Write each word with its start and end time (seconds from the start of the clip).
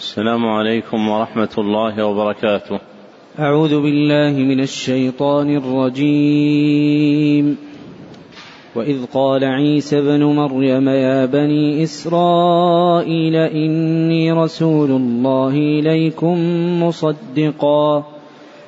السلام 0.00 0.48
عليكم 0.48 1.08
ورحمة 1.08 1.48
الله 1.58 2.04
وبركاته. 2.04 2.80
أعوذ 3.38 3.82
بالله 3.82 4.32
من 4.32 4.60
الشيطان 4.60 5.56
الرجيم. 5.56 7.56
وإذ 8.76 9.04
قال 9.14 9.44
عيسى 9.44 9.98
ابن 9.98 10.24
مريم 10.24 10.88
يا 10.88 11.26
بني 11.26 11.82
إسرائيل 11.82 13.36
إني 13.36 14.32
رسول 14.32 14.90
الله 14.90 15.48
إليكم 15.48 16.36
مصدقا 16.82 18.04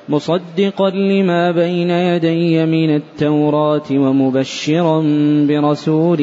مصدقا 0.09 0.89
لما 0.89 1.51
بين 1.51 1.89
يدي 1.89 2.65
من 2.65 2.95
التوراة 2.95 3.91
ومبشرا 3.91 5.03
برسول 5.49 6.21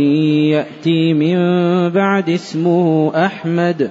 يأتي 0.54 1.14
من 1.14 1.36
بعد 1.88 2.30
اسمه 2.30 3.12
أحمد 3.26 3.90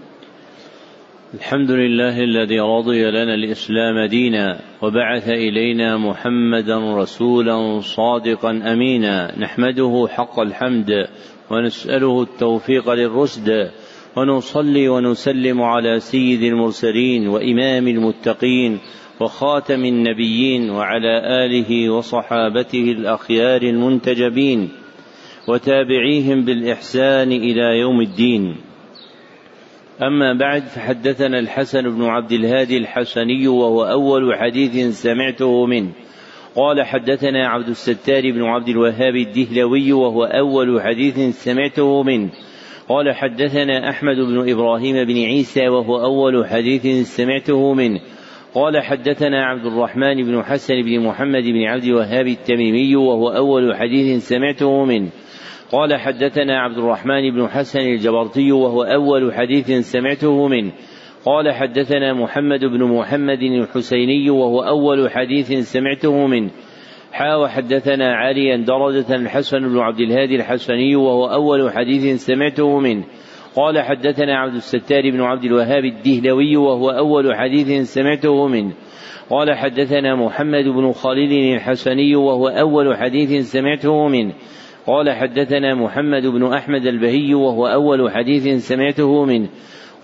الحمد 1.33 1.71
لله 1.71 2.19
الذي 2.23 2.59
رضي 2.59 3.11
لنا 3.11 3.33
الإسلام 3.33 4.05
دينا 4.09 4.59
وبعث 4.81 5.29
إلينا 5.29 5.97
محمدا 5.97 6.95
رسولا 6.95 7.79
صادقا 7.79 8.49
أمينا. 8.73 9.39
نحمده 9.39 10.07
حق 10.09 10.39
الحمد 10.39 11.07
ونسأله 11.51 12.21
التوفيق 12.21 12.93
للرشد 12.93 13.71
ونصلي 14.17 14.89
ونسلم 14.89 15.61
على 15.61 15.99
سيد 15.99 16.43
المرسلين 16.43 17.27
وإمام 17.27 17.87
المتقين 17.87 18.79
وخاتم 19.19 19.85
النبيين 19.85 20.69
وعلى 20.69 21.45
آله 21.45 21.89
وصحابته 21.89 22.91
الأخيار 22.91 23.61
المنتجبين 23.61 24.69
وتابعيهم 25.47 26.45
بالإحسان 26.45 27.31
إلى 27.31 27.79
يوم 27.79 28.01
الدين. 28.01 28.70
أما 30.03 30.33
بعد 30.33 30.61
فحدثنا 30.61 31.39
الحسن 31.39 31.81
بن 31.81 32.03
عبد 32.03 32.31
الهادي 32.31 32.77
الحسني 32.77 33.47
وهو 33.47 33.83
أول 33.83 34.35
حديث 34.35 35.01
سمعته 35.01 35.65
منه. 35.65 35.89
قال 36.55 36.83
حدثنا 36.83 37.47
عبد 37.47 37.67
الستار 37.67 38.31
بن 38.31 38.43
عبد 38.43 38.69
الوهاب 38.69 39.15
الدهلوي 39.15 39.93
وهو 39.93 40.23
أول 40.23 40.81
حديث 40.81 41.43
سمعته 41.43 42.03
منه. 42.03 42.29
قال 42.89 43.15
حدثنا 43.15 43.89
أحمد 43.89 44.15
بن 44.15 44.49
إبراهيم 44.51 45.05
بن 45.05 45.17
عيسى 45.23 45.67
وهو 45.67 46.03
أول 46.03 46.47
حديث 46.47 47.07
سمعته 47.15 47.73
منه. 47.73 47.99
قال 48.53 48.83
حدثنا 48.83 49.45
عبد 49.45 49.65
الرحمن 49.65 50.23
بن 50.23 50.43
حسن 50.43 50.81
بن 50.81 50.99
محمد 50.99 51.43
بن 51.43 51.63
عبد 51.63 51.83
الوهاب 51.83 52.27
التميمي 52.27 52.95
وهو 52.95 53.29
أول 53.29 53.75
حديث 53.75 54.27
سمعته 54.27 54.85
منه. 54.85 55.09
قال 55.71 55.95
حدثنا 55.95 56.59
عبد 56.59 56.77
الرحمن 56.77 57.31
بن 57.31 57.47
حسن 57.47 57.79
الجبرتي 57.79 58.51
وهو 58.51 58.83
أول 58.83 59.33
حديث 59.33 59.71
سمعته 59.71 60.47
منه. 60.47 60.71
قال 61.25 61.51
حدثنا 61.53 62.13
محمد 62.13 62.59
بن 62.59 62.83
محمد 62.83 63.41
الحسيني 63.41 64.29
وهو 64.29 64.61
أول 64.61 65.11
حديث 65.11 65.53
سمعته 65.53 66.27
منه. 66.27 66.49
حا 67.11 67.35
وحدثنا 67.35 68.15
عليا 68.15 68.57
درجة 68.57 69.15
الحسن 69.15 69.59
بن 69.59 69.79
عبد 69.79 69.99
الهادي 69.99 70.35
الحسني 70.35 70.95
وهو 70.95 71.25
أول 71.25 71.71
حديث 71.71 72.25
سمعته 72.25 72.79
منه. 72.79 73.03
قال 73.55 73.81
حدثنا 73.81 74.37
عبد 74.37 74.53
الستار 74.53 75.11
بن 75.11 75.21
عبد 75.21 75.43
الوهاب 75.43 75.85
الدهلوي 75.85 76.57
وهو 76.57 76.89
أول 76.89 77.35
حديث 77.35 77.93
سمعته 77.93 78.47
منه. 78.47 78.73
قال 79.29 79.57
حدثنا 79.57 80.15
محمد 80.15 80.63
بن 80.63 80.91
خالد 80.91 81.31
الحسني 81.31 82.15
وهو 82.15 82.47
أول 82.47 82.97
حديث 82.97 83.51
سمعته 83.51 84.07
منه. 84.07 84.33
قال 84.87 85.09
حدثنا 85.09 85.75
محمد 85.75 86.27
بن 86.27 86.53
أحمد 86.53 86.85
البهي 86.85 87.33
وهو 87.33 87.67
أول 87.67 88.11
حديث 88.11 88.67
سمعته 88.67 89.25
منه. 89.25 89.49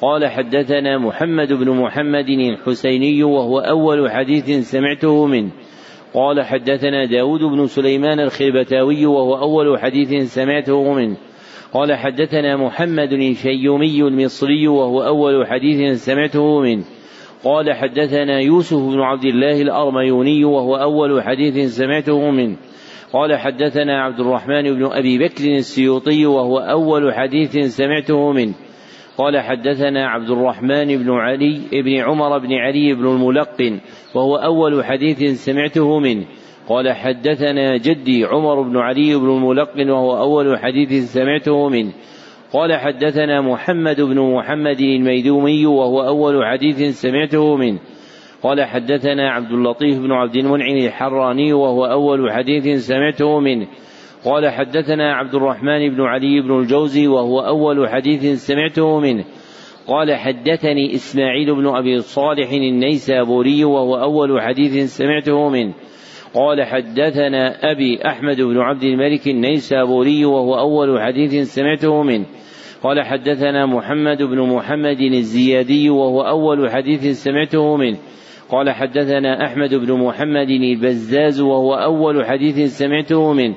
قال 0.01 0.27
حدثنا 0.27 0.97
محمد 0.97 1.53
بن 1.53 1.69
محمد 1.69 2.29
الحسيني 2.29 3.23
وهو 3.23 3.59
أول 3.59 4.11
حديث 4.11 4.71
سمعته 4.71 5.25
منه. 5.25 5.51
قال 6.13 6.41
حدثنا 6.41 7.05
داود 7.05 7.39
بن 7.39 7.65
سليمان 7.65 8.19
الخربتاوي 8.19 9.05
وهو 9.05 9.35
أول 9.35 9.79
حديث 9.79 10.33
سمعته 10.33 10.94
منه. 10.94 11.17
قال 11.73 11.94
حدثنا 11.94 12.57
محمد 12.57 13.13
الشيومي 13.13 14.01
المصري 14.01 14.67
وهو 14.67 15.01
أول 15.01 15.47
حديث 15.47 16.05
سمعته 16.05 16.59
منه. 16.59 16.83
قال 17.44 17.73
حدثنا 17.73 18.39
يوسف 18.39 18.77
بن 18.77 18.99
عبد 18.99 19.25
الله 19.25 19.61
الأرميوني 19.61 20.45
وهو 20.45 20.75
أول 20.75 21.23
حديث 21.23 21.77
سمعته 21.77 22.31
منه. 22.31 22.57
قال 23.13 23.35
حدثنا 23.40 24.03
عبد 24.03 24.19
الرحمن 24.19 24.63
بن 24.63 24.85
أبي 24.91 25.18
بكر 25.18 25.45
السيوطي 25.45 26.25
وهو 26.25 26.57
أول 26.57 27.13
حديث 27.13 27.57
سمعته 27.57 28.31
منه. 28.31 28.53
قال 29.18 29.40
حدثنا 29.40 30.07
عبد 30.07 30.29
الرحمن 30.29 30.97
بن 30.97 31.12
علي 31.12 31.62
بن 31.72 31.95
عمر 32.00 32.38
بن 32.38 32.53
علي 32.53 32.94
بن 32.94 33.06
الملقن 33.06 33.79
وهو 34.16 34.35
أول 34.35 34.85
حديث 34.85 35.23
سمعته 35.45 36.00
منه. 36.00 36.25
قال 36.69 36.94
حدثنا 36.94 37.78
جدي 37.78 38.25
عمر 38.25 38.62
بن 38.62 38.78
علي 38.78 39.16
بن 39.16 39.29
الملقن 39.29 39.89
وهو 39.89 40.18
أول 40.18 40.59
حديث 40.59 41.13
سمعته 41.13 41.69
منه. 41.69 41.91
قال 42.53 42.74
حدثنا 42.74 43.41
محمد 43.41 44.01
بن 44.01 44.19
محمد 44.19 44.79
الميدومي 44.79 45.66
وهو 45.66 46.07
أول 46.07 46.45
حديث 46.45 47.01
سمعته 47.01 47.56
منه. 47.56 47.79
قال 48.43 48.63
حدثنا 48.63 49.31
عبد 49.31 49.51
اللطيف 49.51 49.99
بن 49.99 50.11
عبد 50.11 50.35
المنعم 50.35 50.77
الحراني 50.77 51.53
وهو 51.53 51.85
أول 51.85 52.31
حديث 52.31 52.87
سمعته 52.87 53.39
منه. 53.39 53.67
قال 54.25 54.49
حدثنا 54.49 55.15
عبد 55.15 55.35
الرحمن 55.35 55.89
بن 55.89 56.01
علي 56.01 56.41
بن 56.41 56.59
الجوزي 56.59 57.07
وهو 57.07 57.39
أول 57.39 57.89
حديث 57.89 58.47
سمعته 58.47 58.99
منه. 58.99 59.23
قال 59.87 60.15
حدثني 60.15 60.95
إسماعيل 60.95 61.55
بن 61.55 61.67
أبي 61.67 61.99
صالح 61.99 62.51
النيسابوري 62.51 63.63
وهو 63.63 63.95
أول 63.95 64.41
حديث 64.41 64.97
سمعته 64.97 65.49
منه. 65.49 65.73
قال 66.33 66.63
حدثنا 66.63 67.71
أبي 67.71 67.99
أحمد 68.05 68.41
بن 68.41 68.57
عبد 68.57 68.83
الملك 68.83 69.27
النيسابوري 69.27 70.25
وهو 70.25 70.59
أول 70.59 71.01
حديث 71.01 71.53
سمعته 71.55 72.03
منه. 72.03 72.25
قال 72.83 73.01
حدثنا 73.01 73.65
محمد 73.65 74.23
بن 74.23 74.41
محمد 74.41 75.01
الزيادي 75.01 75.89
وهو 75.89 76.21
أول 76.21 76.71
حديث 76.71 77.23
سمعته 77.23 77.77
منه. 77.77 77.97
قال 78.49 78.71
حدثنا 78.71 79.45
أحمد 79.45 79.75
بن 79.75 79.93
محمد 79.93 80.49
البزاز 80.49 81.41
وهو 81.41 81.73
أول 81.73 82.25
حديث 82.25 82.77
سمعته 82.77 83.33
منه. 83.33 83.55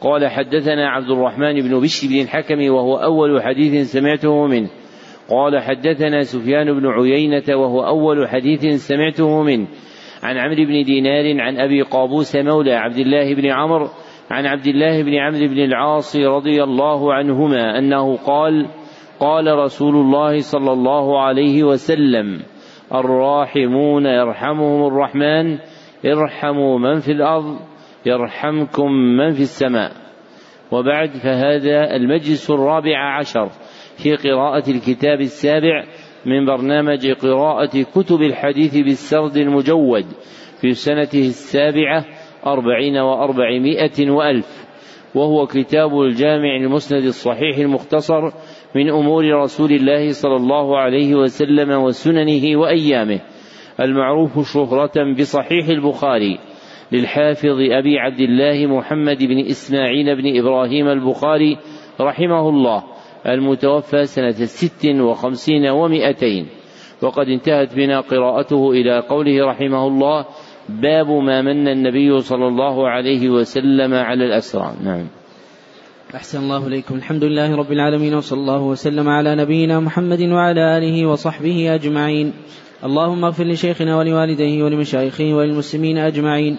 قال 0.00 0.28
حدثنا 0.28 0.88
عبد 0.88 1.10
الرحمن 1.10 1.54
بن 1.54 1.80
بشر 1.80 2.08
بن 2.08 2.20
الحكم 2.20 2.70
وهو 2.70 2.96
أول 2.96 3.42
حديث 3.42 3.92
سمعته 3.92 4.46
منه. 4.46 4.70
قال 5.30 5.58
حدثنا 5.58 6.22
سفيان 6.22 6.80
بن 6.80 6.86
عيينة 6.86 7.56
وهو 7.56 7.86
أول 7.86 8.28
حديث 8.28 8.66
سمعته 8.66 9.42
منه. 9.42 9.66
عن 10.22 10.36
عمرو 10.36 10.64
بن 10.64 10.82
دينار 10.82 11.40
عن 11.40 11.56
أبي 11.56 11.82
قابوس 11.82 12.36
مولى 12.36 12.74
عبد 12.74 12.98
الله 12.98 13.34
بن 13.34 13.46
عمرو 13.46 13.88
عن 14.30 14.46
عبد 14.46 14.66
الله 14.66 15.02
بن 15.02 15.14
عمرو 15.14 15.48
بن 15.48 15.58
العاص 15.58 16.16
رضي 16.16 16.62
الله 16.62 17.14
عنهما 17.14 17.78
أنه 17.78 18.16
قال 18.16 18.66
قال 19.20 19.58
رسول 19.58 19.96
الله 19.96 20.38
صلى 20.38 20.72
الله 20.72 21.20
عليه 21.20 21.64
وسلم 21.64 22.40
الراحمون 22.94 24.06
يرحمهم 24.06 24.86
الرحمن 24.86 25.58
ارحموا 26.06 26.78
من 26.78 26.98
في 27.00 27.12
الأرض 27.12 27.58
يرحمكم 28.06 28.92
من 28.92 29.30
في 29.30 29.40
السماء. 29.40 29.92
وبعد 30.72 31.10
فهذا 31.10 31.96
المجلس 31.96 32.50
الرابع 32.50 33.18
عشر 33.18 33.48
في 33.96 34.16
قراءة 34.16 34.70
الكتاب 34.70 35.20
السابع 35.20 35.84
من 36.26 36.46
برنامج 36.46 37.10
قراءة 37.10 37.82
كتب 37.82 38.22
الحديث 38.22 38.76
بالسرد 38.78 39.36
المجود 39.36 40.04
في 40.60 40.72
سنته 40.72 41.20
السابعة 41.20 42.04
أربعين 42.46 42.96
وأربعمائة 42.96 44.10
وألف. 44.10 44.68
وهو 45.14 45.46
كتاب 45.46 46.00
الجامع 46.00 46.56
المسند 46.56 47.04
الصحيح 47.04 47.58
المختصر 47.58 48.30
من 48.74 48.90
أمور 48.90 49.42
رسول 49.42 49.72
الله 49.72 50.12
صلى 50.12 50.36
الله 50.36 50.78
عليه 50.78 51.14
وسلم 51.14 51.70
وسننه 51.70 52.60
وأيامه. 52.60 53.20
المعروف 53.80 54.52
شهرة 54.52 55.14
بصحيح 55.18 55.68
البخاري 55.68 56.38
للحافظ 56.92 57.58
أبي 57.70 57.98
عبد 57.98 58.20
الله 58.20 58.66
محمد 58.66 59.18
بن 59.18 59.38
إسماعيل 59.38 60.16
بن 60.16 60.38
إبراهيم 60.38 60.88
البخاري 60.88 61.58
رحمه 62.00 62.48
الله 62.48 62.84
المتوفى 63.26 64.04
سنة 64.04 64.30
ست 64.30 64.86
وخمسين 64.86 65.66
ومائتين 65.66 66.46
وقد 67.02 67.28
انتهت 67.28 67.74
بنا 67.74 68.00
قراءته 68.00 68.70
إلى 68.70 69.00
قوله 69.00 69.46
رحمه 69.46 69.86
الله 69.86 70.24
باب 70.68 71.10
ما 71.10 71.42
من 71.42 71.68
النبي 71.68 72.20
صلى 72.20 72.48
الله 72.48 72.88
عليه 72.88 73.28
وسلم 73.28 73.94
على 73.94 74.24
الأسرى. 74.24 74.72
نعم. 74.84 75.17
أحسن 76.14 76.38
الله 76.38 76.66
إليكم. 76.66 76.94
الحمد 76.94 77.24
لله 77.24 77.56
رب 77.56 77.72
العالمين 77.72 78.14
وصلى 78.14 78.40
الله 78.40 78.62
وسلم 78.62 79.08
على 79.08 79.34
نبينا 79.34 79.80
محمد 79.80 80.20
وعلى 80.20 80.78
آله 80.78 81.06
وصحبه 81.06 81.74
أجمعين. 81.74 82.32
اللهم 82.84 83.24
اغفر 83.24 83.44
لشيخنا 83.44 83.96
ولوالديه 83.96 84.62
ولمشايخه 84.62 85.34
وللمسلمين 85.34 85.98
أجمعين. 85.98 86.58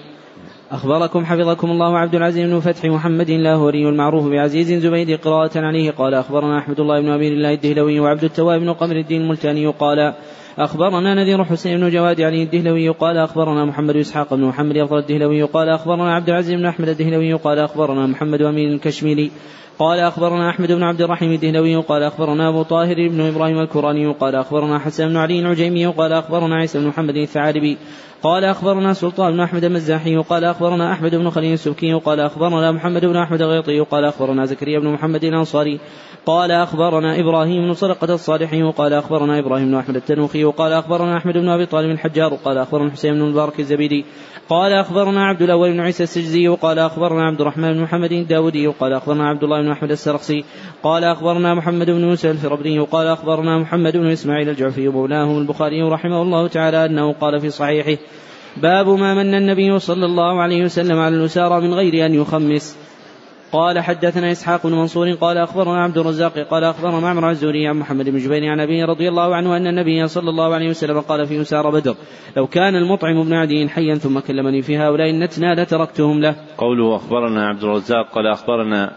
أخبركم 0.71 1.25
حفظكم 1.25 1.71
الله 1.71 1.97
عبد 1.97 2.15
العزيز 2.15 2.49
بن 2.49 2.59
فتح 2.59 2.85
محمد 2.85 3.29
وري 3.31 3.89
المعروف 3.89 4.27
بعزيز 4.27 4.73
زبيد 4.73 5.11
قراءة 5.11 5.59
عليه. 5.59 5.91
قال 5.91 6.13
أخبرنا 6.13 6.57
أحمد 6.57 6.79
الله 6.79 7.01
بن 7.01 7.09
أمير 7.09 7.31
الله 7.31 7.53
الدهلوي 7.53 7.99
وعبد 7.99 8.23
التواب 8.23 8.59
بن 8.61 8.73
قمر 8.73 8.95
الدين 8.95 9.21
الملتاني. 9.21 9.67
قال 9.67 10.13
أخبرنا 10.59 11.13
نذير 11.13 11.43
حسين 11.45 11.79
بن 11.79 11.89
جواد 11.89 12.21
علي 12.21 12.43
الدهلوي 12.43 12.89
قال 12.89 13.17
أخبرنا 13.17 13.65
محمد 13.65 13.95
إسحاق 13.95 14.33
بن 14.33 14.43
محمد 14.43 14.77
أفضل 14.77 14.97
الدهلوي 14.97 15.43
قال 15.43 15.69
أخبرنا 15.69 16.15
عبد 16.15 16.29
العزيز 16.29 16.59
بن 16.59 16.65
أحمد 16.65 16.89
الدهلوي 16.89 17.33
قال 17.33 17.59
أخبرنا 17.59 18.07
محمد 18.07 18.41
أمين 18.41 18.73
الكشميري 18.73 19.31
قال 19.79 19.99
أخبرنا 19.99 20.49
أحمد 20.49 20.71
بن 20.71 20.83
عبد 20.83 21.01
الرحيم 21.01 21.31
الدهلوي 21.31 21.75
قال 21.75 22.03
أخبرنا 22.03 22.49
أبو 22.49 22.63
طاهر 22.63 22.95
بن 22.95 23.21
إبراهيم 23.21 23.59
الكراني 23.59 24.07
قال 24.07 24.35
أخبرنا 24.35 24.79
حسن 24.79 25.07
بن 25.07 25.17
علي 25.17 25.39
العجيمي 25.39 25.85
قال 25.85 26.13
أخبرنا 26.13 26.55
عيسى 26.55 26.79
بن 26.79 26.87
محمد 26.87 27.15
الثعالبي 27.15 27.77
قال 28.23 28.45
أخبرنا 28.45 28.93
سلطان 28.93 29.33
بن 29.33 29.39
أحمد 29.39 29.63
المزاحي 29.63 30.15
قال 30.15 30.43
أخبرنا 30.45 30.93
أحمد 30.93 31.15
بن 31.15 31.29
خليل 31.29 31.53
السبكي 31.53 31.93
قال 31.93 32.19
أخبرنا 32.19 32.71
محمد 32.71 33.05
بن 33.05 33.15
أحمد 33.15 33.41
الغيطي 33.41 33.79
قال 33.79 34.05
أخبرنا 34.05 34.45
زكريا 34.45 34.79
بن 34.79 34.87
محمد 34.87 35.23
الأنصاري 35.23 35.79
قال 36.25 36.51
أخبرنا 36.51 37.19
إبراهيم 37.19 37.61
بن 37.61 37.73
صدقة 37.73 38.13
الصالحي 38.13 38.63
وقال 38.63 38.93
أخبرنا 38.93 39.39
إبراهيم 39.39 39.67
بن 39.67 39.75
أحمد 39.75 39.95
التنوخي 39.95 40.45
وقال 40.45 40.73
أخبرنا 40.73 41.17
أحمد 41.17 41.33
بن 41.33 41.49
أبي 41.49 41.65
طالب 41.65 41.91
الحجار 41.91 42.33
وقال 42.33 42.57
أخبرنا 42.57 42.91
حسين 42.91 43.13
بن 43.13 43.21
المبارك 43.21 43.59
الزبيدي 43.59 44.05
قال 44.49 44.73
أخبرنا 44.73 45.25
عبد 45.25 45.41
الأول 45.41 45.71
بن 45.71 45.79
عيسى 45.79 46.03
السجزي 46.03 46.47
وقال 46.47 46.79
أخبرنا 46.79 47.25
عبد 47.25 47.41
الرحمن 47.41 47.73
بن 47.73 47.81
محمد 47.81 48.11
الداودي 48.11 48.67
وقال 48.67 48.93
أخبرنا 48.93 49.29
عبد 49.29 49.43
الله 49.43 49.61
بن 49.61 49.71
أحمد 49.71 49.91
السرخسي 49.91 50.45
قال 50.83 51.03
أخبرنا 51.03 51.53
محمد 51.53 51.89
بن 51.89 52.01
يوسف 52.01 52.31
الفربري 52.31 52.79
وقال 52.79 53.07
أخبرنا 53.07 53.57
محمد 53.57 53.97
بن 53.97 54.11
إسماعيل 54.11 54.49
الجعفي 54.49 54.87
مولاه 54.87 55.37
البخاري 55.37 55.81
رحمه 55.81 56.21
الله 56.21 56.47
تعالى 56.47 56.85
أنه 56.85 57.13
قال 57.13 57.39
في 57.39 57.49
صحيحه 57.49 58.01
باب 58.57 58.89
ما 58.89 59.13
من 59.13 59.35
النبي 59.35 59.79
صلى 59.79 60.05
الله 60.05 60.41
عليه 60.41 60.63
وسلم 60.63 60.99
على 60.99 61.15
الأسارى 61.15 61.61
من 61.61 61.73
غير 61.73 62.05
أن 62.05 62.13
يخمس 62.13 62.77
قال 63.51 63.79
حدثنا 63.79 64.31
إسحاق 64.31 64.67
بن 64.67 64.73
منصور 64.73 65.11
قال 65.11 65.37
أخبرنا 65.37 65.83
عبد 65.83 65.97
الرزاق 65.97 66.39
قال 66.39 66.63
أخبرنا 66.63 66.99
معمر 66.99 67.29
الزهري 67.29 67.67
عن 67.67 67.75
محمد 67.75 68.09
بن 68.09 68.17
جبير 68.17 68.51
عن 68.51 68.59
أبيه 68.59 68.85
رضي 68.85 69.09
الله 69.09 69.35
عنه 69.35 69.57
أن 69.57 69.67
النبي 69.67 70.07
صلى 70.07 70.29
الله 70.29 70.53
عليه 70.53 70.69
وسلم 70.69 70.99
قال 70.99 71.27
في 71.27 71.41
اسار 71.41 71.69
بدر 71.69 71.95
لو 72.37 72.47
كان 72.47 72.75
المطعم 72.75 73.23
بن 73.23 73.33
عدي 73.33 73.69
حيا 73.69 73.95
ثم 73.95 74.19
كلمني 74.19 74.61
في 74.61 74.77
هؤلاء 74.77 75.09
النتنى 75.09 75.55
لتركتهم 75.55 76.21
له. 76.21 76.35
قوله 76.57 76.95
أخبرنا 76.95 77.47
عبد 77.47 77.63
الرزاق 77.63 78.09
قال 78.15 78.27
أخبرنا 78.27 78.91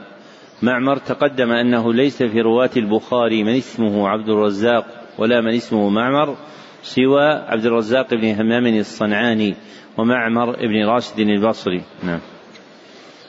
معمر 0.62 0.96
تقدم 0.96 1.50
أنه 1.52 1.93
ليس 1.93 2.22
في 2.22 2.40
رواة 2.40 2.70
البخاري 2.76 3.44
من 3.44 3.56
اسمه 3.56 4.08
عبد 4.08 4.28
الرزاق 4.28 4.84
ولا 5.19 5.40
من 5.40 5.54
اسمه 5.54 5.88
معمر 5.88 6.37
سوى 6.82 7.26
عبد 7.49 7.67
الرزاق 7.67 8.14
بن 8.14 8.34
همام 8.34 8.67
الصنعاني 8.67 9.55
ومعمر 9.99 10.56
بن 10.56 10.87
راشد 10.87 11.19
البصري. 11.19 11.82
نعم. 12.02 12.20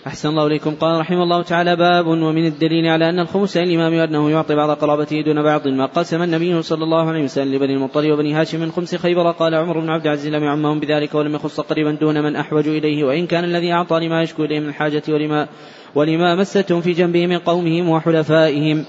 أحسن 0.08 0.30
الله 0.30 0.48
إليكم. 0.48 0.76
قال 0.76 1.00
رحمه 1.00 1.24
الله 1.24 1.44
تعالى 1.44 1.76
باب 1.76 2.08
ومن 2.08 2.46
الدليل 2.46 2.88
على 2.88 3.10
أن 3.10 3.20
الخمس 3.20 3.58
للإمام 3.58 3.94
أنه 3.94 4.30
يعطي 4.30 4.56
بعض 4.56 4.70
قرابته 4.70 5.22
دون 5.22 5.44
بعض 5.44 5.68
ما 5.68 5.86
قسم 5.86 6.22
النبي 6.22 6.62
صلى 6.62 6.84
الله 6.84 7.10
عليه 7.10 7.24
وسلم 7.24 7.56
لبني 7.56 7.74
المطلب 7.74 8.12
وبني 8.12 8.34
هاشم 8.34 8.60
من 8.60 8.72
خمس 8.72 8.96
خيبر. 8.96 9.32
قال 9.32 9.56
عمر 9.56 9.80
بن 9.80 9.90
عبد 9.90 10.06
العزيز 10.06 10.34
لم 10.34 10.44
يعمهم 10.44 10.80
بذلك 10.80 11.16
ولم 11.16 11.36
يخص 11.36 11.60
قريبا 11.60 11.92
دون 11.92 12.24
من 12.24 12.36
أحوج 12.36 12.68
إليه 12.68 13.04
وإن 13.04 13.28
كان 13.28 13.44
الذي 13.44 13.72
أعطى 13.72 14.00
لما 14.00 14.22
يشكو 14.22 14.44
إليه 14.44 14.60
من 14.60 14.70
الحاجة 14.70 15.04
ولما 15.10 15.48
ولما 15.96 16.36
مستهم 16.36 16.82
في 16.82 16.92
جنبه 16.92 17.28
من 17.28 17.38
قومهم 17.38 17.90
وحلفائهم. 17.90 18.86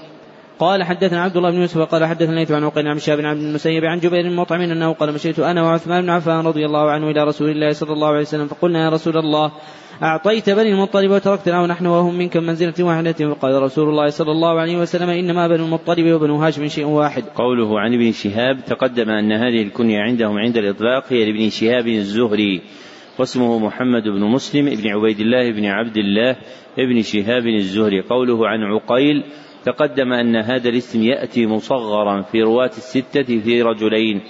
قال 0.59 0.83
حدثنا 0.83 1.21
عبد 1.21 1.37
الله 1.37 1.51
بن 1.51 1.61
يوسف 1.61 1.77
قال 1.77 2.05
حدثنا 2.05 2.35
ليث 2.35 2.51
عن 2.51 2.63
عقيل 2.63 2.87
عن 2.87 2.99
شاب 2.99 3.17
بن 3.17 3.25
عبد 3.25 3.41
المسيب 3.41 3.85
عن 3.85 3.99
جبير 3.99 4.25
المطعم 4.25 4.61
أنه 4.61 4.93
قال 4.93 5.13
مشيت 5.13 5.39
أنا 5.39 5.63
وعثمان 5.63 6.01
بن 6.01 6.09
عفان 6.09 6.47
رضي 6.47 6.65
الله 6.65 6.91
عنه 6.91 7.09
إلى 7.09 7.23
رسول 7.23 7.49
الله 7.49 7.71
صلى 7.71 7.93
الله 7.93 8.07
عليه 8.07 8.21
وسلم 8.21 8.47
فقلنا 8.47 8.83
يا 8.83 8.89
رسول 8.89 9.17
الله 9.17 9.51
أعطيت 10.03 10.49
بني 10.49 10.69
المطلب 10.69 11.11
وتركتنا 11.11 11.61
ونحن 11.61 11.85
وهم 11.85 12.17
منك 12.17 12.37
منزلة 12.37 12.73
واحدة 12.79 13.11
فقال 13.11 13.63
رسول 13.63 13.89
الله 13.89 14.09
صلى 14.09 14.31
الله 14.31 14.59
عليه 14.59 14.77
وسلم 14.77 15.09
إنما 15.09 15.47
بنو 15.47 15.65
المطلب 15.65 16.13
وبنو 16.13 16.35
هاشم 16.35 16.67
شيء 16.67 16.85
واحد. 16.85 17.23
قوله 17.23 17.79
عن 17.79 17.93
ابن 17.93 18.11
شهاب 18.11 18.65
تقدم 18.65 19.09
أن 19.09 19.31
هذه 19.31 19.61
الكنية 19.61 19.99
عندهم 19.99 20.37
عند 20.37 20.57
الإطلاق 20.57 21.03
هي 21.13 21.25
لابن 21.25 21.49
شهاب 21.49 21.87
الزهري 21.87 22.61
واسمه 23.19 23.59
محمد 23.59 24.03
بن 24.03 24.21
مسلم 24.21 24.65
بن 24.65 24.87
عبيد 24.87 25.19
الله 25.19 25.51
بن 25.51 25.65
عبد 25.65 25.97
الله 25.97 26.35
بن 26.77 27.01
شهاب 27.01 27.47
الزهري 27.47 28.01
قوله 28.01 28.47
عن 28.47 28.63
عقيل 28.63 29.23
تقدم 29.65 30.13
أن 30.13 30.35
هذا 30.35 30.69
الاسم 30.69 31.01
يأتي 31.01 31.47
مصغرا 31.47 32.21
في 32.21 32.41
رواة 32.41 32.71
الستة 32.77 33.39
في 33.39 33.61
رجلين 33.61 34.21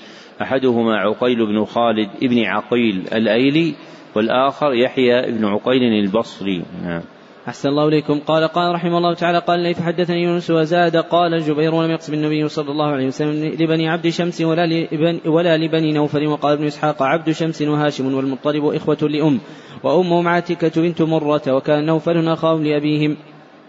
أحدهما 0.41 0.97
عقيل 0.97 1.45
بن 1.45 1.65
خالد 1.65 2.09
بن 2.21 2.43
عقيل 2.43 3.07
الأيلي 3.13 3.75
والآخر 4.15 4.73
يحيى 4.73 5.31
بن 5.31 5.45
عقيل 5.45 5.83
البصري. 5.83 6.63
نعم. 6.83 7.01
أحسن 7.47 7.69
الله 7.69 7.87
إليكم. 7.87 8.19
قال 8.19 8.47
قال 8.47 8.75
رحمه 8.75 8.97
الله 8.97 9.13
تعالى 9.13 9.39
قال 9.39 9.59
لي 9.59 9.73
فحدثني 9.73 10.23
يونس 10.23 10.51
وزاد 10.51 10.97
قال 10.97 11.39
جبير 11.41 11.75
ولم 11.75 11.91
يقسم 11.91 12.13
النبي 12.13 12.47
صلى 12.47 12.71
الله 12.71 12.85
عليه 12.85 13.07
وسلم 13.07 13.45
لبني 13.59 13.89
عبد 13.89 14.09
شمس 14.09 14.41
ولا 14.41 14.65
لبني, 14.65 15.21
ولا 15.25 15.57
لبني 15.57 15.91
نوفل 15.91 16.27
وقال 16.27 16.53
ابن 16.53 16.65
إسحاق 16.65 17.03
عبد 17.03 17.31
شمس 17.31 17.61
وهاشم 17.61 18.15
والمطلب 18.15 18.65
إخوة 18.65 18.97
لأم 19.01 19.39
وأمهم 19.83 20.27
عاتكة 20.27 20.81
بنت 20.81 21.01
مرة 21.01 21.41
وكان 21.47 21.85
نوفل 21.85 22.27
أخاهم 22.27 22.63
لأبيهم. 22.63 23.17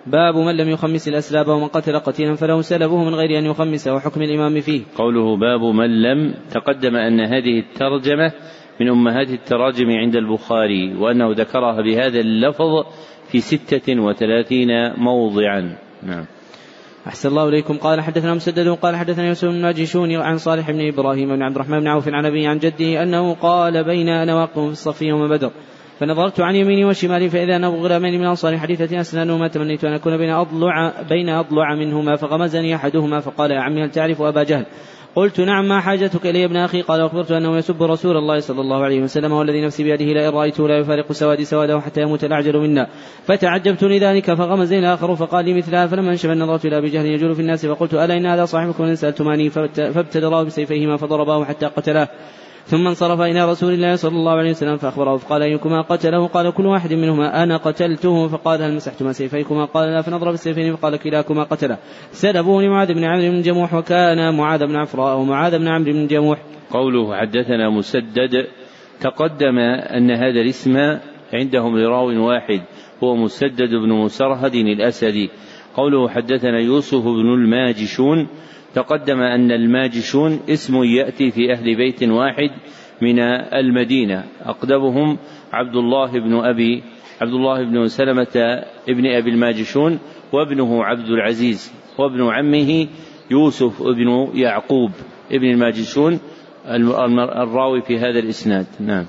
باب 0.07 0.37
من 0.37 0.57
لم 0.57 0.69
يخمس 0.69 1.09
الأسلاب 1.09 1.49
ومن 1.49 1.67
قتل 1.67 1.99
قتيلا 1.99 2.35
فله 2.35 2.61
سلبه 2.61 3.05
من 3.05 3.15
غير 3.15 3.39
أن 3.39 3.45
يخمس 3.45 3.89
وحكم 3.89 4.23
الإمام 4.23 4.61
فيه. 4.61 4.83
قوله 4.97 5.37
باب 5.37 5.61
من 5.61 6.03
لم 6.03 6.35
تقدم 6.51 6.97
أن 6.97 7.21
هذه 7.21 7.59
الترجمة 7.59 8.33
من 8.81 8.89
أمهات 8.89 9.31
التراجم 9.31 9.91
عند 9.91 10.17
البخاري 10.17 10.95
وأنه 10.95 11.33
ذكرها 11.33 11.83
بهذا 11.83 12.21
اللفظ 12.21 12.87
في 13.29 13.41
ستة 13.41 14.01
وثلاثين 14.01 14.69
موضعا. 14.97 15.77
نعم. 16.03 16.27
أحسن 17.07 17.29
الله 17.29 17.49
إليكم. 17.49 17.77
قال 17.77 18.01
حدثنا 18.01 18.35
مسدد 18.35 18.69
قال 18.69 18.97
حدثنا 18.97 19.29
يوسف 19.29 19.49
بن 19.49 19.63
ماجشون 19.63 20.17
عن 20.17 20.39
صالح 20.39 20.71
بن 20.71 20.89
إبراهيم 20.89 21.29
بن 21.29 21.43
عبد 21.43 21.55
الرحمن 21.55 21.81
بن 21.81 21.87
عوف 21.87 22.09
عن 22.09 22.27
أبي 22.27 22.47
عن 22.47 22.59
جده 22.59 23.03
أنه 23.03 23.35
قال 23.35 23.85
بين 23.85 24.09
أنا 24.09 24.35
واقف 24.35 24.59
في 24.59 24.71
الصف 24.71 25.03
يوم 25.03 25.29
بدر. 25.29 25.51
فنظرت 26.00 26.41
عن 26.41 26.55
يميني 26.55 26.85
وشمالي 26.85 27.29
فإذا 27.31 27.57
أنا 27.57 27.69
غلامان 27.69 28.19
من 28.19 28.26
أنصار 28.26 28.59
حديثة 28.59 29.00
أسنانهما 29.00 29.49
تمنيت 29.49 29.85
أن 29.85 29.93
أكون 29.93 30.17
بين 30.17 30.31
أضلع 30.31 30.93
بين 31.09 31.29
أضلع 31.29 31.75
منهما 31.75 32.17
فغمزني 32.17 32.75
أحدهما 32.75 33.21
فقال 33.21 33.50
يا 33.50 33.61
عمي 33.61 33.85
هل 33.85 33.91
تعرف 33.91 34.23
أبا 34.23 34.43
جهل؟ 34.43 34.67
قلت 35.17 35.41
نعم 35.41 35.69
ما 35.69 35.81
حاجتك 35.81 36.26
إلي 36.26 36.45
ابن 36.45 36.57
أخي؟ 36.57 36.83
قال 36.83 37.00
أخبرت 37.00 37.33
أنه 37.33 37.57
يسب 37.57 37.83
رسول 37.83 38.17
الله 38.17 38.38
صلى 38.41 38.61
الله 38.61 38.85
عليه 38.85 39.03
وسلم 39.03 39.33
والذي 39.33 39.65
نفسي 39.65 39.85
بيده 39.85 40.05
لئن 40.05 40.29
رأيته 40.29 40.69
لا 40.69 40.79
يفارق 40.79 41.12
سوادي 41.12 41.45
سوادة 41.45 41.81
حتى 41.81 42.03
يموت 42.03 42.25
الأعجل 42.25 42.59
منا. 42.59 42.87
فتعجبت 43.25 43.85
لذلك 43.85 44.35
فغمزني 44.35 44.79
الآخر 44.79 45.17
فقال 45.17 45.45
لي 45.45 45.55
مثلها 45.55 45.87
فلما 45.87 46.11
انشف 46.11 46.31
نظرت 46.31 46.67
إلى 46.67 46.79
أبي 46.79 46.88
جهل 46.88 47.07
يجول 47.07 47.35
في 47.35 47.41
الناس 47.41 47.67
فقلت 47.67 47.95
ألا 47.95 48.17
إن 48.17 48.26
هذا 48.26 48.45
صاحبكم؟ 48.45 48.85
إن 48.85 48.95
سألتماني 48.95 49.50
فابتدراه 49.50 50.43
بسيفيهما 50.43 50.97
فضرباه 50.97 51.45
حتى 51.45 51.67
قتلاه. 51.67 52.09
ثم 52.66 52.87
انصرف 52.87 53.20
إلى 53.20 53.50
رسول 53.50 53.73
الله 53.73 53.96
صلى 53.96 54.16
الله 54.16 54.32
عليه 54.32 54.50
وسلم 54.50 54.76
فأخبره 54.76 55.16
فقال 55.16 55.42
أيكما 55.42 55.80
قتله؟ 55.82 56.26
قال 56.26 56.50
كل 56.50 56.66
واحد 56.66 56.92
منهما 56.92 57.42
أنا 57.42 57.56
قتلته؟ 57.56 58.28
فقال 58.28 58.62
هل 58.62 58.75
مسحتما 58.75 59.12
سيفيكما؟ 59.12 59.64
قال 59.64 59.88
لا 59.88 60.02
فنضرب 60.02 60.35
السيفين 60.35 60.76
فقال 60.76 60.96
كلاكما 60.96 61.42
قتله. 61.42 61.78
سلبوا 62.11 62.62
لمعاذ 62.62 62.94
بن 62.94 63.04
عمرو 63.04 63.30
بن 63.30 63.42
جموح 63.42 63.75
وكان 63.75 64.35
معاذ 64.37 64.66
بن 64.66 64.76
عفراء 64.76 65.18
ومعاذ 65.18 65.58
بن 65.58 65.68
عمرو 65.68 65.92
بن 65.92 66.06
جموح. 66.06 66.38
قوله 66.70 67.16
حدثنا 67.16 67.70
مسدد 67.70 68.46
تقدم 69.00 69.58
أن 69.58 70.11
هذا 70.11 70.40
الاسم 70.40 70.99
عندهم 71.32 71.78
لراو 71.78 72.28
واحد 72.28 72.61
هو 73.02 73.16
مسدد 73.16 73.70
بن 73.70 73.92
مسرهد 73.92 74.54
الأسدي. 74.54 75.30
قوله 75.76 76.08
حدثنا 76.08 76.58
يوسف 76.61 77.04
بن 77.04 77.35
الماجشون 77.35 78.28
تقدم 78.76 79.21
أن 79.21 79.52
الماجشون 79.52 80.40
اسم 80.49 80.83
يأتي 80.83 81.30
في 81.30 81.52
أهل 81.52 81.76
بيت 81.76 82.02
واحد 82.02 82.50
من 83.02 83.18
المدينة. 83.54 84.25
أقدمهم 84.45 85.18
عبد 85.52 85.76
الله 85.76 86.12
بن 86.12 86.35
أبي 86.35 86.83
عبد 87.21 87.33
الله 87.33 87.62
بن 87.62 87.88
سلمة 87.88 88.62
ابن 88.88 89.06
أبي 89.06 89.30
الماجشون 89.30 89.99
وابنه 90.33 90.85
عبد 90.85 91.09
العزيز 91.09 91.73
وابن 91.99 92.28
عمه 92.28 92.87
يوسف 93.30 93.83
ابن 93.83 94.28
يعقوب 94.35 94.90
ابن 95.33 95.50
الماجشون 95.50 96.21
الراوي 96.66 97.83
في 97.83 97.99
هذا 97.99 98.18
الإسناد. 98.18 98.66
نعم. 98.80 99.06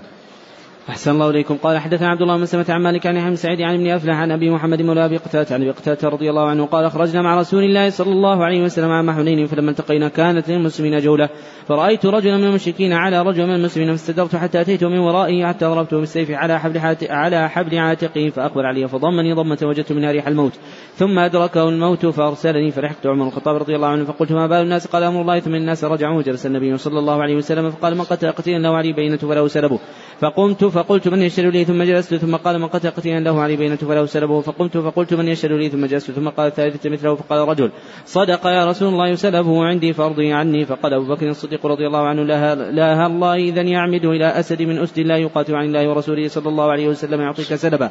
أحسن 0.90 1.12
الله 1.12 1.30
إليكم. 1.30 1.58
قال 1.58 1.78
حدثنا 1.78 2.10
عبد 2.10 2.22
الله 2.22 2.38
بن 2.38 2.46
سلمة 2.46 2.66
عن 2.70 2.82
مالك 2.82 3.08
عن 3.08 3.20
حمد 3.20 3.34
سعيد 3.34 3.62
عن 3.62 3.74
ابن 3.74 3.88
أفلح 3.88 4.16
عن 4.16 4.32
أبي 4.32 4.50
محمد 4.50 4.82
مولى 4.82 5.06
أبي 5.06 5.18
قتادة 5.18 5.56
عن 5.56 5.62
أبي 5.62 5.72
قتادة 5.72 6.10
رضي 6.10 6.30
الله 6.30 6.48
عنه 6.50 6.66
قال 6.66 6.92
خرجنا 6.92 7.22
مع 7.22 7.40
رسول 7.40 7.64
الله 7.64 7.90
صلى 7.90 8.12
الله 8.12 8.46
عليه 8.46 8.64
وسلم 8.64 8.92
عام 8.92 9.12
حنين 9.12 9.46
فلما 9.46 9.72
التقينا 9.72 10.10
كانت 10.10 10.50
للمسلمين 10.50 11.00
جولة. 11.00 11.30
فرأيت 11.68 12.06
رجلا 12.06 12.38
من 12.38 12.44
المشركين 12.44 12.94
على 12.94 13.22
رجل 13.22 13.48
من 13.48 13.56
المسلمين 13.56 13.92
فاستدرت 13.92 14.36
حتى 14.36 14.62
أتيت 14.62 14.84
من 14.84 14.98
ورائه 14.98 15.46
حتى 15.46 15.66
ضربته 15.66 16.00
بالسيف 16.00 16.32
على 16.32 16.60
حبل 16.60 16.80
على 17.10 17.50
حبل 17.50 17.78
عاتقه 17.78 18.30
فأقبل 18.30 18.66
علي 18.66 18.88
فضمني 18.88 19.34
ضمة 19.34 19.60
وجدت 19.64 19.92
منها 19.92 20.12
ريح 20.12 20.28
الموت. 20.28 20.54
ثم 20.96 21.20
أدركه 21.20 21.70
الموت 21.70 22.06
فأرسلني 22.06 22.72
فرحت 22.72 23.08
عمر 23.08 23.28
الخطاب 23.28 23.56
رضي 23.56 23.76
الله 23.76 23.88
عنه 23.88 24.06
فقلت 24.06 24.32
ما 24.32 24.48
بال 24.48 24.62
الناس؟ 24.62 24.88
قال 24.88 25.04
أمر 25.04 25.22
الله 25.22 25.40
ثم 25.40 25.56
الناس 25.56 25.84
رجعوا 25.84 26.18
وجلس 26.18 26.46
النبي 26.46 26.78
صلى 26.78 27.00
الله 27.00 27.22
عليه 27.22 27.36
وسلم 27.36 27.72
فقال 27.72 27.96
من 27.96 28.04
قتل 28.04 28.32
قتيلا 28.32 28.58
له 28.58 28.78
علي 28.78 28.94
بينة 28.94 29.18
فله 29.18 29.48
سلبه. 29.48 29.80
فقمت 30.20 30.77
فقلت 30.78 31.08
من 31.08 31.22
يشهد 31.22 31.46
لي 31.46 31.66
ثم 31.66 31.84
جلست 31.84 32.16
ثم 32.16 32.36
قال 32.36 32.60
من 32.60 32.68
قتل 32.68 32.90
قتيلا 32.90 33.20
له 33.20 33.42
علي 33.42 33.56
بينة 33.56 33.76
فله 33.76 34.06
سلبه. 34.06 34.42
فقمت 34.42 34.78
فقلت 34.78 35.14
من 35.14 35.28
يشهد 35.28 35.52
لي 35.52 35.70
ثم 35.70 35.86
جلست 35.86 36.12
ثم 36.12 36.30
قال 36.30 36.48
الثالثة 36.48 36.90
مثله 36.90 37.16
فقال 37.16 37.50
رجل 37.50 37.72
صدق 38.06 38.48
يا 38.48 38.66
رسول 38.66 38.94
الله 38.94 39.16
سلبه 39.16 39.66
عندي 39.66 39.94
فارضي 39.94 40.34
عني. 40.34 40.66
فقال 40.66 40.94
أبو 40.94 41.06
بكر 41.14 41.30
الصديق 41.30 41.66
رضي 41.66 41.88
الله 41.88 42.04
عنه 42.08 42.24
لا 42.24 42.56
لا 42.56 43.06
الله 43.06 43.34
إذا 43.34 43.62
يعمد 43.62 44.06
إلى 44.06 44.28
أسد 44.40 44.62
من 44.62 44.78
أسد 44.78 45.00
لا 45.00 45.18
يقاتل 45.18 45.56
عن 45.56 45.66
الله 45.66 45.90
ورسوله 45.90 46.28
صلى 46.28 46.50
الله 46.50 46.72
عليه 46.72 46.88
وسلم 46.88 47.22
يعطيك 47.22 47.56
سلبه. 47.56 47.90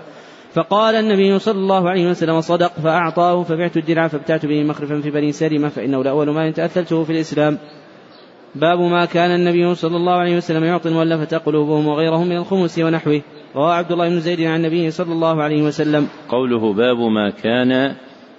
فقال 0.52 0.94
النبي 0.94 1.38
صلى 1.38 1.58
الله 1.58 1.90
عليه 1.90 2.06
وسلم 2.10 2.40
صدق 2.40 2.72
فأعطاه 2.72 3.42
فبعت 3.42 3.76
الدرع 3.76 4.08
فابتعت 4.08 4.46
به 4.46 4.62
مخرفا 4.62 5.00
في 5.00 5.10
بني 5.10 5.32
سلمة 5.32 5.68
فإنه 5.68 6.04
لأول 6.04 6.30
ما 6.30 6.50
تأثلته 6.50 7.04
في 7.04 7.12
الإسلام. 7.12 7.58
باب 8.60 8.80
ما 8.80 9.04
كان 9.04 9.30
النبي 9.30 9.74
صلى 9.74 9.96
الله 9.96 10.12
عليه 10.12 10.36
وسلم 10.36 10.64
يعطي 10.64 10.88
المؤلفة 10.88 11.38
قلوبهم 11.38 11.86
وغيرهم 11.86 12.26
من 12.26 12.36
الخمس 12.36 12.78
ونحوه 12.78 13.22
رواه 13.56 13.74
عبد 13.74 13.92
الله 13.92 14.08
بن 14.08 14.20
زيد 14.20 14.40
عن 14.40 14.56
النبي 14.56 14.90
صلى 14.90 15.12
الله 15.12 15.42
عليه 15.42 15.62
وسلم. 15.62 16.08
قوله 16.28 16.72
باب 16.72 16.98
ما 16.98 17.30
كان 17.30 17.94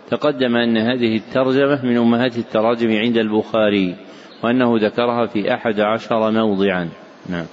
تقدم 0.10 0.56
أن 0.56 0.78
هذه 0.78 1.16
الترجمة 1.16 1.86
من 1.86 1.98
أمهات 1.98 2.38
التراجم 2.38 2.92
عند 2.92 3.18
البخاري 3.18 3.96
وأنه 4.44 4.78
ذكرها 4.78 5.26
في 5.26 5.54
أحد 5.54 5.80
عشر 5.80 6.32
موضعا. 6.32 6.90
نعم. 7.30 7.46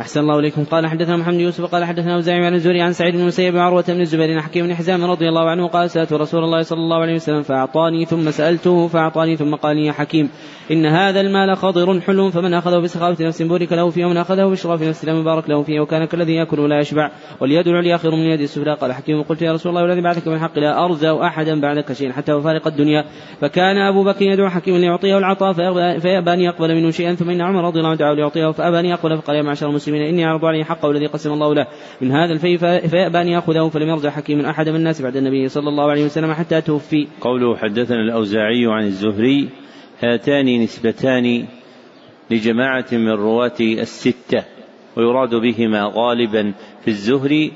أحسن 0.00 0.20
الله 0.20 0.38
إليكم. 0.38 0.64
قال 0.64 0.86
حدثنا 0.86 1.16
محمد 1.16 1.40
يوسف 1.40 1.64
قال 1.64 1.84
حدثنا 1.84 2.14
أوزاعي 2.14 2.46
عن 2.46 2.54
الزهري 2.54 2.80
عن 2.80 2.92
سعيد 2.92 3.14
بن 3.14 3.20
المسيب 3.20 3.54
وعروة 3.54 3.84
بن 3.88 4.00
الزبير 4.00 4.32
عن 4.34 4.40
حكيم 4.40 4.66
بن 4.66 4.74
حزام 4.74 5.04
رضي 5.04 5.28
الله 5.28 5.50
عنه 5.50 5.68
قال 5.68 5.90
سألت 5.90 6.12
رسول 6.12 6.44
الله 6.44 6.62
صلى 6.62 6.78
الله 6.78 6.96
عليه 6.96 7.14
وسلم 7.14 7.42
فأعطاني 7.42 8.04
ثم 8.04 8.30
سألته 8.30 8.88
فأعطاني 8.88 9.36
ثم 9.36 9.54
قال 9.54 9.76
لي 9.76 9.86
يا 9.86 9.92
حكيم 9.92 10.30
إن 10.70 10.86
هذا 10.86 11.20
المال 11.20 11.56
خضر 11.56 12.00
حلو 12.00 12.30
فمن 12.30 12.54
أخذه 12.54 12.78
بسخاوة 12.78 13.16
نفس 13.20 13.42
بورك 13.42 13.72
له 13.72 13.90
فيه 13.90 14.04
ومن 14.04 14.16
أخذه 14.16 14.44
بشراف 14.44 14.82
نفس 14.82 15.04
لم 15.04 15.20
يبارك 15.20 15.50
له 15.50 15.62
فيه 15.62 15.80
وكان 15.80 16.04
كالذي 16.04 16.34
يأكل 16.34 16.60
ولا 16.60 16.78
يشبع 16.78 17.10
واليد 17.40 17.68
العليا 17.68 17.96
خير 17.96 18.10
من 18.10 18.26
اليد 18.26 18.40
السفلى. 18.40 18.74
قال 18.74 18.92
حكيم 18.92 19.22
قلت 19.22 19.42
يا 19.42 19.52
رسول 19.52 19.70
الله 19.70 19.82
والذي 19.82 20.00
بعثك 20.00 20.28
من 20.28 20.38
حق 20.38 20.58
لا 20.58 20.84
أرزأ 20.84 21.26
أحدا 21.26 21.60
بعدك 21.60 21.92
شيئا 21.92 22.12
حتى 22.12 22.32
وفارق 22.32 22.66
الدنيا. 22.66 23.04
فكان 23.40 23.76
أبو 23.76 24.04
بكر 24.04 24.22
يدعو 24.22 24.48
حكيما 24.48 24.78
ليعطيه 24.78 25.18
العطاء 25.18 25.52
فيأبى 25.98 26.32
أن 26.32 26.40
يقبل 26.40 26.74
منه 26.74 26.90
شيئا. 26.90 27.14
ثم 27.14 27.30
إن 27.30 27.40
عمر 27.40 27.64
رضي 27.64 27.78
الله 27.78 27.90
عنه 27.90 27.98
دعاه 27.98 28.14
ليعطيه 28.14 28.50
فأبى 28.50 28.80
أن 28.80 28.86
يقبل 28.86 29.18
فقال 29.18 29.36
يا 29.36 29.42
معشر 29.42 29.68
المسلمين 29.68 29.89
إني 29.94 30.26
أعرض 30.26 30.44
عليه 30.44 30.64
حقه 30.64 30.90
الذي 30.90 31.06
قسم 31.06 31.32
الله 31.32 31.54
له. 31.54 31.66
من 32.00 32.12
هذا 32.12 32.32
الفي 32.32 32.58
فيأبى 32.88 33.20
أن 33.20 33.28
يأخذه 33.28 33.68
فلم 33.68 33.88
يرجع 33.88 34.10
حكيم 34.10 34.40
أحد 34.40 34.68
من 34.68 34.76
الناس 34.76 35.02
بعد 35.02 35.16
النبي 35.16 35.48
صلى 35.48 35.68
الله 35.68 35.90
عليه 35.90 36.04
وسلم 36.04 36.32
حتى 36.32 36.60
توفي. 36.60 37.06
قوله 37.20 37.56
حدثنا 37.56 38.00
الأوزاعي 38.00 38.66
عن 38.66 38.84
الزهري 38.84 39.48
هاتان 40.02 40.60
نسبتان 40.62 41.44
لجماعة 42.30 42.86
من 42.92 43.10
رواة 43.10 43.60
الستة 43.60 44.44
ويراد 44.96 45.34
بهما 45.34 45.92
غالبا 45.94 46.52
في 46.80 46.88
الزهري 46.88 47.52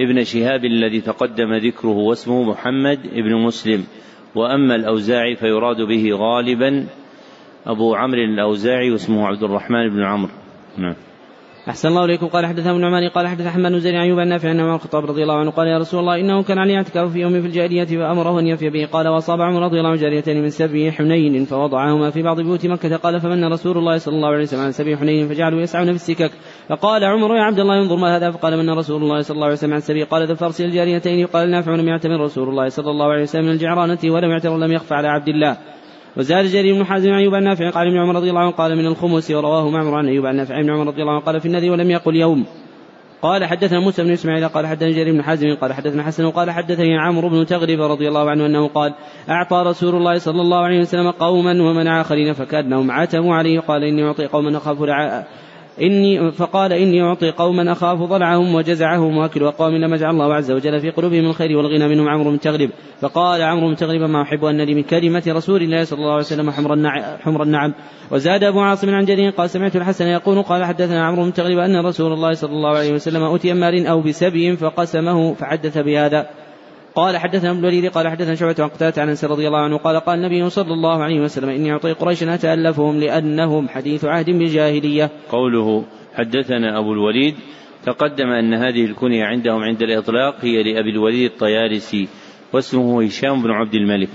ابن 0.00 0.24
شهاب 0.24 0.64
الذي 0.64 1.00
تقدم 1.00 1.54
ذكره 1.54 1.96
واسمه 1.96 2.42
محمد 2.42 2.98
بن 3.14 3.34
مسلم. 3.34 3.84
وأما 4.34 4.74
الأوزاعي 4.74 5.36
فيراد 5.36 5.76
به 5.76 6.10
غالبا 6.12 6.86
أبو 7.66 7.94
عمرو 7.94 8.20
الأوزاعي 8.20 8.90
واسمه 8.90 9.26
عبد 9.26 9.42
الرحمن 9.42 9.88
بن 9.88 10.02
عمرو. 10.02 10.32
نعم. 10.78 10.94
أحسن 11.68 11.88
الله 11.88 12.04
إليكم. 12.04 12.26
قال 12.26 12.46
حدثنا 12.46 12.70
ابن 12.70 12.84
عمر 12.84 13.08
قال 13.08 13.28
حدث 13.28 13.46
أحمد 13.46 13.72
بن 13.72 13.80
زيد 13.80 13.94
أيوب 13.94 14.18
النافع 14.18 14.50
أن 14.50 14.60
عمر 14.60 14.74
الخطاب 14.74 15.04
رضي 15.04 15.22
الله 15.22 15.34
عنه 15.34 15.50
قال 15.50 15.66
يا 15.68 15.78
رسول 15.78 16.00
الله 16.00 16.20
إنه 16.20 16.42
كان 16.42 16.58
علي 16.58 16.76
اعتكاف 16.76 17.12
في 17.12 17.18
يوم 17.18 17.40
في 17.40 17.46
الجاهلية 17.46 17.84
فأمره 17.84 18.40
أن 18.40 18.46
يفي 18.46 18.70
به. 18.70 18.86
قال 18.92 19.08
وأصاب 19.08 19.40
عمر 19.40 19.62
رضي 19.62 19.78
الله 19.78 19.90
عنه 19.90 20.00
جاريتين 20.00 20.42
من 20.42 20.50
سبي 20.50 20.92
حنين 20.92 21.44
فوضعهما 21.44 22.10
في 22.10 22.22
بعض 22.22 22.40
بيوت 22.40 22.66
مكة. 22.66 22.96
قال 22.96 23.20
فمن 23.20 23.44
رسول 23.44 23.78
الله 23.78 23.98
صلى 23.98 24.14
الله 24.14 24.28
عليه 24.28 24.42
وسلم 24.42 24.60
عن 24.60 24.72
سبي 24.72 24.96
حنين 24.96 25.28
فجعلوا 25.28 25.60
يسعون 25.60 25.86
في 25.86 25.94
السكك. 25.94 26.30
فقال 26.68 27.04
عمر 27.04 27.36
يا 27.36 27.42
عبد 27.42 27.60
الله 27.60 27.82
انظر 27.82 27.96
ما 27.96 28.16
هذا. 28.16 28.30
فقال 28.30 28.56
من 28.56 28.70
رسول 28.70 29.02
الله 29.02 29.20
صلى 29.20 29.34
الله 29.34 29.46
عليه 29.46 29.56
وسلم 29.56 29.72
عن 29.72 29.80
سبي 29.80 30.02
قال 30.02 30.26
ذا 30.26 30.34
فارسل 30.34 30.64
الجاريتين. 30.64 31.26
قال 31.26 31.50
نافع 31.50 31.74
لم 31.74 31.88
يعتمر 31.88 32.20
رسول 32.20 32.48
الله 32.48 32.68
صلى 32.68 32.90
الله 32.90 33.06
عليه 33.06 33.22
وسلم 33.22 33.44
من 33.44 33.50
الجعرانة 33.50 33.98
ولم 34.04 34.30
يعتمر 34.30 34.58
لم 34.58 34.72
يخف 34.72 34.92
على 34.92 35.08
عبد 35.08 35.28
الله. 35.28 35.56
وزاد 36.16 36.44
جرير 36.44 36.74
بن 36.74 36.84
حازم 36.84 37.10
عن 37.10 37.18
أيوب 37.18 37.34
النافع 37.34 37.70
قال 37.70 37.86
ابن 37.88 37.98
عمر 37.98 38.16
رضي 38.16 38.30
الله 38.30 38.40
عنه 38.40 38.50
قال 38.50 38.76
من 38.76 38.86
الخمس 38.86 39.30
ورواه 39.30 39.70
معمر 39.70 39.94
عن 39.94 40.08
أيوب 40.08 40.26
النافع 40.26 40.60
ابن 40.60 40.70
عمر 40.70 40.86
رضي 40.86 41.02
الله 41.02 41.12
عنه 41.12 41.20
قال 41.20 41.40
في 41.40 41.46
النذي 41.46 41.70
ولم 41.70 41.90
يقل 41.90 42.16
يوم. 42.16 42.44
قال 43.22 43.44
حدثنا 43.44 43.80
موسى 43.80 44.02
بن 44.04 44.10
إسماعيل 44.10 44.48
قال 44.48 44.66
حدثنا 44.66 44.90
جرير 44.90 45.14
بن 45.14 45.22
حازم 45.22 45.54
قال 45.54 45.72
حدثنا 45.72 46.02
حسن 46.02 46.24
وقال 46.24 46.50
حدثني 46.50 46.98
عمرو 46.98 47.28
بن 47.28 47.46
تغرب 47.46 47.80
رضي 47.80 48.08
الله 48.08 48.30
عنه 48.30 48.46
أنه 48.46 48.68
قال 48.68 48.94
أعطى 49.28 49.62
رسول 49.66 49.94
الله 49.94 50.18
صلى 50.18 50.40
الله 50.40 50.58
عليه 50.58 50.80
وسلم 50.80 51.10
قوما 51.10 51.50
ومنع 51.50 52.00
آخرين 52.00 52.32
فكانهم 52.32 52.90
عتموا 52.90 53.34
عليه 53.34 53.60
قال 53.60 53.84
إني 53.84 54.04
أعطي 54.04 54.26
قوما 54.26 54.56
أخاف 54.56 54.82
إني 55.82 56.32
فقال 56.32 56.72
إني 56.72 57.02
أعطي 57.02 57.30
قوما 57.30 57.72
أخاف 57.72 57.98
ضلعهم 57.98 58.54
وجزعهم 58.54 59.16
وأكل 59.16 59.42
أقوام 59.42 59.76
لما 59.76 59.96
جعل 59.96 60.10
الله 60.10 60.34
عز 60.34 60.50
وجل 60.50 60.80
في 60.80 60.90
قلوبهم 60.90 61.24
الخير 61.24 61.56
والغنى 61.56 61.88
منهم 61.88 62.08
عمرو 62.08 62.30
بن 62.30 62.40
تغلب 62.40 62.70
فقال 63.00 63.42
عمرو 63.42 63.68
بن 63.68 63.76
تغلب 63.76 64.02
ما 64.02 64.22
أحب 64.22 64.44
أن 64.44 64.60
لي 64.60 64.74
من 64.74 64.82
كلمة 64.82 65.22
رسول 65.26 65.62
الله 65.62 65.84
صلى 65.84 65.98
الله 65.98 66.12
عليه 66.12 66.20
وسلم 66.20 66.50
حمر 67.20 67.42
النعم, 67.42 67.74
وزاد 68.10 68.44
أبو 68.44 68.60
عاصم 68.60 68.90
عن 68.90 69.04
جرير 69.04 69.30
قال 69.30 69.50
سمعت 69.50 69.76
الحسن 69.76 70.06
يقول 70.06 70.42
قال 70.42 70.64
حدثنا 70.64 71.06
عمرو 71.06 71.24
بن 71.24 71.32
تغلب 71.32 71.58
أن 71.58 71.86
رسول 71.86 72.12
الله 72.12 72.32
صلى 72.32 72.52
الله 72.52 72.76
عليه 72.76 72.92
وسلم 72.92 73.22
أتي 73.22 73.52
مال 73.52 73.86
أو 73.86 74.00
بسبي 74.00 74.56
فقسمه 74.56 75.34
فحدث 75.34 75.78
بهذا. 75.78 76.26
قال 76.96 77.16
حدثنا 77.16 77.50
ابن 77.50 77.58
الوليد 77.58 77.86
قال 77.86 78.08
حدثنا 78.08 78.34
شعبة 78.34 78.54
عن 78.58 78.68
قتادة 78.68 79.02
عن 79.02 79.08
أنس 79.08 79.24
رضي 79.24 79.46
الله 79.46 79.58
عنه 79.58 79.76
قال 79.76 80.00
قال 80.00 80.18
النبي 80.18 80.50
صلى 80.50 80.72
الله 80.72 81.02
عليه 81.02 81.20
وسلم 81.20 81.48
إني 81.48 81.72
أعطي 81.72 81.92
قريشا 81.92 82.34
أتألفهم 82.34 83.00
لأنهم 83.00 83.68
حديث 83.68 84.04
عهد 84.04 84.30
بالجاهلية. 84.30 85.10
قوله 85.28 85.84
حدثنا 86.14 86.78
أبو 86.78 86.92
الوليد 86.92 87.34
تقدم 87.84 88.26
أن 88.26 88.54
هذه 88.54 88.84
الكنية 88.84 89.24
عندهم 89.24 89.62
عند 89.62 89.82
الإطلاق 89.82 90.34
هي 90.40 90.62
لأبي 90.62 90.90
الوليد 90.90 91.30
الطيالسي 91.30 92.08
واسمه 92.52 93.04
هشام 93.04 93.42
بن 93.42 93.50
عبد 93.50 93.74
الملك 93.74 94.08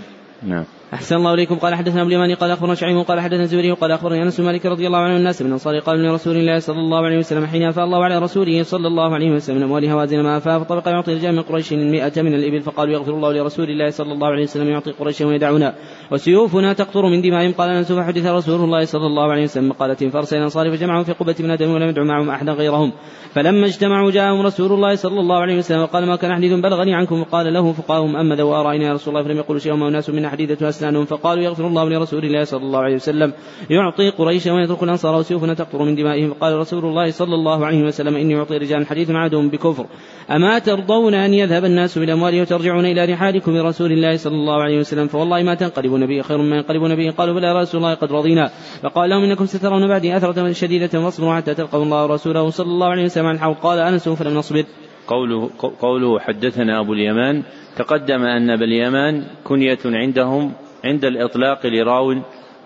نعم 0.43 0.65
أحسن 0.93 1.15
الله 1.15 1.33
إليكم. 1.33 1.55
قال 1.55 1.75
حدثنا 1.75 2.01
أبو 2.01 2.09
اليماني 2.09 2.33
قال 2.33 2.51
أخبرنا 2.51 2.75
شعيب 2.75 2.97
قال 2.97 3.19
حدثنا 3.19 3.43
الزهري 3.43 3.71
قال 3.71 3.91
أخبرني 3.91 4.23
أنس 4.23 4.39
مالك 4.39 4.65
رضي 4.65 4.87
الله 4.87 4.99
عنه 4.99 5.17
الناس 5.17 5.41
من 5.41 5.47
الأنصار 5.47 5.79
قالوا 5.79 6.07
لرسول 6.07 6.37
الله 6.37 6.59
صلى 6.59 6.79
الله 6.79 7.05
عليه 7.05 7.17
وسلم 7.17 7.45
حين 7.45 7.63
أفاء 7.63 7.85
الله 7.85 8.03
على 8.03 8.19
رسوله 8.19 8.63
صلى 8.63 8.87
الله 8.87 9.13
عليه 9.13 9.31
وسلم 9.31 9.57
من 9.57 9.63
أموال 9.63 9.89
هوازن 9.89 10.23
ما 10.23 10.37
أفاء 10.37 10.59
فطبق 10.59 10.87
يعطي 10.87 11.13
رجال 11.13 11.35
من 11.35 11.41
قريش 11.41 11.73
المئة 11.73 12.21
من 12.21 12.33
الإبل 12.33 12.61
فقالوا 12.61 12.93
يغفر 12.93 13.11
الله 13.11 13.33
لرسول 13.33 13.69
الله 13.69 13.89
صلى 13.89 14.13
الله 14.13 14.27
عليه 14.27 14.43
وسلم 14.43 14.69
يعطي 14.69 14.91
قريشا 14.91 15.25
ويدعنا 15.25 15.75
وسيوفنا 16.11 16.73
تقطر 16.73 17.05
من 17.05 17.21
دمائهم. 17.21 17.51
قال 17.51 17.69
أنس 17.69 17.91
فحدث 17.91 18.25
رسول 18.25 18.63
الله 18.63 18.85
صلى 18.85 19.05
الله 19.05 19.31
عليه 19.31 19.43
وسلم 19.43 19.71
قالت 19.71 20.03
فأرسل 20.03 20.37
الأنصار 20.37 20.71
فجمعهم 20.71 21.03
في 21.03 21.13
قبة 21.13 21.35
من 21.39 21.51
آدم 21.51 21.69
ولم 21.69 21.89
يدعو 21.89 22.05
معهم 22.05 22.29
أحدا 22.29 22.51
غيرهم. 22.51 22.91
فلما 23.33 23.65
اجتمعوا 23.65 24.11
جاءهم 24.11 24.41
رسول 24.41 24.71
الله 24.71 24.95
صلى 24.95 25.19
الله 25.19 25.35
عليه 25.35 25.57
وسلم 25.57 25.81
وقال 25.81 26.05
ما 26.07 26.15
كان 26.15 26.35
حديث 26.35 26.53
بلغني 26.53 26.93
عنكم؟ 26.95 27.21
وقال 27.21 27.53
له 27.53 27.71
فقاهم 27.71 28.15
أما 28.15 28.35
ذو 28.35 28.55
أرأينا 28.55 28.85
يا 28.85 28.93
رسول 28.93 29.15
الله. 29.15 29.27
فلم 29.27 29.37
يقولوا 29.37 29.59
شيئا. 29.59 29.73
وناس 29.73 30.09
من 30.09 30.27
حديدة 30.27 30.67
أسنانهم 30.81 31.05
فقالوا 31.05 31.43
يغفر 31.43 31.67
الله 31.67 31.89
لرسول 31.89 32.25
الله 32.25 32.43
صلى 32.43 32.63
الله 32.63 32.79
عليه 32.79 32.95
وسلم. 32.95 33.33
يعطي 33.69 34.09
قريشا 34.09 34.51
ويترك 34.53 34.83
الأنصار 34.83 35.15
وسيوفنا 35.15 35.53
تقطر 35.53 35.83
من 35.83 35.95
دمائهم. 35.95 36.33
فقال 36.33 36.57
رسول 36.57 36.85
الله 36.85 37.11
صلى 37.11 37.35
الله 37.35 37.65
عليه 37.65 37.83
وسلم 37.83 38.15
إني 38.15 38.33
أعطي 38.39 38.57
رجال 38.57 38.87
حديث 38.87 39.11
عادهم 39.11 39.49
بكفر. 39.49 39.85
أما 40.31 40.59
ترضون 40.59 41.13
أن 41.13 41.33
يذهب 41.33 41.65
الناس 41.65 41.97
بالأموال 41.97 42.41
وترجعون 42.41 42.85
إلى 42.85 43.05
رحالكم 43.13 43.53
برسول 43.53 43.91
الله 43.91 44.17
صلى 44.17 44.35
الله 44.35 44.61
عليه 44.61 44.77
وسلم؟ 44.79 45.07
فوالله 45.07 45.43
ما 45.43 45.55
تنقلبون 45.55 46.05
به 46.05 46.21
خير 46.21 46.37
ما 46.37 46.55
ينقلبون 46.55 46.95
به 46.95 47.11
قالوا 47.11 47.35
بلى 47.35 47.61
رسول 47.61 47.77
الله 47.81 47.93
قد 47.93 48.11
رضينا. 48.11 48.49
فقال 48.81 49.09
لهم 49.09 49.23
إنكم 49.23 49.45
سترون 49.45 49.87
بعدي 49.87 50.17
أثرة 50.17 50.51
شديدة 50.51 50.99
واصبروا 50.99 51.35
حتى 51.35 51.53
تلقوا 51.53 51.83
الله 51.83 52.03
ورسوله 52.03 52.49
صلى 52.49 52.71
الله 52.71 52.87
عليه 52.87 53.05
وسلم 53.05 53.25
عن 53.25 53.35
الحوض 53.35 53.55
قال 53.55 53.79
أنس 53.79 54.09
فلم 54.09 54.37
نصبر. 54.37 54.65
قوله, 55.07 55.49
قوله 55.81 56.19
حدثنا 56.19 56.79
أبو 56.79 56.93
اليمان. 56.93 57.43
تقدم 57.77 58.21
أن 58.23 58.49
أبا 58.49 58.65
اليمان 58.65 59.23
كنية 59.43 59.79
عندهم 59.85 60.51
عند 60.83 61.05
الإطلاق 61.05 61.65
لراو 61.65 62.15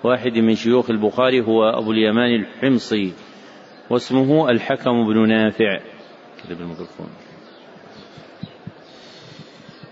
واحد 0.03 0.38
من 0.38 0.55
شيوخ 0.55 0.89
البخاري 0.89 1.41
هو 1.41 1.69
أبو 1.69 1.91
اليمان 1.91 2.36
الحمصي 2.36 3.13
واسمه 3.89 4.50
الحكم 4.50 5.05
بن 5.07 5.27
نافع. 5.27 5.79
الميكروفون. 6.51 7.07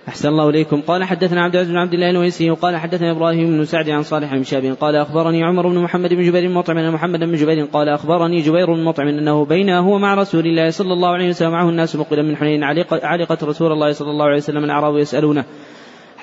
أحسن 0.08 0.30
الله 0.30 0.50
إليكم. 0.50 0.82
قال 0.82 1.04
حدثنا 1.04 1.44
عبد 1.44 1.56
العزيز 1.56 1.72
بن 1.72 1.78
عبد 1.78 1.94
الله 1.94 2.10
الويسي 2.10 2.52
وقال 2.52 2.78
حدثنا 2.78 3.12
إبراهيم 3.12 3.58
بن 3.58 3.64
سعد 3.66 3.90
عن 3.90 4.04
صالح 4.04 4.36
بن 4.36 4.44
شاب 4.44 4.78
قال 4.82 4.96
أخبرني 4.96 5.44
عمر 5.44 5.68
بن 5.68 5.80
محمد 5.80 6.14
بن 6.14 6.24
جبير 6.24 6.50
مطعم 6.50 6.78
أن 6.78 6.92
محمد 6.92 7.20
بن 7.20 7.36
جبير 7.36 7.66
قال 7.66 7.90
أخبرني 7.90 8.42
جبير 8.42 8.74
بن 8.74 8.84
مطعم 8.84 9.08
أنه 9.08 9.46
بين 9.46 9.70
هو 9.70 9.98
مع 9.98 10.14
رسول 10.14 10.46
الله 10.46 10.70
صلى 10.70 10.94
الله 10.94 11.10
عليه 11.10 11.30
وسلم 11.30 11.52
معه 11.52 11.70
الناس 11.70 11.96
مقبلا 11.96 12.22
من 12.22 12.36
حنين 12.36 12.64
علقت 12.90 13.44
رسول 13.44 13.72
الله 13.72 13.92
صلى 13.92 14.12
الله 14.12 14.26
عليه 14.26 14.38
وسلم 14.38 14.64
الأعراب 14.64 14.98
يسألونه. 14.98 15.46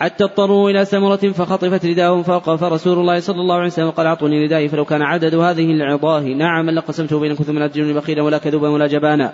حتى 0.01 0.25
اضطروا 0.25 0.71
إلى 0.71 0.85
سمرة 0.85 1.17
فخطفت 1.17 1.87
رداءهم 1.87 2.23
فوقف 2.23 2.63
رسول 2.63 2.99
الله 2.99 3.21
صلى 3.21 3.41
الله 3.41 3.55
عليه 3.55 3.67
وسلم 3.67 3.91
قال 3.91 4.07
أعطوني 4.07 4.45
ردائي 4.45 4.69
فلو 4.69 4.85
كان 4.85 5.03
عدد 5.03 5.35
هذه 5.35 5.71
العظاه 5.71 6.21
نعم 6.21 6.71
لقسمته 6.71 7.21
بينكم 7.21 7.45
ثم 7.45 7.59
لا 7.59 7.67
تجدوني 7.67 7.93
بخيلا 7.93 8.23
ولا 8.23 8.39
كذوبا 8.39 8.69
ولا 8.69 8.87
جبانا. 8.87 9.33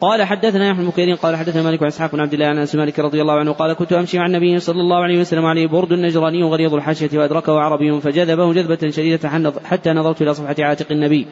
قال 0.00 0.22
حدثنا 0.22 0.68
يحيى 0.68 0.84
بن 0.84 1.14
قال 1.14 1.36
حدثنا 1.36 1.62
مالك 1.62 1.82
وإسحاق 1.82 2.12
بن 2.12 2.20
عبد 2.20 2.34
الله 2.34 2.46
عن 2.46 2.58
أنس 2.58 2.74
مالك 2.74 2.98
رضي 2.98 3.22
الله 3.22 3.34
عنه 3.34 3.52
قال 3.52 3.72
كنت 3.72 3.92
أمشي 3.92 4.18
مع 4.18 4.26
النبي 4.26 4.58
صلى 4.58 4.80
الله 4.80 4.96
عليه 4.96 5.20
وسلم 5.20 5.44
عليه 5.44 5.66
برد 5.66 5.92
نجراني 5.92 6.42
غليظ 6.42 6.74
الحاشية 6.74 7.18
وأدركه 7.18 7.60
عربي 7.60 8.00
فجذبه 8.00 8.52
جذبة 8.52 8.90
شديدة 8.90 9.28
حتى 9.64 9.90
نظرت 9.90 10.22
إلى 10.22 10.34
صفحة 10.34 10.56
عاتق 10.58 10.86
النبي. 10.90 11.26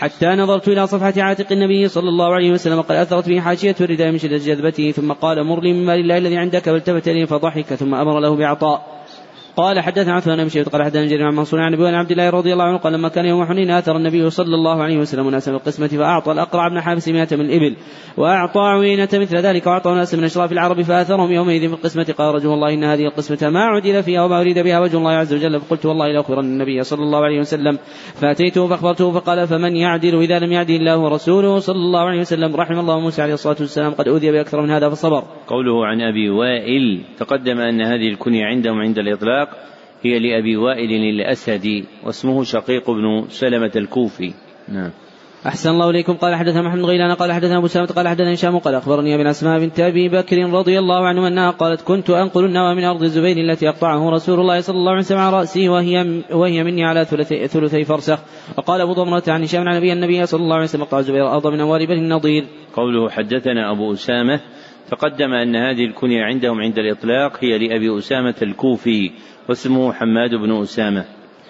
حتى 0.00 0.26
نظرت 0.26 0.68
إلى 0.68 0.86
صفحة 0.86 1.12
عاتق 1.16 1.52
النبي 1.52 1.88
صلى 1.88 2.08
الله 2.08 2.34
عليه 2.34 2.50
وسلم 2.50 2.80
قد 2.80 2.96
أثرت 2.96 3.28
به 3.28 3.40
حاشية 3.40 3.74
الرداء 3.80 4.10
من 4.10 4.18
شدة 4.18 4.36
جذبته 4.36 4.90
ثم 4.90 5.12
قال 5.12 5.44
مر 5.44 5.60
لي 5.60 5.72
من 5.72 5.84
مال 5.84 6.00
الله 6.00 6.18
الذي 6.18 6.36
عندك؟ 6.36 6.64
فالتفت 6.64 7.08
إليه 7.08 7.24
فضحك 7.24 7.74
ثم 7.74 7.94
أمر 7.94 8.20
له 8.20 8.36
بعطاء. 8.36 8.99
قال 9.60 9.80
حدثنا 9.80 10.12
عثمان 10.12 10.42
بن 10.42 10.48
شيبة 10.48 10.70
قال 10.70 10.82
حدثنا 10.82 11.06
جرير 11.06 11.26
عن 11.26 11.34
منصور 11.34 11.60
عن 11.60 11.74
أبي 11.74 11.88
عبد 11.88 12.10
الله 12.10 12.30
رضي 12.30 12.52
الله 12.52 12.64
عنه 12.64 12.78
قال 12.78 12.92
لما 12.92 13.08
كان 13.08 13.24
يوم 13.24 13.44
حنين 13.44 13.70
آثر 13.70 13.96
النبي 13.96 14.30
صلى 14.30 14.54
الله 14.54 14.82
عليه 14.82 14.98
وسلم 14.98 15.30
ناسا 15.30 15.52
بالقسمة 15.52 15.86
فأعطى 15.86 16.32
الأقرع 16.32 16.68
بن 16.68 16.80
حابس 16.80 17.08
مئة 17.08 17.36
من 17.36 17.40
الإبل 17.40 17.76
وأعطى 18.16 18.60
عوينة 18.60 19.08
مثل 19.14 19.36
ذلك 19.36 19.66
وأعطى 19.66 19.90
ناس 19.90 20.14
من 20.14 20.24
أشراف 20.24 20.52
العرب 20.52 20.82
فأثرهم 20.82 21.32
يومئذ 21.32 21.68
في 21.68 21.74
القسمة 21.74 22.14
قال 22.18 22.34
رجل 22.34 22.48
الله 22.48 22.74
إن 22.74 22.84
هذه 22.84 23.04
القسمة 23.04 23.50
ما 23.50 23.60
عدل 23.60 24.02
فيها 24.02 24.24
وما 24.24 24.40
أريد 24.40 24.58
بها 24.58 24.80
وجه 24.80 24.96
الله 24.96 25.10
عز 25.10 25.34
وجل 25.34 25.60
فقلت 25.60 25.86
والله 25.86 26.12
لاخبرن 26.12 26.44
النبي 26.44 26.82
صلى 26.82 27.02
الله 27.02 27.24
عليه 27.24 27.40
وسلم 27.40 27.78
فأتيته 28.14 28.66
فأخبرته 28.66 29.12
فقال 29.12 29.46
فمن 29.46 29.76
يعدل 29.76 30.22
إذا 30.22 30.38
لم 30.38 30.52
يعدل 30.52 30.74
الله 30.74 30.98
ورسوله 30.98 31.58
صلى 31.58 31.76
الله 31.76 32.00
عليه 32.00 32.20
وسلم 32.20 32.56
رحم 32.56 32.78
الله 32.78 33.00
موسى 33.00 33.22
عليه 33.22 33.34
الصلاة 33.34 33.56
والسلام 33.60 33.92
قد 33.92 34.08
أوذي 34.08 34.32
بأكثر 34.32 34.62
من 34.62 34.70
هذا 34.70 34.88
فصبر. 34.88 35.22
قوله 35.46 35.86
عن 35.86 36.00
أبي 36.00 36.30
وائل 36.30 37.00
تقدم 37.18 37.58
أن 37.60 37.80
هذه 37.80 38.08
الكنية 38.08 38.44
عندهم 38.44 38.80
عند 38.80 38.98
الإطلاق 38.98 39.49
هي 40.02 40.18
لأبي 40.18 40.56
وائل 40.56 40.90
الأسدي 40.90 41.84
واسمه 42.04 42.44
شقيق 42.44 42.90
بن 42.90 43.24
سلمة 43.28 43.72
الكوفي. 43.76 44.32
نعم. 44.68 44.90
أحسن 45.46 45.70
الله 45.70 45.90
إليكم. 45.90 46.12
قال 46.12 46.34
حدثنا 46.34 46.62
محمد 46.62 46.84
غيلان 46.84 47.14
قال 47.14 47.32
حدثنا 47.32 47.56
أبو 47.56 47.66
سلمة 47.66 47.86
قال 47.86 48.08
حدثنا 48.08 48.34
هشام 48.34 48.58
قال 48.58 48.74
أخبرني 48.74 49.14
ابن 49.14 49.26
أسماء 49.26 49.60
بنت 49.60 49.80
أبي 49.80 50.08
بكر 50.08 50.36
رضي 50.36 50.78
الله 50.78 51.06
عنه 51.06 51.28
أنها 51.28 51.50
قالت 51.50 51.80
كنت 51.80 52.10
أنقل 52.10 52.44
النوى 52.44 52.74
من 52.74 52.84
أرض 52.84 53.02
الزبير 53.02 53.36
التي 53.36 53.68
أقطعه 53.68 54.10
رسول 54.10 54.40
الله 54.40 54.60
صلى 54.60 54.76
الله 54.76 54.90
عليه 54.90 55.00
وسلم 55.00 55.18
على 55.18 55.36
رأسي 55.36 55.68
وهي 55.68 56.22
وهي 56.32 56.64
مني 56.64 56.84
على 56.84 57.04
ثلثي, 57.04 57.46
ثلثي 57.48 57.84
فرسخ. 57.84 58.18
وقال 58.58 58.80
أبو 58.80 58.92
ضمرة 58.92 59.22
عن 59.28 59.42
هشام 59.42 59.68
عن 59.68 59.76
نبي 59.76 59.92
النبي 59.92 60.26
صلى 60.26 60.40
الله 60.40 60.54
عليه 60.54 60.64
وسلم 60.64 60.82
أقطع 60.82 60.98
الزبير 60.98 61.22
الأرض 61.22 61.46
من 61.46 61.60
أموال 61.60 61.86
بني 61.86 61.98
النضير. 61.98 62.44
قوله 62.74 63.10
حدثنا 63.10 63.72
أبو 63.72 63.92
أسامة 63.92 64.40
تقدم 64.90 65.32
أن 65.32 65.56
هذه 65.56 65.84
الكنية 65.84 66.22
عندهم 66.22 66.60
عند 66.60 66.78
الإطلاق 66.78 67.44
هي 67.44 67.58
لأبي 67.58 67.98
أسامة 67.98 68.34
الكوفي. 68.42 69.10
واسمه 69.50 69.92
حماد 69.92 70.30
بن 70.30 70.62
أسامة. 70.62 71.04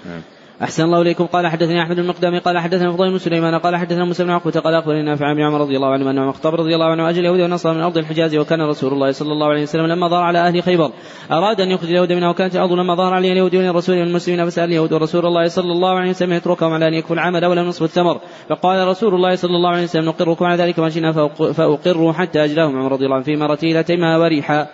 نعم. 0.07 0.21
أحسن 0.63 0.85
الله 0.85 1.03
إليكم. 1.03 1.27
قال 1.27 1.47
حدثني 1.47 1.83
أحمد 1.83 1.97
بن 1.97 2.07
مقدام. 2.07 2.39
قال 2.39 2.59
حدثنا 2.59 2.93
فضيل 2.93 3.11
بن 3.11 3.19
سليمان. 3.19 3.55
قال 3.55 3.77
حدثنا 3.77 4.05
موسى 4.05 4.25
بن 4.25 4.31
عقبة. 4.31 4.61
قال 4.61 4.75
أخبرني 4.75 5.03
نافع 5.03 5.27
عن 5.27 5.41
عمر 5.41 5.61
رضي 5.61 5.77
الله 5.77 5.93
عنه 5.93 6.11
أنه 6.11 6.25
مخطب 6.25 6.55
رضي 6.55 6.75
الله 6.75 6.87
عنه 6.87 7.11
أجل 7.11 7.25
يهود 7.25 7.41
ونصارى 7.41 7.75
من 7.77 7.83
أرض 7.83 7.99
الحجاز 7.99 8.37
وكان 8.37 8.61
رسول 8.61 8.93
الله 8.93 9.11
صلى 9.13 9.33
الله 9.33 9.47
عليه 9.47 9.63
وسلم 9.63 9.87
لما 9.87 10.09
ظهر 10.09 10.23
على 10.23 10.39
أهل 10.39 10.63
خيبر. 10.63 10.91
أراد 11.33 11.61
أن 11.61 11.71
يخرج 11.71 11.89
اليهود 11.89 12.13
منها 12.13 12.29
وكانت 12.29 12.55
الأرض 12.57 12.73
لما 12.73 12.95
ظهر 12.95 13.15
عليها 13.15 13.33
اليهود 13.33 13.57
من 13.57 13.69
الرسول 13.69 13.99
والمسلمين 13.99 14.47
فسأل 14.47 14.65
اليهود 14.65 14.93
ورسول 14.93 15.27
الله 15.27 15.49
صلى 15.49 15.73
الله 15.73 15.99
عليه 15.99 16.11
وسلم 16.11 16.33
يتركهم 16.33 16.73
على 16.73 16.89
أن 16.89 16.95
يكفوا 16.95 17.17
العمل 17.17 17.47
ولا 17.47 17.63
نصف 17.63 17.83
الثمر 17.83 18.21
فقال 18.49 18.89
رسول 18.89 19.15
الله 19.15 19.35
صلى 19.35 19.57
الله 19.57 19.71
عليه 19.71 19.85
وسلم 19.85 20.05
نقركم 20.05 20.45
على 20.45 20.63
ذلك 20.63 20.79
ما 20.79 20.91
شئنا 20.91 21.13
فأقروا 21.53 22.13
حتى 22.13 22.45
أجلاهم 22.45 22.79
عمر 22.79 22.93
رضي 22.93 23.05
الله 23.05 23.17
عنه 23.17 23.25
في 23.25 23.37
مرتي 23.37 23.67
إلى 23.73 23.83
تيمها 23.83 24.19
وريحا 24.19 24.67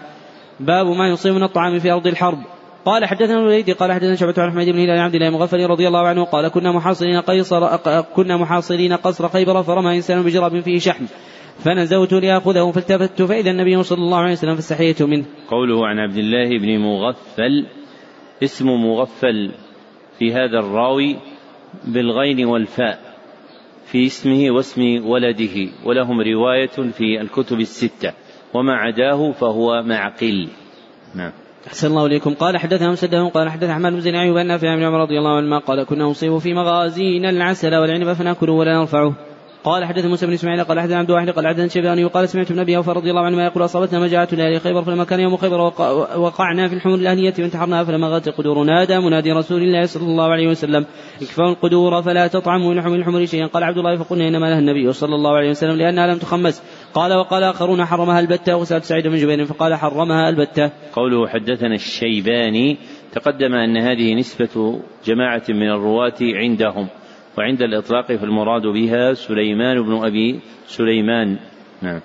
باب 0.60 0.86
ما 0.86 1.08
يصيب 1.08 1.34
من 1.34 1.42
الطعام 1.42 1.78
في 1.78 1.92
أرض 1.92 2.06
الحرب. 2.06 2.38
قال 2.86 3.04
حدثنا 3.04 3.38
الوليد 3.38 3.70
قال 3.70 3.92
حدثنا 3.92 4.14
شعبة 4.14 4.34
عن 4.38 4.50
حميد 4.50 4.68
بن 4.68 4.78
هلال 4.78 4.98
عبد 4.98 5.14
الله 5.14 5.28
المغفري 5.28 5.64
رضي 5.64 5.88
الله 5.88 6.06
عنه 6.06 6.24
قال 6.24 6.48
كنا 6.48 6.72
محاصرين 6.72 7.20
قيصر 7.20 7.76
كنا 8.02 8.36
محاصرين 8.36 8.92
قصر 8.92 9.28
خيبر 9.28 9.62
فرمى 9.62 9.96
إنسان 9.96 10.22
بجراب 10.22 10.60
فيه 10.60 10.78
شحم 10.78 11.04
فنزوت 11.58 12.12
لآخذه 12.12 12.70
فالتفت 12.70 13.22
فإذا 13.22 13.50
النبي 13.50 13.82
صلى 13.82 13.98
الله 13.98 14.18
عليه 14.18 14.32
وسلم 14.32 14.54
فاستحييت 14.54 15.02
منه. 15.02 15.24
قوله 15.48 15.86
عن 15.86 15.98
عبد 15.98 16.16
الله 16.16 16.58
بن 16.58 16.78
مغفل 16.78 17.66
اسم 18.42 18.66
مغفل 18.68 19.50
في 20.18 20.32
هذا 20.32 20.58
الراوي 20.58 21.16
بالغين 21.84 22.44
والفاء 22.44 22.98
في 23.84 24.06
اسمه 24.06 24.50
واسم 24.50 25.06
ولده 25.06 25.70
ولهم 25.84 26.20
رواية 26.20 26.90
في 26.92 27.20
الكتب 27.20 27.60
الستة 27.60 28.12
وما 28.54 28.74
عداه 28.74 29.32
فهو 29.32 29.82
معقل. 29.82 30.48
نعم. 31.14 31.32
أحسن 31.66 31.86
الله 31.86 32.06
إليكم. 32.06 32.34
قال 32.34 32.58
حدثنا 32.58 32.90
مسدد 32.90 33.30
قال 33.34 33.48
حدث 33.48 33.70
أحمد 33.70 33.92
بن 33.92 34.14
أيوب 34.14 34.36
أن 34.36 34.58
في 34.58 34.68
عمر 34.68 35.00
رضي 35.00 35.18
الله 35.18 35.36
عنه 35.36 35.58
قال 35.58 35.84
كنا 35.84 36.04
نصيب 36.04 36.38
في 36.38 36.54
مغازينا 36.54 37.30
العسل 37.30 37.74
والعنب 37.74 38.12
فنأكله 38.12 38.52
ولا 38.52 38.78
نرفعه. 38.78 39.14
قال 39.64 39.84
حدث 39.84 40.04
موسى 40.04 40.26
بن 40.26 40.32
إسماعيل 40.32 40.64
قال 40.64 40.80
حدث 40.80 40.92
عبد 40.92 41.10
الواحد 41.10 41.30
قال 41.30 41.46
حدث 41.46 41.72
شيباني 41.72 42.04
وقال 42.04 42.28
سمعت 42.28 42.50
ابن 42.50 42.60
أبي 42.60 42.76
رضي 42.76 43.10
الله 43.10 43.24
عنه 43.24 43.44
يقول 43.44 43.64
أصابتنا 43.64 44.00
مجاعة 44.00 44.28
لأهل 44.32 44.60
خيبر 44.60 44.82
فلما 44.82 45.04
كان 45.04 45.20
يوم 45.20 45.36
خيبر 45.36 45.60
وقعنا 46.16 46.68
في 46.68 46.74
الحمر 46.74 46.94
الأهلية 46.94 47.34
وانتحرناها 47.38 47.84
فلما 47.84 48.08
غادت 48.08 48.28
القدور 48.28 48.64
نادى 48.64 48.98
منادي 48.98 49.32
رسول 49.32 49.62
الله 49.62 49.86
صلى 49.86 50.02
الله 50.02 50.24
عليه 50.24 50.48
وسلم. 50.48 50.86
اكفوا 51.22 51.50
القدور 51.50 52.02
فلا 52.02 52.26
تطعموا 52.26 52.74
لحم 52.74 52.94
الحمر 52.94 53.26
شيئا. 53.26 53.46
قال 53.46 53.64
عبد 53.64 53.78
الله 53.78 53.96
فقلنا 53.96 54.28
إنما 54.28 54.46
لها 54.46 54.58
النبي 54.58 54.92
صلى 54.92 55.14
الله 55.14 55.36
عليه 55.36 55.50
وسلم 55.50 55.76
لأنها 55.76 56.06
لم 56.06 56.18
تخمس. 56.18 56.62
قال 56.94 57.12
وقال 57.12 57.42
آخرون 57.42 57.84
حرمها 57.84 58.20
البتة 58.20 58.56
وسالت 58.56 58.84
سعيد 58.84 59.06
بن 59.06 59.16
جبير 59.16 59.44
فقال 59.44 59.74
حرمها 59.74 60.28
البتة. 60.28 60.70
قوله 60.92 61.28
حدثنا 61.28 61.74
الشيباني 61.74 62.76
تقدم 63.12 63.54
أن 63.54 63.76
هذه 63.76 64.14
نسبة 64.14 64.80
جماعة 65.04 65.42
من 65.48 65.70
الرواة 65.70 66.18
عندهم 66.20 66.88
وعند 67.38 67.62
الإطلاق 67.62 68.12
فالمراد 68.12 68.66
بها 68.66 69.12
سليمان 69.12 69.82
بن 69.82 70.04
أبي 70.04 70.40
سليمان 70.66 71.38
نعم 71.82 72.00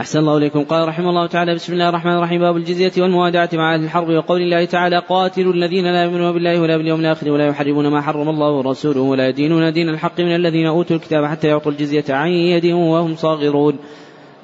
أحسن 0.00 0.18
الله 0.18 0.36
إليكم. 0.36 0.64
قال 0.64 0.88
رحمه 0.88 1.10
الله 1.10 1.26
تعالى 1.26 1.54
بسم 1.54 1.72
الله 1.72 1.88
الرحمن 1.88 2.12
الرحيم. 2.12 2.40
باب 2.40 2.56
الجزية 2.56 3.02
والموادعة 3.02 3.48
مع 3.52 3.74
أهل 3.74 3.84
الحرب. 3.84 4.08
وقول 4.08 4.42
الله 4.42 4.64
تعالى 4.64 4.98
قاتلوا 4.98 5.52
الذين 5.52 5.84
لا 5.84 6.02
يؤمنون 6.04 6.32
بالله 6.32 6.60
ولا 6.60 6.76
باليوم 6.76 7.00
الآخر 7.00 7.30
ولا 7.30 7.46
يحرمون 7.46 7.88
ما 7.88 8.00
حرم 8.00 8.28
الله 8.28 8.50
ورسوله 8.50 9.00
ولا 9.00 9.28
يدينون 9.28 9.72
دين 9.72 9.88
الحق 9.88 10.20
من 10.20 10.34
الذين 10.34 10.66
أوتوا 10.66 10.96
الكتاب 10.96 11.24
حتى 11.24 11.48
يعطوا 11.48 11.72
الجزية 11.72 12.04
عن 12.08 12.28
يد 12.28 12.66
وهم 12.66 13.14
صاغرون. 13.14 13.78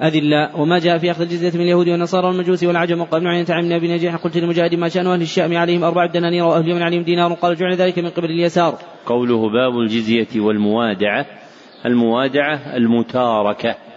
أذلاء 0.03 0.61
وما 0.61 0.79
جاء 0.79 0.99
في 0.99 1.11
أخذ 1.11 1.21
الجزية 1.21 1.59
من 1.59 1.65
اليهود 1.65 1.89
والنصارى 1.89 2.27
والمجوس 2.27 2.65
والعجم 2.65 3.01
وقال 3.01 3.27
ابن 3.27 3.73
أبي 3.73 3.93
نجيح. 3.93 4.17
قلت 4.17 4.37
للمجاهد 4.37 4.75
ما 4.75 4.89
شأن 4.89 5.07
أهل 5.07 5.23
الشأم 5.23 5.57
عليهم 5.57 5.85
أربعة 5.85 6.13
دنانير 6.13 6.45
وأهل 6.45 6.65
اليمن 6.65 6.83
عليهم 6.83 7.03
دينار؟ 7.03 7.33
قال 7.33 7.57
جعل 7.57 7.75
ذلك 7.75 7.99
من 7.99 8.09
قبل 8.09 8.31
اليسار. 8.31 8.79
قوله 9.07 9.51
باب 9.51 9.79
الجزية 9.79 10.41
والموادعة. 10.41 11.27
الموادعة 11.87 12.77
المتاركة. 12.77 13.88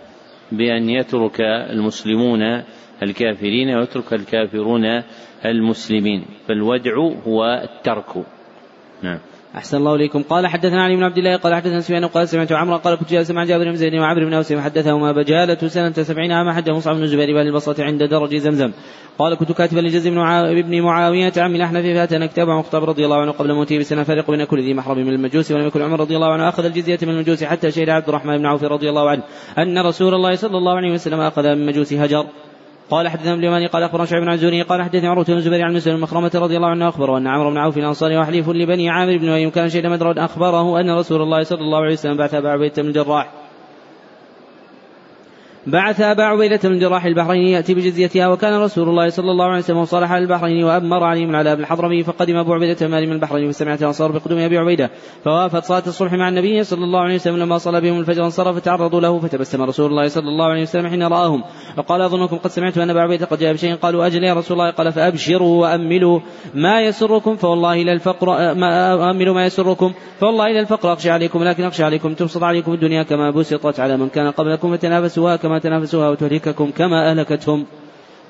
بأن 0.51 0.89
يترك 0.89 1.41
المسلمون 1.41 2.63
الكافرين 3.03 3.75
ويترك 3.75 4.13
الكافرون 4.13 5.03
المسلمين 5.45 6.25
فالودع 6.47 6.95
هو 7.27 7.61
الترك. 7.63 8.25
نعم. 9.03 9.19
أحسن 9.55 9.77
الله 9.77 9.95
إليكم. 9.95 10.21
قال 10.23 10.47
حدثنا 10.47 10.83
علي 10.83 10.95
بن 10.95 11.03
عبد 11.03 11.17
الله 11.17 11.35
قال 11.35 11.55
حدثنا 11.55 11.79
سفيان 11.79 12.05
قال 12.05 12.27
سمعت 12.27 12.51
عمرو 12.51 12.77
قال 12.77 12.95
كنت 12.95 13.11
جالسا 13.11 13.33
مع 13.33 13.43
جابر 13.43 13.63
بن 13.63 13.75
زيد 13.75 13.93
وعمرو 13.93 14.25
بن 14.25 14.33
أوس 14.33 14.53
فحدثهما 14.53 15.11
بجالة 15.11 15.67
سنة 15.67 15.91
سبعين 15.91 16.31
عاما 16.31 16.53
حج 16.53 16.69
مصعب 16.69 16.95
بن 16.95 17.03
الزبير 17.03 17.33
بن 17.33 17.47
البصرة 17.47 17.83
عند 17.83 18.03
درج 18.03 18.35
زمزم. 18.35 18.71
قال 19.19 19.35
كنت 19.35 19.51
كاتبا 19.51 19.79
لجز 19.79 20.07
بن 20.07 20.81
معاوية 20.81 21.33
عم 21.37 21.55
الأحنف 21.55 21.85
فأتانا 21.85 22.25
كتاب 22.25 22.47
مخطب 22.47 22.83
رضي 22.83 23.05
الله 23.05 23.21
عنه 23.21 23.31
قبل 23.31 23.53
موته 23.53 23.79
بسنة 23.79 24.03
فرق 24.03 24.31
بين 24.31 24.43
كل 24.43 24.59
ذي 24.61 24.73
محرم 24.73 24.97
من 24.97 25.13
المجوس 25.13 25.51
ولم 25.51 25.67
يكن 25.67 25.81
عمر 25.81 25.99
رضي 25.99 26.15
الله 26.15 26.33
عنه 26.33 26.49
أخذ 26.49 26.65
الجزية 26.65 26.99
من 27.01 27.09
المجوس 27.09 27.43
حتى 27.43 27.71
شهد 27.71 27.89
عبد 27.89 28.09
الرحمن 28.09 28.37
بن 28.37 28.45
عوف 28.45 28.63
رضي 28.63 28.89
الله 28.89 29.09
عنه 29.09 29.23
أن 29.57 29.85
رسول 29.87 30.13
الله 30.13 30.35
صلى 30.35 30.57
الله 30.57 30.75
عليه 30.75 30.91
وسلم 30.91 31.19
أخذ 31.19 31.43
من 31.43 31.65
مجوس 31.65 31.93
هجر. 31.93 32.25
قال 32.89 33.07
حدثنا 33.07 33.33
ابن 33.33 33.39
اليماني 33.39 33.67
قال 33.67 33.83
أخبرنا 33.83 34.05
شعيب 34.05 34.23
بن 34.23 34.29
عزوري 34.29 34.61
قال 34.61 34.81
حدثني 34.81 35.07
عروة 35.07 35.25
بن 35.25 35.33
الزبير 35.33 35.61
عن 35.61 35.73
مسلم 35.73 36.01
مخرمة 36.01 36.31
رضي 36.35 36.57
الله 36.57 36.67
عنه 36.67 36.89
أخبره 36.89 37.17
أن 37.17 37.27
عمرو 37.27 37.49
بن 37.49 37.57
عوف 37.57 37.77
الأنصاري 37.77 38.17
وحليف 38.17 38.49
لبني 38.49 38.89
عامر 38.89 39.17
بن 39.17 39.29
وهيم 39.29 39.49
كان 39.49 39.69
شهد 39.69 39.85
مدرد 39.85 40.17
أخبره 40.17 40.79
أن 40.79 40.89
رسول 40.89 41.21
الله 41.21 41.43
صلى 41.43 41.61
الله 41.61 41.77
عليه 41.77 41.93
وسلم 41.93 42.17
بعث 42.17 42.33
أبا 42.33 42.49
عبيدة 42.49 42.81
بن 42.81 42.87
الجراح. 42.87 43.40
بعث 45.67 46.01
أبا 46.01 46.23
عبيدة 46.23 46.69
من 46.69 46.79
جراح 46.79 47.05
البحرين 47.05 47.47
يأتي 47.47 47.73
بجزيتها 47.73 48.27
وكان 48.27 48.53
رسول 48.53 48.89
الله 48.89 49.09
صلى 49.09 49.31
الله 49.31 49.45
عليه 49.45 49.57
وسلم 49.57 49.85
صالح 49.85 50.11
على 50.11 50.23
البحرين 50.23 50.63
وأمر 50.63 51.03
عليهم 51.03 51.35
على 51.35 51.51
أبي 51.51 51.61
الحضرمي 51.61 52.03
فقدم 52.03 52.37
أبو 52.37 52.53
عبيدة 52.53 52.87
مال 52.87 53.07
من 53.07 53.13
البحرين 53.13 53.51
فسمعت 53.51 53.83
أنصار 53.83 54.11
بقدوم 54.11 54.39
أبي 54.39 54.57
عبيدة 54.57 54.89
فوافت 55.23 55.63
صلاة 55.63 55.83
الصبح 55.87 56.13
مع 56.13 56.29
النبي 56.29 56.63
صلى 56.63 56.83
الله 56.83 56.99
عليه 56.99 57.15
وسلم 57.15 57.37
لما 57.37 57.57
صلى 57.57 57.81
بهم 57.81 57.99
الفجر 57.99 58.25
انصرف 58.25 58.55
فتعرضوا 58.55 59.01
له 59.01 59.19
فتبسم 59.19 59.61
رسول 59.61 59.91
الله 59.91 60.07
صلى 60.07 60.29
الله 60.29 60.45
عليه 60.45 60.61
وسلم 60.61 60.87
حين 60.87 61.03
رآهم 61.03 61.43
وقال 61.77 62.01
أظنكم 62.01 62.37
قد 62.37 62.49
سمعت 62.49 62.77
أن 62.77 62.89
أبا 62.89 63.01
عبيدة 63.01 63.25
قد 63.25 63.39
جاء 63.39 63.53
بشيء؟ 63.53 63.75
قالوا 63.75 64.05
أجل 64.07 64.23
يا 64.23 64.33
رسول 64.33 64.59
الله 64.59 64.71
قال 64.71 64.91
فأبشروا 64.91 65.61
وأملوا 65.61 66.19
ما 66.53 66.81
يسركم 66.81 67.35
فوالله 67.35 67.73
إلى 67.73 67.93
الفقر 67.93 68.55
ما 68.55 69.11
أملوا 69.11 69.35
ما 69.35 69.45
يسركم 69.45 69.93
فوالله 70.19 70.45
إلى 70.45 70.59
الفقر 70.59 70.93
أخشى 70.93 71.09
عليكم 71.09 71.43
لكن 71.43 71.63
أخشى 71.63 71.83
عليكم 71.83 72.13
تبسط 72.13 72.43
عليكم 72.43 72.73
الدنيا 72.73 73.03
كما 73.03 73.31
بسطت 73.31 73.79
على 73.79 73.97
من 73.97 74.09
كان 74.09 74.31
قبلكم 74.31 74.77
فتنافسوها 74.77 75.35
كما 75.35 75.50
تنافسوها 75.59 76.09
وتهلككم 76.09 76.71
كما 76.71 77.11
أهلكتهم. 77.11 77.65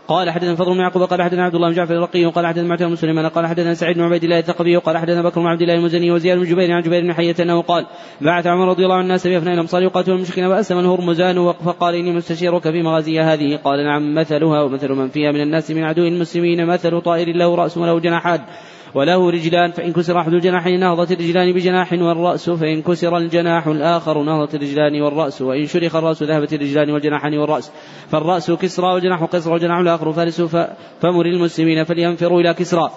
قال 0.08 0.30
حدثنا 0.30 0.56
فضل 0.56 0.74
بن 0.74 0.80
يعقوب 0.80 1.04
قال 1.04 1.22
حدثنا 1.22 1.44
عبد 1.44 1.56
الله 1.56 1.70
بن 1.70 1.76
جعفر 1.76 1.94
الرقي 1.94 2.26
قال 2.26 2.48
حدثنا 2.48 2.68
معتمر 2.68 2.90
بن 2.90 2.96
سليمان 2.96 3.28
قال 3.28 3.48
حدثنا 3.48 3.74
سعيد 3.74 3.98
بن 3.98 4.04
عبيد 4.04 4.24
الله 4.24 4.40
الثقفي 4.40 4.76
قال 4.76 4.98
حدثنا 4.98 5.22
بكر 5.22 5.42
بن 5.42 5.48
عبد 5.48 5.62
الله 5.62 5.74
المزني 5.74 6.12
وزياد 6.12 6.38
بن 6.38 6.46
جبير 6.46 6.72
عن 6.72 6.82
جبير 6.82 7.02
بن 7.02 7.14
حية 7.14 7.36
أنه 7.40 7.62
قال 7.62 7.86
بعث 8.22 8.48
عمر 8.48 8.68
رضي 8.68 8.84
الله 8.84 8.96
عنه 8.96 9.04
الناس 9.04 9.28
بأفناء 9.28 9.54
الأمصار 9.54 9.84
يقاتلون 9.84 10.18
المشركين 10.18 10.46
وأسلم 10.46 10.80
الهرمزان 10.80 11.54
فقال 11.54 11.96
إني 11.96 12.12
مستشيرك 12.12 12.62
في 12.62 12.82
مغازي 12.82 13.20
هذه. 13.20 13.56
قال 13.56 13.86
نعم 13.86 14.16
مثلها 14.16 14.64
ومثل 14.64 14.92
من 14.92 15.10
فيها 15.10 15.32
من 15.32 15.42
الناس 15.42 15.72
من 15.72 15.84
عدو 15.84 16.04
المسلمين 16.04 16.66
مثل 16.66 17.02
طائر 17.02 17.36
له 17.36 17.56
رأس 17.56 17.78
وله 17.78 18.00
جناحان. 18.00 18.40
وله 18.96 19.30
رجلان 19.32 19.72
فإن 19.72 19.94
كسر 19.94 20.20
أحد 20.20 20.34
الجناحين 20.34 20.80
نهضت 20.80 21.12
الرجلان 21.12 21.54
بجناح 21.54 21.94
والرأس 21.94 22.50
فإن 22.50 22.82
كسر 22.82 23.18
الجناح 23.18 23.68
الآخر 23.68 24.24
نهضت 24.24 24.56
الرجلان 24.56 25.02
والرأس 25.02 25.42
وإن 25.42 25.66
شرخ 25.66 25.96
الرأس 25.96 26.24
ذهبت 26.24 26.54
الرجلان 26.54 26.90
والجناحان 26.92 27.38
والرأس 27.38 27.72
فالرأس 28.12 28.52
كسرى 28.52 28.94
والجناح 28.94 29.26
كسرى 29.26 29.54
والجناح 29.54 29.78
الآخر 29.78 30.12
فارس 30.12 30.42
فمر 31.02 31.26
المسلمين 31.26 31.84
فلينفروا 31.84 32.42
إلى 32.42 32.54
كسرى. 32.54 32.92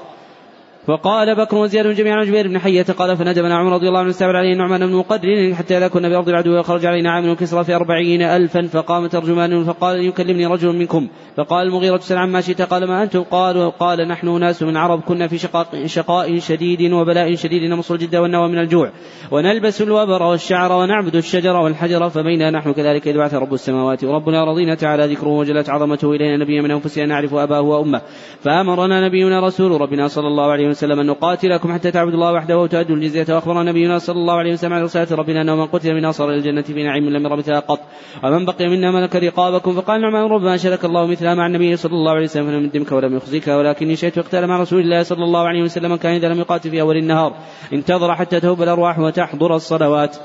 وقال 0.89 1.35
بكر 1.35 1.57
وزياد 1.57 1.87
بن 1.87 1.95
جميع 1.95 2.15
عن 2.15 2.27
جبير 2.27 2.49
بن 2.49 2.59
حية 2.59 2.83
قال 2.83 3.17
فندبنا 3.17 3.57
عمر 3.57 3.73
رضي 3.73 3.89
الله 3.89 4.01
عنه 4.01 4.11
استعمل 4.11 4.37
عليه 4.37 4.53
النعمان 4.53 4.87
بن 4.87 4.93
مقدر 4.93 5.55
حتى 5.55 5.79
إذا 5.79 5.89
كنا 5.89 6.09
بأرض 6.09 6.29
العدو 6.29 6.59
وخرج 6.59 6.87
علينا 6.87 7.11
عامل 7.11 7.35
كسرى 7.35 7.65
في 7.65 7.75
أربعين 7.75 8.23
ألفا 8.23 8.67
فقام 8.67 9.07
ترجمان 9.07 9.65
فقال 9.65 10.07
يكلمني 10.07 10.47
رجل 10.47 10.77
منكم 10.77 11.09
فقال 11.37 11.67
المغيرة 11.67 11.99
سل 11.99 12.17
عما 12.17 12.41
شئت 12.41 12.63
قال 12.63 12.89
ما 12.89 13.03
أنتم 13.03 13.23
قالوا 13.23 13.71
قال 13.71 14.09
نحن 14.09 14.41
ناس 14.41 14.63
من 14.63 14.77
عرب 14.77 15.01
كنا 15.01 15.29
في 15.29 15.39
شقاق 15.39 15.87
شقاء 15.87 16.39
شديد 16.39 16.93
وبلاء 16.93 17.35
شديد 17.35 17.63
نمص 17.63 17.91
الجد 17.91 18.17
والنوى 18.17 18.49
من 18.49 18.59
الجوع 18.59 18.91
ونلبس 19.31 19.83
الوبر 19.83 20.23
والشعر 20.23 20.73
ونعبد 20.73 21.17
الشجر 21.17 21.57
والحجر 21.57 22.11
فبينا 22.11 22.51
نحن 22.51 22.73
كذلك 22.73 23.09
إذ 23.09 23.17
بعث 23.17 23.35
رب 23.35 23.55
السماوات 23.55 24.05
وربنا 24.05 24.45
رضينا 24.45 24.75
تعالى 24.75 25.07
ذكره 25.07 25.29
وجلت 25.29 25.71
عظمته 25.71 26.13
إلينا 26.13 26.37
نبيا 26.37 26.63
من 26.63 26.71
أنفسنا 26.71 27.07
نعرف 27.07 27.35
أباه 27.35 27.61
وأمه 27.61 28.01
فأمرنا 28.41 29.09
نبينا 29.09 29.41
رسول 29.41 29.81
ربنا 29.81 30.09
صلى 30.09 30.27
الله 30.27 30.51
عليه 30.51 30.69
وسلم 30.69 30.74
أن 30.83 31.07
نقاتل 31.07 31.51
لكم 31.51 31.73
حتى 31.73 31.91
تعبدوا 31.91 32.15
الله 32.15 32.33
وحده 32.33 32.59
وتؤدوا 32.59 32.97
الجزية 32.97 33.35
وأخبر 33.35 33.63
نبينا 33.63 33.99
صلى 33.99 34.17
الله 34.17 34.35
عليه 34.35 34.53
وسلم 34.53 34.73
على 34.73 34.83
رسالة 34.83 35.17
ربنا 35.17 35.43
أنه 35.43 35.57
من 35.57 35.67
قتل 35.67 35.95
من 35.95 36.05
أصل 36.05 36.31
الجنة 36.31 36.63
في 36.63 36.83
نعيم 36.83 37.09
لم 37.09 37.25
ير 37.25 37.37
مثلها 37.37 37.61
قط. 37.61 37.81
ومن 38.25 38.45
بقي 38.45 38.69
منا 38.69 38.91
ملك 38.91 39.17
رقابكم 39.17 39.73
فقال 39.73 40.01
نعم 40.01 40.15
ربما 40.15 40.57
شرك 40.57 40.85
الله 40.85 41.07
مثلها 41.07 41.35
مع 41.35 41.47
النبي 41.47 41.77
صلى 41.77 41.93
الله 41.93 42.13
عليه 42.13 42.25
وسلم 42.25 42.47
فلم 42.47 42.65
يدمك 42.65 42.93
ولم 42.93 43.17
يخزيك 43.17 43.49
ولكني 43.49 43.97
شئت 43.97 44.19
اقتال 44.19 44.47
مع 44.47 44.61
رسول 44.61 44.81
الله 44.81 45.03
صلى 45.03 45.25
الله 45.25 45.49
عليه 45.49 45.63
وسلم 45.63 45.97
كان 45.97 46.15
إذا 46.15 46.29
لم 46.29 46.39
يقاتل 46.39 46.71
في 46.71 46.81
أول 46.81 46.97
النهار. 46.97 47.37
انتظر 47.73 48.15
حتى 48.15 48.41
تهب 48.41 48.63
الأرواح 48.63 48.99
وتحضر 48.99 49.57
الصلوات. 49.57 50.17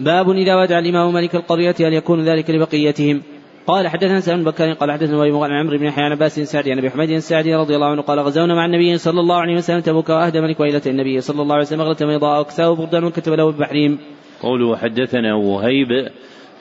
باب 0.00 0.30
إذا 0.30 0.56
ودع 0.56 0.78
الإمام 0.78 1.12
ملك 1.12 1.34
القرية 1.34 1.74
أن 1.80 1.92
يكون 1.92 2.24
ذلك 2.24 2.50
لبقيتهم. 2.50 3.22
قال 3.66 3.88
حدثنا 3.88 4.20
سلمان 4.20 4.44
بن 4.44 4.50
بكر 4.50 4.72
قال 4.72 4.92
حدثنا 4.92 5.22
ابي 5.22 5.32
مغنم 5.32 5.52
عمرو 5.52 5.78
بن 5.78 5.84
يحيى 5.84 6.04
عن 6.04 6.12
عباس 6.12 6.40
سعدي 6.40 6.72
عن 6.72 6.78
أبي 6.78 6.90
حميد 6.90 7.10
السعدي 7.10 7.54
رضي 7.54 7.74
الله 7.74 7.86
عنه 7.86 8.02
قال 8.02 8.20
غزونا 8.20 8.54
مع 8.54 8.64
النبي 8.64 8.98
صلى 8.98 9.20
الله 9.20 9.36
عليه 9.36 9.56
وسلم 9.56 9.80
تبوك 9.80 10.08
وأهدى 10.08 10.40
ملك 10.40 10.60
ويلة 10.60 10.82
النبي 10.86 11.20
صلى 11.20 11.42
الله 11.42 11.54
عليه 11.54 11.64
وسلم 11.64 11.82
غلة 11.82 11.96
بيضاء 12.00 12.40
وكساه 12.40 12.74
بردان 12.74 13.04
وكتب 13.04 13.32
له 13.32 13.50
ببحرهم. 13.50 13.98
قوله 14.42 14.76
حدثنا 14.76 15.34
وهيب 15.34 15.88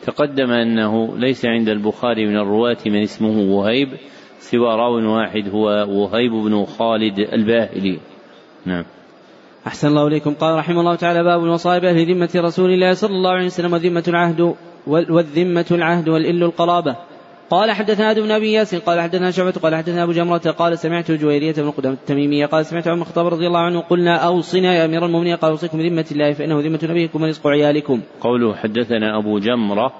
تقدم 0.03 0.51
أنه 0.51 1.17
ليس 1.17 1.45
عند 1.45 1.69
البخاري 1.69 2.27
من 2.27 2.37
الرواة 2.37 2.77
من 2.85 3.01
اسمه 3.01 3.55
وهيب 3.55 3.89
سوى 4.39 4.75
راو 4.75 5.15
واحد 5.15 5.49
هو 5.49 5.65
وهيب 5.89 6.31
بن 6.31 6.65
خالد 6.65 7.19
الباهلي. 7.19 7.99
نعم. 8.65 8.85
أحسن 9.67 9.87
الله 9.87 10.07
إليكم 10.07 10.33
قال 10.33 10.57
رحمه 10.57 10.79
الله 10.79 10.95
تعالى 10.95 11.23
باب 11.23 11.43
المصائب 11.43 11.81
في 11.81 12.13
ذمة 12.13 12.29
رسول 12.35 12.71
الله 12.71 12.93
صلى 12.93 13.11
الله 13.11 13.31
عليه 13.31 13.45
وسلم 13.45 13.73
وذمة 13.73 14.03
العهد 14.07 14.55
والذمة 14.87 15.65
العهد 15.71 16.09
والإل 16.09 16.43
القرابة 16.43 16.95
قال 17.49 17.71
حدثنا 17.71 18.11
آدم 18.11 18.23
بن 18.23 18.31
أبي 18.31 18.51
ياسين 18.51 18.79
قال 18.79 19.01
حدثنا 19.01 19.31
شعبة 19.31 19.51
قال 19.51 19.75
حدثنا 19.75 20.03
أبو 20.03 20.11
جمرة 20.11 20.37
قال 20.37 20.79
سمعت 20.79 21.11
جويرية 21.11 21.53
بن 21.53 21.71
قدامة 21.71 21.95
التميمية 21.95 22.45
قال 22.45 22.65
سمعت 22.65 22.87
عمر 22.87 23.01
الخطاب 23.01 23.27
رضي 23.27 23.47
الله 23.47 23.59
عنه 23.59 23.79
قلنا 23.79 24.15
أوصنا 24.15 24.75
يا 24.75 24.85
أمير 24.85 25.05
المؤمنين 25.05 25.35
قال 25.35 25.51
أوصيكم 25.51 25.77
بذمة 25.77 26.05
الله 26.11 26.33
فإنه 26.33 26.59
ذمة 26.59 26.79
نبيكم 26.83 27.21
ورزق 27.21 27.47
عيالكم. 27.47 28.01
قوله 28.21 28.55
حدثنا 28.55 29.17
أبو 29.17 29.39
جمرة 29.39 29.93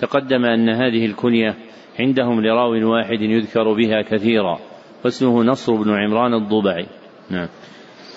تقدم 0.00 0.44
أن 0.44 0.68
هذه 0.68 1.06
الكنية 1.06 1.54
عندهم 2.00 2.40
لراو 2.40 2.92
واحد 2.92 3.20
يذكر 3.20 3.72
بها 3.72 4.02
كثيرا 4.02 4.58
واسمه 5.04 5.44
نصر 5.44 5.72
بن 5.72 5.90
عمران 5.90 6.34
الضبعي. 6.34 6.86
نعم. 7.30 7.48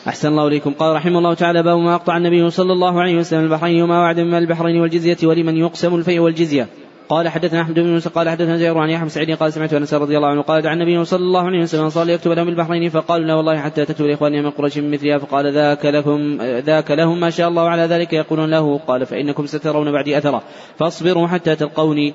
أحسن 0.07 0.27
الله 0.27 0.47
إليكم. 0.47 0.73
قال 0.73 0.95
رحمه 0.95 1.17
الله 1.17 1.33
تعالى 1.33 1.63
باب 1.63 1.77
ما 1.77 1.95
أقطع 1.95 2.17
النبي 2.17 2.49
صلى 2.49 2.73
الله 2.73 3.01
عليه 3.01 3.15
وسلم 3.17 3.43
البحرين 3.43 3.83
وما 3.83 3.99
وعد 3.99 4.19
من 4.19 4.33
البحرين 4.33 4.81
والجزية 4.81 5.17
ولمن 5.23 5.57
يقسم 5.57 5.95
الفيء 5.95 6.19
والجزية. 6.19 6.67
قال 7.09 7.29
حدثنا 7.29 7.61
أحمد 7.61 7.79
بن 7.79 7.93
موسى 7.93 8.09
قال 8.09 8.29
حدثنا 8.29 8.57
زهير 8.57 8.77
عن 8.77 8.89
يحيى 8.89 9.09
سعيد 9.09 9.31
قال 9.31 9.53
سمعت 9.53 9.73
أنس 9.73 9.93
رضي 9.93 10.17
الله 10.17 10.27
عنه 10.27 10.41
قال 10.41 10.61
دعا 10.61 10.73
النبي 10.73 11.05
صلى 11.05 11.19
الله 11.19 11.41
عليه 11.41 11.61
وسلم 11.61 11.89
صلى 11.89 12.13
يكتب 12.13 12.31
لهم 12.31 12.47
البحرين 12.47 12.89
فقالوا 12.89 13.27
لا 13.27 13.33
والله 13.33 13.59
حتى 13.59 13.85
تكتب 13.85 14.05
لاخواننا 14.05 14.41
من 14.41 14.49
قريش 14.49 14.77
مثلها 14.77 15.17
فقال 15.17 15.53
ذاك 15.53 15.85
لهم 15.85 16.41
ذاك 16.41 16.91
لهم 16.91 17.19
ما 17.19 17.29
شاء 17.29 17.49
الله 17.49 17.69
على 17.69 17.81
ذلك 17.81 18.13
يقولون 18.13 18.49
له. 18.49 18.77
قال 18.87 19.05
فإنكم 19.05 19.45
سترون 19.45 19.91
بعدي 19.91 20.17
اثره 20.17 20.41
فاصبروا 20.77 21.27
حتى 21.27 21.55
تلقوني. 21.55 22.13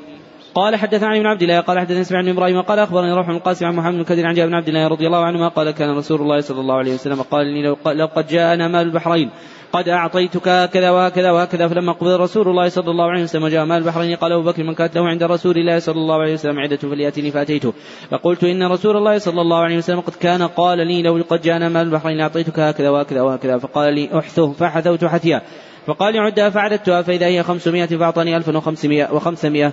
قال 0.59 0.77
حدثنا 0.77 1.09
علي 1.09 1.21
بن 1.21 1.27
عبد 1.27 1.42
الله 1.42 1.61
قال 1.61 1.79
حدثنا 1.79 2.01
اسماعيل 2.01 2.27
بن 2.27 2.33
إبراهيم 2.33 2.61
قال 2.61 2.79
أخبرني 2.79 3.12
روح 3.12 3.29
القاسم 3.29 3.66
عن 3.66 3.75
محمد 3.75 3.94
بن 3.94 4.05
كثير 4.05 4.27
عن 4.27 4.35
جابر 4.35 4.49
بن 4.49 4.55
عبد 4.55 4.68
الله 4.68 4.88
رضي 4.88 5.07
الله 5.07 5.25
عنهما 5.25 5.49
قال 5.49 5.71
كان 5.71 5.97
رسول 5.97 6.21
الله 6.21 6.40
صلى 6.40 6.61
الله 6.61 6.75
عليه 6.75 6.94
وسلم 6.94 7.23
قال 7.23 7.47
لي 7.47 7.62
لو, 7.62 8.07
قد 8.07 8.27
جاءنا 8.27 8.68
مال 8.68 8.87
البحرين 8.87 9.31
قد 9.73 9.88
أعطيتك 9.88 10.49
هكذا 10.49 10.90
وهكذا 10.90 11.31
وهكذا 11.31 11.68
فلما 11.68 11.92
قبض 11.92 12.09
رسول 12.09 12.49
الله 12.49 12.68
صلى 12.68 12.90
الله 12.90 13.05
عليه 13.11 13.23
وسلم 13.23 13.49
جاء 13.49 13.64
مال 13.64 13.79
البحرين 13.79 14.16
قال 14.16 14.33
أبو 14.33 14.42
بكر 14.42 14.62
من 14.62 14.75
كانت 14.75 14.97
له 14.97 15.09
عند 15.09 15.23
رسول 15.23 15.59
الله 15.59 15.79
صلى 15.79 15.94
الله 15.94 16.21
عليه 16.23 16.33
وسلم 16.33 16.59
عدة 16.59 16.77
فليأتني 16.77 17.31
فأتيته. 17.31 17.73
فقلت 18.11 18.44
إن 18.44 18.62
رسول 18.62 18.97
الله 18.97 19.18
صلى 19.18 19.40
الله 19.40 19.59
عليه 19.59 19.77
وسلم 19.77 20.01
قد 20.01 20.14
كان 20.14 20.42
قال 20.42 20.79
لي 20.79 21.03
لو 21.03 21.23
قد 21.29 21.40
جاءنا 21.40 21.68
مال 21.68 21.87
البحرين 21.87 22.21
أعطيتك 22.21 22.59
هكذا 22.59 22.90
وهكذا 22.90 23.23
وهكذا 23.23 23.59
فقال 23.59 23.94
لي 23.94 24.18
أحثه 24.18 24.53
فحثوت 24.53 25.05
حثيا. 25.05 25.42
فقال 25.87 26.18
عدها 26.18 26.51
فعددتها 26.51 27.03
فإذا 27.03 27.27
هي 27.27 27.42
خمسمائة 27.42 27.87
فأعطاني 27.87 28.37
ألفا 28.37 28.57
وخمسمائة 28.57 29.14
وخمسمائة. 29.14 29.73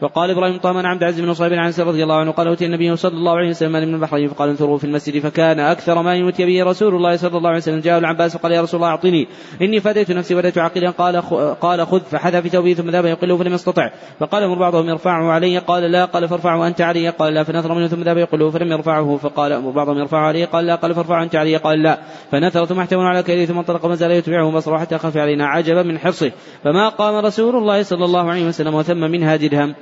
وقال 0.00 0.30
إبراهيم 0.30 0.58
طهمان 0.58 0.86
عبد 0.86 1.02
العزيز 1.02 1.20
بن 1.20 1.34
صهيب 1.34 1.52
عن 1.52 1.72
رضي 1.78 2.02
الله 2.02 2.14
عنه 2.14 2.30
قال 2.30 2.48
أوتي 2.48 2.66
النبي 2.66 2.96
صلى 2.96 3.12
الله 3.12 3.36
عليه 3.36 3.50
وسلم 3.50 3.72
من 3.72 3.94
البحرين 3.94 4.28
فقال 4.28 4.48
انثروا 4.48 4.78
في 4.78 4.84
المسجد 4.84 5.22
فكان 5.22 5.60
أكثر 5.60 6.02
ما 6.02 6.14
يؤتي 6.14 6.46
به 6.46 6.64
رسول 6.64 6.94
الله 6.94 7.16
صلى 7.16 7.38
الله 7.38 7.48
عليه 7.48 7.58
وسلم. 7.58 7.80
جاء 7.80 7.98
العباس 7.98 8.36
وقال 8.36 8.52
يا 8.52 8.62
رسول 8.62 8.80
الله 8.80 8.90
أعطني. 8.90 9.28
إني 9.62 9.80
فديت 9.80 10.10
نفسي 10.10 10.34
وديت 10.34 10.58
عقيلا 10.58 10.90
قال 10.90 11.22
قال 11.60 11.86
خذ 11.86 12.00
فحذا 12.00 12.40
في 12.40 12.48
ثوبه 12.48 12.74
ثم 12.74 12.90
ذهب 12.90 13.06
يقله 13.06 13.36
فلم 13.36 13.54
يستطع. 13.54 13.90
فقال 14.20 14.42
أمر 14.42 14.58
بعضهم 14.58 14.88
يرفعه 14.88 15.30
علي. 15.30 15.58
قال 15.58 15.82
لا. 15.82 16.04
قال 16.04 16.28
فارفعه 16.28 16.66
أنت 16.66 16.80
علي. 16.80 17.08
قال 17.08 17.34
لا. 17.34 17.42
فنثر 17.42 17.74
منه 17.74 17.86
ثم 17.86 18.02
ذهب 18.02 18.18
يقله 18.18 18.50
فلم 18.50 18.72
يرفعه. 18.72 19.16
فقال 19.16 19.52
أمر 19.52 19.70
بعضهم 19.70 19.98
يرفعه 19.98 20.26
علي. 20.26 20.44
قال 20.44 20.66
لا. 20.66 20.74
قال 20.74 20.94
فارفعه 20.94 21.22
أنت 21.22 21.36
علي. 21.36 21.56
قال 21.56 21.82
لا. 21.82 21.98
فنثر 22.30 22.64
ثم 22.64 22.80
احتمل 22.80 23.00
على 23.00 23.22
كيده 23.22 23.44
ثم 23.44 23.58
انطلق 23.58 23.92
زال 23.92 24.10
يتبعه 24.10 24.50
بصره 24.50 24.78
حتى 24.78 24.98
خفي 24.98 25.20
علينا. 25.20 25.46
عجبا 25.46 25.82
من 25.82 25.98
حرصه. 25.98 26.32
فما 26.64 26.88
قام 26.88 27.24
رسول 27.24 27.56
الله 27.56 27.82
صلى 27.82 28.04
الله 28.04 28.30
عليه 28.30 28.46
وسلم 28.46 28.74
وثم 28.74 29.00
منها 29.00 29.36
درهم 29.36 29.74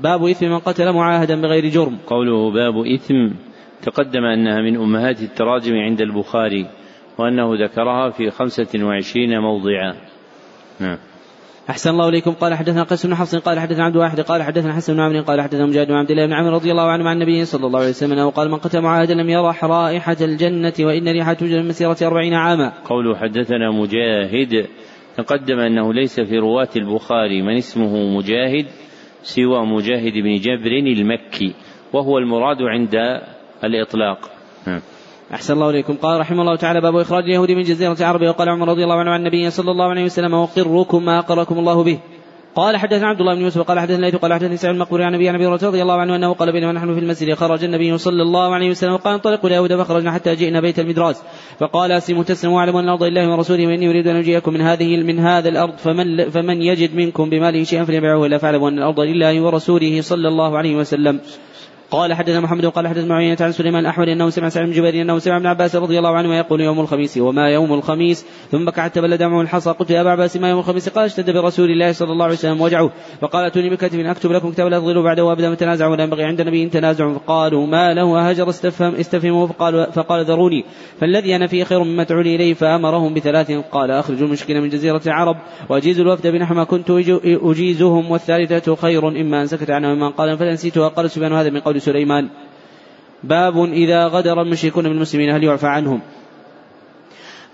باب 0.00 0.24
إثم 0.24 0.46
من 0.46 0.58
قتل 0.58 0.92
معاهدا 0.92 1.40
بغير 1.40 1.66
جرم. 1.66 1.98
قوله 2.06 2.50
باب 2.50 2.86
إثم 2.94 3.34
تقدم 3.82 4.24
أنها 4.24 4.60
من 4.62 4.76
أمهات 4.76 5.22
التراجم 5.22 5.74
عند 5.74 6.00
البخاري 6.00 6.66
وأنه 7.18 7.64
ذكرها 7.64 8.10
في 8.10 8.30
خمسة 8.30 8.84
وعشرين 8.84 9.38
موضعا. 9.38 9.94
نعم. 10.80 10.98
أحسن 11.70 11.90
الله 11.90 12.08
إليكم. 12.08 12.30
قال 12.30 12.54
حدثنا 12.54 12.82
قيس 12.82 13.06
بن 13.06 13.14
حفص 13.14 13.36
قال 13.36 13.58
حدثنا 13.58 13.84
عبد 13.84 13.96
واحد 13.96 14.20
قال 14.20 14.42
حدثنا 14.42 14.72
حسن 14.72 14.94
بن 14.94 15.00
عمرو 15.00 15.22
قال 15.22 15.40
حدثنا 15.40 15.66
مجاهد 15.66 15.86
بن 15.86 15.94
عبد 15.94 16.10
الله 16.10 16.26
بن 16.26 16.32
عمرو 16.32 16.54
رضي 16.54 16.70
الله 16.70 16.90
عنه 16.90 17.08
عن 17.08 17.16
النبي 17.16 17.44
صلى 17.44 17.66
الله 17.66 17.78
عليه 17.78 17.88
وسلم 17.88 18.12
أنه 18.12 18.30
قال 18.30 18.50
من 18.50 18.56
قتل 18.56 18.80
معاهدا 18.80 19.14
لم 19.14 19.30
يرح 19.30 19.64
رائحة 19.64 20.16
الجنة 20.20 20.72
وإن 20.80 21.08
ريحة 21.08 21.32
توجد 21.32 21.54
من 21.54 21.68
مسيرة 21.68 21.96
أربعين 22.02 22.34
عاما. 22.34 22.72
قوله 22.84 23.16
حدثنا 23.16 23.70
مجاهد 23.70 24.66
تقدم 25.16 25.58
أنه 25.58 25.94
ليس 25.94 26.20
في 26.20 26.38
رواة 26.38 26.68
البخاري 26.76 27.42
من 27.42 27.56
اسمه 27.56 28.16
مجاهد 28.16 28.66
سوى 29.26 29.66
مجاهد 29.66 30.12
بن 30.12 30.38
جبر 30.38 30.72
المكي 30.72 31.54
وهو 31.92 32.18
المراد 32.18 32.62
عند 32.62 32.94
الإطلاق. 33.64 34.18
نعم. 34.66 34.80
أحسن 35.34 35.54
الله 35.54 35.70
إليكم. 35.70 35.94
قال 35.94 36.20
رحمه 36.20 36.40
الله 36.42 36.56
تعالى 36.56 36.80
باب 36.80 36.96
إخراج 36.96 37.24
اليهود 37.24 37.50
من 37.50 37.62
جزيرة 37.62 37.96
العرب 37.98 38.22
وقال 38.22 38.48
عمر 38.48 38.68
رضي 38.68 38.84
الله 38.84 38.98
عنه 38.98 39.10
عن 39.10 39.20
النبي 39.20 39.50
صلى 39.50 39.70
الله 39.70 39.88
عليه 39.90 40.04
وسلم 40.04 40.34
وقركم 40.34 41.04
ما 41.04 41.18
أقركم 41.18 41.58
الله 41.58 41.84
به. 41.84 41.98
قال 42.56 42.76
حدثنا 42.76 43.06
عبد 43.06 43.20
الله 43.20 43.34
بن 43.34 43.40
يوسف 43.40 43.60
قال 43.60 43.80
حدثنا 43.80 44.06
ليث 44.06 44.16
قال 44.16 44.32
حدثني 44.32 44.56
سعيد 44.56 44.74
المقبول 44.74 45.02
عن 45.02 45.14
ابي 45.14 45.28
عن 45.28 45.34
أبي 45.34 45.46
رضي 45.46 45.82
الله 45.82 46.00
عنه 46.00 46.16
أنه 46.16 46.32
قال 46.32 46.52
بينما 46.52 46.72
نحن 46.72 46.94
في 46.94 47.00
المسجد 47.00 47.34
خرج 47.34 47.64
النبي 47.64 47.98
صلى 47.98 48.22
الله 48.22 48.54
عليه 48.54 48.70
وسلم 48.70 48.92
وقال 48.92 49.14
انطلقوا 49.14 49.50
ليهود 49.50 49.76
فخرجنا 49.76 50.12
حتى 50.12 50.34
جئنا 50.34 50.60
بيت 50.60 50.78
المدراس. 50.78 51.22
فقال 51.58 51.92
أسلموا 51.92 52.24
تسلموا 52.24 52.56
واعلموا 52.56 52.80
أن 52.80 52.84
الأرض 52.84 53.02
لله 53.02 53.32
ورسوله 53.32 53.66
وإني 53.66 53.90
أريد 53.90 54.06
أن 54.08 54.16
اجيئكم 54.16 54.52
من 54.52 54.60
هذه 54.60 54.96
من 54.96 55.18
هذا 55.18 55.48
الأرض 55.48 55.76
فمن 55.76 56.30
فمن 56.30 56.62
يجد 56.62 56.94
منكم 56.94 57.30
بماله 57.30 57.64
شيئا 57.64 57.84
فليبيعه 57.84 58.26
الا 58.26 58.38
فاعلموا 58.38 58.70
أن 58.70 58.78
الأرض 58.78 59.00
لله 59.00 59.40
ورسوله 59.40 60.00
صلى 60.00 60.28
الله 60.28 60.58
عليه 60.58 60.76
وسلم. 60.76 61.20
قال 61.90 62.14
حدثنا 62.14 62.40
محمد 62.40 62.66
قال 62.66 62.88
حدثنا 62.88 63.06
معينة 63.06 63.36
عن 63.40 63.52
سليمان 63.52 63.80
الأحمد 63.80 64.08
أنه 64.08 64.30
سمع 64.30 64.48
سعيد 64.48 64.66
بن 64.66 64.72
جبير 64.72 65.02
أنه 65.02 65.18
سمع 65.18 65.36
ابن 65.36 65.46
عباس 65.46 65.76
رضي 65.76 65.98
الله 65.98 66.16
عنهما 66.16 66.38
يقول 66.38 66.60
يوم 66.60 66.80
الخميس 66.80 67.18
وما 67.18 67.50
يوم 67.50 67.72
الخميس 67.72 68.26
ثم 68.50 68.64
بكى 68.64 68.80
حتى 68.80 69.00
بل 69.00 69.16
دمعه 69.16 69.40
الحصى 69.40 69.70
قلت 69.70 69.90
يا 69.90 70.00
أبا 70.00 70.10
عباس 70.10 70.36
ما 70.36 70.50
يوم 70.50 70.58
الخميس 70.58 70.88
قال 70.88 71.04
اشتد 71.04 71.30
برسول 71.30 71.70
الله 71.70 71.92
صلى 71.92 72.12
الله 72.12 72.24
عليه 72.24 72.34
وسلم 72.34 72.60
وجعه 72.60 72.90
فقال 73.20 73.46
أتوني 73.46 73.70
بكتب 73.70 74.00
أكتب 74.00 74.32
لكم 74.32 74.52
كتاب 74.52 74.66
لا 74.66 74.78
تضلوا 74.78 75.02
بعده 75.02 75.24
وأبدا 75.24 75.54
تنازع 75.54 75.86
ولا 75.86 76.04
ينبغي 76.04 76.24
عند 76.24 76.40
النبي 76.40 76.68
تنازع 76.68 77.12
فقالوا 77.12 77.66
ما 77.66 77.94
له 77.94 78.28
هجر 78.28 78.48
استفهم 78.48 78.94
استفهموا 78.94 79.46
فقال 79.46 79.92
فقال 79.92 80.24
ذروني 80.24 80.64
فالذي 81.00 81.36
أنا 81.36 81.46
فيه 81.46 81.64
خير 81.64 81.84
مما 81.84 82.04
تعولي 82.04 82.34
إليه 82.34 82.54
فأمرهم 82.54 83.14
بثلاث 83.14 83.52
قال 83.72 83.90
أخرجوا 83.90 84.26
المشكلة 84.26 84.60
من 84.60 84.68
جزيرة 84.68 85.02
العرب 85.06 85.36
وأجيز 85.68 86.00
الوفد 86.00 86.26
بنحو 86.26 86.54
ما 86.54 86.64
كنت 86.64 86.90
أجيزهم 87.24 88.10
والثالثة 88.10 88.74
خير 88.74 89.08
إما 89.08 89.42
أن 89.42 89.46
سكت 89.46 89.70
عنه 89.70 89.88
وإما 89.88 90.08
قال 90.08 90.38
فنسيتها 90.38 90.88
قال 90.88 91.10
سبحان 91.10 91.32
هذا 91.32 91.50
من 91.50 91.60
قول 91.60 91.75
سليمان 91.80 92.28
باب 93.24 93.64
إذا 93.64 94.06
غدر 94.06 94.42
المشركون 94.42 94.88
بالمسلمين 94.88 95.30
هل 95.30 95.44
يعفى 95.44 95.66
عنهم؟ 95.66 96.00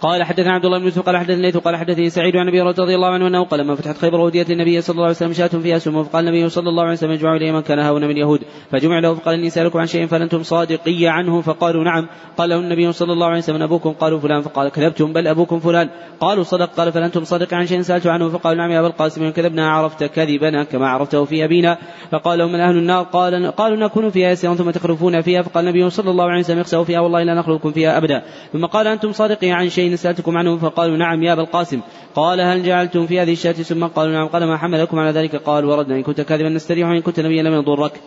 قال 0.03 0.23
حدثنا 0.23 0.53
عبد 0.53 0.65
الله 0.65 0.79
بن 0.79 0.85
يوسف 0.85 1.03
قال 1.03 1.17
حدثني 1.17 1.43
ليث 1.43 1.57
قال 1.57 1.77
حدثني 1.77 2.11
سعيد 2.11 2.37
عن 2.37 2.49
أبي 2.49 2.61
رضي 2.61 2.95
الله 2.95 3.09
عنه 3.09 3.27
أنه 3.27 3.45
قال 3.45 3.61
لما 3.61 3.75
فتحت 3.75 3.99
خيبر 3.99 4.21
وديت 4.21 4.51
النبي 4.51 4.81
صلى 4.81 4.95
الله 4.95 5.05
عليه 5.05 5.17
وسلم 5.17 5.33
شاة 5.33 5.47
فيها 5.47 5.79
سم 5.79 6.05
فقال 6.05 6.29
النبي 6.29 6.49
صلى 6.49 6.69
الله 6.69 6.83
عليه 6.83 6.93
وسلم 6.93 7.11
اجمعوا 7.11 7.37
إلي 7.37 7.53
من 7.53 7.61
كان 7.61 7.79
هاون 7.79 8.05
من 8.05 8.11
اليهود. 8.11 8.41
فجمع 8.71 8.99
له 8.99 9.15
فقال 9.15 9.35
إني 9.35 9.51
سألكم 9.51 9.79
عن 9.79 9.87
شيء 9.87 10.07
فلنتم 10.07 10.43
صادقي 10.43 11.07
عنه. 11.07 11.41
فقالوا 11.41 11.85
نعم. 11.85 12.09
قال 12.37 12.49
له 12.51 12.57
النبي 12.57 12.93
صلى 12.93 13.13
الله 13.13 13.27
عليه 13.27 13.39
وسلم 13.39 13.63
أبوكم. 13.63 13.93
قالوا 13.93 14.19
فلان. 14.19 14.41
فقال 14.43 14.69
كذبتم 14.69 15.13
بل 15.13 15.27
أبوكم 15.27 15.61
فلان. 15.61 15.89
قالوا 16.21 16.45
صدق. 16.45 16.71
قال 16.77 16.93
فلنتم 16.93 17.25
صادق 17.25 17.55
عن 17.55 17.67
شيء 17.67 17.83
سألت 17.83 18.07
عنه. 18.07 18.29
فقالوا 18.29 18.63
نعم 18.63 18.71
يا 18.71 18.81
أبا 18.81 18.89
القاسم 18.89 19.25
إن 19.25 19.33
كذبنا 19.33 19.71
عرفت 19.71 20.05
كذبنا 20.05 20.65
كما 20.65 20.89
عرفته 20.89 21.25
في 21.25 21.45
أبينا. 21.45 21.79
فقال 22.11 22.39
لهم 22.39 22.55
أهل 22.55 22.77
النار 22.77 23.03
قال 23.03 23.51
قالوا 23.51 23.77
نكون 23.77 24.11
فيها 24.11 24.31
يسيرا 24.31 24.55
ثم 24.55 24.71
تخلفون 24.71 25.21
فيها. 25.21 25.43
فقال 25.43 25.69
النبي 25.69 25.91
صلى 25.91 26.11
الله 26.11 26.25
عليه 26.25 26.41
وسلم 26.41 26.59
اخسأوا 26.59 26.85
فيها 26.85 27.01
والله 27.01 27.23
لا 27.23 27.35
نخلفكم 27.35 27.73
فيها 27.73 27.99
أبدا. 27.99 28.23
ثم 28.53 28.67
قال 28.67 28.87
أنتم 28.87 29.13
صادقي 29.13 29.51
عن 29.51 29.69
شيء 29.69 29.92
سألتكم 29.97 30.37
عنه 30.37 30.57
فقالوا 30.57 30.97
نعم 30.97 31.23
يا 31.23 31.33
أبا 31.33 31.43
القاسم. 31.43 31.81
قال 32.15 32.41
هل 32.41 32.63
جعلتم 32.63 33.07
في 33.07 33.21
هذه 33.21 33.33
الشاة 33.33 33.53
سما؟ 33.53 33.87
قالوا 33.87 34.13
نعم. 34.13 34.29
قال 34.29 34.45
ما 34.45 34.57
حملكم 34.57 34.99
على 34.99 35.11
ذلك. 35.11 35.37
قال 35.37 35.65
وردنا. 35.65 35.97
إن 35.97 36.03
كنت 36.03 36.21
كاذبا 36.21 36.49
نستريح 36.49 36.89
وإن 36.89 37.01
كنت 37.01 37.21
نبيا 37.21 37.43
لم 37.43 37.55
يضرك. 37.55 38.01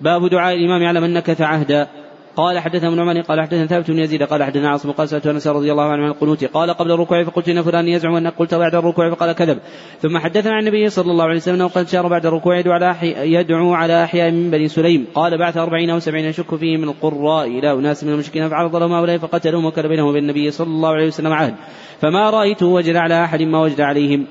باب 0.00 0.28
دعاء 0.28 0.54
الإمام 0.54 0.84
على 0.84 1.00
من 1.00 1.14
نكث 1.14 1.40
عهدا. 1.40 1.88
قال 2.36 2.58
حدثنا 2.58 2.88
ابن 2.88 3.00
عمر 3.00 3.20
قال 3.20 3.40
حدثنا 3.40 3.66
ثابت 3.66 3.90
بن 3.90 3.98
يزيد 3.98 4.22
قال 4.22 4.42
حدثنا 4.42 4.68
عاصم 4.68 4.90
قال 4.90 5.08
سالت 5.08 5.26
انس 5.26 5.46
رضي 5.46 5.72
الله 5.72 5.84
عنه 5.84 6.02
عن 6.02 6.10
القنوت 6.10 6.44
قال 6.44 6.70
قبل 6.70 6.92
الركوع 6.92 7.24
فقلت 7.24 7.48
إن 7.48 7.62
فلان 7.62 7.88
يزعم 7.88 8.14
انك 8.14 8.34
قلت 8.38 8.54
بعد 8.54 8.74
الركوع 8.74 9.14
فقال 9.14 9.32
كذب. 9.32 9.58
ثم 10.00 10.18
حدثنا 10.18 10.52
عن 10.52 10.60
النبي 10.60 10.88
صلى 10.88 11.10
الله 11.12 11.24
عليه 11.24 11.36
وسلم 11.36 11.54
أنه 11.54 11.68
قد 11.68 11.88
شار 11.88 12.08
بعد 12.08 12.26
الركوع 12.26 12.58
يدعو 12.58 12.72
على 12.72 12.96
يدعو 13.32 13.74
على 13.74 14.04
أحياء 14.04 14.30
من 14.30 14.50
بني 14.50 14.68
سليم. 14.68 15.06
قال 15.14 15.38
بعث 15.38 15.56
أربعين 15.56 15.90
أو 15.90 15.98
سبعين 15.98 16.24
يشك 16.24 16.54
فيه 16.54 16.76
من 16.76 16.88
القراء 16.88 17.46
إلى 17.46 17.72
أناس 17.72 18.04
من 18.04 18.12
المشركين 18.12 18.48
فعرض 18.48 18.76
لهم 18.76 18.92
هؤلاء 18.92 19.18
فقتلهم 19.18 19.64
وكان 19.64 19.88
بينهم 19.88 20.08
وبين 20.08 20.22
النبي 20.22 20.50
صلى 20.50 20.66
الله 20.66 20.88
عليه 20.88 21.06
وسلم 21.06 21.32
عهد. 21.32 21.54
فما 22.00 22.30
رايته 22.30 22.66
وجد 22.66 22.96
على 22.96 23.24
أحد 23.24 23.42
ما 23.42 23.60
وجد 23.60 23.80
عليهم. 23.80 24.26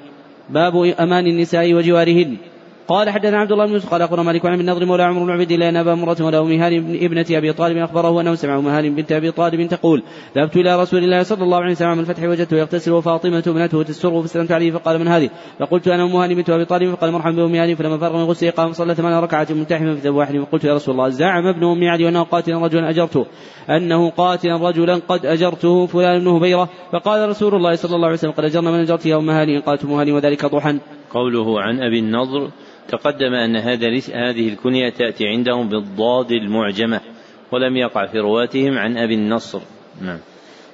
باب 0.49 0.75
أمان 0.99 1.27
النساء 1.27 1.73
وجوارهن. 1.73 2.37
قال 2.87 3.09
حدثنا 3.09 3.37
عبد 3.37 3.51
الله 3.51 3.65
بن 3.65 3.73
يوسف 3.73 3.91
قال 3.91 4.01
أخبرنا 4.01 4.23
مالك 4.23 4.45
عن 4.45 4.59
النضر 4.59 4.85
مولى 4.85 5.03
عمرو 5.03 5.25
بن 5.25 5.31
عبد 5.31 5.51
الله 5.51 5.69
أن 5.69 5.75
أبا 5.75 5.95
مرة 5.95 6.17
وله 6.21 6.43
مهان 6.43 6.97
ابنة 7.01 7.25
أبي 7.31 7.53
طالب 7.53 7.77
أخبره 7.77 8.21
أنه 8.21 8.35
سمع 8.35 8.59
مهان 8.59 8.95
بنت 8.95 9.11
أبي 9.11 9.31
طالب 9.31 9.67
تقول 9.67 10.03
ذهبت 10.35 10.55
إلى 10.55 10.81
رسول 10.81 11.03
الله 11.03 11.23
صلى 11.23 11.43
الله 11.43 11.57
عليه 11.57 11.71
وسلم 11.71 11.91
من 11.91 11.99
الفتح 11.99 12.23
وجدته 12.23 12.57
يغتسل 12.57 12.91
وفاطمه 12.91 13.43
ابنته 13.47 13.83
تسره 13.83 14.21
فسلمت 14.21 14.51
عليه 14.51 14.71
فقال 14.71 14.99
من 14.99 15.07
هذه؟ 15.07 15.29
فقلت 15.59 15.87
أنا 15.87 16.03
أم 16.03 16.15
هاني 16.15 16.35
بنت 16.35 16.49
أبي 16.49 16.65
طالب 16.65 16.95
فقال 16.95 17.11
مرحبا 17.11 17.35
بأم 17.35 17.55
هاني. 17.55 17.75
فلما 17.75 17.97
فرغ 17.97 18.17
من 18.17 18.23
غسله 18.23 18.51
قام 18.51 18.71
صلى 18.71 18.95
ثمان 18.95 19.13
ركعات 19.13 19.51
ملتحما 19.51 19.95
في 19.95 19.99
ذنب 19.99 20.15
واحد. 20.15 20.37
فقلت 20.37 20.63
يا 20.63 20.73
رسول 20.73 20.95
الله 20.95 21.09
زعم 21.09 21.47
ابن 21.47 21.63
أم 21.63 21.83
علي 21.83 22.09
أنه 22.09 22.23
قاتل 22.23 22.53
رجلا 22.53 22.89
أجرته 22.89 23.25
أنه 23.69 24.09
قاتل 24.09 24.49
رجلا 24.49 24.95
قد 25.07 25.25
أجرته 25.25 25.85
فلان 25.85 26.19
بن 26.19 26.27
هبيرة. 26.27 26.69
فقال 26.91 27.29
رسول 27.29 27.55
الله 27.55 27.75
صلى 27.75 27.95
الله 27.95 28.07
عليه 28.07 28.17
وسلم 28.17 28.31
قد 28.31 28.43
أجرنا 28.43 28.71
من 28.71 28.79
اجرت 28.79 29.05
يا 29.05 29.17
أم 29.17 29.29
هاني. 29.29 29.59
قالت 29.59 29.85
أم 29.85 29.91
هاني 29.91 30.11
وذلك 30.11 30.45
ضحى 30.45 30.79
قوله 31.11 31.61
عن 31.61 31.81
أبي 31.81 31.99
النضر 31.99 32.49
تقدم 32.87 33.33
أن 33.33 33.55
هذا 33.55 33.87
هذه 34.13 34.49
الكنية 34.49 34.89
تأتي 34.89 35.27
عندهم 35.27 35.69
بالضاد 35.69 36.31
المعجمة 36.31 37.01
ولم 37.51 37.77
يقع 37.77 38.05
في 38.05 38.19
رواتهم 38.19 38.77
عن 38.77 38.97
أبي 38.97 39.13
النصر. 39.13 39.59
نعم. 40.01 40.19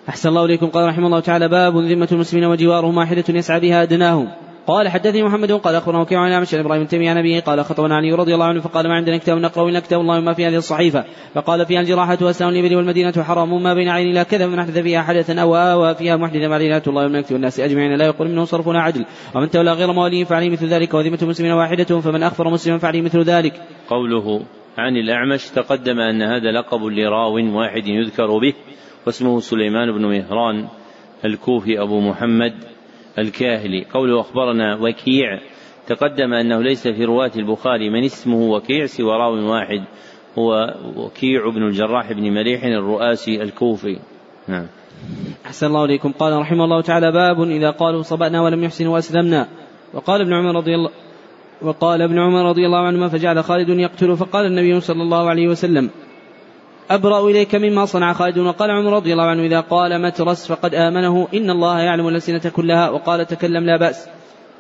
أحسن 0.10 0.30
الله 0.30 0.46
إليكم. 0.46 0.68
قال 0.68 0.90
رحمه 0.90 1.06
الله 1.06 1.20
تعالى 1.20 1.48
باب 1.48 1.78
ذمة 1.78 2.08
المسلمين 2.12 2.46
وجوارهم 2.46 2.98
واحدة 2.98 3.24
يسعى 3.30 3.60
بها 3.60 3.84
أدناهم. 3.84 4.32
قال 4.68 4.90
حدثني 4.90 5.24
محمد 5.24 5.52
قال 5.52 5.76
أخبرنا 5.76 6.02
وكيع 6.02 6.20
عن 6.20 6.32
اعمش 6.32 6.56
إبراهيم 6.56 6.86
تيمي 6.86 7.10
عن 7.10 7.18
أبيه 7.18 7.40
قال 7.40 7.66
خطبنا 7.66 7.96
علي 7.96 8.12
رضي 8.12 8.34
الله 8.34 8.46
عنه 8.46 8.62
فقال 8.62 8.88
ما 8.88 8.94
عندنا 8.94 9.18
كتاب 9.18 9.38
نقرا 9.38 9.70
إلا 9.70 9.80
كتاب 9.80 10.02
الله 10.02 10.20
ما 10.20 10.34
في 10.34 10.48
هذه 10.48 10.56
الصحيفة 10.56 11.06
فقال 11.34 11.66
فيها 11.66 11.82
الجراحة 11.82 12.18
واسلام 12.22 12.50
الابل 12.50 12.76
والمدينة 12.76 13.24
حرام 13.24 13.64
ما 13.64 13.74
بين 13.74 13.90
عين 13.90 14.14
لا 14.14 14.24
كذا 14.24 14.48
من 14.48 14.60
احدث 14.60 14.78
فيها 14.78 15.02
حدثا 15.02 15.42
أو 15.42 15.56
آوى 15.56 15.96
فيها 15.96 16.16
محدثا 16.16 16.50
فعليه 16.50 16.82
الله 16.88 17.06
ومن 17.06 17.20
يكتب 17.20 17.36
الناس 17.36 17.60
أجمعين 17.60 17.96
لا 17.96 18.06
يقول 18.06 18.30
منه 18.30 18.46
صرف 18.46 18.68
ولا 18.68 18.80
عدل 18.80 19.06
ومن 19.36 19.50
تولى 19.50 19.74
غير 19.74 19.94
مواليه 19.94 20.24
فعليه 20.24 20.50
مثل 20.50 20.68
ذلك 20.68 20.94
وذمة 20.94 21.20
المسلمين 21.22 21.52
واحدة 21.52 22.00
فمن 22.00 22.24
أخفر 22.24 22.50
مسلما 22.50 22.78
فعليه 22.78 23.02
مثل 23.02 23.22
ذلك. 23.22 23.54
قوله 23.90 24.42
عن 24.78 24.98
الأعمش 24.98 25.50
تقدم 25.50 26.00
أن 26.00 26.22
هذا 26.22 26.52
لقب 26.52 26.84
لراو 26.84 27.58
واحد 27.58 27.88
يذكر 27.88 28.38
به 28.38 28.54
واسمه 29.06 29.40
سليمان 29.40 29.92
بن 29.92 30.06
مهران 30.06 30.68
الكوفي 31.26 31.82
أبو 31.82 32.00
محمد 32.00 32.54
الكاهلي. 33.20 33.86
قوله 33.94 34.20
أخبرنا 34.20 34.76
وكيع. 34.76 35.40
تقدم 35.88 36.34
أنه 36.34 36.62
ليس 36.62 36.88
في 36.88 37.06
رواة 37.06 37.32
البخاري 37.36 37.90
من 37.90 38.04
اسمه 38.04 38.38
وكيع 38.38 38.86
سوى 38.86 39.18
راو 39.18 39.52
واحد. 39.52 39.84
هو 40.38 40.76
وكيع 40.96 41.50
بن 41.50 41.64
الجراح 41.64 42.14
بن 42.14 42.34
مليح 42.34 42.64
الرؤاسي 42.64 43.42
الكوفي. 43.42 44.00
نعم. 44.48 44.68
أحسن 45.46 45.68
الله 45.68 45.86
إليكم. 45.86 46.12
قال 46.12 46.40
رحمه 46.40 46.64
الله 46.64 46.82
تعالى 46.82 47.12
باب 47.12 47.42
إذا 47.42 47.70
قالوا 47.70 48.02
صبأنا 48.02 48.42
ولم 48.42 48.64
يحسنوا 48.64 48.94
وأسلمنا. 48.94 49.48
وقال 49.94 50.22
ابن 50.22 50.34
عمر 50.34 50.56
رضي 50.56 50.76
الله 50.76 50.90
وقال 51.62 52.02
ابن 52.02 52.20
عمر 52.20 52.50
رضي 52.50 52.66
الله 52.66 52.80
عنهما 52.80 53.08
فجعل 53.08 53.44
خالد 53.44 53.70
يقتل 53.70 54.18
فقال 54.18 54.46
النبي 54.46 54.80
صلى 54.80 55.02
الله 55.02 55.30
عليه 55.30 55.48
وسلم 55.48 55.90
أبرأ 56.96 57.30
إليك 57.30 57.56
مما 57.56 57.86
صنع 57.86 58.14
خالد 58.14 58.38
وقال 58.38 58.72
عمر 58.72 58.94
رضي 58.94 59.14
الله 59.14 59.24
عنه 59.24 59.44
إذا 59.44 59.60
قال 59.60 60.02
مترس 60.02 60.48
فقد 60.48 60.76
آمنه 60.76 61.28
إن 61.34 61.50
الله 61.50 61.80
يعلم 61.80 62.08
الألسنة 62.08 62.52
كلها 62.56 62.90
وقال 62.90 63.26
تكلم 63.26 63.66
لا 63.66 63.78
بأس. 63.78 64.08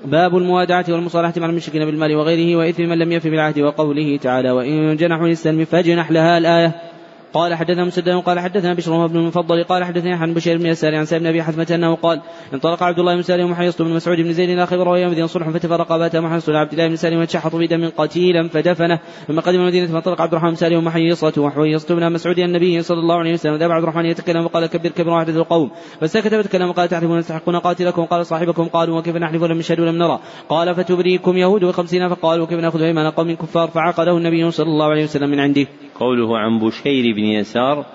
باب 0.05 0.37
الموادعة 0.37 0.85
والمصالحة 0.89 1.33
مع 1.37 1.45
المشركين 1.45 1.85
بالمال 1.85 2.15
وغيره 2.15 2.55
وإثم 2.55 2.83
من 2.83 2.97
لم 2.97 3.11
يف 3.11 3.27
بالعهد 3.27 3.59
وقوله 3.59 4.17
تعالى 4.17 4.51
وإن 4.51 4.97
جنحوا 4.97 5.27
للسلم 5.27 5.65
فاجنح 5.65 6.11
لها 6.11 6.37
الآية. 6.37 6.90
قال 7.33 7.55
حدثنا 7.55 7.85
مسدد 7.85 8.09
قال 8.09 8.39
حدثنا 8.39 8.73
بشر 8.73 9.07
بن 9.07 9.15
المفضل 9.15 9.63
قال 9.63 9.83
حدثني 9.83 10.13
عن 10.13 10.33
بشير 10.33 10.57
بن 10.57 10.65
يسار 10.65 10.95
عن 10.95 11.05
سالم 11.05 11.23
بن 11.23 11.29
أبي 11.29 11.43
حثمة 11.43 11.67
أنه 11.71 11.95
قال 11.95 12.21
انطلق 12.53 12.83
عبد 12.83 12.99
الله 12.99 13.15
بن 13.15 13.21
سالم 13.21 13.51
وحيصت 13.51 13.81
بن 13.81 13.93
مسعود 13.93 14.21
بن 14.21 14.33
زيد 14.33 14.49
إلى 14.49 14.65
خبر 14.65 14.87
ويوم 14.87 15.27
صلح 15.27 15.49
فتفرق 15.49 15.97
بات 15.97 16.15
محيص 16.15 16.49
عبد 16.49 16.71
الله 16.71 16.87
بن 16.87 16.95
سالم 16.95 17.19
وتشحط 17.21 17.55
بدم 17.55 17.89
قتيلا 17.97 18.47
فدفنه. 18.47 18.99
ثم 19.27 19.39
قدم 19.39 19.59
المدينة 19.59 19.87
فانطلق 19.87 20.21
عبد 20.21 20.31
الرحمن 20.31 20.49
بن 20.49 20.55
سالم 20.55 20.77
ومحيصته 20.77 21.41
وحيصت 21.41 21.91
بن 21.91 22.11
مسعود 22.11 22.39
النبي 22.39 22.81
صلى 22.81 22.99
الله 22.99 23.15
عليه 23.15 23.33
وسلم. 23.33 23.55
ذهب 23.55 23.71
عبد 23.71 23.83
الرحمن 23.83 24.05
يتكلم 24.05 24.45
وقال 24.45 24.65
كبر 24.65 24.89
كبر 24.89 25.09
واحد 25.09 25.29
القوم 25.29 25.71
فسكت 26.01 26.35
فتكلم 26.35 26.69
وقال 26.69 26.89
تعرفون 26.89 27.21
تستحقون 27.21 27.55
قاتلكم؟ 27.55 28.05
قال 28.05 28.25
صاحبكم 28.25 28.67
قالوا 28.67 28.99
وكيف 28.99 29.15
نحلف 29.15 29.41
ولم 29.41 29.57
نشهد 29.57 29.79
ولم 29.79 29.95
نرى. 29.95 30.19
قال 30.49 30.75
فتبريكم 30.75 31.37
يهود 31.37 31.63
وخمسين 31.63 32.09
فقالوا 32.09 32.45
وكيف 32.45 32.59
نأخذ 32.59 32.81
ايمان 32.81 33.11
قوم 33.11 33.35
كفار 33.35 33.67
فعقده 33.67 34.17
النبي 34.17 34.51
صلى 34.51 34.67
الله 34.67 34.85
عليه 34.85 35.03
وسلم 35.03 35.29
من 35.29 35.39
عنده. 35.39 35.67
قوله 35.99 36.37
عن 36.37 36.59
بشير 36.59 37.15
بن 37.21 37.27
يسار 37.27 37.85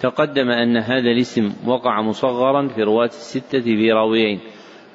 تقدم 0.00 0.50
أن 0.50 0.76
هذا 0.76 1.10
الاسم 1.10 1.52
وقع 1.66 2.02
مصغرا 2.02 2.68
في 2.68 2.82
رواة 2.82 3.06
الستة 3.06 3.60
في 3.60 3.92
راويين 3.92 4.40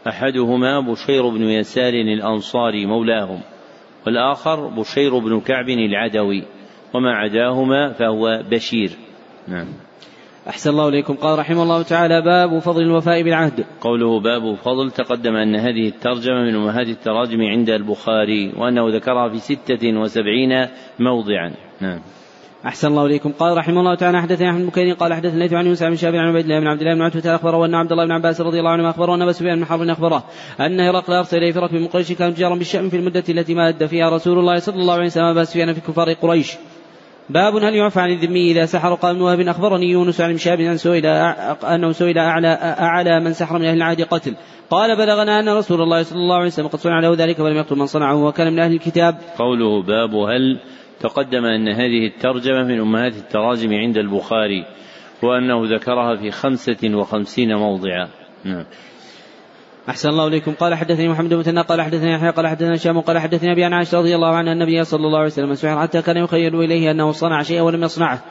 أحدهما 0.07 0.79
بشير 0.79 1.29
بن 1.29 1.43
يسار 1.43 1.93
الأنصاري 1.93 2.85
مولاهم 2.85 3.41
والآخر 4.05 4.67
بشير 4.67 5.19
بن 5.19 5.39
كعب 5.39 5.69
العدوي 5.69 6.43
وما 6.93 7.11
عداهما 7.15 7.93
فهو 7.93 8.43
بشير. 8.51 8.91
نعم. 9.47 9.67
أحسن 10.47 10.69
الله 10.69 10.87
إليكم. 10.87 11.13
قال 11.13 11.39
رحمه 11.39 11.63
الله 11.63 11.81
تعالى 11.81 12.21
باب 12.21 12.59
فضل 12.59 12.81
الوفاء 12.81 13.23
بالعهد. 13.23 13.65
قوله 13.81 14.19
باب 14.19 14.55
فضل 14.55 14.91
تقدم 14.91 15.35
أن 15.35 15.55
هذه 15.55 15.87
الترجمة 15.87 16.43
من 16.43 16.55
أمهات 16.55 16.87
التراجم 16.87 17.41
عند 17.41 17.69
البخاري 17.69 18.53
وأنه 18.57 18.89
ذكرها 18.89 19.29
في 19.29 19.37
ستة 19.37 19.99
وسبعين 19.99 20.67
موضعا. 20.99 21.53
نعم. 21.81 21.99
أحسن 22.65 22.87
الله 22.87 23.05
إليكم. 23.05 23.31
قال 23.31 23.57
رحمه 23.57 23.79
الله 23.79 23.95
تعالى 23.95 24.21
حدثنا 24.21 24.49
أحمد 24.49 24.71
بن 24.75 24.93
قال 24.93 25.13
حدثنا 25.13 25.39
ليث 25.39 25.53
عن 25.53 25.67
يوسف 25.67 25.87
بن 25.87 25.95
شاب 25.95 26.15
عن 26.15 26.27
عبيد 26.27 26.43
الله 26.43 26.59
بن 26.59 26.67
عبد 26.67 26.81
الله 26.81 26.93
بن 26.93 27.01
عتبة 27.01 27.35
أخبره 27.35 27.65
أن 27.65 27.75
عبد 27.75 27.91
الله 27.91 28.05
بن 28.05 28.11
عباس 28.11 28.41
رضي 28.41 28.59
الله 28.59 28.71
عنه 28.71 28.89
أخبره 28.89 29.15
أن 29.15 29.21
أبا 29.21 29.31
سفيان 29.31 29.55
بن 29.55 29.65
حرب 29.65 29.81
أخبره 29.81 30.23
أن 30.59 30.79
هرقل 30.79 31.13
أرسل 31.13 31.37
إليه 31.37 31.59
ركب 31.59 31.75
من 31.75 31.87
قريش 31.87 32.11
كان 32.11 32.35
تجارا 32.35 32.55
بالشأم 32.55 32.89
في 32.89 32.97
المدة 32.97 33.23
التي 33.29 33.53
ماد 33.53 33.85
فيها 33.85 34.09
رسول 34.09 34.39
الله 34.39 34.59
صلى 34.59 34.75
الله 34.75 34.93
عليه 34.93 35.05
وسلم 35.05 35.25
أبا 35.25 35.43
سفيان 35.43 35.73
في 35.73 35.81
كفار 35.81 36.13
قريش. 36.13 36.57
باب 37.29 37.55
هل 37.55 37.75
يعفى 37.75 37.99
عن 37.99 38.09
الذمي 38.09 38.51
إذا 38.51 38.65
سحر 38.65 38.93
قال 38.93 39.15
ابن 39.15 39.21
وهب؟ 39.21 39.39
أخبرني 39.39 39.85
يونس 39.85 40.21
عن 40.21 40.37
شاب 40.37 40.59
أن 40.59 40.77
سئل 40.77 41.05
أنه 41.63 41.91
سئل 41.91 42.17
أعلى 42.17 42.47
أعلى 42.79 43.19
من 43.19 43.33
سحر 43.33 43.59
من 43.59 43.65
أهل 43.65 43.77
العهد 43.77 44.01
قتل. 44.01 44.35
قال 44.69 44.97
بلغنا 44.97 45.39
أن 45.39 45.49
رسول 45.49 45.81
الله 45.81 46.03
صلى 46.03 46.17
الله 46.17 46.35
عليه 46.35 46.47
وسلم 46.47 46.67
قد 46.67 46.79
صنع 46.79 46.99
له 46.99 47.15
ذلك 47.15 47.39
ولم 47.39 47.57
يقتل 47.57 47.75
من 47.75 47.85
صنعه 47.85 48.23
وكان 48.23 48.53
من 48.53 48.59
أهل 48.59 48.73
الكتاب. 48.73 49.17
قوله 49.37 49.83
باب 49.83 50.15
هل 50.15 50.59
تقدم 50.99 51.45
أن 51.45 51.67
هذه 51.69 52.07
الترجمة 52.07 52.63
من 52.63 52.79
أمهات 52.79 53.15
التراجم 53.15 53.73
عند 53.73 53.97
البخاري 53.97 54.65
وأنه 55.23 55.75
ذكرها 55.75 56.15
في 56.15 56.31
خمسة 56.31 56.95
وخمسين 56.95 57.55
موضعا. 57.55 58.07
نعم. 58.45 58.65
أحسن 59.89 60.09
الله 60.09 60.27
إليكم. 60.27 60.53
قال 60.53 60.75
حدثني 60.75 61.07
محمد 61.07 61.33
بن 61.33 61.61
قال 61.61 61.81
حدثني 61.81 62.11
يحيى 62.13 62.29
قال 62.29 62.47
حدثنا 62.47 62.75
هشام 62.75 62.99
قال 62.99 63.19
حدثني 63.19 63.51
أبي 63.51 63.63
عن 63.63 63.73
عائشة 63.73 63.97
رضي 63.97 64.15
الله 64.15 64.35
عنها 64.35 64.53
النبي 64.53 64.83
صلى 64.83 65.05
الله 65.07 65.17
عليه 65.17 65.27
وسلم 65.27 65.53
سحر 65.53 65.81
حتى 65.81 66.01
كان 66.01 66.17
يخيل 66.17 66.55
إليه 66.55 66.91
أنه 66.91 67.11
صنع 67.11 67.41
شيئا 67.41 67.61
ولم 67.61 67.83
يصنعه. 67.83 68.23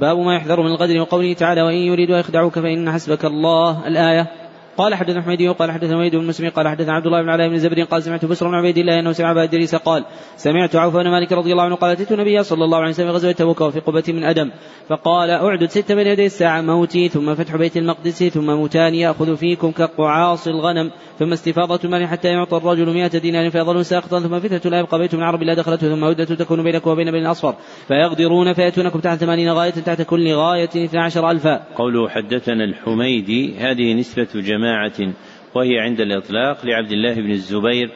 باب 0.00 0.18
ما 0.18 0.34
يحذر 0.34 0.60
من 0.60 0.66
الغدر 0.66 1.00
وقوله 1.00 1.32
تعالى 1.32 1.62
وإن 1.62 1.76
يريدوا 1.76 2.18
يخدعوك 2.18 2.58
فإن 2.58 2.92
حسبك 2.92 3.24
الله. 3.24 3.86
الآية. 3.86 4.45
قال 4.76 4.94
حدثنا 4.94 5.22
حميدي 5.22 5.48
قال 5.48 5.70
حدثنا 5.70 5.96
وليد 5.96 6.16
بن 6.16 6.26
مسلم 6.26 6.50
قال 6.50 6.68
حدثنا 6.68 6.92
عبد 6.92 7.06
الله 7.06 7.22
بن 7.22 7.28
علاء 7.28 7.48
بن 7.48 7.58
زبر 7.58 7.82
قال 7.82 8.02
سمعت 8.02 8.24
بشر 8.24 8.48
بن 8.48 8.54
عبيد 8.54 8.78
الله 8.78 9.00
أنه 9.00 9.12
سمع 9.12 9.30
أبا 9.30 9.42
إدريس 9.42 9.74
قال 9.74 10.04
سمعت 10.36 10.76
عوف 10.76 10.96
بن 10.96 11.10
مالك 11.10 11.32
رضي 11.32 11.52
الله 11.52 11.62
عنه 11.62 11.74
قال 11.74 11.90
أتيت 11.90 12.12
النبي 12.12 12.42
صلى 12.42 12.64
الله 12.64 12.78
عليه 12.78 12.88
وسلم 12.88 13.10
غزوة 13.10 13.32
تبوك 13.32 13.60
وفي 13.60 13.80
قبة 13.80 14.04
من 14.08 14.24
أدم 14.24 14.50
فقال 14.88 15.30
أعدد 15.30 15.70
ست 15.70 15.92
بين 15.92 16.06
يدي 16.06 16.26
الساعة 16.26 16.60
موتي 16.60 17.08
ثم 17.08 17.34
فتح 17.34 17.56
بيت 17.56 17.76
المقدس 17.76 18.24
ثم 18.24 18.46
موتان 18.46 18.94
يأخذ 18.94 19.36
فيكم 19.36 19.70
كقعاص 19.70 20.48
الغنم 20.48 20.90
ثم 21.18 21.32
استفاضة 21.32 21.80
المال 21.84 22.06
حتى 22.06 22.28
يعطى 22.28 22.56
الرجل 22.56 22.94
مئة 22.94 23.18
دينار 23.18 23.50
فيظل 23.50 23.84
ساقطا 23.84 24.20
ثم 24.20 24.40
فتنة 24.40 24.70
لا 24.70 24.78
يبقى 24.78 24.98
بيت 24.98 25.14
من 25.14 25.22
عرب 25.22 25.42
لا 25.42 25.54
دخلته 25.54 25.88
ثم 25.88 26.04
هدة 26.04 26.24
تكون 26.24 26.62
بينك 26.62 26.86
وبين 26.86 27.10
بني 27.10 27.20
الأصفر 27.26 27.54
فيغدرون 27.88 28.52
فيأتونكم 28.52 28.98
تحت 29.00 29.18
ثمانين 29.18 29.52
غاية 29.52 29.70
تحت 29.70 30.02
كل 30.02 30.32
غاية 30.32 30.64
اثنى 30.64 31.00
عشر 31.00 31.30
ألفا. 31.30 31.64
قوله 31.74 32.08
حدثنا 32.08 32.64
الحميدي 32.64 33.56
هذه 33.58 33.94
نسبة 33.94 34.28
جماعة 34.66 35.14
وهي 35.54 35.78
عند 35.78 36.00
الإطلاق 36.00 36.66
لعبد 36.66 36.92
الله 36.92 37.14
بن 37.14 37.30
الزبير 37.30 37.90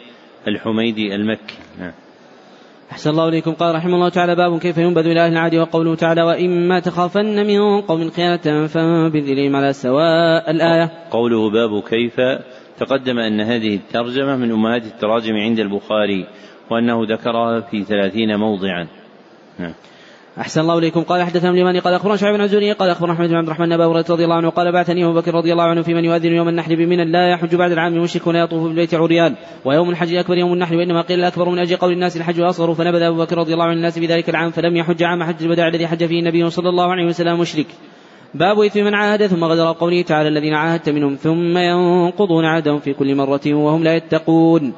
الحميدي 0.49 1.15
المكي. 1.15 1.59
نعم. 1.81 1.93
أحسن 2.93 3.11
الله 3.11 3.29
إليكم. 3.29 3.53
قال 3.53 3.75
رحمه 3.75 3.95
الله 3.95 4.09
تعالى 4.09 4.35
باب 4.35 4.59
كيف 4.59 4.79
ينبذ 4.79 5.07
إلى 5.07 5.27
أهل 5.27 5.33
العادي 5.33 5.59
وقوله 5.59 5.95
تعالى 5.95 6.23
وإما 6.23 6.81
تخافن 6.81 7.47
من 7.47 7.81
قوم 7.81 8.11
خيانة 8.11 8.67
فانبذ 8.67 9.31
إليهم 9.31 9.57
على 9.57 9.73
سواء 9.73 10.51
الآية. 10.51 10.91
قوله 11.11 11.51
باب 11.51 11.83
كيف 11.83 12.17
تقدم 12.79 13.19
أن 13.19 13.41
هذه 13.41 13.75
الترجمة 13.75 14.37
من 14.37 14.51
أمهات 14.51 14.85
التراجم 14.85 15.35
عند 15.35 15.59
البخاري 15.59 16.27
وأنه 16.71 17.05
ذكرها 17.05 17.61
في 17.61 17.85
ثلاثين 17.85 18.37
موضعا. 18.37 18.87
نعم. 19.59 19.75
أحسن 20.41 20.61
الله 20.61 20.79
إليكم. 20.79 21.03
قال 21.03 21.23
حدثنا 21.23 21.51
اليماني 21.51 21.79
قال 21.79 21.95
أخبرنا 21.95 22.17
شعيب 22.17 22.35
بن 22.35 22.41
الزهري 22.41 22.73
قال 22.73 22.91
أخبرنا 22.91 23.13
أحمد 23.13 23.29
بن 23.29 23.35
عبد 23.35 23.47
الرحمن 23.47 23.73
أبا 23.73 23.87
هريرة 23.87 24.05
رضي 24.11 24.25
الله 24.25 24.37
عنه 24.37 24.51
قال 24.51 24.73
بعثني 24.73 25.05
أبو 25.05 25.15
بكر 25.15 25.35
رضي 25.35 25.53
الله 25.53 25.65
عنه 25.65 25.83
في 25.83 25.95
من 25.95 26.05
يؤذن 26.05 26.33
يوم 26.33 26.49
النحر 26.49 26.75
بمنى 26.75 27.05
لا 27.05 27.31
يحج 27.31 27.55
بعد 27.55 27.73
العام 27.73 27.95
المشرك 27.95 28.27
ولا 28.27 28.41
يطوف 28.41 28.63
بالبيت 28.63 28.95
عريان 28.95 29.35
ويوم 29.65 29.91
الحج 29.91 30.13
الأكبر 30.13 30.39
يوم 30.39 30.53
النحر 30.53 30.77
وإنما 30.77 31.03
قيل 31.03 31.19
الأكبر 31.19 31.49
من 31.49 31.59
أجل 31.59 31.77
قول 31.77 31.93
الناس 31.93 32.17
الحج 32.17 32.41
أصغر 32.41 32.75
فنبذ 32.75 33.03
أبو 33.03 33.19
بكر 33.19 33.39
رضي 33.39 33.53
الله 33.53 33.65
عنه 33.65 33.73
الناس 33.73 33.99
في 33.99 34.07
ذلك 34.07 34.29
العام 34.29 34.51
فلم 34.51 34.77
يحج 34.77 35.03
عام 35.03 35.23
حج 35.23 35.45
الوداع 35.45 35.69
الذي 35.69 35.87
حج 35.87 36.07
فيه 36.07 36.21
النبي 36.21 36.51
صلى 36.51 36.69
الله 36.69 36.91
عليه 36.93 37.07
وسلم 37.07 37.41
مشرك. 37.41 37.67
باب 38.35 38.61
إثم 38.61 38.81
من 38.81 38.95
عاهد 38.95 39.27
ثم 39.27 39.45
غدر 39.45 39.73
قوله 39.73 40.03
تعالى 40.03 40.29
الذين 40.29 40.55
عاهدت 40.55 40.89
منهم 40.89 41.15
ثم 41.15 41.59
ينقضون 41.59 42.45
عهدهم 42.45 42.79
في 42.79 42.93
كل 42.93 43.15
مرة 43.15 43.41
وهم 43.47 43.85
لا 43.85 43.97
يتقون. 43.97 44.73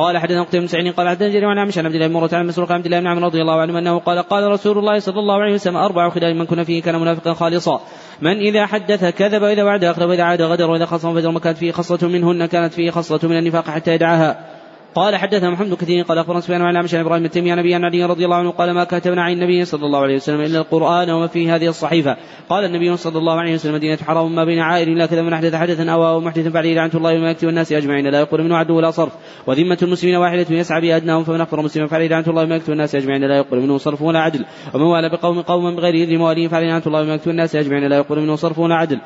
قال 0.00 0.18
حدثنا 0.18 0.42
قتيبة 0.42 0.66
سعيد 0.66 0.94
قال 0.94 1.08
حدثنا 1.08 1.28
جرير 1.28 1.48
عن 1.48 1.58
عمش 1.58 1.78
عن 1.78 1.86
عبد 1.86 1.94
الله 1.94 2.06
بن 2.06 2.12
مرة 2.12 2.30
عن 2.32 2.46
مسروق 2.46 2.72
عبد 2.72 2.84
الله 2.84 3.00
بن 3.00 3.06
عمرو 3.06 3.26
رضي 3.26 3.40
الله 3.42 3.60
عنه 3.60 3.78
أنه 3.78 3.98
قال 3.98 4.18
قال 4.18 4.50
رسول 4.50 4.78
الله 4.78 4.98
صلى 4.98 5.18
الله 5.18 5.34
عليه 5.34 5.54
وسلم 5.54 5.76
أربع 5.76 6.10
خلال 6.10 6.38
من 6.38 6.46
كنا 6.46 6.64
فيه 6.64 6.82
كان 6.82 7.00
منافقا 7.00 7.34
خالصا. 7.34 7.80
من 8.22 8.36
إذا 8.38 8.66
حدث 8.66 9.04
كذب 9.04 9.42
وإذا 9.42 9.62
وعد 9.62 9.84
اخذ 9.84 10.04
وإذا 10.04 10.22
عاد 10.22 10.42
غدر 10.42 10.70
وإذا 10.70 10.86
خصم 10.86 11.14
فجر 11.14 11.30
ما 11.30 11.40
كانت 11.40 11.58
فيه 11.58 11.72
خصلة 11.72 12.08
منهن 12.08 12.46
كانت 12.46 12.72
فيه 12.72 12.90
خصلة 12.90 13.20
من 13.28 13.38
النفاق 13.38 13.70
حتى 13.70 13.94
يدعاها. 13.94 14.49
قال 14.94 15.16
حدثنا 15.16 15.50
محمد 15.50 15.74
كثير 15.74 16.04
قال 16.04 16.18
أخبرنا 16.18 16.40
سفيان 16.40 16.62
عن 16.62 16.76
عمش 16.76 16.94
إبراهيم 16.94 17.24
التيمي 17.24 17.52
عن 17.52 17.58
عن 17.58 17.84
علي 17.84 18.04
رضي 18.04 18.24
الله 18.24 18.36
عنه 18.36 18.50
قال 18.50 18.70
ما 18.70 18.84
كتبنا 18.84 19.22
عن 19.22 19.32
النبي 19.32 19.64
صلى 19.64 19.86
الله 19.86 19.98
عليه 19.98 20.16
وسلم 20.16 20.40
إلا 20.40 20.58
القرآن 20.58 21.10
وما 21.10 21.26
فيه 21.26 21.54
هذه 21.54 21.68
الصحيفة. 21.68 22.16
قال 22.48 22.64
النبي 22.64 22.96
صلى 22.96 23.18
الله 23.18 23.32
عليه 23.40 23.54
وسلم 23.54 23.74
مدينة 23.74 23.96
حرام 23.96 24.34
ما 24.34 24.44
بين 24.44 24.58
عائل 24.58 24.98
لا 24.98 25.06
كذا 25.06 25.22
من 25.22 25.32
أحدث 25.32 25.54
حدثا 25.54 25.90
أو 25.90 26.08
أو 26.08 26.20
محدث 26.20 26.46
بعد 26.46 26.66
لعنه 26.66 26.90
الله 26.94 27.12
والملائكه 27.12 27.46
والناس 27.46 27.72
أجمعين. 27.72 28.06
لا 28.06 28.20
يقول 28.20 28.42
منه 28.42 28.56
عدو 28.56 28.76
ولا 28.76 28.90
صرف. 28.90 29.12
وذمة 29.46 29.78
المسلمين 29.82 30.16
واحدة 30.16 30.46
يسعى 30.50 30.80
بأدناهم 30.80 31.24
فمن 31.24 31.40
اخبر 31.40 31.62
مسلما 31.62 31.86
فعليه 31.86 32.08
لعنه 32.08 32.26
الله 32.28 32.40
والملائكه 32.40 32.70
والناس 32.70 32.94
أجمعين. 32.94 33.24
لا 33.24 33.36
يقول 33.36 33.60
منه 33.60 33.78
صرف 33.78 34.02
ولا 34.02 34.20
عدل. 34.20 34.44
ومن 34.74 34.84
والى 34.84 35.08
بقوم 35.08 35.40
قوما 35.40 35.70
بغير 35.70 35.94
إذن 35.94 36.18
مواليهم 36.18 36.48
فعليه 36.48 36.66
لعنه 36.66 36.82
الله 36.86 36.98
والملائكه 36.98 37.28
والناس 37.28 37.56
أجمعين. 37.56 37.88
لا 37.88 37.96
يقول 37.96 38.20
منه 38.20 38.36
صرف 38.36 38.58
ولا 38.58 38.74
عدل. 38.74 39.00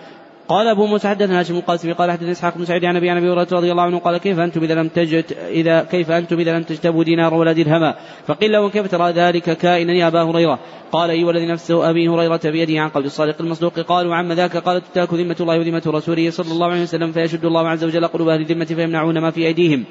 قال 0.48 0.68
أبو 0.68 0.86
موسى 0.86 1.08
حدثنا 1.08 1.40
هاشم 1.40 1.56
القاسمي 1.56 1.92
قال 1.92 2.10
حدثنا 2.10 2.30
إسحاق 2.30 2.58
بن 2.58 2.64
سعيد 2.64 2.84
عن 2.84 2.96
ابي 2.96 3.10
عن 3.10 3.16
أبي 3.16 3.26
هريرة 3.26 3.48
رضي 3.52 3.70
الله 3.72 3.82
عنه 3.82 3.98
قال 3.98 4.18
كيف 4.18 4.38
أنتم 4.38 4.62
إذا 4.62 4.74
لم 4.74 4.88
تجد 4.88 5.24
إذا 5.48 5.82
كيف 5.82 6.10
أنتم 6.10 6.38
إذا 6.38 6.56
لم 6.56 6.62
تجتبوا 6.62 7.04
دينارا 7.04 7.36
ولا 7.36 7.52
درهما؟ 7.52 7.94
فقيل 8.26 8.52
له 8.52 8.70
كيف 8.70 8.90
ترى 8.90 9.12
ذلك 9.12 9.56
كائنا 9.56 9.92
يا 9.92 10.06
أبا 10.06 10.22
هريرة؟ 10.22 10.58
قال 10.92 11.10
اي 11.10 11.24
والذي 11.24 11.46
نفسه 11.46 11.90
أبي 11.90 12.08
هريرة 12.08 12.40
بيده 12.44 12.80
عن 12.80 12.88
قول 12.88 13.04
الصادق 13.04 13.36
المصدوق 13.40 13.80
قالوا 13.80 14.14
عم 14.14 14.32
ذاك 14.32 14.56
قال 14.56 14.82
تتاك 14.82 15.14
ذمة 15.14 15.36
الله 15.40 15.58
وذمة 15.58 15.82
رسوله 15.86 16.30
صلى 16.30 16.52
الله 16.52 16.66
عليه 16.66 16.82
وسلم 16.82 17.12
فيشد 17.12 17.44
الله 17.44 17.68
عز 17.68 17.84
وجل 17.84 18.06
قلوب 18.06 18.28
أهل 18.28 18.40
الذمة 18.40 18.64
فيمنعون 18.64 19.18
ما 19.18 19.30
في 19.30 19.46
أيديهم. 19.46 19.84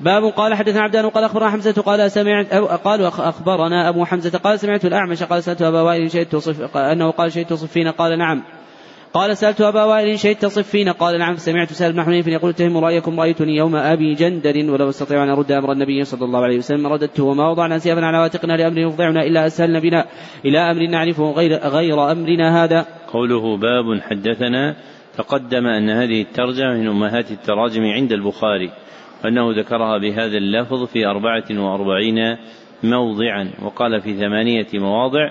باب 0.00 0.24
قال 0.24 0.54
حدثنا 0.54 0.82
عبدان 0.82 1.08
قال 1.08 1.24
أخبرنا 1.24 1.50
حمزة 1.50 1.82
قال 1.82 2.10
سمعت 2.10 2.54
قال 2.54 3.04
أخبرنا 3.04 3.88
أبو 3.88 4.04
حمزة 4.04 4.38
قال 4.38 4.60
سمعت 4.60 4.84
الأعمش 4.84 5.22
قال 5.22 5.42
سألت 5.42 5.62
أبا 5.62 5.80
وائل 5.80 6.10
شيء 6.10 6.24
توصف 6.24 6.76
أنه 6.76 7.10
قال 7.10 7.32
شيء 7.32 7.46
توصف 7.46 7.72
فينا 7.72 7.90
قال 7.90 8.18
نعم. 8.18 8.42
قال 9.14 9.36
سألت 9.36 9.60
أبا 9.60 9.84
وائل 9.84 10.18
شهدت 10.18 10.46
صفين. 10.46 10.88
قال 10.88 11.18
نعم 11.18 11.36
سمعت 11.36 11.72
سهل 11.72 11.92
بن 11.92 12.02
حنيف 12.02 12.26
يقول 12.26 12.50
اتهم 12.50 12.78
رأيكم 12.78 13.20
رأيتني 13.20 13.56
يوم 13.56 13.76
أبي 13.76 14.14
جندر 14.14 14.72
ولو 14.72 14.88
استطيع 14.88 15.24
أن 15.24 15.30
أرد 15.30 15.52
أمر 15.52 15.72
النبي 15.72 16.04
صلى 16.04 16.24
الله 16.24 16.40
عليه 16.40 16.58
وسلم. 16.58 16.86
رددته 16.86 17.24
وما 17.24 17.50
وضعنا 17.50 17.78
سيفا 17.78 18.00
على 18.00 18.18
واتقنا 18.18 18.52
لأمر 18.52 18.78
يفضعنا 18.78 19.22
إلا 19.22 19.46
أسهلنا 19.46 19.80
بنا 19.80 20.06
إلى 20.44 20.58
أمر 20.58 20.86
نعرفه 20.86 21.30
غير, 21.30 21.52
غير 21.54 22.12
أمرنا 22.12 22.64
هذا. 22.64 22.86
قوله 23.12 23.56
باب 23.56 24.00
حدثنا 24.00 24.76
تقدم 25.16 25.66
أن 25.66 25.90
هذه 25.90 26.22
الترجمة 26.22 26.74
من 26.74 26.88
أمهات 26.88 27.30
التراجم 27.30 27.82
عند 27.82 28.12
البخاري 28.12 28.70
وأنه 29.24 29.60
ذكرها 29.60 29.98
بهذا 29.98 30.36
اللفظ 30.38 30.84
في 30.84 31.06
أربعة 31.06 31.44
وأربعين 31.50 32.36
موضعا 32.82 33.50
وقال 33.62 34.00
في 34.00 34.14
ثمانية 34.14 34.66
مواضع 34.74 35.30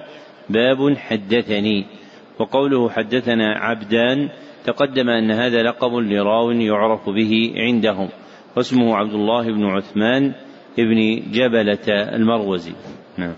باب 0.49 0.97
حدثني. 0.97 2.00
وقوله 2.41 2.89
حدثنا 2.89 3.47
عبدان 3.57 4.29
تقدم 4.65 5.09
أن 5.09 5.31
هذا 5.31 5.63
لقب 5.63 5.93
لراو 5.93 6.51
يعرف 6.51 7.09
به 7.09 7.53
عندهم 7.55 8.09
واسمه 8.55 8.95
عبد 8.95 9.13
الله 9.13 9.43
بن 9.43 9.65
عثمان 9.65 10.33
بن 10.77 10.99
جبلة 11.31 11.87
المروزي. 11.89 12.73
نعم. 13.17 13.33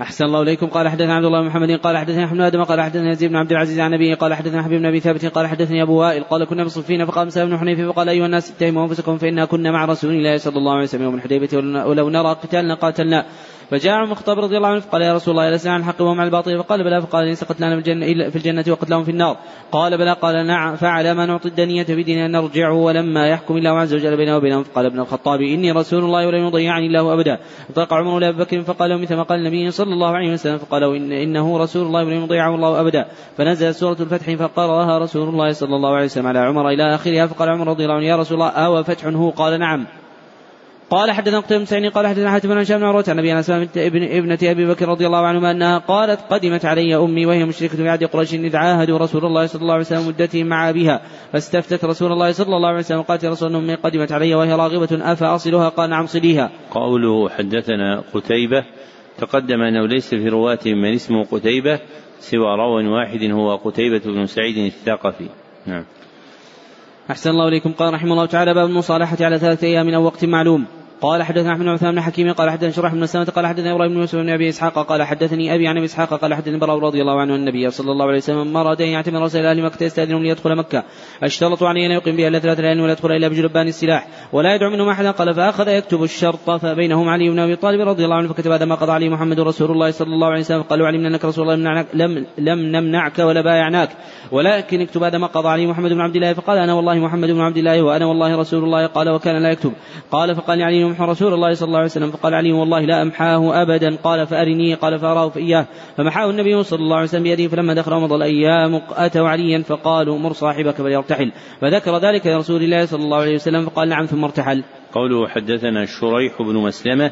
أحسن 0.00 0.24
الله 0.24 0.42
إليكم. 0.42 0.66
قال 0.66 0.88
حدثنا 0.88 1.14
عبد 1.14 1.24
الله 1.24 1.40
بن 1.40 1.46
محمد 1.46 1.70
قال 1.70 1.98
حدثنا 1.98 2.24
أحمد 2.24 2.40
آدم 2.40 2.64
قال 2.64 2.80
حدثنا 2.80 3.10
يزيد 3.10 3.30
بن 3.30 3.36
عبد 3.36 3.52
العزيز 3.52 3.80
عن 3.80 3.90
نبيه 3.90 4.14
قال 4.14 4.34
حدثنا 4.34 4.62
حبيب 4.62 4.78
بن 4.78 4.86
أبي 4.86 5.00
ثابت 5.00 5.26
قال 5.26 5.46
حدثني 5.46 5.82
أبو 5.82 6.00
وائل 6.00 6.22
قال 6.22 6.44
كنا 6.44 6.64
بصفين 6.64 7.04
فقام 7.04 7.28
سالم 7.28 7.50
بن 7.50 7.58
حنيفة 7.58 7.92
فقال 7.92 8.08
أيها 8.08 8.26
الناس 8.26 8.50
اتهموا 8.50 8.82
أنفسكم 8.84 9.18
فإنا 9.18 9.44
كنا 9.44 9.70
مع 9.70 9.84
رسول 9.84 10.14
الله 10.14 10.36
صلى 10.36 10.56
الله 10.56 10.72
عليه 10.72 10.82
وسلم 10.82 11.02
يوم 11.02 11.14
الحديبية 11.14 11.56
ولو 11.86 12.10
نرى 12.10 12.28
قتالنا 12.28 12.74
قاتلنا. 12.74 13.26
فجاء 13.70 13.94
عمر 13.94 14.12
الخطاب 14.12 14.38
رضي 14.38 14.56
الله 14.56 14.68
عنه 14.68 14.80
فقال 14.80 15.02
يا 15.02 15.14
رسول 15.14 15.38
الله 15.38 15.50
لسنا 15.50 15.72
عن 15.72 15.80
الحق 15.80 16.02
وهم 16.02 16.20
على 16.20 16.26
الباطل؟ 16.26 16.58
فقال 16.58 16.84
بلى 16.84 17.02
فقال 17.02 17.24
ليس 17.24 17.44
قتلانا 17.44 17.80
في 17.80 17.90
الجنة, 17.90 18.30
في 18.30 18.36
الجنة 18.36 18.64
وقتلهم 18.68 19.04
في 19.04 19.10
النار. 19.10 19.36
قال 19.72 19.98
بلى 19.98 20.12
قال 20.12 20.46
نعم 20.46 20.76
فعلى 20.76 21.14
ما 21.14 21.26
نعطي 21.26 21.48
الدنية 21.48 21.86
بدين 21.88 22.18
أن 22.18 22.30
نرجع 22.30 22.70
ولما 22.70 23.28
يحكم 23.28 23.56
الله 23.56 23.70
عز 23.70 23.94
وجل 23.94 24.16
بيننا 24.16 24.36
وبينهم. 24.36 24.62
فقال 24.62 24.86
ابن 24.86 25.00
الخطاب 25.00 25.40
إني 25.40 25.72
رسول 25.72 26.04
الله 26.04 26.26
ولم 26.26 26.46
يضيعني 26.46 26.86
الله 26.86 27.14
أبدا. 27.14 27.38
فطلق 27.68 27.94
عمر 27.94 28.18
لأبي 28.18 28.38
بكر 28.38 28.62
فقال 28.62 29.02
مثل 29.02 29.16
ما 29.16 29.22
قال 29.22 29.38
النبي 29.38 29.70
صلى 29.70 29.92
الله 29.92 30.16
عليه 30.16 30.32
وسلم 30.32 30.58
فقالوا 30.58 30.96
إن 30.96 31.12
إنه 31.12 31.58
رسول 31.58 31.86
الله 31.86 32.04
ولم 32.04 32.24
يضيعه 32.24 32.54
الله 32.54 32.80
أبدا. 32.80 33.06
فنزل 33.36 33.74
سورة 33.74 33.96
الفتح 34.00 34.34
فقرأها 34.34 34.98
رسول 34.98 35.28
الله 35.28 35.52
صلى 35.52 35.76
الله 35.76 35.94
عليه 35.94 36.04
وسلم 36.04 36.26
على 36.26 36.38
عمر 36.38 36.68
إلى 36.68 36.94
آخرها. 36.94 37.26
فقال 37.26 37.48
عمر 37.48 37.68
رضي 37.68 37.84
الله 37.84 37.94
عنه 37.94 38.06
يا 38.06 38.16
رسول 38.16 38.34
الله 38.34 38.50
أو 38.50 38.82
فتح 38.82 39.06
هو؟ 39.06 39.30
قال 39.30 39.60
نعم. 39.60 39.86
قال 40.90 41.10
حدثنا 41.10 41.40
قتيبة 41.40 41.64
بن 41.80 41.90
قال 41.90 42.06
حدثنا 42.06 42.30
حاتم 42.30 42.48
بن 42.48 42.58
هشام 42.58 42.78
بن 42.78 42.84
عروة 42.84 43.04
عن 43.08 43.18
أبي 43.18 43.38
اسماء 43.38 43.68
ابن 43.76 44.02
ابنة 44.02 44.38
أبي 44.42 44.66
بكر 44.66 44.88
رضي 44.88 45.06
الله 45.06 45.26
عنهما 45.26 45.50
أنها 45.50 45.78
قالت 45.78 46.20
قدمت 46.30 46.64
علي 46.64 46.96
أمي 46.96 47.26
وهي 47.26 47.44
مشركة 47.44 47.76
في 47.76 47.88
عهد 47.88 48.04
قريش 48.04 48.34
إذ 48.34 48.56
عاهدوا 48.56 48.98
رسول 48.98 49.24
الله 49.24 49.46
صلى 49.46 49.62
الله 49.62 49.72
عليه 49.72 49.84
وسلم 49.84 50.08
مدتهم 50.08 50.46
مع 50.46 50.70
أبيها 50.70 51.00
فاستفتت 51.32 51.84
رسول 51.84 52.12
الله 52.12 52.32
صلى 52.32 52.56
الله 52.56 52.68
عليه 52.68 52.78
وسلم 52.78 53.02
قالت 53.02 53.24
يا 53.24 53.30
رسول 53.30 53.56
أمي 53.56 53.74
قدمت 53.74 54.12
علي 54.12 54.34
وهي 54.34 54.52
راغبة 54.52 55.12
أفأصلها؟ 55.12 55.68
قال 55.68 55.90
نعم 55.90 56.06
صليها. 56.06 56.50
قوله 56.70 57.28
حدثنا 57.28 58.02
قتيبة. 58.14 58.64
تقدم 59.18 59.62
أنه 59.62 59.86
ليس 59.86 60.14
في 60.14 60.28
رواته 60.28 60.74
من 60.74 60.94
اسمه 60.94 61.24
قتيبة 61.24 61.80
سوى 62.20 62.56
راو 62.58 62.94
واحد 62.94 63.30
هو 63.30 63.56
قتيبة 63.56 64.00
بن 64.04 64.26
سعيد 64.26 64.56
الثقفي. 64.56 65.28
نعم. 65.66 65.84
أحسن 67.10 67.30
الله 67.30 67.48
إليكم. 67.48 67.72
قال 67.72 67.94
رحمه 67.94 68.12
الله 68.12 68.26
تعالى 68.26 68.54
باب 68.54 68.68
المصالحة 68.68 69.16
على 69.20 69.38
ثلاثة 69.38 69.66
أيام 69.66 69.88
أو 69.88 70.04
وقت 70.04 70.24
معلوم. 70.24 70.66
قال 71.00 71.22
حدثنا 71.22 71.52
أحمد 71.52 71.64
بن 71.64 71.68
عثمان 71.68 71.94
بن 71.94 72.00
حكيم 72.00 72.32
قال 72.32 72.50
حدثنا 72.50 72.70
شرح 72.70 72.94
بن 72.94 73.06
سلمة 73.06 73.24
قال 73.24 73.46
حدثنا 73.46 73.72
إبراهيم 73.74 73.92
بن 73.92 74.00
يوسف 74.00 74.18
بن 74.18 74.30
أبي 74.30 74.48
إسحاق 74.48 74.78
قال 74.78 75.02
حدثني 75.02 75.54
أبي 75.54 75.68
عن 75.68 75.76
أبي 75.76 75.86
إسحاق 75.86 76.14
قال 76.14 76.34
حدثني 76.34 76.58
براء 76.58 76.78
رضي 76.78 77.00
الله 77.00 77.20
عنه 77.20 77.34
النبي 77.34 77.70
صلى 77.70 77.92
الله 77.92 78.06
عليه 78.06 78.16
وسلم 78.16 78.56
اراد 78.56 78.82
ان 78.82 78.88
يعتمر 78.88 79.22
رسول 79.22 79.46
أهل 79.46 79.62
مكه 79.62 79.84
يستاذنهم 79.84 80.22
ليدخل 80.22 80.56
مكة. 80.56 80.84
اشترطوا 81.22 81.68
عليه 81.68 81.86
أن 81.86 81.90
يقيم 81.90 82.16
بها 82.16 82.28
الا 82.28 82.38
ثلاث 82.38 82.60
ليال 82.60 82.80
ولا 82.80 82.92
يدخل 82.92 83.12
إلا 83.12 83.28
بجلبان 83.28 83.68
السلاح 83.68 84.08
ولا 84.32 84.54
يدعو 84.54 84.70
منهم 84.70 84.88
أحدا. 84.88 85.10
قال 85.10 85.34
فأخذ 85.34 85.68
يكتب 85.68 86.02
الشرط 86.02 86.50
فبينهم 86.50 87.08
علي 87.08 87.30
بن 87.30 87.38
أبي 87.38 87.56
طالب 87.56 87.88
رضي 87.88 88.04
الله 88.04 88.16
عنه 88.16 88.28
فكتب 88.28 88.50
هذا 88.50 88.64
ما 88.64 88.74
قضى 88.74 88.92
عليه 88.92 89.08
محمد 89.08 89.40
رسول 89.40 89.70
الله 89.70 89.90
صلى 89.90 90.14
الله 90.14 90.28
عليه 90.28 90.40
وسلم. 90.40 90.62
قالوا 90.62 90.86
علمنا 90.86 91.08
أنك 91.08 91.24
رسول 91.24 91.50
الله 91.50 91.86
لم 91.94 92.26
لم 92.38 92.58
نمنعك 92.58 93.18
ولا 93.18 93.40
بايعناك. 93.40 93.90
ولكن 94.32 94.80
اكتب 94.80 95.02
هذا 95.02 95.18
ما 95.18 95.26
قضى 95.26 95.48
عليه 95.48 95.66
محمد 95.66 95.92
بن 95.92 96.00
عبد 96.00 96.16
الله 96.16 96.32
فقال 96.32 96.58
أنا 96.58 96.74
والله 96.74 96.94
محمد 96.94 97.30
بن 97.30 97.40
عبد 97.40 97.56
الله 97.56 97.82
وأنا 97.82 98.06
والله 98.06 98.36
رسول 98.36 98.64
الله 98.64 98.86
قال 98.86 99.10
وكان 99.10 99.42
لا 99.42 99.50
يكتب. 99.50 99.72
قال 100.10 100.36
فقال 100.36 100.62
علي 100.62 100.87
رسول 101.00 101.34
الله 101.34 101.54
صلى 101.54 101.66
الله 101.66 101.78
عليه 101.78 101.88
وسلم 101.88 102.10
فقال 102.10 102.34
علي 102.34 102.52
والله 102.52 102.80
لا 102.80 103.02
أمحاه 103.02 103.62
أبدا. 103.62 103.96
قال 103.96 104.26
فأرني 104.26 104.74
قال 104.74 104.98
فأراه 104.98 105.28
فإياه. 105.28 105.66
فمحاه 105.96 106.30
النبي 106.30 106.62
صلى 106.62 106.80
الله 106.80 106.96
عليه 106.96 107.04
وسلم 107.04 107.22
بيده 107.22 107.48
فلما 107.48 107.74
دخل 107.74 107.92
رمضان 107.92 108.22
الأيام 108.22 108.82
أتوا 108.90 109.28
عليا 109.28 109.62
فقالوا 109.62 110.18
مر 110.18 110.32
صاحبك 110.32 110.74
فليرتحل. 110.74 111.32
فذكر 111.60 111.98
ذلك 111.98 112.26
لرسول 112.26 112.62
الله 112.62 112.86
صلى 112.86 113.02
الله 113.02 113.18
عليه 113.18 113.34
وسلم 113.34 113.66
فقال 113.66 113.88
نعم 113.88 114.06
ثم 114.06 114.24
ارتحل. 114.24 114.64
قوله 114.92 115.28
حدثنا 115.28 115.84
شريح 115.84 116.42
بن 116.42 116.56
مسلمة 116.56 117.10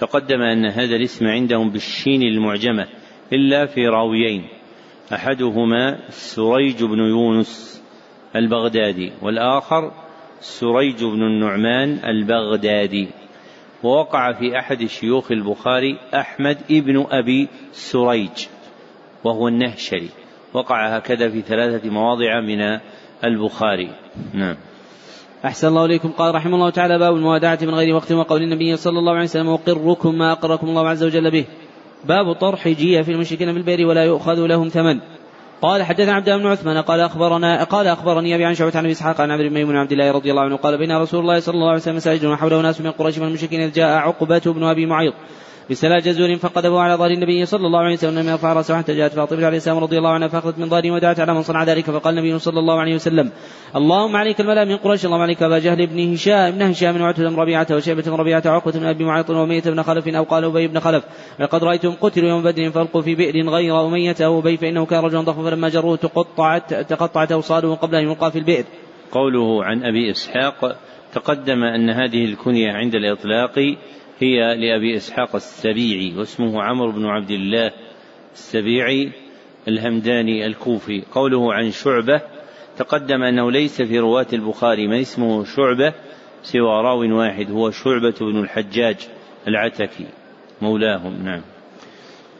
تقدم 0.00 0.40
أن 0.40 0.66
هذا 0.66 0.96
الاسم 0.96 1.26
عندهم 1.26 1.70
بالشين 1.70 2.22
المعجمة 2.22 2.86
إلا 3.32 3.66
في 3.66 3.88
راويين. 3.88 4.44
أحدهما 5.12 5.98
سريج 6.10 6.84
بن 6.84 6.98
يونس 6.98 7.82
البغدادي 8.36 9.12
والآخر 9.22 9.92
سريج 10.42 11.04
بن 11.04 11.22
النعمان 11.22 11.98
البغدادي 12.04 13.08
ووقع 13.82 14.32
في 14.32 14.58
أحد 14.58 14.84
شيوخ 14.84 15.32
البخاري 15.32 15.98
أحمد 16.14 16.58
ابن 16.70 17.06
أبي 17.10 17.48
سريج 17.72 18.46
وهو 19.24 19.48
النهشري 19.48 20.08
وقع 20.54 20.96
هكذا 20.96 21.30
في 21.30 21.40
ثلاثة 21.42 21.90
مواضع 21.90 22.40
من 22.40 22.80
البخاري. 23.24 23.90
نعم. 24.34 24.56
أحسن 25.44 25.68
الله 25.68 25.84
إليكم. 25.84 26.08
قال 26.08 26.34
رحمه 26.34 26.54
الله 26.54 26.70
تعالى 26.70 26.98
باب 26.98 27.14
الموادعة 27.14 27.58
من 27.62 27.74
غير 27.74 27.94
وقت 27.94 28.12
وقول 28.12 28.42
النبي 28.42 28.76
صلى 28.76 28.98
الله 28.98 29.12
عليه 29.12 29.22
وسلم 29.22 29.48
وقركم 29.48 30.18
ما 30.18 30.32
أقركم 30.32 30.68
الله 30.68 30.88
عز 30.88 31.04
وجل 31.04 31.30
به 31.30 31.44
باب 32.04 32.32
طرح 32.32 32.68
جية 32.68 33.02
في 33.02 33.12
المشركين 33.12 33.52
في 33.52 33.58
البئر 33.58 33.86
ولا 33.86 34.04
يؤخذ 34.04 34.46
لهم 34.46 34.68
ثمن. 34.68 35.00
قال 35.62 35.82
حدثنا 35.82 36.12
عبد 36.12 36.30
بن 36.30 36.46
عثمان 36.46 36.82
قال 36.82 37.00
اخبرنا 37.00 37.64
قال 37.64 37.86
أخبرني 37.86 38.34
أبي 38.34 38.44
عن 38.44 38.54
شعبة 38.54 38.78
عن 38.78 38.86
إسحاق 38.86 39.20
عن 39.20 39.30
عبد 39.30 39.52
بن 39.52 39.76
عبد 39.76 39.92
الله 39.92 40.10
رضي 40.10 40.30
الله 40.30 40.42
عنه 40.42 40.56
قال 40.56 40.78
بين 40.78 40.96
رسول 40.96 41.20
الله 41.20 41.40
صلى 41.40 41.54
الله 41.54 41.68
عليه 41.68 41.80
وسلم 41.80 41.96
مساجد 41.96 42.24
وحوله 42.24 42.60
ناس 42.60 42.80
من 42.80 42.90
قريش 42.90 43.18
من 43.18 43.26
المشركين 43.26 43.60
إذ 43.60 43.72
جاء 43.72 43.98
عقبة 43.98 44.42
بن 44.46 44.64
أبي 44.64 44.86
معيط. 44.86 45.14
بسلا 45.70 45.98
جزور 45.98 46.36
فقدمه 46.36 46.80
على 46.80 46.94
ظهر 46.94 47.10
النبي 47.10 47.46
صلى 47.46 47.66
الله 47.66 47.78
عليه 47.78 47.94
وسلم 47.94 48.28
يرفع 48.28 48.52
راسه 48.52 48.78
حتى 48.78 48.94
جاءت 48.94 49.12
فاطمة 49.12 49.46
عليه 49.46 49.56
السلام 49.56 49.78
رضي 49.78 49.98
الله 49.98 50.10
عنها 50.10 50.28
فأخذت 50.28 50.58
من 50.58 50.68
ظهره 50.68 50.90
ودعت 50.90 51.20
على 51.20 51.34
من 51.34 51.42
صنع 51.42 51.64
ذلك 51.64 51.84
فقال 51.84 52.18
النبي 52.18 52.38
صلى 52.38 52.58
الله 52.58 52.80
عليه 52.80 52.94
وسلم 52.94 53.30
اللهم 53.76 54.16
عليك 54.16 54.40
الملأ 54.40 54.64
من 54.64 54.76
قريش 54.76 55.04
اللهم 55.06 55.20
عليك 55.20 55.42
أبا 55.42 55.58
جهل 55.58 55.86
بن 55.86 56.12
هشام 56.12 56.50
بن 56.50 56.62
هشام 56.62 57.00
وعتبة 57.00 57.28
بن 57.28 57.36
ربيعة 57.36 57.66
وشيبة 57.70 58.02
بن 58.02 58.12
ربيعة 58.12 58.42
وعقبة 58.46 58.72
بن 58.72 58.86
أبي 58.86 59.04
معيط 59.04 59.30
واميه 59.30 59.60
بن 59.60 59.82
خلف 59.82 60.08
أو 60.08 60.22
قال 60.22 60.44
أبي 60.44 60.68
بن 60.68 60.80
خلف 60.80 61.04
لقد 61.40 61.64
رأيتهم 61.64 61.94
قتلوا 62.00 62.28
يوم 62.28 62.42
بدر 62.42 62.70
فألقوا 62.70 63.02
في 63.02 63.14
بئر 63.14 63.48
غير 63.48 63.86
أمية 63.86 64.16
أو 64.20 64.38
أبي 64.38 64.56
فإنه 64.56 64.86
كان 64.86 65.04
رجلا 65.04 65.20
ضخما 65.20 65.50
فلما 65.50 65.68
جروه 65.68 65.96
تقطعت 65.96 66.74
تقطعت 66.74 67.32
أوصاله 67.32 67.74
قبل 67.74 67.94
أن 67.94 68.04
يلقى 68.04 68.30
في 68.32 68.38
البئر. 68.38 68.64
قوله 69.12 69.64
عن 69.64 69.84
أبي 69.84 70.10
إسحاق 70.10 70.76
تقدم 71.14 71.64
أن 71.64 71.90
هذه 71.90 72.24
الكنية 72.24 72.72
عند 72.72 72.94
الإطلاق 72.94 73.58
هي 74.22 74.56
لأبي 74.56 74.96
إسحاق 74.96 75.34
السبيعي 75.34 76.14
واسمه 76.18 76.62
عمرو 76.62 76.92
بن 76.92 77.06
عبد 77.06 77.30
الله 77.30 77.70
السبيعي 78.32 79.12
الهمداني 79.68 80.46
الكوفي. 80.46 81.02
قوله 81.12 81.54
عن 81.54 81.70
شعبة 81.70 82.20
تقدم 82.78 83.22
أنه 83.22 83.50
ليس 83.50 83.82
في 83.82 83.98
رواة 83.98 84.26
البخاري 84.32 84.86
من 84.86 85.00
اسمه 85.00 85.44
شعبة 85.44 85.92
سوى 86.42 86.82
راو 86.82 87.18
واحد 87.18 87.50
هو 87.50 87.70
شعبة 87.70 88.14
بن 88.20 88.40
الحجاج 88.40 88.96
العتكي. 89.48 90.06
مولاهم 90.62 91.24
نعم. 91.24 91.40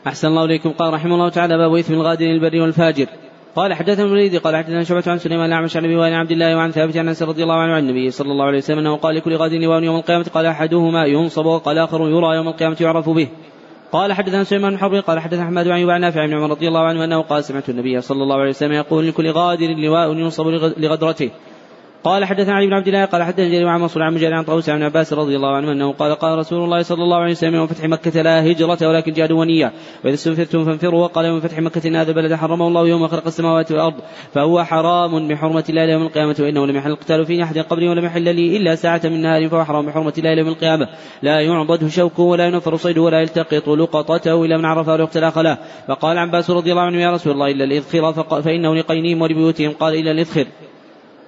أحسن 0.07 0.29
الله 0.29 0.45
إليكم. 0.45 0.71
قال 0.71 0.95
رحمه 0.95 1.15
الله 1.15 1.29
تعالى 1.29 1.59
باب 1.59 1.75
إثم 1.75 1.95
الغادر 1.95 2.27
البر 2.27 2.61
والفاجر. 2.61 3.07
قال 3.57 3.75
حدثنا 3.75 4.05
الوليد 4.05 4.37
قال 4.37 4.57
حدثنا 4.57 4.85
شعبة 4.85 5.03
عن 5.07 5.19
سليمان 5.19 5.47
الأعمش 5.47 5.77
عن 5.77 5.85
أبي 5.85 5.97
وائل 5.97 6.15
عبد 6.15 6.31
الله 6.31 6.57
وعن 6.57 6.71
ثابت 6.71 6.97
عن 6.97 7.09
أنس 7.09 7.23
رضي 7.23 7.43
الله 7.43 7.55
عنه 7.55 7.73
عن 7.73 7.83
النبي 7.83 8.11
صلى 8.11 8.33
الله 8.33 8.45
عليه 8.45 8.59
وسلم 8.59 8.79
أنه 8.79 8.97
قال 8.97 9.17
لكل 9.17 9.37
غاد 9.37 9.53
لواء 9.53 9.83
يوم 9.83 9.97
القيامة 9.97 10.25
قال 10.35 10.47
أحدهما 10.47 11.05
ينصب 11.07 11.47
وقال 11.47 11.79
آخر 11.79 12.01
يرى 12.09 12.37
يوم 12.37 12.49
القيامة 12.49 12.77
يعرف 12.81 13.09
به. 13.11 13.29
قال 13.93 14.13
حدثنا 14.13 14.45
سليمان 14.45 14.73
بن 14.73 14.79
حرب 14.79 14.95
قال 14.95 15.21
حدثنا 15.21 15.43
أحمد 15.43 15.69
عن 15.69 16.01
نافع 16.01 16.27
بن 16.27 16.35
عمر 16.35 16.51
رضي 16.51 16.69
الله 16.69 16.81
عنه 16.81 17.05
أنه 17.05 17.23
قال 17.23 17.45
سمعت 17.45 17.69
النبي 17.69 18.01
صلى 18.01 18.23
الله 18.23 18.37
عليه 18.37 18.51
وسلم 18.51 18.73
يقول 18.73 19.09
لكل 19.09 19.31
غادر 19.31 19.67
لواء 19.67 20.17
ينصب 20.17 20.47
لغدرته. 20.77 21.31
قال 22.05 22.25
حدثنا 22.25 22.55
علي 22.55 22.67
بن 22.67 22.73
عبد 22.73 22.89
الله 22.89 23.05
قال 23.05 23.23
حدثنا 23.23 23.49
جرير 23.49 23.69
عن 23.69 23.81
منصور 23.81 24.03
عن 24.03 24.15
مجاهد 24.15 24.33
عن 24.33 24.45
طاووس 24.45 24.69
عن 24.69 24.83
عباس 24.83 25.13
رضي 25.13 25.37
الله 25.37 25.57
عنه 25.57 25.73
أنه 25.73 25.93
قال 25.93 26.15
قال 26.15 26.39
رسول 26.39 26.65
الله 26.65 26.83
صلى 26.83 27.03
الله 27.03 27.17
عليه 27.17 27.33
وسلم 27.33 27.55
يوم 27.55 27.67
فتح 27.67 27.85
مكة 27.85 28.23
لا 28.23 28.51
هجرة 28.51 28.89
ولكن 28.89 29.13
جهاد 29.13 29.33
ونية. 29.33 29.73
وإذا 30.05 30.15
استنفرتم 30.15 30.65
فانفروا 30.65 31.03
وقال 31.03 31.25
يوم 31.25 31.41
فتح 31.41 31.59
مكة 31.59 31.89
إن 31.89 31.97
هذا 31.97 32.11
البلد 32.11 32.35
حرمه 32.35 32.69
الله 32.69 32.89
يوم 32.89 33.09
خلق 33.09 33.27
السماوات 33.27 33.73
والأرض 33.73 33.95
فهو 34.35 34.65
حرام 34.65 35.29
بحرمة 35.29 35.65
الله 35.69 35.83
يوم 35.83 36.03
القيامة 36.03 36.37
وإنه 36.41 36.67
لم 36.67 36.77
يحل 36.77 36.91
القتال 36.91 37.27
في 37.27 37.43
أحد 37.43 37.59
قبلي 37.59 37.89
ولم 37.89 38.05
يحل 38.05 38.35
لي 38.35 38.57
إلا 38.57 38.75
ساعة 38.75 39.01
من 39.05 39.23
نهار 39.23 39.49
فهو 39.49 39.65
حرام 39.65 39.87
بحرمة 39.87 40.13
الله 40.19 40.31
يوم 40.31 40.49
القيامة. 40.49 40.89
لا 41.23 41.41
يعضده 41.41 41.89
شوكه 41.89 42.23
ولا 42.23 42.47
ينفر 42.47 42.77
صيده 42.77 43.03
ولا 43.03 43.21
يلتقط 43.21 43.69
لقطته 43.69 44.45
إلا 44.45 44.57
من 44.57 44.65
عرفه 44.65 44.93
ويقتل 44.93 45.25
اخله 45.25 45.59
فقال 45.89 46.19
عباس 46.19 46.51
رضي 46.51 46.71
الله 46.71 46.83
عنه 46.83 47.01
يا 47.03 47.11
رسول 47.11 47.33
الله 47.33 47.51
إلا 47.51 47.65
الاذخر 47.65 48.13
فإنه 48.43 48.75
لقينهم 48.75 49.23
ولبيوتهم. 49.23 49.73
قال 49.73 49.95
إلا 49.95 50.11
الاذخر 50.11 50.47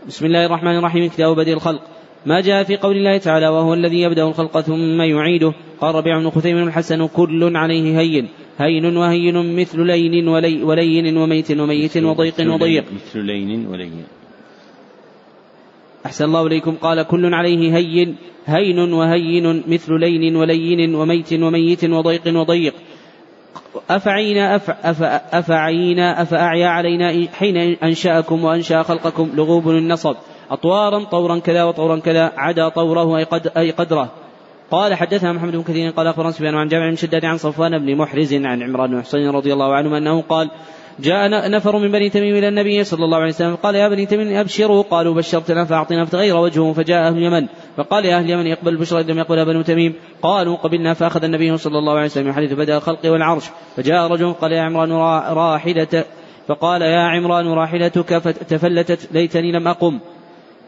بسم 0.08 0.26
الله 0.26 0.46
الرحمن 0.46 0.76
الرحيم 0.76 1.08
كتاب 1.08 1.36
بدء 1.36 1.52
الخلق. 1.52 1.82
ما 2.26 2.40
جاء 2.40 2.64
في 2.64 2.76
قول 2.76 2.96
الله 2.96 3.18
تعالى 3.18 3.48
وهو 3.48 3.74
الذي 3.74 4.00
يبدأ 4.00 4.22
الخلق 4.28 4.60
ثم 4.60 5.00
يعيده. 5.00 5.52
قال 5.80 5.94
ربيع 5.94 6.18
بن 6.18 6.30
خثيم 6.30 6.68
الحسن 6.68 7.06
كل 7.06 7.56
عليه 7.56 8.00
هين. 8.00 8.28
هين 8.58 8.96
وهين 8.96 9.56
مثل 9.56 9.86
لين 9.86 10.28
ولي 10.28 10.62
ولين 10.62 11.16
وميت 11.16 11.50
وميت 11.50 11.96
وضيق 11.96 12.34
وضيق. 12.40 12.84
مثل 12.92 13.20
لين 13.20 13.66
ولين. 13.66 14.04
أحسن 16.06 16.24
الله 16.24 16.46
إليكم. 16.46 16.74
قال 16.74 17.02
كل 17.02 17.34
عليه 17.34 17.76
هين. 17.76 18.16
هين 18.46 18.78
وهين 18.78 19.62
مثل 19.68 20.00
لين 20.00 20.36
ولين 20.36 20.94
وميت 20.94 21.32
وميت 21.32 21.84
وضيق 21.84 22.22
وضيق. 22.26 22.74
أفعينا 23.90 24.56
أف 24.56 24.70
أف 24.70 25.02
أفعينا 25.34 26.22
أفأعيا 26.22 26.68
علينا 26.68 27.28
حين 27.32 27.56
أنشأكم 27.82 28.44
وأنشأ 28.44 28.82
خلقكم 28.82 29.30
لغوب 29.34 29.70
النصب. 29.70 30.16
أطوارا 30.50 31.04
طورا 31.04 31.38
كذا 31.38 31.64
وطورا 31.64 31.98
كذا 31.98 32.32
عدا 32.36 32.68
طوره 32.68 33.18
أي, 33.18 33.24
قد 33.24 33.50
أي 33.56 33.70
قدره. 33.70 34.08
قال 34.70 34.94
حدثنا 34.94 35.32
محمد 35.32 35.56
بن 35.56 35.62
كثير 35.62 35.90
قال 35.90 36.06
أخبرنا 36.06 36.30
سفيان 36.30 36.54
عن 36.54 36.68
جامع 36.68 36.90
بن 36.90 36.96
شداد 36.96 37.24
عن 37.24 37.36
صفوان 37.36 37.78
بن 37.78 37.96
محرز 37.96 38.34
عن 38.34 38.62
عمران 38.62 38.90
بن 38.90 39.02
حسين 39.02 39.30
رضي 39.30 39.52
الله 39.52 39.74
عنه 39.74 39.98
أنه 39.98 40.22
قال 40.22 40.50
جاء 41.00 41.50
نفر 41.50 41.78
من 41.78 41.92
بني 41.92 42.10
تميم 42.10 42.36
إلى 42.36 42.48
النبي 42.48 42.84
صلى 42.84 43.04
الله 43.04 43.18
عليه 43.18 43.28
وسلم 43.28 43.54
قال 43.54 43.74
يا 43.74 43.88
بني 43.88 44.06
تميم 44.06 44.36
أبشروا. 44.36 44.82
قالوا 44.82 45.14
بشرتنا 45.14 45.64
فأعطنا 45.64 46.04
فتغير 46.04 46.36
وجهه 46.36 46.72
فجاء 46.72 47.08
أهل 47.08 47.16
اليمن. 47.16 47.46
فقال 47.76 48.04
يا 48.04 48.16
أهل 48.16 48.24
اليمن 48.24 48.46
يقبل 48.46 48.72
البشرى 48.72 49.02
لم 49.02 49.18
يقبل 49.18 49.44
بنو 49.44 49.62
تميم. 49.62 49.94
قالوا 50.22 50.56
قبلنا 50.56 50.94
فأخذ 50.94 51.24
النبي 51.24 51.56
صلى 51.56 51.78
الله 51.78 51.92
عليه 51.92 52.04
وسلم 52.04 52.28
يحدث 52.28 52.52
بدأ 52.52 52.76
الخلق 52.76 53.00
والعرش. 53.04 53.44
فجاء 53.76 54.06
رجل 54.12 54.32
قال 54.32 54.52
يا 54.52 54.62
عمران 54.62 54.92
راحلة. 55.32 56.04
فقال 56.48 56.82
يا 56.82 57.00
عمران 57.00 57.48
راحلتك 57.48 58.18
فتفلتت 58.18 59.08
ليتني 59.12 59.52
لم 59.52 59.68
أقم. 59.68 59.98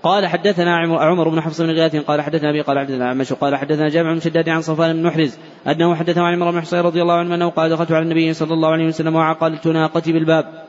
قال 0.03 0.26
حدثنا 0.26 0.76
عمر 0.76 1.28
بن 1.28 1.40
حفص 1.40 1.61
بن 1.61 1.70
غياث 1.70 1.97
قال 1.97 2.20
حدثنا 2.20 2.51
أبي 2.51 2.61
قال 2.61 2.78
حدثنا 2.78 3.09
عمش 3.09 3.32
قال 3.32 3.57
حدثنا 3.57 3.88
جامع 3.88 4.12
بن 4.12 4.20
شداد 4.20 4.49
عن 4.49 4.61
صفوان 4.61 4.92
بن 4.92 5.03
محرز 5.03 5.38
أنه 5.66 5.94
حدثه 5.94 6.22
عن 6.22 6.34
عمر 6.34 6.51
بن 6.51 6.61
حصين 6.61 6.80
رضي 6.80 7.03
الله 7.03 7.14
عنه 7.14 7.34
أنه 7.34 7.49
قال 7.49 7.70
دخلت 7.70 7.92
على 7.92 8.03
النبي 8.03 8.32
صلى 8.32 8.55
الله 8.55 8.68
عليه 8.68 8.86
وسلم 8.86 9.16
وعقلت 9.16 9.66
ناقتي 9.66 10.12
بالباب 10.12 10.66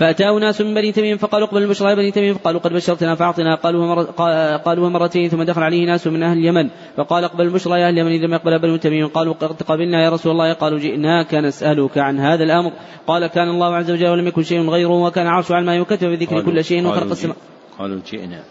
فأتاه 0.00 0.38
ناس 0.38 0.60
من 0.60 0.74
بني 0.74 0.92
تميم 0.92 1.16
فقالوا 1.16 1.46
اقبل 1.46 1.62
البشرى 1.62 1.90
يا 1.90 1.94
بني 1.94 2.10
تميم 2.10 2.34
فقالوا 2.34 2.60
قد 2.60 2.72
بشرتنا 2.72 3.14
فأعطنا 3.14 3.54
قالوا. 3.54 4.04
قالوا 4.56 4.88
مرتين 4.88 5.28
ثم 5.28 5.42
دخل 5.42 5.62
عليه 5.62 5.86
ناس 5.86 6.06
من 6.06 6.22
أهل 6.22 6.38
اليمن 6.38 6.68
فقال 6.96 7.24
اقبل 7.24 7.44
البشرى 7.44 7.80
يا 7.80 7.88
أهل 7.88 7.92
اليمن 7.94 8.12
إذا 8.12 8.26
لم 8.26 8.32
يقبل 8.34 8.58
بني 8.58 8.78
تميم 8.78 9.06
قالوا 9.06 9.34
قد 9.34 9.62
قبلنا 9.62 10.04
يا 10.04 10.10
رسول 10.10 10.32
الله 10.32 10.52
قالوا 10.52 10.78
جئناك 10.78 11.34
نسألك 11.34 11.98
عن 11.98 12.18
هذا 12.18 12.44
الأمر 12.44 12.72
قال 13.06 13.26
كان 13.26 13.48
الله 13.48 13.74
عز 13.74 13.90
وجل 13.90 14.08
ولم 14.08 14.26
يكن 14.26 14.42
شيء 14.42 14.70
غيره 14.70 15.02
وكان 15.02 15.26
عرشه 15.26 15.54
على 15.54 15.66
ما 15.66 15.76
يكتب 15.76 16.08
بذكر 16.08 16.42
كل 16.42 16.64
شيء 16.64 16.86
وخلق 16.86 17.10
السماء 17.10 17.36
قالوا 17.80 18.00
جئنا. 18.00 18.44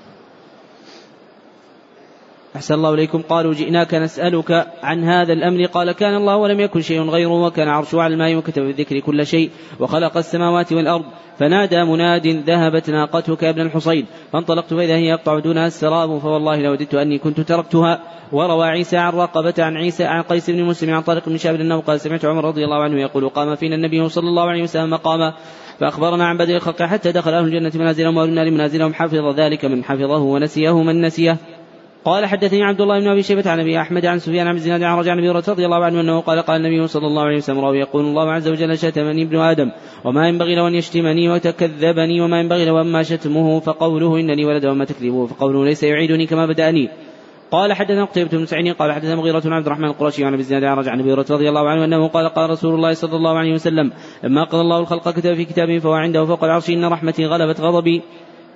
أحسن 2.56 2.74
الله 2.74 2.94
إليكم. 2.94 3.22
قالوا 3.22 3.54
جئناك 3.54 3.94
نسألك 3.94 4.68
عن 4.84 5.04
هذا 5.04 5.34
الأمر. 5.34 5.66
قال 5.66 5.92
كان 5.92 6.16
الله 6.16 6.36
ولم 6.36 6.60
يكن 6.60 6.82
شيء 6.82 7.02
غيره 7.02 7.44
وكان 7.44 7.68
عرشه 7.68 8.02
على 8.02 8.14
الماء 8.14 8.36
وكتب 8.36 8.62
بالذكر 8.62 9.00
كل 9.00 9.26
شيء 9.26 9.50
وخلق 9.80 10.18
السماوات 10.18 10.74
والأرض. 10.74 11.06
فنادى 11.40 11.84
مناد 11.84 12.28
ذهبت 12.28 12.90
ناقتك 12.90 13.44
يا 13.44 13.50
ابن 13.50 13.62
الحصين. 13.62 14.06
فانطلقت 14.34 14.74
فإذا 14.74 14.96
هي 14.96 15.06
يقطع 15.06 15.40
دونها 15.40 15.68
السراب. 15.68 16.18
فوالله 16.18 16.62
لوددت 16.62 16.96
أني 16.96 17.18
كنت 17.18 17.42
تركتها. 17.42 18.00
وروى 18.32 18.68
عيسى 18.68 18.98
عن 18.98 19.14
رقبة 19.14 19.54
عن 19.60 19.78
عيسى 19.78 20.04
عن 20.04 20.22
قيس 20.22 20.50
بن 20.50 20.64
مسلم 20.64 20.94
عن 20.94 21.02
طارق 21.02 21.30
بن 21.30 21.38
شاب 21.38 21.56
أنه 21.56 21.82
قال 21.82 22.00
سمعت 22.00 22.26
عمر 22.26 22.46
رضي 22.46 22.66
الله 22.66 22.84
عنه 22.84 23.02
يقول 23.02 23.30
قام 23.30 23.56
فينا 23.56 23.76
النبي 23.76 24.10
صلى 24.10 24.28
الله 24.28 24.50
عليه 24.50 24.64
وسلم 24.64 24.90
مقاما. 24.90 25.34
فأخبرنا 25.80 26.28
عن 26.28 26.38
بدء 26.38 26.56
الخلق 26.56 26.84
حتى 26.84 27.12
دخل 27.12 27.34
أهل 27.34 27.46
الجنة 27.46 27.72
منازلهم 27.76 28.18
وأهل 28.18 28.30
النار 28.30 28.52
منازلهم. 28.52 28.94
حفظ 28.94 29.40
ذلك 29.40 29.66
من 29.66 29.84
حفظه 29.84 30.18
ونسيه 30.18 30.84
من 30.84 31.02
نسيه. 31.02 31.38
قال 32.06 32.26
حدثني 32.26 32.64
عبد 32.64 32.82
الله 32.82 33.00
بن 33.00 33.08
أبي 33.08 33.24
شيبة 33.24 33.50
عن 33.52 33.60
أبي 33.60 33.82
أحمد 33.82 34.06
عن 34.06 34.20
سفيان 34.20 34.48
عن 34.48 34.56
الزناد 34.56 34.84
عن 34.84 34.98
رجع 34.98 35.14
أبي 35.14 35.30
رضي 35.30 35.66
الله 35.66 35.86
عنه 35.86 36.02
أنه 36.02 36.20
قال 36.20 36.42
قال 36.42 36.66
النبي 36.66 36.88
صلى 36.88 37.08
الله 37.08 37.24
عليه 37.24 37.38
وسلم 37.38 37.60
راوي 37.60 37.80
يقول 37.80 38.06
الله 38.06 38.32
عز 38.32 38.48
وجل 38.48 38.78
شتمني 38.78 39.24
ابن 39.24 39.40
آدم 39.40 39.72
وما 40.04 40.28
ينبغي 40.28 40.56
له 40.56 40.68
أن 40.68 40.76
يشتمني 40.76 41.30
وتكذبني 41.30 42.22
وما 42.22 42.40
ينبغي 42.40 42.66
له 42.66 42.82
اما 42.82 43.04
شتمه 43.04 43.60
فقوله 43.60 44.20
إنني 44.20 44.46
ولد 44.46 44.66
وما 44.66 44.86
تكذبه 44.86 45.26
فقوله 45.26 45.66
ليس 45.66 45.84
يعيدني 45.84 46.26
كما 46.26 46.46
بدأني. 46.46 46.90
قال 47.52 47.74
حدثنا 47.74 48.06
قتيبة 48.06 48.38
بن 48.38 48.46
سعيد 48.46 48.74
قال 48.74 48.92
حدثنا 48.92 49.16
مغيرة 49.16 49.40
بن 49.40 49.54
عبد 49.54 49.66
الرحمن 49.66 49.86
القرشي 49.86 50.26
عن 50.26 50.34
أبي 50.34 50.42
الزناد 50.42 50.64
عن 50.64 50.88
عن 50.88 51.00
أبي 51.00 51.14
رضي 51.14 51.50
الله 51.50 51.70
عنه 51.70 51.86
أنه 51.86 52.08
قال 52.08 52.30
قال 52.30 52.50
رسول 52.50 52.74
الله 52.76 52.94
صلى 52.94 53.16
الله 53.16 53.38
عليه 53.38 53.54
وسلم 53.54 53.92
لما 54.24 54.44
قضى 54.44 54.62
الله 54.62 54.80
الخلق 54.80 55.10
كتب 55.10 55.34
في 55.34 55.46
كتابه 55.46 55.80
فهو 55.80 55.94
عنده 55.94 56.26
فوق 56.26 56.44
العرش 56.44 56.70
إن 56.70 56.86
رحمتي 56.86 57.26
غلبت 57.26 57.62
غضبي. 57.62 58.02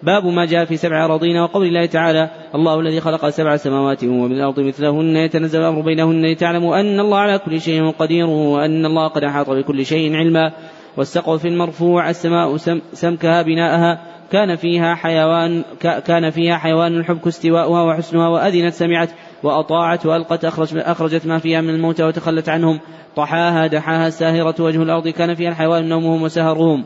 باب 0.03 0.25
ما 0.25 0.45
جاء 0.45 0.65
في 0.65 0.77
سبع 0.77 1.05
أراضين 1.05 1.37
وقول 1.37 1.67
الله 1.67 1.85
تعالى 1.85 2.29
الله 2.55 2.79
الذي 2.79 2.99
خلق 2.99 3.29
سبع 3.29 3.55
سماوات 3.55 4.03
ومن 4.03 4.31
الأرض 4.31 4.59
مثلهن 4.59 5.15
يتنزل 5.15 5.59
الأمر 5.59 5.81
بينهن 5.81 6.25
لتعلموا 6.25 6.79
أن 6.79 6.99
الله 6.99 7.17
على 7.17 7.39
كل 7.39 7.61
شيء 7.61 7.91
قدير 7.91 8.25
وأن 8.25 8.85
الله 8.85 9.07
قد 9.07 9.23
أحاط 9.23 9.49
بكل 9.49 9.85
شيء 9.85 10.15
علما 10.15 10.51
والسقف 10.97 11.45
المرفوع 11.45 12.09
السماء 12.09 12.57
سمكها 12.93 13.41
بناءها 13.41 14.01
كان 14.31 14.55
فيها 14.55 14.95
حيوان 14.95 15.63
كان 15.81 16.29
فيها 16.29 16.57
حيوان 16.57 16.97
الحبك 16.97 17.27
استواؤها 17.27 17.83
وحسنها 17.83 18.27
وأذنت 18.27 18.73
سمعت 18.73 19.09
وأطاعت 19.43 20.05
وألقت 20.05 20.45
أخرجت 20.75 21.27
ما 21.27 21.37
فيها 21.39 21.61
من 21.61 21.69
الموتى 21.69 22.03
وتخلت 22.03 22.49
عنهم 22.49 22.79
طحاها 23.15 23.67
دحاها 23.67 24.07
الساهرة 24.07 24.55
وجه 24.61 24.83
الأرض 24.83 25.07
كان 25.07 25.35
فيها 25.35 25.49
الحيوان 25.49 25.89
نومهم 25.89 26.21
وسهرهم 26.21 26.83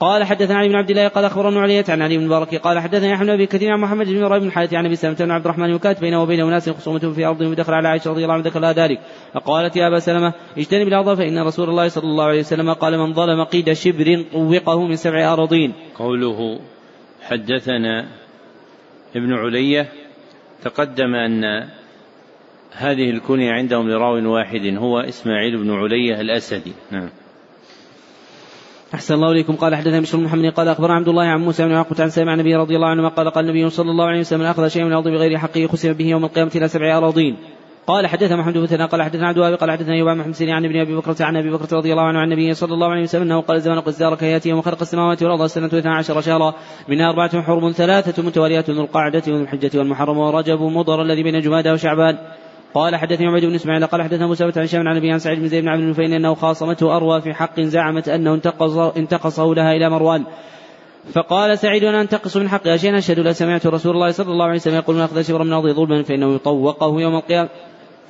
قال 0.00 0.24
حدثنا 0.24 0.58
علي 0.58 0.68
بن 0.68 0.74
عبد 0.76 0.90
الله 0.90 1.08
قال 1.08 1.24
أخبرنا 1.24 1.60
علي 1.60 1.84
عن 1.88 2.02
علي 2.02 2.18
بن 2.18 2.26
مبارك 2.26 2.54
قال 2.54 2.78
حدثني 2.78 3.14
احمد 3.14 3.26
بن 3.26 3.44
كثير 3.44 3.72
عن 3.72 3.80
محمد 3.80 4.06
بن 4.06 4.24
إبراهيم 4.24 4.42
بن 4.42 4.48
الحارث 4.48 4.74
عن 4.74 4.86
أبي 4.86 4.96
سلمة 4.96 5.14
بن 5.14 5.30
عبد 5.30 5.44
الرحمن 5.44 5.74
وكانت 5.74 6.00
بينه 6.00 6.22
وبين 6.22 6.40
أناس 6.40 6.70
خصومه 6.70 6.98
في 6.98 7.24
أرض 7.24 7.40
ودخل 7.40 7.72
على 7.72 7.88
عائشة 7.88 8.10
رضي 8.10 8.22
الله 8.22 8.34
عنها 8.34 8.44
ذكر 8.44 8.70
ذلك. 8.70 9.00
فقالت 9.34 9.76
يا 9.76 9.88
أبا 9.88 9.98
سلمة 9.98 10.32
اجتنب 10.58 10.88
الأرض 10.88 11.14
فإن 11.14 11.38
رسول 11.38 11.68
الله 11.68 11.88
صلى 11.88 12.04
الله 12.04 12.24
عليه 12.24 12.40
وسلم 12.40 12.72
قال 12.72 12.98
من 12.98 13.14
ظلم 13.14 13.44
قيد 13.44 13.72
شبر 13.72 14.24
طوقه 14.32 14.86
من 14.86 14.96
سبع 14.96 15.32
أراضين. 15.32 15.72
قوله 15.94 16.60
حدثنا 17.22 18.06
ابن 19.16 19.32
علية 19.32 19.88
تقدم 20.62 21.14
أن 21.14 21.44
هذه 22.72 23.10
الكنية 23.10 23.52
عندهم 23.52 23.90
لراو 23.90 24.32
واحد 24.32 24.76
هو 24.76 25.00
إسماعيل 25.00 25.56
بن 25.56 25.70
علية 25.70 26.20
الأسدي. 26.20 26.72
نعم. 26.90 27.08
أحسن 28.94 29.14
الله 29.14 29.30
إليكم. 29.32 29.56
قال 29.56 29.74
حدثنا 29.74 30.00
بشر 30.00 30.18
محمد 30.18 30.52
قال 30.52 30.68
أخبرنا 30.68 30.94
عبد 30.94 31.08
الله 31.08 31.24
عن 31.24 31.40
موسى 31.40 31.64
بن 31.64 31.72
عقبة 31.74 32.02
عن 32.02 32.10
سامع 32.10 32.34
النبي 32.34 32.54
رضي 32.54 32.76
الله 32.76 32.88
عنه 32.88 33.08
قال 33.08 33.30
قال 33.30 33.44
النبي 33.44 33.70
صلى 33.70 33.90
الله 33.90 34.04
عليه 34.04 34.20
وسلم 34.20 34.42
أخذ 34.42 34.68
شيئا 34.68 34.84
من 34.84 34.90
الأرض 34.90 35.08
بغير 35.08 35.38
حقه 35.38 35.66
خسر 35.66 35.92
به 35.92 36.04
يوم 36.04 36.24
القيامة 36.24 36.50
إلى 36.56 36.68
سبع 36.68 36.98
أراضين. 36.98 37.36
قال 37.86 38.06
حدثنا 38.06 38.36
محمد 38.36 38.58
بن 38.58 38.86
قال 38.86 39.02
حدثنا 39.02 39.28
عبد 39.28 39.38
قال 39.38 39.70
حدثنا 39.70 39.94
أيوب 39.94 40.08
بن 40.08 40.18
محمد 40.18 40.42
عن 40.42 40.64
ابن 40.64 40.80
أبي 40.80 40.96
بكر 40.96 41.24
عن 41.24 41.36
أبي 41.36 41.50
بكر 41.50 41.76
رضي 41.76 41.92
الله 41.92 42.02
عنه 42.02 42.18
عن 42.18 42.24
النبي 42.24 42.54
صلى 42.54 42.74
الله 42.74 42.88
عليه 42.88 43.02
وسلم 43.02 43.22
أنه 43.22 43.40
قال 43.40 43.60
زمان 43.60 43.80
قزار 43.80 44.14
كياتي 44.14 44.48
يوم 44.48 44.60
خلق 44.62 44.80
السماوات 44.80 45.22
والأرض 45.22 45.46
سنه 45.46 45.66
12 45.66 46.20
شهرا. 46.20 46.54
منها 46.88 47.10
أربعة 47.10 47.42
حرم 47.42 47.70
ثلاثة 47.70 48.22
متواليات 48.22 48.70
ذو 48.70 48.82
القعدة 48.82 49.22
وذو 49.28 49.42
الحجه 49.42 49.78
والمحرم 49.78 50.18
ورجب 50.18 50.60
ومضر 50.60 51.02
الذي 51.02 51.22
بين 51.22 51.40
جمادى 51.40 51.72
وشعبان. 51.72 52.18
قال 52.76 52.96
حدثني 52.96 53.26
عبيد 53.26 53.44
بن 53.44 53.54
إسماعيل 53.54 53.86
قال 53.86 54.02
حدثنا 54.02 54.26
موسى 54.26 54.44
بن 54.44 54.62
هشام 54.62 54.88
عن 54.88 54.96
أبي 54.96 55.10
عن 55.10 55.18
سعيد 55.18 55.38
بن 55.40 55.48
زيد 55.48 55.62
بن 55.62 55.68
عبد 55.68 55.82
النفيل 55.82 56.12
أنه 56.12 56.34
خاصمته 56.34 56.96
أروى 56.96 57.20
في 57.20 57.34
حق 57.34 57.60
زعمت 57.60 58.08
أنه 58.08 58.34
انتقص 58.34 58.76
انتقصه 58.76 59.54
لها 59.54 59.72
إلى 59.72 59.90
مروان. 59.90 60.24
فقال 61.12 61.58
سعيد 61.58 61.84
أنا 61.84 62.00
أنتقص 62.00 62.36
من 62.36 62.48
حق 62.48 62.76
شيئا 62.76 62.98
اشهد 62.98 63.20
لا 63.20 63.32
سمعت 63.32 63.66
رسول 63.66 63.94
الله 63.94 64.10
صلى 64.10 64.32
الله 64.32 64.44
عليه 64.44 64.54
وسلم 64.54 64.74
يقول 64.74 64.96
من 64.96 65.02
أخذ 65.02 65.22
شبرا 65.22 65.44
من 65.44 65.52
ارض 65.52 65.68
ظلما 65.68 66.02
فإنه 66.02 66.34
يطوقه 66.34 67.00
يوم 67.00 67.14
القيامه 67.16 67.48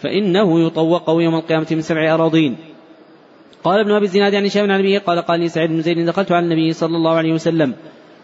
فإنه 0.03 0.67
يطوقه 0.67 1.23
يوم 1.23 1.35
القيامة 1.35 1.67
من 1.71 1.81
سبع 1.81 2.15
أراضين. 2.15 2.57
قال 3.65 3.81
ابن 3.81 3.93
أبي 3.93 4.05
الزناد 4.05 4.35
عن 4.35 4.45
هشام 4.45 4.73
عن 4.73 4.79
أبيه 4.79 4.99
قال 4.99 5.19
قال 5.19 5.41
لي 5.41 5.49
سعيد 5.49 5.71
بن 5.71 5.83
زيد 5.83 6.07
دخلت 6.07 6.33
على 6.33 6.45
النبي 6.45 6.73
صلى 6.73 6.97
الله 6.97 7.15
عليه 7.15 7.33
وسلم. 7.33 7.75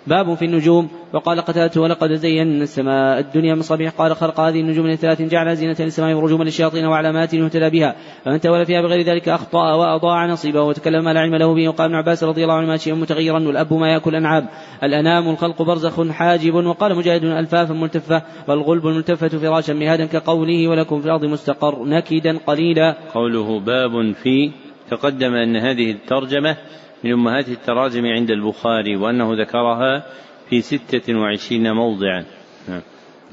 باب 0.06 0.34
في 0.34 0.44
النجوم. 0.44 0.88
وقال 1.12 1.40
قتادة 1.40 1.80
ولقد 1.80 2.12
زينا 2.12 2.62
السماء 2.62 3.18
الدنيا 3.18 3.54
مصابيح. 3.54 3.92
قال 3.98 4.16
خلق 4.16 4.40
هذه 4.40 4.60
النجوم 4.60 4.86
من 4.86 4.96
ثلاث 4.96 5.22
جعل 5.22 5.56
زينة 5.56 5.76
للسماء 5.80 6.14
ورجوما 6.14 6.44
للشياطين 6.44 6.86
وعلامات 6.86 7.34
يهتدى 7.34 7.70
بها. 7.70 7.94
فمن 8.24 8.40
تولى 8.40 8.66
فيها 8.66 8.82
بغير 8.82 9.02
ذلك 9.02 9.28
أخطأ 9.28 9.74
وأضاع 9.74 10.26
نصيبه. 10.26 10.62
وتكلم 10.62 11.04
ما 11.04 11.12
لا 11.12 11.20
علم 11.20 11.34
له 11.34 11.54
به. 11.54 11.68
وقال 11.68 11.86
ابن 11.86 11.94
عباس 11.94 12.24
رضي 12.24 12.42
الله 12.42 12.54
عنهما 12.54 12.76
شيء 12.76 12.94
متغيرا 12.94 13.38
والأب 13.46 13.72
ما 13.72 13.92
يأكل 13.92 14.10
الأنعام. 14.10 14.48
الأنام 14.82 15.28
الخلق 15.28 15.62
برزخ 15.62 16.10
حاجب. 16.10 16.54
وقال 16.54 16.96
مجاهد 16.96 17.24
ألفافا 17.24 17.74
ملتفة 17.74 18.22
والغلب 18.48 18.86
الملتفة 18.86 19.28
فراشا 19.28 19.72
مهادا 19.72 20.06
كقوله 20.06 20.68
ولكم 20.68 21.00
في 21.00 21.06
الأرض 21.06 21.24
مستقر. 21.24 21.84
نكدا 21.84 22.38
قليلا. 22.46 22.96
قوله 23.14 23.60
باب 23.60 24.12
في 24.12 24.50
تقدم 24.90 25.34
أن 25.34 25.56
هذه 25.56 25.90
الترجمة 25.90 26.56
من 27.04 27.12
أمهات 27.12 27.48
التراجم 27.48 28.06
عند 28.06 28.30
البخاري 28.30 28.96
وأنه 28.96 29.34
ذكرها 29.34 30.06
في 30.48 30.60
ستة 30.60 31.14
وعشرين 31.18 31.72
موضعا. 31.72 32.24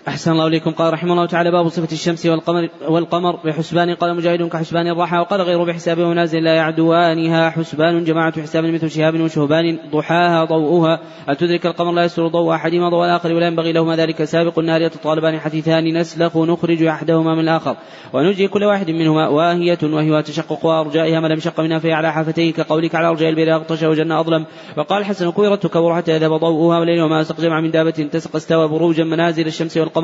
أحسن 0.10 0.32
الله 0.32 0.48
إليكم. 0.48 0.72
قال 0.72 0.94
رحمه 0.94 1.14
الله 1.14 1.26
تعالى 1.26 1.52
باب 1.52 1.68
صفة 1.68 1.92
الشمس 1.92 2.26
والقمر 2.26 2.70
والقمر 2.88 3.36
بحسبان. 3.46 3.96
قال 3.96 4.16
مجاهد 4.16 4.44
كحسبان 4.44 4.88
الراحة 4.88 5.22
وقال 5.22 5.42
غيره 5.42 5.64
بحساب 5.64 6.00
ونازل 6.00 6.44
لا 6.44 6.56
يعدوانها. 6.56 7.50
حسبان 7.50 8.04
جماعة 8.04 8.42
حساب 8.42 8.64
مثل 8.64 8.90
شهاب 8.90 9.20
وشهبان 9.22 9.80
ضحاها 9.92 10.46
ضوءها. 10.46 11.00
أن 11.30 11.38
تدرك 11.38 11.66
القمر 11.66 11.92
لا 11.92 12.04
يسر 12.04 12.28
ضوء 12.28 12.56
أحدهما 12.56 12.90
ضوء 12.90 13.06
الآخر 13.06 13.34
ولا 13.34 13.48
ينبغي 13.48 13.72
لهما 13.72 13.96
ذلك 13.96 14.24
سابق 14.24 14.60
النار 14.60 14.82
يتطالبان 14.82 15.40
حثيثان 15.40 15.98
نسلخ 15.98 16.38
نخرج 16.38 16.84
أحدهما 16.84 17.36
من 17.36 17.40
الآخر. 17.40 17.76
ونجي 18.14 18.48
كل 18.48 18.64
واحد 18.64 18.92
منهما. 18.92 19.28
واهية 19.28 19.80
وهي 19.84 20.22
تشقق 20.24 20.66
أرجائها. 20.66 21.20
ما 21.20 21.28
لم 21.28 21.38
يشق 21.38 21.60
منها 21.60 21.80
فهي 21.80 21.94
على 21.94 22.14
حافتيه. 22.14 22.54
كقولك 22.54 22.96
على 22.96 23.08
أرجاء 23.08 23.30
البير 23.30 23.56
أغطش 23.56 23.84
وجنة 23.84 24.20
أظلم. 24.20 24.46
وقال 24.78 25.06
حسن 25.06 25.32
كويرت 25.32 25.64
تكور 25.64 25.96
حتى 25.96 26.12
يذهب 26.12 26.32
ضوءها 26.32 26.80
والليل 26.80 27.02
وما 27.02 27.22
أستقجم 27.22 27.52
من 27.52 27.72
دابة 27.72 28.10
تسق 28.12 28.36
استوى 28.36 28.68
بروجا 28.68 29.04
منازل 29.04 29.48
الشمس 29.48 29.78
والقمر. 29.78 29.99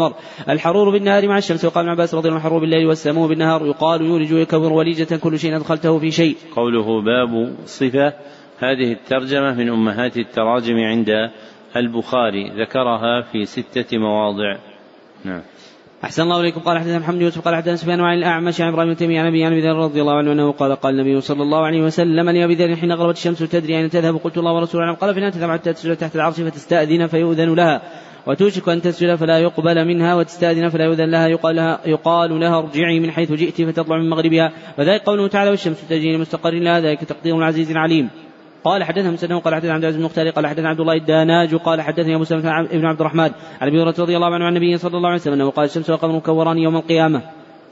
الحرور 0.49 0.89
بالنهار 0.89 1.27
مع 1.27 1.37
الشمس. 1.37 1.65
وقال 1.65 1.85
ابن 1.85 1.91
عباس 1.91 2.15
رضي 2.15 2.27
الله 2.27 2.39
عنه 2.39 2.45
الحرور 2.45 2.61
بالليل 2.61 2.87
والسمو 2.87 3.27
بالنهار. 3.27 3.65
يقال 3.65 4.01
يولج 4.01 4.33
ويكبر 4.33 4.73
وليجة 4.73 5.15
كل 5.15 5.39
شيء 5.39 5.55
أدخلته 5.55 5.99
في 5.99 6.11
شيء. 6.11 6.35
قوله 6.55 7.01
باب 7.01 7.55
صفة. 7.65 8.13
هذه 8.59 8.91
الترجمة 8.91 9.53
من 9.53 9.69
أمهات 9.69 10.17
التراجم 10.17 10.77
عند 10.77 11.09
البخاري. 11.75 12.49
ذكرها 12.49 13.21
في 13.31 13.45
ستة 13.45 13.97
مواضع. 13.97 14.57
نعم. 15.25 15.41
أحسن 16.03 16.23
الله 16.23 16.41
إليكم. 16.41 16.61
قال 16.61 16.77
حدثنا 16.77 16.99
محمد 16.99 17.21
يوسف 17.21 17.45
قال 17.45 17.55
حدثنا 17.55 17.75
سفيان 17.75 18.01
عن 18.01 18.17
الأعمش 18.17 18.61
عن 18.61 18.73
إبراهيم 18.73 18.93
تيمية 18.93 19.19
عن 19.19 19.27
أبي 19.27 19.43
عن 19.45 19.59
ذر 19.59 19.75
رضي 19.75 20.01
الله 20.01 20.17
عنه 20.17 20.31
أنه 20.31 20.51
قال 20.51 20.75
قال 20.75 20.93
النبي 20.93 21.21
صلى 21.21 21.43
الله 21.43 21.65
عليه 21.65 21.81
وسلم 21.81 22.29
لأبي 22.29 22.55
ذر 22.55 22.75
حين 22.75 22.91
غربت 22.91 23.17
الشمس 23.17 23.39
تدري 23.39 23.77
أين 23.77 23.89
تذهب. 23.89 24.15
قلت 24.17 24.37
الله 24.37 24.53
ورسوله 24.53 24.93
قال 24.93 25.15
فإن 25.15 25.31
تذهب 25.31 25.51
حتى 25.51 25.73
تسجد 25.73 25.95
تحت 25.95 26.15
العرش 26.15 26.41
فتستأذن 26.41 27.07
فيؤذن 27.07 27.55
لها. 27.55 27.81
وتوشك 28.27 28.69
أن 28.69 28.81
تسجد 28.81 29.15
فلا 29.15 29.39
يقبل 29.39 29.85
منها 29.85 30.15
وتستأذن 30.15 30.69
فلا 30.69 30.85
يؤذن 30.85 31.11
لها. 31.11 31.27
يقال 31.27 31.55
لها, 31.55 31.79
يقال 31.85 32.39
لها 32.39 32.57
ارجعي 32.59 32.99
من 32.99 33.11
حيث 33.11 33.31
جئت 33.31 33.61
فتطلع 33.61 33.97
من 33.97 34.09
مغربها. 34.09 34.51
وذلك 34.79 35.01
قوله 35.01 35.27
تعالى 35.27 35.49
والشمس 35.49 35.87
تجري 35.89 36.17
لمستقر 36.17 36.53
لها 36.53 36.79
ذلك 36.79 37.03
تقدير 37.03 37.37
العزيز 37.37 37.71
العليم. 37.71 38.09
قال 38.63 38.83
حدثنا 38.83 39.11
مسلم 39.11 39.39
قال 39.39 39.55
حدثنا 39.55 39.73
عبد 39.73 39.83
العزيز 39.83 39.97
بن 39.97 40.05
المختار 40.05 40.29
قال 40.29 40.47
حدثنا 40.47 40.69
عبد 40.69 40.79
الله 40.79 40.93
الداناج 40.93 41.55
قال 41.55 41.81
حدثني 41.81 42.15
أبو 42.15 42.23
سلمة 42.23 42.67
بن 42.73 42.85
عبد 42.85 42.99
الرحمن 42.99 43.31
عن 43.61 43.67
أبي 43.67 43.81
هريرة 43.81 43.95
رضي 43.99 44.15
الله 44.15 44.33
عنه 44.33 44.45
عن 44.45 44.57
النبي 44.57 44.77
صلى 44.77 44.97
الله 44.97 45.09
عليه 45.09 45.21
وسلم 45.21 45.33
أنه 45.33 45.49
قال 45.49 45.65
الشمس 45.65 45.89
والقمر 45.89 46.15
مكوران 46.15 46.57
يوم 46.57 46.75
القيامة. 46.75 47.21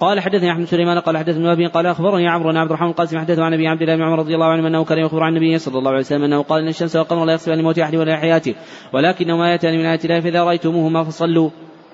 قال 0.04 0.20
حدثني 0.20 0.52
أحمد 0.52 0.66
سليمان 0.66 1.00
قال 1.00 1.18
حدثني 1.18 1.52
أبي 1.52 1.68
قال 1.68 1.86
أخبرني 1.86 2.28
عمرو 2.28 2.50
بن 2.50 2.58
عبد 2.58 2.70
الرحمن 2.70 2.90
القاسم 2.90 3.20
حدثه 3.20 3.44
عن 3.44 3.54
أبي 3.54 3.68
عبد 3.68 3.82
الله 3.82 3.96
بن 3.96 4.02
عمر 4.02 4.20
رضي 4.20 4.36
الله 4.36 4.46
عنه 4.46 4.68
أنه 4.68 4.84
كان 4.84 4.98
يخبر 4.98 5.24
عن 5.24 5.38
النبي 5.38 5.58
صلى 5.58 5.78
الله 5.78 5.92
عليه 5.92 6.00
وسلم 6.00 6.24
أنه 6.24 6.44
قال 6.44 6.62
إن 6.62 6.68
الشمس 6.68 6.96
والقمر 6.96 7.26
لا 7.26 7.34
يخسفان 7.34 7.58
لموت 7.58 7.80
أحد 7.80 7.96
ولا 7.96 8.18
حياته 8.18 8.56
ولكنهما 8.94 9.52
ايتان 9.52 9.78
من 9.78 9.86
آيات 9.86 10.06
الله 10.06 10.20
فإذا 10.20 10.44
رأيتموهما 10.44 11.04
فصلوا. 11.04 11.50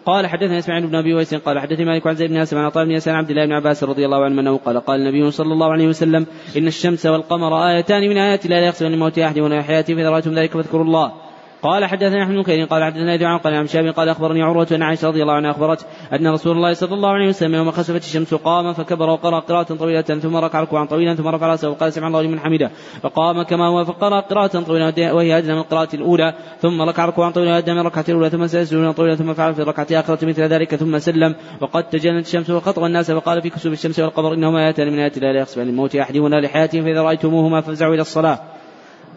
قال 0.06 0.28
حدثنا 0.28 0.60
إسماعيل 0.60 0.88
بن 0.88 0.96
أبي 0.96 1.14
ويس 1.14 1.36
قال 1.36 1.60
حدثني 1.60 1.86
مالك 1.86 2.08
عن 2.08 2.16
زيد 2.16 2.30
بن 2.30 2.38
أسلم 2.38 2.60
عن 2.60 2.66
عطاء 2.66 2.86
بن 2.86 2.92
يسار 2.92 3.16
عبد 3.16 3.30
الله 3.30 3.46
بن 3.46 3.52
عباس 3.52 3.84
رضي 3.84 4.06
الله 4.06 4.24
عنه 4.24 4.42
أنه 4.42 4.58
قال 4.58 4.80
قال 4.80 5.00
النبي 5.00 5.32
صلى 5.32 5.54
الله 5.54 5.72
عليه 5.72 5.88
وسلم 5.88 6.26
إن 6.58 6.68
الشمس 6.68 7.06
والقمر 7.06 7.68
آيتان 7.68 8.10
من 8.10 8.18
آيات 8.18 8.46
الله 8.46 8.60
لا 8.60 8.68
يخسفان 8.68 8.92
لموت 8.92 9.20
أحد 9.20 9.40
ولا 9.40 9.62
حياته 9.62 9.96
فإذا 9.96 10.10
رأيتم 10.10 10.34
ذلك 10.34 10.52
فاذكروا 10.52 10.84
الله. 10.84 11.29
قال 11.62 11.86
حدثنا 11.86 12.24
أحمد 12.24 12.36
بن 12.36 12.66
قال 12.66 12.84
حدثنا 12.84 13.14
يدعو 13.14 13.38
قال 13.38 13.54
عن 13.54 13.68
شاب 13.68 13.88
قال 13.88 14.10
أخبرني 14.10 14.42
عروة 14.42 14.68
ان 14.72 14.84
عائشة 14.84 15.08
رضي 15.08 15.22
الله 15.22 15.34
عنها 15.34 15.52
أخبرت 15.52 15.86
أن 16.14 16.28
رسول 16.28 16.58
الله 16.58 16.74
صلى 16.74 16.94
الله 16.94 17.10
عليه 17.10 17.28
وسلم 17.28 17.56
يوم 17.56 17.72
خسفت 17.72 18.04
الشمس 18.04 18.34
قام 18.34 18.74
فكبر 18.74 19.10
وقرأ 19.10 19.40
قراءة 19.40 19.64
طويلة 19.64 20.02
ثم 20.02 20.36
ركع 20.36 20.62
ركوعا 20.62 20.86
طويلا 20.86 21.16
ثم 21.16 21.28
رفع 21.28 21.48
رأسه 21.48 21.70
وقال 21.70 21.94
سمع 21.94 22.08
الله 22.08 22.22
لمن 22.22 22.40
حمده 22.40 22.72
فقام 23.02 23.44
كما 23.44 23.68
هو 23.68 23.86
فقرأ 23.86 24.20
قراءة 24.20 24.60
طويلة 24.60 25.14
وهي 25.14 25.38
أدنى 25.38 25.54
من 25.54 25.60
القراءة 25.60 25.96
الأولى 25.96 26.34
ثم 26.62 26.82
ركع 26.82 27.06
ركوعا 27.06 27.32
طويلا 27.32 27.58
ادنى 27.58 27.74
من 27.74 27.82
الركعة 27.82 28.06
الأولى 28.10 28.30
ثم 28.30 28.48
سجد 28.48 28.94
طويلا 28.94 29.16
ثم 29.16 29.34
فعل 29.34 29.56
في 29.56 29.62
الركعة 29.62 29.88
الاخره 29.92 30.26
مثل 30.26 30.42
ذلك 30.42 30.76
ثم 30.76 31.00
سلم 31.00 31.36
وقد 31.62 31.84
تجنت 31.84 32.26
الشمس 32.26 32.50
وخطب 32.50 32.84
الناس 32.84 33.12
فقال 33.12 33.42
في 33.42 33.50
كسوف 33.50 33.74
الشمس 33.74 34.00
والقمر 34.00 34.34
إنهما 34.34 34.60
اياتان 34.60 34.88
من 34.88 35.00
آيات 35.00 35.18
الله 35.18 35.32
لا 35.32 35.40
يخسفان 35.40 35.68
للموت 35.68 35.96
أحدهما 35.96 36.36
لحياته 36.36 36.82
فإذا 36.82 37.02
رأيتموهما 37.02 37.62
فافزعوا 37.62 37.94
إلى 37.94 38.02
الصلاة. 38.02 38.59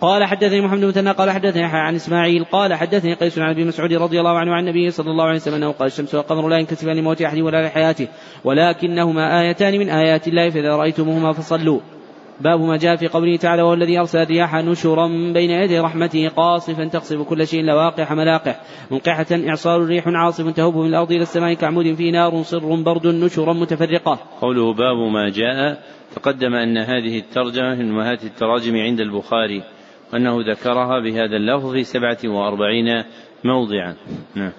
قال 0.03 0.25
حدثني 0.25 0.61
محمد 0.61 0.99
بن 0.99 1.09
قال 1.09 1.31
حدثني 1.31 1.65
عن 1.65 1.95
إسماعيل 1.95 2.45
قال 2.45 2.75
حدثني 2.75 3.15
قيس 3.15 3.39
عن 3.39 3.51
ابي 3.51 3.65
مسعود 3.65 3.93
رضي 3.93 4.21
الله 4.21 4.39
عنه 4.39 4.53
عن 4.53 4.61
النبي 4.69 4.91
صلى 4.91 5.11
الله 5.11 5.25
عليه 5.25 5.37
وسلم 5.37 5.55
أنه 5.55 5.73
قال 5.73 5.87
الشمس 5.87 6.15
والقمر 6.15 6.49
لا 6.49 6.59
ينكسفان 6.59 6.97
لموت 6.97 7.23
أحد 7.23 7.39
ولا 7.39 7.67
لحياته 7.67 8.09
ولكنهما 8.45 9.41
آيتان 9.41 9.79
من 9.79 9.91
آيات 9.91 10.29
الله 10.29 10.51
فإذا 10.51 10.77
رأيتموهما 10.77 11.33
فصلوا 11.33 11.81
باب 12.41 12.61
ما 12.61 12.77
جاء 12.77 12.97
في 12.97 13.09
قوله 13.09 13.37
تعالى 13.37 13.63
وهو 13.63 13.75
الذي 13.75 13.99
أرسل 13.99 14.23
الرياح 14.23 14.55
نشرا 14.55 15.07
بين 15.07 15.51
يدي 15.51 15.79
رحمته 15.79 16.29
قاصفا 16.29 16.85
تقصف 16.85 17.23
كل 17.23 17.47
شيء 17.47 17.63
لواقح 17.63 18.13
ملاقح 18.13 18.61
منقحة 18.91 19.27
إعصار 19.33 19.85
ريح 19.85 20.05
عاصف 20.09 20.49
تهب 20.49 20.77
من 20.77 20.87
الأرض 20.87 21.13
إلى 21.13 21.23
السماء 21.23 21.55
كعمود 21.55 21.95
فيه 21.95 22.13
نار 22.13 22.43
صر 22.43 22.83
برد 22.83 23.07
نشرا 23.07 23.53
متفرقة. 23.53 24.19
قوله 24.41 24.75
باب 24.75 24.97
ما 25.13 25.29
جاء 25.29 25.79
تقدم 26.15 26.55
أن 26.55 26.79
هذه 26.79 27.19
الترجمة 27.19 27.75
من 27.75 27.91
امهات 27.91 28.25
التراجم 28.25 28.77
عند 28.77 29.01
البخاري 29.01 29.63
وأنه 30.13 30.53
ذكرها 30.53 31.01
بهذا 31.01 31.37
اللفظ 31.37 31.73
في 31.73 31.85
سبعة 31.85 32.19
وأربعين 32.25 33.05
موضعا. 33.45 33.95
نعم. 34.35 34.53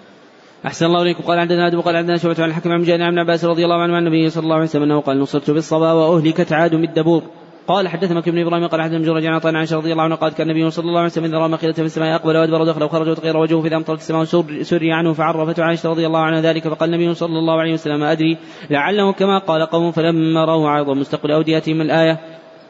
أحسن 0.66 0.86
الله 0.86 1.02
إليكم. 1.02 1.24
قال 1.24 1.40
عندنا 1.40 1.68
أدب 1.68 1.80
قال 1.80 1.96
عندنا 1.96 2.18
شعبة 2.18 2.44
عن 2.44 2.50
الحكم 2.50 2.72
عن 2.72 2.80
مجاهد 2.80 3.02
عن 3.02 3.20
عباس 3.20 3.46
رضي 3.46 3.64
الله 3.64 3.82
عنه 3.82 3.96
عن 3.96 4.08
النبي 4.08 4.30
صلى 4.30 4.44
الله 4.44 4.56
عليه 4.56 4.66
وسلم 4.66 4.84
أنه 4.84 5.02
قال 5.02 5.20
نصرت 5.20 5.52
بالصبا 5.52 5.92
وأهلكت 5.92 6.54
عاد 6.54 6.76
بالدبور 6.76 7.24
قال 7.68 7.88
حدثنا 7.88 8.20
مكي 8.20 8.32
بن 8.32 8.40
إبراهيم 8.40 8.68
قال 8.68 8.82
حدثنا 8.82 9.06
جرج 9.06 9.26
عن 9.26 9.40
عن 9.46 9.56
عائشة 9.56 9.78
رضي 9.78 9.92
الله 9.92 10.04
عنها 10.04 10.18
قالت 10.18 10.38
كان 10.38 10.50
النبي 10.50 10.70
صلى 10.72 10.86
الله 10.86 11.00
عليه 11.00 11.10
وسلم 11.10 11.26
إذا 11.26 11.38
رأى 11.38 11.50
مخيلة 11.50 11.74
في 11.74 11.82
السماء 11.82 12.16
أقبل 12.16 12.38
وأدبر 12.38 12.62
ودخل 12.62 12.84
وخرج 12.84 13.08
وتغير 13.08 13.38
وجهه 13.38 13.62
فاذا 13.62 13.76
أمطرت 13.76 14.00
السماء 14.00 14.24
سري 14.62 14.92
عنه 14.92 15.14
فعرفته 15.14 15.64
عائشة 15.64 15.90
رضي 15.90 16.08
الله 16.08 16.20
عنها 16.20 16.42
ذلك 16.42 16.68
فقال 16.68 16.94
النبي 16.94 17.14
صلى 17.14 17.40
الله 17.40 17.60
عليه 17.60 17.74
وسلم 17.74 18.00
ما 18.00 18.12
أدري. 18.12 18.38
لعله 18.70 19.14
كما 19.14 19.38
قال 19.38 19.66
قوم 19.66 19.92
فلما 19.92 20.46
راوا 20.46 20.70
عارضا 20.70 20.94
مستقبل 20.94 21.32
اوديتهم 21.32 21.82
الآية 21.82 22.20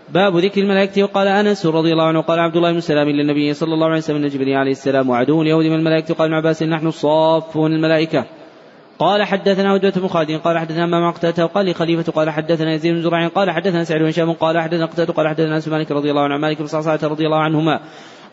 باب 0.10 0.38
ذكر 0.38 0.62
الملائكة 0.62 1.04
وقال 1.04 1.28
أنس 1.28 1.66
رضي 1.66 1.94
الله 1.94 2.04
عنه 2.04 2.22
قال 2.22 2.40
عبد 2.40 2.56
الله 2.56 2.72
بن 2.72 2.80
سلام 2.80 3.10
للنبي 3.10 3.54
صلى 3.54 3.74
الله 3.74 3.88
عليه 3.88 3.98
وسلم 3.98 4.24
أن 4.24 4.28
جبريل 4.28 4.58
عليه 4.58 4.72
السلام 4.72 5.10
وعدو 5.10 5.42
اليهود 5.42 5.66
من 5.66 5.76
الملائكة 5.76 6.14
قال 6.14 6.28
ابن 6.28 6.34
عباس 6.34 6.64
نحن 6.64 6.88
الصافون 6.88 7.74
الملائكة. 7.74 8.26
قال 9.00 9.24
حدثنا 9.24 9.76
هدوة 9.76 9.92
بن 9.92 10.08
خالد 10.08 10.32
قال 10.32 10.60
حدثنا 10.60 10.86
ما 10.86 11.12
قتادة 11.12 11.46
وقال 11.46 11.66
لي 11.66 11.74
خليفة 11.74 12.12
قال 12.12 12.30
حدثنا 12.30 12.74
يزيد 12.74 12.94
بن 12.94 13.02
زرع 13.02 13.28
قال 13.28 13.52
حدثنا 13.52 13.84
سعيد 13.84 14.02
بن 14.02 14.08
هشام 14.08 14.32
قال 14.32 14.60
حدثنا 14.60 14.86
قتادة 14.86 15.14
قال 15.14 15.28
حدثنا 15.28 15.56
أنس 15.56 15.68
مالك 15.68 15.92
رضي 15.92 16.12
الله 16.12 16.22
عنه 16.22 16.38
مالك 16.38 16.60
بن 16.60 16.68
صعصعة 16.68 17.00
رضي 17.04 17.26
الله 17.26 17.40
عنهما 17.40 17.80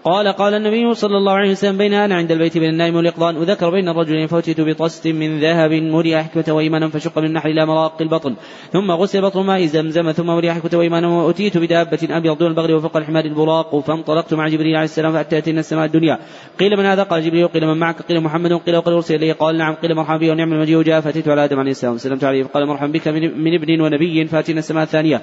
قال 0.04 0.28
قال 0.28 0.54
النبي 0.54 0.94
صلى 0.94 1.16
الله 1.16 1.32
عليه 1.32 1.50
وسلم 1.50 1.78
بين 1.78 1.94
أنا 1.94 2.14
عند 2.14 2.32
البيت 2.32 2.58
بين 2.58 2.70
النائم 2.70 2.96
والإقضان 2.96 3.36
وذكر 3.36 3.70
بين 3.70 3.88
الرجلين 3.88 4.26
فأتيت 4.26 4.60
بطست 4.60 5.08
من 5.08 5.40
ذهب 5.40 5.72
مري 5.72 6.22
حكمة 6.22 6.44
وإيمانا 6.48 6.88
فشق 6.88 7.18
من 7.18 7.24
النحل 7.24 7.50
إلى 7.50 7.66
مراق 7.66 8.02
البطن. 8.02 8.34
ثم 8.72 8.90
غسل 8.90 9.22
بطن 9.22 9.40
ماء 9.44 9.64
زمزم 9.64 10.12
ثم 10.12 10.26
مري 10.26 10.52
حكمة 10.52 10.78
وإيمانا 10.78 11.08
وأتيت 11.08 11.58
بدابة 11.58 11.98
أبيض 12.10 12.38
دون 12.38 12.48
البغل 12.48 12.74
وفوق 12.74 12.96
الحمار 12.96 13.24
البراق 13.24 13.78
فانطلقت 13.78 14.34
مع 14.34 14.48
جبريل 14.48 14.76
عليه 14.76 14.84
السلام 14.84 15.12
فأتى 15.12 15.38
أتينا 15.38 15.60
السماء 15.60 15.84
الدنيا. 15.84 16.18
قيل 16.60 16.76
من 16.76 16.84
هذا؟ 16.84 17.02
قال 17.02 17.22
جبريل 17.22 17.48
قيل 17.48 17.66
من 17.66 17.76
معك؟ 17.76 18.02
قيل 18.02 18.20
محمد 18.20 18.52
قيل 18.52 18.76
وقد 18.76 18.92
أرسل 18.92 19.14
إليه 19.14 19.32
قال 19.32 19.58
نعم. 19.58 19.74
قيل 19.74 19.94
مرحبا 19.94 20.16
بي 20.16 20.30
ونعم 20.30 20.52
المجيء. 20.52 20.82
جاء 20.82 21.00
فأتيت 21.00 21.28
على 21.28 21.44
آدم 21.44 21.58
عليه 21.58 21.70
السلام. 21.70 21.94
وسلمت 21.94 22.24
عليه. 22.24 22.42
فقال 22.42 22.66
مرحبا 22.66 22.92
بك 22.92 23.08
من 23.08 23.54
ابن 23.54 23.80
ونبي. 23.80 24.26
فأتينا 24.26 24.58
السماء 24.58 24.82
الثانية. 24.82 25.22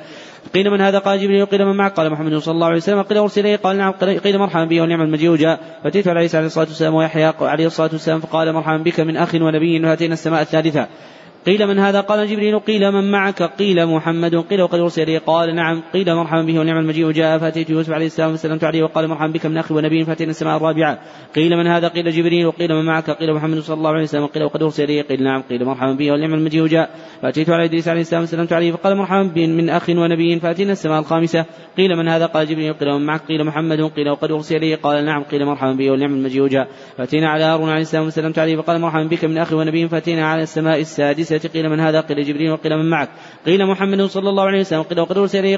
قيل 0.54 0.70
من 0.72 0.82
هذا؟ 0.82 1.00
قال 1.00 1.20
جبريل 1.20 1.46
قيل 1.46 1.66
من 1.66 1.76
معك؟ 1.76 1.94
قال 1.94 2.12
محمد 2.12 2.38
صلى 2.38 2.54
الله 2.54 2.68
عليه 2.68 2.78
وسلم. 2.78 3.02
قيل 3.02 3.18
أرسل 3.18 3.42
إليه 3.42 3.56
قال 3.56 3.78
نعم. 3.78 3.92
قيل 3.92 4.38
مرحبا 4.38 4.67
بي 4.68 4.82
ونعم 4.82 5.02
المجيء 5.02 5.36
جاء 5.36 5.60
فأتيت 5.84 6.08
عليه 6.08 6.26
الصلاة 6.26 6.68
والسلام 6.68 6.94
ويحيى 6.94 7.34
عليه 7.42 7.66
الصلاة 7.66 7.90
والسلام 7.92 8.20
فقال 8.20 8.54
مرحبا 8.54 8.78
بك 8.78 9.00
من 9.00 9.18
أخ 9.18 9.36
ونبي 9.36 9.86
وأتينا 9.86 10.14
السماء 10.14 10.42
الثالثة. 10.42 10.88
قيل 11.48 11.68
من 11.68 11.80
هذا؟ 11.80 12.02
قال 12.02 12.28
جبريل 12.28 12.60
قيل 12.60 12.92
من 12.92 13.12
معك؟ 13.12 13.44
قيل 13.44 13.86
محمد. 13.86 14.36
قيل 14.36 14.62
وقد 14.62 14.80
أرسل. 14.80 15.02
إليه 15.02 15.20
قال 15.20 15.56
نعم. 15.56 15.82
قيل 15.94 16.16
مرحبا 16.16 16.42
به 16.42 16.60
ونعم 16.60 16.78
المجيء. 16.78 17.12
جاء 17.12 17.38
فأتيت 17.38 17.70
يوسف 17.70 17.92
عليه 17.92 18.06
السلام 18.06 18.36
فسلمت 18.36 18.64
عليه 18.64 18.84
وقال 18.84 19.08
مرحبا 19.08 19.32
بك 19.32 19.46
من 19.46 19.58
أخي 19.58 19.74
ونبي 19.74 20.06
فأتينا 20.06 20.32
السماء 20.32 20.58
الرابعة. 20.58 21.00
قيل 21.36 21.58
من 21.58 21.68
هذا؟ 21.68 21.88
قيل 21.88 22.12
جبريل. 22.12 22.46
وقيل 22.46 22.76
من 22.76 22.86
معك؟ 22.86 23.10
قيل 23.10 23.34
محمد 23.34 23.60
صلى 23.60 23.78
الله 23.78 23.90
عليه 23.90 24.04
وسلم. 24.04 24.26
قيل 24.26 24.44
وقد 24.44 24.64
أرسل. 24.64 24.84
إليه 24.84 25.02
قيل 25.02 25.24
نعم. 25.24 25.42
قيل 25.42 25.66
مرحبا 25.66 25.92
به 25.92 26.12
ونعم 26.12 26.34
المجيء. 26.34 26.68
جاء 26.68 26.90
فأتيت 27.22 27.50
على 27.50 27.66
إدريس 27.66 27.88
عليه 27.88 28.02
السلام 28.02 28.26
فسلمت 28.26 28.54
عليه 28.54 28.72
فقال 28.72 28.98
مرحبا 28.98 29.48
من 29.48 29.70
أخ 29.70 29.90
ونبي 29.90 30.40
فأتينا 30.40 30.72
السماء 30.72 31.00
الخامسة. 31.00 31.46
قيل 31.78 31.96
من 31.96 32.08
هذا؟ 32.08 32.26
قال 32.26 32.48
جبريل. 32.48 32.74
قيل 32.74 32.94
من 32.94 33.06
معك؟ 33.06 33.22
قيل 33.28 33.44
محمد. 33.44 33.82
قيل 33.82 34.10
وقد 34.10 34.32
أرسل. 34.32 34.56
إليه 34.56 34.76
قال 34.76 35.06
نعم. 35.06 35.24
قيل 35.24 35.46
مرحبا 35.46 35.72
به 35.72 35.92
ونعم 35.92 36.14
المجيء. 36.14 36.48
جاء 36.48 36.68
فأتينا 36.98 37.30
على 37.30 37.44
هارون 37.44 37.70
عليه 37.70 37.82
السلام 37.82 38.10
فسلمت 38.10 38.40
عليه 38.40 38.56
فقال 38.58 38.82
مرحبا 38.82 39.04
بك 39.04 39.26
من 39.26 39.38
أخي 39.38 39.56
ونبي 39.56 39.88
فأتينا 39.88 40.28
على 40.28 40.44
السماء 40.44 40.80
السادسة. 40.80 41.37
قيل 41.46 41.70
من 41.70 41.80
هذا؟ 41.80 42.02
قيل 42.02 42.24
جبريل 42.24 42.52
وقيل 42.52 42.78
من 42.78 42.90
معك. 42.90 43.10
قيل 43.46 43.66
محمد 43.66 44.02
صلى 44.02 44.30
الله 44.30 44.44
عليه 44.44 44.60
وسلم. 44.60 44.82
قيل 44.82 45.00
وقد 45.00 45.18
أرسل 45.18 45.58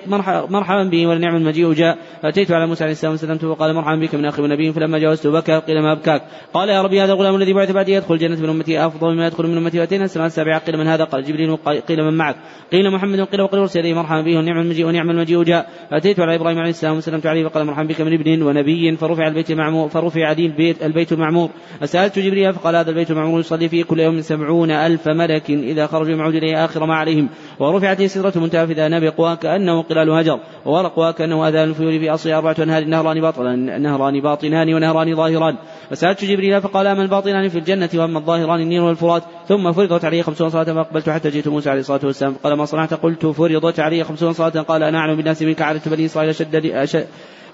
مرحبا 0.50 0.84
به 0.84 1.08
ولنعم 1.08 1.36
المجيء 1.36 1.74
جاء. 1.74 1.98
فأتيت 2.22 2.52
على 2.52 2.68
موسى 2.68 2.84
عليه 2.84 2.94
السلام 2.94 3.14
وسلمت 3.14 3.46
فقال 3.46 3.74
مرحبا 3.74 3.96
بك 3.96 4.16
من 4.16 4.26
أخي 4.26 4.42
ونبي 4.42 4.74
فلما 4.74 5.00
جاوزت 5.00 5.28
بكى 5.28 5.60
قيل 5.60 5.82
ما 5.82 5.92
أبكاك. 5.92 6.22
قال 6.54 6.70
يا 6.70 6.82
ربي 6.82 7.02
هذا 7.02 7.14
الغلام 7.14 7.36
الذي 7.36 7.54
بعث 7.54 7.72
بعدي 7.72 7.92
يدخل 7.92 8.14
الجنة 8.14 8.42
من 8.42 8.50
أمتي 8.50 8.86
أفضل 8.86 9.14
مما 9.14 9.28
يدخل 9.28 9.48
من 9.48 9.58
أمتي 9.58 9.80
وأتينا 9.80 10.06
السماء 10.06 10.28
السابعة 10.28 10.60
قيل 10.60 10.78
من 10.78 10.88
هذا؟ 10.88 11.04
قال 11.04 11.24
جبريل 11.24 11.56
قيل 11.88 12.04
من 12.04 12.18
معك. 12.18 12.36
قيل 12.72 12.92
محمد 12.92 13.22
قيل 13.22 13.42
وقد 13.42 13.58
أرسل 13.58 13.80
إليه 13.80 13.94
مرحبا 13.94 14.22
به 14.22 14.38
ونعم 14.38 14.60
المجيء 14.60 14.86
ونعم 14.86 15.10
المجيء 15.10 15.44
جاء. 15.44 15.70
فأتيت 15.92 16.20
على 16.20 16.36
إبراهيم 16.36 16.60
عليه 16.60 16.70
السلام 16.70 16.98
وسلمت 16.98 17.26
عليه 17.26 17.48
فقال 17.48 17.66
مرحبا 17.66 17.88
بك 17.88 18.02
من 18.02 18.14
ابن 18.14 18.42
ونبي 18.42 18.96
فرفع 18.96 19.28
البيت 19.28 19.52
المعمور 19.52 19.90
فرفع 19.90 20.32
لي 20.32 20.46
البيت 20.46 20.84
البيت 20.84 21.12
المعمور 21.12 21.50
فسألت 21.82 22.20
جبريل 22.20 22.54
فقال 22.54 22.76
هذا 22.76 22.90
البيت 22.90 23.12
المعمور 23.12 23.40
يصلي 23.40 23.70
فيه 23.70 23.84
كل 23.84 24.00
يوم 24.00 24.22
سبعون 24.22 24.72
ألف 24.72 25.08
ملك. 25.08 25.50
إذا 25.64 25.88
خرجوا 25.88 26.18
يعود 26.18 26.36
إليه 26.36 26.66
آخر 26.66 26.86
ما 26.86 26.96
عليهم 26.96 27.30
ورفعت 27.60 28.04
سدرة 28.04 28.34
منتهى 28.36 28.68
في 28.68 28.74
نبق 28.78 29.20
وكأنه 29.20 29.82
قلال 29.82 30.10
هجر 30.10 30.40
وورق 30.66 31.00
وكأنه 31.00 31.48
أذان 31.48 31.70
الفيول 31.70 32.00
في 32.00 32.10
أصل 32.10 32.30
أربعة 32.30 32.56
أنهار 32.60 32.84
نهران 32.84 33.22
باطنان 33.22 33.82
نهران 33.82 34.22
باطنان 34.22 34.74
ونهران 34.74 35.16
ظاهران. 35.16 35.56
فسألت 35.90 36.26
جبريل 36.26 36.62
فقال 36.62 36.88
أما 36.88 37.04
الباطنان 37.04 37.50
في 37.50 37.58
الجنة 37.58 37.90
وأما 37.96 38.20
الظاهران 38.20 38.62
النيل 38.62 38.82
والفرات؟ 38.82 39.24
ثم 39.48 39.72
فرضت 39.72 40.06
عليه 40.06 40.22
خمسون 40.22 40.50
صلاة 40.50 40.64
فأقبلت 40.64 41.10
حتى 41.10 41.30
جئت 41.30 41.48
موسى 41.48 41.70
عليه 41.70 41.80
الصلاة 41.80 42.02
والسلام. 42.04 42.36
قال 42.44 42.54
ما 42.54 42.66
صنعت؟ 42.66 42.94
قلت 42.94 43.26
فرضت 43.26 43.80
عليه 43.80 44.04
خمسون 44.04 44.34
صلاة. 44.34 44.62
قال 44.62 44.84
أنا 44.84 44.98
أعلم 44.98 45.16
بالناس 45.16 45.42
منك 45.42 45.62
عادة 45.62 45.82
بني 45.86 46.06
إسرائيل 46.06 46.30
أشد 46.30 47.08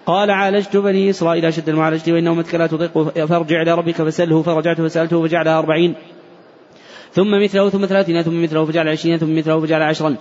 قال 0.05 0.31
عالجت 0.31 0.77
بني 0.77 1.09
إسرائيل 1.09 1.45
أشد 1.45 1.69
المعالجة 1.69 2.13
وإن 2.13 2.27
أمتك 2.27 2.55
لا 2.55 2.67
تضيق 2.67 3.25
فارجع 3.25 3.61
إلى 3.61 3.75
ربك 3.75 3.95
فسأله 3.95 4.41
فرجعت 4.41 4.81
فسألته 4.81 5.27
فجعلها 5.27 5.59
أربعين. 5.59 5.95
ثم 7.15 7.31
مثله 7.43 7.69
ثم 7.69 7.85
ثلاثين 7.85 8.21
ثم 8.21 8.43
مثله 8.43 8.65
فجعل 8.65 8.87
عشرين 8.87 9.17
ثم 9.17 9.35
مثله 9.37 9.59
فجعل 9.61 9.81
عشرا. 9.81 10.15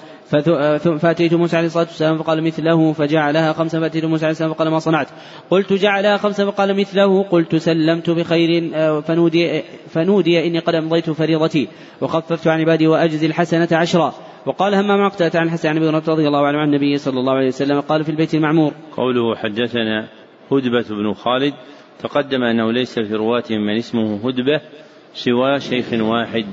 فأتيت 0.98 1.34
موسى 1.34 1.56
عليه 1.56 1.66
الصلاة 1.66 1.84
والسلام 1.84 2.18
فقال 2.18 2.44
مثله 2.44 2.92
فجعلها 2.92 3.52
خمسا. 3.52 3.80
فأتيت 3.80 4.04
موسى 4.04 4.24
عليه 4.24 4.32
السلام 4.32 4.52
فقال 4.52 4.68
ما 4.68 4.78
صنعت؟ 4.78 5.08
قلت 5.50 5.72
جعلها 5.72 6.16
خمسا 6.16 6.50
فقال 6.50 6.76
مثله 6.76 7.22
قلت 7.22 7.56
سلمت 7.56 8.10
بخير 8.10 8.70
فنودي, 9.02 9.62
فنودي 9.88 10.46
إني 10.46 10.58
قد 10.58 10.74
أمضيت 10.74 11.10
فريضتي 11.10 11.68
وخففت 12.00 12.46
عن 12.46 12.60
عبادي 12.60 12.86
وأجزي 12.86 13.26
الحسنة 13.26 13.68
عشرا. 13.72 14.14
وقال 14.46 14.74
همام 14.74 15.00
عقدة 15.00 15.30
عن 15.34 15.50
حسن 15.50 15.68
عن 15.68 15.76
أبي 15.76 15.88
رضي 15.88 16.28
الله 16.28 16.46
عنه 16.46 16.58
عن 16.58 16.68
النبي 16.68 16.98
صلى 16.98 17.20
الله 17.20 17.32
عليه 17.32 17.48
وسلم. 17.48 17.80
قال 17.80 18.04
في 18.04 18.10
البيت 18.10 18.34
المعمور. 18.34 18.72
قوله 18.96 19.36
حدثنا 19.36 20.08
هدبة 20.52 20.88
بن 20.90 21.12
خالد 21.12 21.54
تقدم 21.98 22.42
أنه 22.42 22.72
ليس 22.72 22.98
في 22.98 23.14
رواتهم 23.14 23.60
من 23.66 23.76
اسمه 23.76 24.28
هدبة 24.28 24.60
سوى 25.14 25.60
شيخ 25.60 25.92
واحد. 25.92 26.46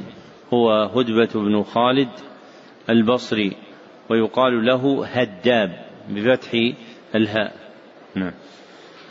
هو 0.54 0.72
هدبة 0.72 1.30
بن 1.36 1.64
خالد 1.64 2.10
البصري 2.89 3.58
ويقال 4.10 4.66
له 4.66 5.06
هداب 5.06 5.86
بفتح 6.10 6.52
الهاء. 7.16 7.56
نعم. 8.16 8.34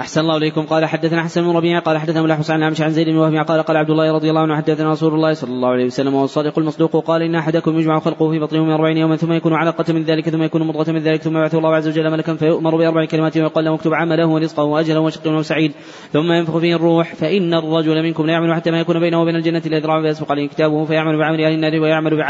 أحسن 0.00 0.20
الله 0.20 0.36
إليكم. 0.36 0.62
قال 0.66 0.86
حدثنا 0.86 1.22
حسن 1.22 1.42
بن 1.42 1.56
ربيعة 1.56 1.80
قال 1.80 1.98
حدثنا 1.98 2.22
ملا 2.22 2.36
حسين 2.36 2.62
عن 2.62 2.74
عن 2.80 2.90
زيد 2.90 3.08
بن 3.08 3.16
وهب 3.16 3.46
قال 3.46 3.62
قال 3.62 3.76
عبد 3.76 3.90
الله 3.90 4.12
رضي 4.12 4.30
الله 4.30 4.40
عنه 4.40 4.56
حدثنا 4.56 4.90
رسول 4.90 5.14
الله 5.14 5.32
صلى 5.32 5.50
الله 5.50 5.68
عليه 5.68 5.84
وسلم 5.84 6.14
وهو 6.14 6.24
الصادق 6.24 6.58
المصدوق 6.58 7.04
قال 7.04 7.22
إن 7.22 7.34
أحدكم 7.34 7.78
يجمع 7.78 7.98
خلقه 7.98 8.30
في 8.30 8.38
بطنه 8.38 8.64
من 8.64 8.70
أربعين 8.70 8.96
يوما 8.96 9.16
ثم 9.16 9.32
يكون 9.32 9.54
علقة 9.54 9.92
من 9.92 10.02
ذلك 10.02 10.28
ثم 10.28 10.42
يكون 10.42 10.66
مضغة 10.66 10.92
من 10.92 10.98
ذلك 10.98 11.22
ثم 11.22 11.36
يبعث 11.36 11.54
الله 11.54 11.74
عز 11.74 11.88
وجل 11.88 12.10
ملكا 12.10 12.34
فيؤمر 12.34 12.76
بأربع 12.76 13.04
كلمات 13.04 13.36
ويقال 13.36 13.64
له 13.64 13.74
اكتب 13.74 13.94
عمله 13.94 14.26
ورزقه 14.26 14.62
وأجله 14.62 15.00
وشقي 15.00 15.30
وسعيد 15.30 15.72
ثم 16.12 16.32
ينفخ 16.32 16.58
فيه 16.58 16.76
الروح 16.76 17.14
فإن 17.14 17.54
الرجل 17.54 18.02
منكم 18.02 18.26
لا 18.26 18.32
يعمل 18.32 18.54
حتى 18.54 18.70
ما 18.70 18.80
يكون 18.80 19.00
بينه 19.00 19.22
وبين 19.22 19.36
الجنة 19.36 19.62
إلا 19.66 19.78
ذراع 19.78 20.02
فيسبق 20.02 20.32
عليه 20.32 20.48
كتابه 20.48 20.84
فيعمل 20.84 21.18
بعمل 21.18 21.40
أهل 21.44 21.54
النار 21.54 21.80
ويعمل 21.80 22.24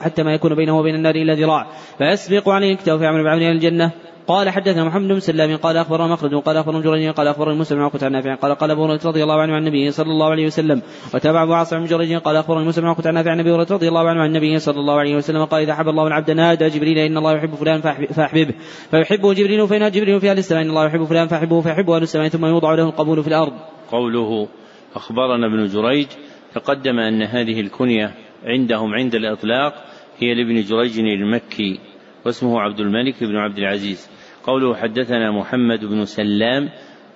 حتى 0.00 0.22
ما 0.22 0.34
يكون 0.34 0.54
بينه 0.54 0.78
وبين 0.78 0.94
النار 0.94 1.14
إلا 1.14 1.34
ذراع 1.34 1.66
فيسبق 1.98 2.48
عليه 2.48 2.76
كتابه 2.76 2.98
فيعمل 2.98 3.24
بعمل 3.24 3.42
أهل 3.42 3.52
الجنة. 3.52 4.09
قال 4.26 4.50
حدثنا 4.50 4.84
محمد 4.84 5.08
بن 5.08 5.20
سلام 5.20 5.56
قال 5.56 5.76
أخبرنا 5.76 6.06
مخرج 6.06 6.34
قال 6.34 6.56
أخبرنا 6.56 6.80
جريج 6.80 7.10
قال 7.10 7.28
اخبرنا 7.28 7.54
مسلم 7.54 7.80
عن 7.82 7.90
عن 8.02 8.12
نافع 8.12 8.34
قال 8.34 8.54
قال 8.54 8.70
أبو 8.70 8.84
هريرة 8.84 9.00
رضي 9.04 9.22
الله 9.22 9.40
عنه 9.40 9.52
عن 9.52 9.58
النبي 9.58 9.90
صلى 9.90 10.10
الله 10.10 10.30
عليه 10.30 10.46
وسلم 10.46 10.82
وتابع 11.14 11.42
أبو 11.42 11.52
عاصم 11.52 11.78
بن 11.78 11.84
جريج 11.84 12.14
قال 12.14 12.36
اخبرنا 12.36 12.64
مسلم 12.64 12.86
عن 12.86 12.94
عن 13.04 13.14
نافع 13.14 13.30
عن 13.30 13.40
ابي 13.40 13.50
هريرة 13.50 13.66
رضي 13.70 13.88
الله 13.88 14.08
عنه 14.08 14.20
عن 14.20 14.28
النبي 14.28 14.58
صلى 14.58 14.80
الله 14.80 14.94
عليه 14.94 15.16
وسلم 15.16 15.44
قال 15.44 15.62
إذا 15.62 15.74
حب 15.74 15.88
الله 15.88 16.06
العبد 16.06 16.30
نادى 16.30 16.68
جبريل 16.68 16.98
إن 16.98 17.16
الله 17.16 17.32
يحب 17.32 17.54
فلان 17.54 17.80
فاحببه 17.80 18.54
فيحبه 18.90 19.34
جبريل 19.34 19.68
فان 19.68 19.90
جبريل 19.90 20.20
في 20.20 20.30
أهل 20.30 20.38
السماء 20.38 20.62
إن 20.62 20.70
الله 20.70 20.86
يحب 20.86 21.04
فلان 21.04 21.28
فاحبه 21.28 21.60
فيحبه 21.60 21.96
أهل 21.96 22.02
السماء 22.02 22.28
ثم 22.28 22.46
يوضع 22.46 22.74
له 22.74 22.84
القبول 22.84 23.22
في 23.22 23.28
الأرض. 23.28 23.52
قوله 23.90 24.48
أخبرنا 24.94 25.46
ابن 25.46 25.66
جريج 25.66 26.06
تقدم 26.54 26.98
أن 26.98 27.22
هذه 27.22 27.60
الكنية 27.60 28.14
عندهم 28.44 28.94
عند 28.94 29.14
الإطلاق 29.14 29.74
هي 30.18 30.34
لابن 30.34 30.62
جريج 30.62 30.98
المكي 30.98 31.89
واسمه 32.26 32.60
عبد 32.60 32.80
الملك 32.80 33.24
بن 33.24 33.36
عبد 33.36 33.58
العزيز. 33.58 34.10
قوله 34.46 34.74
حدثنا 34.74 35.30
محمد 35.30 35.84
بن 35.84 36.04
سلام 36.04 36.68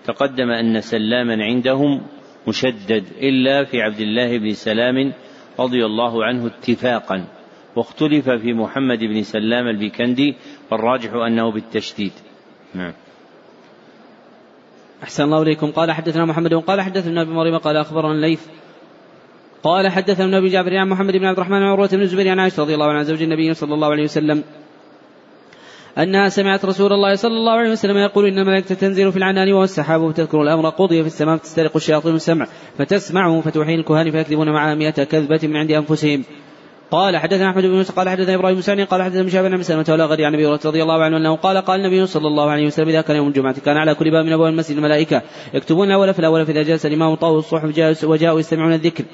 تقدم 0.04 0.50
أن 0.50 0.80
سلاما 0.80 1.44
عندهم 1.44 2.02
مشدد 2.48 3.04
إلا 3.22 3.64
في 3.64 3.82
عبد 3.82 4.00
الله 4.00 4.38
بن 4.38 4.52
سلام 4.52 5.12
رضي 5.60 5.86
الله 5.86 6.24
عنه 6.24 6.46
اتفاقا. 6.46 7.26
واختلف 7.76 8.30
في 8.30 8.52
محمد 8.52 8.98
بن 8.98 9.22
سلام 9.22 9.68
البيكندي 9.68 10.34
والراجح 10.70 11.12
أنه 11.12 11.52
بالتشديد. 11.52 12.12
نعم. 12.74 12.92
أحسن 15.02 15.24
الله 15.24 15.42
إليكم. 15.42 15.70
قال 15.70 15.92
حدثنا 15.92 16.24
محمد 16.24 16.54
قال 16.54 16.80
حدثنا 16.80 17.22
ابن 17.22 17.32
مريم 17.32 17.58
قال 17.58 17.76
أخبرنا 17.76 18.12
الليث. 18.12 18.46
قال 19.62 19.88
حدثنا 19.88 20.38
ابن 20.38 20.48
جابر 20.48 20.76
عن 20.76 20.88
محمد 20.88 21.16
بن 21.16 21.24
عبد 21.24 21.38
الرحمن 21.38 21.56
عن 21.56 21.62
عروة 21.62 21.88
بن 21.92 22.00
الزبير 22.00 22.28
عن 22.28 22.40
عائشة 22.40 22.62
رضي 22.62 22.74
الله 22.74 22.86
عنها 22.86 23.02
زوج 23.02 23.22
النبي 23.22 23.54
صلى 23.54 23.74
الله 23.74 23.90
عليه 23.90 24.02
وسلم. 24.02 24.44
أنها 25.98 26.28
سمعت 26.28 26.64
رسول 26.64 26.92
الله 26.92 27.14
صلى 27.14 27.32
الله 27.32 27.52
عليه 27.52 27.70
وسلم 27.70 27.96
يقول 27.96 28.26
إن 28.26 28.38
الملائكة 28.38 28.74
تنزل 28.74 29.12
في 29.12 29.18
العنان 29.18 29.52
وهو 29.52 29.64
السحاب 29.64 30.00
وتذكر 30.00 30.42
الأمر 30.42 30.68
قضي 30.68 31.00
في 31.00 31.06
السماء 31.06 31.36
فتسترق 31.36 31.76
الشياطين 31.76 32.14
السمع 32.14 32.46
فتسمعه 32.78 33.40
فتوحين 33.40 33.78
الكهان 33.78 34.10
فيكذبون 34.10 34.50
معها 34.50 34.74
مئة 34.74 35.04
كذبة 35.04 35.40
من 35.42 35.56
عند 35.56 35.70
أنفسهم. 35.70 36.24
قال 36.90 37.16
حدثنا 37.16 37.50
أحمد 37.50 37.62
بن 37.62 37.70
موسى 37.70 37.92
قال 37.92 38.08
حدثنا 38.08 38.34
إبراهيم 38.34 38.60
بن 38.60 38.84
قال 38.84 39.02
حدثنا 39.02 39.22
مشابه 39.22 39.48
بن 39.48 39.62
سلمة 39.62 39.84
ولا 39.88 40.06
غير 40.06 40.24
عن 40.24 40.34
أبي 40.34 40.46
هريرة 40.46 40.60
رضي 40.64 40.82
الله 40.82 41.02
عنه 41.02 41.16
أنه 41.16 41.36
قال 41.36 41.56
قال 41.56 41.80
النبي 41.80 42.06
صلى 42.06 42.26
الله 42.26 42.50
عليه 42.50 42.66
وسلم 42.66 42.88
إذا 42.88 43.00
كان 43.00 43.16
يوم 43.16 43.28
الجمعة 43.28 43.60
كان 43.60 43.76
على 43.76 43.94
كل 43.94 44.10
باب 44.10 44.24
من 44.24 44.32
أبواب 44.32 44.52
المسجد 44.52 44.76
الملائكة 44.76 45.22
يكتبون 45.54 45.88
الأول 45.88 46.14
فالاول 46.14 46.46
فاذا 46.46 46.62
جلس 46.62 46.86
الإمام 46.86 47.14
طاووا 47.14 47.38
الصحف 47.38 47.64
وجاءوا 48.04 48.40
يستمعون 48.40 48.72
الذكر. 48.72 49.04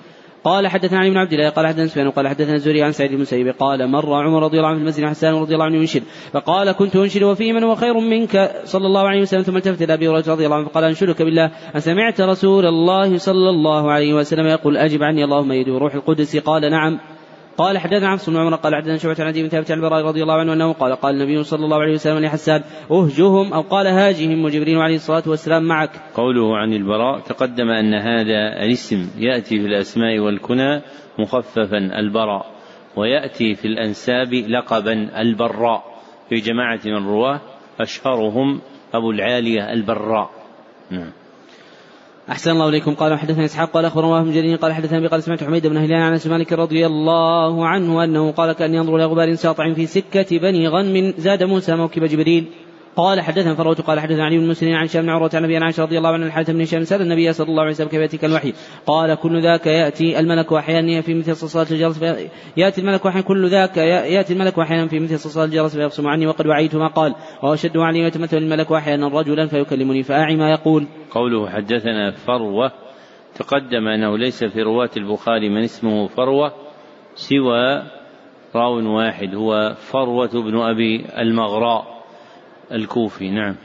قال 0.44 0.68
حدثنا 0.68 0.98
علي 0.98 1.10
بن 1.10 1.16
عبد 1.16 1.32
الله 1.32 1.48
قال 1.48 1.66
حدثنا 1.66 1.86
سفيان 1.86 2.10
قال 2.10 2.28
حدثنا 2.28 2.54
الزهري 2.54 2.82
عن 2.82 2.92
سعيد 2.92 3.10
بن 3.10 3.16
المسيب 3.16 3.48
قال 3.48 3.90
مر 3.90 4.14
عمر 4.14 4.42
رضي 4.42 4.56
الله 4.56 4.68
عنه 4.68 4.78
في 4.78 4.82
المسجد 4.82 5.04
حسان 5.04 5.34
رضي 5.34 5.54
الله 5.54 5.64
عنه 5.64 5.76
ينشد 5.76 6.02
فقال 6.32 6.72
كنت 6.72 6.96
أنشد 6.96 7.22
وفيه 7.22 7.52
من 7.52 7.64
هو 7.64 7.74
خير 7.74 8.00
منك 8.00 8.52
صلى 8.64 8.86
الله 8.86 9.08
عليه 9.08 9.20
وسلم 9.20 9.42
ثم 9.42 9.56
التفت 9.56 9.82
إلى 9.82 9.94
أبي 9.94 10.08
هريرة 10.08 10.24
رضي 10.32 10.44
الله 10.44 10.56
عنه 10.56 10.68
فقال 10.68 10.84
أنشدك 10.84 11.22
بالله 11.22 11.50
أسمعت 11.76 12.20
رسول 12.20 12.66
الله 12.66 13.18
صلى 13.18 13.50
الله 13.50 13.92
عليه 13.92 14.14
وسلم 14.14 14.46
يقول 14.46 14.76
أجب 14.76 15.02
عني 15.02 15.24
اللهم 15.24 15.52
يدعو 15.52 15.78
روح 15.78 15.94
القدس 15.94 16.36
قال 16.36 16.70
نعم. 16.70 17.00
قال 17.60 17.78
حدثنا 17.78 18.08
عبد 18.08 18.20
بن 18.26 18.36
عمر 18.36 18.56
قال 18.56 18.74
حدثنا 18.74 18.96
شعبة 18.96 19.24
عن 19.24 19.32
بن 19.32 19.48
ثابت 19.48 19.70
عن 19.70 19.76
البراء 19.76 20.04
رضي 20.04 20.22
الله 20.22 20.34
عنه 20.34 20.52
أنه 20.52 20.72
قال 20.72 20.92
قال 20.92 21.14
النبي 21.14 21.44
صلى 21.44 21.64
الله 21.64 21.80
عليه 21.80 21.94
وسلم 21.94 22.18
لحسان 22.18 22.62
أهجهم 22.90 23.52
أو 23.52 23.60
قال 23.60 23.86
هاجهم 23.86 24.44
وجبريل 24.44 24.78
عليه 24.78 24.94
الصلاة 24.94 25.22
والسلام 25.26 25.62
معك. 25.62 25.90
قوله 26.14 26.56
عن 26.56 26.72
البراء 26.72 27.20
تقدم 27.20 27.68
أن 27.68 27.94
هذا 27.94 28.64
الاسم 28.64 29.10
يأتي 29.18 29.60
في 29.60 29.66
الأسماء 29.66 30.18
والكنى 30.18 30.82
مخففا 31.18 31.78
البراء 31.78 32.46
ويأتي 32.96 33.54
في 33.54 33.64
الأنساب 33.64 34.34
لقبا 34.34 35.20
البراء 35.20 35.84
في 36.28 36.36
جماعة 36.36 36.80
من 36.84 37.06
رواه 37.06 37.40
أشهرهم 37.80 38.60
أبو 38.94 39.10
العالية 39.10 39.72
البراء. 39.72 40.30
نعم. 40.90 41.12
أحسن 42.30 42.50
الله 42.50 42.68
إليكم. 42.68 42.94
قال 42.94 43.18
حدثنا 43.18 43.44
إسحاق 43.44 43.70
قال 43.70 43.84
أخبرنا 43.84 44.08
وهم 44.08 44.30
جرير 44.30 44.56
قال 44.56 44.72
حدثنا 44.72 45.08
قال 45.08 45.22
سمعت 45.22 45.44
حميد 45.44 45.66
بن 45.66 45.76
هلال 45.76 46.02
عن 46.02 46.20
مالك 46.26 46.52
رضي 46.52 46.86
الله 46.86 47.66
عنه 47.66 48.04
أنه 48.04 48.30
قال 48.30 48.52
كأن 48.52 48.74
ينظر 48.74 48.96
إلى 48.96 49.04
غبار 49.04 49.34
ساطع 49.34 49.72
في 49.72 49.86
سكة 49.86 50.38
بني 50.38 50.68
غنم 50.68 51.14
زاد 51.18 51.42
موسى 51.42 51.76
موكب 51.76 52.04
جبريل 52.04 52.44
قال 52.96 53.20
حدثنا 53.20 53.54
فروت 53.54 53.80
قال 53.80 54.00
حدثنا 54.00 54.24
علي 54.24 54.38
بن 54.38 54.48
مسلم 54.48 54.74
عن 54.74 54.86
شام 54.86 55.02
بن 55.02 55.08
عروة 55.08 55.30
عن 55.34 55.44
أبي 55.44 55.56
عائشة 55.56 55.82
رضي 55.82 55.98
الله 55.98 56.10
عنه 56.10 56.26
الحارث 56.26 56.50
بن 56.50 56.60
هشام 56.60 56.84
سأل 56.84 57.02
النبي 57.02 57.32
صلى 57.32 57.48
الله 57.48 57.62
عليه 57.62 57.72
وسلم 57.72 57.88
كيف 57.88 58.00
يأتيك 58.00 58.24
الوحي؟ 58.24 58.52
قال 58.86 59.14
كل 59.14 59.42
ذاك 59.42 59.66
يأتي 59.66 60.20
الملك 60.20 60.52
أحيانا 60.52 61.00
في 61.00 61.14
مثل 61.14 61.36
صلصال 61.36 61.66
الجرس 61.70 62.02
يأتي 62.56 62.80
الملك 62.80 63.06
أحيانا 63.06 63.26
كل 63.26 63.48
ذاك 63.48 63.76
يأتي 63.76 64.32
الملك 64.32 64.58
أحيانا 64.58 64.88
في 64.88 65.00
مثل 65.00 65.18
صلصال 65.18 65.44
الجرس 65.44 65.76
فيبصم 65.76 66.06
عني 66.06 66.26
وقد 66.26 66.46
وعيت 66.46 66.74
ما 66.74 66.88
قال. 66.88 67.14
واشد 67.42 67.76
علي 67.76 67.98
يتمثل 67.98 68.36
الملك 68.36 68.72
أحيانا 68.72 69.08
رجلا 69.08 69.46
فيكلمني 69.46 70.02
فأعي 70.02 70.36
ما 70.36 70.50
يقول. 70.50 70.86
قوله 71.10 71.50
حدثنا 71.50 72.10
فروة 72.10 72.72
تقدم 73.34 73.88
أنه 73.88 74.18
ليس 74.18 74.44
في 74.44 74.62
رواة 74.62 74.90
البخاري 74.96 75.48
من 75.48 75.62
اسمه 75.62 76.06
فروة 76.06 76.52
سوى 77.14 77.82
راو 78.54 78.96
واحد 78.96 79.34
هو 79.34 79.74
فروة 79.74 80.30
بن 80.32 80.60
أبي 80.60 81.06
المغراء. 81.18 81.99
الكوفي. 82.72 83.30
نعم. 83.30 83.56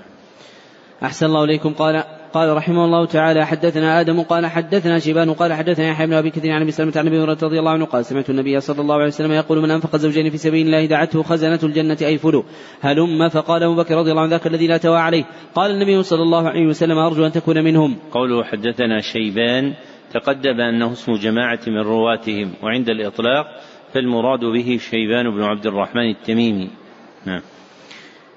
أحسن 1.04 1.26
الله 1.26 1.44
إليكم. 1.44 1.74
قال 1.74 2.04
قال 2.36 2.58
رحمه 2.58 2.86
الله 2.86 3.06
تعالى 3.06 3.46
حدثنا 3.46 4.00
آدم 4.00 4.22
قال 4.22 4.46
حدثنا 4.46 5.00
شيبان 5.00 5.34
قال 5.34 5.54
حدثنا 5.54 5.90
يحيى 5.90 6.08
بن 6.08 6.14
أبي 6.14 6.30
كثير 6.30 6.52
عن 6.52 6.62
أبي 6.62 6.72
سلمة 6.72 6.94
عن 6.96 7.08
أبي 7.08 7.18
هريرة 7.18 7.38
رضي 7.44 7.60
الله 7.60 7.72
عنه 7.72 7.86
قال 7.86 8.06
سمعت 8.06 8.30
النبي 8.30 8.60
صلى 8.60 8.82
الله 8.82 8.96
عليه 8.96 9.06
وسلم 9.06 9.32
يقول 9.32 9.62
من 9.62 9.72
أنفق 9.72 9.96
الزوجين 9.96 10.30
في 10.30 10.38
سبيل 10.38 10.66
الله 10.66 10.86
دعته 10.86 11.24
خزنة 11.24 11.60
الجنة 11.64 11.98
أي 12.02 12.18
فلو 12.18 12.44
هلم 12.82 13.30
فقال 13.30 13.64
أبو 13.64 13.76
بكر 13.76 13.96
رضي 13.96 14.12
الله 14.12 14.22
عنه 14.22 14.32
ذاك 14.32 14.48
الذي 14.48 14.68
لا 14.68 14.78
توى 14.78 14.98
عليه. 14.98 15.24
قال 15.56 15.72
النبي 15.72 16.04
صلى 16.04 16.24
الله 16.24 16.50
عليه 16.50 16.68
وسلم 16.68 16.98
أرجو 16.98 17.26
أن 17.26 17.32
تكون 17.32 17.64
منهم. 17.64 17.96
قوله 18.12 18.44
حدثنا 18.44 19.02
شيبان 19.02 19.74
تقدم 20.14 20.62
أنه 20.62 20.92
اسم 20.92 21.16
جماعة 21.16 21.60
من 21.68 21.82
رواتهم 21.82 22.54
وعند 22.64 22.90
الإطلاق 22.90 23.46
فالمراد 23.94 24.40
به 24.40 24.78
شيبان 24.92 25.32
بن 25.32 25.44
عبد 25.44 25.66
الرحمن 25.66 26.10
التميمي. 26.10 26.70
نعم. 27.26 27.42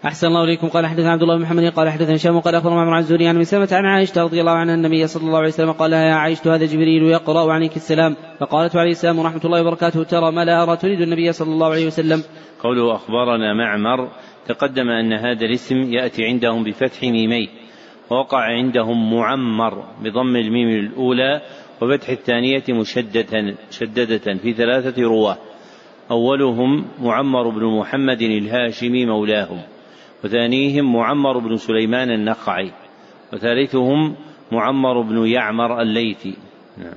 أحسن 0.04 0.26
الله 0.26 0.44
إليكم. 0.44 0.68
قال 0.68 0.86
حدثنا 0.86 1.10
عبد 1.12 1.22
الله 1.22 1.36
بن 1.36 1.42
محمد 1.42 1.64
قال 1.72 1.90
حدثنا 1.90 2.16
هشام 2.16 2.40
قال 2.40 2.54
أخبرنا 2.54 2.76
معمر 2.76 2.92
عن 2.94 2.98
الزهري 2.98 3.28
عن 3.28 3.38
مسلمة 3.38 3.68
عن 3.72 3.84
عائشة 3.84 4.22
رضي 4.22 4.40
الله 4.40 4.52
عنها 4.52 4.74
النبي 4.74 5.06
صلى 5.06 5.26
الله 5.26 5.38
عليه 5.38 5.48
وسلم 5.48 5.72
قال 5.72 5.92
يا 5.92 6.14
عائشة 6.14 6.54
هذا 6.54 6.66
جبريل 6.66 7.02
يقرأ 7.02 7.52
عليك 7.52 7.76
السلام. 7.76 8.16
فقالت 8.40 8.76
عليه 8.76 8.90
السلام 8.90 9.18
ورحمة 9.18 9.40
الله 9.44 9.60
وبركاته 9.60 10.02
ترى 10.02 10.32
ما 10.32 10.44
لا 10.44 10.62
أرى 10.62 10.76
تريد 10.76 11.00
النبي 11.00 11.32
صلى 11.32 11.52
الله 11.52 11.66
عليه 11.66 11.86
وسلم. 11.86 12.22
قوله 12.60 12.94
أخبرنا 12.94 13.54
معمر 13.54 14.08
تقدم 14.46 14.88
أن 14.88 15.12
هذا 15.12 15.46
الاسم 15.46 15.76
يأتي 15.92 16.24
عندهم 16.24 16.64
بفتح 16.64 17.02
ميمي 17.02 17.48
ووقع 18.10 18.38
عندهم 18.38 19.14
معمر 19.14 19.84
بضم 20.00 20.36
الميم 20.36 20.68
الأولى 20.68 21.40
وفتح 21.82 22.08
الثانية 22.08 22.64
مشددة 22.68 23.54
شددة 23.70 24.34
في 24.42 24.52
ثلاثة 24.52 25.02
رواة. 25.02 25.36
أولهم 26.10 26.84
معمر 27.02 27.48
بن 27.48 27.64
محمد 27.78 28.22
الهاشمي 28.22 29.06
مولاهم. 29.06 29.60
وثانيهم 30.24 30.92
معمر 30.92 31.38
بن 31.38 31.56
سليمان 31.56 32.10
النخعي 32.10 32.72
وثالثهم 33.32 34.16
معمر 34.52 35.00
بن 35.00 35.26
يعمر 35.26 35.82
الليثي. 35.82 36.34
نعم. 36.78 36.96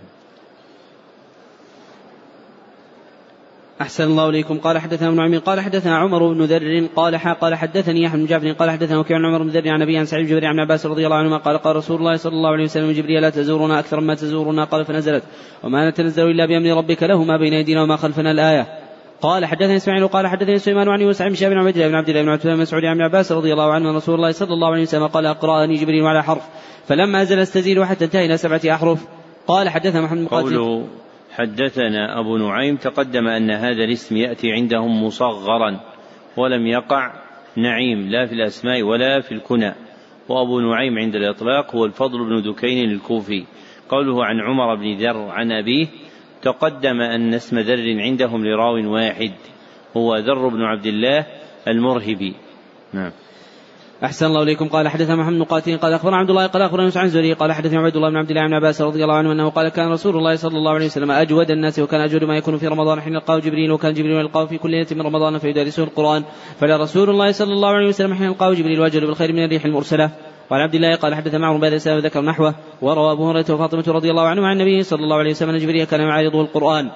أحسن 3.82 4.04
الله 4.04 4.30
إليكم. 4.30 4.58
قال 4.58 4.78
حدثنا 4.78 5.10
ابن 5.10 5.20
عمي 5.20 5.38
قال 5.38 5.60
حدثنا 5.60 5.98
عمر 5.98 6.34
بن 6.34 6.42
ذر 6.42 6.88
قال 6.96 7.16
قال 7.16 7.56
حدثني 7.56 8.02
يحيى 8.02 8.20
بن 8.20 8.26
جعفر 8.26 8.52
قال 8.52 8.72
حدثنا 8.72 9.00
وكيع 9.00 9.18
عن 9.18 9.26
عمر 9.26 9.44
بن 9.44 9.50
ذر 9.50 9.70
عن 9.70 9.82
أبي 9.82 9.98
عن 9.98 10.06
سعيد 10.06 10.34
بن 10.34 10.46
عن 10.46 10.60
عباس 10.60 10.86
رضي 10.86 11.06
الله 11.06 11.16
عنهما 11.16 11.38
قال 11.38 11.58
قال 11.58 11.76
رسول 11.76 11.98
الله 11.98 12.16
صلى 12.16 12.34
الله 12.34 12.50
عليه 12.50 12.64
وسلم 12.64 12.92
جبريل 12.92 13.22
لا 13.22 13.30
تزورنا 13.30 13.80
أكثر 13.80 14.00
ما 14.00 14.16
تزورنا 14.16 14.64
قال 14.64 14.86
فنزلت. 14.86 15.24
وما 15.64 15.90
نتنزل 15.90 16.24
إلا 16.24 16.46
بأمر 16.46 16.78
ربك 16.78 17.04
له 17.04 17.24
ما 17.24 17.38
بين 17.38 17.54
أيدينا 17.54 17.84
وما 17.84 17.96
خلفنا 17.96 18.32
الآية. 18.32 18.81
قال 19.22 19.46
حدثني 19.46 19.76
إسماعيل 19.76 20.08
قال 20.08 20.28
حدثني 20.28 20.58
سليمان 20.58 20.90
عن 20.90 21.02
يوسف 21.02 21.34
شهاب 21.34 21.52
بن 21.52 21.58
عبد 21.58 21.78
الله 21.78 21.88
بن 21.88 21.96
عبد 21.96 22.10
الله 22.10 22.22
بن 22.22 22.30
عبد 22.30 22.42
الله 22.42 22.56
بن 22.56 22.62
مسعود 22.62 22.86
عن 22.86 23.02
عباس 23.02 23.32
رضي 23.32 23.54
الله 23.54 23.74
عنه 23.74 23.96
رسول 23.96 24.16
الله 24.16 24.32
صلى 24.32 24.54
الله 24.54 24.68
عليه 24.68 24.82
وسلم 24.82 25.08
قال 25.08 25.26
أقرأني 25.26 25.76
جبريل 25.76 26.04
على 26.06 26.24
حرف. 26.24 26.50
فلما 26.88 27.22
نزل 27.22 27.40
استزيد 27.40 27.84
حتى 27.84 28.06
انتهى 28.06 28.26
إلى 28.26 28.38
سبعة 28.38 28.62
أحرف. 28.76 29.08
قال 29.48 29.70
حدثنا 29.70 30.02
محمد 30.02 30.28
قوله 30.28 30.88
حدثنا 31.32 32.20
أبو 32.20 32.38
نعيم 32.38 32.76
تقدم 32.76 33.28
أن 33.28 33.52
هذا 33.52 33.84
الاسم 33.84 34.18
يأتي 34.18 34.52
عندهم 34.52 35.04
مصغرا 35.04 35.80
ولم 36.38 36.68
يقع 36.68 37.14
نعيم 37.56 38.10
لا 38.10 38.26
في 38.26 38.34
الأسماء 38.34 38.82
ولا 38.82 39.22
في 39.22 39.32
الكنى. 39.32 39.74
وأبو 40.30 40.60
نعيم 40.60 40.98
عند 40.98 41.16
الإطلاق 41.16 41.76
هو 41.76 41.86
الفضل 41.86 42.20
بن 42.20 42.52
دكين 42.52 42.92
الكوفي. 42.92 43.46
قوله 43.90 44.26
عن 44.26 44.40
عمر 44.40 44.76
بن 44.76 44.96
ذر 44.96 45.30
عن 45.30 45.52
أبيه 45.52 45.88
تقدم 46.42 47.02
أن 47.02 47.34
اسم 47.34 47.60
ذر 47.60 48.02
عندهم 48.02 48.46
لراو 48.46 48.94
واحد 48.94 49.34
هو 49.98 50.18
ذر 50.18 50.48
بن 50.48 50.62
عبد 50.62 50.86
الله 50.86 51.26
المرهبي. 51.68 52.34
نعم. 52.94 53.12
أحسن 54.04 54.26
الله 54.26 54.44
إليكم. 54.44 54.68
قال 54.68 54.88
حدثنا 54.88 55.16
محمد 55.16 55.34
بن 55.34 55.44
قاتل 55.44 55.78
قال 55.78 55.94
أخبرنا 55.94 56.18
عبد 56.18 56.30
الله 56.30 56.48
قال 56.48 56.62
أخبرنا 56.62 56.92
عن 56.96 57.08
زهري 57.08 57.34
قال 57.34 57.52
حدثني 57.52 57.78
عبد 57.78 57.96
الله 57.96 58.10
بن 58.10 58.18
عبد 58.18 58.30
الله 58.30 58.48
بن 58.48 58.54
عباس 58.54 58.82
رضي 58.82 59.04
الله 59.04 59.16
عنه 59.16 59.32
أنه 59.32 59.50
قال 59.50 59.70
كان 59.70 59.90
رسول 59.92 60.18
الله 60.18 60.36
صلى 60.36 60.58
الله 60.58 60.72
عليه 60.72 60.86
وسلم 60.86 61.12
أجود 61.12 61.52
الناس 61.52 61.80
وكان 61.80 62.02
أجود 62.02 62.24
ما 62.24 62.38
يكون 62.38 62.58
في 62.58 62.68
رمضان 62.68 63.02
حين 63.02 63.14
يلقاه 63.14 63.40
جبريل 63.40 63.72
وكان 63.72 63.94
جبريل 63.94 64.16
يلقاه 64.16 64.46
في 64.46 64.58
كل 64.58 64.72
ليلة 64.72 64.88
من 64.92 65.02
رمضان 65.02 65.38
فيدرسه 65.38 65.84
القرآن. 65.84 66.24
فلرسول 66.60 67.10
الله 67.10 67.32
صلى 67.32 67.54
الله 67.54 67.70
عليه 67.70 67.88
وسلم 67.88 68.14
حين 68.14 68.26
يلقاه 68.26 68.54
جبريل 68.54 68.80
وأجود 68.80 69.04
بالخير 69.04 69.34
من 69.34 69.44
الريح 69.44 69.66
المرسلة. 69.66 70.12
وعن 70.52 70.62
عبد 70.62 70.76
الله 70.76 70.96
قال 70.96 71.16
حدث 71.16 71.36
معه 71.36 71.58
بعد 71.58 71.74
السلام 71.74 72.00
ذكر 72.00 72.22
نحوه 72.22 72.56
وروى 72.82 73.12
أبو 73.12 73.30
هريرة 73.30 73.54
وفاطمة 73.54 73.84
رضي 73.88 74.10
الله 74.12 74.28
عنه 74.28 74.48
عن 74.48 74.54
النبي 74.54 74.84
صلى 74.84 75.04
الله 75.04 75.16
عليه 75.16 75.32
وسلم 75.32 75.58
جبريل 75.58 75.84
كان 75.84 76.02
يعارضه 76.02 76.42
القرآن. 76.42 76.92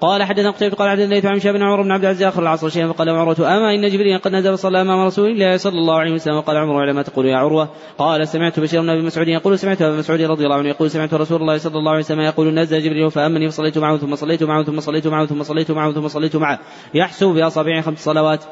قال 0.00 0.22
حدثنا 0.22 0.50
قتيبة 0.50 0.76
قال 0.76 0.90
حدثنا 0.90 1.14
ليث 1.14 1.26
عن 1.26 1.40
شاب 1.40 1.56
عمر 1.56 1.82
بن 1.82 1.92
عبد 1.92 2.04
العزيز 2.04 2.22
آخر 2.22 2.42
العصر 2.42 2.68
شيئا 2.68 2.92
فقال 2.92 3.08
عروة 3.08 3.56
أما 3.56 3.74
إن 3.74 3.88
جبريل 3.88 4.18
قد 4.18 4.32
نزل 4.32 4.58
صلى 4.58 4.80
أمام 4.80 5.06
رسول 5.06 5.30
الله 5.30 5.56
صلى 5.56 5.78
الله 5.78 5.98
عليه 5.98 6.12
وسلم 6.12 6.34
وقال 6.34 6.56
عمر 6.56 6.80
على 6.80 6.92
ما 6.92 7.02
تقول 7.02 7.26
يا 7.26 7.36
عروة؟ 7.36 7.68
قال 7.98 8.28
سمعت 8.28 8.60
بشير 8.60 8.80
بن 8.80 8.90
أبي 8.90 9.02
مسعود 9.02 9.28
يقول 9.28 9.58
سمعت 9.58 9.82
أبا 9.82 9.96
مسعود 9.96 10.20
رضي 10.20 10.44
الله 10.44 10.56
عنه 10.56 10.68
يقول 10.68 10.90
سمعت 10.90 11.14
رسول 11.14 11.40
الله 11.40 11.58
صلى 11.58 11.78
الله 11.78 11.90
عليه 11.90 12.00
وسلم 12.00 12.20
يقول 12.20 12.54
نزل 12.54 12.82
جبريل 12.82 13.10
فأمني 13.10 13.48
فصليت 13.48 13.78
معه 13.78 13.96
ثم 13.96 14.14
صليت 14.14 14.42
معه 14.42 14.64
ثم 14.64 14.80
صليت 14.80 15.06
معه 15.06 15.26
ثم 15.26 15.42
صليت 15.42 15.70
معه 15.70 15.92
ثم 15.92 16.08
صليت 16.08 16.36
معه. 16.36 16.58
يحسب 16.94 17.26
بأصابعه 17.26 17.80
خمس 17.80 18.04
صلوات. 18.04 18.44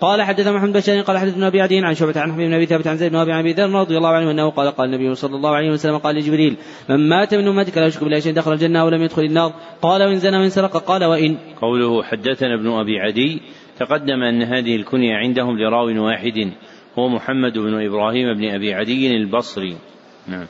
قال 0.00 0.22
حدث 0.22 0.48
محمد 0.48 0.82
بن 0.86 1.02
قال 1.02 1.18
حدثنا 1.18 1.46
أبي 1.46 1.60
عدي 1.60 1.78
عن 1.78 1.94
شعبة 1.94 2.20
عن 2.20 2.32
حبيب 2.32 2.46
بن 2.48 2.54
أبي 2.54 2.66
ثابت 2.66 2.86
عن 2.86 2.96
زيد 2.96 3.12
بن 3.12 3.30
أبي 3.30 3.52
ذر 3.52 3.70
رضي 3.70 3.96
الله 3.96 4.08
عنه 4.08 4.30
أنه 4.30 4.50
قال 4.50 4.70
قال 4.70 4.94
النبي 4.94 5.14
صلى 5.14 5.36
الله 5.36 5.50
عليه 5.50 5.70
وسلم 5.70 5.98
قال 5.98 6.16
لجبريل 6.16 6.56
من 6.88 7.08
مات 7.08 7.34
من 7.34 7.48
أمتك 7.48 7.78
لا 7.78 7.86
يشرك 7.86 8.04
بالله 8.04 8.20
شيئا 8.20 8.34
دخل 8.34 8.52
الجنة 8.52 8.84
ولم 8.84 9.02
يدخل 9.02 9.22
النار. 9.22 9.52
قال 9.82 10.02
وإن 10.02 10.18
زنى 10.18 10.36
وان 10.36 10.48
سرق. 10.48 10.76
قال 10.76 11.04
وإن؟ 11.04 11.36
قوله 11.60 12.02
حدثنا 12.02 12.54
ابن 12.54 12.70
أبي 12.70 13.00
عدي 13.00 13.42
تقدم 13.78 14.22
أن 14.22 14.42
هذه 14.42 14.76
الكنية 14.76 15.14
عندهم 15.14 15.58
لراو 15.58 16.04
واحد 16.04 16.52
هو 16.98 17.08
محمد 17.08 17.58
بن 17.58 17.86
إبراهيم 17.86 18.34
بن 18.34 18.44
أبي 18.44 18.74
عدي 18.74 19.16
البصري. 19.16 19.76
نعم. 20.28 20.46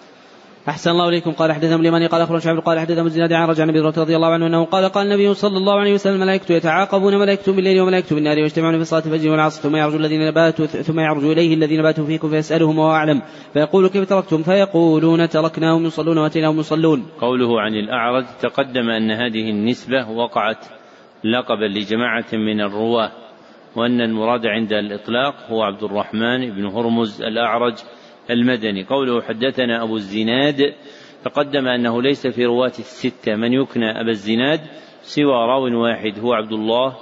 أحسن 0.69 0.91
الله 0.91 1.09
إليكم. 1.09 1.33
قال 1.33 1.53
حدثنا 1.53 1.77
اليماني 1.77 2.07
قال 2.07 2.21
أخبرنا 2.21 2.41
شعب 2.41 2.59
قال 2.59 2.81
حدثنا 2.81 3.03
الزناد 3.03 3.33
عن 3.33 3.49
رجع 3.49 3.65
النبي 3.65 3.81
رضي 3.81 4.17
الله 4.17 4.29
عنه 4.29 4.47
أنه 4.47 4.65
قال 4.65 4.89
قال 4.89 5.07
النبي 5.07 5.35
صلى 5.35 5.57
الله 5.57 5.81
عليه 5.81 5.95
وسلم 5.95 6.15
الملائكة 6.15 6.53
يتعاقبون 6.53 7.19
ملائكة 7.19 7.53
بالليل 7.53 7.81
وملائكة 7.81 8.15
بالنار 8.15 8.39
ويجتمعون 8.39 8.79
في 8.79 8.85
صلاة 8.85 9.03
الفجر 9.07 9.31
والعصر 9.31 9.62
ثم 9.62 9.77
يعرج 9.77 9.95
الذين 9.95 10.31
باتوا 10.31 10.67
ثم 10.67 11.01
يعرج 11.01 11.25
إليه 11.25 11.55
الذين 11.55 11.83
باتوا 11.83 12.07
فيكم 12.07 12.29
فيسألهم 12.29 12.79
وهو 12.79 12.91
أعلم 12.91 13.23
فيقول 13.53 13.89
كيف 13.89 14.09
تركتم؟ 14.09 14.43
فيقولون 14.43 15.29
تركناهم 15.29 15.87
يصلون 15.87 16.19
وأتيناهم 16.19 16.59
يصلون. 16.59 17.07
قوله 17.21 17.61
عن 17.61 17.75
الأعرج 17.75 18.25
تقدم 18.41 18.91
أن 18.91 19.11
هذه 19.11 19.51
النسبة 19.51 20.11
وقعت 20.11 20.67
لقبا 21.25 21.65
لجماعة 21.65 22.27
من 22.33 22.61
الرواة 22.61 23.12
وأن 23.77 24.01
المراد 24.01 24.47
عند 24.47 24.73
الإطلاق 24.73 25.35
هو 25.51 25.62
عبد 25.62 25.83
الرحمن 25.83 26.51
بن 26.51 26.67
هرمز 26.67 27.23
الأعرج 27.23 27.75
المدني. 28.31 28.85
قوله 28.85 29.22
حدثنا 29.22 29.83
أبو 29.83 29.97
الزناد 29.97 30.75
تقدم 31.25 31.68
أنه 31.68 32.03
ليس 32.03 32.27
في 32.27 32.45
رواة 32.45 32.72
الستة 32.79 33.35
من 33.35 33.53
يكنى 33.53 34.01
أبا 34.01 34.11
الزناد 34.11 34.61
سوى 35.03 35.25
راو 35.25 35.83
واحد 35.83 36.18
هو 36.18 36.33
عبد 36.33 36.53
الله 36.53 36.97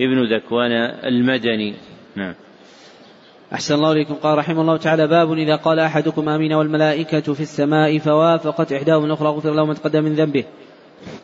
ابن 0.00 0.34
ذكوان 0.34 0.72
المدني. 1.04 1.74
نعم. 2.16 2.34
أحسن 3.52 3.74
الله 3.74 3.92
إليكم. 3.92 4.14
قال 4.14 4.38
رحمه 4.38 4.60
الله 4.60 4.76
تعالى 4.76 5.06
باب 5.06 5.32
إذا 5.32 5.56
قال 5.56 5.78
أحدكم 5.78 6.28
آمين 6.28 6.52
والملائكة 6.52 7.34
في 7.34 7.40
السماء 7.40 7.98
فوافقت 7.98 8.72
إحداهم 8.72 9.04
الأخرى 9.04 9.28
غفر 9.28 9.54
له 9.54 9.64
ما 9.64 9.74
تقدم 9.74 10.04
من 10.04 10.14
ذنبه. 10.14 10.44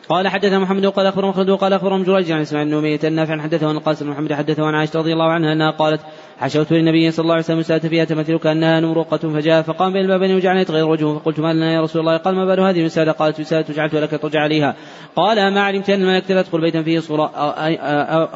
قال 0.09 0.27
حدثنا 0.27 0.53
محمد 0.53 0.85
قال 0.85 1.05
أخبرنا 1.05 1.25
مخلد 1.25 1.49
قال 1.49 1.73
أخبرنا 1.73 1.91
ابن 1.91 1.97
جريج 1.97 2.31
عن 2.31 2.41
إسماعيل 2.41 2.73
بن 2.73 2.99
أمية 3.03 3.20
أن 3.20 3.28
نافعا 3.28 3.41
حدثه 3.41 3.69
عن 3.69 3.75
القاسم 3.75 4.05
بن 4.05 4.11
محمد 4.11 4.33
حدثه 4.33 4.65
عن 4.65 4.75
عائشة 4.75 4.99
رضي 4.99 5.13
الله 5.13 5.31
عنها 5.31 5.53
أنها 5.53 5.71
قالت 5.71 6.01
حشوت 6.39 6.71
للنبي 6.71 7.11
صلى 7.11 7.23
الله 7.23 7.33
عليه 7.33 7.43
وسلم 7.43 7.61
وسادة 7.61 7.87
فيها 7.87 8.05
تماثيل 8.05 8.37
كأنها 8.37 8.79
نمرقة 8.79 9.17
فجاء 9.17 9.61
فقام 9.61 9.93
بين 9.93 10.01
البابين 10.01 10.35
وجعل 10.35 10.61
يتغير 10.61 10.89
وجهه 10.89 11.17
فقلت 11.17 11.39
ما 11.39 11.53
لنا 11.53 11.73
يا 11.73 11.81
رسول 11.81 11.99
الله؟ 12.01 12.17
قال 12.17 12.35
ما 12.35 12.45
بال 12.45 12.59
هذه 12.59 12.79
الوسادة 12.79 13.11
قالت 13.11 13.39
وسادة 13.39 13.73
جعلتها 13.73 13.95
لك 13.95 14.21
لتضطجع 14.21 14.39
عليها. 14.39 14.75
قال 15.15 15.53
ما 15.53 15.61
علمت 15.61 15.89
أن 15.89 16.01
الملائكة 16.01 16.33
لا 16.33 16.41
تدخل 16.41 16.61
بيتا 16.61 16.83
فيه 16.83 16.99
صورة 16.99 17.31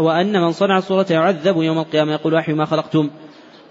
وأن 0.02 0.42
من 0.42 0.52
صنع 0.52 0.78
الصورة 0.78 1.06
يعذب 1.10 1.62
يوم 1.62 1.80
القيامة. 1.80 2.12
يقول 2.12 2.36
أحيوا 2.36 2.58
ما 2.58 2.66
خلقتم. 2.66 3.10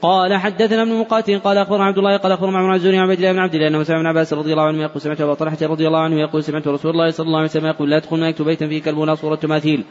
قال 0.04 0.34
حدثنا 0.34 0.82
ابن 0.82 0.92
مقاتل 0.92 1.38
قال 1.38 1.58
أخبرنا 1.58 1.84
عبد 1.84 1.98
الله 1.98 2.16
قال 2.16 2.32
أخبرنا 2.32 2.52
معمر 2.52 2.67
عن 2.67 2.74
الزهري 2.74 2.98
عن 2.98 3.10
عبيد 3.10 3.18
الله 3.18 3.32
بن 3.32 3.38
عبد 3.38 3.54
الله 3.54 3.68
أنه 3.68 3.82
سمع 3.82 3.96
ابن 3.96 4.06
عباس 4.06 4.32
رضي 4.32 4.52
الله 4.52 4.62
عنه 4.62 4.82
يقول 4.82 5.00
سمعت 5.00 5.20
أبا 5.20 5.34
طلحة 5.34 5.56
رضي 5.62 5.86
الله 5.86 5.98
عنه 5.98 6.20
يقول 6.20 6.44
سمعت 6.44 6.68
رسول 6.68 6.90
الله 6.90 7.10
صلى 7.10 7.26
الله 7.26 7.38
عليه 7.38 7.48
وسلم 7.48 7.66
يقول 7.66 7.90
لا 7.90 7.98
تدخل 7.98 8.16
الملائكة 8.16 8.44
بيتا 8.44 8.68
فيه 8.68 8.82
كلب 8.82 8.98
ولا 8.98 9.14
صورة 9.14 9.34
تماثيل. 9.34 9.84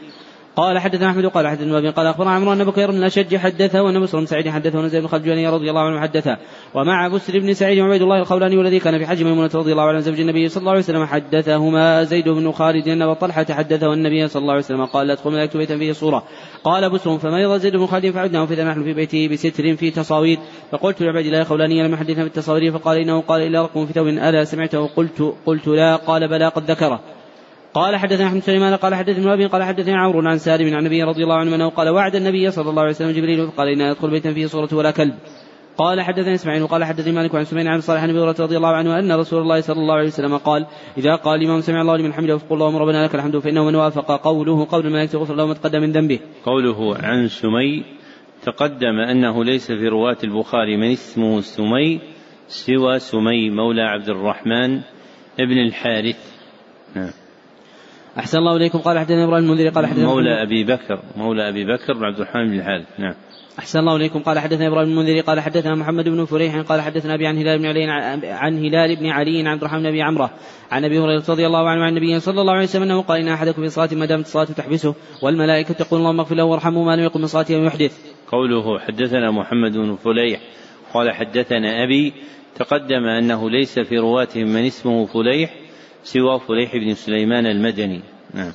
قال 0.56 0.78
حدثنا 0.78 1.10
أحمد 1.10 1.26
قال 1.26 1.46
حدثنا 1.46 1.78
أبي 1.78 1.90
قال 1.90 2.06
أخبرنا 2.06 2.30
عمرو 2.30 2.52
أن 2.52 2.64
بكير 2.64 2.90
بن 2.90 2.96
الاشج 2.96 3.36
حدثه 3.36 3.82
وأن 3.82 4.02
بسر 4.02 4.18
بن 4.18 4.26
سعيد 4.26 4.48
حدثه 4.48 4.78
وأن 4.78 4.88
زيد 4.88 5.02
بن 5.02 5.08
خلجاني 5.08 5.48
رضي 5.48 5.70
الله 5.70 5.80
عنه 5.80 6.00
حدثه. 6.00 6.36
ومع 6.74 7.08
بسر 7.08 7.38
بن 7.38 7.54
سعيد 7.54 7.78
وعبيد 7.78 8.02
الله 8.02 8.18
الخولاني 8.18 8.56
والذي 8.56 8.80
كان 8.80 8.98
في 8.98 9.06
حج 9.06 9.22
ميمونة 9.22 9.50
رضي 9.54 9.72
الله 9.72 9.82
عنه 9.82 10.00
زوج 10.00 10.20
النبي 10.20 10.48
صلى 10.48 10.60
الله 10.60 10.70
عليه 10.70 10.80
وسلم 10.80 11.04
حدثهما 11.06 12.04
زيد 12.04 12.28
بن 12.28 12.52
خالد 12.52 12.88
أن 12.88 13.14
طلحة 13.14 13.46
حدثه 13.50 13.92
النبي 13.92 14.28
صلى 14.28 14.40
الله 14.40 14.52
عليه 14.52 14.64
وسلم 14.64 14.84
قال 14.84 15.06
لا 15.06 15.12
ادخل 15.12 15.30
ملائكه 15.30 15.58
بيتا 15.58 15.78
فيه 15.78 15.92
صورة. 15.92 16.22
قال 16.64 16.90
بسر 16.90 17.18
فمرض 17.18 17.60
زيد 17.60 17.76
بن 17.76 17.86
خالد 17.86 18.10
فعدناه 18.10 18.44
فإذا 18.46 18.64
نحن 18.64 18.82
في 18.82 18.92
بيته 18.92 19.28
بستر 19.28 19.76
في 19.76 19.90
تصاوير. 19.90 20.38
فقلت 20.72 21.02
لعبيد 21.02 21.26
الله 21.26 21.40
الخولاني 21.40 21.82
لم 21.82 21.92
يحدثنا 21.94 22.24
بالتصاوير. 22.24 22.72
فقال 22.72 22.98
إنه 22.98 23.20
قال 23.20 23.42
إلا 23.42 23.62
رقم 23.62 23.86
في 23.86 23.92
ثوب. 23.92 24.08
ألا 24.08 24.44
سمعته؟ 24.44 24.86
قلت 24.86 25.34
قلت 25.46 25.68
لا. 25.68 25.96
قال 25.96 26.28
بلى 26.28 26.48
قد 26.48 26.70
ذكره. 26.70 27.00
قال 27.74 27.96
حدثنا 27.96 28.26
أحمد 28.26 28.40
سليمان 28.40 28.76
قال 28.76 28.94
حدثني 28.94 29.32
أبي 29.32 29.46
قال 29.46 29.62
حدثني 29.62 29.94
عمرو 29.94 30.28
عن 30.28 30.38
سالم 30.38 30.74
عن 30.74 30.78
النبي 30.78 31.02
رضي 31.02 31.22
الله 31.24 31.36
عنه 31.36 31.54
أنه 31.54 31.68
قال 31.68 31.88
وعد 31.88 32.14
النبي 32.16 32.50
صلى 32.50 32.70
الله 32.70 32.82
عليه 32.82 32.90
وسلم 32.90 33.10
جبريل 33.10 33.46
فقال 33.46 33.68
ان 33.68 33.80
ادخل 33.80 34.10
بيتا 34.10 34.32
فيه 34.32 34.46
صورة 34.46 34.68
ولا 34.72 34.90
كلب 34.90 35.14
قال 35.78 36.00
حدثني 36.00 36.34
إسماعيل 36.34 36.62
وقال 36.62 36.84
حدثني 36.84 37.12
مالك 37.12 37.34
عن 37.34 37.44
سمين 37.44 37.68
عن 37.68 37.80
صالح 37.80 38.02
النبي 38.02 38.18
رضي 38.18 38.56
الله 38.56 38.68
عنه 38.68 38.98
أن 38.98 39.12
رسول 39.12 39.42
الله 39.42 39.60
صلى 39.60 39.76
الله 39.76 39.94
عليه 39.94 40.06
وسلم 40.06 40.36
قال 40.36 40.66
إذا 40.98 41.14
قال 41.14 41.40
الإمام 41.40 41.60
سمع 41.60 41.80
الله 41.80 41.96
لمن 41.96 42.12
حمده 42.12 42.38
فقل 42.38 42.54
اللهم 42.54 42.76
ربنا 42.76 43.04
لك 43.04 43.14
الحمد 43.14 43.38
فإنه 43.38 43.64
من 43.64 43.74
وافق 43.74 44.24
قوله 44.24 44.66
قول 44.70 44.86
الملائكة 44.86 45.18
غفر 45.18 45.34
له 45.34 45.46
ما 45.46 45.54
تقدم 45.54 45.80
من 45.80 45.92
ذنبه. 45.92 46.18
قوله 46.44 46.96
عن 46.96 47.28
سمي 47.28 47.84
تقدم 48.42 48.98
أنه 49.10 49.44
ليس 49.44 49.66
في 49.72 49.88
رواة 49.88 50.18
البخاري 50.24 50.76
من 50.76 50.92
اسمه 50.92 51.40
سمي 51.40 52.00
سوى 52.48 52.98
سمي 52.98 53.50
مولى 53.50 53.82
عبد 53.82 54.08
الرحمن 54.08 54.80
ابن 55.40 55.58
الحارث. 55.58 56.34
نعم. 56.96 57.23
أحسن 58.18 58.38
الله 58.38 58.56
إليكم. 58.56 58.78
قال 58.78 58.98
حدثنا 58.98 59.24
إبراهيم 59.24 59.44
المنذري 59.44 59.68
قال 59.68 59.86
حدثنا 59.86 60.06
مولى 60.06 60.42
أبي 60.42 60.64
بكر 60.64 60.98
مولى 61.16 61.48
أبي 61.48 61.64
بكر 61.64 61.92
بن 61.92 62.04
عبد 62.04 62.20
الرحمن 62.20 62.50
بن 62.50 62.58
الحارث 62.58 62.86
نعم. 62.98 63.14
أحسن 63.58 63.78
الله 63.78 63.96
إليكم. 63.96 64.18
قال 64.18 64.38
حدثنا 64.38 64.66
إبراهيم 64.66 64.88
المنذري 64.88 65.20
قال 65.20 65.40
حدثنا 65.40 65.74
محمد 65.74 66.08
بن 66.08 66.24
فريح 66.24 66.60
قال 66.60 66.80
حدثنا 66.80 67.14
أبي 67.14 67.26
عن 67.26 67.36
هلال 67.36 67.58
بن 67.58 67.66
علي 67.66 67.84
عن 68.24 68.58
هلال 68.58 68.96
بن 68.96 69.06
علي 69.06 69.40
عن 69.40 69.46
عبد 69.46 69.60
الرحمن 69.60 69.80
بن 69.80 69.86
أبي 69.86 70.02
عمرة 70.02 70.30
عن 70.70 70.84
أبي 70.84 70.98
هريرة 70.98 71.24
رضي 71.28 71.46
الله 71.46 71.68
عنه 71.68 71.82
عن 71.82 71.88
النبي 71.88 72.20
صلى 72.20 72.40
الله 72.40 72.52
عليه 72.52 72.62
وسلم 72.62 72.82
أنه 72.82 73.02
قال 73.02 73.20
إن 73.20 73.28
أحدكم 73.28 73.62
في 73.62 73.68
صلاة 73.68 73.88
ما 73.92 74.06
دامت 74.06 74.24
الصلاة 74.24 74.44
تحبسه 74.44 74.94
والملائكة 75.22 75.74
تقول 75.74 76.00
اللهم 76.00 76.20
اغفر 76.20 76.34
له 76.34 76.44
وارحمه 76.44 76.84
ما 76.84 76.96
لم 76.96 77.02
يقم 77.02 77.20
من 77.20 77.26
صلاته 77.26 77.56
أو 77.56 77.64
يحدث. 77.64 77.98
قوله 78.32 78.78
حدثنا 78.78 79.30
محمد 79.30 79.72
بن 79.72 79.96
فليح. 79.96 80.40
قال 80.94 81.10
حدثنا 81.10 81.84
أبي 81.84 82.12
تقدم 82.54 83.04
أنه 83.04 83.50
ليس 83.50 83.78
في 83.78 83.98
رواتهم 83.98 84.48
من 84.48 84.66
اسمه 84.66 85.06
فليح 85.06 85.50
سوى 86.04 86.40
فليح 86.48 86.76
بن 86.76 86.94
سليمان 86.94 87.46
المدني. 87.46 88.00
نعم. 88.34 88.52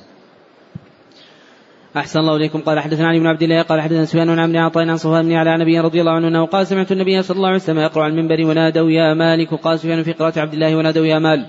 أحسن 1.96 2.20
الله 2.20 2.36
إليكم. 2.36 2.60
قال 2.60 2.80
حدثنا 2.80 3.08
علي 3.08 3.18
بن 3.18 3.26
عبد 3.26 3.42
الله 3.42 3.62
قال 3.62 3.80
حدثنا 3.80 4.04
سفيان 4.04 4.26
بن 4.26 4.56
عمرو 4.56 4.70
عن 4.76 4.96
صهيب 4.96 5.24
بن 5.24 5.32
على 5.32 5.58
نبي 5.58 5.80
رضي 5.80 6.00
الله 6.00 6.12
عنه 6.12 6.28
أنه 6.28 6.46
قال 6.46 6.66
سمعت 6.66 6.92
النبي 6.92 7.22
صلى 7.22 7.36
الله 7.36 7.48
عليه 7.48 7.56
وسلم 7.56 7.78
يقرأ 7.78 8.02
على 8.02 8.12
المنبر 8.12 8.44
ونادوا 8.44 8.90
يا 8.90 9.14
مالك. 9.14 9.54
قال 9.54 9.78
سفيان 9.78 10.02
في 10.02 10.12
قراءة 10.12 10.40
عبد 10.40 10.52
الله 10.52 10.76
ونادوا 10.76 11.06
يا 11.06 11.18
مال. 11.18 11.46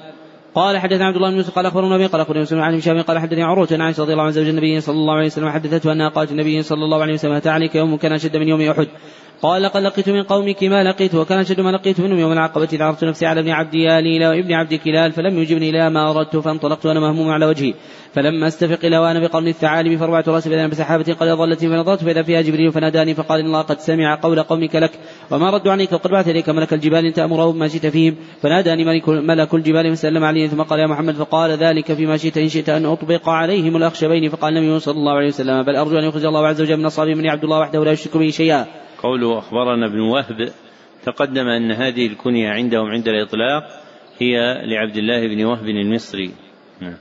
قال 0.56 0.78
حدثنا 0.78 1.06
عبد 1.06 1.16
الله 1.16 1.30
بن 1.30 1.38
يوسف 1.38 1.56
قال 1.56 1.66
أخبرنا 1.66 1.88
النبي 1.88 2.06
قال 2.06 2.22
اخبرنا 2.22 2.42
مسلم 2.42 2.60
عن 2.60 2.76
هشام 2.76 3.02
قال 3.02 3.20
حدثني 3.20 3.44
عروة 3.44 3.68
عن 3.72 3.82
عائشة 3.82 4.04
رضي 4.04 4.12
الله 4.12 4.24
عنها 4.24 4.34
زوج 4.34 4.48
النبي 4.48 4.82
صلى 4.82 4.96
الله 4.96 5.14
عليه 5.14 5.26
وسلم 5.26 5.50
حدثته 5.50 5.92
أنها 5.92 6.10
قالت 6.10 6.32
النبي 6.32 6.62
صلى 6.62 6.84
الله 6.86 7.02
عليه 7.02 7.14
وسلم 7.14 7.32
أتى 7.32 7.50
عليك 7.50 7.76
يوم 7.76 7.98
كان 7.98 8.14
أشد 8.14 8.38
من 8.38 8.48
يوم 8.48 8.62
أحد. 8.62 8.88
قال 9.42 9.62
لقد 9.62 9.82
لقيت 9.82 10.10
من 10.10 10.24
قومك 10.24 10.64
ما 10.64 10.84
لقيت 10.84 11.16
وكان 11.16 11.40
أشد 11.40 11.62
ما 11.62 11.70
لقيت 11.70 12.00
منهم 12.00 12.20
يوم 12.20 12.32
العقبة 12.32 12.68
اذا 12.74 12.86
عرضت 12.86 13.04
نفسي 13.04 13.26
على 13.26 13.40
ابن 13.40 13.50
عبد 13.50 13.74
ياليل 13.74 14.26
وابن 14.26 14.54
عبد 14.54 14.74
كلال 14.74 15.12
فلم 15.12 15.40
يجبني 15.40 15.70
إلى 15.70 15.90
ما 15.90 16.12
أردت 16.12 16.38
فانطلقت 16.38 16.86
وأنا 16.86 17.00
مهموم 17.00 17.30
على 17.30 17.46
وجهي. 17.46 17.74
فلما 18.14 18.48
استفق 18.48 18.86
إلى 18.86 18.98
وأنا 18.98 19.20
بقرن 19.20 19.48
الثعالب 19.48 20.00
فرفعت 20.00 20.30
راسي 20.30 20.50
فاذا 20.50 20.68
بسحابة 20.68 21.14
قد 21.14 21.28
ظلت 21.28 21.66
فنظرت 21.66 22.04
فإذا 22.04 22.24
فيها 22.24 22.42
جبريل 22.42 22.72
فناداني 22.72 23.14
فقال 23.14 23.40
إن 23.40 23.46
الله 23.46 23.62
قد 23.62 23.80
سمع 23.80 24.16
قول 24.16 24.44
قومك 24.44 24.76
لك 24.76 24.92
وما 25.32 25.50
ردوا 25.50 25.72
عنك 25.72 25.92
وقد 25.92 26.12
بعث 26.12 26.28
إليك 26.28 26.50
ملك 26.50 26.74
الجبال 26.74 27.06
إن 27.06 27.14
تأمره 27.14 27.52
بما 27.52 27.68
شئت 27.68 27.86
فيهم. 27.86 28.16
فناداني 28.42 28.86
ملك, 28.86 29.10
ملك 29.10 29.54
الجبال 29.54 29.96
فسلم 29.96 30.24
علي 30.24 30.48
ثم 30.48 30.62
قال 30.62 30.80
يا 30.80 30.88
محمد 30.88 31.16
فقال 31.16 31.52
ذلك 31.52 31.94
فيما 31.94 32.18
شئت 32.18 32.38
إن 32.38 32.50
شئت 32.50 32.70
أن 32.70 32.86
أطبق 32.86 33.30
عليهم 33.30 33.76
الأخشبين. 33.76 34.30
فقال 34.30 34.58
النبي 34.58 34.80
صلى 34.80 34.98
الله 34.98 35.14
عليه 35.14 35.28
وسلم 35.28 35.64
بل 35.64 35.76
أرجو 35.76 36.00
أن 36.00 36.04
يخرج 36.04 36.26
الله 36.26 36.48
عز 36.48 36.62
وجل 36.62 36.78
من 36.78 36.86
اصحابه 36.86 37.16
من 37.16 37.26
يعبد 37.26 37.44
الله 37.44 37.60
وحده 37.60 37.84
لا 37.84 37.92
يشرك 37.92 38.18
به 38.18 38.30
شيئا. 38.30 38.66
قوله 39.04 39.40
أخبرنا 39.40 39.86
ابن 39.86 40.00
وهب 40.00 40.52
تقدم 41.06 41.48
أن 41.48 41.72
هذه 41.72 42.08
الكنية 42.08 42.50
عندهم 42.50 42.86
عند 42.86 43.08
الإطلاق 43.08 43.64
هي 44.20 44.38
لعبد 44.66 44.98
الله 44.98 45.28
بن 45.28 45.46
وهب 45.46 45.66
المصري. 45.66 46.32
نعم. 46.82 46.98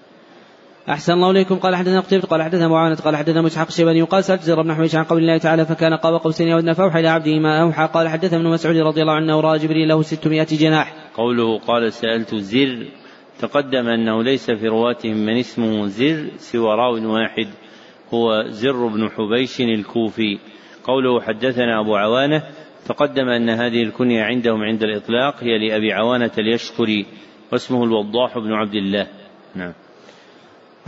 أحسن 0.89 1.13
الله 1.13 1.31
إليكم. 1.31 1.57
قال 1.57 1.77
حدثنا 1.77 2.01
قتيبة 2.01 2.23
قال 2.23 2.43
حدثنا 2.43 2.69
معاونة 2.69 2.95
قال 2.95 3.17
حدثنا 3.17 3.43
مسحق 3.43 3.67
الشيباني 3.67 4.03
وقال 4.03 4.25
سألت 4.25 4.43
زر 4.43 4.63
بن 4.63 4.75
حميش 4.75 4.95
عن 4.95 5.05
قول 5.05 5.23
الله 5.23 5.39
تعالى 5.39 5.67
فكان 5.67 5.95
قاب 5.95 6.15
قوسين 6.21 6.49
أو 6.49 6.75
فأوحى 6.75 7.01
إلى 7.01 7.09
عبده 7.09 7.39
ما 7.39 7.63
أوحى. 7.63 7.89
قال 7.95 8.09
حدثنا 8.09 8.41
ابن 8.41 8.49
مسعود 8.49 8.77
رضي 8.77 9.03
الله 9.03 9.13
عنه 9.13 9.37
ورأى 9.37 9.59
جبريل 9.59 9.89
له 9.89 10.03
600 10.03 10.47
جناح. 10.51 10.95
قوله 11.15 11.59
قال 11.59 11.93
سألت 11.93 12.35
زر. 12.35 12.87
تقدم 13.39 13.89
أنه 13.89 14.23
ليس 14.23 14.51
في 14.51 14.69
رواتهم 14.69 15.17
من 15.17 15.37
اسمه 15.39 15.87
زر 15.87 16.27
سوى 16.39 16.75
راو 16.75 17.13
واحد 17.13 17.49
هو 18.15 18.45
زر 18.49 18.87
بن 18.87 19.09
حبيش 19.09 19.61
الكوفي. 19.61 20.39
قوله 20.91 21.21
حدثنا 21.21 21.81
أبو 21.81 21.97
عوانة 21.97 22.43
تقدم 22.87 23.29
أن 23.29 23.51
هذه 23.51 23.83
الكنية 23.83 24.23
عندهم 24.23 24.63
عند 24.63 24.83
الإطلاق 24.83 25.35
هي 25.45 25.59
لأبي 25.59 25.93
عوانة 25.93 26.31
اليشكري 26.39 27.07
واسمه 27.53 27.85
الوضاح 27.85 28.39
بن 28.39 28.53
عبد 28.53 28.75
الله. 28.75 29.07
نعم. 29.55 29.73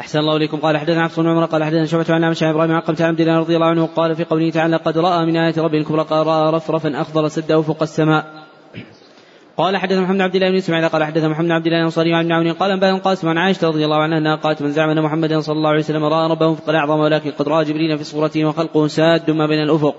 أحسن 0.01 0.19
الله 0.19 0.37
إليكم. 0.37 0.57
قال 0.57 0.79
حدثنا 0.79 1.03
عبد 1.03 1.13
بن 1.17 1.29
عمر 1.29 1.45
قال 1.45 1.65
حدثنا 1.65 1.87
شعبة 1.87 2.15
عن 2.15 2.25
عمشة 2.25 2.51
إبراهيم 2.51 2.73
عن 2.73 2.83
عبد 3.01 3.21
الله 3.21 3.39
رضي 3.39 3.55
الله 3.55 3.67
عنه 3.67 3.87
قال 3.87 4.15
في 4.15 4.25
قوله 4.25 4.51
تعالى 4.51 4.77
قد 4.77 4.99
رأى 4.99 5.27
من 5.27 5.37
آيات 5.37 5.59
ربه 5.59 5.79
الكبرى 5.79 6.03
قال 6.03 6.27
رأى 6.27 6.53
رفرفا 6.53 7.01
أخضر 7.01 7.29
سده 7.29 7.63
فوق 7.63 7.83
السماء. 7.83 8.41
قال 9.57 9.77
حدثنا 9.77 10.01
محمد 10.01 10.21
عبد 10.21 10.35
الله 10.35 10.51
بن 10.51 10.57
اسماعيل 10.57 10.89
قال 10.89 11.05
حدثنا 11.05 11.29
محمد 11.29 11.51
عبد 11.51 11.67
الله 11.67 11.79
الانصاري 11.79 12.15
عن 12.15 12.33
عون 12.33 12.53
قال 12.53 12.71
انبانا 12.71 12.99
قاسم 12.99 13.29
عن 13.29 13.39
عائشة 13.39 13.69
رضي 13.69 13.85
الله 13.85 13.97
عنها 13.97 14.19
أنها 14.19 14.37
قالت 14.37 14.63
من 14.63 14.71
زعم 14.71 14.91
أن 14.91 15.03
محمدا 15.03 15.41
صلى 15.41 15.57
الله 15.57 15.71
عليه 15.71 15.79
وسلم 15.79 16.05
رأى 16.05 16.31
ربه 16.31 16.55
فقد 16.55 16.75
أعظم 16.75 17.01
ولكن 17.01 17.31
قد 17.31 17.49
رأى 17.49 17.65
جبريل 17.65 17.99
في 17.99 18.05
صورته 18.05 18.45
وخلقه 18.45 18.87
ساد 18.87 19.31
ما 19.31 19.47
بين 19.47 19.63
الأفق. 19.63 19.95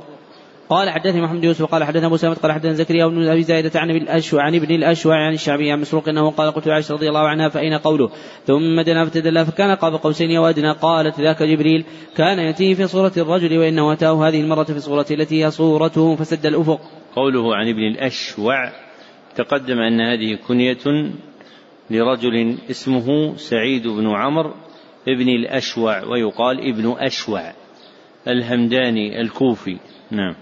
قال 0.70 0.89
حدثني 0.89 1.22
محمد 1.22 1.43
يوسف 1.43 1.66
قال 1.66 1.84
حدثنا 1.84 2.08
ابو 2.08 2.18
سلمة 2.18 2.36
قال 2.36 2.51
حدثنا 2.51 2.74
زكريا 2.74 3.08
بن 3.08 3.28
أبي 3.28 3.43
زايدة 3.43 3.80
عن 3.80 3.89
ابن 3.89 4.01
الأشوع 4.01 4.43
عن 4.43 4.56
ابن 4.56 4.76
الأشوع 4.76 5.16
عن 5.16 5.34
الشعبي 5.34 5.72
عن 5.72 5.82
مسروق 5.82 6.10
أنه 6.10 6.32
قال 6.32 6.51
قلت 6.51 6.68
لعائشة 6.68 6.93
رضي 6.93 7.10
الله 7.10 7.28
عنها 7.28 7.49
فأين 7.49 7.74
قوله؟ 7.74 8.10
ثم 8.45 8.82
دنا 8.82 9.06
فتدلى 9.06 9.45
فكان 9.45 9.76
قاب 9.76 9.93
قوسين 9.93 10.38
أو 10.38 10.45
ادنى 10.45 10.72
قالت 10.72 11.20
ذاك 11.20 11.43
جبريل 11.43 11.86
كان 12.18 12.39
يأتيه 12.39 12.74
في 12.74 12.88
صورة 12.88 13.12
الرجل 13.18 13.58
وإنه 13.58 13.93
أتاه 13.93 14.28
هذه 14.28 14.41
المرة 14.41 14.64
في 14.64 14.80
صورته 14.80 15.14
التي 15.14 15.45
هي 15.45 15.51
صورته 15.51 16.16
فسد 16.16 16.45
الأفق. 16.45 16.80
قوله 17.16 17.56
عن 17.56 17.70
ابن 17.70 17.82
الأشوع 17.82 18.82
تقدم 19.36 19.79
أن 19.79 20.01
هذه 20.01 20.38
كنية 20.47 21.11
لرجل 21.89 22.57
اسمه 22.69 23.36
سعيد 23.36 23.88
بن 23.88 24.09
عمرو 24.09 24.53
ابن 25.07 25.29
الأشوع 25.29 26.03
ويقال 26.03 26.59
ابن 26.59 26.95
أشوع 26.99 27.53
الهمداني 28.27 29.21
الكوفي. 29.21 29.77
نعم. 30.11 30.36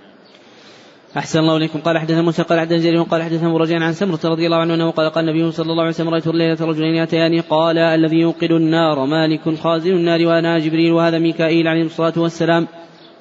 أحسن 1.17 1.39
الله 1.39 1.57
إليكم. 1.57 1.79
قال 1.79 1.97
حدثنا 1.97 2.21
موسى 2.21 2.43
قال 2.43 2.59
حدثنا 2.59 2.77
جرير 2.77 3.01
قال 3.03 3.23
حدثنا 3.23 3.49
مرجان 3.49 3.83
عن 3.83 3.93
سمرة 3.93 4.19
رضي 4.25 4.45
الله 4.45 4.57
عنه 4.57 4.73
أنه 4.73 4.91
قال 4.91 5.09
قال 5.09 5.29
النبي 5.29 5.51
صلى 5.51 5.71
الله 5.71 5.83
عليه 5.83 5.91
وسلم 5.91 6.09
رأيت 6.09 6.27
الليلة 6.27 6.57
رجلين 6.61 6.95
يأتيان 6.95 7.41
قال 7.41 7.77
الذي 7.77 8.19
يوقد 8.19 8.51
النار 8.51 9.05
مالك 9.05 9.55
خازن 9.59 9.91
النار 9.91 10.25
وأنا 10.25 10.59
جبريل 10.59 10.91
وهذا 10.91 11.19
ميكائيل 11.19 11.67
عليه 11.67 11.83
الصلاة 11.83 12.13
والسلام. 12.17 12.67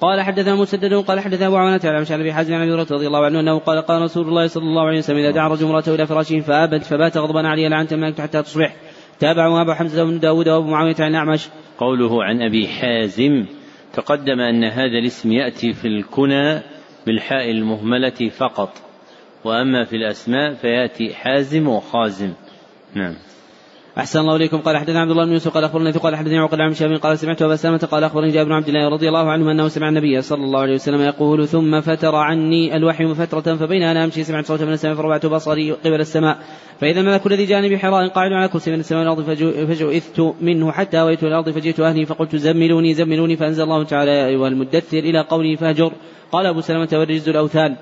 قال 0.01 0.21
حدثنا 0.21 0.55
مسدد 0.55 0.95
قال 0.95 1.21
حدثنا 1.21 1.47
ابو 1.47 1.57
عوانة 1.57 1.81
على 1.85 2.01
مشعل 2.01 2.21
ابي 2.21 2.33
حازم 2.33 2.55
عن 2.55 2.63
ابي 2.63 2.73
رضي 2.73 3.07
الله 3.07 3.25
عنه 3.25 3.41
انه 3.41 3.59
قال 3.59 3.83
قال 3.83 4.03
رسول 4.03 4.29
الله 4.29 4.47
صلى 4.47 4.63
الله 4.63 4.87
عليه 4.87 4.99
وسلم 4.99 5.17
اذا 5.17 5.31
دعا 5.31 5.49
رجل 5.49 5.67
امراته 5.67 5.95
إلى 5.95 6.07
فراشه 6.07 6.41
فابت 6.41 6.85
فبات 6.85 7.17
غضبا 7.17 7.49
علي 7.49 7.69
لعنت 7.69 7.95
مالك 7.95 8.21
حتى 8.21 8.43
تصبح 8.43 8.77
تابعه 9.19 9.63
ابو 9.63 9.73
حمزه 9.73 10.05
بن 10.05 10.19
داود 10.19 10.49
وابو 10.49 10.71
معاويه 10.71 10.95
عن 11.01 11.11
الاعمش 11.11 11.49
قوله 11.79 12.25
عن 12.25 12.43
ابي 12.43 12.69
حازم 12.69 13.47
تقدم 13.93 14.41
ان 14.41 14.65
هذا 14.65 14.99
الاسم 14.99 15.33
ياتي 15.33 15.73
في 15.73 15.89
الكنى 15.89 16.61
بالحاء 17.07 17.51
المهملة 17.51 18.29
فقط 18.39 18.73
وأما 19.45 19.85
في 19.85 19.97
الأسماء 19.97 20.55
فيأتي 20.55 21.15
حازم 21.15 21.69
وخازم 21.69 22.33
نعم 22.95 23.15
أحسن 24.01 24.21
الله 24.21 24.37
إليكم. 24.37 24.59
قال 24.59 24.77
حدثنا 24.77 25.01
عبد 25.01 25.11
الله 25.11 25.25
بن 25.25 25.33
يوسف 25.33 25.55
قال 25.55 25.65
أخبرني 25.65 25.91
قال 25.91 26.17
حدثني 26.17 26.39
عقل 26.39 26.61
عن 26.61 26.75
شاب 26.75 26.93
قال 26.93 27.19
سمعت 27.19 27.43
أبا 27.43 27.57
سلمة 27.57 27.79
قال 27.79 28.05
أخبرني 28.05 28.31
جابر 28.31 28.49
بن 28.49 28.55
عبد 28.55 28.69
الله 28.69 28.89
رضي 28.89 29.09
الله 29.09 29.31
عنه 29.31 29.51
أنه 29.51 29.69
سمع 29.69 29.89
النبي 29.89 30.23
صلى 30.23 30.45
الله 30.45 30.61
عليه 30.61 30.75
وسلم 30.75 31.01
يقول 31.01 31.49
ثم 31.49 31.81
فتر 31.81 32.17
عني 32.17 32.77
الوحي 32.77 33.15
فترة 33.15 33.57
فبين 33.57 33.83
أنا 33.83 34.05
أمشي 34.05 34.25
سمعت 34.25 34.45
صوتا 34.47 34.65
من 34.65 34.73
السماء 34.73 34.95
فرفعت 34.95 35.27
بصري 35.27 35.73
قبل 35.73 36.01
السماء. 36.01 36.39
فإذا 36.81 37.01
الملك 37.01 37.27
الذي 37.27 37.45
جاءني 37.45 37.69
بحراء 37.69 38.09
قاعد 38.09 38.33
على 38.33 38.49
كرسي 38.49 38.71
من 38.71 38.81
السماء 38.81 39.01
والأرض 39.01 39.23
فجئت 39.69 40.21
منه 40.41 40.73
حتى 40.73 41.01
أويت 41.01 41.23
الأرض 41.23 41.51
فجئت 41.51 41.81
أهلي 41.81 42.07
فقلت 42.07 42.37
زملوني 42.37 42.95
زملوني 42.95 43.37
فأنزل 43.37 43.63
الله 43.63 43.85
تعالى 43.85 44.27
أيها 44.27 44.49
المدثر 44.49 44.99
إلى 44.99 45.21
قولي 45.21 45.57
فهجر 45.57 45.93
قال 46.33 46.47
أبو 46.47 46.61
سلمة 46.61 46.89
والرجز 46.93 47.29
الأوثان. 47.29 47.77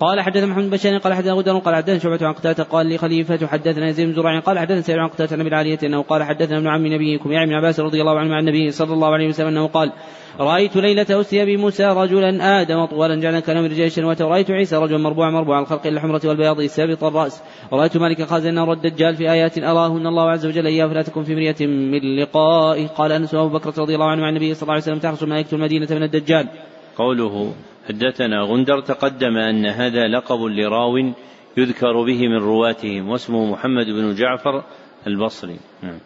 قال 0.00 0.20
حدثنا 0.20 0.46
محمد 0.46 0.70
بن 0.70 0.98
قال 0.98 1.14
حدثنا 1.14 1.32
غدر 1.32 1.58
قال 1.58 1.74
حدثنا 1.74 1.98
شعبة 1.98 2.26
عن 2.26 2.32
قتادة 2.32 2.64
قال 2.64 2.86
لي 2.86 2.98
خليفة 2.98 3.46
حدثنا 3.46 3.88
يزيد 3.88 4.08
بن 4.08 4.14
زرع 4.14 4.40
قال 4.40 4.58
حدثنا 4.58 4.80
سعيد 4.80 4.98
عن 4.98 5.08
قتادة 5.08 5.36
عن 5.36 5.46
العالية 5.46 5.78
أنه 5.82 6.02
قال 6.02 6.22
حدثنا 6.22 6.58
ابن 6.58 6.66
عم 6.66 6.86
نبيكم 6.86 7.32
يا 7.32 7.44
ابن 7.44 7.52
عباس 7.52 7.80
رضي 7.80 8.00
الله 8.00 8.18
عنه 8.18 8.34
عن 8.34 8.40
النبي 8.40 8.70
صلى 8.70 8.94
الله 8.94 9.08
عليه 9.08 9.28
وسلم 9.28 9.48
أنه 9.48 9.66
قال 9.66 9.92
رأيت 10.40 10.76
ليلة 10.76 11.20
أسري 11.20 11.56
بموسى 11.56 11.84
رجلا 11.84 12.60
آدم 12.60 12.84
طوالا 12.84 13.20
جعل 13.20 13.40
كلام 13.40 13.64
رجال 13.64 14.04
ورأيت 14.04 14.50
عيسى 14.50 14.76
رجلا 14.76 14.98
مربوعا 14.98 15.30
مربوعا 15.30 15.60
الخلق 15.60 15.86
الحمرة 15.86 16.20
والبياض 16.24 16.62
سابط 16.62 17.04
الرأس 17.04 17.42
ورأيت 17.70 17.96
مالك 17.96 18.22
خازن 18.22 18.48
النار 18.48 18.72
الدجال 18.72 19.16
في 19.16 19.30
آيات 19.30 19.58
أراهن 19.58 20.06
الله 20.06 20.30
عز 20.30 20.46
وجل 20.46 20.66
إياه 20.66 20.86
فلا 20.86 21.02
تكن 21.02 21.22
في 21.22 21.34
مرية 21.34 21.66
من 21.66 22.16
لقائه. 22.16 22.86
قال 22.86 23.12
أنس 23.12 23.34
وأبو 23.34 23.58
بكر 23.58 23.82
رضي 23.82 23.94
الله 23.94 24.10
عنه 24.10 24.22
عن 24.22 24.28
النبي 24.28 24.54
صلى 24.54 24.62
الله 24.62 24.72
عليه 24.72 24.82
وسلم 24.82 24.98
تحرس 24.98 25.22
ملائكة 25.22 25.54
المدينة 25.54 25.86
من 25.90 26.02
الدجال. 26.02 26.48
قوله 26.96 27.52
حدثنا 27.88 28.42
غندر 28.42 28.80
تقدم 28.80 29.36
أن 29.36 29.66
هذا 29.66 30.08
لقب 30.08 30.40
لراو 30.40 30.96
يذكر 31.56 32.02
به 32.02 32.28
من 32.28 32.36
رواتهم 32.36 33.08
واسمه 33.08 33.52
محمد 33.52 33.86
بن 33.86 34.14
جعفر 34.14 34.62
البصري. 35.06 35.56
نعم. 35.82 35.98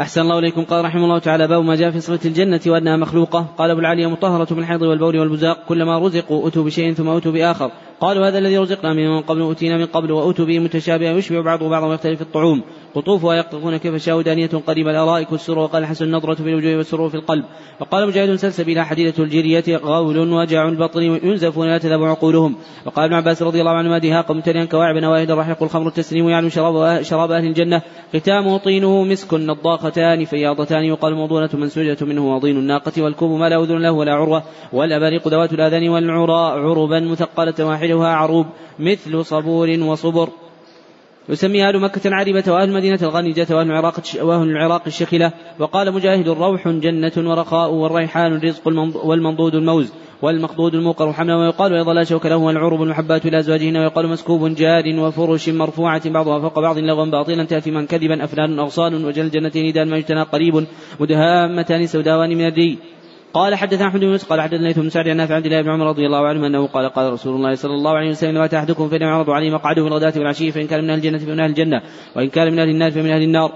أحسن 0.00 0.20
الله 0.20 0.38
إليكم. 0.38 0.64
قال 0.64 0.84
رحمه 0.84 1.04
الله 1.04 1.18
تعالى 1.18 1.46
باب 1.46 1.64
ما 1.64 1.76
جاء 1.76 1.90
في 1.90 2.00
صفة 2.00 2.28
الجنة 2.28 2.60
وأنها 2.66 2.96
مخلوقة. 2.96 3.46
قال 3.58 3.70
أبو 3.70 3.80
العالية 3.80 4.06
مطهرة 4.06 4.54
من 4.54 4.58
الحيض 4.58 4.82
والبول 4.82 5.18
والبزاق 5.18 5.64
كلما 5.68 5.98
رزقوا 5.98 6.48
أتوا 6.48 6.64
بشيء 6.64 6.92
ثم 6.92 7.08
أتوا 7.08 7.32
بآخر. 7.32 7.70
قالوا 8.00 8.28
هذا 8.28 8.38
الذي 8.38 8.58
رزقنا 8.58 8.92
من 8.92 9.20
قبل 9.20 9.50
أتينا 9.50 9.76
من 9.76 9.86
قبل 9.86 10.12
وأتوا 10.12 10.44
به 10.44 10.58
متشابها 10.58 11.12
يشبه 11.12 11.40
بعضه 11.40 11.68
بعضا 11.68 11.86
ويختلف 11.86 12.22
الطعوم. 12.22 12.62
قطوفها 12.94 13.34
يقطفون 13.34 13.76
كيف 13.76 13.96
شاءوا 13.96 14.22
دانية 14.22 14.50
قريبة 14.66 14.90
الأرائك 14.90 15.32
السر 15.32 15.58
وقال 15.58 15.86
حسن 15.86 16.04
النظرة 16.04 16.34
في 16.34 16.48
الوجوه 16.48 16.76
والسرور 16.76 17.08
في 17.08 17.14
القلب. 17.14 17.44
وقال 17.80 18.06
مجاهد 18.06 18.34
سلسبيل 18.34 18.80
حديدة 18.80 19.24
الجيرية 19.24 19.64
غول 19.76 20.18
وجع 20.18 20.68
البطن 20.68 21.02
ينزفون 21.02 21.66
لا 21.66 21.78
تذهب 21.78 22.02
عقولهم. 22.02 22.56
وقال 22.86 23.04
ابن 23.04 23.14
عباس 23.14 23.42
رضي 23.42 23.60
الله 23.60 23.72
عنهما 23.72 23.98
دهاق 23.98 24.32
ممتلئا 24.32 24.64
كواعب 24.64 24.96
نواهد 24.96 25.30
الرحيق 25.30 25.62
الخمر 25.62 25.86
التسليم 25.86 26.28
يعلم 26.28 26.48
شراب, 26.48 27.02
شراب 27.02 27.30
أهل 27.30 27.46
الجنة. 27.46 27.82
ختامه 28.16 28.58
طينه 28.58 29.04
مسك 29.04 29.34
نضاختان 29.34 30.24
فياضتان. 30.24 30.84
يقال 30.84 31.14
موضونة 31.14 31.50
منسوجة 31.54 32.04
منه 32.04 32.34
وضين 32.36 32.56
الناقة 32.56 33.02
والكوب 33.02 33.38
ما 33.40 33.48
لا 33.48 33.62
أذن 33.62 33.78
له 33.78 33.92
ولا 33.92 34.14
عروة 34.14 34.42
والأباريق 34.72 35.28
ذوات 35.28 35.52
الآذان 35.52 35.88
والعراء 35.88 36.58
عربا 36.58 37.00
مثقلة 37.00 37.54
واحدها 37.92 38.16
عروب 38.16 38.46
مثل 38.78 39.24
صبور 39.24 39.70
وصبر. 39.70 40.28
يسمي 41.28 41.68
أهل 41.68 41.80
مكة 41.80 42.08
العربة 42.08 42.44
وأهل 42.48 42.68
المدينة 42.68 42.98
الغنيجة 43.02 43.46
وأهل 43.50 43.66
العراق 43.66 43.94
وأهل 44.22 44.48
العراق 44.50 44.82
الشخلة. 44.86 45.32
وقال 45.58 45.92
مجاهد 45.92 46.28
روح 46.28 46.68
جنة 46.68 47.12
ورخاء 47.16 47.70
والريحان 47.70 48.32
الرزق 48.32 48.68
والمنضود 49.04 49.54
الموز 49.54 49.92
والمخضود 50.22 50.74
الموقر 50.74 51.12
حملا 51.12 51.36
ويقال 51.36 51.74
أيضا 51.74 51.94
لا 51.94 52.04
شوك 52.04 52.26
له 52.26 52.36
والعرب 52.36 52.82
المحبات 52.82 53.26
إلى 53.26 53.38
أزواجهن. 53.38 53.76
ويقال 53.76 54.08
مسكوب 54.08 54.54
جار 54.54 54.84
وفرش 54.98 55.48
مرفوعة 55.48 56.10
بعضها 56.10 56.40
فوق 56.40 56.60
بعض 56.60 56.78
لغوا 56.78 57.04
باطلا. 57.04 57.44
تأتي 57.44 57.70
من 57.70 57.86
كذبا 57.86 58.24
أفنان 58.24 58.58
أغصان 58.58 59.04
وجل 59.04 59.24
الجنتين 59.26 59.72
دان 59.72 59.90
ما 59.90 59.96
يجتنى 59.96 60.22
قريب. 60.22 60.66
مدهامتان 61.00 61.86
سوداوان 61.86 62.30
من 62.30 62.46
الري. 62.46 62.78
قال 63.34 63.54
حدثنا 63.54 63.88
أحمد 63.88 64.00
بن 64.00 64.16
قال 64.16 64.40
حدثنا 64.40 64.72
بن 64.72 64.88
سعد 64.88 65.08
عن 65.08 65.16
نافع 65.16 65.34
عبد 65.34 65.46
الله 65.46 65.62
بن 65.62 65.70
عمر 65.70 65.86
رضي 65.86 66.06
الله 66.06 66.28
عنه 66.28 66.46
أنه 66.46 66.66
قال 66.66 66.88
قال 66.88 67.12
رسول 67.12 67.34
الله 67.34 67.54
صلى 67.54 67.74
الله 67.74 67.90
عليه 67.90 68.10
وسلم 68.10 68.32
لا 68.32 68.58
أحدكم 68.58 68.88
فإن 68.88 69.02
يعرض 69.02 69.30
عليه 69.30 69.50
مقعده 69.50 69.82
في 69.82 69.88
الغداة 69.88 70.12
والعشي 70.16 70.50
فإن 70.52 70.66
كان 70.66 70.84
من 70.84 70.90
أهل 70.90 70.98
الجنة 70.98 71.18
فمن 71.18 71.40
أهل 71.40 71.50
الجنة 71.50 71.82
وإن 72.16 72.28
كان 72.28 72.52
من 72.52 72.58
أهل 72.58 72.68
النار 72.68 72.90
فمن 72.90 73.10
أهل 73.10 73.22
النار. 73.22 73.52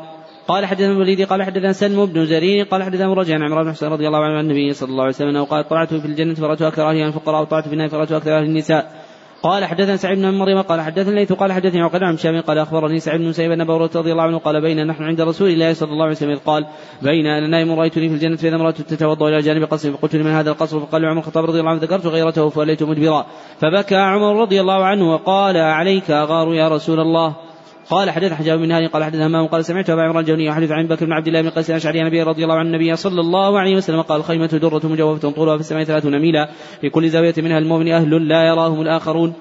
قال 0.49 0.66
حدثنا 0.66 0.93
الوليد 0.93 1.22
قال 1.22 1.43
حدثنا 1.43 1.72
سلم 1.72 2.07
بن 2.07 2.26
زرين 2.26 2.64
قال 2.64 2.83
حدثنا 2.83 3.09
مرجع 3.09 3.35
عن 3.35 3.43
عمران 3.43 3.64
بن 3.64 3.72
حسين 3.72 3.89
رضي 3.89 4.07
الله 4.07 4.18
عنه 4.18 4.35
عن 4.35 4.45
النبي 4.45 4.72
صلى 4.72 4.91
الله 4.91 5.03
عليه 5.03 5.14
وسلم 5.14 5.29
أنه 5.29 5.45
قال 5.45 5.68
طلعت 5.68 5.95
في 5.95 6.07
الجنة 6.07 6.35
فرأت 6.35 6.62
أكثر 6.62 6.91
أهلها 6.91 7.09
الفقراء 7.09 7.43
وطلعت 7.43 7.68
في 7.68 7.72
النار 7.72 7.89
فرأت 7.89 8.12
أكثر 8.12 8.39
أهل 8.39 8.45
النساء. 8.45 9.07
قال 9.43 9.64
حدثنا 9.64 9.97
سعيد 9.97 10.18
بن 10.18 10.34
مريم 10.34 10.61
قال 10.61 10.80
حدثنا 10.80 11.14
ليث 11.14 11.32
قال 11.32 11.53
حدثني 11.53 11.82
عقد 11.82 12.03
عن 12.03 12.16
شام 12.16 12.41
قال 12.41 12.59
أخبرني 12.59 13.01
سعيد 13.01 13.20
بن 13.20 13.32
سيب 13.32 13.53
بن 13.53 13.70
رضي 13.70 14.12
الله 14.12 14.22
عنه 14.22 14.39
قال 14.39 14.61
بين 14.61 14.86
نحن 14.86 15.03
عند 15.03 15.20
رسول 15.20 15.49
الله 15.51 15.72
صلى 15.72 15.91
الله 15.91 16.05
عليه 16.05 16.12
وسلم. 16.12 16.39
قال 16.47 16.66
بينا 17.03 17.26
أنا 17.26 17.47
نائم 17.47 17.72
رأيتني 17.72 18.09
في 18.09 18.14
الجنة 18.14 18.36
فإذا 18.36 18.57
امرأة 18.57 18.70
تتوضأ 18.70 19.28
إلى 19.28 19.41
جانب 19.41 19.64
قصر. 19.64 19.93
فقلت 19.93 20.16
لمن 20.16 20.30
هذا 20.30 20.51
القصر؟ 20.51 20.80
فقال 20.80 21.05
لعمر 21.05 21.14
بن 21.14 21.18
الخطاب 21.18 21.45
رضي 21.45 21.61
الله 21.61 21.70
عنه 21.70 21.80
ذكرت 21.80 22.07
غيرته 22.07 22.49
فوليت 22.49 22.82
مدبرا. 22.82 23.26
فبكى 23.61 23.97
عمر 23.97 24.41
رضي 24.41 24.61
الله 24.61 24.84
عنه 24.84 25.12
وقال 25.12 25.57
عليك 25.57 26.11
أغار 26.11 26.55
يا 26.55 26.68
رسول 26.68 27.01
الله. 27.01 27.47
قال 27.91 28.11
حدثنا 28.11 28.32
حجاج 28.32 28.59
بن 28.59 28.72
منهال 28.72 28.86
قال 28.86 29.05
حدثنا 29.05 29.20
همام 29.20 29.47
قال 29.47 29.64
سمعت 29.64 29.91
أبا 29.91 30.03
عمران 30.03 30.20
الجوني 30.20 30.45
يحدث 30.45 30.70
عن 30.70 30.86
بكر 30.86 31.07
بن 31.07 31.12
عبد 31.12 31.26
الله 31.26 31.43
بن 31.43 31.51
قيس 31.51 31.70
الأشعري 31.70 32.01
عن 32.01 32.08
أبيه 32.08 32.22
رضي 32.22 32.45
الله 32.45 32.55
عنه 32.55 32.63
أن 32.63 32.68
النبي 32.68 32.97
صلى 32.97 33.20
الله 33.20 33.59
عليه 33.59 33.76
وسلم 33.76 34.03
قال 34.03 34.24
الخيمة 34.24 34.47
درة 34.47 34.80
مجوفة 34.84 35.30
طولها 35.30 35.57
في 35.57 35.61
السماء 35.61 35.84
ثلاثون 35.84 36.20
ميلا 36.20 36.49
في 36.80 36.91
كل 36.91 37.09
زاوية 37.09 37.34
منها 37.39 37.59
للمؤمن 37.59 37.93
أهل 37.93 38.28
لا 38.28 38.47
يراهم 38.47 38.80
الآخرون. 38.80 39.32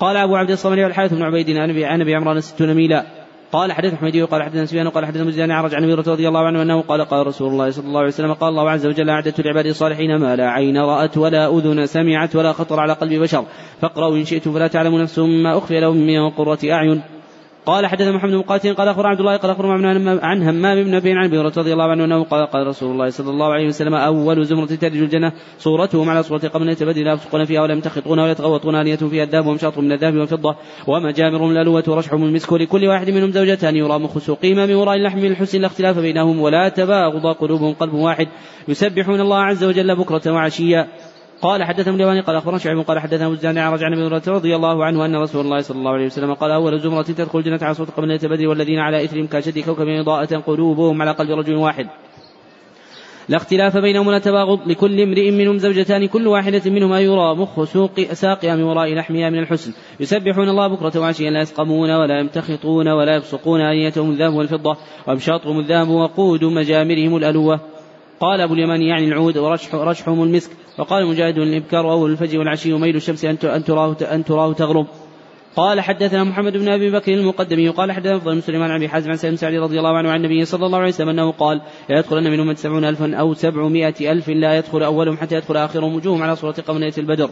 قال 0.00 0.16
أبو 0.16 0.36
عبد 0.36 0.50
الصمد 0.50 0.78
والحارث 0.78 1.14
بن 1.14 1.22
عبيد 1.22 1.50
عن 1.56 2.00
أبي 2.00 2.14
عمران 2.14 2.40
ستون 2.40 2.74
ميلا. 2.74 3.04
قال 3.52 3.72
حدث 3.72 3.94
حميدي 3.94 4.22
وقال 4.22 4.42
حدثنا 4.42 4.66
سفيان 4.66 4.86
وقال 4.86 5.06
حدثنا 5.06 5.24
مجدان 5.24 5.50
عرج 5.50 5.74
عن 5.74 5.84
أبي 5.84 5.94
رضي 5.94 6.28
الله 6.28 6.46
عنه 6.46 6.62
أنه 6.62 6.80
قال 6.80 7.04
قال 7.04 7.26
رسول 7.26 7.52
الله 7.52 7.70
صلى 7.70 7.86
الله 7.86 7.98
عليه 7.98 8.08
وسلم 8.08 8.32
قال 8.32 8.48
الله 8.48 8.70
عز 8.70 8.86
وجل 8.86 9.10
اعددت 9.10 9.40
لعبادي 9.40 9.70
الصالحين 9.70 10.16
ما 10.16 10.36
لا 10.36 10.50
عين 10.50 10.76
رأت 10.76 11.18
ولا 11.18 11.58
أذن 11.58 11.86
سمعت 11.86 12.36
ولا 12.36 12.52
خطر 12.52 12.80
على 12.80 12.92
قلب 12.92 13.22
بشر. 13.22 13.44
فاقرأوا 13.80 14.16
إن 14.16 14.24
شئتم 14.24 14.52
فلا 14.52 14.66
تعلم 14.66 14.98
نفس 14.98 15.18
ما 15.18 15.58
أخفي 15.58 15.80
لهم 15.80 15.96
من 15.96 16.30
قرة 16.30 16.58
أعين. 16.64 17.02
قال 17.68 17.86
حدثنا 17.86 18.12
محمد 18.12 18.30
بن 18.30 18.36
مقاتل 18.36 18.74
قال 18.74 18.88
اخبر 18.88 19.06
عبد 19.06 19.20
الله 19.20 19.36
قال 19.36 19.50
اخبر 19.50 19.70
عن 20.22 20.42
همام 20.42 20.84
بن 20.84 20.90
نبي 20.90 21.12
عن 21.12 21.24
أبي 21.24 21.38
رضي 21.38 21.72
الله 21.72 21.84
عنه 21.84 22.04
أنه 22.04 22.24
قال 22.24 22.46
قال 22.46 22.66
رسول 22.66 22.90
الله 22.90 23.10
صلى 23.10 23.30
الله 23.30 23.52
عليه 23.52 23.66
وسلم 23.66 23.94
أول 23.94 24.44
زمرة 24.44 24.66
ترج 24.66 24.96
الجنة 24.96 25.32
صورتهم 25.58 26.10
على 26.10 26.22
صورة 26.22 26.38
قبل 26.38 26.68
يتبدل 26.68 27.04
لا 27.04 27.12
يفسقون 27.12 27.44
فيها 27.44 27.62
ولا 27.62 27.72
يمتخطون 27.72 28.18
ولا 28.18 28.30
يتغوطون 28.30 28.74
انية 28.74 28.96
فيها 28.96 29.24
الذهب 29.24 29.46
ومشاط 29.46 29.78
من 29.78 29.92
الذهب 29.92 30.14
والفضة 30.14 30.56
ومجامرهم 30.86 31.50
الألوة 31.50 31.84
ورشحهم 31.88 32.24
المسك 32.24 32.52
لكل 32.52 32.86
واحد 32.86 33.10
منهم 33.10 33.30
زوجتان 33.30 33.76
يرى 33.76 33.98
مخ 33.98 34.18
سقيما 34.18 34.66
من 34.66 34.74
وراء 34.74 34.96
اللحم 34.96 35.18
الحسن 35.18 35.60
لا 35.60 35.66
اختلاف 35.66 35.98
بينهم 35.98 36.40
ولا 36.40 36.68
تباغض 36.68 37.26
قلوبهم 37.26 37.74
قلب 37.74 37.94
واحد 37.94 38.28
يسبحون 38.68 39.20
الله 39.20 39.38
عز 39.38 39.64
وجل 39.64 39.96
بكرة 39.96 40.32
وعشيا 40.32 40.88
قال 41.42 41.64
حدثنا 41.64 41.94
اليماني 41.94 42.20
قال 42.20 42.36
أخبرنا 42.36 42.58
شعيب 42.58 42.78
قال 42.78 42.98
حدثنا 42.98 43.26
أبو 43.26 43.36
عرج 43.44 43.84
عن 43.84 43.92
ابي 43.92 44.22
رضي 44.28 44.56
الله 44.56 44.84
عنه 44.84 45.04
أن 45.04 45.16
رسول 45.16 45.44
الله 45.44 45.60
صلى 45.60 45.78
الله 45.78 45.90
عليه 45.90 46.06
وسلم 46.06 46.34
قال 46.34 46.50
أول 46.50 46.80
زمرة 46.80 47.02
تدخل 47.02 47.38
الجنة 47.38 47.58
على 47.62 47.74
صوت 47.74 47.90
قبل 47.90 48.18
بدر 48.18 48.48
والذين 48.48 48.78
على 48.78 49.04
إثرهم 49.04 49.26
كأشد 49.26 49.58
كوكب 49.58 49.88
اضاءه 49.88 50.36
قلوبهم 50.36 51.02
على 51.02 51.10
قلب 51.10 51.30
رجل 51.30 51.54
واحد. 51.54 51.86
لا 53.28 53.36
اختلاف 53.36 53.76
بينهم 53.76 54.06
ولا 54.06 54.18
تباغض 54.18 54.68
لكل 54.68 55.00
امرئ 55.00 55.30
منهم 55.30 55.58
زوجتان 55.58 56.06
كل 56.06 56.26
واحدة 56.26 56.70
منهما 56.70 57.00
يرى 57.00 57.34
مخ 57.34 57.64
سوق 57.64 58.00
ساقها 58.00 58.56
من 58.56 58.62
وراء 58.62 58.94
لحمها 58.94 59.30
من 59.30 59.38
الحسن. 59.38 59.72
يسبحون 60.00 60.48
الله 60.48 60.66
بكرة 60.66 61.00
وعشيا 61.00 61.30
لا 61.30 61.40
يسقمون 61.40 61.90
ولا 61.90 62.20
يمتخطون 62.20 62.88
ولا 62.88 63.16
يبصقون 63.16 63.60
آنيتهم 63.60 64.10
الذهب 64.10 64.34
والفضة 64.34 64.76
وأمشاطهم 65.06 65.58
الذهب 65.58 65.88
وقود 65.88 66.44
مجامرهم 66.44 67.16
الألوة. 67.16 67.77
قال 68.20 68.40
أبو 68.40 68.54
اليمان 68.54 68.82
يعني 68.82 69.04
العود 69.04 69.38
ورشح 69.38 69.74
رشحهم 69.74 70.22
المسك. 70.22 70.50
وقال 70.78 71.06
مجاهد 71.06 71.38
الإبكار 71.38 71.92
أول 71.92 72.10
الفجر 72.10 72.38
والعشي 72.38 72.72
وميل 72.72 72.96
الشمس 72.96 73.24
أن 73.24 73.64
تراه 73.64 73.96
أن 74.02 74.24
تراه 74.24 74.52
تغرب. 74.52 74.86
قال 75.56 75.80
حدثنا 75.80 76.24
محمد 76.24 76.56
بن 76.56 76.68
أبي 76.68 76.90
بكر 76.90 77.14
المقدمي. 77.14 77.68
قال 77.68 77.92
حدثنا 77.92 78.16
افضل 78.16 78.34
من 78.34 78.40
سليمان 78.40 78.70
عن 78.70 78.76
أبي 78.76 78.88
حازم 78.88 79.10
عن 79.10 79.16
سالم 79.16 79.36
سعدي 79.36 79.58
رضي 79.58 79.78
الله 79.78 79.96
عنه 79.96 80.10
عن 80.10 80.16
النبي 80.16 80.44
صلى 80.44 80.66
الله 80.66 80.78
عليه 80.78 80.88
وسلم 80.88 81.08
أنه 81.08 81.32
قال 81.32 81.60
لا 81.90 81.98
يدخلن 81.98 82.30
منهم 82.30 82.54
سبعون 82.54 82.84
الفا 82.84 83.16
أو 83.16 83.34
سبعمائة 83.34 84.12
الف 84.12 84.28
لا 84.28 84.58
يدخل 84.58 84.82
أولهم 84.82 85.16
حتى 85.16 85.34
يدخل 85.34 85.56
آخرهم 85.56 85.94
وجوههم 85.94 86.22
على 86.22 86.36
صورة 86.36 86.54
قمنية 86.68 86.92
البدر. 86.98 87.30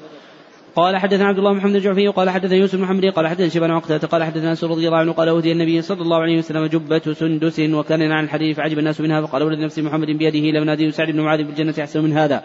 قال 0.77 0.97
حدثنا 0.97 1.27
عبد 1.27 1.39
الله 1.39 1.53
محمد 1.53 1.75
الجعفي 1.75 2.09
قال 2.09 2.31
حدثنا 2.31 2.57
يوسف 2.57 2.81
محمد 2.81 3.05
قال 3.05 3.29
حدثنا 3.29 3.49
شيبان 3.49 3.71
وقتها 3.71 3.99
قال 3.99 4.25
حدثنا 4.25 4.51
انس 4.51 4.65
رضي 4.65 4.87
الله 4.87 4.99
عنه 4.99 5.13
قال 5.13 5.29
أهدي 5.29 5.53
النبي 5.53 5.83
صلى 5.83 6.03
الله 6.03 6.17
عليه 6.17 6.39
وسلم 6.39 6.67
جبة 6.67 7.13
سندس 7.13 7.61
وكان 7.61 8.13
عن 8.13 8.25
الحديث 8.25 8.57
فعجب 8.57 8.79
الناس 8.79 9.01
منها 9.01 9.21
فقال 9.21 9.43
ولد 9.43 9.59
نفسي 9.59 9.83
محمد 9.83 10.07
بيده 10.07 10.59
لم 10.59 10.65
نادي 10.65 10.91
سعد 10.91 11.11
بن 11.11 11.21
معاذ 11.21 11.43
بالجنة 11.45 11.75
أحسن 11.81 12.05
من 12.05 12.13
هذا. 12.13 12.43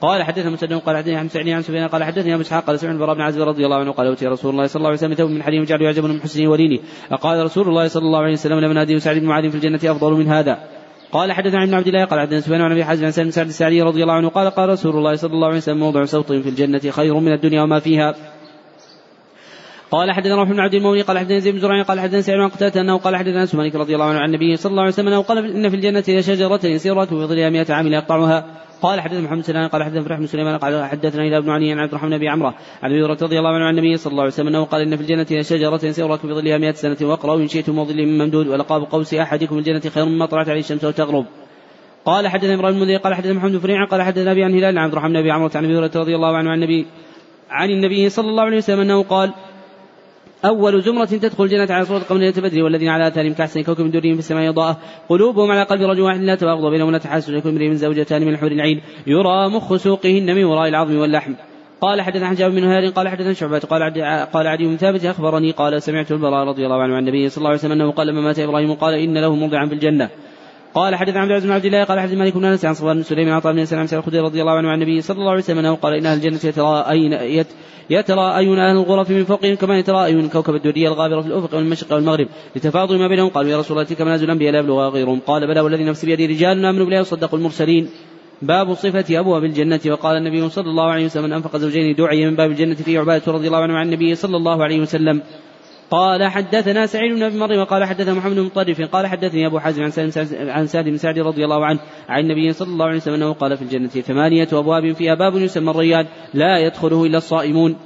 قال 0.00 0.22
حدثنا 0.22 0.50
مسدد 0.50 0.72
قال 0.72 0.96
حدثني 0.96 1.16
عن 1.16 1.28
سعيد 1.28 1.48
عن 1.48 1.62
سفيان 1.62 1.88
قال 1.88 2.04
حدثني 2.04 2.34
ابو 2.34 2.42
إسحاق 2.42 2.64
قال 2.64 2.80
سمعت 2.80 2.94
البراء 2.94 3.14
بن 3.14 3.20
عازب 3.20 3.42
رضي 3.42 3.64
الله 3.64 3.76
عنه 3.76 3.92
قال 3.92 4.06
أوتي 4.06 4.26
رسول 4.26 4.50
الله 4.50 4.66
صلى 4.66 4.80
الله 4.80 4.88
عليه 4.88 4.98
وسلم 4.98 5.14
ثوب 5.14 5.30
من 5.30 5.42
حريم 5.42 5.64
جعله 5.64 5.84
يعجبني 5.84 6.12
من 6.12 6.20
حسنه 6.20 6.50
وليني 6.50 6.80
فقال 7.10 7.44
رسول 7.44 7.68
الله 7.68 7.88
صلى 7.88 8.02
الله 8.02 8.18
عليه 8.18 8.32
وسلم 8.32 8.58
لمن 8.58 8.78
هذه 8.78 8.98
سعد 8.98 9.18
بن 9.18 9.26
معاذ 9.26 9.50
في 9.50 9.56
الجنة 9.56 9.80
أفضل 9.84 10.12
من 10.12 10.28
هذا. 10.28 10.77
قال 11.12 11.32
حدثنا 11.32 11.64
ابن 11.64 11.74
عبد 11.74 11.86
الله 11.86 12.04
قال 12.04 12.20
حدثنا 12.20 12.40
سفيان 12.40 12.60
عن 12.60 12.72
أبي 12.72 12.84
حازم 12.84 13.04
عن 13.04 13.10
سالم 13.10 13.30
سعد 13.30 13.46
السعدي 13.46 13.82
رضي 13.82 14.02
الله 14.02 14.14
عنه 14.14 14.28
قال 14.28 14.50
قال 14.50 14.68
رسول 14.68 14.96
الله 14.96 15.14
صلى 15.14 15.32
الله 15.32 15.46
عليه 15.46 15.56
وسلم 15.56 15.78
موضع 15.78 16.04
صوت 16.04 16.32
في 16.32 16.48
الجنة 16.48 16.78
خير 16.90 17.14
من 17.14 17.32
الدنيا 17.32 17.62
وما 17.62 17.80
فيها. 17.80 18.14
قال 19.90 20.12
حدثنا 20.12 20.34
روح 20.34 20.48
بن 20.48 20.60
عبد 20.60 20.74
المولي 20.74 21.02
قال 21.02 21.18
حدثنا 21.18 21.38
زيد 21.38 21.54
بن 21.54 21.60
زرعين 21.60 21.84
قال 21.84 22.00
حدثنا 22.00 22.20
سعيد 22.20 22.38
بن 22.38 22.48
قتادة 22.48 22.80
أنه 22.80 22.98
قال 22.98 23.16
حدثنا 23.16 23.40
أنس 23.40 23.54
مالك 23.54 23.74
رضي 23.74 23.94
الله 23.94 24.04
عنه 24.04 24.18
عن 24.18 24.28
النبي 24.28 24.56
صلى 24.56 24.70
الله 24.70 24.82
عليه 24.82 24.92
وسلم 24.92 25.08
أنه 25.08 25.22
قال 25.22 25.38
إن 25.38 25.68
في 25.68 25.76
الجنة 25.76 26.04
لشجره 26.08 26.60
يسيرة 26.66 27.04
في 27.04 27.14
ظلها 27.14 27.50
100 27.50 27.66
عام 27.70 27.86
يقطعها. 27.86 28.67
قال 28.82 29.00
حدثنا 29.00 29.20
محمد 29.20 29.44
سلام 29.44 29.68
قال 29.68 29.82
حدثنا 29.84 30.02
فرح 30.02 30.18
بن 30.18 30.26
سليمان 30.26 30.58
قال 30.58 30.84
حدثنا 30.84 31.22
إلى 31.22 31.38
ابن 31.38 31.50
علي 31.50 31.72
عن 31.72 31.78
عبد 31.78 31.90
الرحمن 31.90 32.18
بن 32.18 32.28
عمره 32.28 32.54
عن 32.82 32.90
ابي 32.90 33.02
رضي 33.02 33.38
الله 33.38 33.50
عنه 33.50 33.64
عن 33.64 33.78
النبي 33.78 33.96
صلى 33.96 34.10
الله 34.10 34.22
عليه 34.22 34.32
وسلم 34.32 34.48
أنه 34.48 34.64
قال 34.64 34.80
إن 34.82 34.96
في 34.96 35.02
الجنة 35.02 35.26
لشجره 35.30 35.84
يسيرة 35.84 36.16
في 36.16 36.34
ظلها 36.34 36.58
100 36.58 36.72
سنة 36.72 36.96
واقرأوا 37.02 37.40
إن 37.40 37.48
شئتم 37.48 37.78
وظل 37.78 38.06
ممدود 38.06 38.46
ولقاب 38.48 38.82
قوس 38.82 39.14
أحدكم 39.14 39.58
الجنة 39.58 39.80
خير 39.80 40.04
مما 40.04 40.26
طلعت 40.26 40.48
عليه 40.48 40.60
الشمس 40.60 40.84
وتغرب. 40.84 41.26
قال 42.04 42.28
حدثنا 42.28 42.54
إبراهيم 42.54 42.76
المنذر 42.76 42.96
قال 42.96 43.14
حدثنا 43.14 43.32
محمد 43.32 43.52
بن 43.52 43.58
فريع 43.58 43.84
قال 43.84 44.02
حدثنا 44.02 44.32
أبي 44.32 44.44
عن 44.44 44.54
هلال 44.54 44.78
عن 44.78 44.84
عبد 44.84 44.92
الرحمن 44.92 45.22
بن 45.22 45.30
عمره 45.30 45.50
عن 45.54 45.64
أبي 45.64 45.78
هريرة 45.78 45.90
رضي 45.96 46.14
الله 46.14 46.36
عنه 46.36 46.50
عن 46.50 46.62
النبي 46.62 46.86
عن 47.50 47.70
النبي 47.70 48.08
صلى 48.08 48.28
الله 48.28 48.42
عليه 48.42 48.56
وسلم 48.56 48.80
أنه 48.80 49.02
قال 49.02 49.32
أول 50.44 50.82
زمرة 50.82 51.04
تدخل 51.04 51.44
الجنة 51.44 51.74
على 51.74 51.84
صورة 51.84 51.98
قبل 51.98 52.20
ليلة 52.20 52.42
بدر 52.42 52.62
والذين 52.62 52.88
على 52.88 53.08
آثارهم 53.08 53.32
كأحسن 53.32 53.62
كوكب 53.62 53.90
درهم 53.90 54.12
في 54.12 54.18
السماء 54.18 54.48
إضاءة 54.48 54.78
قلوبهم 55.08 55.50
على 55.50 55.62
قلب 55.62 55.82
رجل 55.82 56.00
واحد 56.00 56.20
لا 56.20 56.34
تباغض 56.34 56.70
بينهم 56.70 56.88
ولا 56.88 56.98
تحاسد 56.98 57.34
لكل 57.34 57.68
من 57.68 57.74
زوجتان 57.74 58.22
من 58.22 58.28
الحور 58.28 58.52
العين 58.52 58.80
يرى 59.06 59.48
مخ 59.48 59.76
سوقهن 59.76 60.34
من 60.34 60.44
وراء 60.44 60.68
العظم 60.68 60.96
واللحم. 60.98 61.32
قال 61.80 62.02
حدثنا 62.02 62.28
حجاب 62.28 62.50
بن 62.50 62.64
هاد 62.64 62.92
قال 62.92 63.08
حدثنا 63.08 63.32
شعبة 63.32 63.58
قال 63.58 63.82
عدي 63.82 64.02
قال 64.32 64.46
عدي 64.46 64.66
بن 64.66 64.76
ثابت 64.76 65.04
أخبرني 65.04 65.50
قال 65.50 65.82
سمعت 65.82 66.12
البراء 66.12 66.48
رضي 66.48 66.64
الله 66.64 66.82
عنه 66.82 66.94
عن 66.94 67.02
النبي 67.02 67.28
صلى 67.28 67.38
الله 67.38 67.48
عليه 67.48 67.58
وسلم 67.58 67.72
أنه 67.72 67.92
قال 67.92 68.06
لما 68.06 68.20
مات 68.20 68.38
إبراهيم؟ 68.38 68.74
قال 68.74 68.94
إن 68.94 69.18
له 69.18 69.34
موضعا 69.34 69.66
في 69.66 69.74
الجنة. 69.74 70.08
قال 70.78 70.94
حدث 70.94 71.16
عبد 71.16 71.30
العزيز 71.30 71.46
بن 71.46 71.52
عبد 71.52 71.64
الله 71.64 71.84
قال 71.84 72.00
حدث 72.00 72.12
مالك 72.12 72.34
بن 72.34 72.44
أنس 72.44 72.64
عن 72.64 72.74
صفوان 72.74 72.96
بن 72.96 73.02
سليم 73.02 73.30
عن 73.30 73.40
بن 73.40 73.64
سلام 73.64 73.86
عن 73.92 73.98
الخدري 73.98 74.20
رضي 74.20 74.40
الله 74.40 74.52
عنه 74.52 74.68
عن 74.68 74.82
النبي 74.82 75.00
صلى 75.00 75.18
الله 75.18 75.30
عليه 75.30 75.42
وسلم 75.42 75.58
أنه 75.58 75.74
قال 75.74 75.94
إن 75.94 76.06
أهل 76.06 76.16
الجنة 76.16 76.40
يتراءين 76.44 77.12
يتراءين 77.90 78.58
أهل 78.58 78.76
الغرف 78.76 79.10
من 79.10 79.24
فوقهم 79.24 79.54
كما 79.54 79.78
يتراءين 79.78 80.28
كوكب 80.28 80.54
الدريه 80.54 80.88
الغابره 80.88 81.20
في 81.20 81.26
الأفق 81.26 81.54
والمشرق 81.54 81.92
والمغرب 81.92 82.28
لتفاضل 82.56 82.98
ما 82.98 83.08
بينهم. 83.08 83.28
قالوا 83.28 83.50
يا 83.50 83.58
رسول 83.58 83.76
الله 83.76 83.88
تلك 83.88 84.02
منازل 84.02 84.24
الأنبياء 84.24 84.52
لا 84.52 84.58
يبلغها 84.58 84.88
غيرهم. 84.88 85.20
قال 85.26 85.46
بلى 85.46 85.60
والذي 85.60 85.84
نفسي 85.84 86.06
بيده 86.06 86.26
رجال 86.26 86.64
آمنوا 86.64 86.84
بالله 86.84 87.00
وصدقوا 87.00 87.38
المرسلين. 87.38 87.88
باب 88.42 88.74
صفة 88.74 89.20
أبواب 89.20 89.44
الجنة. 89.44 89.80
وقال 89.86 90.16
النبي 90.16 90.48
صلى 90.48 90.70
الله 90.70 90.90
عليه 90.90 91.04
وسلم 91.04 91.24
من 91.24 91.32
أنفق 91.32 91.56
زوجين 91.56 91.94
دعي 91.94 92.26
من 92.26 92.36
باب 92.36 92.50
الجنة 92.50 92.74
في 92.74 92.98
عبادة 92.98 93.32
رضي 93.32 93.46
الله 93.46 93.62
عنه 93.62 93.76
عن 93.76 93.86
النبي 93.86 94.14
صلى 94.14 94.36
الله 94.36 94.62
عليه 94.64 94.80
وسلم. 94.80 95.22
قال 95.90 96.24
حدثنا 96.24 96.86
سعيد 96.86 97.12
بن 97.12 97.22
أبي 97.22 97.38
مريم 97.38 97.64
قال 97.64 97.84
حدثنا 97.84 98.14
محمد 98.14 98.36
بن 98.36 98.42
مطرف 98.42 98.80
قال 98.80 99.06
حدثني 99.06 99.46
أبو 99.46 99.58
حازم 99.58 99.82
عن 99.82 99.90
سالم 99.90 100.50
عن 100.50 100.66
سعد 100.66 100.84
بن 100.84 100.96
سعد 100.96 101.18
رضي 101.18 101.44
الله 101.44 101.66
عنه 101.66 101.80
عن 102.08 102.20
النبي 102.20 102.52
صلى 102.52 102.68
الله 102.68 102.86
عليه 102.86 102.96
وسلم 102.96 103.14
أنه 103.14 103.32
قال 103.32 103.56
في 103.56 103.62
الجنة 103.62 103.88
ثمانية 103.88 104.48
أبواب 104.52 104.92
فيها 104.92 105.14
باب 105.14 105.36
يسمى 105.36 105.70
الريان 105.70 106.06
لا 106.34 106.58
يدخله 106.58 107.04
إلا 107.04 107.18
الصائمون. 107.18 107.76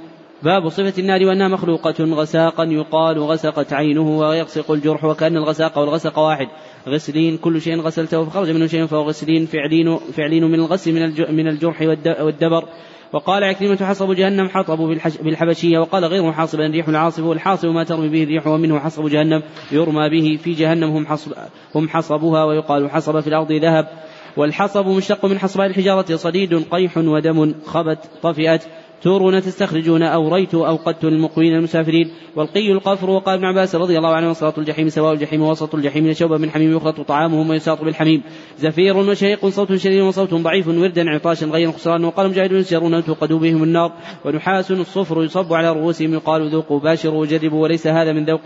باب 0.43 0.69
صفة 0.69 0.93
النار 1.01 1.25
وأنها 1.25 1.47
مخلوقة 1.47 2.03
غساقا 2.03 2.63
يقال 2.63 3.19
غسقت 3.19 3.73
عينه 3.73 4.19
ويغسق 4.19 4.71
الجرح 4.71 5.03
وكأن 5.03 5.37
الغساق 5.37 5.77
والغسق 5.77 6.19
واحد. 6.19 6.47
غسلين 6.87 7.37
كل 7.37 7.61
شيء 7.61 7.81
غسلته 7.81 8.25
فخرج 8.25 8.49
منه 8.49 8.67
شيء 8.67 8.85
فهو 8.85 9.01
غسلين 9.01 9.45
فعلين 9.45 9.97
فعلين 9.97 10.43
من 10.43 10.59
الغسل 10.59 10.93
من 11.31 11.47
الجرح 11.47 11.81
والدبر. 12.21 12.63
وقال 13.13 13.43
عكرمة 13.43 13.85
حصب 13.85 14.11
جهنم 14.11 14.49
حطب 14.49 14.77
بالحبشية 15.21 15.79
وقال 15.79 16.05
غير 16.05 16.23
محاصب 16.23 16.59
الريح 16.59 16.87
العاصف 16.87 17.23
والحاصب 17.23 17.67
ما 17.67 17.83
ترمي 17.83 18.09
به 18.09 18.23
الريح 18.23 18.47
ومنه 18.47 18.79
حصب 18.79 19.07
جهنم 19.07 19.43
يرمى 19.71 20.09
به 20.09 20.39
في 20.43 20.53
جهنم 20.53 20.89
هم, 20.89 21.07
حصب 21.07 21.31
هم 21.75 21.89
حصبها 21.89 22.43
ويقال 22.43 22.91
حصب 22.91 23.19
في 23.19 23.27
الأرض 23.27 23.51
ذهب. 23.51 23.87
والحصب 24.37 24.87
مشتق 24.87 25.25
من 25.25 25.39
حصباء 25.39 25.67
الحجارة 25.67 26.15
صديد 26.15 26.53
قيح 26.71 26.97
ودم 26.97 27.53
خبت 27.65 27.99
طفئت. 28.21 28.63
تورون 29.03 29.41
تستخرجون 29.41 30.03
أو 30.03 30.35
ريت 30.35 30.55
أو 30.55 30.75
قدت 30.75 31.05
للمقوين 31.05 31.55
المسافرين. 31.55 32.11
والقي 32.35 32.71
القفر 32.71 33.09
وقال 33.09 33.35
ابن 33.35 33.45
عباس 33.45 33.75
رضي 33.75 33.97
الله 33.97 34.15
عنه 34.15 34.29
وصلاة 34.29 34.53
الجحيم 34.57 34.89
سواء 34.89 35.13
الجحيم 35.13 35.41
ووسط 35.41 35.75
الجحيم 35.75 36.13
شوبا 36.13 36.37
من 36.37 36.49
حميم 36.49 36.75
يخلط 36.75 37.01
طعامهم 37.01 37.49
ويساط 37.49 37.83
بالحميم. 37.83 38.21
زفير 38.59 38.97
وشيق 38.97 39.47
صوت 39.47 39.75
شديد 39.75 40.01
وصوت 40.01 40.33
ضعيف 40.33 40.67
وردا 40.67 41.09
عطاشا 41.09 41.45
غير 41.45 41.71
خسران. 41.71 42.05
وقال 42.05 42.29
مجاهد 42.29 42.51
يسجرون 42.51 43.03
توقدوا 43.03 43.39
بهم 43.39 43.63
النار. 43.63 43.91
ونحاس 44.25 44.71
الصفر 44.71 45.23
يصب 45.23 45.53
على 45.53 45.71
رؤوسهم 45.71 46.13
يقال 46.13 46.49
ذوقوا 46.49 46.79
باشروا 46.79 47.21
وجربوا 47.21 47.63
وليس 47.63 47.87
هذا 47.87 48.13
من 48.13 48.25
ذوق 48.25 48.41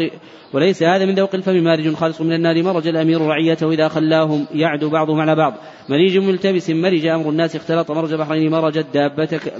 وليس 0.53 0.83
هذا 0.83 1.05
من 1.05 1.15
ذوق 1.15 1.35
الفم 1.35 1.63
مارج 1.63 1.93
خالص 1.93 2.21
من 2.21 2.33
النار. 2.33 2.63
مرج 2.63 2.87
الأمير 2.87 3.21
رعيته 3.21 3.71
إذا 3.71 3.87
خلاهم 3.87 4.45
يعدو 4.53 4.89
بعضهم 4.89 5.19
على 5.19 5.35
بعض. 5.35 5.53
مريج 5.89 6.17
ملتبس 6.17 6.69
مرج 6.69 7.05
أمر 7.05 7.29
الناس 7.29 7.55
اختلط 7.55 7.91
مرج 7.91 8.13
بحرين. 8.13 8.51
مرجت 8.51 8.85
دابتك 8.93 9.53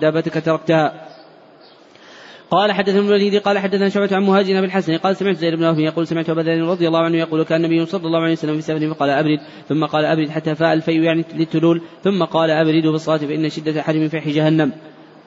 دابتك 0.00 0.33
تركتها. 0.38 1.14
قال 2.50 2.72
حدثنا 2.72 3.00
الوليد 3.00 3.36
قال 3.36 3.58
حدثنا 3.58 3.88
شعبة 3.88 4.16
عن 4.16 4.22
مهاجر 4.22 4.52
بن 4.52 4.64
الحسن 4.64 4.96
قال 4.96 5.16
سمعت 5.16 5.36
زيد 5.36 5.54
بن 5.54 5.64
وهب 5.64 5.78
يقول 5.78 6.06
سمعت 6.06 6.30
أبا 6.30 6.42
رضي 6.42 6.88
الله 6.88 6.98
عنه 6.98 7.18
يقول 7.18 7.42
كان 7.42 7.64
النبي 7.64 7.86
صلى 7.86 8.06
الله 8.06 8.20
عليه 8.20 8.32
وسلم 8.32 8.54
في 8.54 8.60
سفر 8.60 8.94
فقال 8.94 9.10
أبرد 9.10 9.38
ثم 9.68 9.84
قال 9.84 10.04
أبرد 10.04 10.28
حتى 10.28 10.54
فاء 10.54 10.72
الفي 10.72 11.04
يعني 11.04 11.24
للتلول 11.34 11.82
ثم 12.04 12.24
قال 12.24 12.50
ابردوا 12.50 12.92
بالصلاه 12.92 13.18
فإن 13.18 13.48
شدة 13.48 13.82
حر 13.82 13.94
من 13.94 14.08
فيح 14.08 14.28
جهنم. 14.28 14.72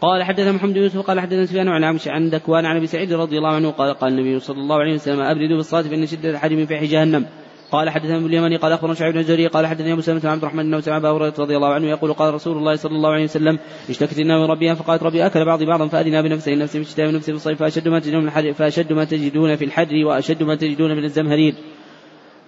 قال 0.01 0.23
حدثنا 0.23 0.51
محمد 0.51 0.73
بن 0.73 0.81
يوسف 0.81 0.99
قال 0.99 1.19
حدثنا 1.19 1.45
سفيان 1.45 1.67
عن 1.67 1.83
عمش 1.83 2.07
عن 2.07 2.29
ذكوان 2.29 2.65
عن 2.65 2.77
أبي 2.77 2.87
سعيد 2.87 3.13
رضي 3.13 3.37
الله 3.37 3.55
عنه 3.55 3.71
قال 3.71 3.93
قال 3.93 4.13
النبي 4.13 4.39
صلى 4.39 4.57
الله 4.57 4.75
عليه 4.75 4.93
وسلم 4.93 5.19
ابردوا 5.19 5.57
بالصلاه 5.57 5.81
فإن 5.81 6.05
شدة 6.05 6.39
حر 6.39 6.49
من 6.49 6.65
فيح 6.65 6.83
جهنم. 6.83 7.25
قال 7.71 7.89
حدثنا 7.89 8.17
ابن 8.17 8.25
اليمني 8.25 8.55
قال 8.55 8.71
أخبرنا 8.71 8.93
شعيب 8.93 9.13
بن 9.13 9.19
الزهري 9.19 9.47
قال 9.47 9.67
حدثني 9.67 9.93
أبو 9.93 10.01
سلمة 10.01 10.21
عبد 10.29 10.41
الرحمن 10.41 10.71
بن 10.71 10.81
سمع 10.81 10.97
ابا 10.97 11.09
هريرة 11.09 11.33
رضي 11.39 11.55
الله 11.55 11.73
عنه 11.73 11.87
يقول 11.87 12.13
قال 12.13 12.33
رسول 12.33 12.57
الله 12.57 12.75
صلى 12.75 12.95
الله 12.95 13.09
عليه 13.09 13.23
وسلم 13.23 13.59
اشتكت 13.89 14.19
النار 14.19 14.39
من 14.39 14.45
ربها 14.45 14.73
فقالت 14.73 15.03
ربي 15.03 15.25
أكل 15.25 15.45
بعضي 15.45 15.65
بعضا 15.65 15.87
فأدنا 15.87 16.21
بنفسه 16.21 16.55
نفسي 16.55 16.83
في 16.83 16.87
الشتاء 16.89 17.07
ونفسي 17.07 17.31
في 17.31 17.37
الصيف 17.37 17.59
فأشد 17.59 17.87
ما 17.87 17.99
تجدون 17.99 18.21
من 18.21 18.27
الحر 18.27 18.53
فأشد 18.53 18.93
ما 18.93 19.05
تجدون 19.05 19.55
في 19.55 19.65
الحر 19.65 20.05
وأشد 20.05 20.43
ما 20.43 20.55
تجدون 20.55 20.91
من 20.97 21.03
الزمهرير. 21.03 21.53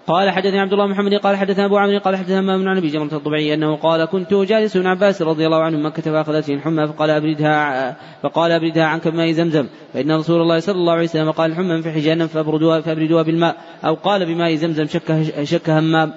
قال 0.09 0.29
حدثني 0.29 0.59
عبد 0.59 0.73
الله 0.73 0.87
محمد 0.87 1.13
قال 1.13 1.37
حدثنا 1.37 1.65
أبو 1.65 1.77
عمرو 1.77 1.99
قال 1.99 2.15
حدثنا 2.15 2.41
ما 2.41 2.57
من 2.57 2.67
عن 2.67 2.77
أبي 2.77 2.87
جمرة 2.87 3.17
الضبعي 3.17 3.53
أنه 3.53 3.75
قال 3.75 4.05
كنت 4.05 4.33
جالس 4.33 4.75
ابن 4.75 4.87
عباس 4.87 5.21
رضي 5.21 5.45
الله 5.45 5.63
عنه 5.63 5.77
مكة 5.77 6.01
فأخذته 6.01 6.53
الحمى 6.53 6.87
فقال 6.87 7.09
أبردها 7.09 7.95
فقال 8.23 8.51
أبردها 8.51 8.85
عنك 8.85 9.07
بماء 9.07 9.31
زمزم 9.31 9.67
فإن 9.93 10.11
رسول 10.11 10.41
الله 10.41 10.59
صلى 10.59 10.75
الله 10.75 10.93
عليه 10.93 11.03
وسلم 11.03 11.31
قال 11.31 11.51
الحمى 11.51 11.81
في 11.81 11.91
حجانا 11.91 12.27
فأبردوها 12.27 12.81
فأبردوها 12.81 13.23
بالماء 13.23 13.55
أو 13.85 13.93
قال 13.93 14.25
بماء 14.25 14.55
زمزم 14.55 14.85
شك 14.85 15.43
شك 15.43 15.69
همام 15.69 16.13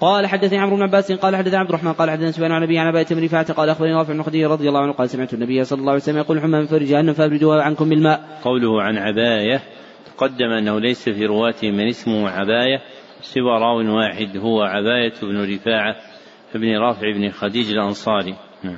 قال 0.00 0.26
حدثني 0.26 0.58
عمرو 0.58 0.76
بن 0.76 0.82
عباس 0.82 1.12
قال 1.12 1.36
حدثني 1.36 1.56
عبد 1.56 1.68
الرحمن 1.68 1.92
قال 1.92 2.10
حدثنا 2.10 2.30
سفيان 2.30 2.52
عن 2.52 2.62
أبي 2.62 2.78
عن 2.78 2.86
أبي 2.86 3.04
تمر 3.04 3.42
قال 3.42 3.68
أخبرني 3.68 3.94
رافع 3.94 4.12
بن 4.12 4.22
خديجة 4.22 4.48
رضي 4.48 4.68
الله 4.68 4.80
عنه 4.80 4.92
قال 4.92 5.10
سمعت 5.10 5.34
النبي 5.34 5.64
صلى 5.64 5.80
الله 5.80 5.92
عليه 5.92 6.02
وسلم 6.02 6.18
يقول 6.18 6.40
حمى 6.40 6.66
في 6.66 6.78
جهنم 6.78 7.12
فأبردوها 7.12 7.62
عنكم 7.62 7.88
بالماء. 7.88 8.40
قوله 8.44 8.82
عن 8.82 8.96
عباية 8.98 9.60
تقدم 10.16 10.50
أنه 10.50 10.80
ليس 10.80 11.08
في 11.08 11.26
رواته 11.26 11.70
من 11.70 11.88
اسمه 11.88 12.30
عباية 12.30 12.80
سوى 13.24 13.58
راو 13.60 13.96
واحد 13.96 14.36
هو 14.36 14.62
عباية 14.62 15.12
بن 15.22 15.54
رفاعة 15.54 15.96
بن 16.54 16.78
رافع 16.78 17.12
بن 17.12 17.30
خديج 17.30 17.70
الأنصاري. 17.70 18.34
نعم. 18.64 18.76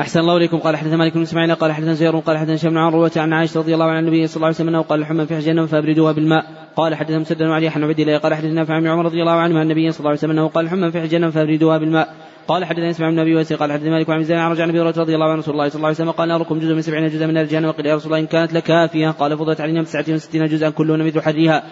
أحسن 0.00 0.20
الله 0.20 0.36
إليكم. 0.36 0.58
قال 0.58 0.76
حدثنا 0.76 0.96
مالك 0.96 1.14
بن 1.14 1.22
إسماعيل 1.22 1.54
قال 1.54 1.72
حدثنا 1.72 1.92
زهير 1.92 2.18
قال 2.18 2.38
حدثنا 2.38 2.56
شيخ 2.56 2.70
بن 2.70 2.76
عروة 2.76 3.10
عن 3.16 3.32
عائشة 3.32 3.60
رضي 3.60 3.74
الله 3.74 3.84
عن 3.84 3.98
النبي 3.98 4.26
صلى 4.26 4.36
الله 4.36 4.46
عليه 4.46 4.56
وسلم 4.56 4.68
أنه 4.68 4.82
قال 4.82 5.00
لحما 5.00 5.26
في 5.26 5.38
جهنم 5.38 5.66
فأبردوها 5.66 6.12
بالماء. 6.12 6.44
قال 6.76 6.94
حدثنا 6.94 7.18
مسدد 7.18 7.42
علي 7.42 7.68
عن 7.68 7.84
عبد 7.84 8.00
الله 8.00 8.18
قال 8.18 8.34
حدثنا 8.34 8.64
في 8.64 8.72
عن 8.72 8.86
عمر 8.86 9.04
رضي 9.04 9.20
الله 9.20 9.32
عنه 9.32 9.58
عن 9.58 9.62
النبي 9.62 9.90
صلى 9.90 9.98
الله 9.98 10.10
عليه 10.10 10.18
وسلم 10.18 10.30
أنه 10.30 10.48
قال 10.48 10.64
لحما 10.64 10.90
في 10.90 11.06
جهنم 11.06 11.30
فأبردوها 11.30 11.78
بالماء. 11.78 12.14
قال 12.48 12.64
حدثنا 12.64 12.90
اسمع 12.90 13.10
بن 13.10 13.18
أبي 13.18 13.42
قال 13.42 13.72
حدثنا 13.72 13.90
مالك 13.90 14.10
عن 14.10 14.22
زيد 14.22 14.38
رجع 14.38 14.64
النبي 14.64 14.80
رضي 14.80 15.14
الله 15.14 15.30
عنه 15.30 15.38
رسول 15.38 15.54
الله 15.54 15.68
صلى 15.68 15.76
الله 15.76 15.86
عليه 15.86 15.96
وسلم 15.96 16.10
قال 16.10 16.28
ناركم 16.28 16.58
جزء 16.58 16.74
من 16.74 16.82
سبعين 16.82 17.06
جزءا 17.06 17.26
من 17.26 17.34
نار 17.34 17.44
جهنم 17.44 17.68
وقيل 17.68 17.86
يا 17.86 17.94
رسول 17.94 18.12
الله 18.12 18.24
إن 18.24 18.26
كانت 18.26 18.52
لكافية. 18.52 19.08
قال 19.10 19.38
فضلت 19.38 19.60
علينا 19.60 19.80
بتسعة 19.80 20.04
وستين 20.08 20.46
جزءا 20.46 20.70
كلهن 20.70 21.06
مثل 21.06 21.20
حرها. 21.20 21.62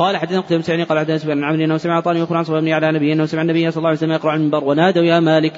قال 0.00 0.16
حدثنا 0.16 0.40
قتيبة 0.40 0.62
بن 0.76 0.84
قال 0.84 0.98
حدثنا 0.98 1.18
سفيان 1.18 1.36
بن 1.38 1.44
عمرو 1.44 1.64
إنه 1.64 1.76
سمع 1.76 1.96
عطاني 1.96 2.20
يخبر 2.20 2.36
عن 2.36 2.44
صهيب 2.44 2.64
بن 2.64 2.68
على 2.68 2.92
نبي 2.92 3.12
إنه 3.12 3.26
سمع 3.26 3.42
النبي 3.42 3.70
صلى 3.70 3.78
الله 3.78 3.88
عليه 3.88 3.98
وسلم 3.98 4.12
يقرأ 4.12 4.30
على 4.30 4.38
المنبر 4.38 4.64
ونادوا 4.64 5.04
يا 5.04 5.20
مالك. 5.20 5.52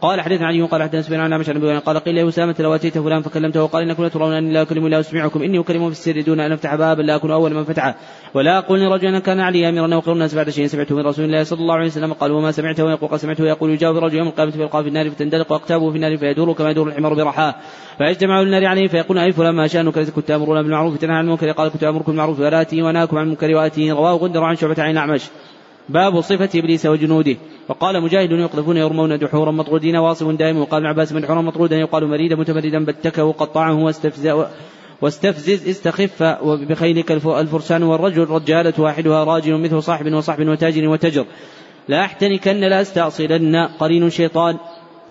قال 0.00 0.20
حدثنا 0.20 0.46
علي 0.46 0.62
قال 0.62 0.82
حدثنا 0.82 1.02
سفيان 1.02 1.20
عن 1.20 1.32
عمش 1.32 1.48
عن 1.48 1.78
قال 1.78 1.98
قيل 1.98 2.18
يا 2.18 2.28
أسامة 2.28 2.54
لو 2.58 2.74
اتيت 2.74 2.98
فلان 2.98 3.22
فكلمته 3.22 3.62
وقال 3.62 3.82
انكم 3.82 4.04
لترون 4.04 4.32
اني 4.32 4.52
لا 4.52 4.62
أكلم 4.62 4.88
لا 4.88 5.00
أسمعكم 5.00 5.42
إني 5.42 5.58
أكلم 5.60 5.90
في 5.90 5.92
السر 5.92 6.20
دون 6.20 6.40
أن 6.40 6.52
أفتح 6.52 6.74
بابا 6.74 7.02
لا 7.02 7.16
أكون 7.16 7.30
أول 7.30 7.54
من 7.54 7.64
فتحه 7.64 7.94
ولا 8.34 8.58
أقول 8.58 8.80
لرجل 8.80 9.18
كان 9.18 9.40
علي 9.40 9.68
اميرا 9.68 9.94
أو 9.94 10.12
الناس 10.12 10.34
بعد 10.34 10.50
شيء 10.50 10.66
سمعته 10.66 10.96
من 10.96 11.06
رسول 11.06 11.24
الله 11.24 11.42
صلى 11.42 11.60
الله 11.60 11.74
عليه 11.74 11.86
وسلم. 11.86 12.12
قال 12.12 12.32
وما 12.32 12.50
سمعته؟ 12.50 12.90
يقول 12.90 13.10
قال 13.10 13.20
سمعته. 13.20 13.44
يقول 13.44 13.70
يجاوب 13.70 13.96
الرجل 13.96 14.18
يوم 14.18 14.28
القيامة 14.28 14.50
فيلقى 14.50 14.82
في 14.82 14.88
النار 14.88 15.10
فتندلق 15.10 15.52
وأقتابه 15.52 15.90
في 15.90 15.96
النار 15.96 16.16
فيدور 16.16 16.52
كما 16.52 16.70
يدور 16.70 16.88
الحمار 16.88 17.14
برحاه 17.14 17.54
فيجتمع 17.98 18.40
النار 18.40 18.66
عليه 18.66 18.88
فيقول 18.88 19.18
اي 19.18 19.32
فلان 19.32 19.54
ما 19.54 19.66
شانك 19.66 19.98
كنت 19.98 20.28
تأمرون 20.28 20.62
بالمعروف 20.62 20.94
وتنهى 20.94 21.16
عن 21.16 21.24
المنكر. 21.24 21.50
قال 21.52 21.68
كنت 21.68 21.84
أمركم 21.84 22.12
بالمعروف 22.12 22.40
ولا 22.40 22.66
وناكم 22.72 23.18
عن 23.18 23.24
المنكر 23.24 23.54
واتي 23.54 23.92
رواه 23.92 24.16
غندر 24.16 24.44
عن 24.44 24.56
شعبة 24.56 24.82
عين 24.82 24.96
اعمش 24.96 25.22
باب 25.88 26.20
صفة 26.20 26.50
إبليس 26.54 26.86
وجنوده. 26.86 27.36
وقال 27.68 28.02
مجاهد 28.02 28.30
يقذفون 28.30 28.76
يرمون 28.76 29.18
دحورا 29.18 29.50
مطرودين 29.50 29.96
واصب 29.96 30.36
دائم 30.36 30.58
وقال 30.58 30.86
عباس 30.86 31.12
دحورا 31.12 31.42
مطرودا 31.42 31.76
يقال 31.76 32.06
مريدا 32.06 32.36
متمردا 32.36 32.84
بتكه 32.84 33.32
قطعه 33.32 33.74
واستفزا 33.74 34.50
واستفزز 35.02 35.68
استخف 35.68 36.22
بخيلك 36.42 37.12
الفرسان 37.12 37.82
والرجل 37.82 38.24
رجالة 38.24 38.74
واحدها 38.78 39.24
راجل 39.24 39.60
مثل 39.60 39.82
صاحب 39.82 40.12
وصاحب 40.12 40.48
وتاجر 40.48 40.88
وتجر 40.88 41.24
لا 41.88 42.04
أحتنكن 42.04 42.56
لا 42.60 42.80
أستأصلن 42.80 43.56
قرين 43.56 44.10
شيطان. 44.10 44.56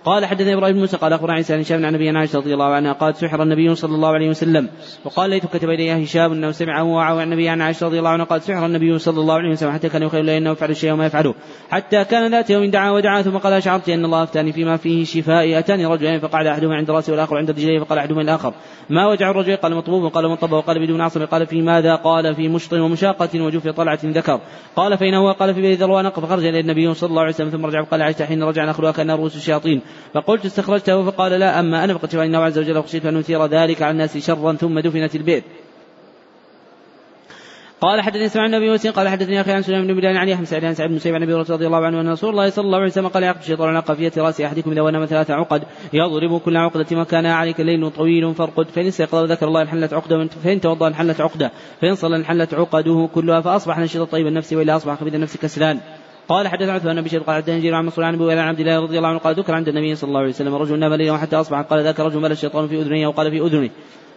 قال 0.08 0.26
حدثنا 0.26 0.54
إبراهيم 0.54 0.74
بن 0.74 0.80
موسى 0.80 0.98
قال 0.98 1.14
أخبرنا 1.14 1.34
عيسى 1.34 1.54
عن 1.54 1.60
هشام 1.60 1.86
عن 1.86 1.96
أبي 1.96 2.10
عائشه 2.10 2.40
رضي 2.40 2.54
الله 2.54 2.66
عنها 2.66 2.94
قالت 2.94 3.18
سحر 3.18 3.44
النبي 3.44 3.76
صلى 3.76 3.96
الله 3.96 4.10
عليه 4.10 4.30
وسلم 4.30 4.70
وقال 5.06 5.30
ليت 5.30 5.46
كتب 5.46 5.70
إلي 5.70 6.04
هشام 6.04 6.32
أنه 6.32 6.52
سمعه 6.52 7.02
عن 7.02 7.24
النبي 7.24 7.50
عن 7.50 7.62
عائشة 7.62 7.86
رضي 7.86 8.00
الله 8.00 8.10
عنها 8.10 8.26
قالت 8.26 8.44
سحر 8.44 8.66
النبي 8.66 9.00
صلى 9.00 9.20
الله 9.20 9.34
عليه 9.34 9.50
وسلم 9.50 9.72
حتى 9.72 9.90
كان 9.90 10.04
يخيل 10.04 10.26
له 10.26 10.38
إنه 10.38 10.52
يفعل 10.52 10.70
الشيء 10.70 10.92
وما 10.94 11.06
يفعله. 11.06 11.34
حتى 11.70 12.04
كان 12.04 12.32
ذات 12.32 12.50
يوم 12.50 12.72
دعا 12.72 12.92
ودعا 12.92 13.22
ثم 13.22 13.38
قال 13.38 13.54
أشعرت 13.54 13.90
أن 13.90 14.06
الله 14.06 14.24
أفتاني 14.24 14.52
فيما 14.52 14.78
فيه 14.78 15.06
شفاء 15.06 15.60
أتاني 15.60 15.86
رجلين 15.86 16.20
فقعد 16.20 16.46
أحدهما 16.46 16.76
عند 16.76 16.92
رأسي 16.92 17.12
والآخر 17.12 17.38
عند 17.38 17.52
رجليه 17.52 17.80
فقال 17.80 18.00
أحدهما 18.00 18.22
الآخر. 18.22 18.54
ما 18.90 19.08
وجع 19.08 19.32
الرجل؟ 19.32 19.56
قال 19.56 19.76
مطبوب. 19.76 20.12
قال 20.12 20.30
مطبب 20.30 20.54
وقال 20.54 20.86
بدون 20.86 21.02
عصب 21.02 21.22
قال 21.22 21.48
في 21.48 21.62
ماذا؟ 21.62 21.96
قال 21.96 22.36
في 22.36 22.48
مشط 22.48 22.74
ومشاقة 22.74 23.42
وجوف 23.42 23.68
طلعة 23.68 24.00
ذكر. 24.06 24.40
قال 24.76 24.98
فإن 24.98 25.14
هو 25.14 25.32
قال 25.32 25.54
في 25.54 25.62
بيت 25.62 25.80
ذروانق 25.80 26.20
فخرج 26.20 26.46
إلى 26.46 26.60
النبي 26.60 26.94
صلى 26.94 27.10
الله 27.10 27.22
عليه 27.22 27.34
وسلم 27.34 27.50
ثم 27.50 27.66
رجع. 27.66 27.84
قال 27.84 28.02
عشت 28.02 28.22
حين 28.22 28.44
رجع 28.44 28.66
نخلها 28.66 28.92
كان 28.92 29.12
رؤوس 29.12 29.36
الشياطين. 29.36 29.82
فقلت 30.14 30.46
استخرجته 30.46 31.12
فقال 31.12 31.32
لا 31.32 31.60
أما 31.60 31.84
أنا 31.84 31.94
فقد 31.98 32.12
شفى 32.12 32.24
الله 32.24 32.40
عز 32.40 32.60
وجل 32.60 32.78
وخشيت 32.78 33.06
أن 33.06 33.18
نثير 33.18 33.46
ذلك 33.46 33.82
على 33.82 33.92
الناس 33.92 34.18
شرا 34.18 34.54
ثم 34.54 34.80
دفنت 34.80 35.16
البئر 35.16 35.44
قال 37.82 38.02
حدثني 38.02 38.30
سمع 38.30 38.46
النبي 38.46 38.70
وسين 38.70 38.92
قال 38.92 39.10
حدثني 39.10 39.42
أخي 39.42 39.52
عن 39.52 39.62
سليمان 39.62 39.88
بن 39.88 39.94
بلال 39.94 40.18
عن 40.18 40.28
يحيى 40.28 40.46
سعيد 40.46 40.66
عن 40.66 40.74
سعيد 40.74 40.90
بن 40.90 40.96
مسيب 40.96 41.16
عن 41.16 41.24
النبي 41.24 41.34
رضي 41.34 41.68
الله 41.68 41.86
عنه 41.86 42.02
أن 42.02 42.10
رسول 42.10 42.30
الله 42.30 42.50
صلى 42.50 42.66
الله 42.66 42.78
عليه 42.78 42.88
وسلم 42.88 43.08
قال 43.08 43.24
يعقد 43.24 43.40
الشيطان 43.40 43.70
على 43.70 43.80
قافية 43.80 44.12
رأس 44.18 44.42
أحدكم 44.42 44.72
إذا 44.72 44.82
ونام 44.82 45.06
ثلاث 45.06 45.32
عقد 45.32 45.64
يضرب 45.94 46.40
كل 46.40 46.58
عقدة 46.58 46.86
مكانها 46.92 47.34
عليك 47.34 47.60
ليل 47.60 47.92
طويل 47.92 48.36
فارقد 48.36 48.68
فإن 48.68 48.88
استيقظ 48.88 49.32
ذكر 49.32 49.48
الله 49.48 49.62
انحلت 49.62 49.94
عقدة 49.94 50.28
فإن 50.28 50.62
توضأ 50.62 50.88
انحلت 50.88 51.22
عقدة 51.22 51.52
فإن 51.82 51.96
صلى 51.96 52.16
انحلت 52.16 52.54
عقده 52.54 53.10
كلها 53.16 53.42
فأصبح 53.42 53.80
نشيط 53.80 54.12
طيب 54.12 54.28
النفس 54.28 54.54
وإلا 54.54 54.76
أصبح 54.76 54.94
خبيث 54.94 55.16
النفس 55.16 55.38
كسلان. 55.38 55.80
قال 56.28 56.48
حدثنا 56.48 56.74
عثمان 56.74 56.96
بن 56.96 57.02
بشير 57.02 57.22
قال 57.22 57.36
حدثنا 57.36 57.78
عن 57.78 57.86
مسعود 57.86 58.06
عن 58.06 58.14
أبي 58.14 58.32
عن 58.32 58.48
عبد 58.48 58.60
الله 58.60 58.80
رضي 58.80 58.98
الله 58.98 59.10
عنه 59.10 59.20
قال 59.20 59.36
ذكر 59.36 59.54
عند 59.54 59.68
النبي 59.68 59.96
صلى 59.96 60.08
الله 60.08 60.20
عليه 60.20 60.30
وسلم 60.30 60.56
رجل 60.56 60.80
نام 60.80 60.94
ليلا 60.94 61.18
حتى 61.18 61.36
أصبح 61.36 61.62
قال 61.62 61.84
ذاك 61.84 62.00
رجل 62.00 62.20
مال 62.20 62.32
الشيطان 62.32 62.68
في 62.68 62.82
أذنيه 62.82 63.08
وقال 63.08 63.32
في 63.32 63.40
أذنه. 63.42 63.70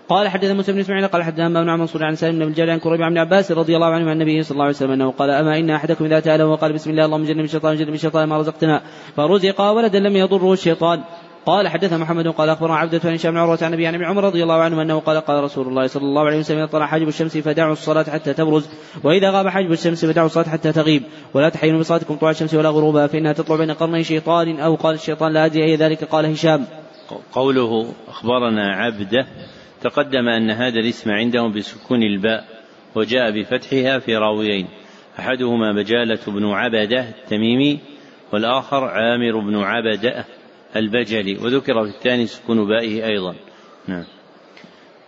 قال 0.09 0.29
حدثنا 0.29 0.55
موسى 0.55 0.73
بن 0.73 0.79
إسماعيل 0.79 1.07
قال 1.07 1.23
حدثنا 1.23 1.63
بن 1.63 1.81
منصور 1.81 2.05
عن 2.05 2.15
سالم 2.15 2.39
بن 2.39 2.43
الجاري 2.43 2.71
عن 2.71 2.79
كريب 2.79 3.03
عن 3.03 3.19
عباس 3.19 3.53
رضي 3.53 3.77
الله 3.77 3.87
عنه 3.87 4.11
عن 4.11 4.13
النبي 4.13 4.43
صلى 4.43 4.55
الله 4.55 4.65
عليه 4.65 4.75
وسلم 4.75 4.91
أنه 4.91 5.11
قال 5.11 5.31
أما 5.31 5.59
إن 5.59 5.71
أحدكم 5.71 6.05
إذا 6.05 6.21
تأله 6.21 6.47
وقال 6.47 6.73
بسم 6.73 6.91
الله 6.91 7.05
اللهم 7.05 7.25
جنب 7.25 7.45
الشيطان 7.45 7.77
جنب 7.77 7.95
الشيطان 7.95 8.29
ما 8.29 8.39
رزقتنا. 8.39 8.83
فرزق 9.17 9.61
ولدا 9.61 9.99
لم 9.99 10.17
يضره 10.17 10.53
الشيطان. 10.53 11.01
قال 11.47 11.69
حدثنا 11.69 11.99
محمد 11.99 12.29
قال 12.29 12.49
أخبرنا 12.49 12.77
عبدة 12.77 12.99
بن 12.99 13.15
هشام 13.15 13.33
بن 13.33 13.39
عروة 13.39 13.59
عن 13.63 13.73
أبي 13.73 13.87
عن 13.87 14.05
عمر 14.05 14.25
رضي 14.25 14.43
الله 14.43 14.55
عنه 14.55 14.83
أنه 14.83 15.01
قال 15.01 15.21
قال 15.21 15.45
رسول 15.45 15.69
الله 15.69 15.87
صلى 15.87 16.03
الله 16.03 16.27
عليه 16.27 16.39
وسلم 16.39 16.59
إذا 16.59 16.67
طلع 16.67 16.87
حاجب 16.87 17.09
الشمس 17.09 17.39
فدعوا 17.39 17.73
الصلاة 17.73 18.03
حتى 18.03 18.35
تبرز 18.35 18.69
وإذا 19.05 19.31
غاب 19.31 19.49
حاجب 19.49 19.73
الشمس 19.73 20.05
فدعوا 20.05 20.27
الصلاة 20.27 20.49
حتى 20.49 20.73
تغيب 20.73 21.03
ولا 21.35 21.49
تحينوا 21.49 21.81
بصلاتكم 21.81 22.17
طلوع 22.17 22.31
الشمس 22.31 22.55
ولا 22.55 22.69
غروبها 22.69 23.07
فإنها 23.07 23.33
تطلع 23.33 23.57
بين 23.57 23.71
قرني 23.71 24.05
شيطان 24.05 24.61
أو 24.61 24.75
قال 24.75 24.95
الشيطان 24.95 25.33
لا 25.33 25.45
أدري 25.45 25.65
أي 25.65 25.77
ذلك 25.77 26.05
قال 26.05 26.27
هشام. 26.27 26.67
قوله 27.33 27.93
أخبرنا 28.09 28.75
عبده 28.77 29.27
تقدم 29.83 30.29
أن 30.29 30.51
هذا 30.51 30.81
الاسم 30.81 31.11
عندهم 31.11 31.53
بسكون 31.53 32.03
الباء 32.03 32.45
وجاء 32.95 33.31
بفتحها 33.31 33.99
في 33.99 34.17
راويين 34.17 34.69
أحدهما 35.19 35.73
بجالة 35.73 36.19
بن 36.27 36.47
عبدة 36.47 37.09
التميمي 37.09 37.79
والآخر 38.33 38.85
عامر 38.85 39.41
بن 39.41 39.57
عبدة 39.57 40.25
البجلي 40.77 41.39
وذكر 41.39 41.85
في 41.85 41.91
الثاني 41.91 42.27
سكون 42.27 42.67
بائه 42.69 43.07
أيضا. 43.07 43.35
نعم. 43.89 44.05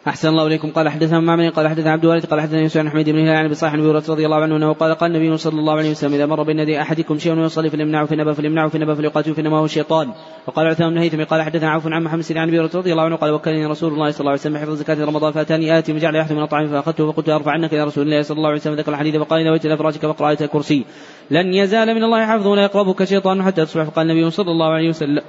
أحسن 0.07 0.29
الله 0.29 0.47
إليكم. 0.47 0.71
قال 0.71 0.89
حدثنا 0.89 1.21
معمر 1.21 1.49
قال 1.49 1.69
حدثنا 1.69 1.93
عبد 1.93 2.05
الوالد 2.05 2.27
قال 2.27 2.41
حدثنا 2.41 2.61
يوسف 2.61 2.81
بن 2.81 2.91
حميد 2.91 3.11
بن 3.11 3.19
هلال 3.19 3.37
عن 3.37 3.49
بصاح 3.49 3.77
بن 3.77 3.91
رضي 3.91 4.27
الله 4.27 4.37
عنه 4.37 4.57
أنه 4.57 4.73
قال 4.73 4.95
قال 4.95 5.17
النبي 5.17 5.37
صلى 5.37 5.61
الله 5.61 5.73
عليه 5.73 5.91
وسلم 5.91 6.15
إذا 6.15 6.27
مر 6.27 6.43
بين 6.43 6.59
يدي 6.59 6.81
أحدكم 6.81 7.19
شيء 7.19 7.39
ويصلي 7.39 7.71
فليمنعه 7.71 8.07
فلينبه 8.07 8.33
فليمنعه 8.33 8.69
فلينبه 8.69 8.95
فليقاتل 8.95 9.35
فإنما 9.35 9.59
هو 9.59 9.65
الشيطان 9.65 10.13
وقال 10.47 10.67
عثمان 10.67 10.91
بن 10.91 10.99
هيثم 10.99 11.25
قال 11.25 11.43
حدثنا 11.43 11.71
عوف 11.71 11.87
عن 11.87 12.03
محمد 12.03 12.25
عن 12.37 12.49
أبي 12.49 12.59
رضي 12.59 12.93
الله 12.93 13.03
عنه 13.03 13.17
قال 13.17 13.31
وكلني 13.31 13.67
رسول 13.67 13.93
الله 13.93 14.11
صلى 14.11 14.21
الله 14.21 14.31
عليه 14.31 14.41
وسلم 14.41 14.57
حفظ 14.57 14.75
زكاة 14.75 15.05
رمضان 15.05 15.33
فأتاني 15.33 15.79
آتي 15.79 15.93
وجعل 15.93 16.17
يحث 16.17 16.33
من 16.33 16.43
الطعام 16.43 16.67
فأخذته 16.67 17.13
فقلت 17.13 17.29
أرفع 17.29 17.51
عنك 17.51 17.75
إلى 17.75 17.85
رسول 17.85 18.05
الله 18.05 18.23
صلى 18.23 18.37
الله 18.37 18.49
عليه 18.49 18.61
وسلم 18.61 18.75
ذكر 18.75 18.93
الحديث 18.93 19.17
فقال 19.17 19.41
اذا 19.41 19.51
وجدت 19.51 19.79
فراشك 19.79 20.01
فاقرأ 20.01 20.31
آية 20.31 20.39
الكرسي. 20.41 20.85
لن 21.31 21.55
يزال 21.55 21.95
من 21.95 22.05
الله 22.05 22.27
حفظ 22.27 22.47
ولا 22.47 22.63
يقربك 22.63 23.05
شيطان 23.05 23.43
حتى 23.43 23.65
تصبح 23.65 23.85
فقال 23.85 24.11
النبي 24.11 24.31
صلى 24.31 24.51
الله 24.51 24.73
عليه 24.73 24.89
وسلم. 24.89 25.23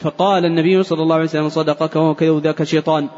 فقال 0.00 0.44
النبي 0.44 0.82
صلى 0.82 1.02
الله 1.02 1.14
عليه 1.14 1.24
وسلم 1.24 1.48
صدقك 1.48 1.96
وكذا 1.96 2.40
ذاك 2.40 2.62
شيطان. 2.62 3.08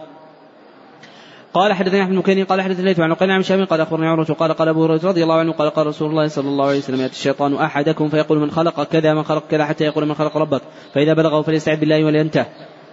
قال 1.54 1.72
حدثني 1.72 2.02
أحمد 2.02 2.22
بن 2.22 2.44
قال 2.44 2.60
حدثني 2.60 2.80
الليث 2.80 3.00
عن 3.00 3.14
قال 3.14 3.30
عن 3.30 3.42
شام 3.42 3.64
قال 3.64 3.80
أخبرني 3.80 4.06
عمرة 4.06 4.24
قال 4.24 4.52
قال 4.52 4.68
أبو 4.68 4.84
هريرة 4.84 5.00
رضي 5.04 5.22
الله 5.22 5.34
عنه 5.34 5.52
قال 5.52 5.70
قال 5.70 5.86
رسول 5.86 6.10
الله 6.10 6.28
صلى 6.28 6.48
الله 6.48 6.66
عليه 6.66 6.78
وسلم 6.78 7.00
يأتي 7.00 7.12
الشيطان 7.12 7.54
أحدكم 7.54 8.08
فيقول 8.08 8.38
من 8.38 8.50
خلق 8.50 8.82
كذا 8.82 9.14
من 9.14 9.22
خلق 9.22 9.42
كذا 9.50 9.64
حتى 9.64 9.84
يقول 9.84 10.06
من 10.06 10.14
خلق 10.14 10.36
ربك 10.36 10.62
فإذا 10.94 11.14
بلغه 11.14 11.42
فليستعذ 11.42 11.76
بالله 11.80 12.04
ولينته 12.04 12.46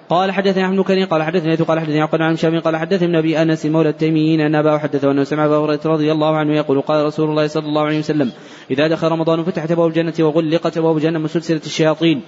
قال 0.10 0.32
حدثني 0.32 0.66
أحمد 0.66 0.76
بن 0.76 1.06
قال 1.06 1.24
حدثني 1.24 1.56
قال 1.56 1.80
حدثني 1.80 2.02
عقل 2.02 2.22
عن 2.22 2.36
شام 2.36 2.60
قال 2.60 2.78
حدثني 2.78 3.08
ابن 3.08 3.16
أبي 3.16 3.42
أنس 3.42 3.66
مولى 3.66 3.90
التيميين 3.90 4.42
أن 4.42 4.56
أباه 4.56 4.78
حدثه 4.78 5.12
أنه 5.12 5.24
سمع 5.24 5.46
أبا 5.46 5.58
هريرة 5.58 5.82
رضي 5.86 6.12
الله 6.12 6.38
عنه 6.38 6.56
يقول 6.56 6.82
قال 6.82 7.06
رسول 7.06 7.30
الله 7.30 7.48
صلى 7.48 7.66
الله 7.66 7.82
عليه 7.82 8.00
وسلم 8.00 8.32
إذا 8.72 8.88
دخل 8.88 9.08
رمضان 9.08 9.44
فتحت 9.44 9.72
أبواب 9.72 9.90
الجنة 9.90 10.14
وغلقت 10.20 10.78
أبواب 10.78 10.98
الجنه 10.98 11.20
من 11.20 11.28
سلسله 11.28 11.62
الشياطين. 11.66 12.22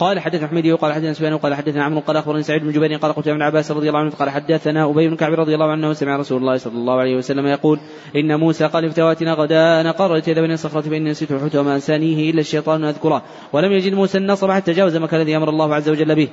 قال 0.00 0.20
حدثنا 0.20 0.46
حميدي 0.46 0.72
وقال 0.72 0.92
حدثنا 0.92 1.12
سفيان 1.12 1.32
وقال 1.32 1.54
حدثنا 1.54 1.84
عمرو 1.84 2.00
قال 2.00 2.16
أخبرني 2.16 2.42
سعيد 2.42 2.62
بن 2.62 2.72
جبير 2.72 2.96
قال 2.96 3.12
قلت 3.12 3.28
ابن 3.28 3.42
عباس 3.42 3.70
رضي 3.70 3.88
الله 3.88 4.00
عنه 4.00 4.10
قال 4.10 4.30
حدثنا 4.30 4.90
أبي 4.90 5.08
بن 5.08 5.16
كعب 5.16 5.32
رضي 5.32 5.54
الله 5.54 5.70
عنه 5.70 5.92
سمع 5.92 6.16
رسول 6.16 6.40
الله 6.40 6.56
صلى 6.56 6.74
الله 6.74 7.00
عليه 7.00 7.16
وسلم 7.16 7.46
يقول 7.46 7.80
إن 8.16 8.40
موسى 8.40 8.66
قال 8.66 8.84
افتواتنا 8.84 9.34
غدا 9.34 9.80
أنا 9.80 9.90
قررت 9.90 10.28
يد 10.28 10.38
بني 10.38 10.54
الصخره 10.54 10.80
فإني 10.80 11.10
نسيت 11.10 11.32
حوت 11.32 11.56
وما 11.56 11.74
أنسانيه 11.74 12.30
إلا 12.30 12.40
الشيطان 12.40 12.84
أذكره. 12.84 13.22
ولم 13.52 13.72
يجد 13.72 13.94
موسى 13.94 14.18
النصر 14.18 14.52
حتى 14.52 14.72
جاوز 14.72 14.96
مكان 14.96 15.20
الذي 15.20 15.36
أمر 15.36 15.48
الله 15.48 15.74
عز 15.74 15.88
وجل 15.88 16.14
به. 16.14 16.28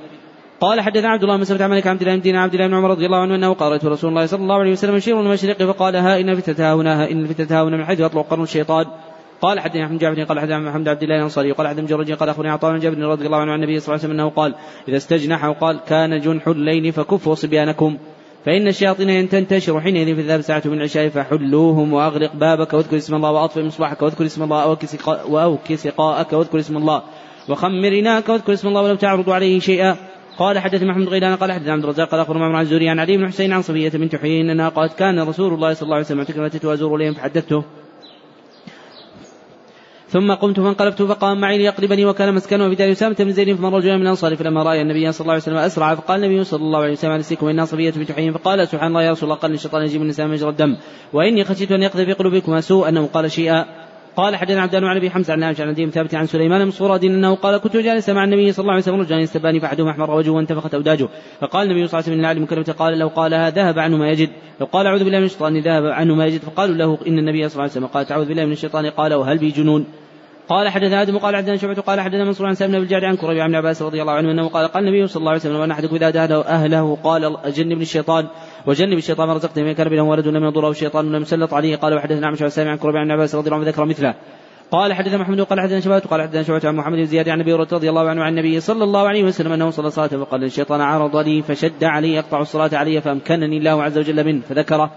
قال 0.60 0.80
حدثنا 0.80 1.08
عبد 1.08 1.22
الله 1.22 1.36
بن 1.36 1.40
مسعود 1.40 1.62
عن 1.62 1.70
مالك 1.70 1.86
عبد 1.86 2.02
الله 2.02 2.16
بن 2.16 2.36
عبد 2.36 2.54
الله 2.54 2.66
بن 2.66 2.74
عمر 2.74 2.90
رضي 2.90 3.06
الله 3.06 3.18
عنه 3.18 3.34
أنه 3.34 3.52
قال 3.52 3.84
رسول 3.84 4.10
الله 4.10 4.26
صلى 4.26 4.42
الله 4.42 4.58
عليه 4.58 4.72
وسلم 4.72 4.96
يشير 4.96 5.20
المشرق 5.20 5.62
فقال 5.62 5.96
ها 5.96 6.20
إن 6.20 6.28
الفتنه 6.28 6.74
هنا 6.74 7.02
ها 7.02 7.10
إن 7.10 7.24
الفتنه 7.24 7.62
هنا 7.62 7.76
من 7.76 7.84
حيث 7.84 8.00
يطلع 8.00 8.22
قرن 8.22 8.42
الشيطان. 8.42 8.86
قال 9.40 9.60
حدثنا 9.60 9.84
محمد 9.84 9.98
جعفر 9.98 10.24
قال 10.24 10.40
حدثنا 10.40 10.58
محمد 10.58 10.88
عبد 10.88 11.02
الله 11.02 11.16
الانصاري 11.16 11.52
قال 11.52 11.68
حدثنا 11.68 11.84
مجرد 11.84 12.12
قال 12.12 12.28
أخبرني 12.28 12.50
عطاء 12.50 12.72
بن 12.72 12.78
جابر 12.78 12.98
رضي 12.98 13.26
الله 13.26 13.38
عنه 13.38 13.52
عن 13.52 13.62
النبي 13.62 13.80
صلى 13.80 13.94
الله 13.94 14.04
عليه 14.04 14.14
وسلم 14.14 14.20
أنه 14.20 14.30
قال 14.30 14.54
إذا 14.88 14.96
استجنح 14.96 15.44
وقال 15.44 15.80
كان 15.86 16.20
جنح 16.20 16.48
الليل 16.48 16.92
فكفوا 16.92 17.34
صبيانكم. 17.34 17.98
فإن 18.46 18.68
الشياطين 18.68 19.28
تنتشر 19.28 19.80
حينئذ 19.80 20.14
في 20.14 20.20
الذهب 20.20 20.40
ساعة 20.40 20.62
من 20.64 20.72
العشاء 20.74 21.08
فحلوهم 21.08 21.92
وأغلق 21.92 22.36
بابك 22.36 22.74
واذكر 22.74 22.96
اسم 22.96 23.14
الله 23.14 23.30
وأطفئ 23.32 23.62
مصباحك 23.62 24.02
واذكر 24.02 24.26
اسم 24.26 24.42
الله 24.42 24.76
وأوكي 25.28 25.76
سقاءك 25.76 26.32
واذكر 26.32 26.58
اسم 26.58 26.76
الله 26.76 27.02
وخمر 27.48 27.88
إناءك 27.88 28.28
واذكر 28.28 28.52
اسم 28.52 28.68
الله 28.68 28.82
ولو 28.82 28.94
تعرض 28.94 29.30
عليه 29.30 29.60
شيئا. 29.60 29.96
قال 30.38 30.58
حدث 30.58 30.82
محمد 30.82 31.08
غيلان 31.08 31.36
قال 31.36 31.52
حدث 31.52 31.68
عبد 31.68 31.82
الرزاق 31.82 32.08
قال 32.08 32.20
اخبر 32.20 32.42
عن 32.42 32.62
الزوري 32.62 32.88
عن 32.88 32.98
علي 32.98 33.16
بن 33.16 33.28
حسين 33.28 33.52
عن 33.52 33.62
صفيه 33.62 33.90
بنت 33.90 34.16
حيين 34.16 34.50
انها 34.50 34.68
قالت 34.68 34.98
كان 34.98 35.18
رسول 35.20 35.54
الله 35.54 35.72
صلى 35.72 35.82
الله 35.82 35.96
عليه 35.96 36.06
وسلم 36.06 36.20
اعتكف 36.20 36.64
وأزور 36.64 36.96
إليهم 36.96 37.14
فحدثته. 37.14 37.64
ثم 40.08 40.32
قمت 40.32 40.60
فانقلبت 40.60 41.02
فقام 41.02 41.40
معي 41.40 41.58
ليقلبني 41.58 42.04
وكان 42.04 42.34
مسكنه 42.34 42.68
في 42.68 42.74
دار 42.74 42.92
أسامة 42.92 43.16
بن 43.18 43.32
زيد 43.32 43.56
فمر 43.56 43.72
رجل 43.72 43.96
من 43.96 44.02
الانصار 44.02 44.36
فلما 44.36 44.62
راى 44.62 44.82
النبي 44.82 45.12
صلى 45.12 45.20
الله 45.20 45.32
عليه 45.32 45.42
وسلم 45.42 45.56
أسرع 45.56 45.94
فقال 45.94 46.24
النبي 46.24 46.44
صلى 46.44 46.62
الله 46.62 46.78
عليه 46.78 46.92
وسلم 46.92 47.10
عليكم 47.10 47.48
انها 47.48 47.64
صفيه 47.64 47.90
بنت 47.90 48.12
حيين 48.12 48.32
فقال 48.32 48.68
سبحان 48.68 48.88
الله 48.88 49.02
يا 49.02 49.10
رسول 49.10 49.24
الله 49.24 49.40
قال 49.40 49.52
الشيطان 49.52 49.82
يجيب 49.82 50.02
النساء 50.02 50.26
مجرى 50.26 50.50
الدم. 50.50 50.76
وإني 51.12 51.44
خشيت 51.44 51.72
أن 51.72 51.82
يقذف 51.82 52.04
في 52.04 52.12
قلوبكما 52.12 52.60
سوء 52.60 52.88
انه 52.88 53.06
قال 53.06 53.30
شيئا. 53.30 53.87
قال 54.18 54.36
حدثنا 54.36 54.62
عبد 54.62 54.74
الله 54.74 54.88
عن 54.88 54.96
أبي 54.96 55.10
حمزة 55.10 55.32
عن 55.32 55.38
نافع 55.38 55.64
عن 55.64 55.70
نديم 55.70 55.90
ثابت 55.90 56.14
عن 56.14 56.26
سليمان 56.26 56.64
بن 56.64 56.70
صوراد 56.70 57.04
أنه 57.04 57.34
قال 57.34 57.58
كنت 57.58 57.76
جالسا 57.76 58.12
مع 58.12 58.24
النبي 58.24 58.52
صلى 58.52 58.62
الله 58.62 58.72
عليه 58.72 58.82
وسلم 58.82 59.00
رجلان 59.00 59.20
يستبان 59.20 59.58
فأحدهما 59.58 59.90
أحمر 59.90 60.10
وجهه 60.10 60.30
وانتفخت 60.30 60.74
أوداجه. 60.74 61.08
فقال 61.40 61.70
النبي 61.70 61.86
صلى 61.86 61.98
الله 61.98 62.04
عليه 62.04 62.12
وسلم 62.12 62.22
لعلي 62.22 62.40
مكلمه 62.40 62.74
قال 62.78 62.98
لو 62.98 63.08
قالها 63.08 63.50
ذهب 63.50 63.78
عنه 63.78 63.96
ما 63.96 64.10
يجد. 64.10 64.30
لو 64.60 64.66
قال 64.66 64.86
أعوذ 64.86 65.04
بالله 65.04 65.18
من 65.18 65.24
الشيطان 65.24 65.60
ذهب 65.60 65.84
عنه 65.84 66.14
ما 66.14 66.26
يجد. 66.26 66.40
فقالوا 66.40 66.76
له 66.76 66.98
إن 67.08 67.18
النبي 67.18 67.48
صلى 67.48 67.52
الله 67.52 67.62
عليه 67.62 67.72
وسلم 67.72 67.86
قال 67.86 68.06
تعوذ 68.06 68.26
بالله 68.26 68.44
من 68.44 68.52
الشيطان. 68.52 68.86
قال 68.86 69.14
وهل 69.14 69.38
بي 69.38 69.50
جنون؟ 69.50 69.86
قال 70.48 70.68
حدثنا 70.68 71.02
آدم 71.02 71.18
قال 71.18 71.36
حدثنا 71.36 71.56
شعبة 71.56 71.82
قال 71.82 72.00
حدثنا 72.00 72.24
منصور 72.24 72.46
عن 72.46 72.54
سالم 72.54 72.72
بن 72.72 72.82
الجعد 72.82 73.04
عن 73.04 73.16
كريم 73.16 73.40
عن 73.40 73.54
عباس 73.54 73.82
رضي 73.82 74.00
الله 74.00 74.12
عنه 74.12 74.30
أنه 74.30 74.48
قال 74.48 74.68
قال 74.68 74.84
النبي 74.84 75.06
صلى 75.06 75.20
الله 75.20 75.30
عليه 75.30 75.40
وسلم 75.40 75.56
وان 75.56 75.70
أحدكم 75.70 75.96
إذا 75.96 76.06
اهله 76.06 76.40
أهله 76.40 76.98
قال 77.04 77.36
جنبني 77.46 77.82
الشيطان. 77.82 78.26
وجنب 78.66 78.98
الشيطان 78.98 79.28
ما 79.28 79.34
رزقتني 79.34 79.64
من 79.64 79.72
كان 79.72 79.88
بينه 79.88 80.02
ولد 80.02 80.28
لم 80.28 80.44
يضره 80.44 80.70
الشيطان 80.70 81.06
ولم 81.06 81.22
يسلط 81.22 81.54
عليه. 81.54 81.76
قال 81.76 81.94
وحدثنا 81.94 82.26
عن 82.26 82.36
شعبة 82.36 82.70
عن 82.70 82.76
كريم 82.76 82.96
عن 82.96 83.10
عباس 83.10 83.34
رضي 83.34 83.46
الله 83.46 83.58
عنه 83.58 83.68
ذكر 83.68 83.84
مثله. 83.84 84.14
قال 84.70 84.92
حدثنا 84.92 85.18
محمد 85.18 85.40
قال 85.40 85.60
حدثنا 85.60 85.80
شباب 85.80 86.02
قال 86.10 86.22
حدثنا 86.22 86.42
شعبة 86.42 86.68
عن 86.68 86.76
محمد 86.76 86.96
بن 86.96 87.04
زياد 87.04 87.28
عن 87.28 87.40
أبي 87.40 87.54
هريرة 87.54 87.68
رضي 87.72 87.88
الله 87.88 88.08
عنه 88.08 88.22
عن 88.22 88.32
النبي 88.32 88.60
صلى 88.60 88.84
الله 88.84 89.08
عليه 89.08 89.24
وسلم 89.24 89.52
أنه 89.52 89.70
صلى 89.70 89.90
صلاته 89.90 90.24
فقال 90.24 90.44
الشيطان 90.44 90.80
عرض 90.80 91.16
لي 91.16 91.42
فشد 91.42 91.84
علي 91.84 92.14
يقطع 92.14 92.40
الصلاة 92.40 92.70
علي 92.72 93.00
فأمكنني 93.00 93.58
الله 93.58 93.82
عز 93.82 93.98
وجل 93.98 94.24
منه 94.24 94.40
فذكره. 94.40 94.90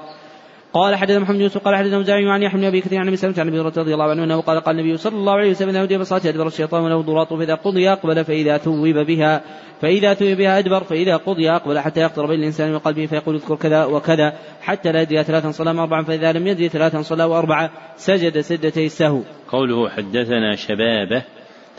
قال 0.73 0.95
حدثنا 0.95 1.19
محمد 1.19 1.41
يوسف 1.41 1.57
قال 1.57 1.75
حدثنا 1.75 1.99
مزاعي 1.99 2.29
عن 2.29 2.43
يحيى 2.43 2.59
بن 2.59 2.67
أبي 2.67 2.81
كثير 2.81 2.99
عن 2.99 3.07
أبي 3.07 3.15
سلمة 3.15 3.35
عن 3.37 3.47
أبي 3.47 3.59
رضي 3.59 3.93
الله 3.93 4.09
عنه 4.09 4.23
أنه 4.23 4.41
قال 4.41 4.59
قال 4.59 4.79
النبي 4.79 4.97
صلى 4.97 5.15
الله 5.15 5.33
عليه 5.33 5.51
وسلم 5.51 5.69
إذا 5.69 5.83
هدي 5.83 5.97
بصلاه 5.97 6.29
أدبر 6.29 6.47
الشيطان 6.47 6.83
وله 6.83 7.01
ضراط 7.01 7.33
فإذا 7.33 7.55
قضي 7.55 7.89
أقبل 7.89 8.25
فإذا 8.25 8.57
ثوب 8.57 8.97
بها 8.97 9.41
فإذا 9.81 10.13
ثوب 10.13 10.27
بها 10.27 10.59
أدبر 10.59 10.83
فإذا 10.83 11.17
قضي 11.17 11.51
أقبل 11.51 11.79
حتى 11.79 12.01
يخطر 12.01 12.25
بين 12.25 12.39
الإنسان 12.39 12.75
وقلبه 12.75 13.05
فيقول 13.05 13.35
اذكر 13.35 13.55
كذا 13.55 13.85
وكذا 13.85 14.33
حتى 14.61 14.91
لا 14.91 15.01
يدري 15.01 15.23
ثلاثا 15.23 15.51
صلى 15.51 15.71
أربعا 15.71 16.03
فإذا 16.03 16.31
لم 16.31 16.47
يدري 16.47 16.69
ثلاثا 16.69 17.01
صلى 17.01 17.23
واربعا 17.23 17.69
سجد 17.95 18.39
سجدتي 18.39 18.85
السهو. 18.85 19.21
قوله 19.47 19.89
حدثنا 19.89 20.55
شبابه 20.55 21.23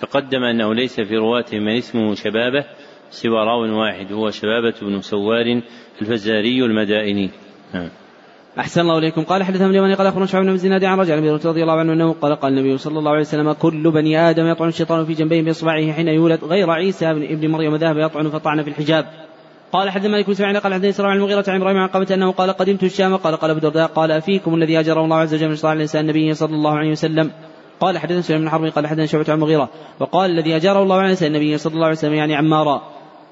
تقدم 0.01 0.43
أنه 0.45 0.75
ليس 0.75 1.01
في 1.01 1.17
رواته 1.17 1.59
من 1.59 1.77
اسمه 1.77 2.15
شبابه 2.15 2.65
سوى 3.11 3.45
راو 3.47 3.81
واحد 3.81 4.13
هو 4.13 4.31
شبابة 4.31 4.75
بن 4.83 5.01
سوار 5.01 5.63
الفزاري 6.03 6.65
المدائني. 6.65 7.31
نعم. 7.75 8.02
أحسن 8.59 8.81
الله 8.81 8.99
إليكم. 8.99 9.23
قال 9.23 9.43
حدثنا 9.43 9.69
من 9.69 9.75
اليمن 9.75 9.95
قال 9.95 10.07
أخبرنا 10.07 10.27
شعب 10.27 10.43
بن 10.43 10.57
زناد 10.57 10.85
عن 10.85 11.01
رجل 11.01 11.33
رضي 11.45 11.63
الله 11.63 11.73
عنه 11.73 11.93
أنه 11.93 12.13
قال 12.13 12.37
قال 12.37 12.53
النبي 12.53 12.79
صلى 12.79 12.99
الله 12.99 13.11
عليه 13.11 13.21
وسلم 13.21 13.53
كل 13.53 13.91
بني 13.91 14.31
آدم 14.31 14.47
يطعن 14.47 14.69
الشيطان 14.69 15.05
في 15.05 15.15
جنبيه 15.15 15.43
بإصبعه 15.43 15.93
حين 15.93 16.09
يولد 16.09 16.45
غير 16.45 16.71
عيسى 16.71 17.15
بن 17.15 17.23
ابن 17.23 17.51
مريم 17.51 17.77
ذهب 17.77 17.99
يطعن 17.99 18.29
فطعن 18.29 18.63
في 18.63 18.71
الحجاب. 18.71 19.07
قال 19.73 19.91
حدثنا 19.91 20.13
مالك 20.13 20.27
بن 20.27 20.35
سمعان 20.35 20.57
قال 20.57 20.75
حدثنا 20.75 21.09
عن 21.09 21.17
المغيرة 21.17 21.45
عن 21.49 21.61
إبراهيم 21.61 21.79
عن 21.79 21.89
قبة 21.89 22.15
أنه 22.15 22.33
قال 22.33 22.51
قدمت 22.51 22.83
الشام. 22.83 23.17
قال 23.17 23.37
قال 23.37 23.51
أبو 23.51 23.59
الدرداء 23.59 23.87
قال 23.87 24.11
أفيكم 24.11 24.55
الذي 24.55 24.81
أجره 24.81 25.05
الله 25.05 25.17
عز 25.17 25.35
وجل 25.35 25.49
من 25.49 25.57
على 25.65 25.85
لسان 25.85 26.03
النبي 26.03 26.35
صلى 26.35 26.55
الله 26.55 26.73
عليه 26.73 26.91
وسلم. 26.91 27.31
قال 27.81 27.99
حدثنا 27.99 28.21
سليمان 28.21 28.45
بن 28.45 28.51
حرب 28.51 28.65
قال 28.65 28.87
حدثنا 28.87 29.07
شعبة 29.07 29.25
عن 29.29 29.35
المغيرة 29.35 29.69
وقال 30.01 30.31
الذي 30.31 30.57
أجره 30.57 30.83
الله 30.83 30.97
على 30.97 31.13
لسان 31.13 31.29
النبي 31.35 31.59
صلى 31.59 31.75
الله 31.75 31.85
عليه 31.85 31.97
وسلم 31.97 32.15
يعني 32.15 32.35
عمارا 32.37 32.83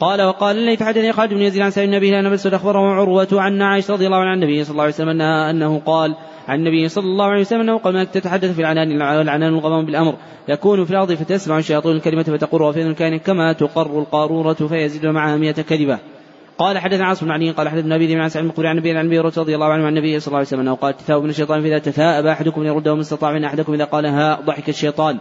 قال 0.00 0.22
وقال 0.22 0.58
الليث 0.58 0.82
حدثني 0.82 1.12
خالد 1.12 1.34
بن 1.34 1.42
يزيد 1.42 1.62
عن 1.62 1.70
سعيد 1.70 1.88
النبي 1.88 2.18
أن 2.18 2.32
مسعود 2.32 2.54
أخبره 2.54 2.78
عروة 2.78 3.28
عن 3.32 3.62
عائشة 3.62 3.94
رضي 3.94 4.06
الله 4.06 4.16
عنها 4.16 4.30
عن 4.30 4.42
النبي 4.42 4.64
صلى 4.64 4.72
الله 4.72 4.82
عليه 4.82 4.94
وسلم 4.94 5.08
أنها 5.08 5.50
أنه 5.50 5.78
قال 5.86 6.14
عن 6.48 6.58
النبي 6.58 6.88
صلى 6.88 7.04
الله 7.04 7.24
عليه 7.24 7.40
وسلم 7.40 7.60
أنه 7.60 7.78
قال 7.78 7.94
ما 7.94 8.04
تتحدث 8.04 8.54
في 8.54 8.60
العنان 8.60 9.02
العنان 9.02 9.54
الغمام 9.54 9.86
بالأمر. 9.86 10.14
يكون 10.48 10.84
في 10.84 10.90
الأرض 10.90 11.12
فتسمع 11.12 11.58
الشياطين 11.58 11.92
الكلمة 11.92 12.22
فتقر 12.22 12.62
وفي 12.62 12.82
الكائن 12.82 13.18
كما 13.18 13.52
تقر 13.52 13.98
القارورة 13.98 14.52
فيزيد 14.52 15.06
معها 15.06 15.36
مئة 15.36 15.62
كذبة. 15.62 15.98
قال 16.58 16.78
حدثنا 16.78 17.04
عاصم 17.04 17.26
بن 17.26 17.32
علي 17.32 17.50
قال 17.50 17.68
حدثنا 17.68 17.94
أبي 17.94 18.14
عن 18.14 18.28
سعيد 18.28 18.52
بن 18.56 18.66
عن 18.66 18.78
النبي 18.78 18.98
عن 18.98 19.06
أبي 19.06 19.18
رضي 19.18 19.54
الله 19.54 19.66
عنه 19.66 19.86
عن 19.86 19.96
النبي 19.96 20.20
صلى 20.20 20.26
الله 20.26 20.38
عليه 20.38 20.46
وسلم 20.46 20.60
أنه 20.60 20.74
قال 20.74 20.96
تثاؤب 20.96 21.22
من 21.22 21.30
الشيطان 21.30 21.62
فإذا 21.62 21.78
تثاءب 21.78 22.26
أحدكم 22.26 22.64
يرده 22.64 22.94
من 22.94 23.00
استطاع 23.00 23.32
من 23.32 23.44
أحدكم 23.44 23.72
إذا 23.72 23.84
قال 23.84 24.06
ها 24.06 24.40
ضحك 24.40 24.68
الشيطان. 24.68 25.18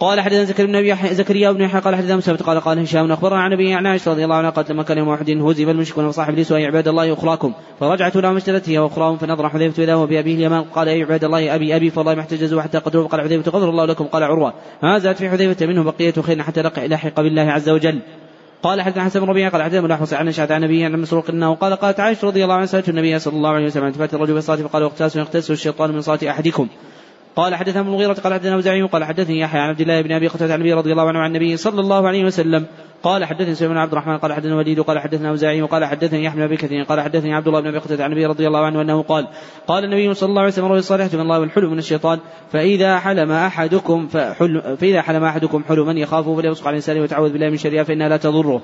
قال 0.00 0.20
حدثنا 0.20 0.44
زكريا 0.44 0.66
بن 0.66 0.74
يحيى 0.74 1.14
زكريا 1.14 1.52
بن 1.52 1.60
يحيى 1.60 1.80
قال 1.80 1.94
حدثنا 1.94 2.16
مسلم 2.16 2.36
قال 2.36 2.60
قال 2.60 2.78
هشام 2.78 3.12
أخبرنا 3.12 3.40
عن 3.40 3.52
ابي 3.52 3.74
عن 3.74 3.86
عائشة 3.86 4.10
رضي 4.10 4.24
الله 4.24 4.36
عنها 4.36 4.50
قالت 4.50 4.70
لما 4.70 4.82
كان 4.82 4.98
يوم 4.98 5.08
أحد 5.08 5.30
هزم 5.30 5.70
المشركون 5.70 6.04
وصاحب 6.04 6.34
لي 6.34 6.44
سوى 6.44 6.66
عباد 6.66 6.88
الله 6.88 7.12
اخراكم 7.12 7.52
فرجعت 7.80 8.16
لهم 8.16 8.36
اشترت 8.36 8.68
هي 8.68 8.78
وأخراهم 8.78 9.16
فنظر 9.16 9.48
حذيفة 9.48 9.82
اذا 9.82 9.94
هو 9.94 10.06
بأبيه 10.06 10.34
اليمان 10.34 10.64
قال 10.64 10.88
اي 10.88 11.02
عباد 11.02 11.24
الله 11.24 11.54
ابي 11.54 11.76
أبي 11.76 11.90
فالله 11.90 12.14
ما 12.14 12.20
احتجزوا 12.20 12.62
حتى 12.62 12.78
قتلوه 12.78 13.08
قال 13.08 13.20
حذيفة 13.20 13.50
غفر 13.50 13.70
الله 13.70 13.84
لكم. 13.84 14.04
قال 14.04 14.22
عروة 14.22 14.52
ما 14.82 14.98
زالت 14.98 15.18
في 15.18 15.30
حذيفة 15.30 15.66
منه 15.66 15.82
بقية 15.82 16.12
خير 16.12 16.42
حتى 16.42 16.62
لحق 16.62 17.20
بالله 17.20 17.42
عز 17.42 17.68
وجل. 17.68 18.00
قال 18.62 18.82
حدثنا 18.82 19.04
حسن 19.04 19.20
بن 19.20 19.26
ربيعة 19.26 19.50
قال 19.50 19.62
حدثنا 19.62 19.80
من 19.80 19.90
احوص 19.90 20.12
عن 20.12 20.32
شهد 20.32 20.52
عن 20.52 20.64
النبي 20.64 20.84
عن 20.84 20.92
مسروق 20.92 21.30
إنه 21.30 21.54
قال 21.54 21.76
قالت 21.76 22.00
عائشة 22.00 22.26
رضي 22.26 22.44
الله 22.44 22.54
عنها 22.54 22.66
سألت 22.66 22.88
النبي 22.88 23.18
صلى 23.18 23.36
الله 23.36 23.50
عليه 23.50 23.66
وسلم 23.66 23.84
عن 23.84 23.92
الرجل 24.12 24.34
بالصلاة. 24.34 24.56
فقال 24.56 24.82
واغتاس 24.82 25.16
يغتسل 25.16 25.52
الشيطان 25.52 25.90
من 25.90 26.00
صلاة 26.00 26.30
أحدكم. 26.30 26.68
قال 27.36 27.54
حدثنا 27.54 27.80
ابن 27.80 27.88
المغيرة 27.88 28.12
قال 28.12 28.34
حدثنا 28.34 28.56
وزعي 28.56 28.82
قال 28.82 29.04
حدثني 29.04 29.38
يحيى 29.40 29.60
عن 29.60 29.68
عبد 29.68 29.80
الله 29.80 30.02
بن 30.02 30.12
أبي 30.12 30.26
قتادة 30.28 30.54
عن 30.54 30.60
النبي 30.60 30.72
رضي 30.72 30.92
الله 30.92 31.08
عنه 31.08 31.18
عن 31.18 31.30
النبي 31.30 31.56
صلى 31.56 31.80
الله 31.80 32.08
عليه 32.08 32.24
وسلم. 32.24 32.66
قال 33.02 33.24
حدثني 33.24 33.54
سليمان 33.54 33.78
عبد 33.78 33.92
الرحمن 33.92 34.18
قال 34.18 34.32
حدثنا 34.32 34.56
وليد 34.56 34.80
قال 34.80 34.98
حدثنا 34.98 35.32
وزاعي 35.32 35.62
وقال 35.62 35.84
حدثني 35.84 36.24
يحيى 36.24 36.36
بن 36.36 36.42
أبي 36.42 36.56
كثير 36.56 36.82
قال 36.82 37.00
حدثني 37.00 37.34
عبد 37.34 37.48
الله 37.48 37.60
بن 37.60 37.66
أبي 37.68 37.78
قتادة 37.78 38.04
عن 38.04 38.12
النبي 38.12 38.26
رضي 38.26 38.46
الله 38.46 38.66
عنه 38.66 38.80
أنه 38.80 39.02
قال 39.02 39.28
قال 39.66 39.84
النبي 39.84 40.14
صلى 40.14 40.28
الله 40.28 40.40
عليه 40.40 40.52
وسلم 40.52 40.66
روي 40.66 40.78
الصالح 40.78 41.14
من 41.14 41.20
الله 41.20 41.40
والحلم 41.40 41.72
من 41.72 41.78
الشيطان 41.78 42.18
فإذا 42.52 42.98
حلم 42.98 43.32
أحدكم 43.32 44.06
فحلم 44.06 44.76
فإذا 44.76 45.02
حلم 45.02 45.24
أحدكم 45.24 45.64
حلما 45.68 45.92
يخافه 45.92 46.36
فليبصق 46.36 46.66
على 46.66 46.70
الانسان 46.70 47.00
ويتعوذ 47.00 47.32
بالله 47.32 47.50
من 47.50 47.56
شرها 47.56 47.82
فإنها 47.82 48.08
لا 48.08 48.16
تضره. 48.16 48.62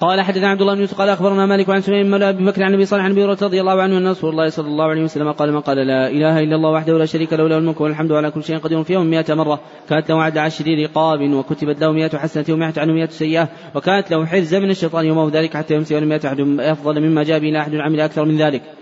قال 0.00 0.20
حدثنا 0.20 0.48
عبد 0.48 0.60
الله 0.60 0.74
بن 0.74 0.80
يوسف 0.80 0.98
قال 0.98 1.08
أخبرنا 1.08 1.46
مالك 1.46 1.70
عن 1.70 1.80
سليمان 1.80 2.10
مولى 2.10 2.28
أبي 2.28 2.44
بكر 2.44 2.62
عن 2.62 2.74
أبي 2.74 2.84
صالح 2.84 3.04
عن 3.04 3.10
أبي 3.10 3.24
رضي 3.24 3.60
الله 3.60 3.82
عنه 3.82 3.98
أن 3.98 4.08
رسول 4.08 4.30
الله 4.30 4.48
صلى 4.48 4.66
الله 4.66 4.84
عليه 4.84 5.02
وسلم 5.02 5.32
قال 5.32 5.52
من 5.52 5.60
قال 5.60 5.76
لا 5.76 6.08
إله 6.08 6.38
إلا 6.38 6.56
الله 6.56 6.70
وحده 6.70 6.98
لا 6.98 7.04
شريك 7.04 7.32
له 7.32 7.48
له 7.48 7.58
الملك 7.58 7.80
والحمد 7.80 8.12
على 8.12 8.30
كل 8.30 8.44
شيء 8.44 8.58
قدير 8.58 8.82
في 8.82 8.92
يوم 8.92 9.06
100 9.06 9.24
مرة. 9.30 9.60
كانت 9.88 10.10
له 10.10 10.22
عد 10.22 10.38
عشر 10.38 10.64
رقاب 10.84 11.32
وكتبت 11.32 11.80
له 11.80 11.92
100 11.92 12.08
حسنة 12.08 12.44
ومئة 12.50 12.80
عنه 12.80 12.92
100 12.92 13.06
سيئة 13.06 13.48
وكانت 13.74 14.10
له 14.10 14.26
حرزة 14.26 14.58
من 14.58 14.70
الشيطان 14.70 15.06
يومه 15.06 15.30
ذلك 15.32 15.56
حتى 15.56 15.74
يمسي 15.74 15.94
ولم 15.94 16.12
يأت 16.12 16.24
أحد 16.24 16.40
أفضل 16.60 17.00
مما 17.00 17.22
جاء 17.22 17.38
به 17.38 17.60
أحد 17.60 17.74
عمل 17.74 18.00
أكثر 18.00 18.24
من 18.24 18.36
ذلك. 18.36 18.77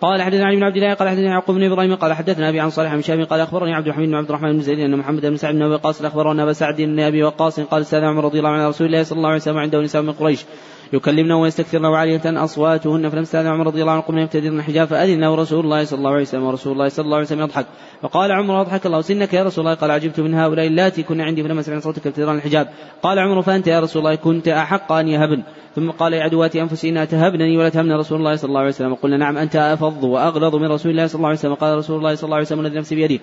قال 0.00 0.22
حدثنا 0.22 0.46
علي 0.46 0.56
بن 0.56 0.62
عبد 0.62 0.76
الله 0.76 0.94
قال 0.94 1.08
حدثنا 1.08 1.30
يعقوب 1.30 1.56
بن 1.56 1.64
إبراهيم 1.72 1.94
قال 1.94 2.12
حدثنا 2.12 2.48
أبي 2.48 2.60
عن 2.60 2.70
صالح 2.70 2.94
بن 2.94 3.02
شام 3.02 3.24
قال 3.24 3.40
أخبرني 3.40 3.74
عبد 3.74 3.86
الحميد 3.86 4.08
بن 4.08 4.14
عبد 4.14 4.28
الرحمن 4.28 4.52
بن 4.52 4.60
زيد 4.60 4.78
أن 4.78 4.96
محمد 4.96 5.26
بن 5.26 5.36
سعد 5.36 5.54
بن 5.54 5.62
أبي 5.62 5.74
وقاص 5.74 6.02
أخبرنا 6.02 6.42
أبا 6.42 6.52
سعد 6.52 6.76
بن 6.80 7.00
أبي 7.00 7.22
وقاص 7.22 7.60
قال 7.60 7.82
استاذن 7.82 8.04
عمر 8.04 8.24
رضي 8.24 8.38
الله 8.38 8.50
عنه 8.50 8.68
رسول 8.68 8.86
الله 8.86 9.02
صلى 9.02 9.16
الله 9.16 9.28
عليه 9.28 9.40
وسلم 9.40 9.58
عنده 9.58 9.80
نساء 9.80 10.02
من 10.02 10.12
قريش. 10.12 10.44
يكلمن 10.92 11.32
ويستكثرن 11.32 11.84
وعالية 11.84 12.44
أصواتهن 12.44 13.08
فلم 13.08 13.22
استأذن 13.22 13.46
عمر 13.46 13.66
رضي 13.66 13.80
الله 13.80 13.92
عنه 13.92 14.00
قمنا 14.00 14.22
يبتدرن 14.22 14.58
الحجاب 14.58 14.88
فأذن 14.88 15.20
له 15.20 15.34
رسول 15.34 15.64
الله 15.64 15.84
صلى 15.84 15.98
الله 15.98 16.10
عليه 16.10 16.22
وسلم 16.22 16.42
ورسول 16.42 16.72
الله 16.72 16.88
صلى 16.88 17.04
الله 17.04 17.16
عليه 17.16 17.26
وسلم 17.26 17.40
يضحك. 17.40 17.66
فقال 18.02 18.32
عمر 18.32 18.60
أضحك 18.60 18.86
الله 18.86 19.00
سنك 19.00 19.34
يا 19.34 19.44
رسول 19.44 19.64
الله؟ 19.64 19.74
قال 19.74 19.90
عجبت 19.90 20.20
من 20.20 20.34
هؤلاء 20.34 20.66
اللاتي 20.66 21.02
كن 21.02 21.20
عندي 21.20 21.42
فلما 21.42 21.62
سمعنا 21.62 21.80
صوتك 21.80 22.06
ابتدران 22.06 22.36
الحجاب. 22.36 22.68
قال 23.02 23.18
عمر 23.18 23.42
فأنت 23.42 23.66
يا 23.66 23.80
رسول 23.80 24.02
الله 24.02 24.14
كنت 24.14 24.48
أحق 24.48 24.92
أن 24.92 25.08
يهبن. 25.08 25.42
ثم 25.76 25.90
قال 25.90 26.12
يا 26.12 26.22
عدوات 26.22 26.56
أنفسنا 26.56 27.04
تهبنني 27.04 27.58
ولا 27.58 27.68
تهبن 27.68 27.92
رسول 27.92 28.18
الله 28.18 28.36
صلى 28.36 28.48
الله 28.48 28.60
عليه 28.60 28.68
وسلم. 28.68 28.94
قلنا 28.94 29.16
نعم 29.16 29.38
أنت 29.38 29.56
أفض 29.56 30.04
وأغلظ 30.04 30.56
من 30.56 30.72
رسول 30.72 30.92
الله 30.92 31.06
صلى 31.06 31.18
الله 31.18 31.28
عليه 31.28 31.38
وسلم. 31.38 31.54
قال 31.54 31.78
رسول 31.78 31.98
الله 31.98 32.14
صلى 32.14 32.24
الله 32.24 32.36
عليه 32.36 32.46
وسلم 32.46 32.60
الذي 32.60 32.78
نفسي 32.78 32.94
بيده. 32.94 33.18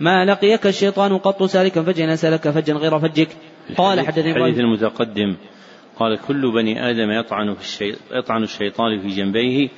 ما 0.00 0.24
لقيك 0.24 0.66
الشيطان 0.66 1.18
قط 1.18 1.42
سالكا 1.42 1.82
فجا 1.82 2.16
سلك 2.16 2.50
فجأ 2.50 2.74
غير 2.74 2.98
فجك. 2.98 3.28
قال 3.76 4.00
حدثني 4.00 4.36
الحديث 4.36 4.58
المتقدم. 4.58 5.36
قال 5.96 6.18
كل 6.18 6.52
بني 6.52 6.90
آدم 6.90 7.10
يطعن, 7.10 7.54
في. 7.54 7.96
يطعن 8.12 8.42
الشيطان 8.42 9.00
في 9.00 9.08
جنبيه 9.08 9.68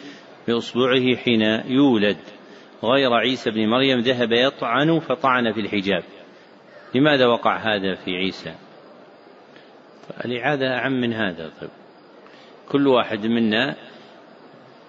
بإصبعه 0.49 1.17
حين 1.17 1.43
يولد. 1.67 2.17
غير 2.85 3.13
عيسى 3.13 3.51
بن 3.51 3.69
مريم 3.69 3.99
ذهب 3.99 4.33
يطعن 4.33 4.99
فطعن 4.99 5.53
في 5.53 5.61
الحجاب. 5.61 6.03
لماذا 6.95 7.27
وقع 7.27 7.57
هذا 7.57 7.95
في 7.95 8.11
عيسى؟ 8.11 8.55
الإعادة 10.25 10.79
أعم 10.79 10.93
من 10.93 11.13
هذا. 11.13 11.51
طيب. 11.61 11.71
كل 12.69 12.87
واحد 12.87 13.27
منا 13.27 13.77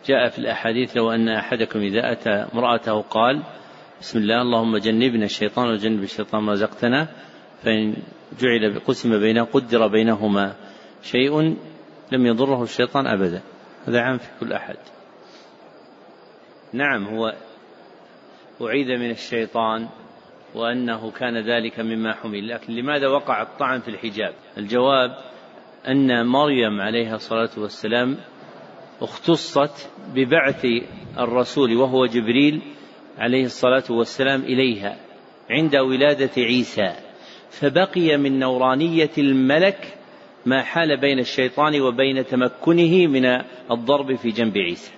جاء 0.07 0.29
في 0.29 0.39
الأحاديث 0.39 0.97
لو 0.97 1.11
أن 1.11 1.29
أحدكم 1.29 1.79
إذا 1.79 2.11
أتى 2.11 2.29
امرأته 2.29 3.01
قال 3.01 3.43
بسم 4.01 4.19
الله 4.19 4.41
اللهم 4.41 4.77
جنبنا 4.77 5.25
الشيطان 5.25 5.69
وجنب 5.69 6.03
الشيطان 6.03 6.43
ما 6.43 6.51
رزقتنا 6.51 7.07
فإن 7.63 7.95
جعل 8.39 8.79
قسم 8.79 9.19
بين 9.19 9.39
قدر 9.39 9.87
بينهما. 9.87 10.55
شيء 11.05 11.57
لم 12.11 12.25
يضره 12.25 12.63
الشيطان 12.63 13.07
أبدا. 13.07 13.41
هذا 13.87 14.01
عام 14.01 14.17
في 14.17 14.27
كل 14.39 14.53
أحد. 14.53 14.77
نعم 16.73 17.05
هو 17.05 17.33
أعيد 18.61 18.87
من 18.87 19.09
الشيطان 19.09 19.87
وأنه 20.55 21.11
كان 21.11 21.37
ذلك 21.37 21.79
مما 21.79 22.13
حمل. 22.13 22.47
لكن 22.49 22.73
لماذا 22.73 23.07
وقع 23.07 23.41
الطعن 23.41 23.79
في 23.79 23.87
الحجاب؟ 23.87 24.33
الجواب 24.57 25.17
أن 25.87 26.25
مريم 26.25 26.81
عليها 26.81 27.15
الصلاة 27.15 27.49
والسلام 27.57 28.17
اختصت 29.01 29.89
ببعث 30.15 30.65
الرسول 31.19 31.75
وهو 31.75 32.05
جبريل 32.05 32.61
عليه 33.17 33.45
الصلاة 33.45 33.83
والسلام 33.89 34.41
إليها 34.41 34.97
عند 35.49 35.75
ولادة 35.75 36.31
عيسى. 36.37 36.95
فبقي 37.49 38.17
من 38.17 38.39
نورانية 38.39 39.11
الملك 39.17 39.97
ما 40.45 40.61
حال 40.61 40.97
بين 40.97 41.19
الشيطان 41.19 41.81
وبين 41.81 42.25
تمكنه 42.25 43.07
من 43.07 43.25
الضرب 43.71 44.15
في 44.15 44.29
جنب 44.29 44.57
عيسى. 44.57 44.91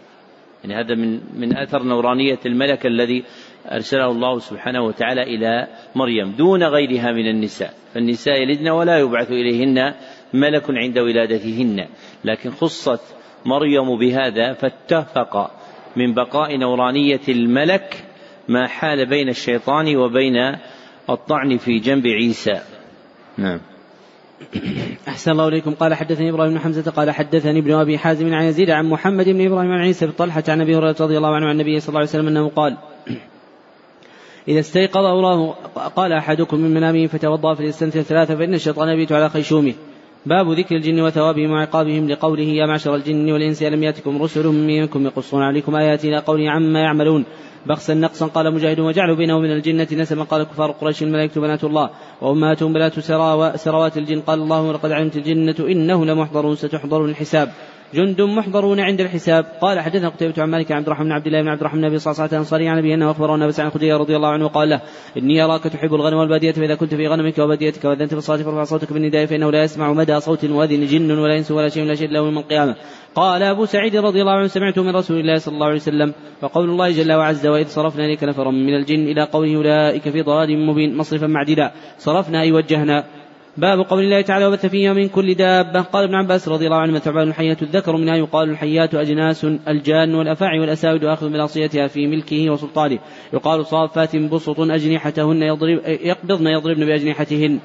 يعني 0.63 0.81
هذا 0.81 0.95
من 0.95 1.19
من 1.39 1.57
أثر 1.57 1.83
نورانية 1.83 2.39
الملك 2.45 2.85
الذي 2.85 3.23
أرسله 3.71 4.11
الله 4.11 4.39
سبحانه 4.39 4.81
وتعالى 4.83 5.23
إلى 5.23 5.67
مريم 5.95 6.31
دون 6.31 6.63
غيرها 6.63 7.11
من 7.11 7.29
النساء. 7.29 7.73
فالنساء 7.93 8.41
يلدن 8.41 8.69
ولا 8.69 8.99
يبعث 8.99 9.31
إليهن 9.31 9.93
ملك 10.33 10.63
عند 10.69 10.99
ولادتهن. 10.99 11.87
لكن 12.25 12.49
خصت 12.49 13.15
مريم 13.45 13.97
بهذا 13.99 14.53
فاتفق 14.53 15.51
من 15.95 16.13
بقاء 16.13 16.57
نورانية 16.57 17.21
الملك 17.29 18.03
ما 18.49 18.67
حال 18.67 19.05
بين 19.09 19.29
الشيطان 19.29 19.97
وبين 19.97 20.55
الطعن 21.09 21.57
في 21.57 21.79
جنب 21.79 22.07
عيسى. 22.07 22.61
نعم. 23.37 23.76
أحسن 25.07 25.31
الله 25.31 25.47
إليكم. 25.47 25.73
قال 25.73 25.93
حدثني 25.93 26.29
إبراهيم 26.29 26.53
بن 26.53 26.59
حمزة 26.59 26.91
قال 26.91 27.11
حدثني 27.11 27.59
ابن 27.59 27.73
أبي 27.73 27.97
حازم 27.97 28.33
عن 28.33 28.43
يزيد 28.43 28.69
عن 28.69 28.89
محمد 28.89 29.29
بن 29.29 29.45
إبراهيم 29.45 29.71
عن 29.71 29.79
عيسى 29.79 30.05
بن 30.05 30.11
طلحة 30.11 30.43
عن 30.47 30.61
أبي 30.61 30.75
هريرة 30.75 30.95
رضي 30.99 31.17
الله 31.17 31.35
عنه 31.35 31.45
عن 31.45 31.51
النبي 31.51 31.79
صلى 31.79 31.89
الله 31.89 31.99
عليه 31.99 32.09
وسلم 32.09 32.27
أنه 32.27 32.49
قال 32.49 32.77
إذا 34.47 34.59
استيقظ 34.59 35.05
أوراه 35.05 35.55
قال 35.95 36.11
أحدكم 36.11 36.57
من 36.59 36.73
منامه 36.73 37.07
فتوضأ 37.07 37.53
فليستنثر 37.53 38.01
ثلاثة 38.01 38.35
فإن 38.35 38.53
الشيطان 38.53 38.89
يبيت 38.89 39.11
على 39.11 39.29
خيشومه. 39.29 39.73
باب 40.25 40.51
ذكر 40.51 40.75
الجن 40.75 41.01
وثوابهم 41.01 41.51
وعقابهم 41.51 42.09
لقوله 42.09 42.43
يا 42.43 42.65
معشر 42.65 42.95
الجن 42.95 43.31
والإنس 43.31 43.63
ألم 43.63 43.83
يأتكم 43.83 44.21
رسل 44.21 44.47
منكم 44.47 45.05
يقصون 45.05 45.43
عليكم 45.43 45.75
آياتي 45.75 46.07
إلى 46.07 46.17
قوله 46.17 46.51
عما 46.51 46.79
يعملون؟ 46.79 47.25
بخسا 47.67 47.93
نقصا 47.93 48.27
قال 48.27 48.53
مجاهد 48.53 48.79
وجعلوا 48.79 49.15
بينه 49.15 49.39
من 49.39 49.51
الجنة 49.51 49.87
نسبا. 49.91 50.23
قال 50.23 50.43
كفار 50.43 50.71
قريش 50.71 51.03
الملائكة 51.03 51.41
بنات 51.41 51.63
الله 51.63 51.89
وأمهاتهم 52.21 52.73
بنات 52.73 52.99
سروات 53.55 53.97
الجن. 53.97 54.21
قال 54.21 54.39
الله 54.39 54.61
ولقد 54.61 54.91
علمت 54.91 55.15
الجنة 55.15 55.55
إنه 55.59 56.05
لمحضرون. 56.05 56.55
ستحضرون 56.55 57.09
الحساب. 57.09 57.51
جند 57.93 58.21
محضرون 58.21 58.79
عند 58.79 59.01
الحساب. 59.01 59.45
قال 59.61 59.79
حدثنا 59.79 60.09
قتيبة 60.09 60.41
عن 60.41 60.49
مالك 60.49 60.71
عبد 60.71 60.85
الرحمن 60.87 61.11
عبد 61.11 61.27
الله 61.27 61.41
بن 61.41 61.47
عبد 61.47 61.59
الرحمن 61.59 61.81
بن 61.81 61.85
عليه 61.87 61.97
وسلم 62.39 62.67
عن 62.67 62.77
ابي 62.77 62.93
أنه 62.93 63.11
اخبره 63.11 63.35
ان 63.35 63.41
ابا 63.41 63.67
الخدري 63.67 63.93
رضي 63.93 64.15
الله 64.15 64.29
عنه 64.29 64.47
قال 64.47 64.69
له 64.69 64.81
إني 65.17 65.43
أراك 65.43 65.63
تحب 65.63 65.93
الغنم 65.93 66.17
والبادية 66.17 66.51
فإذا 66.51 66.75
كنت 66.75 66.95
في 66.95 67.07
غنمك 67.07 67.37
وباديتك 67.37 67.85
وأذنت 67.85 68.09
في 68.09 68.17
الصلاة 68.17 68.37
فارفع 68.37 68.63
صوتك 68.63 68.93
بالنداء 68.93 69.25
فإنه 69.25 69.51
لا 69.51 69.63
يسمع 69.63 69.93
مدى 69.93 70.19
صوت 70.19 70.43
المؤذن 70.43 70.85
جن 70.85 71.11
ولا 71.11 71.37
انس 71.37 71.51
ولا 71.51 71.69
شيء 71.69 71.83
لا 71.83 71.95
شيء 71.95 72.09
له 72.09 72.19
يوم 72.19 72.37
القيامة. 72.37 72.75
قال 73.15 73.43
أبو 73.43 73.65
سعيد 73.65 73.95
رضي 73.95 74.21
الله 74.21 74.31
عنه 74.31 74.47
سمعت 74.47 74.79
من 74.79 74.95
رسول 74.95 75.19
الله 75.19 75.37
صلى 75.37 75.53
الله 75.53 75.65
عليه 75.65 75.75
وسلم 75.75 76.13
وقول 76.41 76.69
الله 76.69 76.91
جل 76.91 77.13
وعز 77.13 77.47
وإذ 77.47 77.67
صرفنا 77.67 78.05
إليك 78.05 78.23
نفرا 78.23 78.51
من 78.51 78.75
الجن 78.75 79.03
إلى 79.07 79.23
قوله 79.23 79.55
أولئك 79.55 80.09
في 80.09 80.21
ضلال 80.21 80.65
مبين. 80.65 80.97
مصرفا 80.97 81.27
معدلا 81.27 81.71
صرفنا 81.97 82.41
أي 82.41 82.51
وجهنا. 82.51 83.03
باب 83.57 83.79
قول 83.79 84.03
الله 84.03 84.21
تعالى 84.21 84.45
وبث 84.45 84.65
فيها 84.65 84.93
من 84.93 85.09
كل 85.09 85.33
دابة. 85.33 85.81
قال 85.81 86.03
ابن 86.03 86.15
عباس 86.15 86.47
رضي 86.47 86.65
الله 86.65 86.77
عنه 86.77 86.99
ثعبان 86.99 87.27
الحياة 87.27 87.57
الذكر 87.61 87.97
منها 87.97 88.15
يقال 88.15 88.49
الحيات 88.49 88.95
أجناس 88.95 89.45
الجان 89.67 90.15
والأفاعي 90.15 90.59
والأساود 90.59 91.03
آخذ 91.03 91.29
من 91.29 91.39
أصيتها 91.39 91.87
في 91.87 92.07
ملكه 92.07 92.49
وسلطانه. 92.49 92.99
يقال 93.33 93.65
صافات 93.65 94.15
بسط 94.15 94.59
أجنحتهن 94.59 95.41
يضرب 95.41 95.79
يقبضن 95.85 96.47
يضربن 96.47 96.85
بأجنحتهن. 96.85 97.59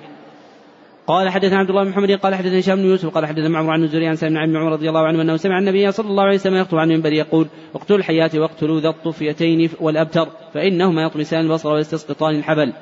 قال 1.07 1.29
حدثنا 1.29 1.59
عبد 1.59 1.71
الله 1.71 1.85
بن 1.85 1.91
محمد 1.91 2.11
قال 2.11 2.35
حدثنا 2.35 2.59
هشام 2.59 2.77
بن 2.77 2.85
يوسف 2.85 3.15
قال 3.15 3.27
حدثنا 3.27 3.49
معمر 3.49 3.71
عن 3.71 3.83
الزهري 3.83 4.07
عن 4.07 4.17
سالم 4.17 4.47
بن 4.47 4.57
عمر 4.57 4.73
رضي 4.73 4.89
الله 4.89 5.07
عنه 5.07 5.23
أنه 5.23 5.37
سمع 5.37 5.59
النبي 5.59 5.93
صلى 5.93 6.09
الله 6.09 6.23
عليه 6.23 6.35
وسلم 6.35 6.57
يخطب 6.57 6.79
عن 6.79 6.91
المنبر 6.91 7.13
يقول 7.13 7.47
اقتلوا 7.75 7.99
الحيات 7.99 8.37
واقتلوا 8.37 8.81
ذا 8.81 8.89
الطفيتين 8.89 9.71
والأبتر 9.81 10.29
فإنهما 10.55 11.03
يطمسان 11.03 11.41
البصر 11.41 11.73
ويستسقطان 11.73 12.35
الحبل. 12.35 12.73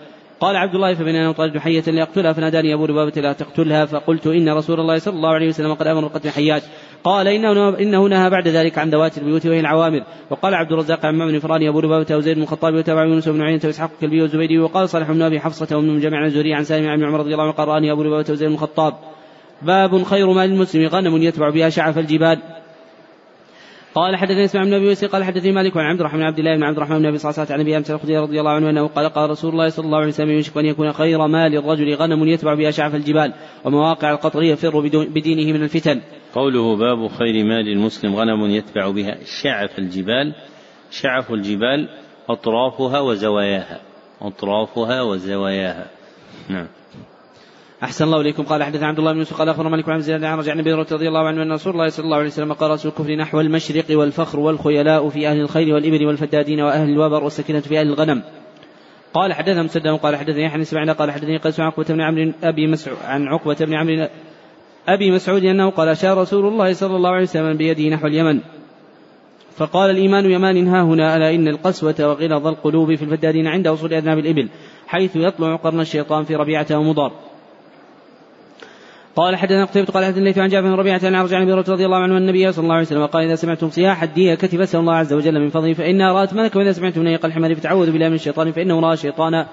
قال 0.41 0.57
عبد 0.57 0.75
الله 0.75 0.95
فبين 0.95 1.17
أنا 1.17 1.33
طردت 1.33 1.59
حية 1.59 1.81
لأقتلها 1.81 2.33
فناداني 2.33 2.75
أبو 2.75 2.87
لبابة 2.87 3.21
لا 3.21 3.33
تقتلها 3.33 3.85
فقلت 3.85 4.27
إن 4.27 4.49
رسول 4.49 4.81
الله 4.81 4.99
صلى 4.99 5.15
الله 5.15 5.29
عليه 5.29 5.49
وسلم 5.49 5.75
قد 5.75 5.87
أمر 5.87 6.07
بقتل 6.07 6.31
حيات 6.31 6.63
قال 7.05 7.29
إنه, 7.29 7.79
إنه 7.79 8.07
نهى 8.07 8.31
بعد 8.31 8.49
ذلك 8.49 8.79
عن 8.79 8.91
ذوات 8.91 9.19
البيوت 9.19 9.47
وهي 9.47 9.61
العوامر. 9.61 10.03
وقال 10.31 10.55
عبد 10.55 10.73
الرزاق 10.73 11.07
عن 11.07 11.19
بن 11.19 11.39
فراني 11.39 11.69
أبو 11.69 11.81
لبابة 11.81 12.17
وزيد 12.17 12.37
بن 12.37 12.43
الخطاب 12.43 12.75
وتابع 12.75 13.05
يونس 13.05 13.29
بن 13.29 13.43
عيينة 13.43 13.61
وإسحاق 13.65 13.91
الكلبي 13.95 14.23
والزبيدي 14.23 14.59
وقال 14.59 14.89
صالح 14.89 15.13
بن 15.13 15.23
أبي 15.23 15.41
حفصة 15.41 15.77
وابن 15.77 16.01
جمع 16.01 16.27
الزهري 16.27 16.55
عن 16.55 16.65
سالم 16.65 16.89
عن 16.89 17.05
عمر 17.05 17.19
رضي 17.19 17.33
الله 17.33 17.45
عنه 17.45 17.53
قال 17.53 17.69
رآني 17.69 17.93
أبو 17.93 18.03
لبابة 18.03 18.33
وزيد 18.33 18.49
بن 18.49 18.55
الخطاب. 18.55 18.95
باب 19.63 20.03
خير 20.03 20.33
مال 20.33 20.51
المسلم 20.51 20.87
غنم 20.87 21.23
يتبع 21.23 21.51
بها 21.51 21.69
شعف 21.69 21.99
الجبال. 21.99 22.39
قال 23.95 24.17
حدثني 24.17 24.45
اسماعيل 24.45 24.71
بن 24.71 24.77
أبي 24.77 24.87
ويسي 24.87 25.07
قال 25.07 25.25
حدثني 25.25 25.53
مالك 25.53 25.77
عن 25.77 25.85
عبد 25.85 26.01
الرحمن 26.01 26.19
بن 26.19 26.27
عبد 26.27 26.39
الله 26.39 26.57
بن 26.57 26.63
عبد 26.63 26.77
الرحمن 26.77 26.99
بن 26.99 27.07
أبي 27.07 27.19
صلصه 27.19 27.47
عن 27.51 27.61
أبي 27.61 27.77
امثال 27.77 27.95
الخدري 27.95 28.19
رضي 28.19 28.41
الله 28.41 28.51
عنه 28.51 28.71
أنه 28.71 28.87
قال 28.87 29.09
قال 29.09 29.31
رسول 29.31 29.53
الله 29.53 29.69
صلى 29.69 29.87
الله 29.87 29.99
عليه 29.99 30.09
وسلم 30.09 30.31
يشك 30.31 30.57
أن 30.57 30.67
يكون 30.67 30.93
خير 30.93 31.27
مال 31.27 31.57
الرجل 31.57 31.95
غنم 31.95 32.25
يتبع 32.25 32.55
بها 32.55 32.71
شعف 32.71 32.95
الجبال 32.95 33.33
ومواقع 33.65 34.11
القطر 34.11 34.43
يفر 34.43 34.81
بدينه 35.15 35.53
من 35.53 35.63
الفتن. 35.63 36.01
قوله 36.35 36.77
باب 36.77 37.09
خير 37.09 37.45
مال 37.45 37.69
المسلم 37.69 38.17
غنم 38.17 38.51
يتبع 38.51 38.91
بها 38.91 39.19
شعف 39.43 39.79
الجبال 39.79 40.35
شعف 40.91 41.33
الجبال 41.33 41.89
أطرافها 42.29 43.01
وزواياها 43.01 43.81
أطرافها 44.23 45.03
وزواياها. 45.03 45.87
نعم. 46.49 46.67
أحسن 47.85 48.05
الله 48.05 48.21
إليكم. 48.21 48.43
قال 48.43 48.63
حدثنا 48.63 48.87
عبد 48.87 48.99
الله 48.99 49.13
بن 49.13 49.19
يوسف 49.19 49.39
قال 49.39 49.49
أخبر 49.49 49.69
مالك 49.69 49.87
بن 49.87 50.01
زياد 50.01 50.25
عن 50.25 50.39
رجع 50.39 50.53
النبي 50.53 50.73
رضي 50.73 51.09
الله 51.09 51.27
عنه 51.29 51.43
أن 51.43 51.53
رسول 51.53 51.73
الله 51.73 51.89
صلى 51.89 52.05
الله 52.05 52.17
عليه 52.17 52.27
وسلم 52.27 52.53
قال 52.53 52.71
رسول 52.71 52.93
الكفر 52.93 53.15
نحو 53.15 53.41
المشرق 53.41 53.85
والفخر 53.91 54.41
والخيلاء 54.41 55.09
في 55.09 55.29
أهل 55.29 55.41
الخيل 55.41 55.73
والإبل 55.73 56.07
والفدادين 56.07 56.61
وأهل 56.61 56.89
الوبر 56.89 57.25
والسكينة 57.25 57.61
في 57.61 57.81
أهل 57.81 57.87
الغنم. 57.87 58.23
قال 59.15 59.33
حدثنا 59.33 59.63
مسدد 59.63 59.89
قال 59.89 60.17
حدثني 60.17 60.45
يحيى 60.45 60.65
بن 60.73 60.93
قال 60.93 61.11
حدثني 61.11 61.37
قيس 61.37 61.61
عن 61.61 61.67
عقبة 61.67 61.85
بن 61.89 62.01
عمرو 62.01 62.33
أبي 62.43 62.67
مسعود 62.67 62.99
عن 63.05 63.29
عقبة 63.29 63.57
بن 63.61 63.75
عمرو 63.75 64.09
أبي 64.89 65.11
مسعود 65.11 65.45
أنه 65.45 65.71
قال 65.71 65.89
أشار 65.89 66.19
رسول 66.19 66.47
الله 66.47 66.73
صلى 66.73 66.97
الله 66.97 67.11
عليه 67.11 67.23
وسلم 67.23 67.57
بيده 67.57 67.89
نحو 67.89 68.07
اليمن. 68.07 68.41
فقال 69.57 69.91
الإيمان 69.91 70.31
يمان 70.31 70.69
ها 70.69 70.83
هنا 70.83 71.17
ألا 71.17 71.35
إن 71.35 71.49
القسوة 71.49 71.95
وغلظ 72.01 72.47
القلوب 72.47 72.95
في 72.95 73.03
الفدادين 73.05 73.47
عند 73.47 73.69
وصول 73.69 73.95
أذناب 73.95 74.19
الإبل 74.19 74.49
حيث 74.87 75.17
يطلع 75.17 75.57
قرن 75.57 75.81
الشيطان 75.81 76.25
في 76.25 76.37
ربيعة 76.37 76.67
ومضار. 76.71 77.30
قال 79.21 79.37
حدثنا 79.37 79.65
قتيبة 79.65 79.93
قال 79.93 80.05
حدثنا 80.05 80.21
الليث 80.21 80.39
عن 80.39 80.49
جابر 80.49 80.69
بن 80.69 80.75
ربيعة 80.75 81.01
عن 81.05 81.15
عرج 81.15 81.35
عن 81.35 81.51
رضي 81.51 81.87
الله 81.87 81.97
عنه 81.97 82.17
النبي 82.17 82.53
صلى 82.53 82.63
الله 82.63 82.75
عليه 82.75 82.87
وسلم 82.87 83.07
قال 83.07 83.25
إذا 83.25 83.35
سمعتم 83.35 83.71
صياح 83.71 84.03
الديكة 84.03 84.49
فاسألوا 84.49 84.83
الله 84.83 84.95
عز 84.95 85.13
وجل 85.13 85.41
من 85.41 85.49
فضله 85.49 85.73
فإنها 85.73 86.13
رأت 86.13 86.35
ملكا 86.35 86.59
وإذا 86.59 86.73
سمعتم 86.73 87.03
نيق 87.03 87.25
الحمار 87.27 87.55
فتعوذوا 87.55 87.93
بالله 87.93 88.09
من 88.09 88.15
الشيطان 88.15 88.53
فإنه 88.53 88.81
رأى 88.81 88.97
شيطانا. 88.97 89.47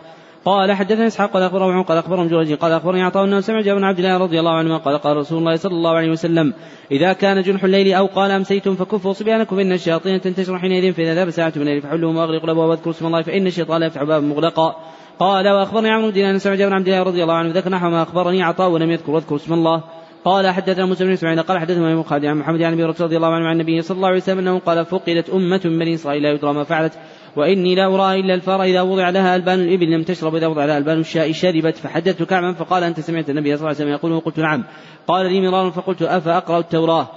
قال 0.46 0.72
حدثنا 0.72 1.08
إسحاق 1.08 1.32
قال 1.32 1.44
اخبرهم 1.44 1.84
قال 1.84 1.98
اخبرهم 1.98 2.28
جريج 2.28 2.54
قال 2.54 2.72
أخبرني 2.72 3.04
عطاء 3.04 3.24
انه 3.24 3.40
سمع 3.40 3.62
جابر 3.62 3.80
بن 3.80 3.84
عبد 3.84 4.00
الله 4.00 4.18
رضي 4.18 4.40
الله 4.40 4.52
عنهما 4.52 4.78
قال 4.78 4.98
قال 4.98 5.18
رسول 5.18 5.40
الله 5.40 5.56
صلى 5.56 5.72
الله 5.72 5.92
عليه 5.92 6.12
وسلم 6.12 6.54
إذا 6.92 7.14
كان 7.14 7.42
جنح 7.42 7.64
الليل 7.64 7.94
أو 7.94 8.06
قال 8.06 8.32
أمسيتم 8.32 8.76
فكفوا 8.76 9.14
صبيانكم 9.14 9.56
فان 9.56 9.72
الشياطين 9.72 10.22
تنتشر 10.22 10.60
حينئذ 10.60 10.94
فإذا 10.94 11.16
ذهب 11.16 11.30
ساعة 11.30 11.54
من 11.56 11.62
الليل 11.62 11.82
فحلوا 11.82 12.14
واغلقوا 12.14 12.46
الأبواب 12.46 12.70
واذكروا 12.70 12.94
اسم 12.94 13.06
الله 13.06 13.22
فإن 13.22 13.48
الشيطان 13.48 13.80
لا 13.80 13.88
يفتح 13.88 14.04
بابا 14.04 14.28
مغلقا. 14.28 14.76
قال 15.20 15.50
وأخبرني 15.50 15.90
عمرو 15.90 16.12
بن 16.12 16.38
جابر 16.38 16.68
بن 16.68 16.74
عبد 16.74 16.88
الله 16.88 17.04
رضي 17.04 17.24
الله 17.24 17.34
عنه 17.34 17.54
ذكر 17.54 17.70
نحو 17.70 17.90
ما 17.90 18.04
أخبرني 18.04 18.44
عطاء 18.44 18.70
ولم 18.70 18.92
يذكر 18.92 19.12
واذكر 19.12 19.36
اسم 19.36 19.54
الله. 19.54 19.84
قال 20.26 20.50
حدثنا 20.50 20.86
موسى 20.86 21.06
بن 21.06 21.12
إسماعيل 21.12 21.42
قال 21.42 21.60
حدثنا 21.60 21.94
ابن 21.94 22.04
خالد 22.04 22.26
عن 22.26 22.38
محمد 22.38 22.62
عن 22.62 22.74
أبي 22.74 22.84
رضي 22.84 23.18
الله 23.18 23.28
عنه 23.28 23.48
عن 23.48 23.54
النبي 23.54 23.82
صلى 23.82 23.96
الله 23.96 24.08
عليه 24.08 24.18
وسلم 24.18 24.40
أنه 24.40 24.60
قال 24.60 24.86
فقدت 24.86 25.30
أمة 25.30 25.62
من 25.66 25.80
بني 25.80 25.94
إسرائيل 25.94 26.24
لا 26.24 26.32
يدرى 26.32 26.54
ما 26.54 26.64
فعلت 26.64 26.94
وإني 27.36 27.76
لا 27.76 27.86
أرى 27.86 28.20
إلا 28.20 28.34
الفار 28.34 28.64
إذا 28.64 28.82
وضع 28.82 29.10
لها 29.10 29.36
ألبان 29.36 29.60
الإبل 29.60 29.92
لم 29.92 30.04
تشرب 30.04 30.36
اذا 30.36 30.48
وضع 30.48 30.66
لها 30.66 30.78
ألبان 30.78 31.00
الشاء 31.00 31.32
شربت 31.32 31.78
فحدثت 31.78 32.24
كعبا 32.24 32.54
فقال 32.54 32.84
أنت 32.84 33.00
سمعت 33.00 33.30
النبي 33.30 33.50
صلى 33.50 33.56
الله 33.56 33.68
عليه 33.68 33.78
وسلم 33.78 33.90
يقول 33.90 34.12
وقلت 34.12 34.40
نعم. 34.40 34.64
قال 35.08 35.26
لي 35.26 35.42
مرارا 35.42 35.70
فقلت 35.70 36.02
أفأقرأ 36.02 36.60
التوراة؟ 36.60 37.08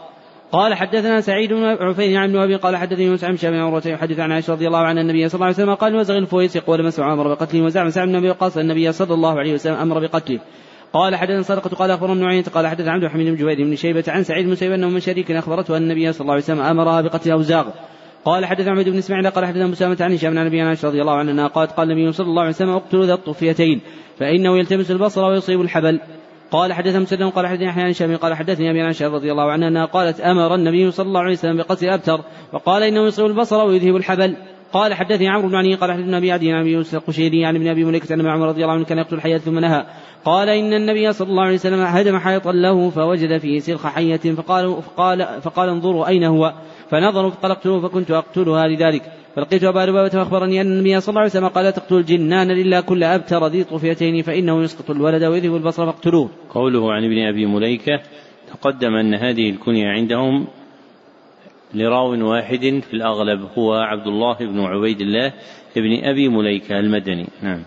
قال 0.53 0.75
حدثنا 0.75 1.21
سعيد 1.21 1.53
بن 1.53 1.65
عفير 1.65 2.19
عن 2.19 2.37
أبي 2.37 2.57
قال 2.57 2.77
حدثني 2.77 3.11
موسى 3.11 3.27
عن 3.27 3.55
عروة 3.55 3.83
يحدث 3.87 4.21
عن 4.21 4.33
عائشة 4.33 4.53
رضي 4.53 4.67
الله 4.67 4.79
عنها 4.79 5.03
النبي 5.03 5.29
صلى 5.29 5.35
الله 5.35 5.47
عليه 5.47 5.55
وسلم 5.55 5.75
قال 5.75 5.97
وزغ 5.97 6.19
الفويسق 6.19 6.71
ولمس 6.71 7.01
أمر 7.01 7.29
بقتله 7.29 7.63
وزعم 7.63 7.91
سعد 7.91 8.09
بن 8.09 8.17
أبي 8.17 8.31
وقاص 8.31 8.57
النبي 8.57 8.93
صلى 8.93 9.15
الله 9.15 9.39
عليه 9.39 9.55
وسلم 9.55 9.75
أمر 9.75 10.01
بقتله. 10.01 10.41
قال 10.93 11.17
حدثنا 11.17 11.43
صدقة 11.43 11.77
قال 11.77 11.91
أخبرنا 11.91 12.13
ابن 12.13 12.25
عيينة 12.25 12.45
قال 12.55 12.67
حدث 12.67 12.89
عبد 12.89 13.05
الحميد 13.05 13.27
بن 13.27 13.37
جبير 13.37 13.67
بن 13.67 13.77
شيبة 13.77 14.05
عن 14.09 14.23
سعيد 14.23 14.45
بن 14.47 14.53
مسيب 14.53 14.73
أنه 14.73 14.89
من 14.89 15.01
شريك 15.01 15.31
أخبرته 15.31 15.77
أن 15.77 15.83
النبي 15.83 16.13
صلى 16.13 16.21
الله 16.21 16.33
عليه 16.33 16.43
وسلم 16.43 16.61
أمرها 16.61 17.01
بقتل 17.01 17.31
أوزاغ. 17.31 17.67
قال 18.25 18.47
حدث 18.47 18.69
عبد 18.69 18.89
بن 18.89 18.99
إسماعيل 18.99 19.31
قال 19.31 19.47
حدثنا 19.47 19.67
مسامة 19.67 19.97
عن 20.01 20.13
هشام 20.13 20.39
عن 20.39 20.47
أبي 20.47 20.61
عائشة 20.61 20.89
رضي 20.89 21.01
الله 21.01 21.15
عنها 21.15 21.47
قالت 21.47 21.71
قال 21.71 21.91
النبي 21.91 22.13
صلى 22.13 22.27
الله 22.27 22.43
عليه 22.43 22.51
وسلم 22.51 22.71
اقتلوا 22.71 23.07
ذا 23.07 23.15
الطفيتين 23.15 23.81
فإنه 24.19 24.59
يلتمس 24.59 24.91
البصر 24.91 25.25
ويصيب 25.25 25.61
الحبل. 25.61 26.01
قال 26.51 26.73
حدثنا 26.73 27.01
مسلم 27.01 27.31
قال 27.31 27.47
حدثني 27.47 27.67
يحيى 27.67 27.83
عن 27.83 27.91
هشام 27.91 28.17
قال 28.17 28.35
حدثني 28.35 28.71
ابي 28.71 28.83
عائشة 28.83 29.09
رضي 29.09 29.33
الله 29.33 29.51
عنها 29.51 29.69
أنها 29.69 29.85
قالت 29.85 30.21
أمر 30.21 30.55
النبي 30.55 30.91
صلى 30.91 31.07
الله 31.07 31.21
عليه 31.21 31.33
وسلم 31.33 31.57
بقتل 31.57 31.89
أبتر 31.89 32.21
وقال 32.53 32.83
إنه 32.83 33.07
يصيب 33.07 33.27
البصر 33.27 33.65
ويذهب 33.65 33.97
الحبل. 33.97 34.37
قال 34.73 34.95
حدثني 34.95 35.29
عمرو 35.29 35.49
بن 35.49 35.55
علي 35.55 35.75
قال 35.75 35.93
حدثنا 35.93 36.19
أبي 36.19 36.33
عدي 36.33 36.53
عن 36.53 36.67
يوسف 36.67 36.95
القشيري 36.95 37.45
عن 37.45 37.57
ابن 37.57 37.69
أبي 37.69 37.85
مليكة 37.85 38.15
ان 38.15 38.27
عمر 38.27 38.49
رضي 38.49 38.63
الله 38.63 38.75
عنه 38.75 38.85
كان 38.85 38.99
يقتل 38.99 39.15
الحياة 39.15 39.39
ثم 39.39 39.59
نهى. 39.59 39.85
قال 40.25 40.49
إن 40.49 40.73
النبي 40.73 41.13
صلى 41.13 41.29
الله 41.29 41.43
عليه 41.43 41.55
وسلم 41.55 41.81
هدم 41.81 42.19
حيطا 42.19 42.53
له 42.53 42.91
فوجد 42.91 43.39
فيه 43.39 43.59
سلخ 43.59 43.87
حية 43.87 44.17
فقال 44.17 44.83
فقال 44.83 45.27
فقال 45.43 45.69
انظروا 45.69 46.09
أين 46.09 46.25
هو؟ 46.25 46.55
فنظروا 46.91 47.31
فقال 47.31 47.51
اقتلوه 47.51 47.89
فكنت 47.89 48.11
أقتلها 48.11 48.69
لذلك. 48.69 49.03
فلقيت 49.36 49.65
أبا 49.65 49.81
لبابة 49.81 50.09
فاخبرني 50.09 50.61
أن 50.61 50.66
النبي 50.66 51.01
صلى 51.01 51.12
الله 51.12 51.20
عليه 51.20 51.31
وسلم 51.31 51.48
قال 51.48 51.65
لا 51.65 51.70
تقتل 51.70 51.97
الجنان 51.97 52.51
إلا 52.51 52.81
كل 52.81 53.05
أبتر 53.05 53.47
ذي 53.47 53.65
طفيتين 53.65 54.23
فإنه 54.23 54.62
يسقط 54.62 54.90
الولد 54.90 55.24
ويذهب 55.24 55.57
البصر 55.57 55.86
فاقتلوه. 55.86 56.31
قوله 56.51 56.93
عن 56.93 57.05
ابن 57.05 57.19
أبي 57.19 57.47
مليكة 57.47 58.01
تقدم 58.52 58.94
أن 58.94 59.15
هذه 59.15 59.51
الكنية 59.51 59.89
عندهم 59.89 60.47
لراو 61.74 62.31
واحد 62.31 62.82
في 62.89 62.94
الأغلب 62.94 63.48
هو 63.59 63.73
عبد 63.74 64.07
الله 64.07 64.36
بن 64.39 64.61
عبيد 64.61 65.01
الله 65.01 65.32
بن 65.77 66.05
أبي 66.05 66.28
مليكة 66.28 66.78
المدني. 66.78 67.27
نعم. 67.43 67.62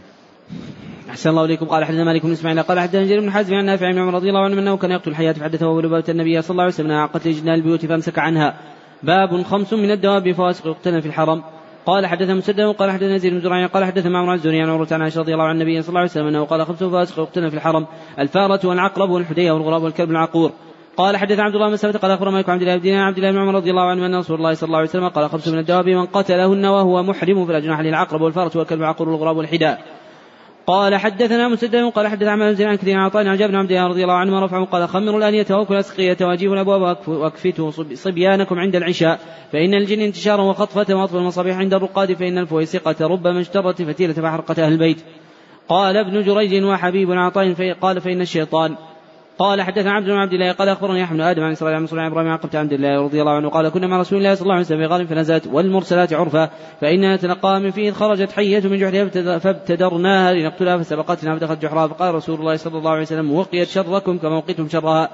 أحسن 1.09 1.29
الله 1.29 1.45
إليكم. 1.45 1.65
قال 1.65 1.85
حدثنا 1.85 2.03
مالك 2.03 2.25
بن 2.25 2.31
إسماعيل. 2.31 2.63
قال 2.63 2.79
حدثنا 2.79 3.05
جرير 3.05 3.19
بن 3.19 3.31
حازم 3.31 3.55
عن 3.55 3.65
نافع 3.65 3.91
بن 3.91 3.99
عمر 3.99 4.13
رضي 4.13 4.29
الله 4.29 4.43
عنه 4.43 4.59
أنه 4.59 4.77
كان 4.77 4.91
يقتل 4.91 5.11
الحياة 5.11 5.31
فحدثه 5.31 5.65
أبو 5.65 5.79
لبابة 5.79 6.03
النبي 6.09 6.41
صلى 6.41 6.51
الله 6.51 6.63
عليه 6.63 6.73
وسلم 6.73 6.91
عن 6.91 7.07
قتل 7.07 7.31
جنان 7.31 7.55
البيوت 7.55 7.85
فأمسك 7.85 8.19
عنها. 8.19 8.59
باب 9.03 9.43
خمس 9.43 9.73
من 9.73 9.91
الدواب 9.91 10.31
فواسق 10.31 10.67
يقتلن 10.67 10.99
في 10.99 11.07
الحرم. 11.07 11.43
قال 11.85 12.05
حدثنا 12.05 12.33
مسدد 12.33 12.61
قال 12.61 12.91
حدثنا 12.91 13.17
زيد 13.17 13.33
بن 13.33 13.39
زرعين 13.39 13.67
قال 13.67 13.85
حدثنا 13.85 14.09
معمر 14.09 14.29
عن 14.29 14.35
الزهري 14.35 14.61
عن 14.61 14.69
عروة 14.69 14.87
عن 14.91 15.01
عائشة 15.01 15.19
رضي 15.19 15.33
الله 15.33 15.43
عن 15.43 15.55
النبي 15.55 15.81
صلى 15.81 15.89
الله 15.89 15.99
عليه 15.99 16.09
وسلم 16.09 16.27
أنه 16.27 16.43
قال 16.43 16.65
خمس 16.65 16.83
فواسق 16.83 17.19
يقتلن 17.19 17.49
في 17.49 17.55
الحرم 17.55 17.85
الفارة 18.19 18.67
والعقرب 18.67 19.09
والحدية 19.09 19.51
والغراب 19.51 19.83
والكلب 19.83 20.11
العقور. 20.11 20.51
قال 20.97 21.17
حدث 21.17 21.39
عبد 21.39 21.55
الله 21.55 21.69
بن 21.69 21.75
سلمة 21.75 21.97
قال 21.97 22.11
اخبر 22.11 22.29
مالك 22.29 22.49
عبد 22.49 22.61
الله 22.61 22.77
بن 22.77 22.93
عبد 22.93 23.17
الله 23.17 23.31
بن 23.31 23.37
عمر 23.37 23.55
رضي 23.55 23.69
الله 23.69 23.89
عنه 23.89 24.05
أن 24.05 24.15
رسول 24.15 24.37
الله 24.37 24.53
صلى 24.53 24.67
الله 24.67 24.77
عليه 24.77 24.89
وسلم 24.89 25.07
قال 25.07 25.29
خمس 25.29 25.47
من 25.47 25.59
الدواب 25.59 25.89
من 25.89 26.05
قتلهن 26.05 26.65
وهو 26.65 27.03
محرم 27.03 27.45
فلا 27.45 27.59
جناح 27.59 27.79
للعقرب 27.79 28.21
والفرس 28.21 28.55
والكلب 28.55 28.81
العقور 28.81 29.09
والغراب 29.09 29.37
والحداء 29.37 30.02
قال 30.67 30.95
حدثنا 30.95 31.47
مسدد 31.47 31.75
قال 31.75 32.07
حدث 32.07 32.27
عن 32.27 32.55
زين 32.55 32.67
عن 32.67 32.75
كثير 32.75 32.97
عن 32.97 33.05
عطاء 33.05 33.23
بن 33.23 33.55
عبد 33.55 33.71
الله 33.71 33.87
رضي 33.87 34.03
الله 34.03 34.13
عنه 34.13 34.39
رفعه 34.39 34.65
قال 34.65 34.89
خمروا 34.89 35.17
الآنية 35.17 35.45
وأكلوا 35.49 35.71
الأسقية 35.71 36.17
وأجيبوا 36.21 36.55
الأبواب 36.55 36.97
وأكفتوا 37.07 37.71
صبيانكم 37.93 38.59
عند 38.59 38.75
العشاء. 38.75 39.19
فإن 39.51 39.73
الجن 39.73 39.99
انتشارا 39.99 40.41
وخطفة 40.41 40.95
واطفئوا 40.95 41.21
المصابيح 41.21 41.57
عند 41.57 41.73
الرقاد 41.73 42.13
فإن 42.13 42.37
الفويسقة 42.37 43.07
ربما 43.07 43.39
اشترت 43.39 43.81
فتيلة 43.81 44.13
فحرقت 44.13 44.59
أهل 44.59 44.73
البيت. 44.73 44.97
قال 45.69 45.97
ابن 45.97 46.21
جريج 46.21 46.63
وحبيب 46.63 47.11
عطاء 47.11 47.73
قال 47.81 48.01
فإن 48.01 48.21
الشيطان 48.21 48.75
قال 49.37 49.61
حدثنا 49.61 49.91
عبد 49.91 50.05
بن 50.05 50.11
عبد 50.11 50.33
الله 50.33 50.51
قال 50.51 50.69
أخبرني 50.69 50.99
يحيى 50.99 51.31
آدم 51.31 51.43
عن 51.43 51.51
إسرائيل 51.51 51.77
عن 51.77 51.99
عن 51.99 52.11
إبراهيم 52.11 52.29
عن 52.29 52.39
عبد 52.53 52.73
الله 52.73 53.01
رضي 53.01 53.21
الله 53.21 53.31
عنه 53.31 53.49
قال 53.49 53.69
كنا 53.69 53.87
مع 53.87 53.99
رسول 53.99 54.19
الله 54.19 54.35
صلى 54.35 54.43
الله 54.43 54.53
عليه 54.53 54.65
وسلم 54.65 54.79
في 54.79 54.85
غار 54.85 55.05
فنزلت 55.05 55.47
والمرسلات 55.47 56.13
عرفا 56.13 56.49
فإنها 56.81 57.15
تلقاها 57.15 57.59
من 57.59 57.71
فيه 57.71 57.91
خرجت 57.91 58.31
حية 58.31 58.59
من 58.67 58.77
جحرها 58.77 59.39
فابتدرناها 59.39 60.33
لنقتلها 60.33 60.77
فسبقتنا 60.77 61.35
فدخلت 61.35 61.61
جحرها 61.61 61.87
فقال 61.87 62.15
رسول 62.15 62.39
الله 62.39 62.55
صلى 62.55 62.77
الله 62.77 62.91
عليه 62.91 63.01
وسلم 63.01 63.33
وقيت 63.33 63.67
شركم 63.67 64.17
كما 64.17 64.37
وقيتم 64.37 64.69
شرها. 64.69 65.09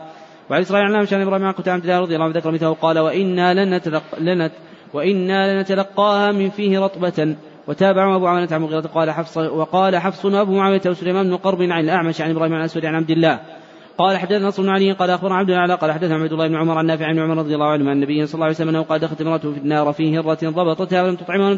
وعن 0.50 0.62
إسرائيل 0.62 0.96
عن 0.96 1.08
عن 1.12 1.22
إبراهيم 1.22 1.46
عن 1.46 1.54
عبد 1.68 1.84
الله 1.84 2.00
رضي 2.00 2.16
الله 2.16 2.26
عنه 2.26 2.36
ذكر 2.36 2.52
مثله 2.52 2.74
قال 2.74 3.00
وإنا 3.00 3.54
لن 3.54 3.74
نتلق 3.74 4.04
لن 4.20 4.50
وإنا 4.94 5.54
لنتلقاها 5.54 6.32
من 6.32 6.50
فيه 6.50 6.80
رطبة. 6.80 7.36
وتابعه 7.68 8.16
أبو 8.16 8.28
عوانة 8.28 8.48
عن 8.52 8.62
مغيرة 8.62 8.82
قال 8.82 9.12
حفص 9.12 9.38
وقال 9.38 9.98
حفص 9.98 10.26
وأبو 10.26 10.52
معاوية 10.52 10.82
وسليمان 10.88 11.30
بن 11.30 11.36
قرب 11.38 11.62
عن 11.62 11.84
الأعمش 11.84 12.22
عن 12.22 12.32
إبراهيم 12.32 12.54
عن 12.54 12.60
الأسود 12.60 12.86
عن 12.86 12.96
عبد 12.96 13.10
الله. 13.10 13.40
قال 14.00 14.18
حدثنا 14.18 14.48
نصر 14.48 14.64
بن 14.64 14.70
علي 14.70 14.92
قال 14.92 15.10
أخبرنا 15.10 15.36
عبد 15.36 15.50
الأعلى 15.50 15.76
قال 15.76 15.92
حدثنا 15.92 16.16
عبد 16.16 16.32
الله 16.32 16.48
بن 16.48 16.56
عمر 16.56 16.78
عن 16.78 16.86
نافع 16.86 17.06
عن 17.06 17.20
عمر 17.20 17.38
رضي 17.38 17.56
الله 17.56 17.68
عنه 17.68 17.90
عن 17.90 17.96
النبي 17.96 18.26
صلى 18.26 18.34
الله 18.34 18.46
عليه 18.46 18.56
وسلم 18.56 18.70
أنه 18.70 18.82
قال 18.82 19.00
دخلت 19.00 19.22
امرأته 19.22 19.52
في 19.52 19.58
النار 19.58 19.94
في 19.94 20.18
هرة 20.18 20.38
ضبطتها 20.44 21.04
ولم 21.04 21.16
تطعمها 21.16 21.58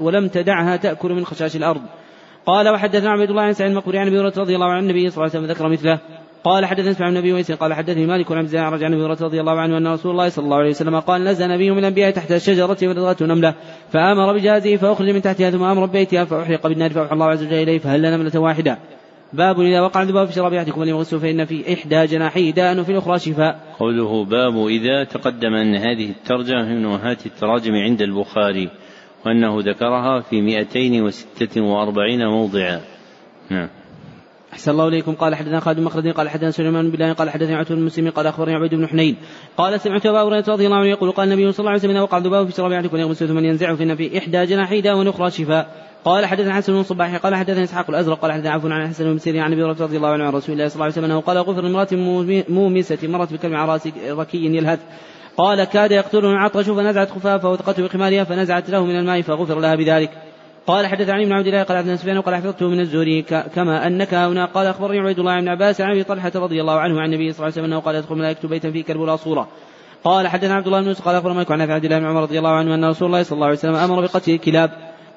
ولم 0.00 0.28
تدعها 0.28 0.76
تأكل 0.76 1.12
من 1.12 1.24
خشاش 1.24 1.56
الأرض. 1.56 1.80
قال 2.46 2.68
وحدثنا 2.68 3.10
عبد 3.10 3.30
الله 3.30 3.42
عن 3.42 3.52
سعيد 3.52 3.70
المقبري 3.70 3.98
عن 3.98 4.06
أبي 4.06 4.18
هريرة 4.18 4.32
رضي 4.38 4.54
الله 4.54 4.66
عنه 4.66 4.76
عن 4.76 4.82
النبي 4.82 5.10
صلى 5.10 5.24
الله 5.24 5.36
عليه 5.36 5.46
وسلم 5.46 5.56
ذكر 5.56 5.68
مثله. 5.68 5.98
قال 6.44 6.66
حدثنا 6.66 6.90
اسمع 6.90 7.08
النبي 7.08 7.32
ويسر 7.32 7.54
قال 7.54 7.74
حدثني 7.74 8.06
مالك 8.06 8.32
عن 8.32 8.38
عبد 8.38 8.56
عن 8.56 8.92
أبي 8.92 9.02
هريرة 9.02 9.18
رضي 9.20 9.40
الله 9.40 9.60
عنه 9.60 9.78
أن 9.78 9.86
رسول 9.86 10.12
الله 10.12 10.28
صلى 10.28 10.44
الله 10.44 10.56
عليه 10.56 10.70
وسلم 10.70 11.00
قال 11.00 11.24
نزل 11.24 11.48
نبي 11.48 11.70
من 11.70 11.78
الأنبياء 11.78 12.10
تحت 12.10 12.32
الشجره 12.32 12.78
ولدغته 12.82 13.26
نملة 13.26 13.54
فأمر 13.92 14.32
بجهازه 14.32 14.76
فأخرج 14.76 15.10
من 15.10 15.22
تحتها 15.22 15.50
ثم 15.50 15.62
أمر 15.62 15.86
ببيتها 15.86 16.24
فاحرق 16.24 16.66
بالنار 16.66 16.90
فأوحى 16.90 17.12
الله 17.12 17.26
عز 17.26 17.42
وجل 17.42 17.54
إليه 17.54 17.78
فهل 17.78 18.02
نمله 18.02 18.40
واحدة 18.40 18.78
باب 19.32 19.60
إذا 19.60 19.80
وقع 19.80 20.02
الذباب 20.02 20.26
في 20.26 20.32
شراب 20.32 20.54
أحدكم 20.54 20.80
فليغسل 20.80 21.20
فإن 21.20 21.44
في 21.44 21.74
إحدى 21.74 22.06
جناحيه 22.06 22.50
داء 22.50 22.80
وفي 22.80 22.92
الأخرى 22.92 23.18
شفاء. 23.18 23.74
قوله 23.78 24.24
باب 24.24 24.66
إذا 24.66 25.04
تقدم 25.04 25.54
أن 25.54 25.74
هذه 25.74 26.10
الترجمة 26.10 26.62
من 26.62 26.84
أمهات 26.84 27.26
التراجم 27.26 27.74
عند 27.74 28.02
البخاري 28.02 28.70
وأنه 29.26 29.60
ذكرها 29.60 30.20
في 30.20 30.40
246 30.40 32.26
موضعا. 32.26 32.80
نعم. 33.50 33.68
أحسن 34.52 34.70
الله 34.70 34.88
إليكم 34.88 35.14
قال 35.14 35.34
حدثنا 35.34 35.60
خالد 35.60 35.78
بن 35.78 35.84
مخلد 35.84 36.08
قال 36.08 36.28
حدثنا 36.28 36.50
سليمان 36.50 36.90
بن 36.90 36.96
بلال 36.96 37.14
قال 37.14 37.30
حدثنا 37.30 37.56
عتب 37.56 37.74
بن 37.74 37.82
مسلم 37.82 38.10
قال 38.10 38.26
أخبرني 38.26 38.54
عبيد 38.54 38.74
بن 38.74 38.86
حنين 38.88 39.16
قال 39.56 39.80
سمعت 39.80 40.06
أبا 40.06 40.22
هريرة 40.22 40.44
رضي 40.48 40.66
الله 40.66 40.76
عنه 40.76 40.88
يقول 40.88 41.12
قال 41.12 41.32
النبي 41.32 41.52
صلى 41.52 41.58
الله 41.58 41.70
عليه 41.70 41.80
وسلم 41.80 41.90
إذا 41.90 42.00
وقع 42.00 42.18
الذباب 42.18 42.46
في 42.46 42.52
شراب 42.56 42.72
أحدكم 42.72 42.88
فليغسل 42.88 43.28
ثم 43.28 43.38
ينزعه 43.38 43.74
فإن 43.76 43.96
في 43.96 44.18
إحدى 44.18 44.46
جناحيه 44.46 44.80
داء 44.80 44.96
والأخرى 44.96 45.30
شفاء. 45.30 45.89
قال 46.04 46.26
حدثنا 46.26 46.54
حسن 46.54 46.72
بن 46.72 46.82
صباح 46.82 47.16
قال 47.16 47.34
حدثنا 47.34 47.64
إسحاق 47.64 47.90
الأزرق 47.90 48.18
قال 48.18 48.32
حدثنا 48.32 48.50
عفوا 48.50 48.70
عن 48.70 48.88
حسن 48.88 49.04
بن 49.04 49.18
سيرين 49.18 49.42
عن 49.42 49.52
أبي 49.52 49.62
رضي 49.62 49.96
الله 49.96 50.08
عنه 50.08 50.24
عن 50.24 50.32
رسول 50.32 50.52
الله 50.54 50.68
صلى 50.68 50.74
الله 50.74 50.84
عليه 50.84 50.92
وسلم 50.92 51.04
أنه 51.04 51.20
قال 51.20 51.38
غفر 51.38 51.66
امراه 51.66 51.88
مومسة 52.48 52.98
مرت 53.08 53.32
بكلم 53.32 53.56
عراس 53.56 53.88
ركي 54.10 54.38
يلهث. 54.38 54.80
قال 55.36 55.64
كاد 55.64 55.92
يقتله 55.92 56.30
العطش 56.30 56.64
فنزعت 56.64 57.10
خفافه 57.10 57.50
وثقته 57.50 57.82
بخمارها 57.82 58.24
فنزعت 58.24 58.70
له 58.70 58.84
من 58.84 58.98
الماء 58.98 59.22
فغفر 59.22 59.60
لها 59.60 59.74
بذلك. 59.74 60.10
قال 60.66 60.86
حدث 60.86 61.08
عن 61.08 61.20
ابن 61.22 61.32
عبد 61.32 61.46
الله 61.46 61.62
قال 61.62 61.76
حدثنا 61.76 61.96
سفيان 61.96 62.20
قال 62.20 62.34
حفظته 62.34 62.68
من 62.68 62.80
الزهري 62.80 63.22
كما 63.54 63.86
أنك 63.86 64.14
هنا. 64.14 64.44
قال 64.44 64.66
أخبرني 64.66 64.98
عبيد 64.98 65.18
الله 65.18 65.40
بن 65.40 65.48
عباس 65.48 65.80
عن 65.80 65.90
أبي 65.90 66.04
طلحة 66.04 66.32
رضي 66.34 66.60
الله 66.60 66.80
عنه 66.80 67.00
عن 67.00 67.12
النبي 67.12 67.32
صلى 67.32 67.38
الله 67.38 67.44
عليه 67.44 67.52
وسلم 67.52 67.64
أنه 67.64 67.80
قال 67.80 67.94
يدخل 67.94 68.14
ملائكة 68.14 68.48
بيتا 68.48 68.70
فيه 68.70 68.84
كلب 68.84 69.00
ولا 69.00 69.16
صورة. 69.16 69.48
قال 70.04 70.28
حدثنا 70.28 70.54
عبد 70.54 70.66
الله 70.66 70.80
بن 70.80 70.86
يوسف 70.86 71.04
قال 71.04 71.16
أخبرنا 71.16 71.46
عن 71.50 71.70
عبد 71.70 71.84
الله 71.84 71.98
بن 71.98 72.06
عمر 72.06 72.22
رضي 72.22 72.38
الله 72.38 72.50
عنه 72.50 72.74
أن 72.74 72.84
رسول 72.84 73.06
الله 73.06 73.22
صلى 73.22 73.36
الله 73.36 73.46
عليه 73.46 73.58
وسلم 73.58 73.74
أمر 73.74 74.00
بقتل 74.00 74.32
الكلاب. 74.32 74.70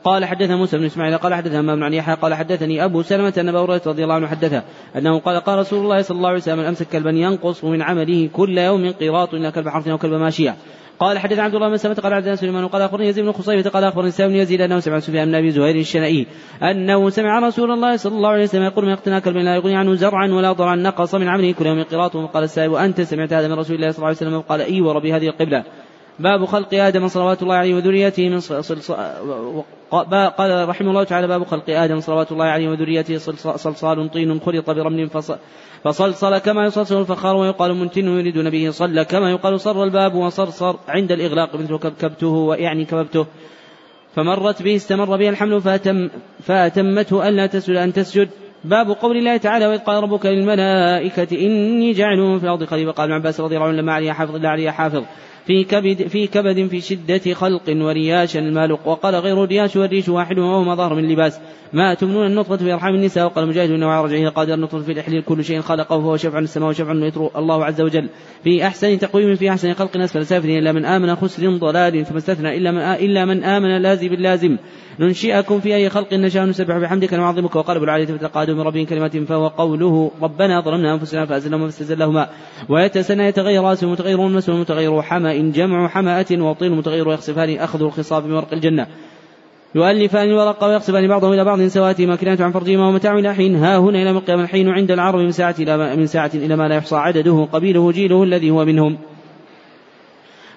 قال 0.04 0.26
حدثنا 0.26 0.56
موسى 0.56 0.78
بن 0.78 0.86
إسماعيل 0.86 1.18
قال 1.18 1.34
حدثنا 1.34 1.60
همام 1.60 1.84
عن 1.84 1.94
يحيى 1.94 2.16
قال 2.16 2.34
حدثني 2.34 2.86
أبو 2.86 3.02
سلمة 3.02 3.34
أن 3.38 3.50
أبا 3.50 3.60
هريرة 3.60 3.82
رضي 3.86 4.04
الله 4.04 4.16
عنه 4.16 4.28
حدثه 4.28 4.64
أنه 4.98 5.20
قال 5.20 5.40
قال 5.40 5.60
رسول 5.60 5.80
الله 5.80 6.02
صلى 6.02 6.18
الله 6.18 6.30
عليه 6.30 6.38
وسلم 6.38 6.58
من 6.58 6.66
أمسك 6.66 6.88
كلبا 6.88 7.10
ينقص 7.10 7.64
من 7.64 7.82
عمله 7.82 8.30
كل 8.34 8.58
يوم 8.58 8.92
قيراط 8.92 9.34
الا 9.34 9.50
كلب 9.50 9.70
حرث 9.70 9.88
أو 9.88 9.98
كلب 9.98 10.14
ماشية. 10.14 10.56
قال 11.00 11.20
حدث 11.20 11.40
عبد 11.40 11.56
الله 11.56 11.70
بن 11.70 11.78
سلمة 11.78 11.96
قال 11.96 12.14
حدثنا 12.14 12.36
سليمان 12.36 12.68
قال 12.68 12.82
أخبرني 12.82 13.08
يزيد 13.08 13.26
بن 13.26 13.32
خصيبة 13.32 13.70
قال 13.70 13.84
أخبرني 13.84 14.12
سام 14.12 14.30
بن 14.30 14.36
يزيد 14.36 14.62
أنه 14.62 14.80
سمع 14.80 15.00
سفيان 15.00 15.28
بن 15.28 15.36
أبي 15.36 15.52
زهير 15.52 15.76
الشنائي 15.76 16.28
أنه 16.64 17.10
سمع 17.10 17.40
رسول 17.40 17.72
الله 17.72 17.96
صلى 17.98 18.16
الله 18.16 18.30
عليه 18.30 18.44
وسلم 18.44 18.64
يقول 18.64 18.86
من 18.86 18.92
اقتنى 18.92 19.22
كلب 19.22 19.38
لا 19.38 19.56
يغني 19.56 19.76
عنه 19.76 19.94
زرعا 19.94 20.28
ولا 20.28 20.52
ضرعا 20.52 20.76
نقص 20.76 21.16
من 21.16 21.28
عمله 21.28 21.52
كل 21.52 21.66
يوم 21.66 21.84
قراط 21.84 22.16
وقال 22.16 22.44
السائب 22.44 22.72
وانت 22.72 23.02
سمعت 23.02 23.34
هذا 23.34 23.48
من 23.48 23.54
رسول 23.54 23.76
الله 23.76 23.92
صلى 23.92 23.98
الله 23.98 24.08
عليه 24.08 24.18
وسلم؟ 24.18 24.42
قال 24.42 24.62
إي 24.62 24.82
وربي 24.82 25.14
هذه 25.14 25.28
القبلة. 25.28 25.64
باب 26.20 26.46
خلق 26.46 26.74
آدم 26.74 27.08
صلوات 27.08 27.44
الله 27.44 27.56
عليه 27.56 27.76
وذريته 27.76 28.30
من 28.30 28.40
قال 30.38 30.70
رحمه 30.70 30.90
الله 30.90 31.04
تعالى 31.04 31.28
باب 31.28 31.44
خلق 31.44 31.70
آدم 31.70 32.00
صلوات 32.00 32.32
الله 32.32 32.46
عليه 32.46 32.70
وذريته 32.70 33.18
صلصال 33.58 34.12
طين 34.12 34.40
خلط 34.40 34.70
برمل 34.70 35.10
فصلصل 35.84 36.38
كما 36.38 36.66
يصلصل 36.66 37.00
الفخار 37.00 37.36
ويقال 37.36 37.76
منتن 37.76 38.08
يريدون 38.08 38.50
به 38.50 38.72
صلى 38.72 39.06
كما 39.06 39.32
يقال 39.32 39.60
صر 39.60 39.84
الباب 39.84 40.16
وصرصر 40.16 40.76
عند 40.88 41.12
الإغلاق 41.12 41.56
مثل 41.56 41.78
كبكبته 41.78 42.28
ويعني 42.28 42.86
كببته 42.86 43.26
فمرت 44.16 44.64
به 44.64 44.76
استمر 44.76 45.18
به 45.18 45.30
الحمل 45.30 45.62
فأتم 45.62 46.10
فأتمته 46.42 47.28
ألا 47.30 47.48
تسجد 47.48 47.76
أن 47.76 47.94
تسجد. 47.94 48.30
باب 48.66 48.90
قول 48.92 49.18
الله 49.18 49.38
تعالى 49.38 49.68
وإذ 49.68 49.80
قال 49.80 50.04
ربك 50.04 50.26
للملائكة 50.26 51.38
إني 51.46 51.92
جاعل 51.92 52.40
في 52.40 52.46
الأرض 52.46 52.64
خليفة. 52.64 52.92
قال 52.92 53.06
ابن 53.06 53.14
عباس 53.14 53.40
رضي 53.40 53.56
الله 53.56 53.68
عنه 53.68 53.78
لما 53.82 53.94
علي 53.94 54.14
حافظ 54.14 54.36
لا 54.36 54.50
علي 54.50 54.72
حافظ. 54.72 55.04
في 55.46 55.64
كبد 55.64 56.08
في 56.08 56.28
كبد 56.28 56.68
في 56.68 56.82
شدة 56.82 57.34
خلق 57.34 57.62
ورياش 57.70 58.38
المالق 58.38 58.88
وقال 58.88 59.16
غير 59.16 59.44
الرياش 59.44 59.76
والريش 59.76 60.10
واحد 60.10 60.40
وهو 60.40 60.76
ظهر 60.76 60.96
من 60.96 61.10
لباس 61.10 61.40
ما 61.74 61.94
تمنون 61.94 62.26
النطفة 62.26 62.58
في 62.58 62.74
أرحام 62.74 62.96
النساء. 62.96 63.26
وقال 63.26 63.48
مجاهد 63.48 63.72
إنه 63.72 63.88
على 63.88 64.06
رجعه 64.06 64.30
قادر 64.30 64.54
النطفة 64.54 64.80
في 64.80 64.92
الإحلال 64.92 65.26
كل 65.26 65.44
شيء 65.44 65.62
خلقه 65.62 65.96
وهو 65.96 66.18
شفع 66.18 66.40
السماء 66.40 66.70
وشفع 66.70 66.94
يطر 66.94 67.30
الله 67.38 67.66
عز 67.66 67.82
وجل 67.82 68.10
في 68.44 68.68
أحسن 68.68 69.00
تقويم 69.00 69.36
في 69.36 69.50
أحسن 69.50 69.74
خلق 69.74 69.98
أسفل 69.98 70.26
سافلين 70.26 70.58
إلا 70.58 70.72
من 70.72 70.86
آمن 70.86 71.16
خسر 71.16 71.58
ضلال. 71.58 72.06
ثم 72.06 72.18
استثنى 72.18 72.58
إلا 72.58 72.72
من 72.72 72.80
إلا 72.80 73.26
من 73.26 73.44
آمن 73.44 73.82
لازم 73.82 74.08
باللازم 74.08 74.58
ننشئكم 75.00 75.60
في 75.60 75.76
أي 75.76 75.90
خلق 75.90 76.14
نشاء. 76.14 76.46
نسبح 76.46 76.78
بحمدك 76.78 77.14
ونعظمك. 77.14 77.56
وقال 77.56 77.76
أبو 77.78 77.86
العالية 77.86 78.06
فتقادوا 78.06 78.56
من 78.56 78.62
ربهم 78.62 78.86
كلمات 78.86 79.18
فهو 79.18 79.48
قوله 79.48 80.12
ربنا 80.22 80.62
ظلمنا 80.62 80.94
أنفسنا 80.94 81.26
فأزلهما 81.26 81.66
فاستزلهما. 81.66 82.30
ويتسنى 82.70 83.24
يتغير 83.24 83.64
رأسه 83.64 83.88
متغير 83.88 84.22
متغير 84.48 85.02
حمأ 85.34 85.52
جمع 85.52 85.88
حمأة 85.88 86.26
وطين 86.32 86.72
متغير 86.72 87.14
يخصفان 87.14 87.58
أخذ 87.58 87.84
الخصاب 87.84 88.32
ورق 88.32 88.54
الجنة. 88.54 88.88
يؤلفان 89.76 90.30
الورق 90.30 90.64
ويقصفان 90.64 91.08
بعضهم 91.08 91.34
إلى 91.34 91.44
بعض 91.44 91.62
سواتهما 91.62 92.10
ماكنات 92.10 92.42
عن 92.42 92.52
فرجهما 92.52 92.88
ومتاع 92.88 93.20
إلى 93.20 93.34
حين. 93.34 93.56
ها 93.56 93.78
هنا 93.78 94.02
إلى 94.02 94.12
القيامة 94.12 94.44
الحين 94.44 94.70
عند 94.70 94.92
العرب 94.92 95.20
من 95.20 95.32
ساعة 95.32 95.56
إلى 96.34 96.56
ما 96.56 96.68
لا 96.68 96.76
يحصى 96.76 96.96
عدده 96.96 97.48
قبيله 97.52 97.92
جيله 97.92 98.24
الذي 98.24 98.52
هو 98.52 98.66
منهم. 98.66 98.98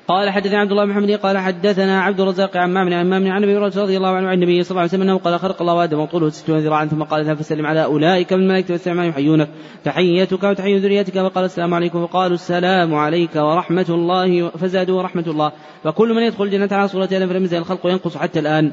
قال 0.08 0.30
حدثنا 0.30 0.58
عبد 0.58 0.70
الله 0.70 0.84
بن 0.84 0.90
محمد 0.90 1.10
قال 1.10 1.38
حدثنا 1.38 2.02
عبد 2.02 2.20
الرزاق 2.20 2.56
عن 2.56 2.72
مامن 2.72 2.92
عن 2.92 3.10
مامن 3.10 3.30
عن 3.30 3.42
أبي 3.42 3.56
هريرة 3.56 3.72
رضي 3.76 3.96
الله 3.96 4.08
عنه 4.08 4.28
عن 4.28 4.34
النبي 4.34 4.62
صلى 4.62 4.70
الله 4.70 4.80
عليه 4.80 4.90
وسلم 4.90 5.02
أنه 5.02 5.18
قال 5.18 5.38
خلق 5.40 5.62
الله 5.62 5.84
آدم 5.84 6.00
وطوله 6.00 6.30
ستون 6.30 6.58
ذراعا 6.58 6.86
ثم 6.86 7.02
قال 7.02 7.20
اذهب 7.20 7.36
فسلم 7.36 7.66
على 7.66 7.84
أولئك 7.84 8.32
من 8.32 8.40
الملائكة 8.42 8.72
والسلام 8.72 9.08
يحيونك 9.08 9.48
تحيتك 9.84 10.42
وتحيه 10.42 10.78
ذريتك. 10.78 11.12
فقال 11.12 11.44
السلام 11.44 11.74
عليكم. 11.74 12.06
فقالوا 12.06 12.34
السلام 12.34 12.94
عليك 12.94 13.36
ورحمة 13.36 13.86
الله 13.88 14.48
فزادوا 14.48 14.98
ورحمه 14.98 15.24
الله. 15.26 15.52
فكل 15.84 16.14
من 16.14 16.22
يدخل 16.22 16.44
الجنة 16.44 16.68
على 16.72 16.88
صورة 16.88 17.04
آدم 17.04 17.26
فلم 17.26 17.44
يزل 17.44 17.58
الخلق 17.58 17.86
ينقص 17.86 18.16
حتى 18.16 18.38
الآن. 18.38 18.72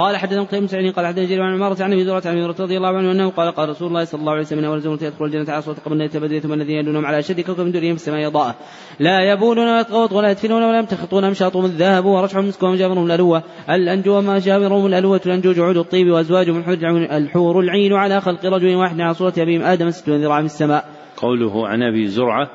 قال 0.00 0.16
حدثنا 0.16 0.42
قتيبة 0.42 0.66
سعيد 0.66 0.94
قال 0.94 1.06
حدثنا 1.06 1.24
جرير 1.24 1.42
عن 1.42 1.54
عمارة 1.54 1.82
عن 1.82 1.92
أبي 1.92 2.02
ذرة 2.02 2.22
عن 2.26 2.38
أبي 2.38 2.46
رضي 2.46 2.76
الله 2.76 2.88
عنه 2.88 3.12
أنه 3.12 3.30
قال 3.30 3.52
قال 3.52 3.68
رسول 3.68 3.88
الله 3.88 4.04
صلى 4.04 4.20
الله 4.20 4.32
عليه 4.32 4.42
وسلم 4.42 4.64
أول 4.64 4.80
زمرة 4.80 4.98
يدخل 5.02 5.24
الجنة 5.24 5.52
على 5.52 5.62
صوت 5.62 5.80
قبل 5.80 6.00
أن 6.00 6.06
يتبدل 6.06 6.40
ثم 6.40 6.52
الذين 6.52 6.76
يدونهم 6.76 7.06
على 7.06 7.18
أشد 7.18 7.40
كوكب 7.40 7.60
من 7.60 7.72
دورهم 7.72 7.96
في 7.96 8.00
السماء 8.00 8.28
ضاءة 8.28 8.54
لا 9.00 9.32
يبولون 9.32 9.68
ولا 9.68 9.80
يتغوط 9.80 10.12
ولا 10.12 10.30
يدفنون 10.30 10.62
ولا 10.62 10.78
يمتخطون 10.78 11.24
أمشاطهم 11.24 11.64
الذهب 11.64 12.04
ورشحهم 12.04 12.48
مسك 12.48 12.62
ومجامرهم 12.62 13.06
الألوة. 13.06 13.42
الأنجو 13.70 14.18
وما 14.18 14.38
جامرهم 14.38 14.86
الألوة. 14.86 15.20
الانجو 15.26 15.52
جعود 15.52 15.76
الطيب 15.76 16.10
وازواجهم 16.10 16.64
الحور 17.12 17.60
العين 17.60 17.92
على 17.92 18.20
خلق 18.20 18.46
رجل 18.46 18.74
واحد 18.74 19.00
على 19.00 19.14
صورة 19.14 19.34
أبيهم 19.38 19.62
آدم 19.62 19.90
ستون 19.90 20.22
ذراع 20.22 20.40
من 20.40 20.46
السماء. 20.46 20.84
قوله 21.16 21.68
عن 21.68 21.82
أبي 21.82 22.06
زرعة 22.06 22.50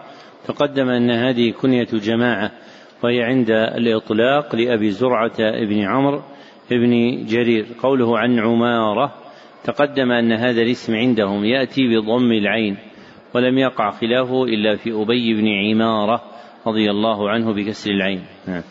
تقدم 0.48 0.90
أن 0.90 1.12
هذه 1.12 1.52
كنية 1.52 1.88
جماعة 1.94 2.52
وهي 3.04 3.24
عند 3.24 3.50
الإطلاق 3.52 4.56
لأبي 4.56 4.92
زرعة 4.92 5.36
ابن 5.40 5.82
عمرو 5.82 6.22
ابن 6.72 7.26
جرير 7.26 7.66
قوله 7.84 8.20
عن 8.20 8.40
عمارة 8.40 9.14
تقدم 9.64 10.12
أن 10.12 10.32
هذا 10.32 10.62
الاسم 10.62 10.96
عندهم 10.96 11.46
يأتي 11.46 11.82
بضم 11.88 12.32
العين 12.32 12.78
ولم 13.34 13.58
يقع 13.58 13.92
خلافه 13.92 14.44
إلا 14.44 14.76
في 14.76 14.92
أبي 14.92 15.34
بن 15.34 15.48
عمارة 15.48 16.22
رضي 16.68 16.92
الله 16.92 17.30
عنه 17.30 17.54
بكسر 17.54 17.92
العين. 17.92 18.24
نعم. 18.48 18.62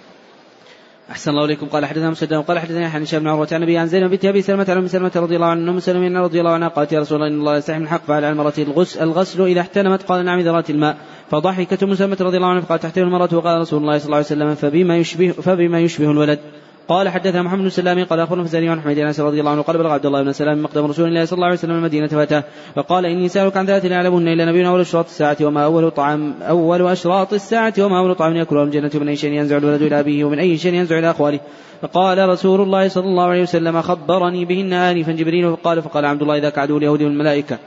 أحسن 1.10 1.30
الله 1.30 1.44
إليكم. 1.44 1.66
قال 1.66 1.86
حدثنا 1.86 2.10
مسدد 2.10 2.34
قال 2.34 2.58
حدثنا 2.58 2.88
عن 2.88 3.02
هشام 3.02 3.20
بن 3.20 3.28
عروة 3.28 3.48
عن 3.52 3.62
أبي 3.62 3.78
عن 3.78 3.86
زينب 3.86 4.10
بنت 4.10 4.24
أبي 4.24 4.42
سلمة 4.42 4.66
عن 4.68 4.76
أم 4.76 4.86
سلمة 4.86 5.12
رضي 5.16 5.36
الله 5.36 5.46
عنها 5.46 5.70
أم 5.70 5.78
سلمة 5.78 6.20
رضي 6.20 6.40
الله 6.40 6.50
عنها 6.50 6.68
قالت 6.68 6.92
يا 6.92 7.00
رسول 7.00 7.16
الله 7.16 7.28
إن 7.28 7.40
الله 7.40 7.56
يستحي 7.56 7.78
من 7.78 7.84
الحق 7.84 8.04
فعلى 8.04 8.30
المرأة 8.30 8.52
الغسل, 8.58 9.02
الغسل 9.02 9.42
إذا 9.42 9.60
احتلمت 9.60 10.02
قال 10.02 10.24
نعم 10.24 10.40
ذرات 10.40 10.70
الماء. 10.70 10.96
فضحكت 11.30 11.82
أم 11.82 11.94
سلمة 11.94 12.16
رضي 12.20 12.36
الله 12.36 12.48
عنها 12.48 12.60
فقالت 12.60 12.82
تحتل 12.82 13.02
المرأة 13.02 13.28
وقال 13.32 13.60
رسول 13.60 13.80
الله 13.82 13.98
صلى 13.98 14.06
الله 14.06 14.16
عليه 14.16 14.26
وسلم 14.26 14.54
فبما 14.54 14.96
يشبه 14.96 15.30
فبما 15.30 15.80
يشبه 15.80 16.10
الولد. 16.10 16.40
قال 16.88 17.08
حدثنا 17.08 17.42
محمد 17.42 17.62
بن 17.62 17.68
سلام 17.68 18.04
قال 18.04 18.20
أخبرنا 18.20 18.44
فزاري 18.44 18.68
عن 18.68 18.80
حميد 18.80 18.98
أنس 18.98 19.20
رضي 19.20 19.40
الله 19.40 19.50
عنه 19.50 19.62
قال 19.62 19.78
بلغ 19.78 19.90
عبد 19.90 20.06
الله 20.06 20.22
بن 20.22 20.32
سلام 20.32 20.62
مقدم 20.62 20.84
رسول 20.84 21.08
الله 21.08 21.24
صلى 21.24 21.36
الله 21.36 21.46
عليه 21.46 21.56
وسلم 21.56 21.76
المدينة 21.76 22.06
فاتاه 22.06 22.44
فقال 22.74 23.06
إني 23.06 23.28
سألك 23.28 23.56
عن 23.56 23.66
ذات 23.66 23.86
لا 23.86 23.96
يعلمهن 23.96 24.28
إلا 24.28 24.44
نبينا 24.44 24.68
أول 24.68 24.80
اشراط 24.80 25.04
الساعة 25.04 25.36
وما 25.42 25.64
أول 25.64 25.90
طعام 25.90 26.34
أول 26.42 26.86
أشراط 26.86 27.32
الساعة 27.32 27.74
وما 27.78 27.98
أول 27.98 28.14
طعام 28.14 28.36
يأكله 28.36 28.62
الجنة 28.62 28.90
من 28.94 29.08
أي 29.08 29.16
شيء 29.16 29.32
ينزع 29.32 29.56
الولد 29.56 29.82
إلى 29.82 30.00
أبيه 30.00 30.24
ومن 30.24 30.38
أي 30.38 30.58
شيء 30.58 30.74
ينزع 30.74 30.98
إلى 30.98 31.10
أخواله. 31.10 31.40
فقال 31.82 32.28
رسول 32.28 32.60
الله 32.60 32.88
صلى 32.88 33.04
الله 33.04 33.24
عليه 33.24 33.42
وسلم 33.42 33.82
خبرني 33.82 34.44
بهن 34.44 34.72
آنفا 34.72 35.12
جبريل. 35.12 35.56
فقال 35.56 35.82
فقال 35.82 36.04
عبد 36.04 36.22
الله 36.22 36.38
ذاك 36.38 36.58
عدو 36.58 36.78
اليهود 36.78 37.02
والملائكة 37.02 37.58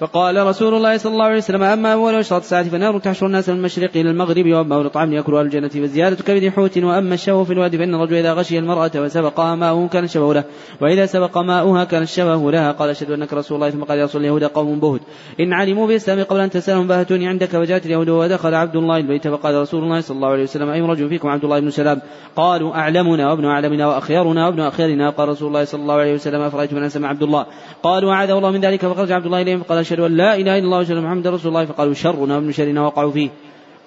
فقال 0.00 0.46
رسول 0.46 0.74
الله 0.74 0.96
صلى 0.96 1.12
الله 1.12 1.24
عليه 1.24 1.36
وسلم 1.36 1.62
أما 1.62 1.92
أول 1.92 2.14
أشراط 2.14 2.40
الساعة 2.40 2.68
فنار 2.68 2.98
تحشر 2.98 3.26
الناس 3.26 3.48
من 3.48 3.56
المشرق 3.56 3.90
إلى 3.96 4.10
المغرب 4.10 4.46
وأما 4.46 4.74
أول 4.74 4.90
طعام 4.90 5.12
يأكل 5.12 5.34
أهل 5.34 5.46
الجنة 5.46 5.68
فزيادة 5.68 6.16
كبد 6.16 6.48
حوت 6.48 6.78
وأما 6.78 7.14
الشبه 7.14 7.44
في 7.44 7.52
الواد 7.52 7.76
فإن 7.76 7.94
الرجل 7.94 8.14
إذا 8.14 8.32
غشي 8.32 8.58
المرأة 8.58 8.90
وسبقها 8.96 9.54
ماؤه 9.54 9.88
كان 9.88 10.04
الشبه 10.04 10.34
له 10.34 10.44
وإذا 10.80 11.06
سبق 11.06 11.38
ماؤها 11.38 11.84
كان 11.84 12.02
الشبه 12.02 12.50
لها. 12.50 12.72
قال 12.72 12.90
أشهد 12.90 13.10
أنك 13.10 13.32
رسول 13.32 13.56
الله. 13.56 13.70
ثم 13.70 13.84
قال 13.84 13.98
يا 13.98 14.04
رسول 14.04 14.20
اليهود 14.20 14.44
قوم 14.44 14.80
بهت. 14.80 15.00
إن 15.40 15.52
علموا 15.52 15.86
بالإسلام 15.86 16.22
قبل 16.22 16.40
أن 16.40 16.50
تسألهم 16.50 16.86
باهتوني 16.86 17.28
عندك. 17.28 17.48
فجاءت 17.48 17.86
اليهود 17.86 18.08
ودخل 18.08 18.54
عبد 18.54 18.76
الله 18.76 18.96
البيت 18.96 19.28
فقال 19.28 19.54
رسول 19.54 19.84
الله 19.84 20.00
صلى 20.00 20.14
الله 20.16 20.28
عليه 20.28 20.42
وسلم 20.42 20.68
أي 20.68 20.80
رجل 20.80 21.08
فيكم 21.08 21.28
عبد 21.28 21.44
الله 21.44 21.60
بن 21.60 21.70
سلام؟ 21.70 22.00
قالوا 22.36 22.74
أعلمنا 22.74 23.30
وابن 23.30 23.44
أعلمنا 23.44 23.86
وأخيرنا 23.86 24.46
وابن 24.46 24.60
أخيرنا. 24.60 25.10
قال 25.10 25.28
رسول 25.28 25.48
الله 25.48 25.64
صلى 25.64 25.82
الله 25.82 25.94
عليه 25.94 26.14
وسلم 26.14 26.40
أفرأيت 26.40 26.72
من 26.72 26.82
أسمع 26.82 27.08
عبد 27.08 27.22
الله؟ 27.22 27.46
قالوا 27.82 28.12
أعاذ 28.12 28.30
الله 28.30 28.50
من 28.50 28.60
ذلك. 28.60 28.86
فخرج 28.86 29.12
عبد 29.12 29.26
الله 29.26 29.42
إليهم 29.42 29.58
فقال 29.62 29.87
أشهد 29.88 30.00
أن 30.00 30.16
لا 30.16 30.34
إله 30.34 30.58
إلا 30.58 30.64
الله 30.64 30.78
وسلم 30.78 31.04
محمد 31.04 31.26
رسول 31.26 31.48
الله 31.48 31.64
فقالوا 31.64 31.94
شرنا 31.94 32.34
وابن 32.36 32.52
شرنا 32.52 32.82
وقعوا 32.82 33.10
فيه 33.10 33.30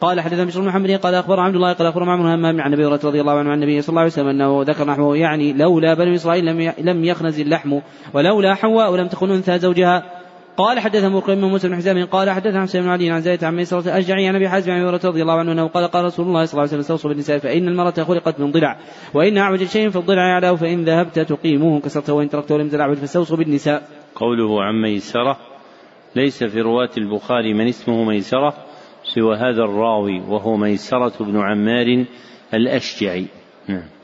قال 0.02 0.22
حدثنا 0.22 0.44
بشر 0.44 0.61
محمد 0.61 0.91
قال 0.91 1.15
اخبر 1.15 1.40
عبد 1.40 1.56
الله 1.56 1.73
قال 1.73 1.88
اخبر 1.88 2.03
معمر 2.03 2.36
همام 2.36 2.61
عن 2.61 2.73
أبي 2.73 2.86
هريرة 2.86 2.99
رضي 3.03 3.22
الله 3.22 3.34
عنه 3.34 3.49
عن 3.49 3.57
النبي 3.57 3.82
صلى 3.82 3.90
الله 3.90 4.02
عليه 4.02 4.11
وسلم 4.11 4.28
أنه 4.28 4.64
ذكر 4.64 4.86
نحوه 4.86 5.18
يعني 5.18 5.53
لولا 5.53 5.94
بنو 5.94 6.15
إسرائيل 6.15 6.45
لم 6.45 6.73
لم 6.78 7.06
يخنز 7.06 7.40
اللحم 7.40 7.80
ولولا 8.14 8.56
حواء 8.56 8.95
لم 8.95 9.07
تخن 9.07 9.32
أنثى 9.32 9.60
زوجها 9.60 10.03
قال 10.57 10.80
حدثنا 10.80 11.10
مقيم 11.10 11.41
بن 11.41 11.48
موسى 11.48 11.68
بن 11.68 11.76
حزام 11.76 12.06
قال 12.06 12.30
حدثنا 12.30 12.61
حسين 12.61 12.82
بن 12.82 12.90
علي 12.90 13.10
عن 13.10 13.22
زيد 13.22 13.44
عن 13.44 13.56
ميسرة 13.56 13.80
الأشجعي 13.80 14.28
عن 14.28 14.36
أبي 14.36 14.49
حازم 14.49 14.72
عن 14.72 14.82
هريرة 14.82 15.02
رضي 15.06 15.22
الله 15.22 15.40
عنه 15.40 15.52
أنه 15.52 15.68
قال 15.68 15.88
قال 15.88 16.06
رسول 16.06 16.28
الله 16.28 16.45
صلى 16.45 16.52
الله 16.52 16.61
عليه 16.61 16.69
وسلم 16.69 16.80
استوصوا 16.80 17.10
بالنساء 17.10 17.40
فإن 17.40 17.68
المرأة 17.68 18.03
خلقت 18.03 18.40
من 18.40 18.52
ضلع 18.52 18.78
وإن 19.14 19.38
أعوج 19.38 19.64
شيء 19.64 19.90
في 19.90 19.95
الضلع 19.95 20.22
أعلاه 20.22 20.56
فإن 20.56 20.84
ذهبت 20.84 21.19
تقيمه 21.19 21.80
كسرته 21.80 22.14
وإن 22.14 22.30
تركته 22.30 22.57
لم 22.57 22.69
تلعبد 22.69 22.98
فاستوصوا 22.98 23.38
بالنساء. 23.38 23.84
قوله 24.15 24.64
عن 24.64 24.82
ميسرة 24.82 25.51
ليس 26.15 26.43
في 26.43 26.61
رواة 26.61 26.89
البخاري 26.97 27.53
من 27.53 27.67
اسمه 27.67 28.03
ميسرة 28.03 28.53
سوى 29.03 29.35
هذا 29.35 29.63
الراوي 29.63 30.19
وهو 30.19 30.57
ميسرة 30.57 31.23
بن 31.23 31.38
عمار 31.38 32.05
الأشجعي. 32.53 33.25
نعم. 33.67 34.01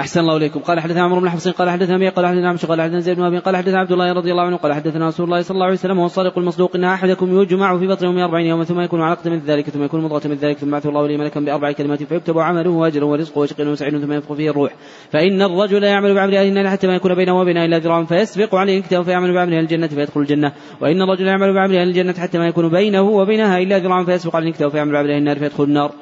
أحسن 0.00 0.20
الله 0.20 0.36
إليكم. 0.36 0.60
قال 0.60 0.80
حدثنا 0.80 1.02
عمرو 1.02 1.20
بن 1.20 1.30
حفص 1.30 1.48
قال 1.48 1.70
حدثنا 1.70 1.96
أبي 1.96 2.08
قال 2.08 2.26
حدثنا 2.26 2.48
عمشو 2.48 2.66
قال 2.66 2.80
حدثنا 2.80 3.00
زيد 3.00 3.16
بن 3.16 3.22
أبي 3.22 3.38
قال 3.38 3.56
حدثنا 3.56 3.78
عبد 3.78 3.92
الله 3.92 4.12
رضي 4.12 4.30
الله 4.32 4.42
عنه 4.42 4.56
قال 4.56 4.72
حدثنا 4.72 5.08
رسول 5.08 5.26
الله 5.26 5.42
صلى 5.42 5.54
الله 5.54 5.64
عليه 5.64 5.74
وسلم 5.74 5.98
وهو 5.98 6.06
الصادق 6.06 6.38
المصدوق 6.38 6.76
إن 6.76 6.84
أحدكم 6.84 7.40
يجمع 7.42 7.78
في 7.78 7.86
بطن 7.86 8.06
يوم 8.06 8.18
أربعين 8.18 8.46
يوما 8.46 8.64
ثم 8.64 8.80
يكون 8.80 9.02
علقة 9.02 9.30
من 9.30 9.38
ذلك 9.38 9.70
ثم 9.70 9.82
يكون 9.82 10.00
مضغة 10.02 10.28
من 10.28 10.34
ذلك 10.34 10.58
ثم 10.58 10.70
بعث 10.70 10.86
الله 10.86 11.06
لي 11.06 11.16
ملكا 11.16 11.40
بأربع 11.40 11.72
كلمات 11.72 12.02
فيكتب 12.02 12.38
عمله 12.38 12.70
وأجره 12.70 13.06
ورزقه 13.06 13.38
وشقي 13.38 13.66
وسعيد 13.66 13.98
ثم 13.98 14.12
ينفخ 14.12 14.32
فيه 14.32 14.50
الروح. 14.50 14.72
فإن 15.10 15.42
الرجل 15.42 15.82
يعمل 15.82 16.14
بعمل 16.14 16.34
أهل 16.34 16.48
النار 16.48 16.68
حتى 16.68 16.86
ما 16.86 16.94
يكون 16.94 17.14
بينه 17.14 17.40
وبينها 17.40 17.64
إلا 17.64 17.78
ذراع 17.78 18.04
فيسبق 18.04 18.54
عليه 18.54 18.78
الكتاب 18.78 19.02
فيعمل 19.02 19.34
بعمل 19.34 19.54
أهل 19.54 19.62
الجنة 19.62 19.86
فيدخل 19.86 20.20
الجنة. 20.20 20.52
وإن 20.80 21.02
الرجل 21.02 21.26
يعمل 21.26 21.54
بعمل 21.54 21.76
أهل 21.76 21.88
الجنة 21.88 22.12
حتى 22.12 22.38
ما 22.38 22.46
يكون 22.46 22.68
بينه 22.68 23.02
وبينها 23.02 23.58
إلا 23.58 23.78
ذراع 23.78 24.04
فيسبق 24.04 24.36
عليه 24.36 24.48
الكتاب 24.48 24.70
فيعمل 24.70 24.92
بعمل 24.92 25.10
أهل 25.10 25.18
النار 25.18 25.38
فيدخل 25.38 25.64
النار. 25.64 25.92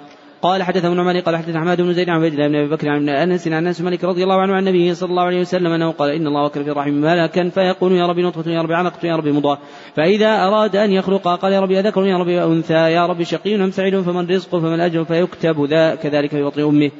قال 0.43 0.63
حدثنا 0.63 0.89
ابن 0.89 1.01
عمر 1.01 1.21
قال 1.21 1.37
حدثنا 1.37 1.61
حماد 1.61 1.81
بن 1.81 1.93
زيد 1.93 2.09
عن 2.09 2.17
عبيد 2.17 2.33
الله 2.33 2.49
بن 2.49 2.55
أبي 2.55 2.69
بكر 2.69 2.89
عن 2.89 3.09
أنس 3.09 3.49
عن 3.49 3.67
أنس 3.67 3.81
مالك 3.81 4.05
رضي 4.05 4.23
الله 4.23 4.41
عنه 4.41 4.53
عن 4.53 4.59
النبي 4.59 4.95
صلى 4.95 5.11
الله 5.11 5.23
عليه 5.23 5.41
وسلم 5.41 5.73
أنه 5.73 5.91
قال 5.91 6.11
إن 6.11 6.27
الله 6.27 6.45
وكل 6.45 6.65
في 6.65 6.71
الرحم 6.71 6.91
ملكا 6.91 7.49
فيقول 7.49 7.93
يا 7.93 8.07
ربي 8.07 8.23
نطفة 8.23 8.51
يا 8.51 8.63
ربي 8.63 8.75
علقه 8.75 9.07
يا 9.07 9.17
ربي 9.17 9.33
مضغه 9.33 9.59
فإذا 9.97 10.47
أراد 10.47 10.77
أن 10.77 10.93
يخلق 10.93 11.29
قال 11.29 11.53
يا 11.53 11.61
ربي 11.61 11.81
أذكر 11.81 12.07
يا 12.07 12.17
ربي 12.17 12.45
أنثى 12.45 12.93
يا 12.93 13.07
ربي 13.07 13.25
شقي 13.25 13.55
أم 13.55 13.71
سعيد 13.71 14.01
فمن 14.01 14.31
رزقه 14.31 14.61
فمن 14.61 14.81
اجر 14.81 15.05
فيكتب 15.05 15.65
ذا 15.65 15.95
كذلك 15.95 16.31
في 16.31 16.43
بطن 16.43 16.63
أمه. 16.63 16.91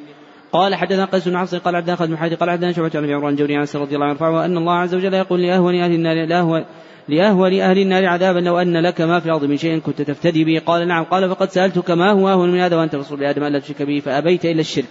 قال 0.51 0.75
حدثنا 0.75 1.05
قيس 1.05 1.27
بن 1.27 1.35
عاصم 1.35 1.57
قال 1.57 1.75
عبد 1.75 1.93
خالد 1.93 2.11
بن 2.11 2.35
قال 2.35 2.49
حدثنا 2.49 2.71
شعبة 2.71 2.91
عن 2.95 3.03
ابي 3.03 3.13
عمران 3.13 3.35
جوري 3.35 3.55
عن 3.55 3.65
رضي 3.75 3.95
الله 3.95 4.05
عنه 4.05 4.37
وان 4.37 4.57
الله 4.57 4.73
عز 4.73 4.95
وجل 4.95 5.13
يقول 5.13 5.41
لاهون 5.41 5.75
أهل 5.75 5.91
النار 5.91 6.25
لاهون 6.25 6.65
لأهول 7.09 7.61
أهل 7.61 7.77
النار 7.77 8.05
عذابا 8.05 8.39
لو 8.39 8.59
أن 8.59 8.77
لك 8.77 9.01
ما 9.01 9.19
في 9.19 9.25
الأرض 9.25 9.43
من 9.43 9.57
شيء 9.57 9.79
كنت 9.79 10.01
تفتدي 10.01 10.43
به. 10.43 10.61
قال 10.65 10.87
نعم. 10.87 11.03
قال 11.03 11.29
فقد 11.29 11.49
سألتك 11.49 11.91
ما 11.91 12.11
هو 12.11 12.29
أهون 12.29 12.51
من 12.51 12.59
هذا 12.59 12.75
وأنت 12.75 12.95
رسول 12.95 13.19
لآدم 13.19 13.43
ألا 13.43 13.59
تشرك 13.59 13.81
به 13.81 13.99
فأبيت 13.99 14.45
إلا 14.45 14.61
الشرك. 14.61 14.89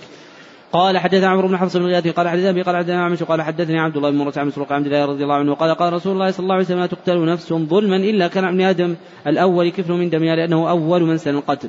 قال 0.72 0.98
حدثنا 0.98 1.28
عمرو 1.28 1.48
بن 1.48 1.56
حفص 1.56 1.76
بن 1.76 1.84
غياث 1.84 2.08
قال 2.08 2.28
حدثني 2.28 2.62
قال 2.62 2.76
حدثنا 2.76 3.04
عمش 3.04 3.22
قال 3.22 3.42
حدثني 3.42 3.78
عبد 3.78 3.96
الله 3.96 4.10
بن 4.10 4.16
مرة 4.16 4.32
عن 4.36 4.52
عبد 4.70 4.86
الله 4.86 5.04
رضي 5.04 5.22
الله 5.22 5.34
عنه 5.34 5.54
قال 5.54 5.74
قال 5.74 5.92
رسول 5.92 6.12
الله 6.12 6.30
صلى 6.30 6.44
الله 6.44 6.54
عليه 6.54 6.64
وسلم 6.64 6.80
لا 6.80 6.86
تقتل 6.86 7.24
نفس 7.24 7.52
ظلما 7.52 7.96
إلا 7.96 8.28
كان 8.28 8.44
ابن 8.44 8.60
آدم 8.60 8.94
الأول 9.26 9.68
كفر 9.68 9.92
من 9.92 10.10
دمها 10.10 10.36
لأنه 10.36 10.70
أول 10.70 11.02
من 11.02 11.18
سن 11.18 11.34
القتل. 11.34 11.68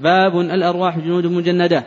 باب 0.00 0.40
الأرواح 0.40 0.98
جنود 0.98 1.26
مجندة. 1.26 1.84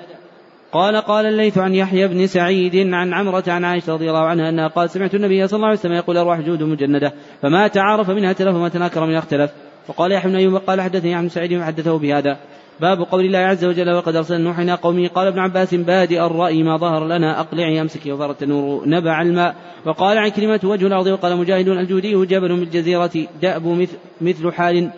قال 0.74 0.96
قال 0.96 1.26
الليث 1.26 1.58
عن 1.58 1.76
يحيى 1.76 2.08
بن 2.08 2.28
سعيد 2.28 2.76
عن 2.94 3.14
عمرة 3.14 3.44
عن 3.48 3.66
عائشة 3.66 3.94
رضي 3.94 4.10
الله 4.10 4.26
عنها 4.26 4.50
أنها 4.50 4.68
قال 4.68 4.90
سمعت 4.90 5.16
النبي 5.16 5.48
صلى 5.48 5.58
الله 5.58 5.68
عليه 5.68 5.80
وسلم 5.80 5.94
يقول 5.94 6.18
الأرواح 6.18 6.40
جنود 6.40 6.64
مجندة 6.64 7.14
فما 7.42 7.68
تعارف 7.68 8.10
منها 8.10 8.34
تلف 8.34 8.56
وما 8.56 8.70
تناكر 8.70 9.06
منها 9.06 9.20
اختلف. 9.20 9.52
فقال 9.88 10.12
يحيى 10.12 10.32
بن 10.32 10.38
أيوب 10.38 10.56
قال 10.56 10.82
حدثني 10.82 11.16
عن 11.16 11.30
سعيد 11.30 11.54
وحدثه 11.54 11.98
بهذا. 11.98 12.38
باب 12.80 13.02
قول 13.02 13.26
الله 13.26 13.40
عز 13.40 13.66
وجل 13.66 13.92
وقد 13.92 14.16
أرسلنا 14.16 14.44
نوح 14.44 14.60
إلى 14.60 14.74
قومه 14.74 15.08
قال 15.08 15.28
ابن 15.28 15.40
عباس 15.40 15.76
بادئ 15.76 16.26
الرأي 16.26 16.64
ما 16.64 16.78
ظهر 16.78 17.08
لنا 17.08 17.40
أقلعي 17.40 17.82
أمسكي 17.82 18.12
وفرت 18.12 18.44
النور 18.44 18.90
نبع 18.90 19.22
الماء 19.22 19.56
وقال 19.86 20.18
عن 20.18 20.30
كلمة 20.30 20.60
وجه 20.64 20.88
الأرض 20.88 21.08
وقال 21.08 21.38
مجاهد 21.38 21.68
الجودي 21.68 22.26
جبل 22.26 22.60
بالجزيرة 22.60 23.12
دأب 23.42 23.88
مثل 24.22 24.52
حال 24.52 24.90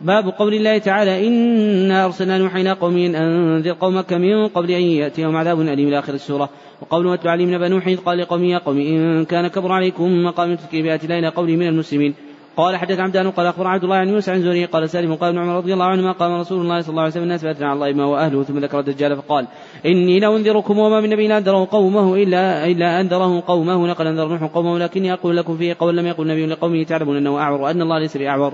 باب 0.00 0.28
قول 0.28 0.54
الله 0.54 0.78
تعالى 0.78 1.28
إنا 1.28 2.04
أرسلنا 2.04 2.38
نوحا 2.38 2.60
إلى 2.60 2.72
قوم 2.72 2.96
أن 2.96 3.14
أنذر 3.14 3.72
قومك 3.72 4.12
من 4.12 4.48
قبل 4.48 4.70
أن 4.70 4.82
يأتيهم 4.82 5.36
عذاب 5.36 5.60
أليم 5.60 5.88
إلى 5.88 5.98
آخر 5.98 6.14
السورة. 6.14 6.48
وقول 6.82 7.06
واتل 7.06 7.28
عليهم 7.28 7.54
نبأ 7.54 7.68
نوح 7.68 7.88
قال 8.06 8.18
لقومه 8.18 8.46
يا 8.46 8.58
قوم 8.58 8.78
إن 8.78 9.24
كان 9.24 9.48
كبر 9.48 9.72
عليكم 9.72 10.24
مقام 10.24 10.54
تذكير 10.54 10.82
بآيات 10.82 11.04
الله 11.04 11.18
إلى 11.18 11.28
قوله 11.28 11.56
من 11.56 11.68
المسلمين. 11.68 12.14
قال 12.56 12.76
حدث 12.76 13.00
عبدان 13.00 13.30
قال 13.30 13.46
اخبر 13.46 13.66
عبد 13.66 13.84
الله 13.84 13.96
عن 13.96 14.08
يونس 14.08 14.28
عن 14.28 14.42
زوري 14.42 14.64
قال 14.64 14.90
سالم 14.90 15.14
قال 15.14 15.28
ابن 15.28 15.38
عمر 15.38 15.56
رضي 15.56 15.72
الله 15.72 15.84
عنهما 15.84 16.12
قام 16.12 16.40
رسول 16.40 16.60
الله 16.60 16.80
صلى 16.80 16.90
الله 16.90 17.02
عليه 17.02 17.12
وسلم 17.12 17.22
الناس 17.22 17.42
فاتنا 17.42 17.66
على 17.66 17.74
الله 17.74 17.92
ما 17.92 18.04
واهله 18.04 18.42
ثم 18.42 18.58
ذكر 18.58 18.78
الدجال 18.78 19.16
فقال 19.16 19.46
إني 19.86 20.20
لانذركم 20.20 20.78
وما 20.78 21.00
من 21.00 21.10
نبي 21.10 21.36
أنذره 21.36 21.68
قومه 21.70 22.14
إلا 22.14 22.66
إلا 22.66 23.00
أنذره 23.00 23.42
قومه 23.46 23.88
لقد 23.88 24.06
أنذر 24.06 24.28
نوح 24.28 24.42
قومه 24.42 24.78
لكني 24.78 25.12
أقول 25.12 25.36
لكم 25.36 25.56
فيه 25.56 25.76
قول 25.78 25.96
لم 25.96 26.06
يقل 26.06 26.26
نبي 26.26 26.46
لقومه 26.46 26.84
تعلمون 26.84 27.16
أنه 27.16 27.38
أعور 27.38 27.60
وأن 27.60 27.82
الله 27.82 27.98
ليس 27.98 28.16
بأعور. 28.16 28.52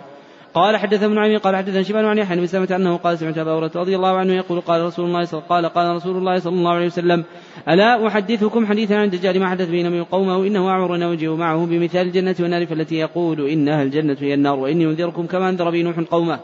قال 0.56 0.76
حدث 0.76 1.02
ابن 1.02 1.18
عمي 1.18 1.36
قال 1.36 1.56
حدثنا 1.56 1.82
شبان 1.82 2.04
عن 2.04 2.18
يحيى 2.18 2.36
بن 2.36 2.46
سلمة 2.46 2.76
أنه 2.76 2.96
قال 2.96 3.18
سمعت 3.18 3.38
أبا 3.38 3.52
هريرة 3.52 3.70
رضي 3.76 3.96
الله 3.96 4.16
عنه 4.16 4.32
يقول 4.32 4.60
قال 4.60 4.82
رسول 4.82 5.06
الله 5.06 5.24
صلى 5.24 5.42
قال 5.48 5.66
قال 5.66 5.96
رسول 5.96 6.16
الله 6.16 6.38
صلى 6.38 6.54
الله 6.54 6.70
عليه 6.70 6.86
وسلم 6.86 7.24
ألا 7.68 8.06
أحدثكم 8.06 8.66
حديثا 8.66 8.94
عن 8.94 9.04
الدجال 9.04 9.40
ما 9.40 9.48
حدث 9.48 9.68
به 9.68 9.82
نبي 9.82 10.00
قومه 10.00 10.46
انه 10.46 10.68
أعور 10.68 10.92
وجه 10.92 11.34
معه 11.34 11.66
بمثال 11.66 12.06
الجنة 12.06 12.34
والنار 12.40 12.66
فالتي 12.66 12.94
يقول 12.94 13.48
إنها 13.48 13.82
الجنة 13.82 14.16
هي 14.20 14.34
النار 14.34 14.58
وإني 14.58 14.84
أنذركم 14.84 15.26
كما 15.26 15.48
أنذر 15.48 15.70
بي 15.70 15.82
نوح 15.82 16.00
قومه. 16.00 16.38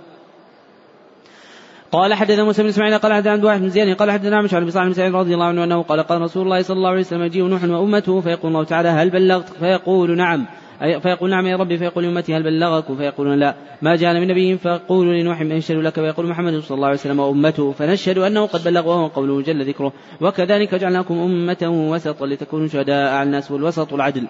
قال 1.93 2.15
حدثنا 2.15 2.45
موسى 2.45 2.63
بن 2.63 2.69
إسماعيل 2.69 2.99
قال 2.99 3.13
حدثنا 3.13 3.33
عبد 3.33 3.45
واحد 3.45 3.61
بن 3.61 3.69
زياد 3.69 3.97
قال 3.97 4.11
حدثنا 4.11 4.37
عمش 4.37 4.55
عن 4.55 4.65
بن 4.65 4.93
سعيد 4.93 5.15
رضي 5.15 5.35
الله 5.35 5.47
عنه 5.47 5.65
أنه 5.65 5.83
قال 5.83 6.03
قال 6.03 6.21
رسول 6.21 6.43
الله 6.43 6.63
صلى 6.63 6.77
الله 6.77 6.91
عليه 6.91 7.01
وسلم 7.01 7.23
يجيء 7.23 7.45
نوح 7.45 7.65
وأمته 7.65 8.21
فيقول 8.21 8.53
الله 8.53 8.65
تعالى 8.65 8.89
هل 8.89 9.11
بلغت؟ 9.11 9.49
فيقول 9.49 10.17
نعم. 10.17 10.47
فيقول 10.83 11.31
نعم 11.31 11.47
يا 11.47 11.57
ربي 11.57 11.79
فيقول 11.79 12.05
أمتي 12.05 12.35
هل 12.35 12.43
بلغكم 12.43 12.97
فيقولون 12.97 13.39
لا. 13.39 13.55
ما 13.83 13.97
جاءنا 13.97 14.21
من 14.21 14.29
نبي 14.29 14.59
فقول 14.59 15.21
لنوح 15.21 15.41
من 15.41 15.53
يشهد 15.53 15.77
لك 15.77 15.95
فيقول 15.95 16.27
محمد 16.27 16.59
صلى 16.59 16.75
الله 16.75 16.87
عليه 16.87 16.99
وسلم 16.99 17.21
وأمته 17.21 17.73
فنشهد 17.73 18.19
أنه 18.19 18.47
قد 18.47 18.65
بلغ 18.65 18.89
وهو 18.89 19.07
قوله 19.07 19.43
جل 19.43 19.65
ذكره. 19.65 19.93
وكذلك 20.21 20.75
جعلناكم 20.75 21.19
أمة 21.19 21.89
وسطا 21.91 22.27
لتكونوا 22.27 22.67
شهداء 22.67 23.13
على 23.13 23.27
الناس 23.27 23.51
والوسط 23.51 23.93
العدل 23.93 24.27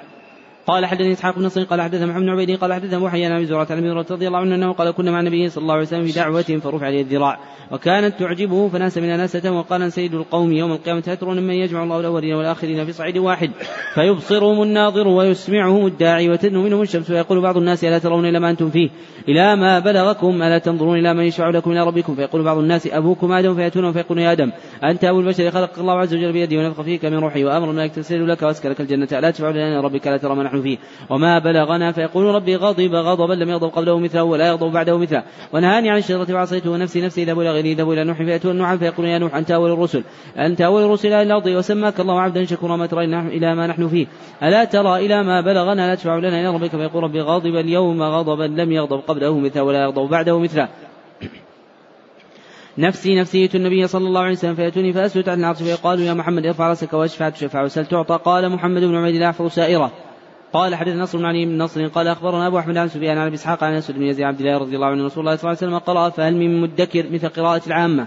قال 0.66 0.86
حدثني 0.86 1.12
إسحاق 1.12 1.39
بن 1.39 1.44
نصر 1.44 1.62
قال 1.62 1.80
حدثنا 1.80 2.06
محمد 2.06 2.22
بن 2.22 2.30
عبيد 2.30 2.59
قال 2.59 2.72
حدثنا 2.72 2.97
أبو 2.97 3.09
حيان 3.09 3.32
أبي 3.32 3.47
زرعة 3.47 3.66
عن 3.70 3.86
رضي 3.86 4.28
الله 4.28 4.39
عنه 4.39 4.55
أنه 4.55 4.72
قال 4.72 4.90
كنا 4.90 5.10
مع 5.10 5.20
النبي 5.20 5.48
صلى 5.48 5.62
الله 5.62 5.74
عليه 5.74 5.82
وسلم 5.82 6.05
في 6.05 6.12
دعوة 6.12 6.43
فرفع 6.43 6.86
عليه 6.86 7.02
الذراع 7.02 7.39
وكانت 7.72 8.18
تعجبه 8.18 8.68
فناس 8.68 8.98
من 8.98 9.09
ناسة 9.09 9.52
وقال 9.52 9.93
سيد 9.93 10.14
القوم 10.14 10.52
يوم 10.52 10.72
القيامة 10.72 11.02
أترون 11.09 11.43
من 11.43 11.55
يجمع 11.55 11.82
الله 11.82 12.01
الأولين 12.01 12.34
والآخرين 12.34 12.84
في 12.84 12.93
صعيد 12.93 13.18
واحد 13.18 13.51
فيبصرهم 13.94 14.62
الناظر 14.62 15.09
ويسمعهم 15.09 15.86
الداعي 15.86 16.30
وتدنو 16.30 16.62
منهم 16.62 16.82
الشمس 16.82 17.10
ويقول 17.10 17.40
بعض 17.40 17.56
الناس 17.56 17.84
ألا 17.84 17.98
ترون 17.98 18.26
إلى 18.26 18.40
ما 18.40 18.51
أنتم 18.51 18.70
فيه 18.70 18.90
إلى 19.28 19.56
ما 19.56 19.78
بلغكم 19.78 20.43
ألا 20.43 20.59
تنظرون 20.59 20.98
إلى 20.98 21.14
من 21.14 21.24
يشفع 21.24 21.51
لكم 21.51 21.72
إلى 21.72 21.84
ربكم 21.86 22.14
فيقول 22.14 22.43
بعض 22.43 22.59
الناس 22.59 22.86
أبوكم 22.86 23.32
آدم 23.32 23.55
فيأتون 23.55 23.93
فيقول 23.93 24.18
يا 24.18 24.32
آدم 24.32 24.52
أنت 24.84 25.05
أبو 25.05 25.20
البشر 25.20 25.51
خلق 25.51 25.78
الله 25.78 25.98
عز 25.98 26.14
وجل 26.14 26.32
بيده 26.32 26.56
ونفخ 26.56 26.82
فيك 26.82 27.05
من 27.05 27.18
روحي 27.18 27.44
وأمر 27.44 27.70
الملائكة 27.70 27.94
تسير 27.94 28.26
لك 28.26 28.43
وأسكنك 28.43 28.80
الجنة 28.80 29.09
ألا 29.12 29.30
تشفع 29.30 29.51
لنا 29.51 29.80
ربك 29.80 30.06
لا 30.06 30.16
ترى 30.16 30.34
ما 30.34 30.43
نحن 30.52 30.62
فيه. 30.62 30.78
وما 31.10 31.38
بلغنا 31.38 31.92
فيقول 31.92 32.34
ربي 32.34 32.56
غضب 32.56 32.94
غضبا 32.94 33.32
لم 33.32 33.50
يغضب 33.50 33.68
قبله 33.68 33.98
مثله 33.98 34.22
ولا 34.22 34.48
يغضب 34.48 34.72
بعده 34.72 34.98
مثله. 34.98 35.22
ونهاني 35.52 35.90
عن 35.90 35.98
الشجرة 35.98 36.34
وعصيته 36.34 36.76
نفسي 36.76 37.00
نفسي 37.00 37.22
إذا 37.22 37.34
بلغني 37.34 37.72
إذا 37.72 37.84
بلغ 37.84 38.02
نوح 38.02 38.16
فيأتون 38.16 38.56
نوحا 38.56 38.76
فيقول 38.76 39.06
يا 39.06 39.18
نوح 39.18 39.34
أنت 39.34 39.50
أول 39.50 39.72
الرسل. 39.72 40.04
أنت 40.38 40.60
أول 40.60 40.82
الرسل 40.82 41.08
إلى 41.08 41.22
الأرض 41.22 41.46
وسماك 41.46 42.00
الله 42.00 42.20
عبدا 42.20 42.44
شكورا 42.44 42.76
ما 42.76 42.86
ترى 42.86 43.04
إلى 43.04 43.54
ما 43.54 43.66
نحن 43.66 43.88
فيه. 43.88 44.06
ألا 44.42 44.64
ترى 44.64 45.06
إلى 45.06 45.22
ما 45.22 45.40
بلغنا 45.40 45.88
لا 45.88 45.94
تشفع 45.94 46.18
لنا 46.18 46.40
إلى 46.40 46.48
ربك؟ 46.48 46.70
فيقول 46.70 47.02
ربي 47.02 47.20
غاضب 47.20 47.56
اليوم 47.56 48.02
غضبا 48.02 48.44
لم 48.44 48.72
يغضب 48.72 49.00
قبله 49.08 49.38
مثله 49.38 49.62
ولا 49.62 49.82
يغضب 49.82 50.10
بعده 50.10 50.38
مثله. 50.38 50.68
نفسي 52.78 53.20
نفسية 53.20 53.50
النبي 53.54 53.86
صلى 53.86 54.08
الله 54.08 54.20
عليه 54.20 54.32
وسلم 54.32 54.54
فيأتوني 54.54 54.92
فأسجد 54.92 55.28
عن 55.28 55.40
العرش 55.40 55.62
فيقال 55.62 56.00
يا 56.00 56.14
محمد 56.14 56.46
ارفع 56.46 56.68
رأسك 56.68 56.92
واشفع 56.92 57.28
تشفع 57.28 57.62
وسل 57.62 57.86
تعطى. 57.86 58.18
قال 58.24 58.48
محمد 58.48 58.82
بن 58.82 58.96
عبيد 58.96 59.14
الله 59.14 59.30
احفظ 59.30 59.50
سائرة. 59.50 59.92
قال 60.52 60.74
حدث 60.74 60.94
نصر 60.94 61.18
بن 61.18 61.24
علي 61.24 61.46
بن 61.46 61.62
نصر 61.62 61.88
قال 61.88 62.08
أخبرنا 62.08 62.46
أبو 62.46 62.58
أحمد 62.58 62.76
عن 62.76 62.88
سفيان 62.88 63.18
عن 63.18 63.26
أبي 63.26 63.34
إسحاق 63.34 63.64
عن 63.64 63.74
اسود 63.74 63.96
بن 63.96 64.02
يزيد 64.02 64.24
عبد 64.24 64.40
الله 64.40 64.58
رضي 64.58 64.76
الله 64.76 64.86
عنه 64.86 65.04
رسول 65.04 65.24
الله 65.24 65.36
صلى 65.36 65.50
الله 65.50 65.58
عليه 65.62 65.76
وسلم 65.76 65.78
قرأ 65.78 66.10
فهل 66.10 66.36
من 66.36 66.60
مدكر 66.60 67.10
مثل 67.10 67.28
قراءة 67.28 67.62
العامة؟ 67.66 68.06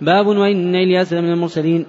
باب 0.00 0.26
وإن 0.26 0.74
إلياس 0.74 1.12
لمن 1.12 1.32
المرسلين. 1.32 1.86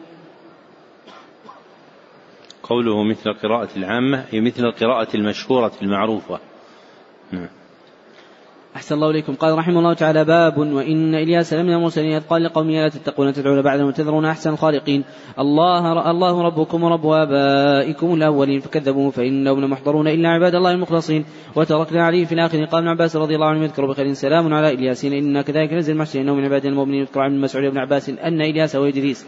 قوله 2.63 3.03
مثل 3.03 3.33
قراءة 3.33 3.69
العامة 3.77 4.25
هي 4.31 4.41
مثل 4.41 4.65
القراءة 4.65 5.15
المشهورة 5.15 5.71
المعروفة. 5.81 6.39
نعم. 7.31 7.56
أحسن 8.77 8.95
الله 8.95 9.09
إليكم. 9.09 9.33
قال 9.33 9.57
رحمه 9.57 9.79
الله 9.79 9.93
تعالى 9.93 10.25
باب 10.25 10.57
وإن 10.57 11.15
إلياس 11.15 11.53
لمن 11.53 11.73
المرسلين 11.73 12.19
قال 12.19 12.43
لقومه 12.43 12.71
لا 12.71 12.89
تتقون 12.89 13.33
تدعون 13.33 13.61
بعد 13.61 13.81
وتذرون 13.81 14.25
أحسن 14.25 14.49
الخالقين. 14.53 15.03
الله 15.39 16.11
الله 16.11 16.41
ربكم 16.41 16.83
ورب 16.83 17.05
آبائكم 17.05 18.13
الأولين. 18.13 18.59
فكذبوه 18.59 19.09
فإنهم 19.11 19.61
لمحضرون 19.61 20.07
إلا 20.07 20.29
عباد 20.29 20.55
الله 20.55 20.71
المخلصين. 20.71 21.25
وتركنا 21.55 22.05
عليه 22.05 22.25
في 22.25 22.31
الآخر. 22.31 22.65
قال 22.65 22.81
ابن 22.81 22.87
عباس 22.87 23.15
رضي 23.15 23.35
الله 23.35 23.47
عنه 23.47 23.63
يذكر 23.63 23.85
بخير. 23.85 24.13
سلام 24.13 24.53
على 24.53 24.73
إلياسين 24.73 25.13
إنا 25.13 25.41
كذلك 25.41 25.73
نزل 25.73 25.93
المحسن 25.93 26.19
إنه 26.19 26.35
من 26.35 26.45
عباد 26.45 26.65
المؤمنين. 26.65 27.01
يذكر 27.01 27.19
عن 27.19 27.41
مسعود 27.41 27.65
بن 27.65 27.77
عباس 27.77 28.09
أن 28.09 28.41
إلياس 28.41 28.75
وإدريس 28.75 29.25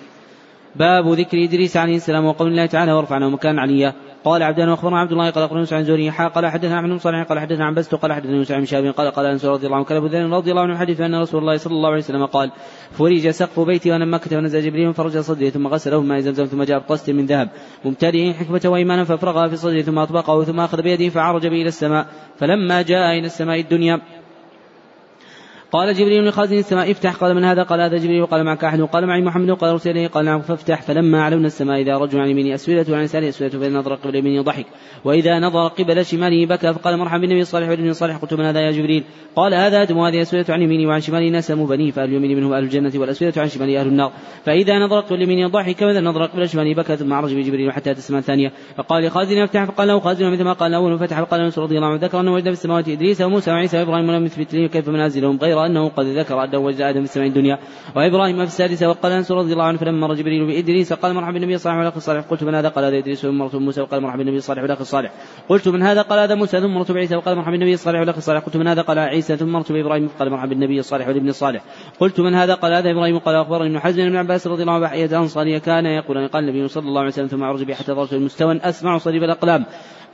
باب 0.75 1.07
ذكر 1.07 1.43
إدريس 1.43 1.77
عليه 1.77 1.95
السلام 1.95 2.25
وقول 2.25 2.47
الله 2.47 2.65
تعالى 2.65 2.93
ورفعناه 2.93 3.29
مكان 3.29 3.59
عليا. 3.59 3.93
قال 4.23 4.43
عبدنا 4.43 4.71
واخبرنا 4.71 4.99
عبد 4.99 5.11
الله 5.11 5.29
قال 5.29 5.43
أخبرنا 5.43 5.65
عن 5.71 5.83
زوري 5.83 6.09
قال 6.09 6.47
حدثنا 6.47 6.81
بن 6.81 6.97
صالح 6.97 7.23
قال 7.23 7.39
حدثنا 7.39 7.65
عن 7.65 7.73
بست 7.73 7.95
قال 7.95 8.13
حدثنا 8.13 8.37
موسى 8.37 8.53
عن 8.53 8.65
شهاب 8.65 8.85
قال 8.85 9.11
قال 9.11 9.25
أنس 9.25 9.45
رضي 9.45 9.65
الله 9.65 9.77
عنه 9.77 9.85
كان 9.85 9.97
أبو 9.97 10.35
رضي 10.35 10.51
الله 10.51 10.61
عنه 10.61 10.77
حديث 10.77 11.01
أن 11.01 11.15
رسول 11.15 11.41
الله 11.41 11.57
صلى 11.57 11.73
الله 11.73 11.89
عليه 11.89 11.97
وسلم 11.97 12.25
قال 12.25 12.51
فرج 12.91 13.29
سقف 13.29 13.59
بيتي 13.59 13.91
وأنا 13.91 14.05
مكة 14.05 14.37
ونزل 14.37 14.61
جبريل 14.61 14.93
فرج 14.93 15.17
صدري 15.17 15.49
ثم 15.49 15.67
غسله 15.67 16.01
ماء 16.01 16.19
زمزم 16.19 16.45
ثم 16.45 16.63
جاء 16.63 16.79
بطست 16.79 17.09
من 17.09 17.25
ذهب. 17.25 17.49
ممتلئ 17.85 18.33
حكمة 18.33 18.61
وإيمانا 18.65 19.03
فافرغها 19.03 19.47
في 19.47 19.55
صدري 19.55 19.83
ثم 19.83 19.99
أطبقه 19.99 20.43
ثم 20.43 20.59
أخذ 20.59 20.81
بيده 20.81 21.09
فعرج 21.09 21.47
به 21.47 21.61
إلى 21.61 21.67
السماء. 21.67 22.07
فلما 22.37 22.81
جاء 22.81 23.19
إلى 23.19 23.25
السماء 23.25 23.59
الدنيا 23.59 24.01
قال 25.71 25.93
جبريل 25.93 26.25
لخازن 26.25 26.57
السماء 26.57 26.91
افتح. 26.91 27.15
قال 27.15 27.35
من 27.35 27.43
هذا؟ 27.43 27.63
قال 27.63 27.81
هذا 27.81 27.97
جبريل. 27.97 28.25
قال 28.25 28.43
معك 28.43 28.63
احد 28.63 28.81
قال 28.81 29.07
معي 29.07 29.21
محمد. 29.21 29.51
قال 29.51 29.69
ارسل 29.69 29.89
اليه 29.89 30.07
قال 30.07 30.25
نعم 30.25 30.41
فافتح. 30.41 30.81
فلما 30.81 31.23
علونا 31.23 31.47
السماء 31.47 31.81
إذا 31.81 31.97
رجل 31.97 32.19
عن 32.19 32.29
يمينه 32.29 32.55
أسودة 32.55 32.93
وعن 32.93 33.03
يساره 33.03 33.29
أسودة 33.29 33.59
فإذا 33.59 33.77
نظر 33.77 33.95
قبل 33.95 34.15
يمينه 34.15 34.41
ضحك. 34.41 34.65
وإذا 35.05 35.39
نظر 35.39 35.67
قبل 35.67 36.05
شماله 36.05 36.45
بكى 36.45 36.73
فقال 36.73 36.97
مرحبا 36.97 37.21
بالنبي 37.21 37.41
الصالح. 37.41 37.69
والنبي 37.69 37.89
الصالح 37.89 38.17
قلت 38.17 38.33
من 38.33 38.45
هذا 38.45 38.59
يا 38.59 38.71
جبريل؟ 38.71 39.03
قال 39.35 39.53
هذا 39.53 39.81
أدم. 39.81 39.97
وهذه 39.97 40.21
أسودة 40.21 40.53
عن 40.53 40.61
يمينه 40.61 40.89
وعن 40.89 41.01
شماله 41.01 41.37
نسم 41.37 41.65
بني 41.65 41.91
فأهل 41.91 42.09
اليمين 42.09 42.37
منهم 42.37 42.53
أهل 42.53 42.63
الجنة 42.63 42.91
والأسودة 42.95 43.41
عن 43.41 43.47
شماله 43.47 43.81
أهل 43.81 43.87
النار. 43.87 44.11
فإذا 44.45 44.79
نظر 44.79 44.99
قبل 44.99 45.21
يمينه 45.21 45.47
ضحك 45.47 45.81
واذا 45.81 46.01
نظر 46.01 46.25
قبل 46.25 46.49
شماله 46.49 46.75
بكى 46.75 46.95
ثم 46.95 47.13
عرج 47.13 47.33
بجبريل 47.35 47.71
حتى 47.71 47.91
أتى 47.91 47.99
السماء 47.99 48.19
الثانية. 48.19 48.51
فقال 48.77 49.03
لخازن 49.03 49.37
افتح. 49.37 49.63
فقال 49.63 49.87
له 49.87 49.99
خازن 49.99 50.31
مثل 50.31 50.43
ما 50.43 50.53
قال 50.53 50.69
الأول 50.69 50.99
فتح 50.99 51.21
فقال 51.21 51.41
انس 51.41 51.59
رضي 51.59 51.75
الله 51.75 51.87
عنه 51.87 51.99
ذكر 52.01 52.19
أنه 52.19 52.33
وجد 52.33 52.43
في 52.43 52.49
السماوات 52.49 52.89
إدريس 52.89 53.21
وموسى 53.21 53.51
وعيسى 53.51 53.77
وإبراهيم 53.77 54.09
ولم 54.09 54.25
يثبت 54.25 54.53
لي 54.53 54.67
كيف 54.67 54.89
منازلهم 54.89 55.37
غير 55.37 55.58
أنه 55.65 55.89
قد 55.89 56.05
ذكر 56.05 56.35
وعد 56.35 56.55
وجد 56.55 56.81
آدم 56.81 56.99
في 56.99 57.05
السماء 57.05 57.27
الدنيا. 57.27 57.59
وإبراهيم 57.95 58.37
في 58.37 58.43
السادسة 58.43 58.89
وقال 58.89 59.11
أنس 59.11 59.31
رضي 59.31 59.53
الله 59.53 59.63
عنه 59.63 59.77
فلما 59.77 60.07
مر 60.07 60.13
جبريل 60.13 60.47
بإدريس 60.47 60.93
قال 60.93 61.13
مرحبا 61.13 61.33
بالنبي 61.33 61.55
الصالح 61.55 61.77
والأخ 61.77 61.95
الصالح؟ 61.95 62.21
قلت 62.21 62.43
من 62.43 62.55
هذا؟ 62.55 62.69
قال 62.69 62.85
هذا 62.85 62.97
إدريس 62.97 63.21
ثم 63.21 63.37
مرت 63.37 63.55
موسى 63.55 63.81
وقال 63.81 64.01
مرحبا 64.01 64.17
بالنبي 64.17 64.37
الصالح 64.37 64.61
والأخ 64.61 64.79
الصالح؟ 64.79 65.11
قلت 65.49 65.67
من 65.67 65.81
هذا؟ 65.81 66.01
قال 66.01 66.19
هذا 66.19 66.35
موسى 66.35 66.61
ثم 66.61 66.73
مرت 66.73 66.91
بعيسى 66.91 67.15
وقال 67.15 67.35
مرحبا 67.35 67.51
بالنبي 67.51 67.73
الصالح 67.73 67.99
والأخ 67.99 68.15
الصالح؟ 68.17 68.39
قلت 68.39 68.57
من 68.57 68.67
هذا؟ 68.67 68.81
قال 68.81 68.99
عيسى 68.99 69.37
ثم 69.37 69.49
مرت 69.49 69.71
بإبراهيم 69.71 70.09
قال 70.19 70.29
مرحبا 70.29 70.49
بالنبي 70.49 70.79
الصالح 70.79 71.07
والابن 71.07 71.29
الصالح؟ 71.29 71.63
قلت 71.99 72.19
من 72.19 72.35
هذا؟ 72.35 72.53
قال 72.53 72.73
هذا 72.73 72.91
إبراهيم. 72.91 73.19
قال 73.19 73.35
أخبرني 73.35 73.69
ابن 73.69 73.79
حزم 73.79 74.09
بن 74.09 74.15
عباس 74.15 74.47
رضي 74.47 74.61
الله 74.61 74.73
عنه 74.73 74.83
بحية 74.83 75.19
أنصارية 75.19 75.57
كان 75.57 75.85
يقول 75.85 76.27
قال 76.27 76.43
النبي 76.43 76.67
صلى 76.67 76.87
الله 76.87 76.99
عليه 76.99 77.09
وسلم 77.09 77.27
ثم 77.27 77.43
أعرج 77.43 77.63
بي 77.63 77.75
حتى 77.75 77.91
ضربت 77.91 78.13
المستوى 78.13 78.59
أسمع 78.63 78.97
صليب 78.97 79.23
الأقلام. 79.23 79.65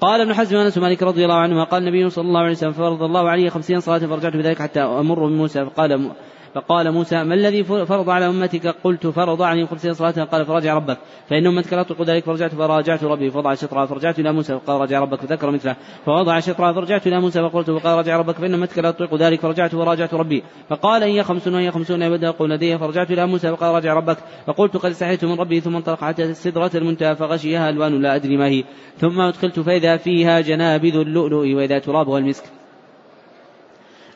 قال 0.02 0.22
ابن 0.22 0.34
حزم 0.34 0.58
أنس 0.58 0.78
مالك 0.78 1.04
رضي 1.04 1.24
الله 1.24 1.36
عنه 1.36 1.64
قال 1.64 1.82
النبي 1.82 2.10
صلى 2.10 2.28
الله 2.28 2.40
عليه 2.40 2.52
وسلم 2.52 2.72
فرض 2.72 3.04
الله 3.04 3.30
علي 3.30 3.50
خمسين 3.50 3.80
صلاة 3.80 3.98
فرجعت 3.98 4.34
بذلك 4.34 4.62
حتى 4.62 4.80
أمر 4.80 5.28
بموسى. 5.28 5.66
فقال 5.66 6.12
فقال 6.56 6.92
موسى 6.92 7.24
ما 7.24 7.34
الذي 7.34 7.64
فرض 7.64 8.10
على 8.10 8.28
أمتك؟ 8.28 8.68
قلت 8.68 9.08
فرض 9.08 9.42
عليهم 9.42 9.68
خمسين 9.68 9.94
صلاة 9.94 10.24
قال 10.24 10.46
فراجع 10.46 10.74
ربك 10.74 10.98
فإن 11.30 11.48
أمتك 11.48 11.74
لا 11.74 11.84
تطيق 11.84 12.02
ذلك 12.02 12.24
فرجعت 12.24 12.56
فراجعت 12.56 13.04
ربي 13.04 13.32
فوضع 13.32 13.54
شطرها 13.54 13.86
فرجعت 13.86 14.20
إلى 14.20 14.32
موسى 14.32 14.60
فقال 14.60 14.82
راجع 14.82 15.00
ربك 15.00 15.20
فذكر 15.20 15.52
مثله 15.52 15.76
فوضع 16.06 16.40
شطرها 16.40 16.74
فرجعت 16.74 17.08
إلى 17.08 17.20
موسى 17.20 17.42
فقلت 17.42 17.72
فقال 17.72 17.98
راجع 17.98 18.18
ربك 18.18 18.36
فإن 18.36 18.54
أمتك 18.54 18.80
لا 18.80 18.92
تطيق 18.92 19.16
ذلك 19.16 19.40
فرجعت 19.40 19.74
وراجعت 19.74 20.14
ربي 20.14 20.44
فقال 20.70 21.04
هي 21.04 21.24
خمس 21.24 21.48
وهي 21.48 21.72
خمسون 21.72 22.02
يبدأ 22.02 22.32
قول 22.32 22.50
لدي 22.50 22.78
فرجعت 22.78 23.12
إلى 23.12 23.28
موسى 23.28 23.52
فقال 23.52 23.76
راجع 23.76 23.94
ربك 23.94 24.18
فقلت 24.48 24.78
قد 24.78 24.90
استحيت 24.90 25.26
من 25.26 25.40
ربي 25.40 25.60
ثم 25.60 25.76
انطلق 25.76 26.04
حتى 26.04 26.24
السدرة 26.24 26.72
المنتهى 26.76 27.16
فغشيها 27.16 27.70
ألوان 27.70 28.02
لا 28.02 28.16
أدري 28.16 28.38
ما 28.38 28.48
هي 28.48 28.64
ثم 28.98 29.22
أدخلت 29.22 29.60
فإذا 29.60 29.98
فيها 29.98 30.42
جنابذ 30.42 30.96
اللؤلؤ 30.96 31.56
وإذا 31.56 31.80
ترابها 31.80 32.18
المسك 32.18 32.65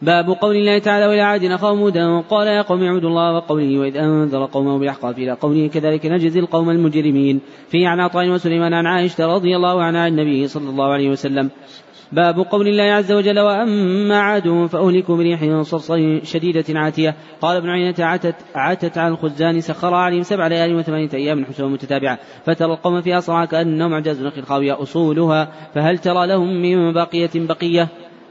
باب 0.02 0.30
قول 0.30 0.56
الله 0.56 0.80
تعالى 0.80 1.08
وإلى 1.08 1.22
عاد 1.22 1.44
أخاهم 1.44 1.80
هودا 1.80 2.20
قال 2.20 2.48
يا 2.48 2.62
قوم 2.62 2.84
اعبدوا 2.84 3.10
الله 3.10 3.34
وقوله 3.36 3.80
وإذ 3.80 3.98
أنذر 3.98 4.46
قومه 4.46 4.80
بالأحقاف 4.80 5.18
إلى 5.18 5.32
قوله 5.32 5.68
كذلك 5.68 6.06
نجزي 6.06 6.40
القوم 6.40 6.70
المجرمين. 6.70 7.42
في 7.70 7.86
عن 7.86 8.00
عطاء 8.00 8.30
وسليمان 8.30 8.74
عن 8.74 8.86
عائشة 8.86 9.26
رضي 9.26 9.56
الله 9.56 9.84
عنها 9.84 10.02
عن 10.02 10.12
النبي 10.12 10.48
صلى 10.48 10.70
الله 10.70 10.94
عليه 10.94 11.10
وسلم. 11.10 11.50
باب 12.12 12.40
قول 12.40 12.68
الله 12.68 12.84
عز 12.84 13.12
وجل 13.12 13.40
وأما 13.40 14.20
عاد 14.20 14.68
فأهلكوا 14.70 15.18
بريح 15.18 15.62
صرصر 15.62 16.24
شديدة 16.24 16.80
عاتية. 16.80 17.16
قال 17.42 17.58
ابن 17.58 17.70
عيينة 17.70 17.96
عتت 18.00 18.36
عتت 18.56 18.98
على 18.98 19.14
الخزان 19.14 19.62
سخر 19.62 19.94
عليهم 19.94 20.24
سبع 20.24 20.48
ليال 20.48 20.76
وثمانية 20.76 21.10
أيام 21.14 21.46
حسوم 21.46 21.74
متتابعة. 21.74 22.20
فترى 22.46 22.74
القوم 22.74 23.02
فيها 23.02 23.20
صرعى 23.20 23.48
كأنهم 23.48 23.94
أعجاز 23.94 24.24
نخل 24.24 24.44
خاوية 24.44 24.82
أصولها. 24.82 25.52
فهل 25.76 25.98
ترى 25.98 26.28
لهم 26.28 26.62
من 26.62 26.94
باقية 26.94 27.30
بقية؟ 27.36 27.88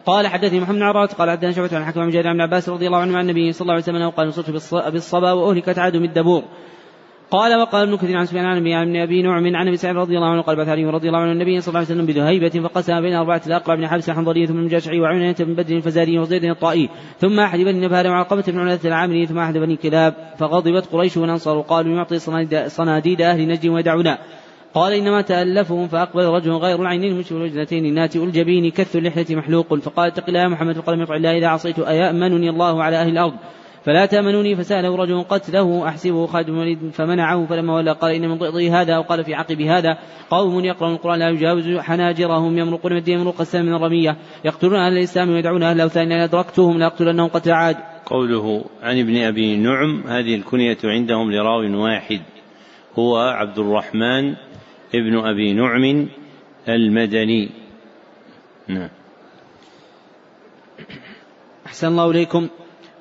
قال 0.09 0.27
حدثني 0.27 0.61
محمد 0.61 0.77
بن 0.77 0.83
عرات 0.83 1.15
قال 1.15 1.31
حدثنا 1.31 1.53
شعبة 1.53 1.77
عن 1.77 1.85
حكم 1.85 2.11
بن 2.11 2.27
عن 2.27 2.41
عباس 2.41 2.69
رضي 2.69 2.87
الله 2.87 2.99
عنه 2.99 3.17
عن 3.17 3.25
النبي 3.25 3.53
صلى 3.53 3.61
الله 3.61 3.73
عليه 3.73 3.83
وسلم 3.83 4.11
قال 4.11 4.29
نصرت 4.29 4.51
بالصبا 4.93 5.33
وأهلكت 5.33 5.79
عاد 5.79 5.97
بالدبور 5.97 6.43
قال 7.31 7.61
وقال 7.61 7.89
ابن 7.89 7.97
كثير 7.97 8.17
عن 8.17 8.27
سفيان 8.27 8.45
عن 8.45 8.97
ابي 8.97 9.23
نعم 9.23 9.57
عن 9.57 9.69
أبي 9.69 9.77
سعيد 9.77 9.97
رضي 9.97 10.17
الله 10.17 10.29
عنه 10.29 10.43
قال 10.43 10.57
بعث 10.57 10.69
علي 10.69 10.85
رضي 10.85 11.09
الله 11.09 11.19
عنه 11.19 11.33
النبي 11.33 11.61
صلى 11.61 11.69
الله 11.69 11.79
عليه 11.79 11.89
وسلم 11.89 12.07
بذهيبة 12.07 12.69
فقسم 12.69 13.01
بين 13.01 13.15
أربعة 13.15 13.43
الاقرع 13.47 13.75
بن 13.75 13.87
حبس 13.87 14.09
الحنظلي 14.09 14.47
ثم 14.47 14.59
المجاشعي 14.59 15.01
وعينة 15.01 15.37
بن 15.39 15.55
بدر 15.55 15.77
الفزاري 15.77 16.19
وزيد 16.19 16.45
الطائي 16.45 16.89
ثم 17.19 17.41
أحد 17.41 17.59
بني 17.59 17.87
نفار 17.87 18.07
وعلقمه 18.07 18.45
بن 18.49 18.59
علاة 18.59 18.81
العامري 18.85 19.27
ثم 19.27 19.39
أحد 19.39 19.59
بني 19.59 19.77
كلاب 19.77 20.15
فغضبت 20.39 20.87
قريش 20.93 21.17
والانصار 21.17 21.57
وقالوا 21.57 21.97
يعطي 21.97 22.19
صناديد 22.69 23.21
أهل 23.21 23.49
نجد 23.49 23.67
ويدعنا 23.67 24.19
قال 24.75 24.93
إنما 24.93 25.21
تألفهم 25.21 25.89
فأقبل 25.89 26.25
رجل 26.25 26.53
غير 26.53 26.83
العينين 26.83 27.19
مشبه 27.19 27.37
الوجنتين 27.37 27.95
ناتئ 27.95 28.25
الجبين 28.25 28.71
كث 28.71 28.97
اللحية 28.97 29.37
محلوق 29.37 29.75
فقال 29.75 30.07
اتق 30.07 30.25
الله 30.29 30.41
يا 30.41 30.49
محمد 30.49 30.75
فقال 30.75 31.03
يطع 31.03 31.17
الله 31.17 31.39
إذا 31.39 31.47
عصيت 31.47 31.79
أيأمنني 31.79 32.51
الله 32.51 32.83
على 32.83 32.97
أهل 32.97 33.09
الأرض 33.09 33.35
فلا 33.85 34.07
تأمنوني 34.07 34.57
فسأله 34.57 34.97
رجل 34.97 35.23
قتله 35.23 35.89
أحسبه 35.89 36.27
خالد 36.27 36.47
بن 36.47 36.55
الوليد 36.55 36.79
فمنعه 36.93 37.47
فلما 37.47 37.75
ولى 37.75 37.93
قال 37.93 38.15
إن 38.15 38.29
من 38.29 38.39
ضئضي 38.39 38.71
هذا 38.71 38.99
وقال 38.99 39.25
في 39.25 39.35
عقب 39.35 39.61
هذا 39.61 39.99
قوم 40.31 40.65
يقرأون 40.65 40.95
القرآن 40.95 41.19
لا 41.19 41.29
يجاوز 41.29 41.77
حناجرهم 41.79 42.59
يمرقون 42.59 42.97
الدين 42.97 43.19
يمرق 43.19 43.41
السلام 43.41 43.67
من 43.67 43.75
الرمية 43.75 44.17
يقتلون 44.45 44.75
أهل 44.75 44.93
الإسلام 44.93 45.31
ويدعون 45.31 45.63
أهل 45.63 45.77
الأوثان 45.77 46.13
إن 46.13 46.21
أدركتهم 46.21 46.79
لأقتلنهم 46.79 47.29
قتل 47.29 47.51
عاد 47.51 47.77
قوله 48.07 48.65
عن 48.83 48.99
ابن 48.99 49.17
أبي 49.17 49.57
نعم 49.57 50.03
هذه 50.07 50.35
الكنية 50.35 50.79
عندهم 50.85 51.33
لراو 51.33 51.83
واحد 51.83 52.21
هو 52.99 53.17
عبد 53.17 53.59
الرحمن 53.59 54.35
ابن 54.95 55.19
أبي 55.19 55.53
نعم 55.53 56.09
المدني. 56.69 57.51
نعم. 58.69 58.89
أحسن 61.67 61.87
الله 61.87 62.11
إليكم. 62.11 62.49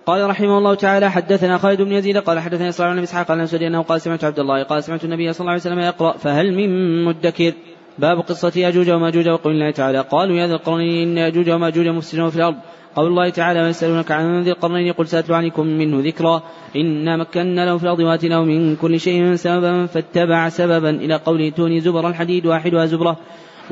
قال 0.05 0.29
رحمه 0.29 0.57
الله 0.57 0.75
تعالى 0.75 1.11
حدثنا 1.11 1.57
خالد 1.57 1.81
بن 1.81 1.91
يزيد 1.91 2.17
قال 2.17 2.39
حدثنا 2.39 2.71
صالح 2.71 2.93
بن 2.93 3.03
إسحاق 3.03 3.31
عن 3.31 3.39
اسود 3.39 3.61
أنه 3.61 3.81
قال 3.81 4.01
سمعت 4.01 4.23
عبد 4.23 4.39
الله 4.39 4.63
قال 4.63 4.83
سمعت 4.83 5.03
النبي 5.03 5.33
صلى 5.33 5.39
الله 5.39 5.51
عليه 5.51 5.61
وسلم 5.61 5.79
يقرأ 5.79 6.17
فهل 6.17 6.53
من 6.53 6.69
مدكر؟ 7.05 7.53
باب 7.99 8.19
قصة 8.19 8.51
يأجوج 8.55 8.89
وماجوج 8.89 9.29
وقول 9.29 9.53
الله 9.53 9.71
تعالى 9.71 10.01
قالوا 10.01 10.35
يا 10.35 10.47
ذا 10.47 10.53
القرنين 10.53 11.09
إن 11.09 11.17
يأجوج 11.17 11.49
وماجوج 11.49 11.87
مفسدون 11.87 12.29
في 12.29 12.35
الأرض. 12.35 12.55
قول 12.97 13.07
الله 13.07 13.29
تعالى 13.29 13.61
ويسألونك 13.61 14.11
عن 14.11 14.41
ذي 14.41 14.51
القرنين 14.51 14.93
قل 14.93 15.07
سأتلو 15.07 15.35
عنكم 15.35 15.65
منه 15.67 16.07
ذكرا 16.07 16.43
إنا 16.75 17.17
مكنا 17.17 17.65
له 17.65 17.77
في 17.77 17.83
الأرض 17.83 17.99
وآتيناه 17.99 18.43
من 18.43 18.75
كل 18.75 18.99
شيء 18.99 19.35
سببا 19.35 19.85
فاتبع 19.85 20.49
سببا 20.49 20.89
إلى 20.89 21.15
قوله 21.15 21.49
توني 21.49 21.79
زبر 21.79 22.07
الحديد 22.07 22.45
واحدها 22.45 22.85
زبرة 22.85 23.17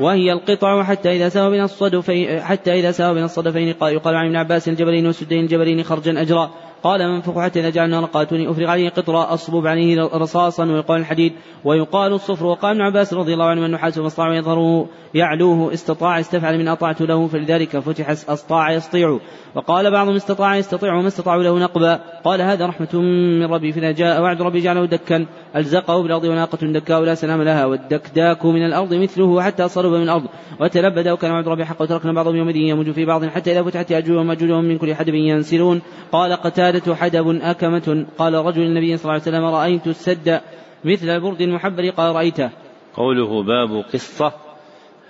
وهي 0.00 0.32
القطع 0.32 0.82
حتى 0.82 1.16
إذا 1.16 1.28
سوى 1.28 1.50
بين 1.50 1.62
الصدفين 1.62 2.40
حتى 2.40 2.80
إذا 2.80 2.90
سوى 2.90 3.14
بين 3.14 3.24
الصدفين 3.24 3.68
يقال 3.68 4.14
عن 4.14 4.26
ابن 4.26 4.36
عباس 4.36 4.68
الجبلين 4.68 5.06
والسدين 5.06 5.44
الجبلين 5.44 5.82
خرجا 5.82 6.20
أجرا 6.20 6.50
قال 6.82 7.08
منفخ 7.08 7.38
حتى 7.38 7.60
إذا 7.60 7.70
جعلنا 7.70 8.00
رقاتني 8.00 8.50
أفرغ 8.50 8.66
عليه 8.66 8.88
قطرة 8.88 9.34
أصبب 9.34 9.66
عليه 9.66 10.02
رصاصا 10.02 10.64
ويقال 10.64 11.00
الحديد 11.00 11.32
ويقال 11.64 12.12
الصفر. 12.12 12.46
وقال 12.46 12.70
ابن 12.70 12.80
عباس 12.80 13.14
رضي 13.14 13.34
الله 13.34 13.44
عنه 13.44 13.66
أنه 13.66 13.78
حاسب 13.78 14.04
أصطاع 14.04 14.34
يظهره 14.34 14.88
يعلوه 15.14 15.72
استطاع 15.72 16.20
استفعل 16.20 16.58
من 16.58 16.68
أطعت 16.68 17.00
له 17.00 17.26
فلذلك 17.26 17.78
فتح 17.78 18.10
أسطاع 18.10 18.72
يسطيع 18.72 19.18
وقال 19.54 19.90
بعضهم 19.90 20.14
استطاع 20.14 20.56
يستطيع 20.56 20.94
وما 20.94 21.08
استطاعوا 21.08 21.42
له 21.42 21.58
نقبا. 21.58 22.00
قال 22.24 22.42
هذا 22.42 22.66
رحمة 22.66 23.00
من 23.40 23.44
ربي 23.44 23.72
فإذا 23.72 23.90
جاء 23.90 24.22
وعد 24.22 24.42
ربي 24.42 24.60
جعله 24.60 24.86
دكا. 24.86 25.26
ألزقه 25.56 26.02
بالأرض 26.02 26.24
وناقة 26.24 26.58
دكاء 26.66 27.00
لا 27.00 27.14
سلام 27.14 27.42
لها 27.42 27.64
والدكداك 27.66 28.46
من 28.46 28.66
الأرض 28.66 28.94
مثله 28.94 29.42
حتى 29.42 29.68
صلب 29.68 29.92
من 29.92 30.02
الأرض. 30.02 30.24
وتلبد 30.60 31.08
وكان 31.08 31.30
وعد 31.30 31.48
ربي 31.48 31.64
حقا 31.64 31.82
وتركنا 31.84 32.12
بعضهم 32.12 32.36
يومئذ 32.36 32.56
يموج 32.56 32.90
في 32.90 33.04
بعض 33.04 33.24
حتى 33.24 33.52
إذا 33.52 33.62
فتحت 33.62 33.90
يأجوج 33.90 34.16
ومأجوج 34.16 34.50
من 34.50 34.78
كل 34.78 34.94
حدب 34.94 35.14
ينسلون. 35.14 35.82
قال 36.12 36.32
قتادة 36.32 36.94
حدب 36.94 37.38
أكمة 37.42 38.06
قال 38.18 38.34
رجل 38.34 38.62
النبي 38.62 38.96
صلى 38.96 39.04
الله 39.04 39.12
عليه 39.12 39.22
وسلم 39.22 39.44
رأيت 39.44 39.86
السد 39.86 40.40
مثل 40.84 41.08
البرد 41.08 41.40
المحبر 41.40 41.90
قال 41.90 42.16
رأيته. 42.16 42.50
قوله 42.94 43.42
باب 43.42 43.84
قصة. 43.92 44.32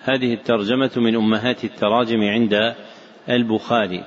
هذه 0.05 0.35
الترجمة 0.35 0.90
من 0.97 1.16
أمهات 1.16 1.64
التراجم 1.64 2.20
عند 2.20 2.74
البخاري. 3.28 4.05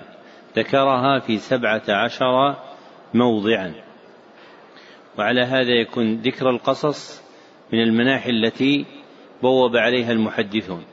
ذكرها 0.57 1.19
في 1.19 1.37
سبعة 1.37 1.83
عشر 1.89 2.55
موضعا. 3.13 3.88
وعلى 5.19 5.41
هذا 5.41 5.81
يكون 5.81 6.15
ذكر 6.15 6.49
القصص 6.49 7.21
من 7.73 7.83
المناحي 7.83 8.29
التي 8.29 8.85
بوب 9.41 9.77
عليها 9.77 10.11
المحدثون. 10.11 10.83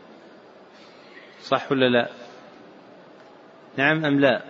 صح 1.41 1.73
ولا 1.73 1.89
لا؟ 1.89 2.09
نعم 3.77 4.05
أم 4.05 4.21
لا؟ 4.21 4.43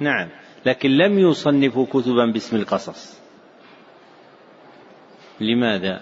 نعم. 0.00 0.28
لكن 0.66 0.90
لم 0.90 1.18
يصنفوا 1.18 1.86
كتبا 1.86 2.26
باسم 2.32 2.56
القصص. 2.56 3.20
لماذا؟ 5.40 6.00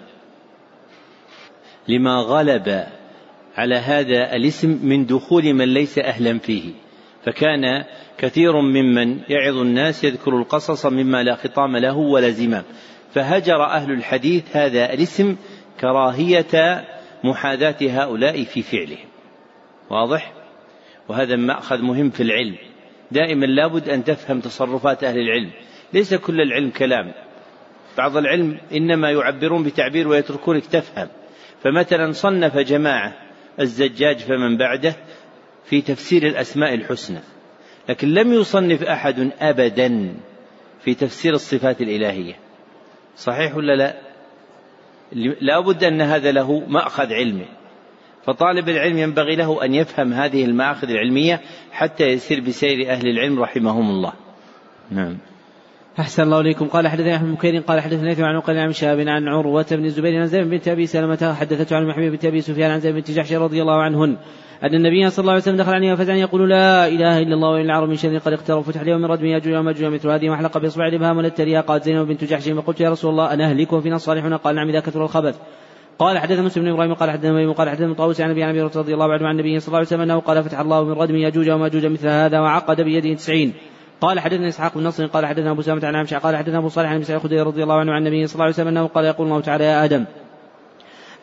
لما 1.88 2.16
غلب 2.16 2.86
على 3.56 3.74
هذا 3.74 4.36
الاسم 4.36 4.78
من 4.82 5.06
دخول 5.06 5.54
من 5.54 5.74
ليس 5.74 5.98
أهلا 5.98 6.38
فيه. 6.38 6.72
فكان 7.24 7.84
كثير 8.18 8.60
ممن 8.60 9.20
يعظ 9.28 9.56
الناس 9.56 10.04
يذكر 10.04 10.38
القصص 10.38 10.86
مما 10.86 11.22
لا 11.22 11.34
خطام 11.34 11.76
له 11.76 11.96
ولا 11.96 12.30
زمام. 12.30 12.64
فهجر 13.14 13.64
أهل 13.64 13.92
الحديث 13.92 14.56
هذا 14.56 14.92
الاسم 14.92 15.36
كراهية 15.80 16.84
محاذاة 17.24 17.76
هؤلاء 17.82 18.44
في 18.44 18.62
فعلهم. 18.62 19.08
واضح؟ 19.90 20.32
وهذا 21.08 21.36
مأخذ 21.36 21.82
مهم 21.82 22.10
في 22.10 22.22
العلم. 22.22 22.56
دائما 23.10 23.46
لابد 23.46 23.88
أن 23.88 24.04
تفهم 24.04 24.40
تصرفات 24.40 25.04
أهل 25.04 25.18
العلم. 25.18 25.50
ليس 25.92 26.14
كل 26.14 26.40
العلم 26.40 26.70
كلام. 26.70 27.12
بعض 27.98 28.16
العلم 28.16 28.58
إنما 28.72 29.10
يعبرون 29.10 29.64
بتعبير 29.64 30.08
ويتركونك 30.08 30.66
تفهم. 30.66 31.08
فمثلا 31.62 32.12
صنف 32.12 32.58
جماعة 32.58 33.12
الزجاج 33.60 34.18
فمن 34.18 34.56
بعده 34.56 34.96
في 35.64 35.82
تفسير 35.82 36.26
الأسماء 36.26 36.74
الحسنى 36.74 37.20
لكن 37.88 38.08
لم 38.08 38.32
يصنف 38.32 38.82
أحد 38.82 39.30
ابدا 39.40 40.14
في 40.80 40.94
تفسير 40.94 41.32
الصفات 41.32 41.80
الإلهية. 41.80 42.34
صحيح 43.16 43.56
ولا 43.56 43.76
لا؟ 43.76 43.94
لا 45.40 45.60
بد 45.60 45.84
أن 45.84 46.00
هذا 46.00 46.32
له 46.32 46.60
مأخذ 46.68 47.12
علمي. 47.12 47.46
فطالب 48.26 48.68
العلم 48.68 48.98
ينبغي 48.98 49.36
له 49.36 49.64
أن 49.64 49.74
يفهم 49.74 50.12
هذه 50.12 50.44
المآخذ 50.44 50.90
العلمية 50.90 51.40
حتى 51.72 52.04
يسير 52.04 52.40
بسير 52.40 52.90
أهل 52.90 53.08
العلم 53.08 53.40
رحمهم 53.40 53.90
الله. 53.90 54.12
نعم. 54.90 55.18
أحسن 55.98 56.22
الله 56.22 56.40
إليكم. 56.40 56.68
قال 56.68 56.88
حدثنا 56.88 57.16
أحمد 57.16 57.34
بكير 57.36 57.60
قال 57.60 57.80
حدثنا 57.80 58.26
عن 58.26 58.36
عقيل 58.36 58.58
عن 58.58 58.72
شهاب 58.72 59.00
عن 59.00 59.28
عروة 59.28 59.66
بن 59.70 59.84
الزبير 59.84 60.20
عن 60.20 60.26
زيد 60.26 60.50
بنت 60.50 60.68
أبي 60.68 60.86
سلمة 60.86 61.34
حدثته 61.34 61.76
عن 61.76 61.86
محمد 61.86 62.10
بنت 62.10 62.24
أبي 62.24 62.40
سفيان 62.40 62.70
عن 62.70 62.80
زيد 62.80 62.94
بنت 62.94 63.10
جحش 63.10 63.32
رضي 63.32 63.62
الله 63.62 63.82
عنهن 63.82 64.16
أن 64.64 64.74
النبي 64.74 65.10
صلى 65.10 65.22
الله 65.22 65.32
عليه 65.32 65.42
وسلم 65.42 65.56
دخل 65.56 65.72
عليها 65.72 65.96
فزعا 65.96 66.16
يقول 66.16 66.50
لا 66.50 66.88
إله 66.88 67.18
إلا 67.18 67.34
الله 67.34 67.48
وإن 67.48 67.64
العرب 67.64 67.88
من 67.88 67.96
شر 67.96 68.18
قد 68.18 68.32
اقترب 68.32 68.62
فتح 68.62 68.80
اليوم 68.80 69.00
من 69.00 69.06
ردم 69.06 69.26
ياجوج 69.26 69.54
وماجوج 69.54 69.84
مثل 69.84 70.10
هذه 70.10 70.28
محلقة 70.28 70.60
بإصبع 70.60 70.86
الإبهام 70.86 71.16
وللتريا 71.16 71.60
قالت 71.60 71.84
زينب 71.84 72.06
بنت 72.06 72.24
جحش 72.24 72.48
فقلت 72.48 72.80
يا 72.80 72.90
رسول 72.90 73.10
الله 73.10 73.32
أنا 73.32 73.44
أهلك 73.44 73.72
وفينا 73.72 73.96
الصالحون؟ 73.96 74.36
قال 74.36 74.54
نعم 74.54 74.68
إذا 74.68 74.80
كثر 74.80 75.04
الخبث. 75.04 75.38
قال 75.98 76.18
حدث 76.18 76.38
مسلم 76.38 76.64
بن 76.64 76.70
إبراهيم 76.70 76.94
قال 76.94 77.10
حدثنا 77.10 77.30
أبي 77.30 77.52
قال 77.52 77.68
حدثنا 77.70 77.94
طاووس 77.94 78.20
عن 78.20 78.30
أبي 78.30 78.42
عن 78.42 78.58
رضي 78.58 78.94
الله 78.94 79.12
عنه 79.12 79.26
عن 79.28 79.34
النبي 79.34 79.60
صلى 79.60 79.68
الله 79.68 79.78
عليه 79.78 79.86
وسلم 79.86 80.00
أنه 80.00 80.18
قال 80.18 80.44
فتح 80.44 80.60
الله 80.60 80.84
من 80.84 80.92
ردم 80.92 81.16
ياجوج 81.16 81.50
وماجوج 81.50 81.86
مثل 81.86 82.08
هذا 82.08 82.40
وعقد 82.40 82.80
بيده 82.80 83.14
تسعين. 83.14 83.52
قال 84.00 84.20
حدثنا 84.20 84.48
إسحاق 84.48 84.78
بن 84.78 84.84
نصر 84.84 85.06
قال 85.06 85.26
حدثنا 85.26 85.50
أبو 85.50 85.62
سامة 85.62 85.86
عن 85.86 85.94
عائشة 85.94 86.18
قال 86.18 86.36
حدثنا 86.36 86.58
أبو 86.58 86.68
صالح 86.68 86.88
عن 86.88 86.96
أبي 86.96 87.04
سعيد 87.04 87.32
رضي 87.32 87.62
الله 87.62 87.74
عنه 87.74 87.92
عن 87.92 88.06
النبي 88.06 88.26
صلى 88.26 88.34
الله 88.34 88.44
عليه 88.44 88.54
وسلم 88.54 88.68
أنه 88.68 88.86
قال 88.86 89.04
يقول 89.04 89.26
الله 89.26 89.40
تعالى 89.40 89.64
يا 89.64 89.84
آدم 89.84 90.04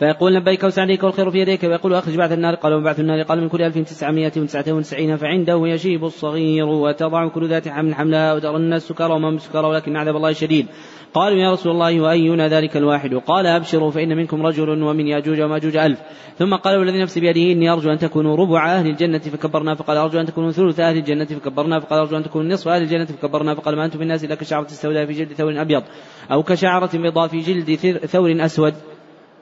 فيقول 0.01 0.33
لبيك 0.35 0.63
وسعديك 0.63 1.03
والخير 1.03 1.31
في 1.31 1.39
يديك 1.39 1.63
ويقول 1.63 1.93
أخرج 1.93 2.15
بعث 2.15 2.31
النار 2.31 2.55
قال 2.55 2.73
وبعث 2.73 2.99
النار 2.99 3.21
قال 3.21 3.41
من 3.41 3.49
كل 3.49 3.61
ألف 3.61 3.77
تسعمائة 3.77 4.31
وتسعة 4.37 4.65
وتسعين 4.67 5.17
فعنده 5.17 5.67
يشيب 5.67 6.05
الصغير 6.05 6.65
وتضع 6.65 7.27
كل 7.27 7.47
ذات 7.47 7.67
حمل 7.67 7.95
حملها 7.95 8.33
وترى 8.33 8.55
الناس 8.55 8.87
سكارى 8.87 9.13
وما 9.13 9.37
سكارى 9.37 9.67
ولكن 9.67 9.97
عذاب 9.97 10.15
الله 10.15 10.33
شديد. 10.33 10.67
قالوا 11.13 11.37
يا 11.37 11.51
رسول 11.51 11.71
الله 11.71 12.01
وأينا 12.01 12.47
ذلك 12.47 12.77
الواحد؟ 12.77 13.13
قال 13.15 13.47
أبشروا 13.47 13.91
فإن 13.91 14.17
منكم 14.17 14.45
رجل 14.45 14.83
ومن 14.83 15.07
ياجوج 15.07 15.41
وماجوج 15.41 15.77
ألف. 15.77 15.99
ثم 16.37 16.55
قال 16.55 16.77
والذي 16.77 17.01
نفسي 17.01 17.19
بيده 17.19 17.51
إني 17.51 17.69
أرجو 17.69 17.91
أن 17.91 17.97
تكونوا 17.97 18.35
ربع 18.35 18.71
أهل 18.71 18.87
الجنة 18.87 19.19
فكبرنا 19.19 19.75
فقال 19.75 19.97
أرجو 19.97 20.19
أن 20.19 20.25
تكونوا 20.25 20.51
ثلث 20.51 20.79
أهل 20.79 20.97
الجنة 20.97 21.25
فكبرنا 21.25 21.79
فقال 21.79 21.99
أرجو 21.99 22.17
أن 22.17 22.23
تكونوا 22.23 22.53
نصف 22.53 22.67
أهل 22.67 22.81
الجنة 22.81 23.05
فكبرنا 23.05 23.55
فقال 23.55 23.75
ما 23.75 23.85
أنتم 23.85 23.97
في 23.97 24.03
الناس 24.03 24.23
إلا 24.23 24.35
كشعرة 24.35 24.65
السوداء 24.65 25.05
في 25.05 25.13
جلد 25.13 25.33
ثور 25.33 25.61
أبيض 25.61 25.83
أو 26.31 26.43
كشعرة 26.43 26.97
بيضاء 26.97 27.27
في 27.27 27.39
جلد 27.39 27.75
ثور 28.05 28.45
أسود. 28.45 28.73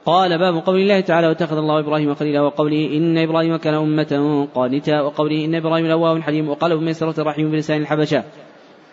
قال 0.06 0.38
باب 0.38 0.54
قول 0.66 0.80
الله 0.80 1.00
تعالى 1.00 1.26
واتخذ 1.26 1.56
الله 1.56 1.80
إبراهيم 1.80 2.14
خليلا 2.14 2.40
وقوله 2.40 2.96
إن 2.96 3.18
إبراهيم 3.18 3.56
كان 3.56 3.74
أمة 3.74 4.48
قانتا 4.54 5.00
وقوله 5.00 5.44
إن 5.44 5.54
إبراهيم 5.54 5.86
لواه 5.86 6.20
حليم 6.20 6.48
وقال 6.48 6.72
ابن 6.72 6.84
ميسرة 6.84 7.22
رحيم 7.22 7.50
بلسان 7.50 7.80
الحبشة. 7.80 8.24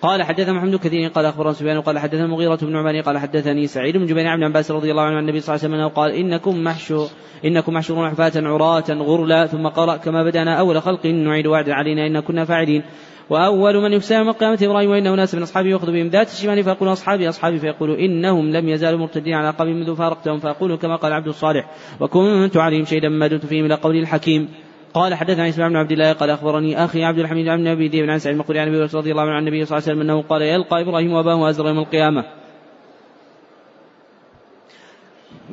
قال 0.01 0.23
حدث 0.23 0.49
محمد 0.49 0.75
كثير 0.75 1.09
قال 1.09 1.25
أخبرنا 1.25 1.53
سفيان 1.53 1.81
قال 1.81 1.99
حدثنا 1.99 2.25
المغيرة 2.25 2.55
بن 2.55 2.75
عمر 2.75 3.01
قال 3.01 3.17
حدثني 3.17 3.67
سعيد 3.67 3.97
بن 3.97 4.05
جبير 4.05 4.27
عن 4.27 4.43
عباس 4.43 4.71
رضي 4.71 4.91
الله 4.91 5.01
عنه 5.01 5.15
عن 5.15 5.23
النبي 5.23 5.39
صلى 5.39 5.55
الله 5.55 5.65
عليه 5.65 5.75
وسلم 5.75 5.87
قال 5.95 6.11
إنكم 6.11 6.63
محشو 6.63 7.07
إنكم 7.45 7.73
محشورون 7.73 8.09
حفاة 8.09 8.31
عراة 8.35 8.89
غرلا 8.89 9.45
ثم 9.47 9.67
قرأ 9.67 9.97
كما 9.97 10.23
بدأنا 10.23 10.59
أول 10.59 10.81
خلق 10.81 11.05
نعيد 11.05 11.47
وعد 11.47 11.69
علينا 11.69 12.07
ان 12.07 12.19
كنا 12.19 12.45
فاعلين. 12.45 12.83
وأول 13.29 13.81
من 13.81 13.93
يفسى 13.93 14.15
يوم 14.15 14.29
القيامة 14.29 14.57
إبراهيم 14.61 14.89
وإنه 14.89 15.15
ناس 15.15 15.35
من 15.35 15.41
أصحابه 15.41 15.69
يأخذ 15.69 15.91
بهم 15.91 16.07
ذات 16.07 16.27
الشمال 16.27 16.63
فيقول 16.63 16.91
أصحابي 16.91 17.29
أصحابي 17.29 17.59
فيقول 17.59 17.91
إنهم 17.91 18.51
لم 18.51 18.69
يزالوا 18.69 18.99
مرتدين 18.99 19.33
على 19.33 19.49
قوم 19.49 19.67
منذ 19.67 19.95
فارقتهم 19.95 20.39
فأقول 20.39 20.75
كما 20.75 20.95
قال 20.95 21.13
عبد 21.13 21.27
الصالح 21.27 21.69
وكنت 21.99 22.57
عليهم 22.57 22.85
شيئا 22.85 23.09
ما 23.09 23.27
دمت 23.27 23.45
فيهم 23.45 23.65
إلى 23.65 23.75
قول 23.75 23.95
الحكيم. 23.95 24.49
قال 24.93 25.15
حدثنا 25.15 25.49
إسماعيل 25.49 25.73
بن 25.73 25.79
عبد 25.79 25.91
الله 25.91 26.13
قال 26.13 26.29
أخبرني 26.29 26.85
أخي 26.85 27.03
عبد 27.03 27.19
الحميد 27.19 27.45
بن 27.45 27.67
أبي 27.67 27.87
ذئب 27.87 28.09
عن 28.09 28.19
سعيد 28.19 28.33
المقبري 28.33 28.59
عن 28.59 28.67
ابي 28.67 28.79
رضي 28.93 29.11
الله 29.11 29.21
عنه 29.21 29.31
عن 29.31 29.39
النبي 29.47 29.65
صلى 29.65 29.77
الله 29.77 29.89
عليه 29.89 29.99
وسلم 29.99 30.09
أنه 30.09 30.21
قال 30.21 30.41
يلقى 30.41 30.81
إبراهيم 30.81 31.13
واباه 31.13 31.49
ازر 31.49 31.67
يوم 31.67 31.79
القيامة. 31.79 32.23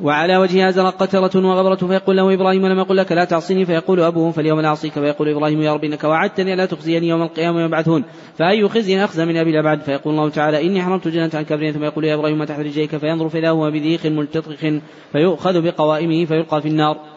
وعلى 0.01 0.37
وجهها 0.37 0.71
زرق 0.71 0.95
قترة 0.97 1.47
وغبرة 1.47 1.75
فيقول 1.75 2.17
له 2.17 2.33
إبراهيم 2.33 2.65
لم 2.67 2.79
يقل 2.79 2.97
لك 2.97 3.11
لا 3.11 3.25
تعصني 3.25 3.65
فيقول 3.65 3.99
أبوه 3.99 4.31
فاليوم 4.31 4.59
لا 4.59 4.67
أعصيك 4.67 4.93
فيقول 4.93 5.29
إبراهيم 5.29 5.61
يا 5.61 5.73
رب 5.73 5.83
إنك 5.83 6.03
وعدتني 6.03 6.55
لا 6.55 6.65
تخزيني 6.65 7.07
يوم 7.07 7.21
القيامة 7.21 7.61
يبعثون. 7.61 8.03
فأي 8.37 8.69
خزي 8.69 9.03
أخزى 9.03 9.25
من 9.25 9.37
أبي 9.37 9.49
الأبعد 9.49 9.81
فيقول 9.81 10.13
الله 10.13 10.29
تعالى 10.29 10.67
إني 10.67 10.81
حرمت 10.81 11.07
الجنة 11.07 11.31
عن 11.33 11.43
كبرين 11.43 11.73
ثم 11.73 11.83
يقول 11.83 12.05
يا 12.05 12.15
إبراهيم 12.15 12.43
تحت 12.43 12.59
رجليك 12.59 12.97
فينظر 12.97 13.29
فإذا 13.29 13.49
هو 13.49 13.71
بذيخ 13.71 14.05
ملتطخ 14.05 14.79
فيؤخذ 15.11 15.61
بقوائمه 15.61 16.25
فيلقى 16.25 16.61
في 16.61 16.67
النار. 16.67 17.14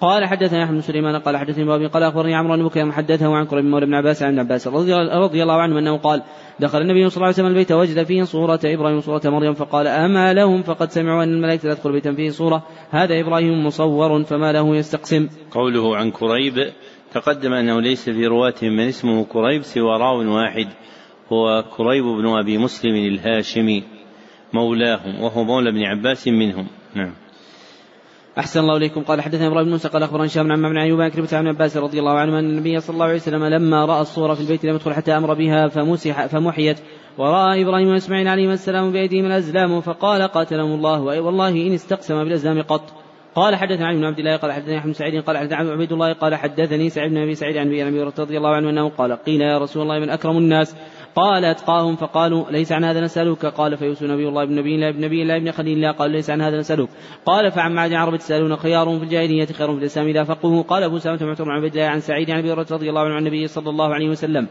قال 0.00 0.24
حدثنا 0.24 0.64
أحمد 0.64 0.74
بن 0.74 0.80
سليمان 0.80 1.16
قال 1.16 1.36
حدثني 1.36 1.64
بابي 1.64 1.86
قال 1.86 2.02
أخبرني 2.02 2.34
عمرو 2.34 2.56
بن 2.56 2.68
بكير 2.68 2.92
حدثه 2.92 3.34
عن 3.34 3.46
كريم 3.46 3.70
مولى 3.70 3.86
بن 3.86 3.94
عباس 3.94 4.22
عن 4.22 4.38
عباس 4.38 4.66
رضي 4.66 5.42
الله 5.42 5.60
عنه 5.62 5.78
أنه 5.78 5.96
قال 5.96 6.22
دخل 6.60 6.80
النبي 6.80 7.08
صلى 7.08 7.16
الله 7.16 7.26
عليه 7.26 7.34
وسلم 7.34 7.46
البيت 7.46 7.72
وجد 7.72 8.02
فيه 8.02 8.22
صورة 8.22 8.60
إبراهيم 8.64 9.00
صورة 9.00 9.22
مريم 9.24 9.54
فقال 9.54 9.86
أما 9.86 10.34
لهم 10.34 10.62
فقد 10.62 10.90
سمعوا 10.90 11.24
أن 11.24 11.28
الملائكة 11.28 11.74
تدخل 11.74 11.92
بيتا 11.92 12.12
فيه 12.12 12.30
صورة 12.30 12.62
هذا 12.90 13.20
إبراهيم 13.20 13.66
مصور 13.66 14.24
فما 14.24 14.52
له 14.52 14.76
يستقسم. 14.76 15.28
قوله 15.50 15.96
عن 15.96 16.10
كريب 16.10 16.72
تقدم 17.12 17.52
أنه 17.52 17.80
ليس 17.80 18.10
في 18.10 18.26
رواتهم 18.26 18.72
من 18.72 18.88
اسمه 18.88 19.24
كريب 19.24 19.62
سوى 19.62 19.98
راو 19.98 20.34
واحد 20.34 20.68
هو 21.32 21.64
كريب 21.76 22.04
بن 22.04 22.38
أبي 22.38 22.58
مسلم 22.58 22.94
الهاشمي 22.94 23.84
مولاهم 24.52 25.20
وهو 25.20 25.44
مولى 25.44 25.70
ابن 25.70 25.82
عباس 25.82 26.28
منهم 26.28 26.66
نعم. 26.94 27.12
أحسن 28.38 28.60
الله 28.60 28.76
إليكم. 28.76 29.02
قال 29.02 29.20
حدثنا 29.20 29.46
إبراهيم 29.46 29.64
بن 29.64 29.70
موسى 29.70 29.88
قال 29.88 30.02
أخبرنا 30.02 30.26
هشام 30.26 30.52
عن 30.52 30.62
بن 30.62 30.78
أيوب 30.78 31.00
عن 31.00 31.10
عن 31.32 31.48
عباس 31.48 31.76
رضي 31.76 31.98
الله 31.98 32.18
عنه 32.18 32.38
أن 32.38 32.44
النبي 32.44 32.80
صلى 32.80 32.94
الله 32.94 33.06
عليه 33.06 33.14
وسلم 33.14 33.44
لما 33.44 33.84
رأى 33.84 34.00
الصورة 34.00 34.34
في 34.34 34.40
البيت 34.40 34.64
لم 34.64 34.74
يدخل 34.74 34.92
حتى 34.92 35.16
أمر 35.16 35.34
بها 35.34 35.68
فمسح 35.68 36.26
فمحيت. 36.26 36.78
ورأى 37.18 37.62
إبراهيم 37.62 37.88
وإسماعيل 37.88 38.28
عليهما 38.28 38.52
السلام 38.52 38.92
بأيديهم 38.92 39.26
الأزلام 39.26 39.80
فقال 39.80 40.22
قاتلهم 40.22 40.74
الله. 40.74 41.00
والله 41.00 41.48
إن 41.48 41.72
استقسم 41.72 42.24
بالأزلام 42.24 42.62
قط. 42.62 42.92
قال 43.34 43.56
حدثنا 43.56 43.86
علي 43.86 43.98
بن 43.98 44.04
عبد 44.04 44.18
الله 44.18 44.36
قال 44.36 44.52
حدثني 44.52 44.78
احمد 44.78 44.92
سعيد 44.92 45.22
قال 45.22 45.36
حدثني 45.38 45.56
عبيد 45.56 45.92
الله 45.92 46.12
قال 46.12 46.34
حدثني 46.34 46.88
سعيد 46.90 47.10
بن 47.10 47.18
أبي 47.18 47.34
سعيد 47.34 47.56
عن 47.56 47.66
ابي 47.66 48.02
رضي 48.02 48.36
الله 48.36 48.50
عنه 48.50 48.70
أنه 48.70 48.88
قال 48.88 49.12
قيل 49.12 49.40
يا 49.40 49.58
رسول 49.58 49.82
الله 49.82 49.98
من 49.98 50.10
أكرم 50.10 50.36
الناس؟ 50.36 50.76
قال 51.16 51.44
أتقاهم 51.44 51.96
فقالوا 51.96 52.50
ليس 52.50 52.72
عن 52.72 52.84
هذا 52.84 53.00
نسألك. 53.00 53.46
قال 53.46 53.76
فيوسف 53.76 54.02
نبي 54.02 54.28
الله 54.28 54.44
بن 54.44 54.54
نبي 54.54 54.74
الله 54.74 54.90
بن 54.90 55.00
نبي 55.00 55.22
الله 55.22 55.36
ابن 55.36 55.50
خليل 55.50 55.76
الله 55.76 55.90
قال 55.90 56.10
ليس 56.10 56.30
عن 56.30 56.40
هذا 56.40 56.58
نسألك. 56.58 56.88
قال 57.26 57.50
فعن 57.50 57.74
معد 57.74 57.92
عرب 57.92 58.16
تسألون 58.16 58.56
خيار 58.56 58.98
في 58.98 59.04
الجاهلية 59.04 59.46
خير 59.46 59.72
في 59.72 59.78
الإسلام 59.78 60.06
إذا 60.06 60.24
فقهوا 60.24 60.62
قال 60.62 60.82
أبو 60.82 60.98
سلمة 60.98 61.18
معتمر 61.22 61.50
عن 61.50 61.64
الله 61.64 61.84
عن 61.84 62.00
سعيد 62.00 62.30
عن 62.30 62.38
أبي 62.38 62.52
رضي 62.52 62.90
الله 62.90 63.00
عنه 63.00 63.14
عن 63.14 63.18
النبي 63.18 63.46
صلى 63.46 63.70
الله 63.70 63.94
عليه 63.94 64.08
وسلم. 64.08 64.48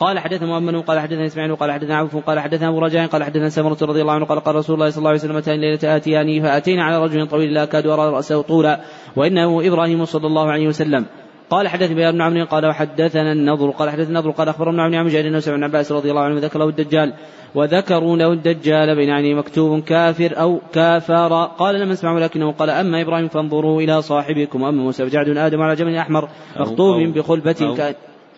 قال 0.00 0.18
حدثنا 0.18 0.46
مؤمن 0.46 0.82
قال 0.82 1.00
حدثنا 1.00 1.26
إسماعيل 1.26 1.56
قال 1.56 1.72
حدثنا 1.72 1.96
عوف 1.96 2.16
قال 2.16 2.40
حدثنا 2.40 2.68
أبو 2.68 2.78
رجاء 2.78 3.06
قال 3.06 3.24
حدثنا 3.24 3.48
سمرة 3.48 3.78
رضي 3.82 4.00
الله 4.00 4.12
عنه 4.12 4.24
قال 4.24 4.40
قال 4.40 4.54
رسول 4.54 4.74
الله 4.74 4.90
صلى 4.90 4.98
الله 4.98 5.10
عليه 5.10 5.18
وسلم 5.18 5.36
أتاني 5.36 5.60
ليلة 5.60 5.96
آتياني 5.96 6.42
فأتينا 6.42 6.84
على 6.84 7.04
رجل 7.04 7.26
طويل 7.26 7.54
لا 7.54 7.62
اكاد 7.62 7.86
ارى 7.86 8.10
رأسه 8.10 8.42
طولا 8.42 8.80
وإنه 9.16 9.66
إبراهيم 9.66 10.04
صلى 10.04 10.26
الله 10.26 10.50
عليه 10.50 10.68
وسلم. 10.68 11.06
قال 11.50 11.68
حدث 11.68 11.90
بن 11.92 12.12
بن 12.12 12.22
عمرو 12.22 12.44
قال 12.44 12.66
وحدثنا 12.66 13.32
النضر 13.32 13.70
قال 13.70 13.90
حدثنا 13.90 14.08
النضر 14.08 14.30
قال 14.30 14.48
أخبرنا 14.48 14.86
ابن 14.86 14.94
عم 14.94 15.06
مجاهد 15.06 15.26
انه 15.26 15.40
سمع 15.40 15.64
عباس 15.64 15.92
رضي 15.92 16.10
الله 16.10 16.22
عنه 16.22 16.34
وذكر 16.34 16.58
له 16.58 16.68
الدجال 16.68 17.14
وذكروا 17.54 18.16
له 18.16 18.32
الدجال 18.32 18.96
بين 18.96 19.10
عينيه 19.10 19.34
مكتوب 19.34 19.80
كافر 19.84 20.40
أو 20.40 20.60
كافر. 20.72 21.44
قال 21.44 21.80
لم 21.80 21.90
أسمع 21.90 22.12
ولكنه 22.12 22.52
قال 22.52 22.70
أما 22.70 23.02
إبراهيم 23.02 23.28
فانظروا 23.28 23.80
إلى 23.82 24.02
صاحبكم. 24.02 24.62
واما 24.62 24.82
موسى 24.82 25.06
فجعد 25.06 25.28
آدم 25.28 25.60
على 25.60 25.74
جبل 25.74 25.96
أحمر 25.96 26.28
مخطوب 26.56 27.02
بخلبة 27.02 27.56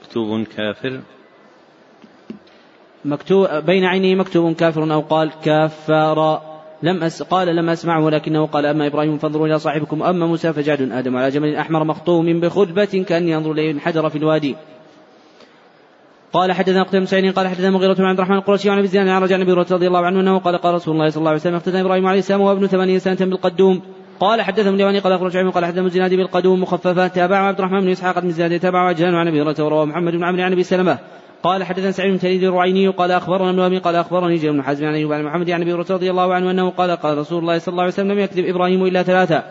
مكتوب 0.02 0.46
كافر. 0.56 1.00
مكتوب 3.04 3.48
بين 3.66 3.84
عينيه 3.84 4.14
مكتوب 4.14 4.52
كافر 4.52 4.94
أو 4.94 5.00
قال 5.00 5.30
كافر. 5.44 6.40
لم 6.82 7.02
أس 7.02 7.22
قال 7.22 7.56
لم 7.56 7.70
أسمعه 7.70 8.04
ولكنه 8.04 8.46
قال 8.46 8.66
أما 8.66 8.86
إبراهيم 8.86 9.18
فانظروا 9.18 9.46
إلى 9.46 9.58
صاحبكم 9.58 10.02
أما 10.02 10.26
موسى 10.26 10.52
فجعد 10.52 10.92
آدم 10.92 11.16
على 11.16 11.30
جمل 11.30 11.56
أحمر 11.56 11.84
مخطوم 11.84 12.40
بخلبة 12.40 13.04
كأني 13.08 13.36
أنظر 13.36 13.52
إليه 13.52 13.70
انحدر 13.70 14.08
في 14.08 14.18
الوادي. 14.18 14.56
قال 16.32 16.52
حدثنا 16.52 16.82
قتيبة 16.82 17.04
سعيد 17.04 17.32
قال 17.34 17.48
حدثنا 17.48 17.70
مغيرة 17.70 17.92
بن 17.92 18.04
عبد 18.04 18.18
الرحمن 18.18 18.36
القرشي 18.36 18.70
عن 18.70 18.78
أبي 18.78 18.98
عن 18.98 19.22
رجع 19.22 19.36
النبي 19.36 19.52
رضي 19.52 19.86
الله 19.86 20.06
عنه 20.06 20.20
أنه 20.20 20.38
قال 20.38 20.56
قال 20.56 20.74
رسول 20.74 20.94
الله 20.94 21.10
صلى 21.10 21.20
الله 21.20 21.30
عليه 21.30 21.40
وسلم 21.40 21.54
اختتم 21.54 21.76
إبراهيم 21.76 22.06
عليه 22.06 22.18
السلام 22.18 22.40
وابن 22.40 22.66
ثمانين 22.66 22.98
سنة 22.98 23.16
بالقدوم. 23.20 23.80
قال 24.20 24.42
حدثهم 24.42 24.74
اليماني 24.74 24.98
قال 24.98 25.12
أخرج 25.12 25.36
عمي 25.36 25.50
قال 25.50 25.64
حدثنا 25.64 25.86
الزنادي 25.86 26.16
بالقدوم 26.16 26.62
مخففة 26.62 27.08
تابع 27.08 27.36
عبد 27.36 27.58
الرحمن 27.58 27.80
بن 27.80 27.88
إسحاق 27.88 28.18
بن 28.18 28.30
زياد 28.30 28.60
تابع 28.60 28.88
عجلان 28.88 29.14
عن 29.14 29.28
أبي 29.28 29.42
هريرة 29.42 29.64
ورواه 29.64 29.84
محمد 29.84 30.12
بن 30.12 30.24
عمرو 30.24 30.42
عن 30.42 30.52
أبي 30.52 30.62
سلمة. 30.62 30.98
قال 31.42 31.64
حدثنا 31.64 31.90
سعيد 31.90 32.10
بن 32.10 32.18
تليد 32.18 32.44
الرعيني 32.44 32.88
قال 32.88 33.10
أخبرنا 33.10 33.50
ابن 33.50 33.60
أبي 33.60 33.78
قال 33.78 33.96
أخبرني 33.96 34.36
جابر 34.36 34.56
بن 34.56 34.62
حزم 34.62 34.86
عن 34.86 34.94
أيوب 34.94 35.12
عن 35.12 35.24
محمد 35.24 35.50
عن 35.50 35.62
أبي 35.62 35.72
رضي 35.72 36.10
الله 36.10 36.34
عنه 36.34 36.50
أنه 36.50 36.70
قال 36.70 36.90
قال 36.90 37.18
رسول 37.18 37.38
الله 37.38 37.58
صلى 37.58 37.72
الله 37.72 37.82
عليه 37.82 37.92
وسلم 37.92 38.12
لم 38.12 38.18
يكذب 38.18 38.44
إبراهيم 38.46 38.84
إلا 38.84 39.02
ثلاثة. 39.02 39.42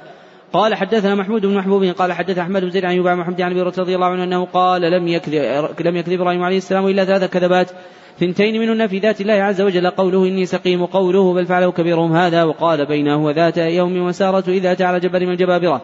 قال 0.53 0.75
حدثنا 0.75 1.15
محمود 1.15 1.45
بن 1.45 1.55
محبوب 1.55 1.83
قال 1.83 2.13
حدث 2.13 2.37
أحمد 2.37 2.61
بن 2.61 2.69
زيد 2.69 2.85
عن 2.85 2.91
أيوب 2.91 3.07
عن 3.07 3.17
محمد 3.17 3.41
عن 3.41 3.51
أبي 3.51 3.61
رضي 3.61 3.95
الله 3.95 4.07
عنه 4.07 4.23
أنه 4.23 4.45
قال 4.45 4.81
لم 4.81 5.07
يكذب 5.07 5.69
لم 5.79 5.95
يكذب 5.95 6.21
إبراهيم 6.21 6.43
عليه 6.43 6.57
السلام 6.57 6.87
إلا 6.87 7.05
ثلاث 7.05 7.31
كذبات. 7.31 7.71
ثنتين 8.19 8.61
منهن 8.61 8.87
في 8.87 8.99
ذات 8.99 9.21
الله 9.21 9.33
عز 9.33 9.61
وجل 9.61 9.89
قوله 9.89 10.27
إني 10.27 10.45
سقيم 10.45 10.85
قوله 10.85 11.33
بل 11.33 11.45
فعله 11.45 11.71
كبيرهم 11.71 12.15
هذا 12.15 12.43
وقال 12.43 12.85
بينه 12.85 13.25
وذات 13.25 13.57
يوم 13.57 14.01
وسارة 14.01 14.43
إذا 14.47 14.71
أتى 14.71 14.83
على 14.83 14.99
جبل 14.99 15.25
من 15.25 15.31
الجبابرة 15.31 15.81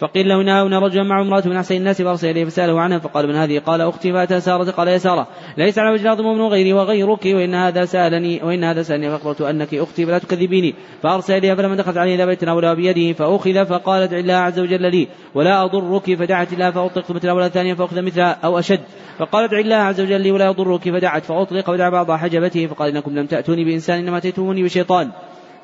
فقيل 0.00 0.28
له 0.28 0.42
نهاونا 0.42 0.78
رجلا 0.78 1.02
معه 1.02 1.22
امرأة 1.22 1.42
من 1.46 1.56
أحسن 1.56 1.76
الناس 1.76 2.02
فأرسل 2.02 2.30
إليه 2.30 2.44
فسأله 2.44 2.80
عنها 2.80 2.98
فقال 2.98 3.28
من 3.28 3.34
هذه؟ 3.34 3.58
قال 3.58 3.80
أختي 3.80 4.12
فأتى 4.12 4.40
سارة 4.40 4.70
قال 4.70 4.88
يا 4.88 4.98
سارة 4.98 5.26
ليس 5.56 5.78
على 5.78 5.90
وجه 5.90 6.02
الأرض 6.02 6.20
مؤمن 6.20 6.40
غيري 6.40 6.72
وغيرك 6.72 7.24
وإن 7.26 7.54
هذا 7.54 7.84
سألني 7.84 8.40
وإن 8.42 8.64
هذا 8.64 8.82
سألني 8.82 9.10
فأخبرت 9.10 9.40
أنك 9.40 9.74
أختي 9.74 10.06
فلا 10.06 10.18
تكذبيني. 10.18 10.74
فأرسل 11.02 11.34
إليها 11.34 11.54
فلما 11.54 11.76
دخلت 11.76 11.96
عليه 11.96 12.14
إذا 12.14 12.24
بيت 12.24 12.48
ولا 12.48 12.74
بيده 12.74 13.12
فأخذ 13.12 13.66
فقالت 13.66 14.12
الله 14.12 14.34
عز 14.34 14.58
وجل 14.58 14.90
لي 14.90 15.08
ولا 15.34 15.64
أضرك 15.64 16.14
فدعت 16.14 16.52
الله 16.52 16.70
فأطلق 16.70 17.10
مثلها 17.10 17.32
ولا 17.32 17.48
ثانية 17.48 17.74
فأخذ 17.74 18.02
مثلها 18.02 18.38
أو 18.44 18.58
أشد. 18.58 18.80
فقالت 19.18 19.52
ادع 19.52 19.60
الله 19.60 19.76
عز 19.76 20.00
وجل 20.00 20.20
لي 20.20 20.30
ولا 20.30 20.46
يضرك 20.46 20.90
فدعت 20.90 21.24
فأطلق 21.24 21.70
ودعا 21.70 21.90
بعض 21.90 22.10
حجبته 22.10 22.66
فقال 22.66 22.88
إنكم 22.88 23.18
لم 23.18 23.26
تأتوني 23.26 23.64
بإنسان 23.64 23.98
إنما 23.98 24.16
أتيتموني 24.16 24.62
بشيطان. 24.62 25.10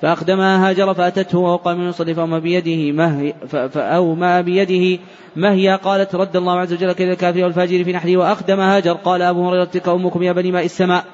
فأخدمها 0.02 0.68
هاجر 0.68 0.94
فأتته 0.94 1.38
وهو 1.38 1.70
يصلي 1.70 2.14
فأومى 2.14 2.40
بيده 2.40 2.92
مهي 2.92 3.34
فأومى 3.48 4.42
بيده 4.42 5.02
مهيا 5.36 5.76
قالت 5.76 6.14
رد 6.14 6.36
الله 6.36 6.58
عز 6.58 6.72
وجل 6.72 6.92
كذا 6.92 7.12
الكافر 7.12 7.44
والفاجر 7.44 7.84
في 7.84 7.92
نحره 7.92 8.16
وأخدم 8.16 8.60
هاجر 8.60 8.92
قال 8.92 9.22
أبو 9.22 9.48
هريرة 9.48 9.64
تلك 9.64 9.88
أمكم 9.88 10.22
يا 10.22 10.32
بني 10.32 10.52
ماء 10.52 10.64
السماء 10.64 11.04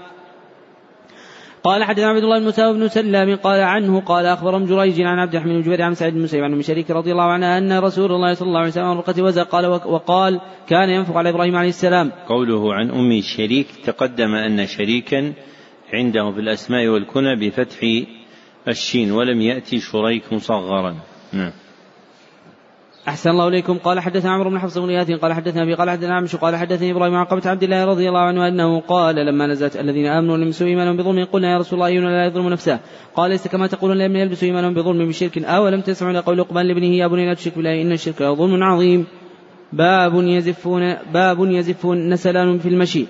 قال 1.65 1.85
حدثنا 1.85 2.09
عبد 2.09 2.23
الله 2.23 2.39
بن 2.39 2.45
موسى 2.45 2.73
بن 2.73 2.89
سلام 2.89 3.37
قال 3.37 3.61
عنه 3.61 4.01
قال 4.01 4.27
أخبرهم 4.27 4.65
جريج 4.65 5.01
عن 5.01 5.19
عبد 5.19 5.35
الرحمن 5.35 5.53
بن 5.53 5.63
جبير 5.63 5.83
عن 5.83 5.95
سعيد 5.95 6.15
بن 6.15 6.23
مسيب 6.23 6.45
عن 6.45 6.53
ام 6.53 6.63
شريك 6.63 6.91
رضي 6.91 7.13
الله 7.13 7.25
عنها 7.25 7.59
أن 7.59 7.79
رسول 7.79 8.13
الله 8.13 8.35
صلى 8.35 8.49
الله 8.49 8.59
عليه 8.59 8.69
وسلم 8.69 8.99
رقة 8.99 9.23
وزق 9.23 9.49
قال 9.49 9.67
وقال 9.67 10.41
كان 10.69 10.91
ينفق 10.91 11.17
على 11.17 11.31
إبراهيم 11.31 11.57
عليه 11.57 11.69
السلام. 11.69 12.13
قوله 12.29 12.75
عن 12.75 12.91
أم 12.91 13.21
شريك 13.21 13.67
تقدم 13.85 14.35
أن 14.35 14.67
شريكا 14.67 15.33
عنده 15.93 16.33
في 16.33 16.41
الأسماء 16.41 16.87
والكنى 16.89 17.37
بفتح 17.37 17.79
الشين 18.69 19.13
ولم 19.13 19.41
يأتي 19.41 19.81
شريك 19.81 20.33
مصغرا. 20.33 20.95
نعم. 21.33 21.53
أحسن 23.09 23.31
الله 23.31 23.49
إليكم. 23.49 23.79
قال 23.79 24.01
حدثنا 24.01 24.31
عمرو 24.33 24.51
بن 24.51 24.59
حفص 24.59 24.79
بن 24.79 24.91
ياتين 24.91 25.19
قال 25.19 25.33
حدثنا 25.33 25.63
أبي 25.63 25.75
قال 25.75 25.91
حدثنا 25.91 26.15
عمش 26.15 26.37
قال 26.37 26.57
حدثني 26.57 26.91
إبراهيم 26.91 27.15
عن 27.15 27.25
قبة 27.25 27.51
عبد 27.51 27.63
الله 27.63 27.85
رضي 27.85 28.09
الله 28.09 28.21
عنه 28.21 28.49
أنه 28.49 28.81
قال 28.81 29.17
لما 29.17 29.47
نزلت 29.47 29.77
الذين 29.77 30.07
آمنوا 30.07 30.35
ولم 30.35 30.43
يلبسوا 30.43 30.67
إيمانهم 30.67 30.97
بظلم 30.97 31.25
قلنا 31.25 31.53
يا 31.53 31.59
رسول 31.59 31.75
الله 31.75 31.87
أينا 31.87 32.07
لا 32.07 32.27
يظلم 32.27 32.49
نفسه. 32.49 32.81
قال 33.17 33.31
ليس 33.31 33.49
كما 33.49 33.67
تقولون 33.67 33.99
لم 33.99 34.17
يلبسوا 34.17 34.49
إيمانهم 34.49 34.75
بظلم 34.75 35.09
بشرك 35.09 35.45
أولم 35.45 35.81
تسمعوا 35.81 36.13
لقول 36.13 36.39
لقمان 36.39 36.67
لابنه 36.67 36.87
يا 36.87 37.07
بني 37.07 37.27
لا 37.27 37.35
تشرك 37.35 37.57
بالله 37.57 37.83
إن 37.83 37.93
الشرك 37.93 38.23
لظلم 38.23 38.63
عظيم. 38.63 39.07
باب 39.73 40.15
يزفون 40.15 40.95
باب 41.13 41.39
يزفون 41.41 42.09
نسلان 42.09 42.59
في 42.59 42.69
المشي. 42.69 43.07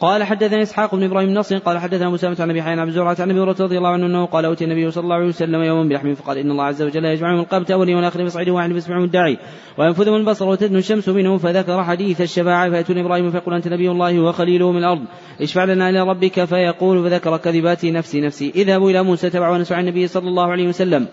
قال 0.00 0.24
حدثني 0.24 0.62
إسحاق 0.62 0.94
بن 0.94 1.02
إبراهيم 1.02 1.28
النصر 1.28 1.58
قال 1.58 1.78
حدثنا 1.78 2.10
مسامة 2.10 2.36
عن 2.40 2.50
أبي 2.50 2.62
حيان 2.62 2.78
عن 2.78 2.90
زرعة 2.90 3.16
عن 3.20 3.30
أبي 3.30 3.40
رضي 3.40 3.78
الله 3.78 3.88
عنه 3.88 4.06
أنه 4.06 4.26
قال 4.26 4.44
أوتي 4.44 4.64
النبي 4.64 4.90
صلى 4.90 5.04
الله 5.04 5.14
عليه 5.14 5.26
وسلم 5.26 5.62
يوما 5.62 5.88
بلحم 5.88 6.14
فقال 6.14 6.38
إن 6.38 6.50
الله 6.50 6.64
عز 6.64 6.82
وجل 6.82 7.04
يجمع 7.04 7.32
من 7.32 7.40
القبت 7.40 7.70
اولي 7.70 7.94
والاخر 7.94 8.24
بصعيد 8.24 8.48
واحد 8.48 8.72
فيسمعه 8.72 9.04
الداعي 9.04 9.38
وينفذهم 9.78 10.14
البصر 10.14 10.48
وتدنو 10.48 10.78
الشمس 10.78 11.08
منه 11.08 11.38
فذكر 11.38 11.84
حديث 11.84 12.20
الشفاعة 12.20 12.70
فيأتون 12.70 12.98
إبراهيم 12.98 13.30
فيقول 13.30 13.54
أنت 13.54 13.68
نبي 13.68 13.90
الله 13.90 14.20
وخليله 14.20 14.72
من 14.72 14.78
الأرض 14.78 15.02
اشفع 15.40 15.64
لنا 15.64 15.90
إلى 15.90 16.02
ربك 16.02 16.44
فيقول 16.44 17.10
فذكر 17.10 17.36
كذبات 17.36 17.84
نفسي 17.84 18.20
نفسي 18.20 18.52
اذهبوا 18.54 18.90
إلى 18.90 19.02
موسى 19.02 19.30
تبعوا 19.30 19.54
ونسوا 19.54 19.80
النبي 19.80 20.06
صلى 20.06 20.28
الله 20.28 20.52
عليه 20.52 20.68
وسلم 20.68 21.06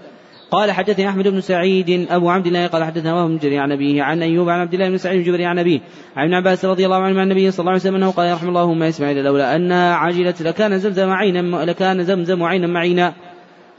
قال 0.51 0.71
حدثني 0.71 1.09
أحمد 1.09 1.27
بن 1.27 1.41
سعيد 1.41 2.07
أبو 2.09 2.29
عبد 2.29 2.47
الله 2.47 2.67
قال 2.67 2.83
حدثنا 2.83 3.13
وهب 3.13 3.29
بن 3.29 3.37
جرير 3.37 3.59
عن 3.59 3.71
أبيه 3.71 4.03
عن 4.03 4.21
أيوب 4.21 4.49
عن 4.49 4.59
عبد 4.59 4.73
الله 4.73 4.89
بن 4.89 4.97
سعيد 4.97 5.19
بن 5.19 5.25
جبري 5.25 5.45
عن 5.45 5.59
أبيه 5.59 5.79
عن 6.15 6.25
ابن 6.25 6.33
عباس 6.33 6.65
رضي 6.65 6.85
الله 6.85 6.97
عنه 6.97 7.19
عن 7.19 7.23
النبي 7.23 7.51
صلى 7.51 7.59
الله 7.59 7.71
عليه 7.71 7.81
وسلم 7.81 7.95
أنه 7.95 8.11
قال 8.11 8.27
يرحم 8.27 8.49
الله 8.49 8.71
ام 8.71 8.83
اسماعيل 8.83 9.23
لولا 9.23 9.55
انها 9.55 9.93
عجلت 9.93 10.41
لكان 10.41 10.79
زمزم 10.79 11.09
عينا 11.09 11.65
لكان 11.65 12.03
زمزم 12.03 12.43
عينا 12.43 12.67
معينا. 12.67 13.13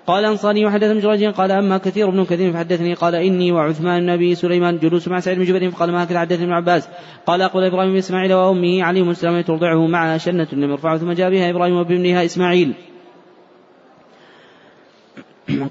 قال 0.06 0.24
أنصاري 0.24 0.66
وحدث 0.66 1.04
جريج 1.04 1.24
قال 1.24 1.50
أما 1.50 1.78
كثير 1.78 2.10
بن 2.10 2.24
كثير 2.24 2.52
فحدثني. 2.52 2.94
قال 2.94 3.14
إني 3.14 3.52
وعثمان 3.52 4.00
بن 4.02 4.10
أبي 4.10 4.34
سليمان 4.34 4.78
جلوس 4.78 5.08
مع 5.08 5.20
سعيد 5.20 5.38
بن 5.38 5.44
جبير 5.44 5.70
فقال 5.70 5.92
ما 5.92 6.04
هكذا 6.04 6.20
حدثني 6.20 6.44
ابن 6.44 6.52
عباس. 6.52 6.88
قال 7.26 7.42
أقول 7.42 7.64
إبراهيم 7.64 7.96
اسماعيل 7.96 8.32
وأمه 8.32 8.82
عليهم 8.82 9.10
السلام 9.10 9.40
ترضعه 9.40 9.86
معها 9.86 10.18
شنة 10.18 10.48
لم 10.52 10.70
يرفعه 10.70 10.98
ثم 10.98 11.12
جاء 11.12 11.30
بها 11.30 11.50
إبراهيم 11.50 11.74
وبابنها 11.74 12.24
إسماعيل. 12.24 12.74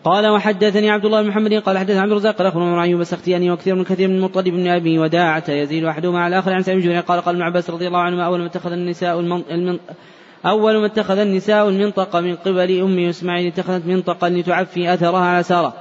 قال 0.03 0.27
وحدثني 0.27 0.89
عبد 0.89 1.05
الله 1.05 1.21
بن 1.21 1.27
محمد 1.27 1.53
قال 1.53 1.77
حدثنا 1.77 2.01
عبد 2.01 2.11
الرزاق 2.11 2.35
قال 2.35 2.47
أخبرنا 2.47 2.83
ايوب 2.83 3.01
السختياني 3.01 3.51
وكثير 3.51 3.75
من 3.75 3.83
كثير 3.83 4.07
من 4.07 4.15
المطلب 4.15 4.47
بن 4.47 4.67
أبي 4.67 4.99
وداعة 4.99 5.43
يزيد 5.49 5.83
أحدهما 5.83 6.19
على 6.19 6.35
الآخر 6.35 6.53
عن 6.53 6.63
سعيد 6.63 6.87
بن 6.87 7.01
قال 7.01 7.21
قال 7.21 7.35
ابن 7.35 7.43
عباس 7.43 7.69
رضي 7.69 7.87
الله 7.87 7.99
عنهما 7.99 8.25
أول 8.25 8.39
ما 8.39 8.45
اتخذ 8.45 8.71
النساء 8.71 9.19
المن... 9.19 9.43
المن... 9.51 9.79
أول 10.45 10.77
ما 10.77 10.85
اتخذ 10.85 11.17
النساء 11.17 11.69
المنطقة 11.69 12.21
من 12.21 12.35
قبل 12.35 12.79
أم 12.79 12.99
اسماعيل 12.99 13.47
اتخذت 13.47 13.85
منطقا 13.85 14.29
لتعفي 14.29 14.93
أثرها 14.93 15.19
على 15.19 15.43
سارة. 15.43 15.73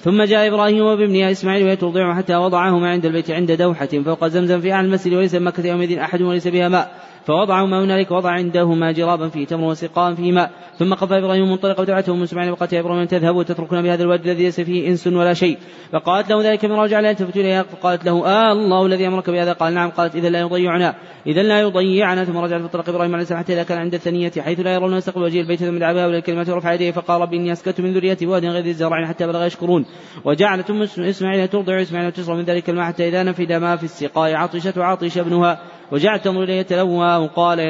ثم 0.00 0.22
جاء 0.22 0.48
إبراهيم 0.48 0.84
وابنها 0.84 1.30
إسماعيل 1.30 1.66
وهي 1.66 1.76
ترضعه 1.76 2.16
حتى 2.16 2.36
وضعهما 2.36 2.90
عند 2.90 3.06
البيت 3.06 3.30
عند 3.30 3.52
دوحة 3.52 3.86
فوق 3.86 4.26
زمزم 4.26 4.60
في 4.60 4.72
اعلى 4.72 4.86
المسجد 4.86 5.12
وليس 5.12 5.34
بمكة 5.34 5.66
يومئذ 5.66 5.98
أحد 5.98 6.22
وليس 6.22 6.48
بها 6.48 6.68
ماء. 6.68 6.90
فوضعهما 7.26 7.84
هنالك 7.84 8.10
وضع 8.10 8.30
عندهما 8.30 8.92
جرابا 8.92 9.28
فيه 9.28 9.46
تمر 9.46 9.64
وسقاء 9.64 10.14
فيه 10.14 10.32
ماء. 10.32 10.50
ثم 10.78 10.94
قفى 10.94 11.18
إبراهيم 11.18 11.50
منطلقا 11.50 11.80
ودعته 11.82 12.12
ام 12.12 12.26
سمعان 12.26 12.50
وقالت 12.50 12.72
يا 12.72 12.80
إبراهيم 12.80 13.04
تذهبوا 13.04 13.38
وتتركنا 13.38 13.82
بهذا 13.82 14.02
الوادي 14.02 14.32
الذي 14.32 14.44
ليس 14.44 14.60
فيه 14.60 14.88
إنس 14.88 15.06
ولا 15.06 15.34
شيء. 15.34 15.58
فقالت 15.92 16.30
له 16.30 16.50
ذلك 16.50 16.64
من 16.64 16.72
رجع 16.72 17.00
لا 17.00 17.10
يلتفت 17.10 17.36
اليها 17.36 17.62
فقالت 17.62 18.04
له 18.04 18.26
آه 18.26 18.52
الله 18.52 18.86
الذي 18.86 19.06
أمرك 19.06 19.30
بهذا؟ 19.30 19.52
قال 19.52 19.74
نعم. 19.74 19.90
قالت 19.90 20.14
اذا 20.14 20.28
لا 20.28 20.40
يضيعنا. 20.40 20.94
اذا 21.26 21.42
لا 21.42 21.60
يضيعنا. 21.60 22.24
ثم 22.24 22.36
رجعت 22.36 22.62
فطلق 22.62 22.88
إبراهيم 22.88 23.12
عليه 23.12 23.22
السلام 23.22 23.40
حتى 23.40 23.52
إذا 23.52 23.62
كان 23.62 23.78
عند 23.78 23.94
الثنية 23.94 24.32
حيث 24.38 24.60
لا 24.60 24.74
يرون 24.74 24.96
يستقبل 24.96 25.22
وجه 25.22 25.40
البيت 25.40 25.58
ثم 25.58 25.78
دعا 25.78 25.92
بها 25.92 26.06
الكلمات 26.06 26.48
ورفع 26.48 26.72
يديه. 26.72 26.90
فقال 26.90 27.20
ربي 27.20 27.36
إني 27.36 27.52
أسكت 27.52 27.80
من 27.80 27.92
ذريتي 27.92 28.26
بواد 28.26 28.44
غير 28.44 28.62
ذي 28.62 28.70
الزرع 28.70 29.06
حتى 29.06 29.26
بلغ 29.26 29.46
يشكرون. 29.46 29.86
وجعلت 30.24 30.70
ام 30.70 30.82
إسماعيل 30.82 31.48
ترضع 31.48 31.82
إسماعيل 31.82 32.08
وتشرب 32.08 32.36
من 32.36 32.44
ذلك 32.44 32.70
الماء 32.70 32.84
حتى 32.84 33.08
إذا 33.08 33.22
نفد 33.22 33.52
ما 33.52 33.76
في 33.76 33.84
السقاء 33.84 34.34
عطشت 34.34 34.78
وعطش 34.78 35.18
ابنها. 35.18 35.60
وجعلت 35.92 36.26
إليه 36.26 36.50
يتلوى 36.50 37.14
أو 37.14 37.26
قال 37.26 37.60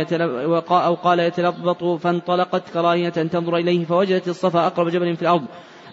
أو 0.70 0.94
قال 0.94 1.20
يتلبط 1.20 1.84
فانطلقت 1.84 2.70
كراهية 2.70 3.08
تنظر 3.08 3.56
إليه 3.56 3.84
فوجدت 3.84 4.28
الصفا 4.28 4.66
أقرب 4.66 4.88
جبل 4.88 5.16
في 5.16 5.22
الأرض. 5.22 5.44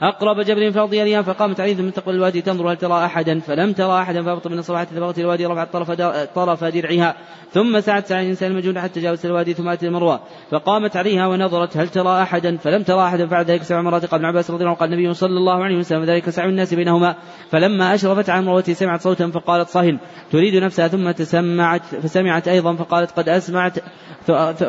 أقرب 0.01 0.39
جبل 0.39 0.71
في 0.71 0.77
الأرض 0.77 0.93
يليها 0.93 1.21
فقامت 1.21 1.59
عليه 1.59 1.75
من 1.75 1.93
تقبل 1.93 2.15
الوادي 2.15 2.41
تنظر 2.41 2.71
هل 2.71 2.77
ترى 2.77 3.05
أحدا؟ 3.05 3.39
فلم 3.39 3.73
ترى 3.73 4.01
أحدا 4.01 4.23
فهبط 4.23 4.47
من 4.47 4.59
الصفا 4.59 4.77
حتى 4.77 4.95
بلغت 4.95 5.19
الوادي 5.19 5.45
رفعت 5.45 5.73
طرف 5.73 5.91
طرف 6.35 6.63
درعها. 6.63 7.15
ثم 7.51 7.79
سعت 7.79 8.07
سعي 8.07 8.23
الإنسان 8.23 8.51
المجهول 8.51 8.79
حتى 8.79 8.99
جاوزت 8.99 9.25
الوادي 9.25 9.53
ثم 9.53 9.69
أتت 9.69 9.83
المروة. 9.83 10.19
فقامت 10.51 10.97
عليها 10.97 11.27
ونظرت 11.27 11.77
هل 11.77 11.87
ترى 11.87 12.21
أحدا؟ 12.21 12.57
فلم 12.57 12.83
ترى 12.83 13.03
أحدا 13.03 13.27
فعل 13.27 13.45
ذلك 13.45 13.63
سبع 13.63 13.81
مرات 13.81 14.05
قال 14.05 14.19
ابن 14.19 14.25
عباس 14.25 14.51
رضي 14.51 14.63
الله 14.63 14.69
عنه 14.69 14.79
قال 14.79 14.93
النبي 14.93 15.13
صلى 15.13 15.37
الله 15.37 15.63
عليه 15.63 15.77
وسلم 15.77 16.03
ذلك 16.03 16.29
سعي 16.29 16.49
الناس 16.49 16.73
بينهما. 16.73 17.15
فلما 17.49 17.93
أشرفت 17.93 18.29
عن 18.29 18.45
مروتي 18.45 18.73
سمعت 18.73 19.01
صوتا 19.01 19.27
فقالت 19.27 19.69
صهن. 19.69 19.99
تريد 20.31 20.63
نفسها 20.63 20.87
ثم 20.87 21.11
تسمعت 21.11 21.85
فسمعت 21.85 22.47
أيضا 22.47 22.75
فقالت 22.75 23.11
قد 23.11 23.29
أسمعت 23.29 23.79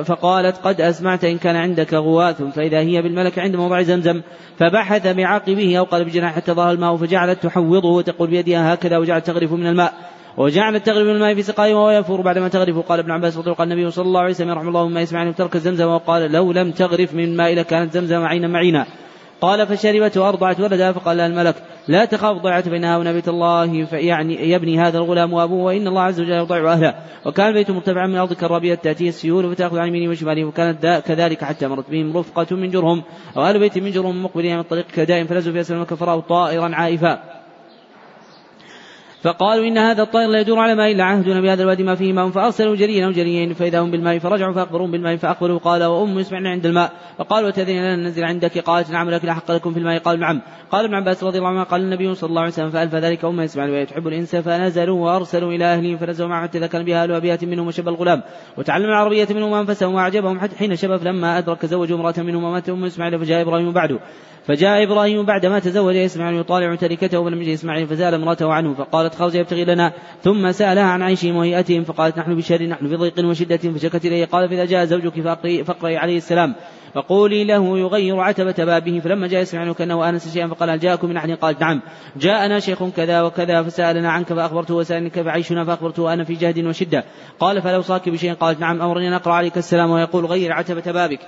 فقالت 0.05 0.57
قد 0.57 0.81
أسمعت 0.81 1.25
إن 1.25 1.39
كان 1.39 1.57
عندك 1.57 1.95
غواث 1.95 2.43
فإذا 2.43 2.79
هي 2.79 3.03
بالملك 3.03 3.39
عند 3.39 3.57
موضع 3.57 3.83
زمزم. 3.83 4.23
فبحث 4.59 5.07
بعقبه 5.15 5.79
أو 5.79 5.85
قال 5.85 6.05
بجناح 6.05 6.35
حتى 6.35 6.53
ظهر 6.53 6.71
الماء 6.71 6.97
فجعلت 6.97 7.43
تحوضه 7.43 7.89
وتقول 7.89 8.31
بيدها 8.31 8.75
هكذا 8.75 8.99
وجعلت 8.99 9.27
تغرف 9.27 9.53
من 9.53 9.67
الماء. 9.67 9.93
وجعلت 10.37 10.87
تغرف 10.87 11.07
من 11.07 11.15
الماء 11.15 11.35
في 11.35 11.43
سقائه 11.43 11.75
وهو 11.75 11.91
يفور 11.91 12.21
بعدما 12.21 12.49
تغرف 12.49 12.79
قال 12.79 12.99
ابن 12.99 13.11
عباس 13.11 13.37
رضي 13.37 13.51
الله 13.51 13.63
النبي 13.63 13.91
صلى 13.91 14.07
الله 14.07 14.21
عليه 14.21 14.31
وسلم 14.31 14.51
رحمه 14.51 14.69
الله 14.69 14.89
ما 14.89 15.01
يسمعني 15.01 15.33
ترك 15.33 15.57
زمزم 15.57 15.87
وقال 15.87 16.33
لو 16.33 16.53
لم 16.53 16.71
تغرف 16.71 17.15
من 17.15 17.25
الماء 17.25 17.55
لكانت 17.55 17.93
زمزم 17.93 18.25
عينا 18.25 18.49
معينا. 18.49 18.87
قال 19.41 19.67
فشربت 19.67 20.17
وأرضعت 20.17 20.61
ولدها 20.61 20.93
فقال 20.93 21.17
لها 21.17 21.27
الملك 21.27 21.55
لا 21.89 22.05
تخاف 22.05 22.37
ضيعت 22.37 22.69
بينها 22.69 22.97
وبين 22.97 23.13
بيت 23.13 23.29
الله 23.29 23.85
فيعني 23.85 24.51
يبني 24.51 24.79
هذا 24.81 24.99
الغلام 24.99 25.33
وأبوه 25.33 25.65
وإن 25.65 25.87
الله 25.87 26.03
عز 26.03 26.21
وجل 26.21 26.33
يضيع 26.33 26.73
أهله. 26.73 26.95
وكان 27.27 27.49
البيت 27.49 27.71
مرتفعا 27.71 28.07
من 28.07 28.15
الأرض 28.15 28.33
كالرابية 28.33 28.75
تأتيه 28.75 29.09
السيول 29.09 29.55
فتأخذ 29.55 29.79
عن 29.79 29.89
يمينه 29.89 30.11
وشماله 30.11 30.45
وكانت 30.45 31.03
كذلك 31.07 31.45
حتى 31.45 31.69
مرت 31.69 31.91
بهم 31.91 32.17
رفقة 32.17 32.57
من 32.57 32.71
جرهم. 32.71 33.03
أهل 33.37 33.59
بيت 33.59 33.79
من 33.79 33.91
جرهم 33.91 34.25
مقبلين 34.25 34.55
من 34.55 34.61
الطريق 34.61 34.87
كدائم 34.87 35.27
فنزلوا 35.27 35.55
في 35.55 35.61
أسفل 35.61 35.97
فراوا 35.97 36.21
طائرا 36.21 36.75
عائفا. 36.75 37.44
فقالوا 39.25 39.69
إن 39.69 39.79
هذا 39.79 40.03
الطائر 40.03 40.29
لا 40.29 40.41
يدور 40.41 40.59
على 40.59 40.75
ماء 40.75 40.93
إلا 40.93 41.05
عهدنا 41.05 41.41
بهذا 41.41 41.63
الوادي 41.63 41.83
ما 41.83 41.95
فيه 41.95 42.13
ماء 42.13 42.31
فأرسلوا 42.31 42.77
جريا 42.77 43.07
أو 43.07 43.11
جريين 43.11 43.55
فإذا 43.55 43.81
هم 43.81 43.91
بالماء 43.91 44.19
فرجعوا 44.19 44.53
فأخبرون 44.53 44.91
بالماء 44.91 45.17
فأقبلوا 45.17 45.59
قال 45.59 45.85
وأم 45.85 46.19
يسمعنا 46.19 46.51
عند 46.51 46.67
الماء. 46.67 46.93
فقالوا 47.19 47.49
وتأذين 47.49 47.77
لنا 47.77 47.97
ننزل 47.97 48.25
عندك؟ 48.25 48.59
قالت 48.59 48.91
نعم 48.91 49.11
لك 49.11 49.25
لا 49.25 49.35
حق 49.35 49.51
لكم 49.51 49.73
في 49.73 49.79
الماء. 49.79 49.99
قال 49.99 50.21
نعم. 50.21 50.41
قال 50.71 50.85
ابن 50.85 50.95
عباس 50.95 51.25
رضي 51.25 51.39
الله 51.39 51.49
عنه 51.49 51.63
قال 51.63 51.81
النبي 51.81 52.15
صلى 52.15 52.29
الله 52.31 52.41
عليه 52.41 52.53
وسلم 52.53 52.71
فألف 52.71 52.95
ذلك 52.95 53.25
أم 53.25 53.41
يسمع 53.41 53.65
وهي 53.65 53.87
تحب 53.87 54.09
الإنس 54.09 54.37
فنزلوا 54.37 55.05
وأرسلوا 55.05 55.53
إلى 55.53 55.65
أهلهم 55.65 55.97
فنزلوا 55.97 56.29
معه 56.29 56.43
حتى 56.43 56.69
كان 56.69 56.85
بها 56.85 57.05
أبيات 57.17 57.45
منهم 57.45 57.67
وشب 57.67 57.89
الغلام. 57.89 58.23
وتعلم 58.59 58.85
العربية 58.85 59.29
منهم 59.31 59.55
أنفسهم 59.55 59.95
وأعجبهم 59.95 60.41
حتى 60.41 60.57
حين 60.57 60.77
شباب 60.77 61.03
لما 61.05 61.39
أدرك 61.39 61.67
زوجوا 61.67 61.97
امرأة 61.97 62.15
منهم 62.19 62.45
ومات 62.45 62.69
أم 62.69 62.85
إسماعيل 62.85 63.19
فجاء 63.19 63.43
إبراهيم 63.43 63.73
بعده 63.73 63.99
فجاء 64.47 64.83
إبراهيم 64.83 65.25
بعدما 65.25 65.59
تزوج 65.59 65.97
إسماعيل 65.97 66.41
يطالع 66.41 66.75
تركته 66.75 67.19
ولم 67.19 67.43
يجد 67.43 67.53
إسماعيل 67.53 67.87
فزال 67.87 68.15
امرأته 68.15 68.53
عنه 68.53 68.75
فقالت 68.75 69.14
خرج 69.15 69.35
يبتغي 69.35 69.65
لنا. 69.65 69.93
ثم 70.23 70.53
سألها 70.53 70.85
عن 70.85 71.03
عيشهم 71.03 71.37
وهيئتهم 71.37 71.85
فقالت 71.85 72.19
نحن 72.19 72.37
بشر 72.37 72.63
نحن 72.63 72.89
في 72.89 72.97
ضيق 72.97 73.25
وشدة 73.25 73.57
فشكت 73.57 74.07
إليه 74.07 74.25
قال 74.25 74.49
فإذا 74.49 74.65
جاء 74.65 74.85
زوجك 74.85 75.21
فاقرئي 75.65 75.97
عليه 75.97 76.17
السلام 76.17 76.55
فقولي 76.95 77.45
له 77.45 77.79
يغير 77.79 78.21
عتبة 78.21 78.65
بابه. 78.65 79.01
فلما 79.01 79.27
جاء 79.27 79.43
إسماعيل 79.43 79.73
كأنه 79.73 80.09
آنس 80.09 80.33
شيئا 80.33 80.47
فقال 80.47 80.71
هل 80.71 80.79
جاءكم 80.79 81.09
من 81.09 81.17
أحد؟ 81.17 81.31
قالت 81.31 81.61
نعم. 81.61 81.81
جاءنا 82.17 82.61
شيخ 82.61 82.85
كذا 82.97 83.23
وكذا 83.23 83.63
فسألنا 83.63 84.11
عنك 84.11 84.33
فأخبرته 84.33 84.75
وسألني 84.75 85.11
كيف 85.11 85.27
عيشنا 85.27 85.65
فأخبرته 85.65 86.13
أنا 86.13 86.25
في 86.25 86.35
جهد 86.35 86.65
وشدة. 86.65 87.05
قال 87.41 87.63
فلو 87.63 87.83
صاك 87.83 88.09
بشيء؟ 88.09 88.33
قالت 88.33 88.61
نعم. 88.61 88.83
أمرني 88.83 89.09
أن 89.09 89.13
أقرأ 89.13 89.33
عليك 89.33 89.59
السلام 89.59 89.91
ويقول 89.91 90.27
غير 90.27 90.53
عتبة 90.53 90.93
بابك. 90.93 91.21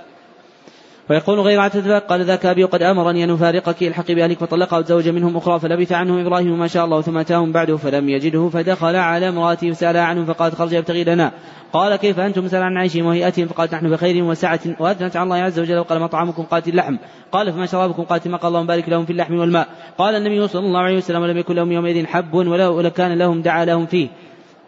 ويقول 1.10 1.40
غير 1.40 1.60
عتبة 1.60 1.98
قال 1.98 2.24
ذاك 2.24 2.46
أبي 2.46 2.64
وقد 2.64 2.82
أمرني 2.82 3.24
أن 3.24 3.30
أفارقك 3.30 3.82
الحقي 3.82 4.14
بأهلك 4.14 4.38
فطلقها 4.38 4.78
وتزوج 4.78 5.08
منهم 5.08 5.36
أخرى 5.36 5.60
فلبث 5.60 5.92
عنه 5.92 6.20
إبراهيم 6.26 6.58
ما 6.58 6.66
شاء 6.66 6.84
الله 6.84 7.00
ثم 7.00 7.18
أتاهم 7.18 7.52
بعده 7.52 7.76
فلم 7.76 8.08
يجده 8.08 8.48
فدخل 8.48 8.96
على 8.96 9.28
امرأته 9.28 9.70
فسألها 9.70 10.02
عنهم 10.02 10.24
فقالت 10.24 10.54
خرج 10.54 10.72
يبتغي 10.72 11.04
لنا. 11.04 11.32
قال 11.72 11.96
كيف 11.96 12.20
أنتم 12.20 12.48
سأل 12.48 12.62
عن 12.62 12.76
عيشهم 12.76 13.06
وهيئتهم؟ 13.06 13.46
فقالت 13.46 13.74
نحن 13.74 13.90
بخير 13.90 14.24
وسعة 14.24 14.60
وأثنت 14.80 15.16
على 15.16 15.24
الله 15.24 15.36
عز 15.36 15.58
وجل 15.58 15.78
وقال 15.78 15.98
ما 15.98 16.06
طعامكم؟ 16.06 16.42
قالت 16.42 16.68
اللحم. 16.68 16.96
قال 17.32 17.52
فما 17.52 17.66
شرابكم؟ 17.66 18.02
قالت 18.02 18.28
ما 18.28 18.36
قال 18.36 18.48
اللهم 18.48 18.66
بارك 18.66 18.88
لهم 18.88 19.04
في 19.04 19.12
اللحم 19.12 19.34
والماء. 19.34 19.68
قال 19.98 20.14
النبي 20.14 20.48
صلى 20.48 20.66
الله 20.66 20.80
عليه 20.80 20.96
وسلم 20.96 21.22
ولم 21.22 21.36
يكن 21.36 21.54
لهم 21.54 21.72
يومئذ 21.72 22.06
حب 22.06 22.34
ولو 22.34 22.80
لكان 22.80 23.18
لهم 23.18 23.42
دعا 23.42 23.64
لهم 23.64 23.86
فيه. 23.86 24.08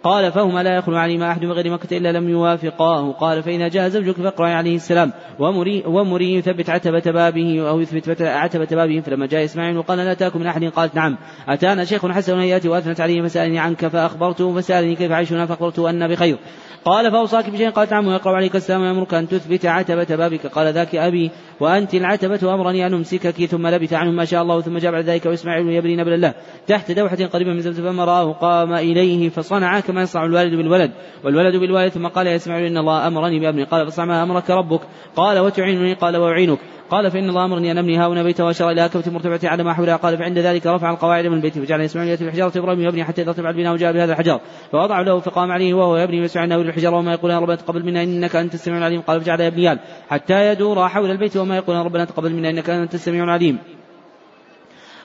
قال 0.02 0.32
فهما 0.32 0.62
لا 0.62 0.76
يخلو 0.76 0.96
عليهما 0.96 1.30
أحد 1.30 1.44
بغير 1.44 1.70
مكة 1.70 1.96
إلا 1.96 2.12
لم 2.12 2.28
يوافقاه. 2.28 3.12
قال 3.12 3.42
فإذا 3.42 3.68
جاء 3.68 3.88
زوجك 3.88 4.16
فاقرأ 4.16 4.48
عليه 4.48 4.76
السلام. 4.76 5.12
ومري, 5.38 5.82
ومري 5.86 6.34
يثبت 6.34 6.70
عتبة 6.70 7.02
بابه 7.06 7.68
أو 7.68 7.80
يثبت 7.80 8.22
عتبة 8.22 8.68
بابه 8.70 9.00
فلما 9.00 9.26
جاء 9.26 9.44
إسماعيل 9.44 9.78
وقال 9.78 9.98
لا 9.98 10.14
تأكل 10.14 10.38
من 10.38 10.46
أحد 10.46 10.64
قالت 10.64 10.94
نعم. 10.94 11.16
أتانا 11.48 11.84
شيخ 11.84 12.06
حسن 12.06 12.38
يأتي 12.38 12.68
وأثنت 12.68 13.00
عليه 13.00 13.22
فسألني 13.22 13.58
عنك 13.58 13.86
فأخبرته 13.86 14.54
فسألني 14.54 14.94
كيف 14.94 15.12
عيشنا 15.12 15.46
فأخبرته 15.46 15.90
أن 15.90 16.08
بخير. 16.08 16.36
قال 16.84 17.10
فأوصاك 17.10 17.50
بشيء؟ 17.50 17.70
قالت 17.70 17.92
نعم 17.92 18.06
ويقرأ 18.06 18.36
عليك 18.36 18.56
السلام 18.56 18.82
ويأمرك 18.82 19.14
أن 19.14 19.28
تثبت 19.28 19.66
عتبة 19.66 20.16
بابك. 20.16 20.46
قال 20.46 20.72
ذاك 20.74 20.94
أبي 20.94 21.30
وأنت 21.60 21.94
العتبة 21.94 22.54
أمرني 22.54 22.86
أن 22.86 22.94
أمسكك 22.94 23.44
ثم 23.44 23.66
لبث 23.66 23.92
عنه 23.92 24.10
ما 24.10 24.24
شاء 24.24 24.42
الله 24.42 24.60
ثم 24.60 24.78
جاء 24.78 24.92
بعد 24.92 25.04
ذلك 25.04 25.26
وإسماعيل 25.26 25.68
يبني 25.68 25.96
نبل 25.96 26.12
الله 26.12 26.34
تحت 26.66 26.92
دوحة 26.92 27.16
قريبة 27.16 27.52
من 27.52 27.60
زمزم 27.60 27.84
فما 27.84 28.04
رآه 28.04 28.32
قام 28.32 28.72
إليه 28.72 29.28
فصنع 29.28 29.80
كما 29.88 30.02
يصنع 30.02 30.24
الوالد 30.24 30.54
بالولد 30.54 30.90
والولد 31.24 31.56
بالوالد 31.56 31.92
ثم 31.92 32.06
قال 32.06 32.26
يا 32.26 32.36
إسماعيل 32.36 32.66
إن 32.66 32.76
الله 32.76 33.06
أمرني 33.06 33.40
بأبني 33.40 33.64
قال 33.64 33.86
فاصنع 33.86 34.04
ما 34.04 34.22
أمرك 34.22 34.50
ربك 34.50 34.80
قال 35.16 35.38
وتعينني 35.38 35.94
قال 35.94 36.16
وأعينك 36.16 36.58
قال 36.90 37.10
فإن 37.10 37.28
الله 37.28 37.44
أمرني 37.44 37.72
أن 37.72 37.78
أبني 37.78 37.98
هنا 37.98 38.22
بيتا 38.22 38.44
وأشار 38.44 38.70
إلى 38.70 38.88
كبت 38.88 39.08
مرتفعة 39.08 39.50
على 39.50 39.64
ما 39.64 39.72
حولها 39.74 39.96
قال 39.96 40.18
فعند 40.18 40.38
ذلك 40.38 40.66
رفع 40.66 40.90
القواعد 40.90 41.26
من 41.26 41.36
البيت 41.36 41.58
فجعل 41.58 41.80
إسماعيل 41.80 42.10
يأتي 42.10 42.26
بحجارة 42.26 42.58
إبراهيم 42.58 42.80
يبني 42.80 43.04
حتى 43.04 43.22
إذا 43.22 43.30
ارتفع 43.30 43.50
البناء 43.50 43.72
وجاء 43.72 43.92
بهذا 43.92 44.12
الحجر 44.12 44.40
فوضع 44.72 45.00
له 45.00 45.20
فقام 45.20 45.52
عليه 45.52 45.74
وهو 45.74 45.96
يبني 45.96 46.20
ويسمع 46.20 46.44
أنه 46.44 46.56
الحجر 46.56 46.94
وما 46.94 47.12
يقول 47.12 47.30
يا 47.30 47.38
ربنا 47.38 47.56
تقبل 47.56 47.84
منا 47.84 48.02
إنك 48.02 48.36
أنت 48.36 48.54
السميع 48.54 48.78
العليم 48.78 49.00
قال 49.00 49.20
فجعل 49.20 49.40
يبنيان 49.40 49.78
حتى 50.08 50.52
يدور 50.52 50.88
حول 50.88 51.10
البيت 51.10 51.36
وما 51.36 51.56
يقول 51.56 51.76
يا 51.76 51.82
ربنا 51.82 52.04
تقبل 52.04 52.32
منا 52.32 52.50
إنك 52.50 52.70
أنت 52.70 52.94
السميع 52.94 53.24
العليم. 53.24 53.58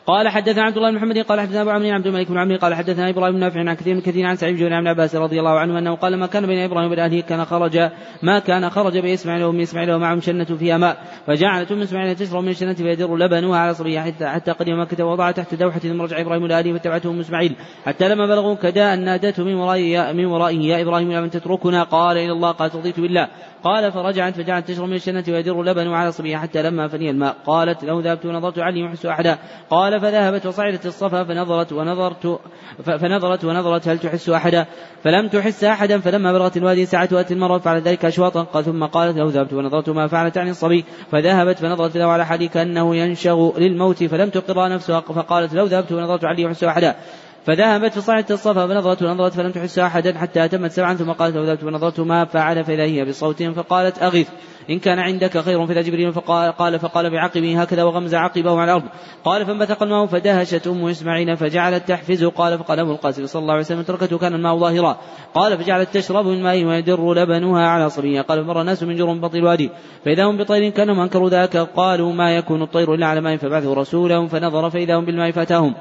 قال 0.06 0.30
حدثنا 0.30 0.64
عبد 0.64 0.78
الله 0.78 0.90
بن 0.90 0.96
محمد 0.96 1.18
قال 1.18 1.40
حدثنا 1.40 1.62
أبو 1.62 1.70
عمرو 1.70 1.90
عبد 1.90 2.08
الملك 2.08 2.28
بن 2.28 2.38
عمرو 2.38 2.58
قال 2.58 2.74
حدثنا 2.76 3.10
إبراهيم 3.10 3.34
بن 3.34 3.40
نافع 3.40 3.60
عن 3.60 3.74
كثير 3.74 3.96
من 3.96 4.02
كثير 4.02 4.26
عن 4.26 4.36
سعيد 4.36 4.64
بن 4.64 4.88
عباس 4.88 5.16
رضي 5.16 5.40
الله 5.40 5.60
عنه 5.60 5.80
أنه 5.80 5.96
قال 5.96 6.18
ما 6.18 6.28
كان 6.28 6.48
بين 6.48 6.60
إبراهيم 6.60 6.88
وبين 6.88 7.00
اهله 7.00 7.22
كان 7.22 7.46
خرج 7.46 7.90
ما 8.24 8.40
كان 8.40 8.70
خرج 8.70 8.98
باسماعيل 8.98 9.44
وام 9.44 9.60
إسماعيل 9.60 9.92
ومعهم 9.92 10.22
شنة 10.22 10.44
فيها 10.44 10.78
ماء 10.78 10.98
فجعلت 11.28 11.72
أم 11.72 11.82
إسماعيل 11.82 12.16
تشرب 12.16 12.44
من 12.44 12.50
الشنه 12.50 12.74
فيدر 12.74 13.18
لبنها 13.18 13.58
على 13.58 13.74
صبيها 13.74 14.02
حتى 14.02 14.28
حتى 14.28 14.52
قدم 14.52 14.82
مكة 14.82 15.06
ووضع 15.06 15.32
تحت 15.32 15.56
دوحة 15.56 15.80
ثم 15.80 16.02
رجع 16.02 16.22
إبراهيم 16.22 16.46
إلى 16.46 16.60
أهله 16.60 16.78
فتبعته 16.78 17.10
أم 17.10 17.20
إسماعيل. 17.20 17.56
حتى 17.86 18.10
لما 18.10 18.26
بلغوا 18.26 18.56
كداء 18.56 18.96
نادته 18.96 19.44
من 19.44 19.56
ورائه 19.56 20.12
من 20.12 20.26
ورائه 20.26 20.60
يا 20.60 20.82
إبراهيم 20.82 21.12
لمن 21.12 21.30
تتركنا؟ 21.30 21.84
قال 21.84 22.18
إلى 22.18 22.32
الله. 22.32 22.52
قال 22.52 22.76
رضيت 22.76 23.00
بالله. 23.00 23.28
قال 23.64 23.92
فرجعت 23.92 24.36
فجعلت 24.36 24.68
تشرب 24.68 24.88
من 24.88 24.96
الشنة 24.96 25.24
ويدر 25.28 25.64
لبن 25.64 25.88
على 25.88 26.12
صبيها 26.12 26.40
حتى 26.40 26.62
لما 26.62 26.88
فني 26.88 27.10
الماء. 27.10 27.36
قالت 27.46 27.84
لو 27.84 28.00
ذهبت 28.00 28.26
ونظرت 28.26 28.60
علي 28.60 28.80
يحس 28.80 29.06
أحدا. 29.06 29.38
قال 29.70 30.02
فذهبت 30.02 30.46
وصعدت 30.46 30.86
الصفا 30.86 31.24
فنظرت 31.24 31.74
ونظرت 31.74 32.40
فنظرت 32.84 33.46
ونظرت 33.46 33.88
هل 33.88 34.00
تحس 34.00 34.30
أحدا. 34.30 34.66
فلم 35.04 35.28
تحس 35.28 35.64
أحدا 35.64 36.00
فلما 36.00 36.34
بلغت 36.34 36.58
الوادي 36.58 36.86
ساعة 36.86 37.10
وأتي 37.12 37.34
المرة 37.34 37.58
فعل 37.58 37.82
ذلك 37.82 38.06
أشواطا. 38.06 38.44
قال 38.44 38.64
ثم 38.64 38.86
قالت 38.86 39.18
لو 39.18 39.28
ذهبت 39.28 39.54
ونظرت 39.54 39.90
ما 39.90 40.08
فعلت 40.08 40.38
عن 40.38 40.50
الصبي. 40.50 40.86
فذهبت 41.12 41.60
فنظرت 41.60 41.98
له 41.98 42.06
على 42.06 42.26
حالي 42.26 42.48
كأنه 42.48 42.96
ينشغ 42.96 43.60
للموت 43.60 44.04
فلم 44.04 44.30
تقر 44.30 44.70
نفسها. 44.70 45.00
فقالت 45.00 45.54
لو 45.54 45.66
ذهبت 45.66 45.92
ونظرت 45.92 46.26
علي 46.26 46.42
يحس 46.42 46.64
أحدا. 46.64 46.96
فذهبت 47.46 47.94
فصعدت 47.94 48.32
الصفا 48.32 48.68
فنظرت 48.68 49.04
ونظرت 49.04 49.34
فلم 49.34 49.52
تحس 49.52 49.80
أحدا 49.80 50.18
حتى 50.18 50.46
أتمت 50.46 50.72
سبعا 50.72 50.94
ثم 50.94 51.12
قالت 51.12 51.36
وذهبت 51.38 51.64
ونظرت 51.64 52.00
ما 52.00 52.26
فعل 52.26 52.64
فإذا 52.64 52.84
هي 52.84 53.06
بصوت 53.06 53.44
فقالت 53.44 54.04
أغث 54.04 54.30
إن 54.70 54.80
كان 54.80 55.00
عندك 55.00 55.38
خير 55.38 55.68
فإذا 55.68 55.82
جبريل 55.82 56.14
فقال 56.14 56.52
قال 56.52 56.80
فقال 56.80 57.10
بعقبه 57.10 57.62
هكذا 57.62 57.84
وغمز 57.84 58.16
عقبه 58.16 58.60
على 58.60 58.72
الأرض 58.72 58.84
قال 59.24 59.46
فانبثق 59.46 59.84
الماء 59.84 60.06
فدهشت 60.06 60.68
أم 60.68 60.88
إسماعيل 60.88 61.38
فجعلت 61.38 61.88
تحفزه 61.88 62.30
قال 62.30 62.60
فقال 62.60 62.80
أبو 62.80 62.92
القاسم 62.92 63.26
صلى 63.26 63.42
الله 63.42 63.54
عليه 63.54 63.64
وسلم 63.64 63.82
تركته 63.82 64.18
كان 64.18 64.34
الماء 64.34 64.58
ظاهرا 64.58 64.98
قال 65.34 65.58
فجعلت 65.58 65.98
تشرب 65.98 66.26
من 66.26 66.44
ماء 66.44 66.66
ويدر 66.66 67.14
لبنها 67.14 67.68
على 67.68 67.90
صبيها 67.90 68.22
قال 68.22 68.44
فمر 68.44 68.62
الناس 68.62 68.84
من 68.84 68.96
جرم 68.96 69.22
بطن 69.22 69.38
الوادي 69.38 69.70
فإذا 70.06 70.26
هم 70.26 70.38
بطير 70.38 70.70
كانهم 70.70 71.00
أنكروا 71.00 71.30
ذاك 71.30 71.58
قالوا 71.58 72.14
ما 72.14 72.36
يكون 72.36 72.62
الطير 72.62 72.94
إلا 72.94 73.06
على 73.08 73.22
ماء 73.22 73.38
فبعثوا 73.38 73.76
رسولهم 73.76 74.28
فنظر 74.28 74.70
فإذا 74.70 74.96
هم 74.96 75.06
بالماء 75.06 75.32
فأتاهم 75.32 75.76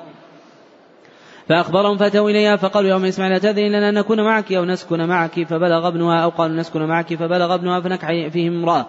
فأخبرهم 1.49 1.97
فأتوا 1.97 2.31
إليها 2.31 2.57
فقالوا 2.57 2.91
يوم 2.91 3.05
إسماعيل 3.05 3.41
تأذن 3.41 3.69
لنا 3.69 3.89
أن 3.89 3.95
نكون 3.95 4.21
معك 4.25 4.53
أو 4.53 4.65
نسكن 4.65 5.09
معك؟ 5.09 5.43
فبلغ 5.45 5.89
ابنها 5.89 6.25
أو 6.25 6.29
قالوا 6.29 6.57
نسكن 6.57 6.83
معك 6.83 7.15
فبلغ 7.15 7.55
ابنها 7.55 7.81
فنكح 7.81 8.29
فيهم 8.29 8.53
امرأة. 8.53 8.87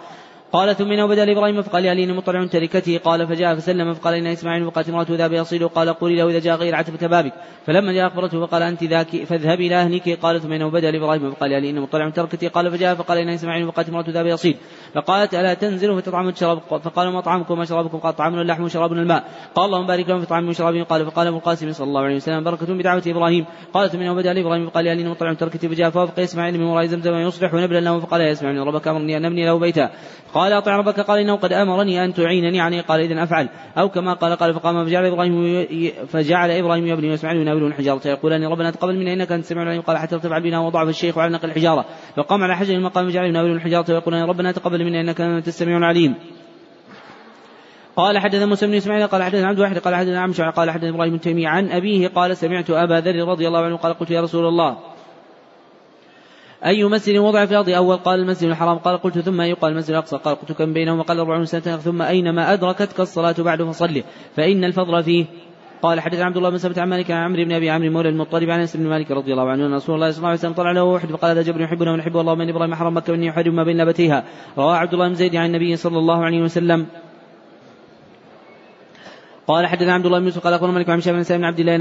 قال 0.53 0.75
ثم 0.75 0.91
انه 0.91 1.05
بدا 1.07 1.25
لإبراهيم 1.25 1.61
فقال 1.61 1.85
يا 1.85 1.93
لي 1.93 2.13
مطلع 2.13 2.45
تركته 2.45 2.97
قال 2.97 3.27
فجاء 3.27 3.55
فسلم 3.55 3.93
فقال 3.93 4.13
إن 4.13 4.27
إسماعيل 4.27 4.63
وقالت 4.63 4.89
امراته 4.89 5.15
ذهب 5.15 5.34
يصيل 5.34 5.67
قال 5.67 5.93
قولي 5.93 6.15
له 6.15 6.30
إذا 6.30 6.39
جاء 6.39 6.55
غير 6.55 6.75
عتبة 6.75 7.07
بابك. 7.07 7.34
فلما 7.65 7.93
جاء 7.93 8.07
أخبرته 8.07 8.45
فقال 8.45 8.61
أنت 8.61 8.84
ذاك 8.84 9.07
فاذهبي 9.07 9.67
إلى 9.67 9.75
أهلك. 9.75 10.19
قال 10.21 10.41
ثم 10.41 10.51
انه 10.51 10.69
بدا 10.69 10.91
لإبراهيم 10.91 11.31
فقال 11.31 11.51
يا 11.51 11.59
لي 11.59 11.69
ان 11.69 11.81
مطلع 11.81 12.09
تركتي. 12.09 12.47
قال 12.47 12.71
فجاء 12.71 12.95
فقال 12.95 13.17
إن 13.17 13.30
إسماعيل 13.30 13.67
وقالت 13.67 13.89
امراته 13.89 14.11
ذهب 14.11 14.25
يصيل 14.25 14.57
فقالت 14.95 15.34
ألا 15.34 15.53
تنزل 15.53 16.01
فتطعم 16.01 16.27
وتشرب 16.27 16.59
فقال 16.59 17.13
ما 17.13 17.21
طعامكم 17.21 17.53
وما 17.53 17.99
قال 18.03 18.15
طعامنا 18.15 18.41
اللحم 18.41 18.63
وشرابنا 18.63 19.01
الماء. 19.01 19.23
قال 19.55 19.65
اللهم 19.65 19.88
بارك 19.88 20.09
لهم 20.09 20.19
في 20.19 20.25
طعام 20.25 20.49
وشرابهم 20.49 20.84
قال 20.84 21.05
فقال 21.05 21.27
أبو 21.27 21.38
القاسم 21.38 21.71
صلى 21.71 21.88
الله 21.88 22.01
عليه 22.01 22.15
وسلم 22.15 22.43
بركة 22.43 22.73
بدعوة 22.73 23.03
إبراهيم. 23.07 23.45
قال 23.73 23.89
ثم 23.89 23.99
انه 23.99 24.13
بدا 24.13 24.34
لإبراهيم 24.34 24.69
فقال 24.69 24.88
يا 24.88 24.95
لي 24.95 25.03
مطلع 25.03 25.34
تركتي. 25.34 25.69
فجاء 25.69 25.89
فوافق 25.89 26.19
إسماعيل 26.19 26.59
من 26.59 26.65
وراء 26.65 26.85
زمزم 26.85 27.13
يصلح 27.13 27.53
ونبلا 27.53 27.80
له. 27.80 27.99
فقال 27.99 28.21
يا 28.21 28.31
إسماعيل 28.31 28.67
ربك 28.67 28.88
أمرني 28.88 29.17
أن 29.17 29.25
أبني 29.25 29.45
له 29.45 29.59
بيتا. 29.59 29.89
قال 30.34 30.43
أطع 30.52 30.78
ربك 30.78 30.99
قال 30.99 31.20
إنه 31.20 31.36
قد 31.36 31.53
أمرني 31.53 32.06
أن 32.06 32.14
تعينني 32.14 32.61
عليه 32.61 32.82
قال 32.82 33.02
اذا 33.02 33.24
أفعل. 33.24 33.49
أو 33.78 33.90
كما 33.90 34.14
قال 34.14 34.36
قال 34.36 34.53
فقام 34.53 34.86
فجعل 34.86 35.06
إبراهيم 35.06 35.65
فجعل 36.07 36.52
إبراهيم 36.52 36.88
يبني 36.88 37.10
واسماعيل 37.10 37.41
يناولون 37.41 37.72
الحجارة. 37.72 38.07
يقولان 38.07 38.44
ربنا 38.44 38.72
تقبل 38.72 38.95
منا 38.95 39.14
إنك 39.14 39.32
أنت 39.32 39.44
السميع 39.44 39.64
العليم. 39.64 39.82
قال 39.82 39.98
حتى 39.98 40.15
ارتفع 40.15 40.38
البناء 40.38 40.61
وضعف 40.61 40.90
الشيخ 40.90 41.18
على 41.18 41.34
نقل 41.34 41.49
الحجارة. 41.49 41.86
فقام 42.15 42.44
على 42.44 42.56
حجر 42.56 42.74
المقام 42.74 43.10
فجعل 43.10 43.26
يناولون 43.26 43.56
الحجارة. 43.56 43.94
ويقولان 43.94 44.24
ربنا 44.24 44.52
تقبل 44.52 44.86
منا 44.86 45.02
إنك 45.02 45.22
أنت 45.22 45.48
السميع 45.48 45.78
العليم. 45.78 46.15
قال 47.95 48.18
حدثنا 48.18 48.45
موسى 48.45 48.68
بن 48.68 48.74
إسماعيل 48.74 49.07
قال 49.07 49.24
حدثنا 49.24 49.48
عبد 49.48 49.57
الواحد 49.57 49.78
قال 49.78 49.95
حدثنا 49.95 50.22
عمشع 50.22 50.49
قال 50.49 50.72
حدثنا 50.72 50.90
إبراهيم 50.90 51.14
التيمي 51.14 51.48
عن 51.48 51.70
أبيه 51.70 52.07
قال 52.07 52.38
سمعت 52.38 52.70
أبا 52.70 52.94
ذر 52.94 53.28
رضي 53.28 53.48
الله 53.48 53.60
عنه 53.60 53.78
قال 53.78 53.94
قلت 53.94 54.11
يا 54.11 54.22
رسول 54.22 54.45
الله. 54.45 54.78
أي 56.65 56.84
مسجد 56.84 57.18
وضع 57.18 57.45
في 57.45 57.52
الأرض؟ 57.52 57.69
أول 57.69 57.98
قال 57.98 58.19
المسجد 58.19 58.49
الحرام 58.49 58.77
قال 58.77 58.98
قلت 58.98 59.19
ثم 59.19 59.41
أي؟ 59.41 59.53
قال 59.53 59.72
المسجد 59.72 59.90
الأقصى 59.90 60.18
قال 60.18 60.35
قلت 60.35 60.52
كم 60.52 60.73
بينهما 60.73 61.03
قال 61.03 61.19
أربعون 61.19 61.45
سنة. 61.45 61.77
ثم 61.77 62.02
أينما 62.02 62.53
أدركتك 62.53 62.99
الصلاة 62.99 63.35
بعد 63.40 63.64
فصلي 63.64 64.03
فإن 64.35 64.64
الفضل 64.64 65.03
فيه. 65.03 65.26
قال 65.81 65.99
حدث 65.99 66.19
عبد 66.19 66.38
الله 66.38 66.49
بن 66.49 66.57
سبت 66.57 66.80
عن 66.80 66.90
مالك 66.90 67.11
عن 67.11 67.23
عمرو 67.23 67.44
بن 67.44 67.52
أبي 67.52 67.69
عمرو 67.69 67.91
مولى 67.91 68.10
المطلب 68.10 68.49
عن 68.49 68.60
أنس 68.60 68.77
بن 68.77 68.88
مالك 68.88 69.11
رضي 69.11 69.31
الله 69.31 69.49
عنه 69.49 69.65
أن 69.65 69.73
رسول 69.73 69.95
الله 69.95 70.11
صلى 70.11 70.18
الله 70.18 70.30
عليه 70.30 70.40
وسلم 70.40 70.53
طلع 70.53 70.72
له 70.72 70.84
واحد 70.84 71.07
فقال 71.07 71.31
هذا 71.31 71.41
جبر 71.41 71.61
يحبنا 71.61 71.91
ونحبه 71.91 72.22
اللهم 72.22 72.41
اني 72.41 72.52
إبراهيم 72.52 72.76
حرم 72.76 72.98
مكة 72.98 73.14
وإني 73.14 73.30
احرم 73.30 73.56
ما 73.56 73.64
بين 73.64 73.77
لبتيها 73.77 74.23
رواه 74.57 74.76
عبد 74.76 74.94
الله 74.94 75.07
بن 75.07 75.15
زيد 75.15 75.35
عن 75.35 75.45
النبي 75.45 75.76
صلى 75.76 75.98
الله 75.98 76.26
عليه 76.26 76.41
وسلم. 76.41 76.85
قال 79.48 79.68
حدثنا 79.68 79.94
عبد 79.94 80.06
الله 80.06 80.20
بن 80.20 80.26
يوسف 80.26 80.44
قال 80.44 80.53
أخبرنا 80.53 80.74
مالك 80.74 80.90
عن 80.90 81.02
شيخ 81.02 81.14
بن 81.14 81.44
عبد 81.44 81.60
الله 81.60 81.76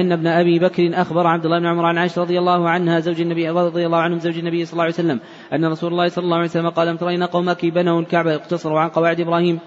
إن 0.00 0.12
ابن 0.12 0.26
أبي 0.26 0.58
بكر 0.58 0.90
أخبر 0.94 1.26
عبد 1.26 1.44
الله 1.44 1.58
بن 1.58 1.66
عمر 1.66 1.84
عن 1.84 1.98
عائشة 1.98 2.22
رضي 2.22 2.38
الله 2.38 2.70
عنها 2.70 3.00
زوج 3.00 3.20
النبي 3.20 3.48
رضي 3.48 3.86
الله 3.86 3.98
عنهم 3.98 4.18
زوج 4.18 4.38
النبي 4.38 4.64
صلى 4.64 4.72
الله 4.72 4.82
عليه 4.82 4.94
وسلم 4.94 5.20
أن 5.52 5.64
رسول 5.64 5.92
الله 5.92 6.08
صلى 6.08 6.24
الله 6.24 6.36
عليه 6.36 6.46
وسلم 6.46 6.68
قال 6.68 6.88
لم 6.88 6.96
ترين 6.96 7.22
قومك 7.22 7.66
بنوا 7.66 8.00
الكعبه 8.00 8.34
اقتصروا 8.34 8.80
عن 8.80 8.88
قواعد 8.88 9.20
إبراهيم؟ 9.20 9.58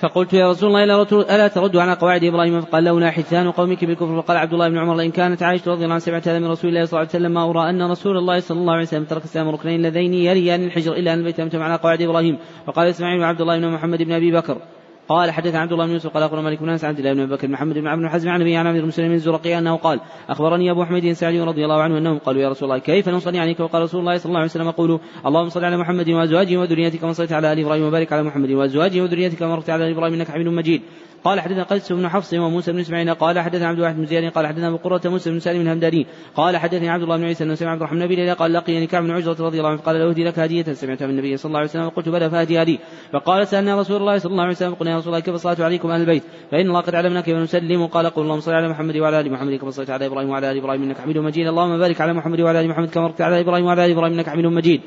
فقلت 0.00 0.32
يا 0.32 0.50
رسول 0.50 0.68
الله 0.68 1.02
ألا 1.12 1.48
ترد 1.48 1.76
على 1.76 1.92
قواعد 1.92 2.24
إبراهيم؟ 2.24 2.60
فقال 2.60 2.84
لولا 2.84 3.10
حثان 3.10 3.50
قومك 3.50 3.84
بالكفر. 3.84 4.22
فقال 4.22 4.36
عبد 4.36 4.52
الله 4.52 4.68
بن 4.68 4.78
عمر 4.78 5.02
ان 5.02 5.10
كانت 5.10 5.42
عائشة 5.42 5.70
رضي 5.70 5.84
الله 5.84 5.94
عنها 5.94 5.98
سمعت 5.98 6.28
هذا 6.28 6.38
من 6.38 6.46
رسول 6.46 6.70
الله 6.70 6.84
صلى 6.84 7.00
الله 7.00 7.10
عليه 7.12 7.24
وسلم 7.24 7.34
ما 7.34 7.50
أرى 7.50 7.70
أن 7.70 7.90
رسول 7.90 8.16
الله 8.16 8.40
صلى 8.40 8.58
الله 8.58 8.72
عليه 8.72 8.82
وسلم 8.82 9.04
ترك 9.04 9.24
السلام 9.24 9.48
ركنين 9.48 9.74
اللذين 9.74 10.14
يليان 10.14 10.64
الحجر 10.64 10.92
إلا 10.92 11.14
أن 11.14 11.18
البيت 11.18 11.54
على 11.54 11.76
قواعد 11.76 12.02
إبراهيم. 12.02 12.38
وقال 12.66 12.88
اسماعيل 12.88 13.20
وعبد 13.20 13.40
الله 13.40 13.58
بن 13.58 13.68
محمد 13.68 14.02
بن 14.02 14.12
أبي 14.12 14.32
بكر 14.32 14.56
قال 15.10 15.30
حدث 15.30 15.54
عبد 15.54 15.72
الله 15.72 15.86
بن 15.86 15.92
يوسف 15.92 16.10
قال 16.10 16.22
أخبرنا 16.22 16.42
مالك 16.42 16.60
بن 16.60 16.68
أنس 16.68 16.84
عبد 16.84 16.98
الله 16.98 17.12
بن 17.12 17.26
بكر 17.26 17.48
محمد 17.48 17.74
بن 17.74 17.86
عبد 17.86 18.06
حزم 18.06 18.28
عن 18.28 18.40
أبي 18.40 18.56
عن 18.56 18.66
عبد 18.66 18.76
المسلمين 18.76 19.12
الزرقي 19.12 19.58
أنه 19.58 19.76
قال 19.76 20.00
أخبرني 20.28 20.70
أبو 20.70 20.84
حميد 20.84 21.12
سعدي 21.12 21.40
رضي 21.40 21.64
الله 21.64 21.82
عنه 21.82 21.98
أنهم 21.98 22.18
قالوا 22.18 22.42
يا 22.42 22.48
رسول 22.48 22.68
الله 22.68 22.78
كيف 22.78 23.08
نصلي 23.08 23.38
عليك؟ 23.38 23.60
وقال 23.60 23.82
رسول 23.82 24.00
الله 24.00 24.16
صلى 24.16 24.30
الله 24.30 24.38
عليه 24.38 24.50
وسلم 24.50 24.68
يقول 24.68 25.00
اللهم 25.26 25.48
صل 25.48 25.64
على 25.64 25.76
محمد 25.76 26.10
وأزواجه 26.10 26.56
وذريته 26.56 26.98
كما 26.98 27.12
صليت 27.12 27.32
على 27.32 27.52
آل 27.52 27.60
إبراهيم 27.60 27.84
وبارك 27.84 28.12
على 28.12 28.22
محمد 28.22 28.50
وأزواجه 28.50 29.00
وذريته 29.00 29.36
كما 29.36 29.48
باركت 29.48 29.70
على 29.70 29.90
إبراهيم 29.92 30.14
إنك 30.14 30.30
حميد 30.30 30.46
مجيد. 30.46 30.82
قال 31.24 31.40
حدثنا 31.40 31.62
قيس 31.62 31.92
بن 31.92 32.08
حفص 32.08 32.34
وموسى 32.34 32.72
بن 32.72 32.78
إسماعيل 32.78 33.14
قال 33.14 33.38
حدثنا 33.38 33.66
عبد 33.66 33.78
الواحد 33.78 33.96
بن 33.96 34.06
زياد 34.06 34.32
قال 34.32 34.46
حدثنا 34.46 34.68
أبو 34.68 34.76
قرة 34.76 35.00
موسى 35.04 35.30
بن 35.30 35.40
سالم 35.40 35.60
الهمداني 35.60 36.06
قال 36.36 36.56
حدثني 36.56 36.88
عبد 36.88 37.02
الله 37.02 37.16
بن 37.16 37.24
عيسى 37.24 37.44
انه 37.44 37.54
سمع 37.54 37.70
عبد 37.70 37.82
الرحمن 37.82 38.06
بن 38.06 38.34
قال 38.34 38.52
لقيني 38.52 38.86
كعب 38.86 39.02
بن 39.02 39.10
عجرة 39.10 39.36
رضي 39.40 39.58
الله 39.58 39.70
عنه 39.70 39.80
قال 39.80 39.98
له 39.98 40.10
اهدي 40.10 40.24
لك 40.24 40.38
هدية 40.38 40.72
سمعتها 40.72 41.06
من 41.06 41.12
النبي 41.12 41.36
صلى 41.36 41.48
الله 41.48 41.58
عليه 41.58 41.68
وسلم 41.68 41.84
وقلت 41.84 42.08
بلى 42.08 42.30
فهديها 42.30 42.64
لي 42.64 42.78
فقال 43.12 43.46
سألنا 43.46 43.80
رسول 43.80 43.96
الله 43.96 44.18
صلى 44.18 44.32
الله 44.32 44.42
عليه 44.42 44.52
وسلم 44.52 44.74
قلنا 44.74 44.92
يا 44.92 44.96
رسول 44.96 45.08
الله 45.08 45.20
كيف 45.20 45.34
الصلاة 45.34 45.64
عليكم 45.64 45.90
أهل 45.90 46.00
البيت؟ 46.00 46.22
فإن 46.50 46.66
الله 46.66 46.80
قد 46.80 46.94
علمنا 46.94 47.20
كيف 47.20 47.36
نسلم 47.36 47.86
قال 47.86 48.06
قل 48.06 48.22
اللهم 48.22 48.40
صل 48.40 48.52
على 48.52 48.68
محمد 48.68 48.96
وعلى 48.96 49.20
آل 49.20 49.32
محمد 49.32 49.54
كما 49.54 49.70
صليت 49.70 49.90
على 49.90 50.06
إبراهيم 50.06 50.30
وعلى 50.30 50.50
آل 50.50 50.56
إبراهيم 50.58 50.82
إنك 50.82 50.98
حميد 50.98 51.18
مجيد 51.18 51.46
اللهم 51.46 51.78
بارك 51.78 52.00
على 52.00 52.12
محمد 52.12 52.40
وعلى 52.40 52.60
آل 52.60 52.68
محمد 52.68 52.90
كما 52.90 53.02
باركت 53.02 53.20
على 53.20 53.40
إبراهيم 53.40 53.64
وعلى 53.64 53.86
آل 53.86 53.90
إبراهيم 53.90 54.12
إنك 54.14 54.28
حميد 54.28 54.46
مجيد. 54.46 54.80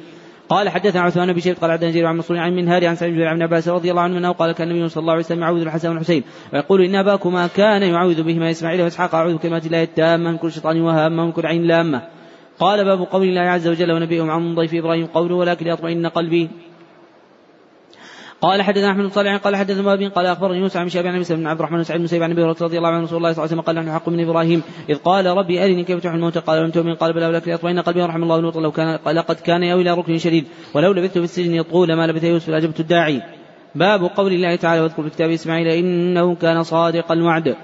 قال 0.50 0.70
حدثنا 0.70 1.02
عثمان 1.02 1.34
بن 1.34 1.40
شيخ 1.40 1.60
قال 1.60 1.72
عبد 1.72 1.86
جرير 1.86 2.06
عن 2.06 2.18
مسعود 2.18 2.40
عن 2.40 2.56
منهار 2.56 2.88
عن 2.88 2.96
سعيد 2.96 3.14
بن 3.14 3.44
عباس 3.44 3.68
رضي 3.68 3.92
الله 3.92 4.02
عنه 4.02 4.32
قال 4.32 4.52
كان 4.52 4.72
النبي 4.72 4.90
صلى 4.90 5.02
الله 5.02 5.14
عليه 5.14 5.24
وسلم 5.24 5.42
يعوذ 5.42 5.62
الحسن 5.62 5.90
والحسين 5.90 6.24
ويقول 6.54 6.82
إن 6.82 6.96
أباكما 6.96 7.48
كان 7.48 7.84
يعوذ 7.84 8.24
بهما 8.24 8.52
إسماعيل 8.52 8.82
وإسحاق 8.82 9.16
أعوذ 9.16 9.34
بكلمات 9.34 9.66
الله 9.66 9.84
التامة 9.84 10.32
من 10.32 10.38
كل 10.38 10.52
شيطان 10.52 10.82
وهامه 10.82 11.24
ومن 11.24 11.32
كل 11.32 11.46
عين 11.46 11.64
لامة 11.64 12.02
قال 12.60 12.86
باب 12.86 13.00
قول 13.00 13.24
الله 13.24 13.42
عز 13.42 13.68
وجل 13.68 13.92
ونبيهم 13.92 14.30
عن 14.32 14.56
ضيف 14.56 14.74
إبراهيم 14.74 15.06
قوله 15.06 15.36
ولكن 15.36 15.68
يطمئن 15.68 16.08
قلبي 16.08 16.50
قال 18.44 18.62
حدثنا 18.62 18.92
أحمد 18.92 19.04
بن 19.04 19.10
صالح 19.10 19.38
قال 19.38 19.56
حدثنا 19.56 19.94
ابي 19.94 20.08
قال 20.08 20.26
أخبرني 20.26 20.60
موسى 20.60 20.80
عن 20.80 20.90
شاب 20.90 21.08
عن 21.08 21.24
بن 21.30 21.48
عبد 21.48 21.60
الرحمن 21.60 21.78
بن 21.78 21.84
سعيد 21.84 22.02
بن 22.02 22.08
سيب 22.08 22.24
عن 22.24 22.32
أبي 22.32 22.44
رضي 22.44 22.78
الله 22.78 22.90
عنه 22.90 23.04
رسول 23.04 23.18
الله 23.18 23.34
صلى 23.34 23.44
الله 23.44 23.54
عليه 23.54 23.62
وسلم 23.62 23.62
قال 23.62 23.76
نحن 23.76 23.92
حق 23.92 24.10
من 24.10 24.20
إبراهيم 24.20 24.64
إذ 24.90 24.96
قال 24.96 25.26
ربي 25.26 25.66
أرني 25.66 25.84
كيف 25.84 26.00
تحيي 26.00 26.16
الموتى 26.16 26.40
قال 26.40 26.64
لم 26.64 26.72
تؤمن؟ 26.72 26.96
قال 26.96 27.14
بلى 27.14 27.28
ولكن 27.28 27.52
يطمئن 27.52 27.80
قلبي 27.80 28.02
ورحم 28.02 28.24
الله 28.24 28.40
لوطا 28.40 28.62
لو 28.62 28.72
كان 28.72 29.00
لقد 29.06 29.36
كان 29.36 29.64
يوي 29.64 29.82
إلى 29.82 29.92
ركن 29.92 30.18
شديد 30.18 30.46
ولو 30.74 30.92
لبثت 30.92 31.18
في 31.18 31.24
السجن 31.24 31.62
طول 31.62 31.94
ما 31.94 32.08
لبث 32.08 32.24
يوسف 32.24 32.50
لاجبت 32.50 32.80
الداعي. 32.80 33.22
باب 33.76 34.04
قول 34.04 34.34
الله 34.34 34.56
تعالى 34.56 34.82
واذكر 34.82 35.04
في 35.04 35.10
كتاب 35.10 35.30
إسماعيل 35.30 35.68
إنه 35.68 36.36
كان 36.36 36.64
صادق 36.64 37.12
الوعد. 37.12 37.56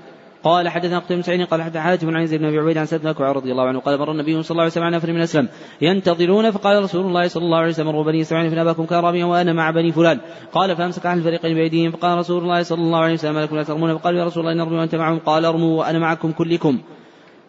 قال 0.44 0.70
حدثنا 0.70 1.00
قتيبة 1.00 1.16
بن 1.16 1.22
سعيد 1.22 1.48
قال 1.48 1.62
حدث 1.62 1.78
حاتم 1.78 2.18
عن 2.18 2.26
زيد 2.26 2.40
بن 2.40 2.48
أبي 2.48 2.60
عبيد 2.60 2.78
عن 2.78 2.86
سيدنا 2.86 3.12
بن 3.12 3.24
رضي 3.24 3.52
الله 3.52 3.68
عنه 3.68 3.80
قال 3.80 4.00
مر 4.00 4.12
النبي 4.12 4.44
صلى 4.44 4.52
الله 4.52 4.62
عليه 4.62 4.72
وسلم 4.72 4.84
على 4.84 4.96
نفر 4.96 5.12
من 5.12 5.22
أسلم 5.22 5.48
ينتظرون 5.82 6.52
فقال 6.52 6.84
رسول 6.84 7.06
الله 7.06 7.28
صلى 7.28 7.44
الله 7.44 7.58
عليه 7.58 7.70
وسلم 7.70 7.88
مروا 7.88 8.04
بني 8.04 8.22
اسماعيل 8.22 8.50
فان 8.50 8.60
اباكم 8.60 8.86
كان 8.86 9.00
رابيا 9.00 9.26
وأنا 9.26 9.54
مع 9.54 9.72
بني 9.72 9.92
فلان. 9.92 10.20
قال 10.54 10.76
فأمسك 10.76 11.06
عن 11.06 11.18
الفريقين 11.18 11.56
بأيديهم. 11.56 11.92
فقال 11.92 12.18
رسول 12.18 12.44
الله 12.44 12.64
صلى 12.64 12.82
الله 12.82 13.00
عليه 13.00 13.14
وسلم 13.14 13.40
لكم 13.40 13.56
لا 13.56 13.64
ترمون 13.64 13.98
فقالوا 13.98 14.20
يا 14.20 14.26
رسول 14.26 14.48
الله 14.48 14.64
نرمي 14.64 14.78
وانت 14.78 14.96
معهم 14.96 15.20
قال 15.20 15.46
أرموا 15.46 15.80
وأنا 15.80 16.00
معكم 16.00 16.32
كلكم. 16.32 16.80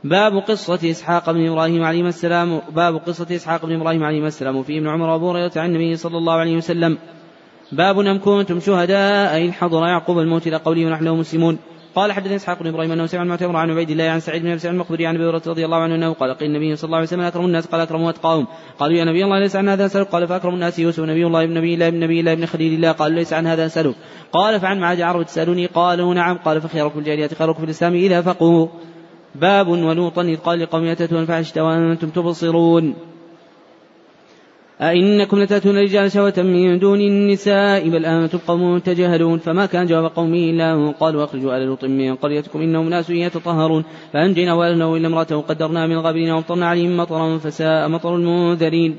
باب 0.04 0.32
قصة 0.48 0.90
إسحاق 0.90 1.30
بن 1.30 1.48
إبراهيم 1.48 1.84
عليه 1.84 2.02
السلام 2.02 2.60
باب 2.72 2.96
قصة 2.96 3.26
إسحاق 3.30 3.66
بن 3.66 3.80
إبراهيم 3.80 4.04
عليه 4.04 4.26
السلام 4.26 4.56
وفي 4.56 4.78
ابن 4.78 4.88
عمر 4.88 5.08
وأبو 5.08 5.30
هريرة 5.30 5.52
عن 5.56 5.68
النبي 5.68 5.96
صلى 5.96 6.18
الله 6.18 6.32
عليه 6.32 6.56
وسلم. 6.56 6.98
باب 7.72 8.00
أم 8.00 8.18
كنتم 8.20 8.60
شهداء 8.60 9.44
إن 9.44 9.52
حضر 9.52 9.86
يعقوب 9.86 10.18
الموت 10.18 10.46
إلى 10.46 10.56
قوله 10.56 10.86
ونحن 10.86 11.08
مسلمون. 11.08 11.58
قال 11.94 12.12
حدثني 12.12 12.36
إسحاق 12.36 12.62
بن 12.62 12.66
إبراهيم 12.66 12.92
أنه 12.92 13.06
سمع 13.06 13.22
المعتمر 13.22 13.56
عن 13.56 13.70
عبيد 13.70 13.90
الله 13.90 14.04
عن 14.04 14.20
سعيد 14.20 14.42
بن 14.42 14.50
أبي 14.50 14.68
المقبري 14.68 15.06
عن 15.06 15.14
أبي 15.14 15.24
هريرة 15.24 15.42
رضي 15.46 15.64
الله 15.64 15.76
عنه 15.76 15.94
أنه 15.94 16.12
قال 16.12 16.34
قيل 16.34 16.50
النبي 16.50 16.76
صلى 16.76 16.86
الله 16.86 16.96
عليه 16.96 17.06
وسلم 17.06 17.20
أكرم 17.20 17.44
الناس 17.44 17.66
قال 17.66 17.80
اكرم 17.80 18.04
أتقاهم. 18.04 18.46
قالوا 18.78 18.96
يا 18.96 19.04
نبي 19.04 19.24
الله 19.24 19.38
ليس 19.38 19.56
عن 19.56 19.68
هذا 19.68 19.86
نسالك 19.86 20.06
قال 20.06 20.28
فأكرم 20.28 20.54
الناس 20.54 20.78
يوسف 20.78 21.00
نبي 21.00 21.26
الله 21.26 21.44
ابن 21.44 21.54
نبي 21.54 21.74
الله 21.74 21.88
ابن 21.88 22.00
نبي 22.00 22.20
الله 22.20 22.32
ابن 22.32 22.46
خليل 22.46 22.74
الله. 22.74 22.92
قال 22.92 23.12
ليس 23.12 23.32
عن 23.32 23.46
هذا 23.46 23.66
نسالك 23.66 23.94
قال 24.32 24.60
فعن 24.60 24.80
معاد 24.80 25.00
عرب 25.00 25.22
تسألوني؟ 25.22 25.66
قالوا 25.66 26.14
نعم. 26.14 26.38
قال 26.38 26.60
فخيركم 26.60 26.98
الجاريات 26.98 27.34
خيركم 27.34 27.58
في 27.58 27.64
الإسلام. 27.64 27.94
اذا 27.94 28.20
فقهوا 28.22 28.68
باب 29.34 29.68
ولوطا 29.68 30.22
إذ 30.22 30.36
قال 30.36 30.60
لقوم 30.60 30.84
اتتوا 30.84 31.20
الفاحشه 31.20 31.64
وأنتم 31.64 32.08
تبصرون. 32.08 33.09
أئنكم 34.80 35.38
لتأتون 35.38 35.76
الرجال 35.76 36.12
شهوة 36.12 36.32
من 36.36 36.78
دون 36.78 37.00
النساء 37.00 37.88
بل 37.88 38.06
أنتم 38.06 38.38
قوم 38.38 38.78
تجهلون 38.78 39.38
فما 39.38 39.66
كان 39.66 39.86
جواب 39.86 40.04
قومه 40.16 40.36
إلا 40.36 40.72
أن 40.72 40.92
قالوا 40.92 41.24
أخرجوا 41.24 41.56
آل 41.56 41.66
لوط 41.66 41.84
من 41.84 42.14
قريتكم 42.14 42.60
إنهم 42.60 42.88
ناس 42.88 43.10
يتطهرون 43.10 43.84
فأنجينا 44.12 44.54
وأهله 44.54 44.96
إلا 44.96 45.06
امرأته 45.06 45.40
قدرنا 45.40 45.86
من 45.86 45.92
الغابرين 45.92 46.30
وأمطرنا 46.30 46.66
عليهم 46.66 46.96
مطرا 46.96 47.38
فساء 47.38 47.88
مطر 47.88 48.16
المنذرين. 48.16 48.96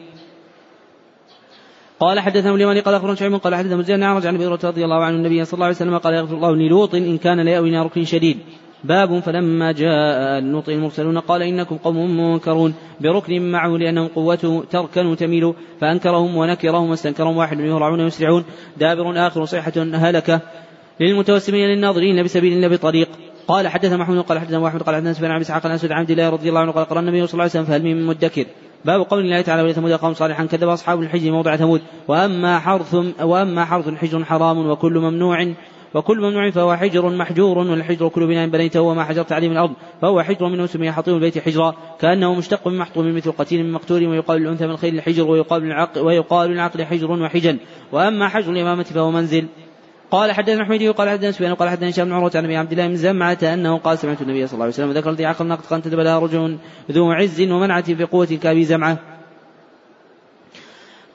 قال 1.99 2.19
حدثنا 2.19 2.55
اليماني 2.55 2.79
قال 2.79 2.95
أخبرنا 2.95 3.15
شعيب 3.15 3.35
قال 3.35 3.55
حدثنا 3.55 3.75
مزيد 3.75 3.91
عن 3.91 4.03
عن 4.03 4.35
ابي 4.35 4.45
رضي 4.47 4.85
الله 4.85 5.03
عنه 5.03 5.15
النبي 5.17 5.45
صلى 5.45 5.53
الله 5.53 5.65
عليه 5.65 5.75
وسلم 5.75 5.97
قال 5.97 6.13
يغفر 6.13 6.35
الله 6.35 6.55
للوط 6.55 6.95
إن 6.95 7.17
كان 7.17 7.39
ليأوي 7.39 7.77
ركن 7.77 8.03
شديد. 8.03 8.37
باب 8.83 9.19
فلما 9.19 9.71
جاء 9.71 10.39
لوط 10.39 10.69
المرسلون 10.69 11.17
قال 11.17 11.41
إنكم 11.41 11.77
قوم 11.77 12.17
منكرون 12.17 12.73
بركن 13.01 13.51
معه 13.51 13.69
لأنهم 13.69 14.07
قوته 14.07 14.63
تركن 14.71 15.15
تميل 15.15 15.53
فأنكرهم 15.81 16.37
ونكرهم 16.37 16.89
واستنكرهم 16.89 17.37
واحد 17.37 17.59
يهرعون 17.59 18.01
ويسرعون. 18.01 18.43
دابر 18.77 19.27
آخر 19.27 19.45
صيحة 19.45 19.73
هلكة 19.77 20.41
للمتوسمين 20.99 21.67
للناظرين 21.69 22.23
بسبيل 22.23 22.53
الله 22.53 22.67
بطريق 22.67 23.09
قال 23.47 23.67
حدث 23.67 23.93
محمود 23.93 24.19
قال 24.19 24.39
حدثنا 24.39 24.59
محمد 24.59 24.83
قال 24.83 24.95
حدثنا 24.95 25.13
سفيان 25.13 25.31
عن 25.31 25.41
إسحاق 25.41 25.65
عن 25.65 25.71
اسود 25.71 25.91
عبد 25.91 26.11
الله 26.11 26.29
رضي 26.29 26.49
الله 26.49 26.59
عنه 26.59 26.71
قال 26.71 26.85
قرأ 26.85 26.99
النبي 26.99 27.27
صلى 27.27 27.33
الله 27.33 27.43
عليه 27.43 27.51
وسلم 27.51 27.65
فهل 27.65 27.83
من 27.83 28.05
مدكر. 28.05 28.45
باب 28.85 29.01
قول 29.01 29.19
الله 29.19 29.41
تعالى 29.41 29.63
ولثمود 29.63 29.91
قوم 29.91 30.13
صالحا 30.13 30.45
كذب 30.45 30.67
أصحاب 30.69 31.01
الحج 31.01 31.27
موضع 31.27 31.55
ثمود. 31.55 31.81
وأما 32.07 32.59
حرث 32.59 32.95
وأما 33.21 33.65
حرث 33.65 33.89
حجر 33.89 34.25
حرام 34.25 34.69
وكل 34.69 34.99
ممنوع 34.99 35.53
وكل 35.93 36.21
ممنوع 36.21 36.49
فهو 36.49 36.75
حجر 36.75 37.09
محجور 37.09 37.57
والحجر 37.57 38.07
كل 38.07 38.27
بناء 38.27 38.47
بنيته 38.47 38.81
وما 38.81 39.03
حجرت 39.03 39.31
عليه 39.31 39.47
من 39.49 39.53
الأرض 39.53 39.73
فهو 40.01 40.21
حجر 40.21 40.47
منه 40.47 40.65
سمي 40.65 40.91
حطيم 40.91 41.15
البيت 41.15 41.37
حجرا 41.37 41.75
كأنه 41.99 42.35
مشتق 42.35 42.67
من 42.67 42.77
محطوم 42.77 43.15
مثل 43.15 43.31
قتيل 43.31 43.63
من 43.63 43.71
مقتول 43.71 44.07
ويقال 44.07 44.41
الأنثى 44.41 44.65
من 44.65 44.71
الخيل 44.71 44.95
الحجر 44.95 45.27
ويقال 45.27 45.63
العقل 45.63 46.01
ويقال 46.01 46.51
العقل 46.51 46.85
حجر 46.85 47.11
وحجن. 47.11 47.57
وأما 47.91 48.27
حجر 48.27 48.51
الإمامة 48.51 48.83
فهو 48.83 49.11
منزل. 49.11 49.47
قال 50.11 50.31
حدثنا 50.31 50.65
حميدي 50.65 50.89
وقال 50.89 51.09
حدثنا 51.09 51.31
سفيان 51.31 51.51
وقال 51.51 51.69
حدثنا 51.69 51.89
هشام 51.89 52.05
بن 52.05 52.13
عروة 52.13 52.31
عن 52.35 52.45
أبي 52.45 52.57
عبد 52.57 52.71
الله 52.71 52.87
بن 52.87 52.95
زمعة 52.95 53.37
أنه 53.43 53.77
قال 53.77 53.97
سمعت 53.97 54.21
النبي 54.21 54.47
صلى 54.47 54.53
الله 54.53 54.63
عليه 54.63 54.73
وسلم 54.73 54.91
ذكر 54.91 55.09
الذي 55.09 55.25
عقل 55.25 55.47
نقد 55.47 55.65
قد 55.65 55.93
لها 55.93 56.19
رجل 56.19 56.57
ذو 56.91 57.11
عز 57.11 57.41
ومنعة 57.41 57.81
في 57.81 58.03
قوه 58.03 58.25
كأبي 58.25 58.63
زمعة. 58.63 59.20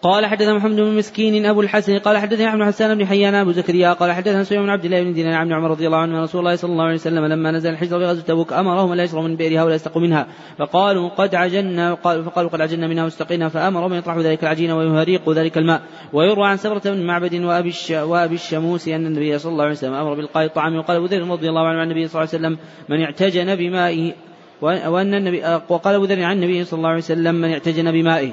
قال 0.02 0.26
حدثنا 0.26 0.54
محمد 0.54 0.76
بن 0.76 0.96
مسكين 0.96 1.46
أبو 1.46 1.60
الحسن 1.60 1.98
قال 1.98 2.18
حدثنا 2.18 2.48
احمد 2.48 2.66
حسان 2.66 2.98
بن 2.98 3.06
حيان 3.06 3.34
أبو 3.34 3.52
زكريا 3.52 3.92
قال 3.92 4.12
حدثنا 4.12 4.44
سليمان 4.44 4.66
بن 4.66 4.72
عبد 4.72 4.84
الله 4.84 5.02
بن 5.02 5.12
دينار 5.12 5.34
عن 5.34 5.52
عمر 5.52 5.70
رضي 5.70 5.86
الله 5.86 5.98
عنه 5.98 6.22
رسول 6.22 6.40
الله 6.40 6.56
صلى 6.56 6.72
الله 6.72 6.84
عليه 6.84 6.94
وسلم 6.94 7.24
لما 7.24 7.50
نزل 7.50 7.70
الحجر 7.70 7.98
بغزوه 7.98 8.24
تبوك 8.24 8.52
أمرهم 8.52 8.94
لا 8.94 9.04
يشربوا 9.04 9.28
من 9.28 9.36
بئرها 9.36 9.64
ولا 9.64 9.74
يستقوا 9.74 10.02
منها. 10.02 10.26
فقالوا 10.58 11.08
قد 11.08 11.34
عجلنا 11.34 11.94
فقالوا 11.94 12.50
قد 12.50 12.60
عجلنا 12.60 12.86
منها 12.86 13.04
واستقينا 13.04 13.48
فأمرهم 13.48 13.92
أن 13.92 13.98
يطرحوا 13.98 14.22
ذلك 14.22 14.42
العجين 14.42 14.70
ويهريقوا 14.70 15.34
ذلك 15.34 15.58
الماء. 15.58 15.82
ويروى 16.12 16.46
عن 16.46 16.56
سبرة 16.56 16.82
بن 16.84 17.06
معبد 17.06 17.34
وأبي 17.34 17.72
وأبي 17.92 18.34
الشموس 18.34 18.88
أن 18.88 19.06
النبي 19.06 19.38
صلى 19.38 19.52
الله 19.52 19.64
عليه 19.64 19.72
وسلم 19.72 19.94
أمر 19.94 20.14
بإلقاء 20.14 20.44
الطعام 20.44 20.76
وقال 20.76 20.96
أبو 20.96 21.06
ذر 21.06 21.28
رضي 21.28 21.48
الله 21.48 21.66
عنه 21.66 21.78
عن 21.80 21.90
النبي 21.90 22.08
صلى 22.08 22.22
الله 22.22 22.30
عليه 22.32 22.46
وسلم 22.46 22.58
من 22.88 23.02
اعتجن 23.02 23.54
بمائه 23.54 24.12
وأن 24.62 25.14
النبي 25.14 25.42
وقال 25.68 25.94
أبو 25.94 26.04
ذر 26.04 26.22
عن 26.22 26.36
النبي 26.36 26.64
صلى 26.64 26.78
الله 26.78 26.88
عليه 26.88 26.98
وسلم 26.98 27.34
من 27.34 27.50
اعتجن 27.52 27.92
بمائه. 27.92 28.32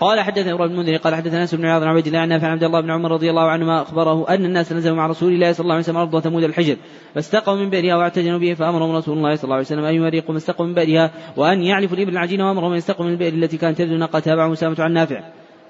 قال 0.00 0.20
حدثنا 0.20 0.52
إبراهيم 0.52 0.72
بن 0.72 0.80
المنذر 0.80 0.96
قال 0.96 1.14
حدثنا 1.14 1.42
أنس 1.42 1.54
بن 1.54 1.66
عياض 1.66 1.82
عن 1.82 1.88
عبيد 1.88 2.06
الله 2.06 2.18
عن 2.18 2.32
عبد 2.32 2.64
الله 2.64 2.80
بن 2.80 2.90
عمر 2.90 3.12
رضي 3.12 3.30
الله 3.30 3.50
عنهما 3.50 3.82
أخبره 3.82 4.28
أن 4.28 4.44
الناس 4.44 4.72
نزلوا 4.72 4.96
مع 4.96 5.06
رسول 5.06 5.32
الله 5.32 5.52
صلى 5.52 5.64
الله 5.64 5.74
عليه 5.74 5.84
وسلم 5.84 5.96
أرض 5.96 6.20
ثمود 6.20 6.44
الحجر 6.44 6.76
فاستقوا 7.14 7.56
من 7.56 7.70
بئرها 7.70 7.96
واعتجنوا 7.96 8.38
به 8.38 8.54
فأمرهم 8.54 8.96
رسول 8.96 9.18
الله 9.18 9.34
صلى 9.34 9.44
الله 9.44 9.54
عليه 9.54 9.66
وسلم 9.66 9.84
أن 9.84 9.94
يريقوا 9.94 10.32
ما 10.32 10.38
استقوا 10.38 10.66
من 10.66 10.74
بئرها 10.74 11.10
وأن 11.36 11.62
يعلفوا 11.62 11.96
الإبل 11.96 12.12
العجين 12.12 12.40
وأمرهم 12.40 12.72
أن 12.72 12.78
يستقوا 12.78 13.06
من 13.06 13.12
البئر 13.12 13.32
التي 13.32 13.56
كانت 13.56 13.78
تبدو 13.78 13.96
ناقه 13.96 14.18
تابعه 14.18 14.48
مسامة 14.48 14.76
عن 14.78 14.92
نافع. 14.92 15.22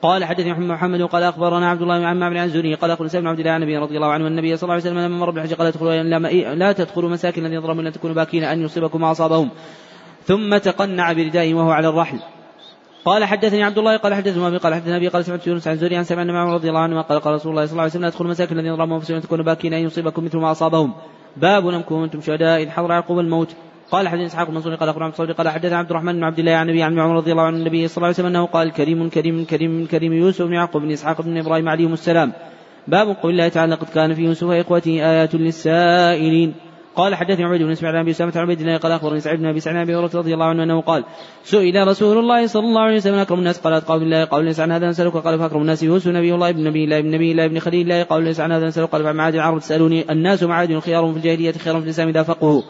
قال 0.02 0.24
حدثني 0.24 0.52
محمد 0.52 0.66
محمد 0.66 1.00
وقال 1.00 1.22
أخبرنا 1.22 1.70
عبد 1.70 1.82
الله 1.82 1.98
بن 1.98 2.04
عمرو 2.04 2.38
عن 2.38 2.44
الزهري 2.44 2.74
قال 2.74 2.90
أخبرنا 2.90 3.08
سيدنا 3.08 3.30
عبد 3.30 3.40
الله 3.40 3.50
عن 3.50 3.62
النبي 3.62 3.76
رضي 3.76 3.96
الله 3.96 4.12
عنه 4.12 4.26
النبي 4.26 4.56
صلى 4.56 4.62
الله 4.62 4.74
عليه 4.74 4.82
وسلم 4.82 4.98
لما 4.98 5.18
مر 5.18 5.30
بالحج 5.30 5.54
قال 5.54 5.66
ادخلوا 5.66 6.54
لا 6.54 6.72
تدخلوا 6.72 7.10
مساكن 7.10 7.46
الذين 7.46 7.60
ظلموا 7.60 7.82
لا 7.82 7.90
تكونوا 7.90 8.16
باكين 8.16 8.44
أن 8.44 8.62
يصيبكم 8.62 9.00
ما 9.00 9.10
اصابهم 9.10 9.48
ثم 10.24 10.56
تقنع 10.56 11.12
بردائه 11.12 11.54
وهو 11.54 11.70
على 11.70 11.88
الرحل. 11.88 12.18
قال 13.04 13.24
حدثني 13.24 13.62
عبد 13.62 13.78
الله 13.78 13.96
قال 13.96 14.14
حدثنا 14.14 14.48
أبي 14.48 14.56
قال 14.56 14.74
حدثنا 14.74 14.96
أبي 14.96 15.08
قال 15.08 15.24
سمعت 15.24 15.46
يونس 15.46 15.68
عن 15.68 15.76
زوري 15.76 15.96
عن 15.96 16.04
سمع 16.04 16.24
معه 16.24 16.54
رضي 16.54 16.68
الله 16.68 16.80
عنه 16.80 17.02
قال 17.02 17.20
قال 17.20 17.34
رسول 17.34 17.50
الله 17.52 17.66
صلى 17.66 17.72
الله 17.72 17.82
عليه 17.82 17.92
وسلم 17.92 18.04
ادخلوا 18.04 18.30
مساكن 18.30 18.58
الذين 18.58 18.76
ظلموا 18.76 18.96
انفسهم 18.96 19.20
تكونوا 19.20 19.44
باكين 19.44 19.74
ان 19.74 19.82
يصيبكم 19.82 20.24
مثل 20.24 20.38
ما 20.38 20.50
أصابهم. 20.50 20.94
باب 21.36 21.66
لم 21.66 21.82
كنتم 21.82 22.20
شهداء 22.20 22.62
إذ 22.62 22.68
حضر 22.68 22.90
يعقوب 22.90 23.18
الموت. 23.18 23.54
قال 23.90 24.08
حدثنا 24.08 24.26
إسحاق 24.26 24.50
بن 24.50 24.56
قال 24.76 24.88
أخبرنا 24.88 25.12
عبد 25.18 25.30
قال 25.30 25.48
حدثنا 25.48 25.76
عبد 25.78 25.90
الرحمن 25.90 26.12
بن 26.12 26.24
عبد 26.24 26.38
الله 26.38 26.52
عن 26.52 26.68
أبي 26.68 26.82
عن 26.82 26.98
عمر 26.98 27.16
رضي 27.16 27.32
الله 27.32 27.42
عنه 27.42 27.56
النبي 27.56 27.88
صلى 27.88 27.96
الله 27.96 28.06
عليه 28.06 28.14
وسلم 28.14 28.26
أنه 28.26 28.46
قال 28.46 28.72
كريم 28.72 29.08
كريم 29.08 29.44
كريم 29.44 29.86
كريم 29.86 30.12
يوسف 30.12 30.44
بن 30.44 30.52
يعقوب 30.52 30.82
بن 30.82 30.90
إسحاق 30.90 31.22
بن 31.22 31.38
إبراهيم 31.38 31.68
عليهم 31.68 31.92
السلام. 31.92 32.32
باب 32.88 33.16
قول 33.22 33.32
الله 33.32 33.48
تعالى 33.48 33.72
لقد 33.72 33.88
كان 33.88 34.14
في 34.14 34.22
يوسف 34.22 34.42
وإخوته 34.42 34.90
آيات 34.90 35.34
للسائلين. 35.34 36.54
قال 36.96 37.14
حدثني 37.14 37.44
عبيد 37.44 37.62
بن 37.62 37.70
إسماعيل 37.70 37.96
عن 37.96 38.02
أبي 38.02 38.10
اسامه 38.10 38.32
عن 38.36 38.42
عبيد 38.42 38.60
الله 38.60 38.76
قال 38.76 38.92
أخبرني 38.92 39.20
سعيد 39.20 39.40
بن 39.40 39.46
أبي 39.46 39.60
سعيد 39.60 39.76
أبي 39.76 39.94
هريرة 39.94 40.10
رضي 40.14 40.34
الله 40.34 40.46
عنه 40.46 40.62
أنه 40.62 40.80
قال 40.80 41.04
سئل 41.44 41.88
رسول 41.88 42.18
الله 42.18 42.46
صلى 42.46 42.64
الله 42.64 42.80
عليه 42.80 42.96
وسلم 42.96 43.14
أكرم 43.14 43.38
الناس؟ 43.38 43.60
قال 43.60 43.72
اتقوا 43.72 43.96
بالله 43.96 44.24
قال 44.24 44.44
ليس 44.44 44.60
عن 44.60 44.72
هذا 44.72 44.88
نسالك 44.88 45.16
قال 45.16 45.38
فأكرم 45.38 45.60
الناس. 45.60 45.82
يوسف 45.82 46.08
نبي 46.08 46.34
الله 46.34 46.48
ابن 46.48 46.64
نبي 46.64 46.84
الله 46.84 46.98
ابن 46.98 47.10
نبي 47.10 47.32
الله 47.32 47.44
ابن 47.44 47.58
خليل 47.58 47.82
الله 47.82 48.02
قال 48.02 48.22
ليس 48.22 48.40
عن 48.40 48.52
هذا 48.52 48.66
نسالك 48.66 48.88
قال 48.88 49.02
فمعاد 49.02 49.34
العرب 49.34 49.58
تسالوني 49.58 50.12
الناس 50.12 50.42
معادن 50.42 50.80
خيار 50.80 51.12
في 51.12 51.16
الجاهلية 51.16 51.52
خيار 51.52 51.78
في 51.78 51.84
الإسلام 51.84 52.08
إذا 52.08 52.22
فقهوا. 52.22 52.62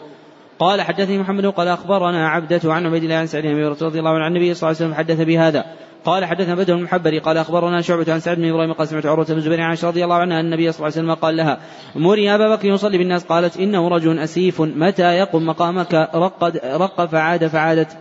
قال 0.59 0.81
حدثني 0.81 1.17
محمد 1.17 1.45
قال 1.45 1.67
أخبرنا 1.67 2.29
عبدة 2.29 2.61
عن 2.73 2.85
عبيد 2.85 3.03
الله 3.03 3.15
عن 3.15 3.27
سعيد 3.27 3.45
بن 3.45 3.51
أبي 3.51 3.65
رضي 3.65 3.99
الله 3.99 4.11
عنه 4.11 4.23
عن 4.23 4.35
النبي 4.35 4.53
صلى 4.53 4.69
الله 4.69 4.81
عليه 4.81 4.91
وسلم 4.91 4.93
حدث 4.93 5.21
بهذا. 5.21 5.65
قال 6.05 6.25
حدثنا 6.25 6.55
بدر 6.55 6.75
المحبري 6.75 7.19
قال 7.19 7.37
أخبرنا 7.37 7.81
شعبة 7.81 8.13
عن 8.13 8.19
سعد 8.19 8.37
بن 8.37 8.49
إبراهيم 8.49 8.73
قال 8.73 8.87
سمعت 8.87 9.05
عروة 9.05 9.25
بن 9.25 9.37
الزبير 9.37 9.61
عن 9.61 9.77
رضي 9.83 10.03
الله 10.03 10.15
عنها 10.15 10.39
أن 10.39 10.45
النبي 10.45 10.71
صلى 10.71 10.87
الله 10.87 10.97
عليه 10.97 11.07
وسلم 11.07 11.13
قال 11.13 11.37
لها 11.37 11.59
مري 11.95 12.35
أبا 12.35 12.55
بكر 12.55 12.67
يصلي 12.67 12.97
بالناس. 12.97 13.25
قالت 13.25 13.57
إنه 13.57 13.87
رجل 13.87 14.19
أسيف 14.19 14.61
متى 14.61 15.17
يقم 15.17 15.45
مقامك؟ 15.45 15.93
رقد 16.15 16.57
رق 16.63 17.05
فعاد 17.05 17.47
فعادت. 17.47 17.97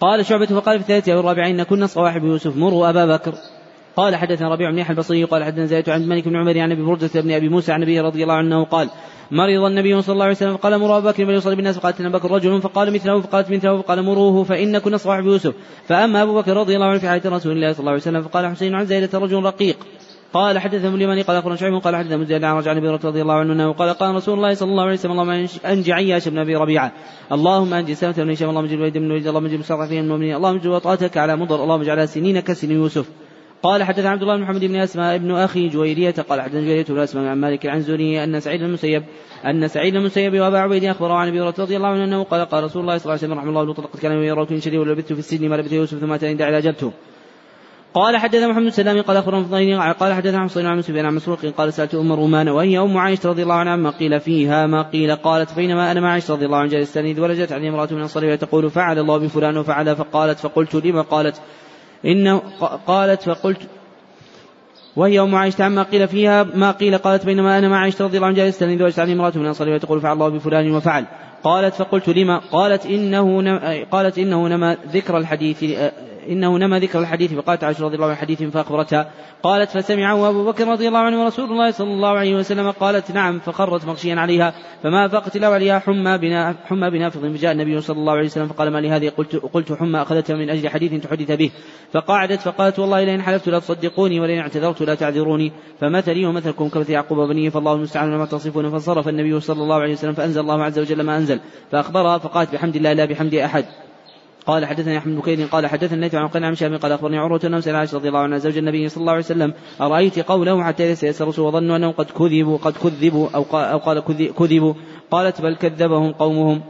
قال 0.00 0.26
شعبة 0.26 0.46
فقال 0.46 0.78
في 0.78 0.82
الثالثة 0.82 1.12
أو 1.12 1.20
الرابعة 1.20 1.46
إن 1.46 1.62
كنا 1.62 1.86
صواحب 1.86 2.24
يوسف 2.24 2.56
مروا 2.56 2.90
أبا 2.90 3.06
بكر. 3.06 3.32
قال 3.96 4.16
حدثنا 4.16 4.48
ربيع 4.48 4.70
بن 4.70 4.78
يحيى 4.78 4.92
البصري 4.92 5.24
قال 5.24 5.44
حدثنا 5.44 5.66
زيد 5.66 5.90
عن 5.90 6.08
مالك 6.08 6.28
بن 6.28 6.36
عمر 6.36 6.58
عن 6.58 6.72
أبي 6.72 6.82
برده 6.82 7.20
بن 7.20 7.30
أبي 7.30 7.48
موسى 7.48 7.72
عن 7.72 7.82
النبي 7.82 8.00
رضي 8.00 8.22
الله 8.22 8.34
عنه 8.34 8.64
قال 8.64 8.90
مرض 9.30 9.64
النبي 9.64 10.02
صلى 10.02 10.12
الله 10.12 10.24
عليه 10.24 10.34
وسلم 10.34 10.56
فقال 10.56 10.78
مروا 10.78 10.98
أبا 10.98 11.10
بكر 11.10 11.26
فليصلي 11.26 11.56
بالناس 11.56 11.78
فقالت 11.78 12.00
ابو 12.00 12.18
بكر 12.18 12.30
رجل 12.30 12.62
فقال 12.62 12.92
مثله 12.92 13.20
فقالت 13.20 13.50
مثله 13.50 13.82
فقال 13.82 14.02
مروه 14.02 14.44
فان 14.44 14.78
كنا 14.78 14.96
صواحب 14.96 15.26
يوسف 15.26 15.54
فأما 15.86 16.22
أبو 16.22 16.34
بكر 16.40 16.56
رضي 16.56 16.74
الله 16.74 16.86
عنه 16.86 16.98
في 16.98 17.08
حياه 17.08 17.22
رسول 17.26 17.52
الله 17.52 17.72
صلى 17.72 17.80
الله 17.80 17.90
عليه 17.90 18.00
وسلم 18.00 18.22
فقال 18.22 18.46
حسين 18.46 18.74
عن 18.74 18.86
زيدة 18.86 19.18
رجل 19.18 19.42
رقيق. 19.42 19.76
قال 20.32 20.58
حدثنا 20.58 20.94
اليماني 20.94 21.22
قال 21.22 21.36
أخبرنا 21.36 21.56
شعيب 21.56 21.74
قال 21.74 21.96
حدثنا 21.96 22.16
مزيد 22.16 22.44
عن 22.44 22.56
رجع 22.56 22.72
النبي 22.72 22.88
رضي 22.88 23.22
الله 23.22 23.34
عنه 23.34 23.52
أنه 23.52 23.72
قال 23.72 23.90
قال 23.90 24.14
رسول 24.14 24.34
الله 24.34 24.54
صلى 24.54 24.70
الله 24.70 24.82
عليه 24.82 24.92
وسلم 24.92 25.12
اللهم 25.12 25.48
أنجي 25.64 25.92
عياش 25.92 26.28
بن 26.28 26.38
أبي 26.38 26.56
ربيعة. 26.56 26.92
اللهم 27.32 27.74
أنجي 27.74 27.94
سلمه 27.94 28.14
بن 28.16 28.30
هشام 28.30 28.50
اللهم 28.50 28.64
اجعل 28.64 28.80
وليد 28.80 28.98
بن 28.98 29.10
وليد 29.10 29.26
اللهم 29.26 29.44
اجعل 29.44 29.58
مستضعفين 29.58 30.04
المؤمنين 30.04 30.36
اللهم 30.36 30.56
اجعل 30.56 30.72
وطأتك 30.72 31.16
على 31.16 31.36
مضر 31.36 31.62
اللهم 31.64 31.80
اجعلها 31.80 32.06
سنين 32.06 32.40
كسن 32.40 32.70
يوسف. 32.70 33.06
قال 33.62 33.82
حدثنا 33.82 34.10
عبد 34.10 34.22
الله 34.22 34.36
بن 34.36 34.42
محمد 34.42 34.64
بن 34.64 34.76
أسماء 34.76 35.14
ابن 35.14 35.34
أخي 35.34 35.68
جويرية 35.68 36.14
قال 36.28 36.40
حدثنا 36.40 36.60
جويرية 36.60 36.84
بن 36.88 36.98
أسماء 36.98 37.24
عن 37.24 37.40
مالك 37.40 37.66
عن 37.66 37.80
زوري 37.80 38.24
أن 38.24 38.40
سعيد 38.40 38.62
المسيب 38.62 39.04
أن 39.46 39.68
سعيد 39.68 39.94
المسيب 39.94 40.34
وأبا 40.34 40.58
عبيد 40.58 40.84
اخبره 40.84 41.14
عن 41.14 41.28
أبي 41.28 41.40
رضي 41.40 41.76
الله 41.76 41.88
عنه 41.88 42.04
أنه 42.04 42.22
قال 42.22 42.44
قال 42.44 42.64
رسول 42.64 42.82
الله 42.82 42.98
صلى 42.98 43.04
الله 43.04 43.18
عليه 43.18 43.34
وسلم 43.34 43.38
رحمه 43.38 43.50
الله 43.50 43.72
لقد 43.72 44.00
كان 44.02 44.12
يراكم 44.12 44.60
شديد 44.60 44.80
ولبثت 44.80 45.12
في 45.12 45.18
السجن 45.18 45.48
ما 45.48 45.56
لبث 45.56 45.72
يوسف 45.72 45.98
ثم 45.98 46.12
أتاني 46.12 46.34
داعي 46.34 46.58
اجبته 46.58 46.92
قال 47.94 48.16
حدثنا 48.16 48.48
محمد 48.48 48.66
السلام 48.66 49.02
قال 49.02 49.16
أخبرنا 49.16 49.44
فضيل 49.44 49.80
قال 49.80 50.12
حدثنا 50.12 50.44
حسين 50.44 50.66
عن 50.66 50.82
سفيان 50.82 51.06
عن 51.06 51.14
مسروق 51.14 51.46
قال 51.46 51.72
سألت 51.72 51.94
أم 51.94 52.12
رومان 52.12 52.48
وهي 52.48 52.78
أم 52.78 52.98
عائشة 52.98 53.28
رضي 53.28 53.42
الله 53.42 53.54
عنها 53.54 53.76
ما 53.76 53.90
قيل 53.90 54.20
فيها 54.20 54.66
ما 54.66 54.82
قيل 54.82 55.16
قالت 55.16 55.54
بينما 55.56 55.92
أنا 55.92 56.00
مع 56.00 56.12
عائشة 56.12 56.34
رضي 56.34 56.46
الله 56.46 56.56
عنها 56.56 56.70
جالس 56.70 56.96
اذ 56.96 57.20
ولجت 57.20 57.52
علي 57.52 57.68
امرأة 57.68 57.88
من 57.92 58.02
الصلاه 58.02 58.34
تقول 58.34 58.70
فعل 58.70 58.98
الله 58.98 59.18
بفلان 59.18 59.56
وفعل 59.56 59.96
فقالت 59.96 60.38
فقلت 60.38 60.74
لما 60.74 61.02
قالت؟ 61.02 61.40
إنه 62.04 62.38
قالت 62.86 63.22
فقلت 63.22 63.60
وهي 64.96 65.20
أم 65.20 65.34
عائشة 65.34 65.64
عما 65.64 65.82
قيل 65.82 66.08
فيها 66.08 66.42
ما 66.42 66.70
قيل 66.70 66.98
قالت 66.98 67.26
بينما 67.26 67.58
أنا 67.58 67.68
مع 67.68 67.76
عائشة 67.76 68.04
رضي 68.04 68.16
الله 68.16 68.26
عنها 68.26 68.36
جالسة 68.36 68.66
إذ 68.66 68.82
وجدت 68.82 68.98
علي 68.98 69.12
امرأة 69.12 69.32
من 69.34 69.42
الأنصار 69.42 69.68
وتقول 69.68 70.00
فعل 70.00 70.12
الله 70.12 70.28
بفلان 70.28 70.74
وفعل. 70.74 71.04
قالت 71.44 71.74
فقلت 71.74 72.08
لما 72.08 72.38
قالت 72.38 72.86
إنه 72.86 73.58
قالت 73.84 74.18
إنه 74.18 74.48
نما 74.48 74.76
ذكر 74.92 75.18
الحديث 75.18 75.64
إنه 76.28 76.58
نما 76.58 76.78
ذكر 76.78 77.00
الحديث 77.00 77.34
فقالت 77.34 77.64
عائشة 77.64 77.84
رضي 77.84 77.94
الله 77.94 78.06
عنها 78.06 78.16
حديث 78.16 78.42
فأخبرتها. 78.42 79.10
قالت 79.42 79.70
فسمعه 79.70 80.30
أبو 80.30 80.44
بكر 80.44 80.68
رضي 80.68 80.88
الله 80.88 80.98
عنه 80.98 81.24
ورسول 81.24 81.50
الله 81.50 81.70
صلى 81.70 81.92
الله 81.92 82.08
عليه 82.08 82.36
وسلم 82.36 82.70
قالت 82.70 83.10
نعم 83.10 83.38
فخرت 83.38 83.84
مغشيا 83.84 84.14
عليها. 84.14 84.54
فما 84.82 85.06
أفاقت 85.06 85.36
له 85.36 85.48
عليها 85.48 85.78
حمى 85.78 86.18
بنا 86.18 86.54
حمى 86.64 86.90
بنافض 86.90 87.20
فجاء 87.20 87.52
النبي 87.52 87.80
صلى 87.80 87.98
الله 87.98 88.12
عليه 88.12 88.24
وسلم 88.24 88.46
فقال 88.46 88.72
ما 88.72 88.78
لهذه؟ 88.78 89.08
قلت 89.08 89.36
قلت 89.36 89.72
حمى 89.72 90.02
أخذتها 90.02 90.36
من 90.36 90.50
أجل 90.50 90.68
حديث 90.68 91.04
تحدث 91.04 91.32
به. 91.32 91.50
فقعدت 91.92 92.40
فقالت 92.40 92.78
والله 92.78 93.04
لئن 93.04 93.22
حلفت 93.22 93.48
لا 93.48 93.58
تصدقوني 93.58 94.20
ولئن 94.20 94.38
اعتذرت 94.38 94.82
لا 94.82 94.94
تعذروني. 94.94 95.52
فمثلي 95.80 96.26
ومثلكم 96.26 96.68
كمثل 96.68 96.92
يعقوب 96.92 97.18
بنيه 97.28 97.50
فالله 97.50 97.72
المستعان 97.72 98.16
ما 98.16 98.26
تصفون. 98.26 98.70
فانصرف 98.70 99.08
النبي 99.08 99.40
صلى 99.40 99.62
الله 99.62 99.76
عليه 99.76 99.92
وسلم 99.92 100.12
فأنزل 100.12 100.40
الله 100.40 100.64
عز 100.64 100.78
وجل 100.78 101.00
ما 101.02 101.16
أنزل 101.16 101.27
فأخبرها 101.70 102.18
فقالت 102.18 102.52
بحمد 102.52 102.76
الله 102.76 102.92
لا 102.92 103.04
بحمد 103.04 103.34
أحد. 103.34 103.64
قال 104.48 104.66
حدثني 104.66 104.98
أحمد 104.98 105.20
بن 105.26 105.46
قال 105.46 105.66
حدثني 105.66 105.94
النبي 105.94 106.16
عن 106.16 106.28
قنع 106.28 106.46
عن 106.46 106.76
قال 106.76 106.92
أخبرني 106.92 107.18
عروة 107.18 107.40
انه 107.44 107.60
سال 107.60 107.76
عائشة 107.76 107.96
رضي 107.96 108.08
الله 108.08 108.18
عنها 108.20 108.38
زوج 108.38 108.58
النبي 108.58 108.88
صلى 108.88 109.00
الله 109.00 109.12
عليه 109.12 109.24
وسلم 109.24 109.54
أرأيت 109.80 110.18
قوله 110.18 110.64
حتى 110.64 110.94
سيسرسوا 110.94 111.48
وظنوا 111.48 111.76
أنهم 111.76 111.92
قد 111.92 112.10
كذبوا 112.10 112.58
قد 112.58 112.72
كذبوا 112.72 113.28
أو 113.34 113.44
أو 113.52 113.78
قال 113.78 114.00
كذبوا؟ 114.38 114.74
قالت 115.10 115.40
بل 115.40 115.56
كذبهم 115.56 116.12
قومهم. 116.12 116.62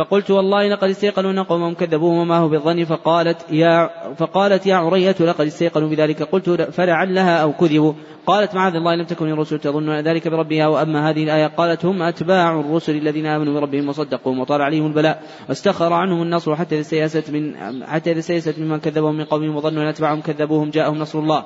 فقلت 0.00 0.30
والله 0.30 0.68
لقد 0.68 0.88
استيقنوا 0.88 1.30
ان 1.30 1.38
قومهم 1.38 1.74
كذبوهم 1.74 2.18
وما 2.18 2.38
هو 2.38 2.48
بالظن. 2.48 2.84
فقالت 2.84 3.52
يا 3.52 3.90
فقالت 4.14 4.66
يا 4.66 4.76
عرية 4.76 5.16
لقد 5.20 5.46
استيقنوا 5.46 5.88
بذلك. 5.88 6.22
قلت 6.22 6.50
فلعلها 6.50 7.36
أو 7.42 7.52
كذبوا. 7.52 7.92
قالت 8.26 8.54
معاذ 8.54 8.74
الله 8.74 8.94
لم 8.94 9.04
تكن 9.04 9.32
الرسل 9.32 9.58
تظن 9.58 9.90
ذلك 9.90 10.28
بربها 10.28 10.66
وأما 10.66 11.10
هذه 11.10 11.24
الآية. 11.24 11.46
قالت 11.46 11.84
هم 11.84 12.02
أتباع 12.02 12.60
الرسل 12.60 12.96
الذين 12.96 13.26
آمنوا 13.26 13.60
بربهم 13.60 13.88
وصدقوا 13.88 14.36
وطال 14.36 14.62
عليهم 14.62 14.86
البلاء 14.86 15.22
واستخر 15.48 15.92
عنهم 15.92 16.22
النصر 16.22 16.56
حتى 16.56 16.74
إذا 16.74 16.80
استيأست 16.80 17.30
من 17.30 17.54
حتى 17.86 18.12
إذا 18.12 18.18
استيأست 18.18 18.58
ممن 18.58 18.80
كذبهم 18.80 19.14
من 19.14 19.24
قومهم 19.24 19.56
وظنوا 19.56 19.82
أن 19.82 19.88
أتباعهم 19.88 20.20
كذبوهم 20.20 20.70
جاءهم 20.70 20.98
نصر 20.98 21.18
الله. 21.18 21.44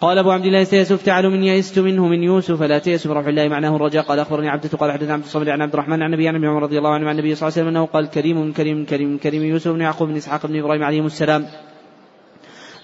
قال 0.00 0.18
أبو 0.18 0.30
عبد 0.30 0.46
الله 0.46 0.64
سيس 0.64 0.92
افتعل 0.92 1.30
من 1.30 1.44
يئست 1.44 1.78
منه 1.78 2.08
من 2.08 2.22
يوسف 2.22 2.62
لا 2.62 2.78
تيأس 2.78 3.06
من 3.06 3.12
روح 3.12 3.26
الله 3.26 3.48
معناه 3.48 3.76
الرجاء؟ 3.76 4.02
قال 4.02 4.18
أخبرني 4.18 4.48
عبدة 4.48 4.68
قال 4.78 4.92
حدثنا 4.92 5.12
عبد 5.12 5.22
الصمد 5.24 5.48
عن 5.48 5.62
عبد 5.62 5.72
الرحمن 5.72 6.02
عن 6.02 6.08
النبي 6.08 6.28
عن 6.28 6.44
عمر 6.44 6.62
رضي 6.62 6.78
الله 6.78 6.90
عنه 6.90 7.08
عن 7.08 7.18
النبي 7.18 7.34
صلى 7.34 7.48
الله 7.48 7.58
عليه 7.58 7.68
وسلم 7.68 7.76
أنه 7.76 7.86
قال 7.86 8.10
كريم 8.10 8.52
كريم 8.52 8.84
كريم 8.84 9.18
كريم 9.18 9.42
يوسف 9.42 9.70
بن 9.70 9.80
يعقوب 9.80 10.08
بن 10.08 10.16
إسحاق 10.16 10.46
بن 10.46 10.58
إبراهيم 10.58 10.82
عليهم 10.82 11.06
السلام. 11.06 11.46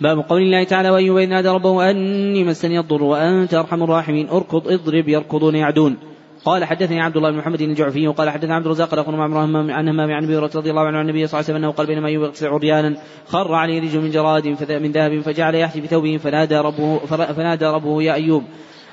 باب 0.00 0.18
قول 0.18 0.42
الله 0.42 0.64
تعالى 0.64 0.90
وأيوب 0.90 1.18
نادى 1.18 1.48
ربه 1.48 1.90
أني 1.90 2.44
مسني 2.44 2.78
الضر 2.78 3.02
وأنت 3.02 3.54
أرحم 3.54 3.82
الراحمين 3.82 4.28
اركض 4.28 4.68
اضرب 4.68 5.08
يركضون 5.08 5.54
يعدون. 5.54 5.96
قال 6.46 6.64
حدثني 6.64 7.00
عبد 7.00 7.16
الله 7.16 7.30
بن 7.30 7.38
محمد 7.38 7.60
الجعفي 7.62 8.08
وقال 8.08 8.30
حدثنا 8.30 8.54
عبد 8.54 8.66
الرزاق 8.66 8.88
قال 8.88 8.98
أخبرنا 8.98 9.24
عمرو 9.24 9.38
عن 9.38 9.70
عن 9.70 10.00
أبي 10.24 10.36
رضي 10.36 10.70
الله 10.70 10.86
عنه 10.86 10.98
عن 10.98 11.04
النبي 11.08 11.26
صلى 11.26 11.40
الله 11.40 11.50
عليه 11.50 11.54
وسلم 11.54 11.56
أنه 11.56 11.70
قال 11.70 11.86
بينما 11.86 12.08
ايوب 12.08 12.32
عريانا 12.42 12.96
خر 13.26 13.54
عليه 13.54 13.80
رجل 13.80 14.00
من 14.00 14.10
جراد 14.10 14.46
من 14.70 14.92
ذهب 14.92 15.20
فجعل 15.20 15.54
يحثي 15.54 15.80
بثوبه 15.80 16.16
فنادى 16.16 16.56
ربه 16.56 16.98
فنادى 17.36 17.66
ربه 17.66 18.02
يا 18.02 18.14
أيوب. 18.14 18.42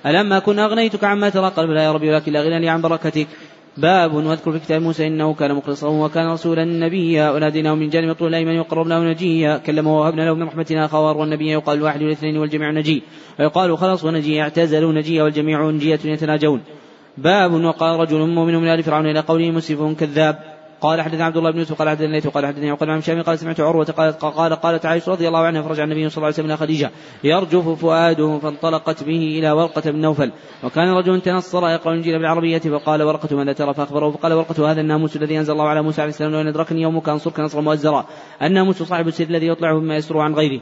ألما 0.06 0.40
كن 0.40 0.60
أغنيتك 0.60 1.04
عما 1.04 1.30
ترى 1.30 1.50
قال 1.50 1.74
لا 1.74 1.84
يا 1.84 1.92
ربي 1.92 2.10
ولكن 2.10 2.32
لا 2.32 2.42
غنى 2.42 2.60
لي 2.60 2.70
عن 2.70 2.82
بركتك. 2.82 3.28
باب 3.78 4.14
واذكر 4.14 4.52
في 4.52 4.60
كتاب 4.60 4.82
موسى 4.82 5.08
إنه 5.08 5.34
كان 5.34 5.56
مخلصا 5.56 5.88
وكان 5.88 6.32
رسولا 6.32 6.66
نبيا. 6.66 7.32
وناديناه 7.32 7.76
من 7.76 7.90
جانب 7.90 8.10
الطول 8.10 8.28
الأيمن 8.28 8.60
وقربناه 8.60 9.00
نجيا. 9.00 9.58
كلمه 9.58 10.00
وهبنا 10.00 10.22
له 10.22 10.34
من 10.34 10.44
رحمتنا 10.44 10.88
خوار 10.88 11.18
والنبي 11.18 11.52
يقال 11.52 11.78
الواحد 11.78 12.02
والاثنين 12.02 12.38
والجميع 12.38 12.72
نجي. 12.72 13.04
ويقال 13.40 13.78
خلص 13.78 14.04
ونجي 14.04 14.42
اعتزلوا 14.42 14.94
نجيا 14.94 15.24
والجميع 15.24 15.70
نجية 15.70 16.00
يتناجون. 16.06 16.62
باب 17.18 17.54
وقال 17.54 18.00
رجل 18.00 18.28
مؤمن 18.28 18.56
من 18.56 18.68
آل 18.68 18.84
فرعون 18.84 19.06
إلى 19.06 19.20
قوله 19.20 19.52
مسرف 19.52 20.00
كذاب. 20.00 20.54
قال 20.82 21.02
حدثنا 21.02 21.26
عبد 21.26 21.38
الله 21.38 21.52
بن 21.52 21.60
يوسف 21.60 21.80
قال 21.80 21.90
حدثنا 21.90 22.06
الليث 22.06 22.28
قال 22.28 22.46
حدثني 22.46 22.72
عقيل 22.72 22.90
عن 22.90 23.02
شامي 23.02 23.22
قال 23.22 23.40
سمعت 23.40 23.60
عروة 23.60 23.86
قالت 23.86 24.22
قال 24.22 24.56
قالت 24.56 24.86
عائشة 24.86 25.12
رضي 25.12 25.28
الله 25.28 25.40
عنها 25.40 25.62
فرجع 25.62 25.84
النبي 25.84 26.10
صلى 26.10 26.18
الله 26.18 26.26
عليه 26.26 26.36
وسلم 26.36 26.46
إلى 26.46 26.58
خديجة 26.58 26.92
يرجف 27.24 27.70
فؤاده 27.70 28.40
فانطلقت 28.40 29.04
به 29.04 29.40
إلى 29.40 29.52
ورقة 29.52 29.92
بن 29.92 30.02
نوفل. 30.02 30.32
وكان 30.64 30.90
رجل 30.90 31.22
تنصر 31.22 31.70
يقرأ 31.70 31.92
الإنجيل 31.92 32.18
بالعربية 32.18 32.60
فقال 32.60 33.04
ورقة 33.04 33.36
ماذا 33.36 33.54
ترى 33.54 33.74
فأخبره 33.74 34.12
فقال 34.12 34.34
ورقة 34.34 34.72
هذا 34.72 34.82
الناموس 34.82 35.16
الذي 35.16 35.40
أنزل 35.40 35.54
الله 35.54 35.68
على 35.68 35.82
موسى 35.82 36.02
عليه 36.02 36.10
السلام 36.10 36.34
وان 36.34 36.48
أدركني 36.48 36.82
يومك 36.82 37.10
أنصرك 37.10 37.40
نصرا 37.40 37.62
مؤزرا. 37.62 38.06
الناموس 38.42 38.84
صاحب 38.84 39.08
السر 39.08 39.24
الذي 39.24 39.48
يطلعه 39.48 39.80
مما 39.80 39.96
يسر 39.96 40.20
عن 40.20 40.34
غيره. 40.34 40.62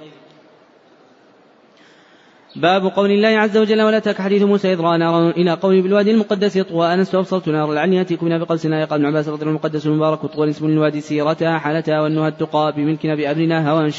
باب 2.55 2.85
قول 2.85 3.11
الله 3.11 3.27
عز 3.27 3.57
وجل 3.57 3.81
ولا 3.81 3.99
تك 3.99 4.21
حديث 4.21 4.43
موسى 4.43 4.73
إذ 4.73 4.81
رأى 4.81 4.97
نارا 4.97 5.29
إلى 5.29 5.53
قول 5.53 5.81
بالوادي 5.81 6.11
المقدس 6.11 6.57
طوى 6.57 6.93
أنست 6.93 7.15
وأبصرت 7.15 7.49
نار 7.49 7.71
العلي 7.71 7.95
يأتيكم 7.95 8.25
منها 8.25 8.37
بقلس 8.37 8.65
لا 8.65 8.81
يقال 8.81 8.99
ابن 8.99 9.05
عباس 9.05 9.29
رضي 9.29 9.45
المقدس 9.45 9.87
المبارك 9.87 10.25
طول 10.25 10.49
اسم 10.49 10.65
الوادي 10.65 11.01
سيرتها 11.01 11.57
حالتها 11.57 12.01
والنهى 12.01 12.27
التقى 12.27 12.73
بملكنا 12.77 13.15
بأمرنا 13.15 13.71
هوى 13.71 13.91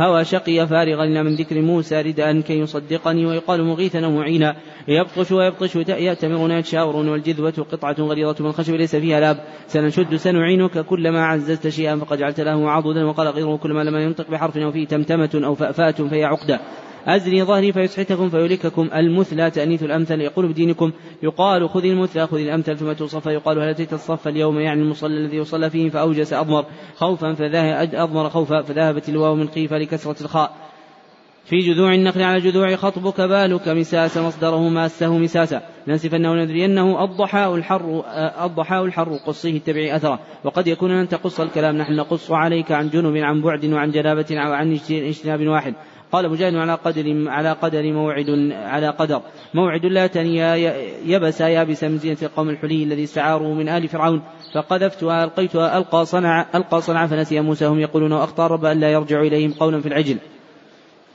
هوى 0.00 0.24
شقي 0.24 0.66
فارغا 0.66 1.06
من 1.22 1.34
ذكر 1.34 1.62
موسى 1.62 2.02
رداء 2.02 2.40
كي 2.40 2.58
يصدقني 2.58 3.26
ويقال 3.26 3.64
مغيثا 3.64 4.06
ومعينا. 4.06 4.56
يبطش 4.88 5.32
ويبطش 5.32 5.76
يأتمرون 5.76 6.50
يتشاورون 6.50 7.08
والجذوة 7.08 7.66
قطعة 7.72 7.96
غليظة 7.98 8.44
من 8.44 8.52
خشب 8.52 8.74
ليس 8.74 8.96
فيها 8.96 9.20
لاب. 9.20 9.36
سنشد 9.66 10.14
سنعينك 10.14 10.78
كلما 10.78 11.26
عززت 11.26 11.68
شيئا 11.68 11.96
فقد 11.96 12.18
جعلت 12.18 12.40
له 12.40 12.70
عضدا 12.70 13.04
وقال 13.04 13.28
غيره 13.28 13.56
كلما 13.56 13.84
لم 13.84 13.96
ينطق 13.96 14.30
بحرف 14.30 14.56
أو 14.56 14.72
فيه 14.72 14.86
تمتمة 14.86 15.30
أو 15.44 15.54
فأفاة 15.54 15.90
فهي 15.90 16.24
عقدة. 16.24 16.60
أزري 17.06 17.42
ظهري 17.42 17.72
فيسحتكم 17.72 18.28
فيهلككم 18.28 18.90
المثلى 18.94 19.50
تأنيث 19.50 19.82
الأمثل 19.82 20.20
يقول 20.20 20.48
بدينكم 20.48 20.92
يقال 21.22 21.68
خذ 21.68 21.84
المثلى 21.84 22.26
خذ 22.26 22.38
الأمثل 22.38 22.76
ثم 22.76 22.92
توصف 22.92 23.26
يقال 23.26 23.58
هل 23.58 23.68
أتيت 23.68 23.92
الصف 23.92 24.28
اليوم؟ 24.28 24.58
يعني 24.58 24.82
المصلى 24.82 25.16
الذي 25.16 25.36
يصلى 25.36 25.70
فيه 25.70 25.90
فأوجس 25.90 26.32
أضمر 26.32 26.64
خوفا 26.94 27.34
فذهب 27.34 27.94
أضمر 27.94 28.28
خوفا 28.28 28.62
فذهبت 28.62 29.08
الواو 29.08 29.34
من 29.34 29.48
خيفة 29.48 29.78
لكسرة 29.78 30.16
الخاء. 30.20 30.56
في 31.44 31.58
جذوع 31.58 31.94
النخل 31.94 32.22
على 32.22 32.40
جذوع 32.40 32.76
خطبك 32.76 33.20
بالك 33.20 33.68
مساس 33.68 34.18
مصدره 34.18 34.68
ماسه 34.68 35.18
مساسا. 35.18 35.62
ننسفنه 35.88 36.34
ندرينه 36.34 37.04
الضحاء 37.04 37.54
الحر 37.54 38.02
الضحاء 38.44 38.84
الحر 38.84 39.16
قصيه 39.26 39.56
اتبع 39.56 39.96
أثره. 39.96 40.18
وقد 40.44 40.66
يكون 40.66 40.90
أن 40.90 41.08
تقص 41.08 41.40
الكلام 41.40 41.76
نحن 41.76 41.92
نقص 41.92 42.30
عليك 42.30 42.72
عن 42.72 42.88
جنب 42.88 43.16
عن 43.16 43.42
بعد 43.42 43.64
وعن 43.64 43.90
جنابة 43.90 44.26
وعن 44.32 44.72
اجتناب 44.90 45.46
واحد. 45.46 45.74
قال 46.16 46.30
مجاهد 46.30 46.54
على 46.54 46.74
قدر 46.74 47.28
على 47.28 47.52
قدر 47.52 47.92
موعد 47.92 48.52
على 48.52 48.88
قدر. 48.88 49.20
موعد 49.54 49.86
لا 49.86 50.06
تنيا 50.06 50.56
يبس 51.04 51.40
يابس 51.40 51.84
من 51.84 51.98
زينة 51.98 52.16
القوم 52.22 52.50
الحلي 52.50 52.82
الذي 52.82 53.04
استعاروا 53.04 53.54
من 53.54 53.68
آل 53.68 53.88
فرعون. 53.88 54.22
فقذفتها 54.54 55.24
ألقيتها 55.24 55.78
ألقى 55.78 56.06
صنع 56.06 56.46
ألقى 56.54 56.80
صنع 56.80 57.06
فنسي 57.06 57.40
موسى. 57.40 57.66
هم 57.66 57.80
يقولون 57.80 58.12
وأخطى 58.12 58.48
رب 58.50 58.64
ألا 58.64 58.92
يرجع 58.92 59.20
إليهم 59.20 59.52
قولا 59.52 59.80
في 59.80 59.88
العجل. 59.88 60.16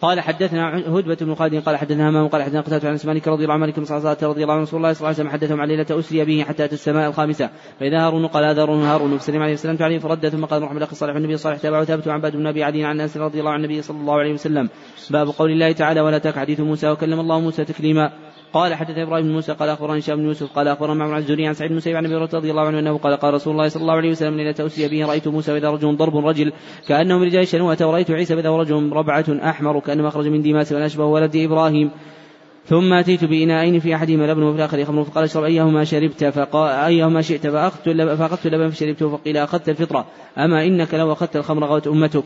قال 0.02 0.20
حدثنا 0.20 0.78
هدبة 0.78 1.18
بن 1.22 1.36
خالد 1.36 1.56
قال 1.56 1.78
حدثنا 1.78 2.10
همام 2.10 2.28
قال 2.28 2.44
حدثنا 2.44 2.62
قتادة 2.62 2.90
عن 2.90 3.00
مالك 3.06 3.28
رضي 3.28 3.44
الله 3.44 3.54
عنه 3.54 3.66
مالك 3.66 3.80
بن 3.80 3.86
رضي 4.28 4.44
الله 4.44 4.54
عنه 4.54 4.64
رسول 4.64 4.78
الله 4.78 4.94
صلى 4.94 5.00
الله 5.00 5.08
عليه 5.08 5.16
وسلم 5.16 5.30
حدثهم 5.30 5.62
عن 5.62 5.68
ليلة 5.68 5.86
أسري 5.92 6.26
به 6.26 6.44
حتى 6.44 6.66
أتى 6.66 6.74
السماء 6.74 7.10
الخامسة. 7.10 7.50
فإذا 7.80 8.00
هارون 8.00 8.28
قال 8.28 8.46
هذا 8.46 8.62
هارون 8.62 8.84
هارون 8.84 9.18
فسلم 9.18 9.42
عليه 9.42 9.54
السلام 9.54 9.78
عليه 9.80 10.00
فرد 10.00 10.30
ثم 10.30 10.46
قال 10.46 10.62
محمد 10.62 10.82
أخي 10.82 10.96
صالح 10.96 11.16
النبي 11.16 11.38
صالح 11.38 11.58
تابعه 11.58 11.84
ثابت 11.84 12.08
عن 12.08 12.22
بن 12.22 12.48
أبي 12.48 12.64
عدي 12.64 12.86
عن 12.86 13.02
أنس 13.02 13.18
رضي 13.18 13.40
الله 13.40 13.52
عن 13.52 13.60
النبي 13.60 13.82
صلى 13.82 13.98
الله 13.98 14.20
عليه 14.20 14.34
وسلم. 14.34 14.70
باب 15.10 15.28
قول 15.28 15.52
الله 15.52 15.72
تعالى 15.72 16.02
ولا 16.02 16.18
تك 16.18 16.38
حديث 16.38 16.60
موسى 16.60 16.90
وكلم 16.90 17.20
الله 17.20 17.40
موسى 17.40 17.66
تكليما. 17.66 18.12
قال 18.54 18.76
حدث 18.76 18.98
إبراهيم 18.98 19.26
بن 19.26 19.32
موسى 19.32 19.54
قال 19.54 19.70
اخبرني 19.70 20.00
هشام 20.00 20.18
بن 20.18 20.26
يوسف 20.26 20.52
قال 20.56 20.68
أخبرنا 20.68 20.94
معمر 20.94 21.14
عن 21.14 21.20
الزهري 21.20 21.48
عن 21.48 21.54
سعيد 21.54 21.72
بن 21.72 21.78
مسيب 21.78 21.96
عن 21.96 22.06
أبي 22.06 22.16
رضي 22.16 22.52
الله 22.52 22.62
عنه 22.62 22.80
أنه 22.80 22.98
قال 22.98 23.18
قال 23.18 23.34
رسول 23.34 23.54
الله 23.54 23.68
صلى 23.68 23.82
الله 23.82 23.94
عليه 23.94 24.12
وسلم 24.12 24.38
ليلة 24.38 24.56
أوسي 24.62 24.88
به 24.88 25.06
رأيت 25.06 25.28
موسى 25.28 25.52
وإذا 25.52 25.70
رجل 25.70 25.98
ضرب 25.98 26.28
رجل 26.28 26.54
كأنه 26.88 27.18
من 27.18 27.24
رجال 27.24 27.48
شنوة 27.48 27.78
ورأيت 27.82 28.12
عيسى 28.12 28.36
وإذا 28.36 28.50
رجل 28.50 28.92
ربعة 28.92 29.26
أحمر 29.30 29.80
كأنما 29.80 30.08
اخرج 30.08 30.28
من 30.28 30.42
ديماس 30.42 30.74
أشبه 30.74 31.06
ولد 31.06 31.36
إبراهيم. 31.36 31.92
ثم 32.66 32.94
أتيت 32.94 33.26
بإناءين 33.26 33.80
في 33.80 33.96
أحدهما 33.96 34.24
لبن 34.24 34.44
وفي 34.44 34.58
الآخر 34.58 34.86
خمر 34.86 35.04
فقال 35.04 35.24
اشرب 35.24 35.44
أيهما 35.44 35.84
شربت؟ 35.84 36.26
فقال 36.26 36.70
أيهما 36.72 37.22
شئت؟ 37.22 37.48
فأخذت 37.48 37.88
اللبن, 37.88 38.16
فأخذت 38.16 38.46
اللبن 38.46 38.70
فشربته 38.70 39.18
فقيل 39.18 39.38
أخذت 39.38 39.70
الفطرة. 39.70 40.06
أما 40.38 40.66
إنك 40.66 40.94
لو 40.94 41.12
أخذت 41.12 41.36
الخمر 41.36 41.66
غوت 41.66 41.88
أمتك. 41.88 42.24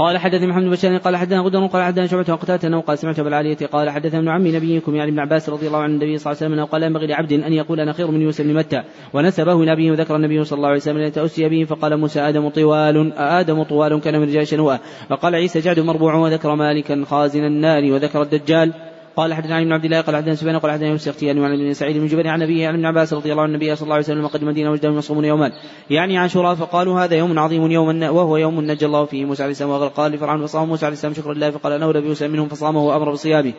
قال 0.00 0.18
حدثني 0.18 0.46
محمد 0.46 0.64
بن 0.64 0.70
بشار 0.70 0.96
قال 0.96 1.16
حدثنا 1.16 1.40
غدر 1.40 1.66
قال 1.66 1.82
حدثنا 1.82 2.06
شعبة 2.06 2.32
وقتادة 2.32 2.68
أنه 2.68 2.80
قال 2.80 2.98
سمعت 2.98 3.18
ابا 3.18 3.28
العالية 3.28 3.56
قال 3.72 3.90
حدثنا 3.90 4.18
ابن 4.18 4.28
عمي 4.28 4.52
نبيكم 4.52 4.94
يعني 4.94 5.10
ابن 5.10 5.18
عباس 5.18 5.48
رضي 5.48 5.66
الله 5.66 5.78
عنه 5.78 5.94
النبي 5.94 6.18
صلى 6.18 6.32
الله 6.32 6.42
عليه 6.42 6.46
وسلم 6.46 6.52
أنه 6.52 6.64
قال 6.64 6.82
ينبغي 6.82 7.06
لعبد 7.06 7.32
أن 7.32 7.52
يقول 7.52 7.80
أنا 7.80 7.92
خير 7.92 8.10
من 8.10 8.20
يوسف 8.20 8.44
بن 8.44 8.54
متى 8.54 8.82
ونسبه 9.12 9.62
إلى 9.62 9.72
أبيه 9.72 9.90
وذكر 9.90 10.16
النبي 10.16 10.44
صلى 10.44 10.56
الله 10.56 10.68
عليه 10.68 10.78
وسلم 10.78 10.96
أن 10.96 11.12
تأسي 11.12 11.48
به 11.48 11.64
فقال 11.64 11.96
موسى 11.96 12.20
آدم 12.20 12.48
طوال 12.48 13.12
آدم 13.16 13.62
طوال 13.62 14.00
كان 14.00 14.20
من 14.20 14.22
رجال 14.22 14.46
شنوءه 14.46 14.80
فقال 15.08 15.34
عيسى 15.34 15.60
جعد 15.60 15.80
مربوع 15.80 16.14
وذكر 16.14 16.54
مالكا 16.54 17.04
خازن 17.04 17.44
النار 17.44 17.92
وذكر 17.92 18.22
الدجال 18.22 18.72
قال 19.20 19.34
حدثنا 19.34 19.54
علي 19.54 19.64
بن 19.64 19.72
عبد 19.72 19.84
الله 19.84 20.00
قال 20.00 20.16
حدثنا 20.16 20.34
سفيان 20.34 20.58
قال 20.58 20.70
حدثنا 20.70 20.88
يوسف 20.88 21.08
اختياني 21.08 21.40
وعن 21.40 21.52
ابن 21.52 21.74
سعيد 21.74 21.96
بن 21.96 22.06
جبير 22.06 22.28
عن 22.28 22.42
أبيه 22.42 22.68
عن 22.68 22.74
ابن 22.74 22.86
عباس 22.86 23.12
رضي 23.12 23.32
الله 23.32 23.42
عنه 23.42 23.52
النبي 23.52 23.76
صلى 23.76 23.82
الله 23.82 23.94
عليه 23.94 24.04
وسلم 24.04 24.26
قدم 24.26 24.46
المدينة 24.46 24.70
وجدهم 24.70 24.98
يصومون 24.98 25.24
يوما 25.24 25.52
يعني 25.90 26.18
عاشوراء 26.18 26.54
فقالوا 26.54 27.00
هذا 27.00 27.16
يوم 27.16 27.38
عظيم 27.38 27.70
يوم 27.70 28.02
وهو 28.02 28.36
يوم 28.36 28.60
نجى 28.60 28.86
الله 28.86 29.04
فيه 29.04 29.24
موسى 29.24 29.42
عليه 29.42 29.52
السلام 29.52 29.88
قال 29.88 30.12
لفرعون 30.12 30.46
فصام 30.46 30.68
موسى 30.68 30.86
عليه 30.86 30.92
السلام 30.92 31.14
شكرا 31.14 31.34
لله 31.34 31.50
فقال 31.50 31.72
انه 31.72 31.92
لبي 31.92 32.28
منهم 32.28 32.48
فصامه 32.48 32.84
وأمر 32.84 33.12
بصيامه. 33.12 33.52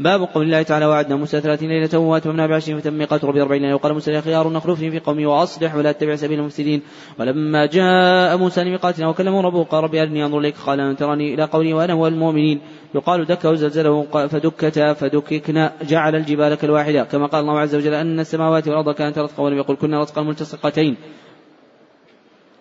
باب 0.00 0.22
قول 0.34 0.46
الله 0.46 0.62
تعالى 0.62 0.86
وعدنا 0.86 1.16
موسى 1.16 1.40
ثلاثين 1.40 1.68
ليلة 1.68 1.98
واتممنا 1.98 2.46
بعشرين 2.46 2.80
فتم 2.80 2.92
ميقات 2.92 3.24
ربي 3.24 3.42
أربعين 3.42 3.62
ليلة 3.62 3.74
وقال 3.74 3.94
موسى 3.94 4.12
يا 4.12 4.20
خيار 4.20 4.48
نخلفني 4.48 4.90
في 4.90 4.98
قومي 4.98 5.26
وأصلح 5.26 5.74
ولا 5.74 5.92
تتبع 5.92 6.16
سبيل 6.16 6.38
المفسدين. 6.38 6.82
ولما 7.18 7.66
جاء 7.66 8.36
موسى 8.36 8.64
لميقاتنا 8.64 9.08
وكلمه 9.08 9.40
ربه 9.40 9.64
قال 9.64 9.84
ربي 9.84 10.02
أرني 10.02 10.24
أنظر 10.24 10.38
إليك. 10.38 10.54
قال 10.66 10.80
أن 10.80 10.96
تراني 10.96 11.34
إلى 11.34 11.44
قولي 11.44 11.72
وأنا 11.72 11.92
هو 11.92 12.06
المؤمنين. 12.06 12.60
يقال 12.94 13.24
دك 13.24 13.44
وزلزله 13.44 14.06
فدكتا 14.26 14.92
فدككنا. 14.92 15.72
جعل 15.82 16.14
الجبال 16.16 16.54
كالواحدة. 16.54 17.04
كما 17.04 17.26
قال 17.26 17.40
الله 17.40 17.58
عز 17.58 17.74
وجل 17.74 17.94
أن 17.94 18.20
السماوات 18.20 18.68
والأرض 18.68 18.94
كانت 18.94 19.18
رتقا 19.18 19.42
ولم 19.42 19.58
يقل. 19.58 19.76
كنا 19.76 20.02
رتقا 20.02 20.22
ملتصقتين. 20.22 20.96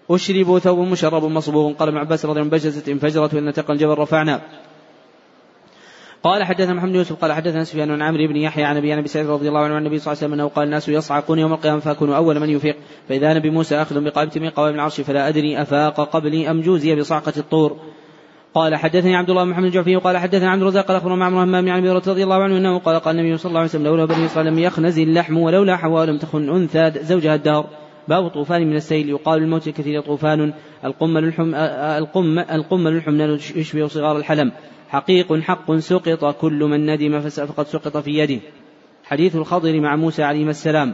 أشربوا 0.10 0.60
ثوب 0.60 0.80
مشرب 0.80 1.26
مصبوغ 1.26 1.74
قال 1.74 1.90
ابن 1.90 1.98
عباس 1.98 2.26
رضي 2.26 2.42
الله 2.42 2.60
عنه 2.66 2.84
انفجرت 2.88 3.34
وإن 3.34 3.54
تقى 3.54 3.74
الجبل 3.74 3.94
رفعنا. 3.94 4.42
قال 6.28 6.44
حدثنا 6.44 6.74
محمد 6.74 6.96
يوسف 6.96 7.22
قال 7.22 7.34
حدثنا 7.34 7.64
سفيان 7.64 7.92
عن 7.92 8.02
عمرو 8.02 8.28
بن 8.28 8.36
يحيى 8.36 8.64
عن 8.64 8.78
أبي 8.78 8.94
ابي 8.94 9.08
سعيد 9.08 9.30
رضي 9.30 9.48
الله 9.48 9.60
عنه 9.60 9.74
عن 9.74 9.82
النبي 9.82 10.00
صلى 10.00 10.14
الله 10.14 10.24
عليه 10.24 10.34
وسلم 10.34 10.40
أنه 10.40 10.50
قال 10.56 10.66
الناس 10.66 10.90
يصعقون 10.90 11.40
يوم 11.40 11.54
القيامة 11.54 11.80
فأكونوا 11.80 12.16
أول 12.16 12.40
من 12.40 12.50
يفيق. 12.50 12.76
فإذا 13.10 13.34
نبي 13.34 13.50
موسى 13.50 13.76
أخذ 13.76 14.04
بقائمه 14.04 14.32
من 14.36 14.50
قوائم 14.50 14.76
العرش 14.76 15.02
فلا 15.02 15.28
أدري 15.28 15.62
أفاق 15.62 16.10
قبلي 16.10 16.52
أم 16.52 16.62
جوزي 16.62 16.96
بصعقة 16.96 17.34
الطور. 17.38 17.78
قال 18.54 18.76
حدثني 18.76 19.16
عبد 19.16 19.30
الله 19.30 19.44
بن 19.44 19.50
محمد 19.50 19.66
الجعفي 19.66 19.96
وقال 19.96 20.18
حدثنا 20.18 20.52
عبد 20.52 20.62
الرزاق 20.62 20.86
قال 20.86 20.98
أخبرنا 20.98 21.16
معمر 21.16 21.44
همام 21.44 21.66
بن 21.66 21.70
عبد 21.70 22.10
رضي 22.10 22.24
الله 22.24 22.44
عنه 22.44 22.58
أنه 22.58 22.80
قال 22.80 23.00
قال 23.00 23.20
النبي 23.20 23.38
صلى 23.38 23.50
الله 23.50 23.60
عليه 23.60 23.70
وسلم 23.70 23.84
لولا 23.84 24.06
بني 24.06 24.26
إسرائيل 24.26 24.52
لم 24.54 24.60
يخنز 24.60 25.00
اللحم 25.00 25.38
ولولا 25.38 25.78
حواء 25.78 26.06
لم 26.06 26.18
تخن 26.18 26.50
أنثى 26.50 26.92
زوجها 27.04 27.36
الدار. 27.36 27.66
باب 28.08 28.28
طوفان 28.28 28.68
من 28.68 28.76
السيل 28.76 29.10
يقال 29.10 29.44
الموت 29.44 29.68
الكثير 29.68 30.02
طوفان 30.02 30.54
القمل 30.86 31.24
الحم 31.24 31.56
القم 31.56 32.40
القمل 32.40 32.92
الحمنان 32.94 33.40
يشبه 33.56 33.88
صغار 33.88 34.18
الحلم. 34.18 34.52
حقيق 34.90 35.34
حق 35.34 35.76
سقط 35.76 36.36
كل 36.42 36.64
من 36.64 36.86
ندم 36.86 37.20
فقد 37.30 37.68
سقط 37.68 37.98
في 37.98 38.18
يده 38.18 38.42
حديث 39.04 39.36
الخضر 39.36 39.80
مع 39.80 39.96
موسى 39.96 40.24
عليه 40.24 40.46
السلام. 40.50 40.94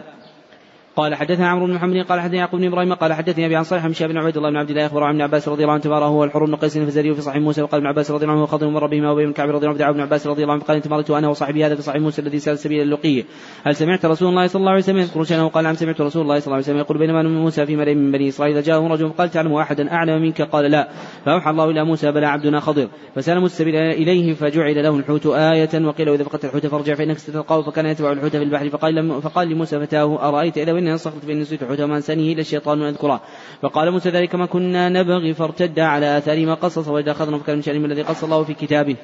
قال 0.96 1.16
حدثنا 1.16 1.48
عمرو 1.48 1.66
بن 1.66 1.74
محمد 1.74 2.06
قال 2.06 2.20
حدثنا 2.20 2.38
يعقوب 2.38 2.60
بن 2.60 2.68
إبراهيم 2.68 2.94
قال 2.94 3.14
حدثني 3.14 3.46
أبي 3.46 3.56
عن 3.56 3.64
صالح 3.64 3.88
بن 3.88 4.08
بن 4.08 4.18
عبيد 4.18 4.38
الله 4.38 4.50
بن 4.50 4.58
عبد 4.58 4.70
الله 4.70 4.86
اخبر 4.86 5.04
عن 5.04 5.14
ابن 5.14 5.22
عباس 5.22 5.48
رضي 5.48 5.64
الله 5.64 5.74
عنه 5.74 5.82
تبارك 5.82 6.04
هو 6.04 6.24
الحر 6.24 6.46
بن 6.46 6.56
قيس 6.56 6.78
الفزاري 6.78 7.16
في 7.16 7.22
صحيح 7.22 7.42
موسى 7.42 7.62
وقال 7.62 7.82
ابن 7.82 7.88
عباس 7.88 8.12
رضي 8.12 8.24
الله 8.24 8.34
عنه 8.34 8.44
وخضر 8.44 8.70
مر 8.70 8.88
بهما 8.88 9.12
وابي 9.12 9.26
بن 9.26 9.32
كعب 9.32 9.50
رضي 9.50 9.68
الله 9.68 9.86
عنه 9.86 9.90
ابن 9.90 10.02
عباس 10.02 10.28
رضي 10.28 10.44
الله 10.44 10.54
عنه 10.54 10.64
قال 10.64 10.78
انت 10.78 11.12
أنا 11.12 11.28
وصاحبي 11.28 11.66
هذا 11.66 11.76
في 11.76 11.82
صحيح 11.82 12.02
موسى 12.02 12.22
الذي 12.22 12.40
سأل 12.40 12.58
سبيل 12.58 12.82
اللقي. 12.82 13.24
هل 13.64 13.76
سمعت 13.76 14.06
رسول 14.06 14.30
الله 14.30 14.48
صلى 14.48 14.60
الله 14.60 14.72
عليه 14.72 14.82
وسلم 14.82 14.98
يذكر 14.98 15.24
شأنه؟ 15.24 15.48
قال 15.48 15.64
نعم 15.64 15.74
سمعت 15.74 16.02
رسول 16.02 16.22
الله 16.22 16.40
صلى 16.40 16.46
الله 16.46 16.56
عليه 16.56 16.66
وسلم 16.66 16.78
يقول 16.78 16.98
بينما 16.98 17.24
موسى 17.24 17.66
في 17.66 17.76
ملئ 17.76 17.94
من 17.94 18.12
بني 18.12 18.28
إسرائيل 18.28 18.62
جاءه 18.62 18.88
رجل 18.88 19.10
قال 19.10 19.30
تعلم 19.30 19.54
أحدا 19.54 19.92
أعلم 19.92 20.22
منك؟ 20.22 20.42
قال 20.42 20.72
لا. 20.72 20.90
فأوحى 21.26 21.50
الله 21.50 21.70
إلى 21.70 21.86
موسى 21.86 22.12
بلى 22.12 22.26
عبدنا 22.26 22.60
خضر. 22.60 22.88
فسلموا 23.16 23.46
السبيل 23.46 23.76
إليه 23.76 24.34
فجعل 24.34 24.84
له 24.84 24.98
الحوت 24.98 25.26
آية 25.26 25.86
وقيل 25.86 26.10
واذا 26.10 26.24
فقدت 26.24 26.46
الحوت 26.46 26.68
فارجع 26.68 26.94
فإنك 26.94 27.18
ستلقاه. 27.18 27.62
فكان 27.62 27.86
يتبع 27.86 28.12
الحوت 28.12 28.32
في 28.32 28.44
البحر 28.44 28.70
فقال 28.70 29.22
فقال 29.22 29.50
لموسى 29.50 29.80
فتاه 29.80 30.30
أرأيت 30.30 30.58
إذا 30.58 30.83
واني 30.84 30.92
انصخت 30.92 31.18
فاني 31.18 31.42
نسيت 31.42 31.64
الحوت 31.64 31.80
وما 31.80 31.98
انسانيه 31.98 32.34
الشيطان 32.34 32.82
يذكره 32.82 33.22
فقال 33.62 33.92
موسى 33.92 34.10
ذلك 34.10 34.36
ما 34.36 34.46
كنا 34.46 34.90
نبغي 34.90 35.34
فارتد 35.34 35.80
على 35.80 36.18
آثار 36.18 36.46
ما 36.46 36.54
قصص 36.54 36.88
وإذا 36.88 37.12
أخذنا 37.12 37.38
فكان 37.38 37.56
من 37.56 37.62
شأنهم 37.62 37.86
الذي 37.86 38.02
قص 38.02 38.24
الله 38.24 38.44
في 38.44 38.54
كتابه. 38.54 38.96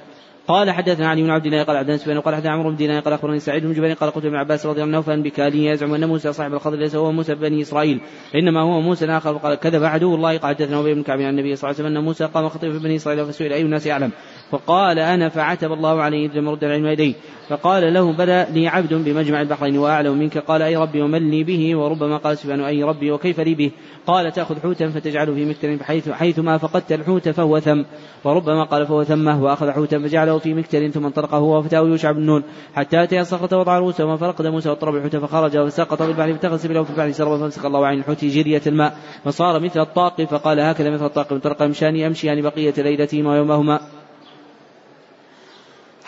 قال 0.47 0.71
حدثنا 0.71 1.07
علي 1.09 1.23
بن 1.23 1.29
عبد 1.29 1.45
الله 1.45 1.63
قال 1.63 1.77
عبد 1.77 1.95
سفيان 1.95 2.19
قال 2.19 2.35
حدثنا 2.35 2.51
عمرو 2.51 2.69
بن 2.69 2.75
دينار 2.75 2.99
قال 2.99 3.13
أخبرني 3.13 3.39
سعيد 3.39 3.63
بن 3.63 3.73
جبير 3.73 3.93
قال 3.93 4.11
قلت 4.11 4.25
ابن 4.25 4.35
عباس 4.35 4.65
رضي 4.65 4.83
الله 4.83 4.95
عنه 4.95 5.01
فان 5.01 5.23
بكالي 5.23 5.65
يزعم 5.65 5.93
أن 5.93 6.05
موسى 6.05 6.33
صاحب 6.33 6.53
الخضر 6.53 6.77
ليس 6.77 6.95
هو 6.95 7.11
موسى 7.11 7.35
بني 7.35 7.61
إسرائيل. 7.61 8.01
إنما 8.35 8.61
هو 8.61 8.81
موسى 8.81 9.05
اخر 9.05 9.37
قال 9.37 9.55
كذب 9.55 9.83
عدو 9.83 10.15
الله. 10.15 10.37
قال 10.37 10.55
حدثنا 10.55 10.79
أبي 10.79 10.93
بن 10.93 11.03
كعب 11.03 11.21
عن 11.21 11.29
النبي 11.29 11.55
صلى 11.55 11.69
الله 11.69 11.79
عليه 11.79 11.89
وسلم 11.89 11.97
أن 11.97 12.03
موسى 12.03 12.25
قام 12.25 12.49
خطيب 12.49 12.71
بني 12.71 12.95
إسرائيل 12.95 13.25
فسئل 13.25 13.53
أي 13.53 13.61
الناس 13.61 13.85
يعلم 13.85 14.11
فقال 14.51 14.99
أنا 14.99 15.29
فعتب 15.29 15.71
الله 15.71 16.01
عليه 16.01 16.27
إذ 16.27 16.47
رد 16.47 16.63
العلم 16.63 16.87
يديه 16.87 17.13
فقال 17.49 17.93
له 17.93 18.13
بلى 18.13 18.47
لي 18.53 18.67
عبد 18.67 18.93
بمجمع 18.93 19.41
البحرين 19.41 19.77
وأعلم 19.77 20.17
منك. 20.17 20.37
قال 20.37 20.61
أي 20.61 20.75
ربي 20.75 21.01
ومن 21.01 21.29
لي 21.31 21.43
به؟ 21.43 21.75
وربما 21.75 22.17
قال 22.17 22.37
سفيان 22.37 22.63
أي 22.63 22.83
ربي 22.83 23.11
وكيف 23.11 23.39
لي 23.39 23.55
به؟ 23.55 23.71
قال 24.07 24.31
تأخذ 24.31 24.59
حوتا 24.59 24.89
فتجعله 24.89 25.33
في 25.33 25.45
مكتل 25.45 25.83
حيث 25.83 26.09
حيثما 26.09 26.57
فقدت 26.57 26.91
الحوت 26.91 27.29
فهو 27.29 27.59
ثم. 27.59 27.83
وربما 28.23 28.63
قال 28.63 28.85
فهو 28.85 29.03
ثمه 29.03 29.43
وأخذ 29.43 29.71
حوتا 29.71 29.99
فجعله 29.99 30.37
في 30.37 30.53
مكتل 30.53 30.91
ثم 30.91 31.05
انطلق 31.05 31.35
هو 31.35 31.59
وفتاه 31.59 31.79
يوشع 31.79 32.11
بن 32.11 32.21
نون. 32.21 32.43
حتى 32.73 33.03
اتي 33.03 33.21
الصخره 33.21 33.57
وضع 33.57 33.79
رؤوسه 33.79 34.15
فرقد 34.15 34.47
موسى 34.47 34.69
واضطرب 34.69 34.95
الحوت 34.95 35.15
فخرج 35.15 35.57
وسقط 35.57 36.03
في 36.03 36.11
البحر 36.11 36.33
فاتخذ 36.33 36.57
سبيله 36.57 36.83
في 36.83 36.89
البحر 36.89 37.11
سربا 37.11 37.37
فامسك 37.37 37.65
الله 37.65 37.87
عن 37.87 37.97
الحوت 37.97 38.25
جرية 38.25 38.61
الماء. 38.67 38.97
فصار 39.25 39.59
مثل 39.59 39.79
الطاق 39.79 40.21
فقال 40.21 40.59
هكذا 40.59 40.89
مثل 40.89 41.05
الطاق 41.05 41.33
انطلق 41.33 41.61
يمشاني 41.61 42.07
أمشيان 42.07 42.41
بقية 42.41 42.73
ليلتهما 42.77 43.31
ويومهما. 43.31 43.79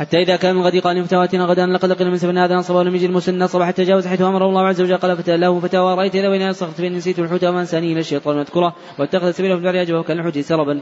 حتى 0.02 0.22
إذا 0.22 0.36
كان 0.36 0.56
من 0.56 0.62
غد 0.62 0.78
قال 0.78 1.06
فتواتنا 1.06 1.46
غدا 1.46 1.66
لقد 1.66 1.90
لقينا 1.90 2.10
من 2.10 2.18
سفرنا 2.18 2.46
هذا 2.46 2.56
نصب 2.56 2.76
ولم 2.76 2.96
يجد 2.96 3.10
المسنة 3.10 3.46
صباح 3.46 3.82
جاوز 3.82 4.08
حيث 4.08 4.22
أمر 4.22 4.46
الله 4.46 4.62
عز 4.62 4.82
وجل 4.82 4.98
قال 4.98 5.18
فتى 5.18 5.38
له 5.38 5.60
فتى 5.60 5.78
ورأيت 5.78 6.16
إذا 6.16 6.28
وين 6.30 6.54
صخت 6.54 6.72
فإن 6.72 6.94
نسيت 6.94 7.20
الحوت 7.20 7.44
وما 7.44 7.60
أنساني 7.60 7.92
إلى 7.92 8.00
الشيطان 8.00 8.38
يذكره 8.38 8.76
واتخذ 9.00 9.32
سبيله 9.32 9.56
في 9.56 9.62
البر 9.62 9.80
عجبا 9.80 10.00
وكان 10.00 10.20
الحوت 10.20 10.38
سربا 10.38 10.82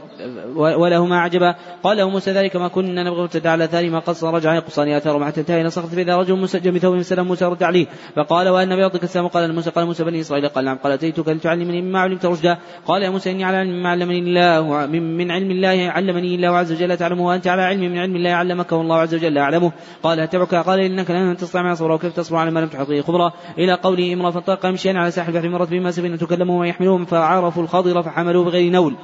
ولهما 0.55 1.19
عجبا 1.19 1.55
قال 1.83 1.97
له 1.97 2.09
موسى 2.09 2.31
ذلك 2.31 2.55
ما 2.55 2.67
كنا 2.67 3.03
نبغي 3.03 3.21
ارتدى 3.21 3.49
على 3.49 3.67
ثاني 3.67 3.89
ما 3.89 3.99
قص 3.99 4.23
رجع 4.23 4.53
يقصان 4.53 4.87
آثارهم 4.87 5.23
حتى 5.23 5.39
انتهى 5.39 5.61
إلى 5.61 5.69
صخرة 5.69 5.87
فإذا 5.87 6.15
رجل 6.15 6.35
مسجل 6.35 6.71
بثوب 6.71 7.01
سلم 7.01 7.27
موسى 7.27 7.45
رد 7.45 7.63
عليه. 7.63 7.87
فقال 8.15 8.49
وأن 8.49 8.75
بيضك 8.75 9.03
السلام 9.03 9.27
قال 9.27 9.55
موسى 9.55 9.69
قال 9.69 9.85
موسى 9.85 10.03
بني 10.03 10.19
إسرائيل 10.19 10.47
قال 10.47 10.65
نعم. 10.65 10.77
قال 10.77 10.91
أتيتك 10.91 11.27
لتعلمني 11.27 11.81
مما 11.81 11.99
علمت 11.99 12.25
رشدا؟ 12.25 12.57
قال 12.87 13.03
يا 13.03 13.09
موسى 13.09 13.31
إني 13.31 13.43
على 13.43 13.57
علم 13.57 13.79
مما 13.79 13.89
علمني 13.89 14.19
الله 14.19 14.87
من 14.87 15.31
علم 15.31 15.51
الله 15.51 15.89
علمني 15.89 16.35
الله 16.35 16.57
عز 16.57 16.71
وجل 16.71 16.97
تعلمه 16.97 17.27
وأنت 17.27 17.47
على 17.47 17.61
علم 17.61 17.81
من 17.81 17.97
علم 17.97 18.15
الله 18.15 18.29
علمك 18.29 18.71
والله 18.71 19.08
عز 19.09 19.15
وجل 19.15 19.37
أعلمه. 19.37 19.71
قال 20.03 20.19
أتبعك؟ 20.19 20.55
قال 20.55 20.79
إنك 20.79 21.11
لن 21.11 21.37
تستطيع 21.37 21.61
معي 21.61 21.75
صبرا 21.75 21.93
وكيف 21.93 22.15
تصبر 22.15 22.37
على 22.37 22.51
ما 22.51 22.59
لم 22.59 22.67
تحط 22.67 22.87
خبرا. 23.07 23.31
إلى 23.57 23.73
قوله 23.73 24.13
امرا 24.13 24.31
فانطلق 24.31 24.65
يمشيان 24.65 24.97
على 24.97 25.11
ساحل 25.11 25.37
البحر 25.37 25.49
مرت 25.49 25.69
بما 25.69 25.91
سفينه 25.91 26.15
تكلموا 26.15 26.59
ويحملوهم 26.59 27.05
فعرفوا 27.05 27.63
الخضر 27.63 28.03
فحملوه 28.03 28.45
بغير 28.45 28.71
نول. 28.71 28.95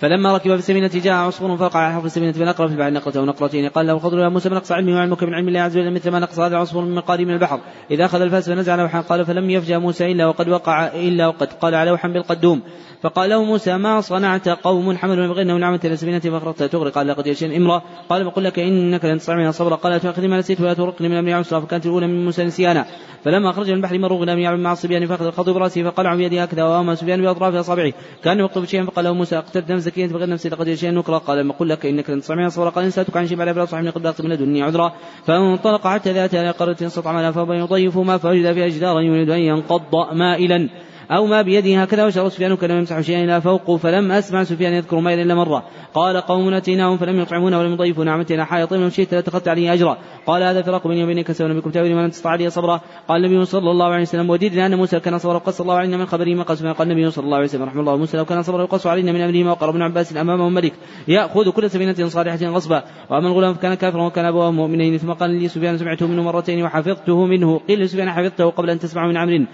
فلما 0.00 0.34
ركب 0.34 0.50
في 0.50 0.54
السفينة 0.54 0.90
جاء 0.94 1.14
عصفور 1.14 1.56
فوقع 1.56 1.80
على 1.80 1.94
حفر 1.94 2.06
السفينة 2.06 2.32
فنقر 2.32 2.68
في 2.68 2.74
البحر 2.74 2.90
نقرة 2.90 3.18
أو 3.18 3.24
نقرتين 3.24 3.68
قال 3.68 3.86
له 3.86 3.92
الخضر 3.92 4.18
يا 4.18 4.28
موسى 4.28 4.48
بنقص 4.48 4.72
علمي 4.72 4.92
وعلمك 4.92 5.22
من 5.22 5.34
علم 5.34 5.48
الله 5.48 5.60
عز 5.60 5.78
وجل 5.78 5.94
مثل 5.94 6.10
ما 6.10 6.18
نقص 6.18 6.38
هذا 6.38 6.56
العصفور 6.56 6.84
من 6.84 6.94
مقادير 6.94 7.26
من 7.26 7.34
البحر. 7.34 7.60
إذا 7.90 8.04
أخذ 8.04 8.20
الفاس 8.20 8.50
فنزع 8.50 8.76
لوحا 8.76 9.00
قال 9.00 9.26
فلم 9.26 9.50
يفجأ 9.50 9.78
موسى 9.78 10.12
إلا 10.12 10.26
وقد 10.26 10.48
وقع 10.48 10.86
إلا 10.86 11.26
وقد. 11.26 11.52
قال 11.52 11.86
لوحا 11.86 12.08
بالقدوم. 12.08 12.62
فقال 13.02 13.30
له 13.30 13.44
موسى 13.44 13.76
ما 13.76 14.00
صنعت 14.00 14.48
قوم 14.48 14.96
حملوا 14.96 15.44
نعمة 15.58 15.80
إلى 15.84 15.96
سفينة 15.96 16.18
فأخرجتها 16.18 16.66
تغرق 16.66 16.92
قال 16.92 17.06
لقد 17.08 17.26
يشين 17.26 17.52
امرأة. 17.52 17.82
قال 18.08 18.24
بقول 18.24 18.44
لك 18.44 18.58
إنك 18.58 19.04
لن 19.04 19.18
تستطيع 19.18 19.36
من 19.36 19.52
صبرا 19.52 19.76
قال 19.76 20.00
تأخذ 20.00 20.28
ما 20.28 20.38
نسيت 20.38 20.60
ولا 20.60 20.74
ترقني 20.74 21.08
من 21.08 21.16
أمر 21.16 21.32
عسرا. 21.32 21.60
فكانت 21.60 21.86
الأولى 21.86 22.06
من 22.06 22.24
موسى 22.24 22.44
نسيانا. 22.44 22.86
فلما 23.24 23.52
خرج 23.52 23.70
من 23.70 23.76
البحر 23.76 23.98
مروا 23.98 24.18
غلام 24.18 24.38
يعمل 24.38 24.60
مع 24.60 24.72
الصبيان 24.72 25.06
فأخذ 25.06 25.26
الخضر 25.26 25.52
برأسه 25.52 25.82
فقلع 25.82 26.14
بيده 26.14 26.42
هكذا 26.42 26.64
وأما 26.64 26.94
سفيان 26.94 27.22
بأطراف 27.22 27.54
أصابعه. 27.54 27.92
كان 28.24 28.38
يقطب 28.38 28.64
شيئا 28.64 28.84
فقال 28.84 29.04
له 29.04 29.14
موسى 29.14 29.38
أقتلت 29.38 29.72
نفس 29.72 29.82
زكية 29.82 30.06
بغير 30.06 30.28
نفسي 30.28 30.48
لقد 30.48 30.68
يشين 30.68 30.94
نكرا 30.94 31.18
قال 31.18 31.50
أقول 31.50 31.68
لك 31.68 31.86
إنك 31.86 32.10
لن 32.10 32.20
تستطيع 32.20 32.36
من 32.36 32.48
صبرا 32.48 32.70
قال 32.70 32.84
إن 32.84 32.90
سألتك 32.90 33.16
عن 33.16 33.26
شيء 33.26 33.36
بعد 33.36 33.52
فلا 33.52 33.64
صاحبني 33.64 33.90
قد 33.90 34.14
من 34.24 34.30
لدني 34.30 34.62
عذرا. 34.62 34.92
فانطلق 35.26 35.86
حتى 35.86 36.12
ذات 36.12 36.34
قرية 36.34 36.76
استطعم 36.82 37.18
لها 37.18 37.30
فأبى 37.30 37.54
يضيف 37.54 37.98
ما 37.98 38.16
فوجد 38.18 38.52
فيها 38.52 38.68
جدارا 38.68 39.00
يريد 39.00 39.30
أن 39.30 39.40
ينقض 39.40 40.12
مائلا. 40.12 40.68
أو 41.10 41.26
ما 41.26 41.42
بيده 41.42 41.82
هكذا 41.82 42.04
وشر 42.04 42.28
سفيان 42.28 42.56
كان 42.56 42.70
يمسح 42.70 43.00
شيئا 43.00 43.24
إلى 43.24 43.40
فوق 43.40 43.76
فلم 43.76 44.12
أسمع 44.12 44.44
سفيان 44.44 44.72
يذكر 44.72 45.00
ما 45.00 45.14
إلا 45.14 45.34
مرة. 45.34 45.64
قال 45.94 46.16
قوم 46.16 46.54
أتيناهم 46.54 46.96
فلم 46.96 47.20
يطعمونا 47.20 47.58
ولم 47.58 47.72
يضيفونا 47.72 48.12
عمتنا 48.12 48.44
حائط 48.44 48.74
لو 48.74 48.88
شئت 48.88 49.14
لاتخذت 49.14 49.48
عليه 49.48 49.72
أجرا. 49.72 49.98
قال 50.26 50.42
هذا 50.42 50.62
فراق 50.62 50.88
بيني 50.88 51.04
وبينك 51.04 51.32
سوى 51.32 51.54
بكم 51.54 51.70
تأويل 51.70 51.94
ما 51.94 52.00
لم 52.00 52.08
تستطع 52.08 52.30
عليه 52.30 52.48
صبرا. 52.48 52.80
قال 53.08 53.24
النبي 53.24 53.44
صلى 53.44 53.70
الله 53.70 53.86
عليه 53.86 54.02
وسلم 54.02 54.30
وددنا 54.30 54.66
أن 54.66 54.74
موسى 54.74 55.00
كان 55.00 55.18
صبرا 55.18 55.34
وقص 55.34 55.60
الله 55.60 55.74
علينا 55.74 55.96
من 55.96 56.06
خبره 56.06 56.34
ما 56.34 56.42
قص. 56.42 56.62
قال 56.62 56.90
النبي 56.90 57.10
صلى 57.10 57.24
الله 57.24 57.36
عليه 57.36 57.46
وسلم 57.46 57.62
رحمه 57.62 57.80
الله 57.80 57.96
موسى 57.96 58.16
لو 58.16 58.24
كان 58.24 58.42
صبرا 58.42 58.62
يقص 58.62 58.86
علينا 58.86 59.12
من 59.12 59.20
أمره 59.20 59.42
ما 59.42 59.50
وقر 59.50 59.70
ابن 59.70 59.82
عباس 59.82 60.16
أمامه 60.16 60.48
ملك 60.48 60.72
يأخذ 61.08 61.50
كل 61.50 61.70
سفينة 61.70 62.08
صالحة 62.08 62.46
غصبا. 62.46 62.84
وأما 63.10 63.28
الغلام 63.28 63.54
فكان 63.54 63.74
كافرا 63.74 64.06
وكان 64.06 64.24
أبواه 64.24 64.50
مؤمنين. 64.50 64.98
ثم 64.98 65.12
قال 65.12 65.30
لي 65.30 65.48
سفيان 65.48 65.78
سمعته 65.78 66.06
منه 66.06 66.22
مرتين 66.22 66.62
وحفظته 66.62 67.26
منه. 67.26 67.60
قيل 67.68 67.80
لسفيان 67.80 68.10
حفظته 68.10 68.50
قبل 68.50 68.70
أن 68.70 68.78
تسمع 68.78 69.06
من 69.06 69.16
عمرو. 69.16 69.46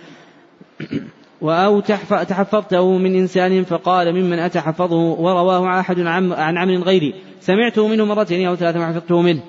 أو 1.43 1.81
تحفظته 1.81 2.99
من 2.99 3.15
إنسان 3.15 3.65
فقال 3.65 4.13
ممن 4.13 4.39
أتحفظه 4.39 4.97
ورواه 4.97 5.81
أحد 5.81 6.01
عن 6.01 6.59
عمرو 6.59 6.83
غيري 6.83 7.15
سمعته 7.41 7.89
منه 7.89 8.05
مرتين 8.05 8.49
أو 8.49 8.57
ثلاثة 8.57 8.81
وحفظته 8.81 9.23
منه. 9.23 9.41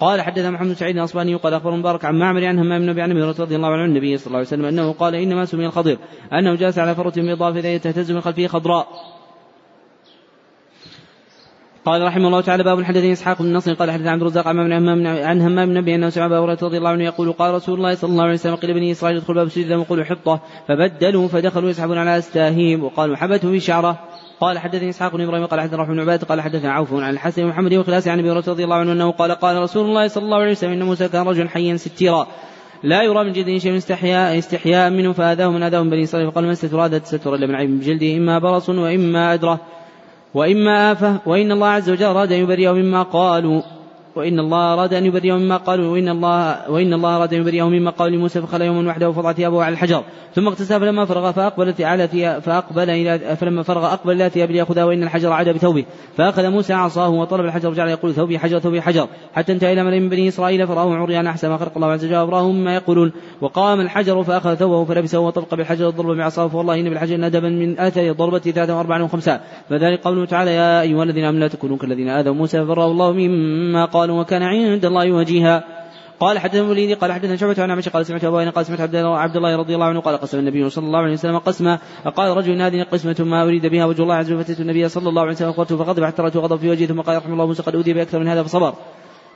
قال 0.00 0.22
حدث 0.22 0.46
محمد 0.46 0.72
سعيد 0.72 0.96
الأصباني 0.96 1.34
قال 1.34 1.54
أخبر 1.54 1.70
مبارك 1.70 2.04
عن 2.04 2.18
معمر 2.18 2.44
عن 2.44 2.58
همام 2.58 2.92
بن 2.92 3.00
أبي 3.00 3.22
رضي 3.22 3.56
الله 3.56 3.68
عنه 3.68 3.84
النبي 3.84 4.16
صلى 4.16 4.26
الله 4.26 4.38
عليه 4.38 4.46
وسلم 4.48 4.64
أنه 4.64 4.92
قال 4.92 5.14
إنما 5.14 5.44
سمي 5.44 5.66
الخضر 5.66 5.96
أنه 6.32 6.54
جالس 6.54 6.78
على 6.78 6.94
فرة 6.94 7.12
بيضاء 7.16 7.52
فإذا 7.52 7.76
تهتز 7.76 8.12
من 8.12 8.20
خلفه 8.20 8.46
خضراء. 8.46 8.86
قال 11.84 12.02
رحمه 12.02 12.26
الله 12.26 12.40
تعالى 12.40 12.64
باب 12.64 12.82
حدثني 12.82 13.12
إسحاق 13.12 13.42
بن 13.42 13.52
نصر. 13.52 13.74
قال 13.74 13.90
حدث 13.90 14.06
عبد 14.06 14.20
الرزاق 14.20 14.48
عن 14.48 14.72
همام 14.72 15.06
عن 15.06 15.40
همام 15.42 15.68
بن 15.68 15.76
أبي 15.76 15.94
انه 15.94 16.08
سمع 16.08 16.26
ابا 16.26 16.38
هريرة 16.38 16.58
رضي 16.62 16.78
الله 16.78 16.90
عنه 16.90 17.04
يقول 17.04 17.32
قال 17.32 17.54
رسول 17.54 17.74
الله 17.74 17.94
صلى 17.94 18.10
الله 18.10 18.22
عليه 18.24 18.34
وسلم 18.34 18.54
قيل 18.56 18.74
بني 18.74 18.92
إسرائيل 18.92 19.16
ادخلوا 19.16 19.36
باب 19.36 19.48
سجدا 19.48 19.76
وقولوا 19.76 20.04
حطة 20.04 20.40
فبدلوا 20.68 21.28
فدخلوا 21.28 21.70
يسحبون 21.70 21.98
على 21.98 22.18
أستاهيم 22.18 22.84
وقالوا 22.84 23.16
حبته 23.16 23.50
في 23.50 23.60
شعره 23.60 23.98
قال 24.40 24.58
حدثني 24.58 24.88
إسحاق 24.88 25.16
بن 25.16 25.20
إبراهيم 25.20 25.46
قال 25.46 25.60
حدثنا 25.60 25.84
بن 25.84 26.00
عباد 26.00 26.24
قال 26.24 26.40
حدثنا 26.40 26.72
عوف 26.72 26.94
عن 26.94 27.10
الحسن 27.10 27.46
محمد 27.46 27.74
وخلاس 27.74 28.08
عن 28.08 28.18
أبي 28.18 28.30
هريرة 28.30 28.44
رضي 28.48 28.64
الله 28.64 28.76
عنه 28.76 28.92
أنه 28.92 29.10
قال 29.10 29.32
قال 29.32 29.62
رسول 29.62 29.86
الله 29.86 30.08
صلى 30.08 30.24
الله 30.24 30.36
عليه 30.36 30.50
وسلم 30.50 30.72
إن 30.72 30.82
موسى 30.82 31.08
كان 31.08 31.26
رجلا 31.26 31.48
حيا 31.48 31.76
ستيرا. 31.76 32.26
لا 32.82 33.02
يرى 33.02 33.24
من 33.24 33.32
جلده 33.32 33.58
شيء 33.58 33.76
استحياء 33.76 34.38
استحياء 34.38 34.90
منه 34.90 35.12
فاذاه 35.12 35.50
من 35.50 35.62
اذاه 35.62 35.82
بني 35.82 36.02
إسرائيل. 36.02 36.30
فقال 36.30 36.46
ما 36.46 36.54
ستر 36.54 36.98
ستر 37.04 37.34
الا 37.34 37.46
من 37.46 37.54
عيب 37.54 37.80
بجلده 37.80 38.16
إما 38.16 38.38
برص 38.38 38.68
وإما 38.68 39.34
ادره 39.34 39.60
وإما 40.34 40.92
آفة 40.92 41.20
وإن 41.26 41.52
الله 41.52 41.68
عز 41.68 41.90
وجل 41.90 42.04
أراد 42.06 42.32
أن 42.32 42.38
يبرئه 42.38 42.72
مما 42.72 43.02
قالوا. 43.02 43.62
وإن 44.16 44.40
الله 44.40 44.72
أراد 44.72 44.94
أن 44.94 45.06
يبرئه 45.06 45.32
مما 45.32 45.56
قالوا 45.56 45.92
وإن 45.92 46.08
الله 46.08 46.70
وإن 46.70 46.92
الله 46.92 47.16
أراد 47.16 47.34
أن 47.34 47.40
يبرئه 47.40 47.68
مما 47.68 47.90
قال 47.90 48.12
لموسى 48.12 48.40
فخل 48.40 48.62
يوما 48.62 48.90
وحده 48.90 49.08
وفضع 49.08 49.32
ثيابه 49.32 49.64
على 49.64 49.72
الحجر. 49.72 50.02
ثم 50.34 50.46
اغتسل 50.46 50.80
فلما 50.80 51.04
فرغ 51.04 51.32
فأقبل 51.32 51.74
على 51.80 52.08
فأقبل 52.40 52.90
إلى 52.90 53.36
فلما 53.36 53.62
فرغ 53.62 53.92
أقبل 53.92 54.12
إلى 54.12 54.30
ثياب 54.30 54.50
ليأخذها 54.50 54.84
وإن 54.84 55.02
الحجر 55.02 55.32
عاد 55.32 55.48
بثوبه. 55.48 55.84
فأخذ 56.16 56.50
موسى 56.50 56.72
عصاه 56.72 57.08
وطلب 57.08 57.44
الحجر 57.44 57.68
وجعل 57.68 57.88
يقول 57.88 58.14
ثوبي 58.14 58.38
حجر 58.38 58.58
ثوبي 58.58 58.80
حجر. 58.80 59.08
حتى 59.34 59.52
انتهى 59.52 59.72
إلى 59.72 59.84
ملئ 59.84 60.00
من 60.00 60.08
بني 60.08 60.28
إسرائيل 60.28 60.66
فرآه 60.66 60.94
عريان 60.94 61.26
أحسن 61.26 61.48
ما 61.48 61.56
خلق 61.56 61.72
الله 61.76 61.88
عز 61.88 62.04
وجل 62.04 62.14
أبراه 62.14 62.52
مما 62.52 62.74
يقولون. 62.74 63.12
وقام 63.40 63.80
الحجر 63.80 64.22
فأخذ 64.22 64.54
ثوبه 64.54 64.84
فلبسه 64.84 65.18
وطلق 65.18 65.54
بالحجر 65.54 65.88
الضرب 65.88 66.16
بعصاه 66.16 66.48
فوالله 66.48 66.74
إن 66.74 66.90
بالحجر 66.90 67.16
ندبا 67.16 67.48
من 67.48 67.78
آثر 67.78 68.10
الضربة 68.10 68.38
ثلاثة 68.38 68.76
وأربعا 68.76 69.02
وخمسة. 69.02 69.40
فذلك 69.70 70.00
قوله 70.00 70.24
تعالى 70.24 70.54
يا 70.54 70.80
أيها 70.80 71.02
الذين 71.02 71.24
آمنوا 71.24 71.40
لا 71.40 71.48
تكونوا 71.48 71.76
كالذين 71.76 72.08
آذوا 72.08 72.34
موسى 72.34 72.64
فبرأه 72.64 72.90
الله 72.90 73.12
مما 73.12 73.84
قالوا 74.04 74.20
وكان 74.20 74.42
عند 74.42 74.84
الله 74.84 75.12
وجيها. 75.12 75.64
قال 76.20 76.38
حدثنا 76.38 76.60
الوليد 76.60 76.98
قال 76.98 77.12
حدثنا 77.12 77.36
شعبة 77.36 77.62
عن 77.62 77.70
عمش 77.70 77.88
قال 77.88 78.06
سمعت 78.06 78.24
أبوين 78.24 78.50
قال 78.50 78.66
سمعت 78.66 78.80
عبد 78.80 79.36
الله 79.36 79.56
رضي 79.56 79.74
الله 79.74 79.86
عنه 79.86 80.00
قال 80.00 80.16
قسم 80.16 80.38
النبي 80.38 80.70
صلى 80.70 80.86
الله 80.86 80.98
عليه 80.98 81.12
وسلم 81.12 81.38
قسما 81.38 81.78
فقال 82.04 82.36
رجل 82.36 82.56
نادي 82.56 82.82
قسمة 82.82 83.16
ما 83.20 83.42
أريد 83.42 83.66
بها 83.66 83.84
وجه 83.84 84.02
الله 84.02 84.14
عز 84.14 84.32
وجل 84.32 84.44
فتيت 84.44 84.60
النبي 84.60 84.88
صلى 84.88 85.08
الله 85.08 85.22
عليه 85.22 85.32
وسلم 85.32 85.48
أخبرته 85.48 85.76
فغضب 85.76 86.04
حتى 86.04 86.22
رأته 86.22 86.40
غضب 86.40 86.56
في 86.56 86.70
وجهه 86.70 86.86
ثم 86.86 87.00
قال 87.00 87.16
رحمه 87.16 87.32
الله 87.32 87.46
موسى 87.46 87.62
قد 87.62 87.74
أوذي 87.74 87.92
بأكثر 87.92 88.18
من 88.18 88.28
هذا 88.28 88.42
فصبر. 88.42 88.74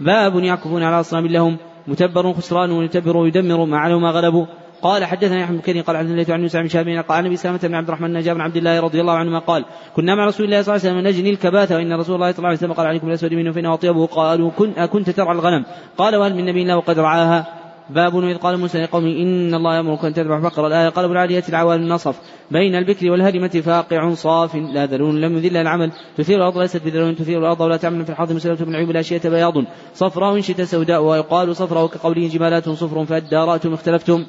باب 0.01 0.45
يعكفون 0.45 0.83
على 0.83 1.01
أصنام 1.01 1.27
لهم 1.27 1.57
متبر 1.87 2.33
خسران 2.33 2.71
ويتبر 2.71 3.17
ويدمر 3.17 3.65
ما 3.65 3.79
علوا 3.79 4.01
ما 4.01 4.11
غلبوا. 4.11 4.47
قال 4.83 5.05
حدثنا 5.05 5.41
يحيى 5.41 5.57
بن 5.57 5.61
كثير 5.61 5.83
قال 5.83 5.97
حدثنا 5.97 6.17
ليث 6.17 6.31
عن 6.31 6.41
موسى 6.41 6.59
بن 6.59 6.69
شهاب 6.69 7.05
قال 7.09 7.21
النبي 7.21 7.37
سلمة 7.37 7.59
بن 7.63 7.75
عبد 7.75 7.89
الرحمن 7.89 8.21
بن 8.21 8.41
عبد 8.41 8.57
الله 8.57 8.81
رضي 8.81 9.01
الله 9.01 9.13
عنهما 9.13 9.39
قال 9.39 9.65
كنا 9.97 10.15
مع 10.15 10.27
رسول 10.27 10.47
الله 10.47 10.63
صلى 10.63 10.77
الله 10.77 10.87
عليه 10.87 10.99
وسلم 10.99 11.09
نجني 11.09 11.31
الكباث 11.31 11.73
وإن 11.73 11.93
رسول 11.93 12.15
الله 12.15 12.31
صلى 12.31 12.39
الله 12.39 12.49
عليه 12.49 12.59
وسلم 12.59 12.73
قال 12.73 12.87
عليكم 12.87 13.09
الأسود 13.09 13.35
منه 13.35 13.53
فإنه 13.53 13.75
أطيبه. 13.75 14.07
قالوا 14.07 14.51
كن 14.51 14.71
أكنت 14.71 15.11
ترعى 15.11 15.35
الغنم. 15.35 15.65
قال 15.99 16.17
وهل 16.17 16.35
من 16.35 16.47
نبي 16.47 16.63
الله 16.63 16.77
وقد 16.77 16.99
رعاها؟ 16.99 17.47
باب 17.91 18.19
إذ 18.25 18.37
قال 18.37 18.59
موسى 18.59 18.83
لقومه 18.83 19.07
إن 19.07 19.55
الله 19.55 19.77
يأمرك 19.77 20.05
أن 20.05 20.15
تذبح 20.15 20.39
بقرة 20.39 20.67
الآية. 20.67 20.89
قال 20.89 21.05
ابن 21.05 21.13
العالية 21.15 21.45
العوال 21.49 21.81
النصف 21.81 22.21
بين 22.51 22.75
البكر 22.75 23.11
والهرمة 23.11 23.49
فاقع 23.49 24.15
صاف 24.15 24.55
لا 24.55 24.87
ذلول 24.87 25.23
لم 25.23 25.37
يذل 25.37 25.57
العمل. 25.57 25.93
تثير 26.17 26.37
الأرض 26.37 26.59
ليست 26.59 26.85
بذلول 26.85 27.17
تثير 27.17 27.39
الأرض 27.39 27.61
ولا 27.61 27.77
تعمل 27.77 28.05
في 28.05 28.11
الحرث 28.11 28.33
مسألة 28.33 28.67
من 28.67 28.77
عيوب 28.77 28.91
الأشياء 28.91 29.21
بياض 29.29 29.55
صفراء 29.95 30.37
إن 30.37 30.43
شئت 30.43 30.63
سوداء 30.63 31.03
ويقال 31.03 31.57
صفراء 31.57 31.87
كقوله 31.87 32.29
جمالات 32.29 32.69
صفر 32.69 33.05
فادارأتم 33.05 33.73
اختلفتم 33.73 34.25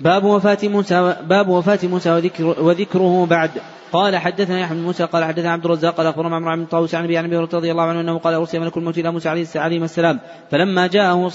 باب 0.00 0.24
وفاة 0.24 0.58
موسى 0.62 1.16
باب 1.28 1.48
وفاة 1.48 1.78
موسى 1.84 2.10
وذكر 2.10 2.44
وذكره 2.44 3.26
بعد. 3.26 3.50
قال 3.92 4.16
حدثنا 4.16 4.60
يحيى 4.60 4.76
بن 4.76 4.82
موسى 4.82 5.04
قال 5.04 5.24
حدثنا 5.24 5.50
عبد 5.52 5.64
الرزاق 5.64 5.94
قال 5.94 6.06
أخبرنا 6.06 6.36
عمرو 6.36 6.56
بن 6.56 6.64
طاووس 6.64 6.94
عن 6.94 7.04
ابي 7.04 7.18
عن 7.18 7.32
رضي 7.32 7.70
الله 7.70 7.82
عنه 7.82 8.00
أنه 8.00 8.18
قال 8.18 8.34
أرسل 8.34 8.60
ملك 8.60 8.76
الموت 8.76 8.98
إلى 8.98 9.10
موسى 9.10 9.28
عليه 9.28 9.84
السلام. 9.84 10.20
فلما 10.50 10.86
جاءه 10.86 11.28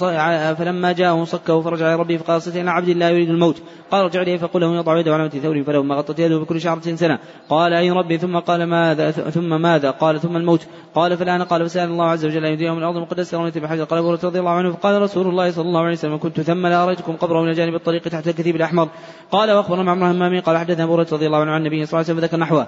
فلما 0.54 0.92
جاءه 0.92 1.24
صكه 1.24 1.60
فرجع 1.60 1.86
إلى 1.86 1.96
ربه 1.96 2.16
فقال 2.16 2.42
صلت 2.42 2.56
إلى 2.56 2.70
عبد 2.70 2.88
الله 2.88 3.08
يريد 3.08 3.28
الموت. 3.28 3.62
قال 3.90 4.02
ارجع 4.02 4.22
إليه 4.22 4.38
فقل 4.38 4.60
له 4.60 4.76
يضع 4.76 4.98
يده 4.98 5.14
على 5.14 5.24
متن 5.24 5.40
ثور 5.40 5.62
فلما 5.62 5.94
غطت 5.94 6.18
يده 6.18 6.38
بكل 6.38 6.60
شعرة 6.60 6.80
سنة. 6.80 7.18
قال 7.48 7.72
أي 7.72 7.90
ربي؟ 7.90 8.18
ثم 8.18 8.38
قال 8.38 8.64
ماذا؟ 8.64 9.10
ثم 9.10 9.60
ماذا؟ 9.62 9.90
قال 9.90 10.20
ثم 10.20 10.36
الموت. 10.36 10.66
قال 10.94 11.16
فالآن 11.16 11.42
قال 11.42 11.68
فسأل 11.68 11.88
الله 11.88 12.04
عز 12.04 12.24
وجل 12.24 12.44
أن 12.44 12.52
يديهم 12.52 12.78
الأرض 12.78 12.96
المقدسة. 12.96 13.38
رميت 13.38 13.58
بحجر 13.58 13.84
قال 13.84 13.98
ابو 13.98 14.12
رضي 14.12 14.38
الله 14.38 14.50
عنه 14.50 14.72
فقال 14.72 15.02
رسول 15.02 15.26
الله 15.26 15.50
صلى 15.50 15.64
الله 15.64 15.80
عليه 15.80 15.92
وسلم 15.92 16.18
كنت 16.18 16.40
ثم 16.40 16.66
لاريتكم 16.66 17.16
قبره 17.16 17.42
من 17.42 17.52
جانب 17.52 17.74
الطريق 17.74 18.02
تحت 18.02 18.28
الكثيب 18.52 18.56
الاحمر 18.56 18.88
قال 19.30 19.50
وأخبرنا 19.50 19.90
عمرو 19.90 20.06
همامي 20.06 20.40
قال 20.40 20.58
حدثنا 20.58 20.84
أبو 20.84 20.94
رضي 20.94 21.26
الله 21.26 21.38
عنه 21.38 21.50
عن 21.50 21.60
النبي 21.60 21.86
صلى 21.86 22.00
الله 22.00 22.10
عليه 22.10 22.20
وسلم 22.20 22.24
ذكر 22.24 22.36
نحوه. 22.36 22.66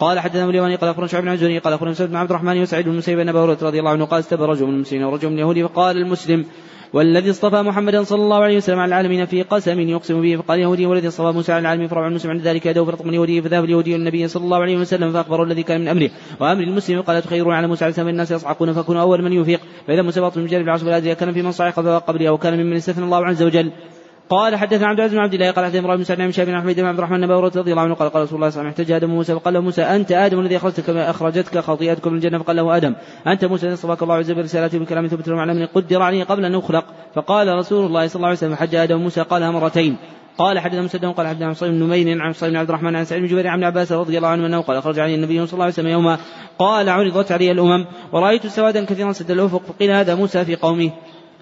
قال 0.00 0.18
حدثنا 0.18 0.44
اليماني 0.44 0.76
قال 0.76 0.90
أخبرنا 0.90 1.08
شعيب 1.08 1.24
بن 1.24 1.30
عزوني 1.30 1.58
قال 1.58 1.72
أخبرنا 1.72 1.90
مسعود 1.90 2.10
بن 2.10 2.16
عبد 2.16 2.30
الرحمن 2.30 2.62
وسعيد 2.62 2.88
بن 2.88 2.96
مسيب 2.96 3.18
بن 3.18 3.28
ابي 3.28 3.38
رضي 3.38 3.78
الله 3.78 3.90
عنه 3.90 4.04
قال 4.04 4.20
استبى 4.20 4.44
رجل 4.44 4.66
من 4.66 4.74
المسلمين 4.74 5.04
ورجل 5.04 5.28
من 5.28 5.34
اليهود 5.34 5.66
فقال 5.66 5.96
المسلم 5.96 6.44
والذي 6.92 7.30
اصطفى 7.30 7.62
محمدا 7.62 8.02
صلى 8.02 8.22
الله 8.22 8.42
عليه 8.42 8.56
وسلم 8.56 8.78
على 8.78 8.88
العالمين 8.88 9.26
في 9.26 9.42
قسم 9.42 9.80
يقسم 9.80 10.22
به 10.22 10.36
فقال 10.36 10.58
يهودي 10.60 10.86
والذي 10.86 11.08
اصطفى 11.08 11.32
موسى 11.32 11.52
على 11.52 11.60
العالمين 11.60 11.88
فرع 11.88 12.06
المسلم 12.06 12.30
عند 12.30 12.40
ذلك 12.40 12.66
يده 12.66 12.84
فرط 12.84 13.02
من 13.02 13.14
يهودي 13.14 13.42
فذهب 13.42 13.64
اليهودي 13.64 13.96
النبي 13.96 14.28
صلى 14.28 14.44
الله 14.44 14.58
عليه 14.58 14.76
وسلم 14.76 15.12
فأخبره 15.12 15.42
الذي 15.42 15.62
كان 15.62 15.80
من 15.80 15.88
أمره. 15.88 16.10
وأمر 16.40 16.62
المسلم 16.62 17.00
قال 17.00 17.22
تخيرون 17.22 17.54
على 17.54 17.66
موسى 17.66 17.84
عليه 17.84 17.90
السلام 17.90 18.08
الناس 18.08 18.30
يصعقون 18.30 18.72
فكونوا 18.72 19.02
أول 19.02 19.22
من 19.22 19.32
يفيق 19.32 19.60
فإذا 19.86 20.02
موسى 20.02 20.20
من 20.36 20.46
جانب 20.46 20.64
العصر 20.64 20.86
لا 20.86 21.14
كان 21.14 21.32
في 21.32 21.42
من 21.42 21.52
صعق 21.52 21.80
فقبله 21.80 22.28
أو 22.28 22.38
كان 22.38 22.54
ممن 22.54 22.76
استثنى 22.76 23.04
الله 23.04 23.26
عز 23.26 23.42
وجل. 23.42 23.72
قال 24.30 24.56
حدثنا 24.56 24.86
عبد 24.86 24.98
العزيز 24.98 25.14
بن 25.14 25.22
عبد 25.22 25.34
الله 25.34 25.50
قال 25.50 25.64
حدثنا 25.64 25.80
امرأة 25.80 25.96
بن 25.96 26.04
سعد 26.04 26.18
بن 26.18 26.30
بن 26.30 26.54
احمد 26.54 26.76
بن 26.76 26.84
عبد 26.84 26.98
الرحمن 26.98 27.26
بن 27.26 27.32
رضي 27.32 27.70
الله 27.70 27.82
عنه 27.82 27.94
قال 27.94 28.10
قال 28.10 28.22
رسول 28.22 28.36
الله 28.36 28.50
صلى 28.50 28.60
الله 28.60 28.70
عليه 28.70 28.70
وسلم 28.70 28.82
احتج 28.82 28.92
آدم 28.92 29.10
موسى 29.10 29.34
فقال 29.34 29.54
له 29.54 29.60
موسى 29.60 29.82
أنت 29.82 30.12
آدم 30.12 30.40
الذي 30.40 30.56
اخرجتك 30.56 30.90
أخرجتك 30.90 31.58
خطيئتك 31.58 32.06
من 32.06 32.14
الجنة؟ 32.14 32.38
فقال 32.38 32.56
له 32.56 32.76
آدم 32.76 32.94
أنت 33.26 33.44
موسى 33.44 33.66
الذي 33.66 33.74
اصطفاك 33.74 34.02
الله 34.02 34.14
عز 34.14 34.30
وجل 34.30 34.40
برسالته 34.40 34.78
بكلام 34.78 35.06
ثبت 35.06 35.28
له 35.28 35.44
من 35.44 35.66
قدر 35.66 36.02
عليه 36.02 36.24
قبل 36.24 36.44
أن 36.44 36.52
نخلق 36.52 36.84
فقال 37.14 37.48
رسول 37.48 37.86
الله 37.86 38.06
صلى 38.06 38.16
الله 38.16 38.26
عليه 38.26 38.38
وسلم 38.38 38.54
حج 38.54 38.74
آدم 38.74 38.96
موسى 38.96 39.20
قالها 39.22 39.50
مرتين. 39.50 39.96
قال 40.38 40.58
حدثنا 40.58 40.82
مسدد 40.82 41.04
قال 41.04 41.26
حدثنا 41.26 41.52
صليب 41.52 41.72
بن 41.72 41.82
نمير 41.82 42.22
عن 42.22 42.32
صليب 42.32 42.52
بن 42.52 42.58
عبد 42.58 42.68
الرحمن 42.68 42.96
عن 42.96 43.04
سعيد 43.04 43.22
بن 43.22 43.28
جبير 43.28 43.48
عن 43.48 43.64
عباس 43.64 43.92
رضي 43.92 44.16
الله 44.16 44.28
عنه 44.28 44.46
أنه 44.46 44.60
قال 44.60 44.76
أخرج 44.76 44.98
علي 44.98 45.14
النبي 45.14 45.46
صلى 45.46 45.52
الله 45.52 45.64
عليه 45.64 45.74
وسلم 45.74 45.88
يوما. 45.88 46.18
قال 46.58 46.88
عرضت 46.88 47.32
علي 47.32 47.50
الأمم 47.50 47.84
ورأيت 48.12 48.46
سوادا 48.46 48.84
كثيرا 48.84 49.12
سد 49.12 49.30
الأفق 49.30 49.62
فقيل 49.62 49.90
هذا 49.90 50.14
موسى 50.14 50.44
في 50.44 50.56
قومه. 50.56 50.90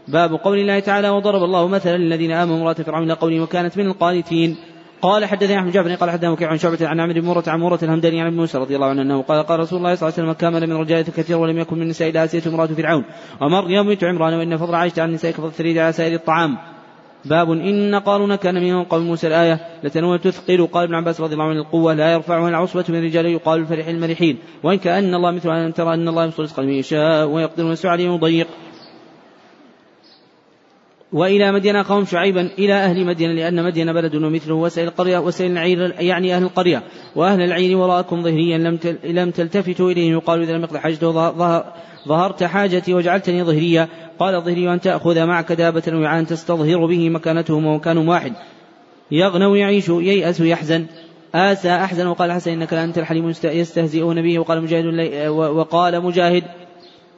باب 0.09 0.33
قول 0.33 0.59
الله 0.59 0.79
تعالى 0.81 1.09
وضرب 1.09 1.43
الله 1.43 1.69
مثلا 1.69 1.97
للذين 1.97 2.33
آمنوا 2.33 2.57
امرأة 2.57 2.73
فرعون 2.73 3.13
قوله 3.13 3.41
وكانت 3.41 3.79
من 3.79 3.87
القانتين. 3.87 4.57
قال 5.03 5.25
حدثني 5.25 5.59
أحمد 5.59 5.73
جعفر 5.73 5.95
قال 5.95 6.11
حدثنا 6.11 6.31
وكيع 6.31 6.49
عن 6.49 6.59
شعبة 6.59 6.79
عن 6.83 7.01
عمرو 7.01 7.21
بن 7.21 7.27
مرة 7.27 7.45
عن 7.47 7.61
مرة 7.61 7.79
الهمداني 7.83 8.21
عن 8.21 8.37
موسى 8.37 8.59
رضي 8.59 8.77
الله 8.77 8.87
عنه 8.87 9.03
أنه 9.03 9.23
قال 9.23 9.47
قال 9.47 9.61
رسول 9.61 9.79
الله 9.79 9.95
صلى 9.95 10.09
الله 10.09 10.19
عليه 10.19 10.31
وسلم 10.31 10.33
كامل 10.33 10.67
من 10.67 10.77
رجال 10.77 11.05
كثير 11.05 11.37
ولم 11.37 11.59
يكن 11.59 11.77
من 11.77 11.83
النساء 11.83 12.11
إلا 12.11 12.25
آسية 12.25 12.43
امرأة 12.47 12.67
فرعون 12.67 13.05
ومريم 13.41 13.89
بنت 13.89 14.05
عمران 14.05 14.35
وإن 14.35 14.57
فضل 14.57 14.75
عائشة 14.75 15.03
عن 15.03 15.09
النساء 15.09 15.31
كفضل 15.31 15.49
الثريد 15.49 15.79
على 15.79 15.93
سائر 15.93 16.15
الطعام. 16.15 16.59
باب 17.25 17.51
إن 17.51 17.95
قارون 17.95 18.35
كان 18.35 18.55
من 18.55 18.85
قوم 18.85 19.03
موسى 19.03 19.27
الآية 19.27 19.61
لتنوى 19.85 20.19
تثقل 20.19 20.67
قال 20.67 20.85
ابن 20.85 20.95
عباس 20.95 21.21
رضي 21.21 21.35
الله 21.35 21.45
عنه 21.45 21.61
القوة 21.61 21.95
لا 21.95 22.13
يرفعها 22.13 22.49
العصبة 22.49 22.85
من 22.89 22.99
الرجال 22.99 23.27
يقال 23.27 23.61
الفرح 23.61 23.87
المرحين. 23.87 24.39
وإن 24.63 24.79
كأن 24.79 25.15
الله 25.15 25.31
مثل 25.31 25.51
أن 25.51 25.75
ترى 25.75 25.95
أن 25.95 26.09
الله 26.09 26.25
يبسط 26.25 26.41
رزقا 26.41 26.63
من 26.63 26.73
يشاء 26.73 27.27
ويقدر 27.27 27.65
ويسع 27.65 27.91
عليه 27.91 28.11
ويضيق. 28.11 28.47
وإلى 31.13 31.53
مدين 31.53 31.77
أخاهم 31.77 32.05
شعيبا 32.05 32.51
إلى 32.59 32.75
أهل 32.75 33.05
مدين 33.05 33.31
لأن 33.31 33.65
مدين 33.65 33.93
بلد 33.93 34.15
ومثله 34.15 34.55
وسائل 34.55 34.89
القرية 34.89 35.19
وسائل 35.19 35.53
العير 35.53 35.95
يعني 36.01 36.37
أهل 36.37 36.43
القرية. 36.43 36.83
وأهل 37.17 37.43
العير 37.43 37.77
وراءكم 37.77 38.23
ظهريا 38.23 38.59
لم 38.59 38.79
لم 39.05 39.31
تلتفتوا 39.31 39.91
إليه 39.91 40.11
يقال 40.11 40.43
إذا 40.43 40.53
لم 40.53 40.63
يقضي 40.63 40.79
حاجته 40.79 41.11
ظهر 41.11 41.65
ظهرت 42.09 42.45
حاجتي 42.45 42.95
وجعلتني 42.95 43.45
ظهريا. 43.45 43.89
قال 44.19 44.43
ظهري 44.43 44.73
أن 44.73 44.81
تأخذ 44.81 45.25
معك 45.25 45.53
دابة 45.53 45.83
وعاء 45.89 46.25
تستظهر 46.25 46.87
به 46.87 47.11
مكانتهم 47.11 47.67
ومكان 47.67 47.99
واحد. 47.99 48.33
يغنو 49.11 49.55
يعيش 49.55 49.89
ييأس 49.89 50.41
يحزن. 50.41 50.87
آسى 51.35 51.71
أحزن. 51.71 52.07
وقال 52.07 52.33
حسن 52.33 52.51
إنك 52.51 52.73
لأنت 52.73 52.99
الحليم 52.99 53.33
يستهزئون 53.45 54.23
به 54.23 54.39
وقال 54.39 54.63
مجاهد 54.63 54.85
وقال 55.29 56.03
مجاهد 56.03 56.45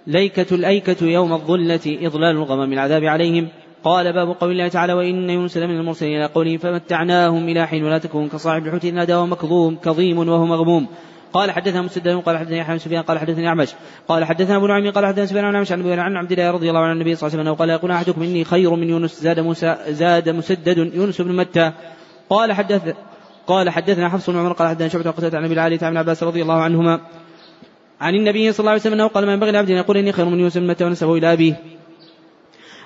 ليكة 0.07 0.55
الأيكة 0.55 1.07
يوم 1.07 1.33
الظلة 1.33 1.99
إضلال 2.03 2.37
الغمام 2.37 2.73
العذاب 2.73 3.05
عليهم. 3.05 3.49
قال 3.85 4.13
باب 4.13 4.29
قول 4.29 4.51
الله 4.51 4.69
تعالى 4.69 4.93
وإن 4.93 5.31
يونس 5.31 5.57
لمن 5.57 5.77
المرسلين 5.81 6.17
إلى 6.17 6.27
قوله 6.27 6.57
فمتعناهم 6.57 7.49
إلى 7.49 7.67
حين 7.67 7.85
ولا 7.85 7.99
تكون 7.99 8.29
كصاحب 8.29 8.67
الحوت 8.67 8.85
إذ 8.85 8.95
نادى 8.95 9.15
مكظوم 9.15 9.77
كظيم 9.77 10.19
وهو 10.19 10.47
مغموم. 10.47 10.87
قال 11.33 11.51
حدثنا 11.51 11.83
مسدد 11.83 12.09
قال 12.09 12.39
حدثني 12.39 12.59
يحيى 12.59 12.75
بن 12.75 12.79
سفيان 12.79 13.03
قال 13.03 13.19
حدثني 13.19 13.49
أعمش. 13.49 13.69
قال 14.09 14.25
حدثنا 14.25 14.57
أبو 14.57 14.67
نعيم 14.67 14.91
قال 14.91 15.07
حدثنا 15.07 15.27
سفيان 15.27 15.45
عن 15.45 15.55
أعمش 15.55 15.73
عن 15.73 16.17
عبد 16.17 16.33
الله 16.33 16.51
رضي 16.51 16.69
الله 16.69 16.81
عنه 16.81 16.93
النبي 16.93 17.15
صلى 17.15 17.29
الله 17.29 17.39
عليه 17.39 17.51
وسلم 17.51 17.59
قال 17.59 17.71
يقول 17.71 17.91
أحدكم 17.91 18.23
إني 18.23 18.45
خير 18.45 18.75
من 18.75 18.91
يونس 18.91 19.21
زاد 19.21 19.41
موسى 19.41 19.77
زاد 19.89 20.29
مسدد 20.29 20.79
يونس 20.95 21.21
بن 21.21 21.37
متى؟ 21.37 21.73
قال 22.31 22.53
حدث 22.53 22.95
قال 23.47 23.71
حدثنا 23.71 24.09
حفص 24.09 24.31
بن 24.31 24.39
عمر 24.39 24.53
قال 24.53 24.69
حدثنا 24.69 24.89
شعبة 24.89 25.11
قتادة 25.11 25.39
عن 25.39 25.45
أبي 25.45 25.55
العالي 25.55 25.79
عن 25.83 25.97
عباس 25.97 26.23
رضي 26.23 26.43
الله 26.43 26.63
عنهما. 26.63 27.01
عن 28.01 28.15
النبي 28.15 28.53
صلى 28.53 28.61
الله 28.61 28.71
عليه 28.71 28.81
وسلم 28.81 28.93
أنه 28.93 29.07
قال 29.07 29.27
ما 29.27 29.33
ينبغي 29.33 29.51
لعبد 29.51 29.71
ان 29.71 29.77
يقول 29.77 29.97
إني 29.97 30.13
خير 30.13 30.25
من 30.25 30.41
يونس 30.41 30.59
بن 30.59 30.67
متى 30.67 30.85
ونسبه 30.85 31.17
إلى 31.17 31.33
أبيه. 31.33 31.80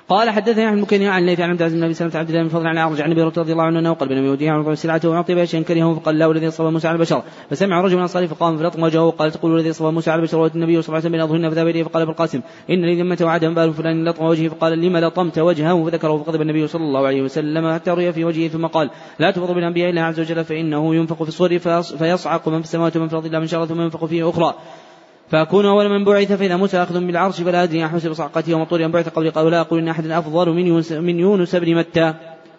قال 0.09 0.31
حدثني 0.31 0.65
عن 0.65 0.81
مكين 0.81 1.03
عن 1.03 1.27
ليث 1.27 1.41
عن 1.41 1.51
عبد 1.51 1.61
العزيز 1.61 1.79
بن 1.79 1.85
أبي 1.85 1.95
سلمة 1.95 2.17
عبد 2.17 2.29
الله 2.29 2.43
بن 2.43 2.49
فضل 2.49 2.67
عن 2.67 2.77
اعرج 2.77 3.01
عن 3.01 3.11
أبي 3.11 3.23
رضي 3.23 3.53
الله 3.53 3.65
عنه 3.65 3.79
أنه 3.79 3.93
قال 3.93 4.09
بين 4.09 4.19
يوديه 4.19 4.51
عن 4.51 4.75
سلعته 4.75 5.09
ويعطي 5.09 5.35
باشيا 5.35 5.61
كرهه 5.61 5.95
فقال 5.95 6.19
له 6.19 6.31
الذي 6.31 6.51
صبى 6.51 6.71
موسى 6.71 6.89
على 6.89 6.95
البشر. 6.95 7.23
فسمع 7.51 7.81
رجل 7.81 7.97
من 7.97 8.03
انصاره 8.03 8.27
فقام 8.27 8.59
فلطم 8.59 8.83
وجهه 8.83 9.05
وقال 9.05 9.33
تقول 9.33 9.59
الذي 9.59 9.73
صبى 9.73 9.91
موسى 9.91 10.11
على 10.11 10.19
البشر 10.19 10.39
واتى 10.39 10.55
النبي 10.55 10.83
صلى 10.83 10.89
الله 10.89 10.97
عليه 10.97 11.09
وسلم 11.09 11.15
إلى 11.15 11.25
ظهرنا 11.25 11.51
فذهب 11.51 11.69
إليه 11.69 11.83
فقال 11.83 12.03
ابو 12.03 12.11
القاسم 12.11 12.41
ان 12.71 12.85
لي 12.85 13.03
ذمه 13.03 13.19
وعدم 13.23 13.55
بال 13.55 13.73
فلان 13.73 14.09
لطم 14.09 14.25
وجهه 14.25 14.49
فقال 14.49 14.81
لما 14.81 14.99
لطمت 14.99 15.39
وجهه؟ 15.39 15.85
فذكره 15.85 16.23
فغضب 16.23 16.41
النبي 16.41 16.67
صلى 16.67 16.85
الله 16.85 17.07
عليه 17.07 17.23
وسلم 17.23 17.75
حتى 17.75 17.91
رؤي 17.91 18.13
في 18.13 18.25
وجهه 18.25 18.49
ثم 18.49 18.67
قال 18.67 18.91
لا 19.19 19.31
تفض 19.31 19.55
بالانبياء 19.55 19.91
إلا 19.91 20.05
عز 20.05 20.21
وجل 20.21 20.45
فإنه 20.45 20.95
ينفق 20.95 21.23
في 21.23 21.29
الصور 21.29 21.59
فيصعق 21.99 22.49
من 22.49 22.59
في 22.59 22.65
السماوات 22.65 22.97
ومن 22.97 23.09
في 23.09 23.13
الأرض 23.13 23.27
إلا 23.27 23.39
من 23.39 23.47
شاء 23.47 23.65
ثم 23.65 23.81
ينفق 23.81 24.05
فيه 24.05 24.31
أخرى. 24.31 24.55
فأكون 25.29 25.67
أول 25.67 25.89
من 25.89 26.05
بعث 26.05 26.33
فإذا 26.33 26.57
موسى 26.57 26.83
أخذ 26.83 27.07
بالعرش 27.07 27.41
فلا 27.41 27.63
أدري 27.63 27.85
أحسب 27.85 28.13
صعقته 28.13 28.55
ومطور 28.55 28.89
بعث 28.89 29.09
قولي 29.09 29.29
قال 29.29 29.51
لا 29.51 29.61
أقول 29.61 29.79
إن 29.79 29.89
أحدا 29.89 30.19
أفضل 30.19 30.53
من 30.53 30.67
يونس, 30.67 30.93
من 30.93 31.19
يونس 31.19 31.57
بن 31.57 31.75
متى. 31.75 32.15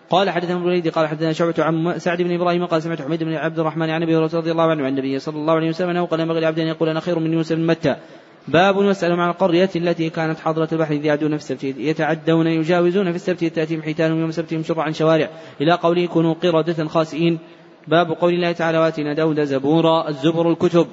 قال 0.09 0.29
حدثنا 0.29 0.53
ابن 0.53 0.61
الوليد 0.61 0.87
قال 0.87 1.07
حدثنا 1.07 1.33
شعبة 1.33 1.53
عن 1.59 1.99
سعد 1.99 2.21
بن 2.21 2.33
إبراهيم 2.33 2.65
قال 2.65 2.81
سمعت 2.81 3.01
حميد 3.01 3.23
بن 3.23 3.33
عبد 3.33 3.59
الرحمن 3.59 3.89
عن 3.89 4.03
أبي 4.03 4.15
رضي 4.15 4.51
الله 4.51 4.63
عنه 4.63 4.83
عن 4.83 4.89
النبي 4.89 5.19
صلى 5.19 5.35
الله 5.35 5.53
عليه 5.53 5.69
وسلم 5.69 5.89
أنه 5.89 6.05
قال 6.05 6.19
ينبغي 6.19 6.39
لعبد 6.39 6.59
أن 6.59 6.67
يقول 6.67 6.89
أنا 6.89 6.99
خير 6.99 7.19
من 7.19 7.33
يونس 7.33 7.53
بن 7.53 7.67
متى. 7.67 7.95
باب 8.47 8.77
واسأل 8.77 9.11
عن 9.11 9.29
القرية 9.29 9.69
التي 9.75 10.09
كانت 10.09 10.39
حاضرة 10.39 10.69
البحر 10.71 10.93
إذ 10.93 11.05
يعدون 11.05 11.37
في 11.37 11.43
السبت 11.43 11.63
يتعدون 11.63 12.47
يجاوزون 12.47 13.09
في 13.09 13.15
السبت 13.15 13.43
تأتيهم 13.43 13.81
حيتانهم 13.81 14.19
يوم 14.19 14.31
سبتهم 14.31 14.63
شرعا 14.63 14.91
شوارع. 14.91 15.29
إلى 15.61 15.73
قوله 15.73 16.05
كونوا 16.05 16.33
قردة 16.33 16.85
خاسئين. 16.87 17.39
باب 17.87 18.11
قول 18.11 18.33
الله 18.33 18.51
تعالى 18.51 18.77
وآتنا 18.77 19.13
داود 19.13 19.43
زبورا 19.43 20.09
الزبر 20.09 20.51
الكتب. 20.51 20.87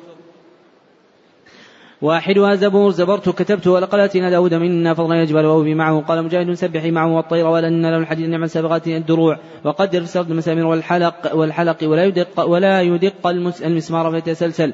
واحدها 2.03 2.55
زبور 2.55 2.91
زبرت 2.91 3.29
كتبت 3.29 3.67
ولقد 3.67 3.99
آتينا 3.99 4.31
داود 4.31 4.55
منا 4.55 4.95
فضلا 4.95 5.23
يجبل 5.23 5.45
وهو 5.45 5.63
معه. 5.63 6.01
قال 6.01 6.25
مجاهد 6.25 6.53
سبحي 6.53 6.91
معه 6.91 7.17
والطير 7.17 7.47
ولن 7.47 7.87
له 7.87 7.97
الحديد 7.97 8.29
نعم 8.29 8.43
السابقات 8.43 8.89
الدروع. 8.89 9.39
وقدر 9.65 10.05
في 10.05 10.21
المسامير 10.21 10.67
والحلق 10.67 11.35
والحلق 11.35 11.77
ولا 11.83 12.05
يدق 12.05 12.41
ولا 12.41 12.83
يدق 12.83 13.27
المسمار 13.65 14.11
فيتسلسل. 14.11 14.73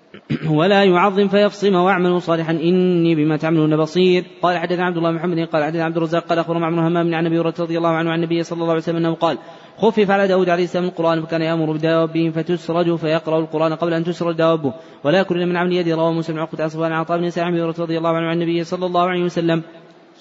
ولا 0.58 0.84
يعظم 0.84 1.28
فيفصم 1.28 1.74
واعملوا 1.74 2.18
صالحا. 2.18 2.52
إني 2.52 3.14
بما 3.14 3.36
تعملون 3.36 3.76
بصير. 3.76 4.24
قال 4.42 4.58
حدثنا 4.58 4.84
عبد 4.84 4.96
الله 4.96 5.10
محمد 5.10 5.38
قال 5.38 5.64
حدثنا 5.64 5.84
عبد 5.84 5.96
الرزاق 5.96 6.24
قال 6.24 6.38
اخبر 6.38 6.58
معمر 6.58 6.88
همام 6.88 7.14
عن 7.14 7.26
أبي 7.26 7.40
هريرة 7.40 7.54
رضي 7.60 7.78
الله 7.78 7.90
عنه 7.90 8.10
عن 8.10 8.18
النبي 8.18 8.42
صلى 8.42 8.56
الله 8.56 8.70
عليه 8.70 8.82
وسلم 8.82 8.96
أنه 8.96 9.14
قال 9.14 9.38
خفف 9.80 10.10
على 10.10 10.28
داود 10.28 10.48
عليه 10.48 10.64
السلام 10.64 10.84
القرآن 10.84 11.22
فكان 11.22 11.42
يأمر 11.42 11.72
بدوابه 11.72 12.30
فتسرج 12.30 12.96
فيقرأ 12.96 13.38
القرآن 13.38 13.72
قبل 13.74 13.94
أن 13.94 14.04
تسرج 14.04 14.36
دوابه. 14.36 14.72
ولا 15.04 15.18
يكون 15.18 15.48
من 15.48 15.56
عمل 15.56 15.72
يدي 15.72 15.92
رواه 15.92 16.12
مسلم 16.12 16.38
عقبة 16.38 16.64
عصفان 16.64 16.92
عطاء 16.92 17.18
بن 17.18 17.30
سعيد 17.30 17.60
رضي 17.60 17.98
الله 17.98 18.10
عنه 18.10 18.26
عن 18.26 18.42
النبي 18.42 18.64
صلى 18.64 18.86
الله 18.86 19.08
عليه 19.08 19.24
وسلم. 19.24 19.62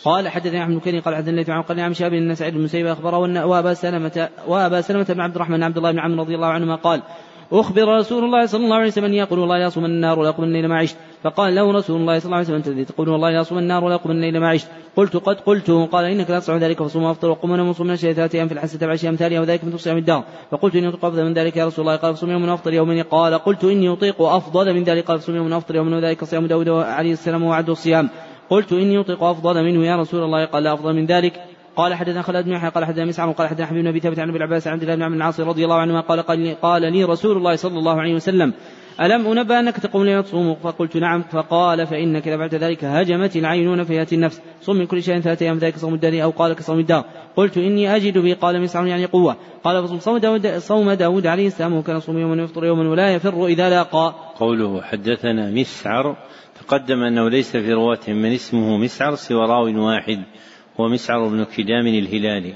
قال 0.03 0.29
حدثني 0.29 0.63
أحمد 0.63 0.81
بن 0.85 0.99
قال 0.99 1.15
حدثني 1.15 1.45
عن 1.49 1.61
قال 1.61 1.79
عن 1.79 1.93
شهاب 1.93 2.11
بن 2.11 2.35
سعيد 2.35 2.53
بن 2.53 2.59
المسيب 2.59 2.87
أخبره 2.87 3.45
وأبا 3.45 3.73
سلمة 3.73 4.29
وأبا 4.47 4.81
سلمة 4.81 5.05
بن 5.09 5.21
عبد 5.21 5.35
الرحمن 5.35 5.63
عبد 5.63 5.77
الله 5.77 5.91
بن 5.91 5.99
عمرو 5.99 6.23
رضي 6.23 6.35
الله 6.35 6.47
عنهما 6.47 6.75
قال 6.75 7.01
أخبر 7.51 7.97
رسول 7.97 8.23
الله 8.23 8.45
صلى 8.45 8.63
الله 8.65 8.75
عليه 8.75 8.87
وسلم 8.87 9.13
يقول 9.13 9.39
والله 9.39 9.57
لا 9.57 9.65
يصوم 9.65 9.85
النار 9.85 10.19
ولا 10.19 10.29
يقوم 10.29 10.45
الليل 10.45 10.67
ما 10.67 10.77
عشت. 10.77 10.97
فقال 11.23 11.55
له 11.55 11.71
رسول 11.71 12.01
الله 12.01 12.19
صلى 12.19 12.25
الله 12.25 12.37
عليه 12.37 12.47
وسلم 12.47 12.73
الذي 12.73 12.85
تقول 12.85 13.09
والله 13.09 13.29
لا 13.29 13.39
يصوم 13.39 13.57
النار 13.57 13.83
ولا 13.83 13.95
يقوم 13.95 14.11
الليل 14.11 14.39
ما 14.39 14.49
عشت. 14.49 14.67
قلت 14.95 15.17
قد 15.17 15.39
قلت. 15.39 15.71
قال 15.71 16.05
إنك 16.05 16.29
لا 16.29 16.39
تصح 16.39 16.53
ذلك 16.53 16.83
فصوم 16.83 17.03
وافطر 17.03 17.29
وقم 17.29 17.51
ونم 17.51 17.69
وصوم 17.69 17.91
الشهر 17.91 18.13
ثلاثة 18.13 18.37
أيام 18.37 18.47
في 18.47 18.53
الحسنة 18.53 18.91
أيام 19.03 19.15
تالية 19.15 19.39
وذلك 19.39 19.63
من 19.63 19.77
صيام 19.77 19.97
الدار. 19.97 20.23
فقلت 20.51 20.75
إني 20.75 20.87
أطيق 20.87 21.05
أفضل 21.05 21.25
من 21.25 21.33
ذلك 21.33 21.57
يا 21.57 21.65
رسول 21.65 21.85
الله. 21.85 21.95
قال 21.95 22.15
فصوم 22.15 22.31
يوم 22.31 22.49
وأفطر 22.49 22.73
يوم. 22.73 23.01
قال 23.01 23.33
قلت 23.33 23.63
إني 23.63 23.93
أطيق 23.93 24.21
أفضل 24.21 24.73
من 24.73 24.83
ذلك. 24.83 25.05
قال 25.05 25.19
فصوم 25.19 25.35
يوم 25.35 25.51
وأفطر 25.51 25.75
يوم. 25.75 25.93
وذلك 25.93 26.23
صيام 26.23 26.47
داود 26.47 26.69
عليه 26.69 27.11
السلام 27.11 27.43
وعد 27.43 27.69
الصيام. 27.69 28.09
قلت 28.49 28.73
إني 28.73 28.99
أطيق 28.99 29.23
أفضل 29.23 29.63
منه 29.63 29.85
يا 29.85 29.95
رسول 29.95 30.23
الله. 30.23 30.45
قال 30.45 30.63
لا 30.63 30.73
أفضل 30.73 30.93
من 30.93 31.05
ذلك. 31.05 31.33
قال 31.75 31.93
حدثنا 31.93 32.21
خالد 32.21 32.45
بن 32.45 32.51
يحيى 32.51 32.69
قال 32.69 32.85
حدثنا 32.85 33.05
مسعر 33.05 33.31
قال 33.31 33.47
حدثنا 33.47 33.65
حبيب 33.65 33.81
بن 33.81 33.87
أبي 33.87 33.99
ثابت 33.99 34.19
عن 34.19 34.29
ابي 34.29 34.37
العباس 34.37 34.67
عن 34.67 34.73
عبد 34.73 34.83
الله 34.83 34.95
بن 34.95 35.03
عمرو 35.03 35.17
العاص 35.17 35.39
رضي 35.39 35.63
الله 35.63 35.75
عنهما 35.75 36.01
قال 36.01 36.19
قال 36.61 36.81
لي 36.81 37.03
رسول 37.03 37.37
الله 37.37 37.55
صلى 37.55 37.79
الله 37.79 38.01
عليه 38.01 38.13
وسلم 38.13 38.53
ألم 39.01 39.27
أنبأ 39.27 39.59
أنك 39.59 39.77
تقوم 39.77 40.03
ليلة 40.03 40.21
تصوم؟ 40.21 40.55
فقلت 40.55 40.97
نعم. 40.97 41.21
فقال 41.21 41.87
فإنك 41.87 42.27
إذا 42.27 42.35
بعد 42.35 42.55
ذلك 42.55 42.83
هجمت 42.83 43.35
العينون 43.35 43.83
فيأتي 43.83 44.15
النفس. 44.15 44.41
صم 44.61 44.75
من 44.75 44.85
كل 44.85 45.03
شيء 45.03 45.19
ثلاثة 45.19 45.45
أيام 45.45 45.57
ذلك 45.57 45.77
صوم 45.77 45.93
الدار 45.93 46.23
أو 46.23 46.29
قال 46.29 46.53
كصوم 46.53 46.79
الدار. 46.79 47.05
قلت 47.35 47.57
إني 47.57 47.95
أجد 47.95 48.17
به 48.17 48.33
قال 48.41 48.61
مسعر 48.61 48.87
يعني 48.87 49.05
قوة. 49.05 49.35
قال 49.63 49.83
فصوم 49.83 49.99
صوم 49.99 50.17
داود, 50.17 50.57
صوم 50.57 50.91
داود 50.91 51.27
عليه 51.27 51.47
السلام 51.47 51.73
وكان 51.73 51.97
يصوم 51.97 52.17
يوما 52.17 52.41
ويفطر 52.41 52.65
يوما 52.65 52.89
ولا 52.89 53.13
يفر 53.15 53.45
إذا 53.45 53.69
لاقى. 53.69 54.15
قوله 54.39 54.81
حدثنا 54.81 55.51
مسعر 55.51 56.15
تقدم 56.59 57.03
أنه 57.03 57.29
ليس 57.29 57.57
في 57.57 57.73
رواة 57.73 57.99
من 58.07 58.33
اسمه 58.33 58.77
مسعر 58.77 59.15
سوى 59.15 59.45
راو 59.47 59.85
واحد. 59.85 60.23
هو 60.79 60.87
مسعر 60.87 61.27
بن 61.27 61.43
كدام 61.43 61.87
الهلالي. 61.87 62.53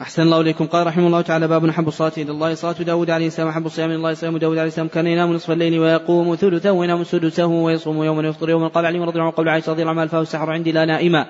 أحسن 0.00 0.22
الله 0.22 0.40
إليكم. 0.40 0.66
قال 0.66 0.86
رحمه 0.86 1.06
الله 1.06 1.20
تعالى 1.20 1.48
باب 1.48 1.70
حب 1.70 1.88
الصلاة 1.88 2.12
إلى 2.18 2.30
الله. 2.30 2.54
صلاة 2.54 2.72
داود 2.72 3.10
عليه 3.10 3.26
السلام 3.26 3.50
حب 3.50 3.66
الصيام 3.66 3.90
إلى 3.90 3.96
الله 3.96 4.14
صيام 4.14 4.38
داود 4.38 4.58
عليه 4.58 4.68
السلام. 4.68 4.88
كان 4.88 5.06
ينام 5.06 5.32
نصف 5.32 5.50
الليل 5.50 5.78
ويقوم 5.78 6.34
ثلثه 6.34 6.72
وينام 6.72 7.04
سدسه 7.04 7.46
ويصوم 7.46 8.02
يوما 8.02 8.22
ويفطر 8.26 8.50
يوما 8.50 8.68
قال 8.68 8.86
علي 8.86 8.98
رضي 8.98 9.10
الله 9.10 9.22
عنه 9.22 9.32
قول 9.36 9.48
عائشة 9.48 9.72
رضي 9.72 9.82
الله 9.82 9.92
عنها 9.92 10.04
الفاه 10.04 10.20
السحر 10.20 10.50
عندي 10.50 10.72
لا 10.72 10.84
نائما 10.84 11.26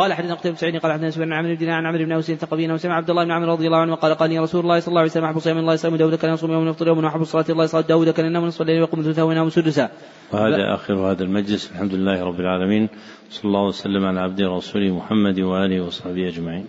قال 0.00 0.12
حدثنا 0.12 0.34
قتيبة 0.34 0.56
سعيد 0.56 0.76
قال 0.76 0.92
حدثنا 0.92 1.10
سفيان 1.10 1.28
بن 1.28 1.32
عمرو 1.32 1.56
بن 1.56 1.68
عن 1.68 1.86
عمرو 1.86 2.04
بن 2.04 2.12
أوس 2.12 2.30
الثقفي 2.30 2.72
وسمع 2.72 2.94
عبد 2.94 3.10
الله 3.10 3.24
بن 3.24 3.30
عمرو 3.30 3.52
رضي 3.52 3.66
الله 3.66 3.78
عنه 3.78 3.94
قال 3.94 4.14
قال 4.14 4.32
يا 4.32 4.40
رسول 4.40 4.60
الله 4.64 4.80
صلى 4.80 4.88
الله 4.88 5.00
عليه 5.00 5.10
وسلم 5.10 5.24
أحب 5.24 5.38
صيام 5.38 5.58
الله 5.58 5.76
صيام 5.76 5.96
داود 5.96 6.14
كان 6.14 6.32
يصوم 6.32 6.52
يوما 6.52 6.66
ويفطر 6.66 6.86
يوما 6.86 7.04
واحب 7.04 7.20
الصلاه 7.20 7.44
الله 7.50 7.66
صلاة 7.66 7.82
داود 7.82 8.08
كان 8.10 8.26
ينام 8.26 8.44
نصف 8.44 8.60
الليل 8.62 8.80
ويقوم 8.80 9.02
ثلثه 9.02 9.24
وينام 9.24 9.48
سدسا. 9.48 9.90
وهذا 10.32 10.74
آخر 10.74 10.94
هذا 10.94 11.24
المجلس 11.24 11.72
الحمد 11.72 11.94
لله 11.94 12.24
رب 12.24 12.40
العالمين 12.40 12.88
صلى 13.30 13.44
الله 13.44 13.64
وسلم 13.66 14.04
على 14.04 14.20
عبده 14.20 14.50
ورسوله 14.50 14.96
محمد 14.96 15.40
وآله 15.40 15.80
وصحبه 15.80 16.28
أجمعين. 16.28 16.66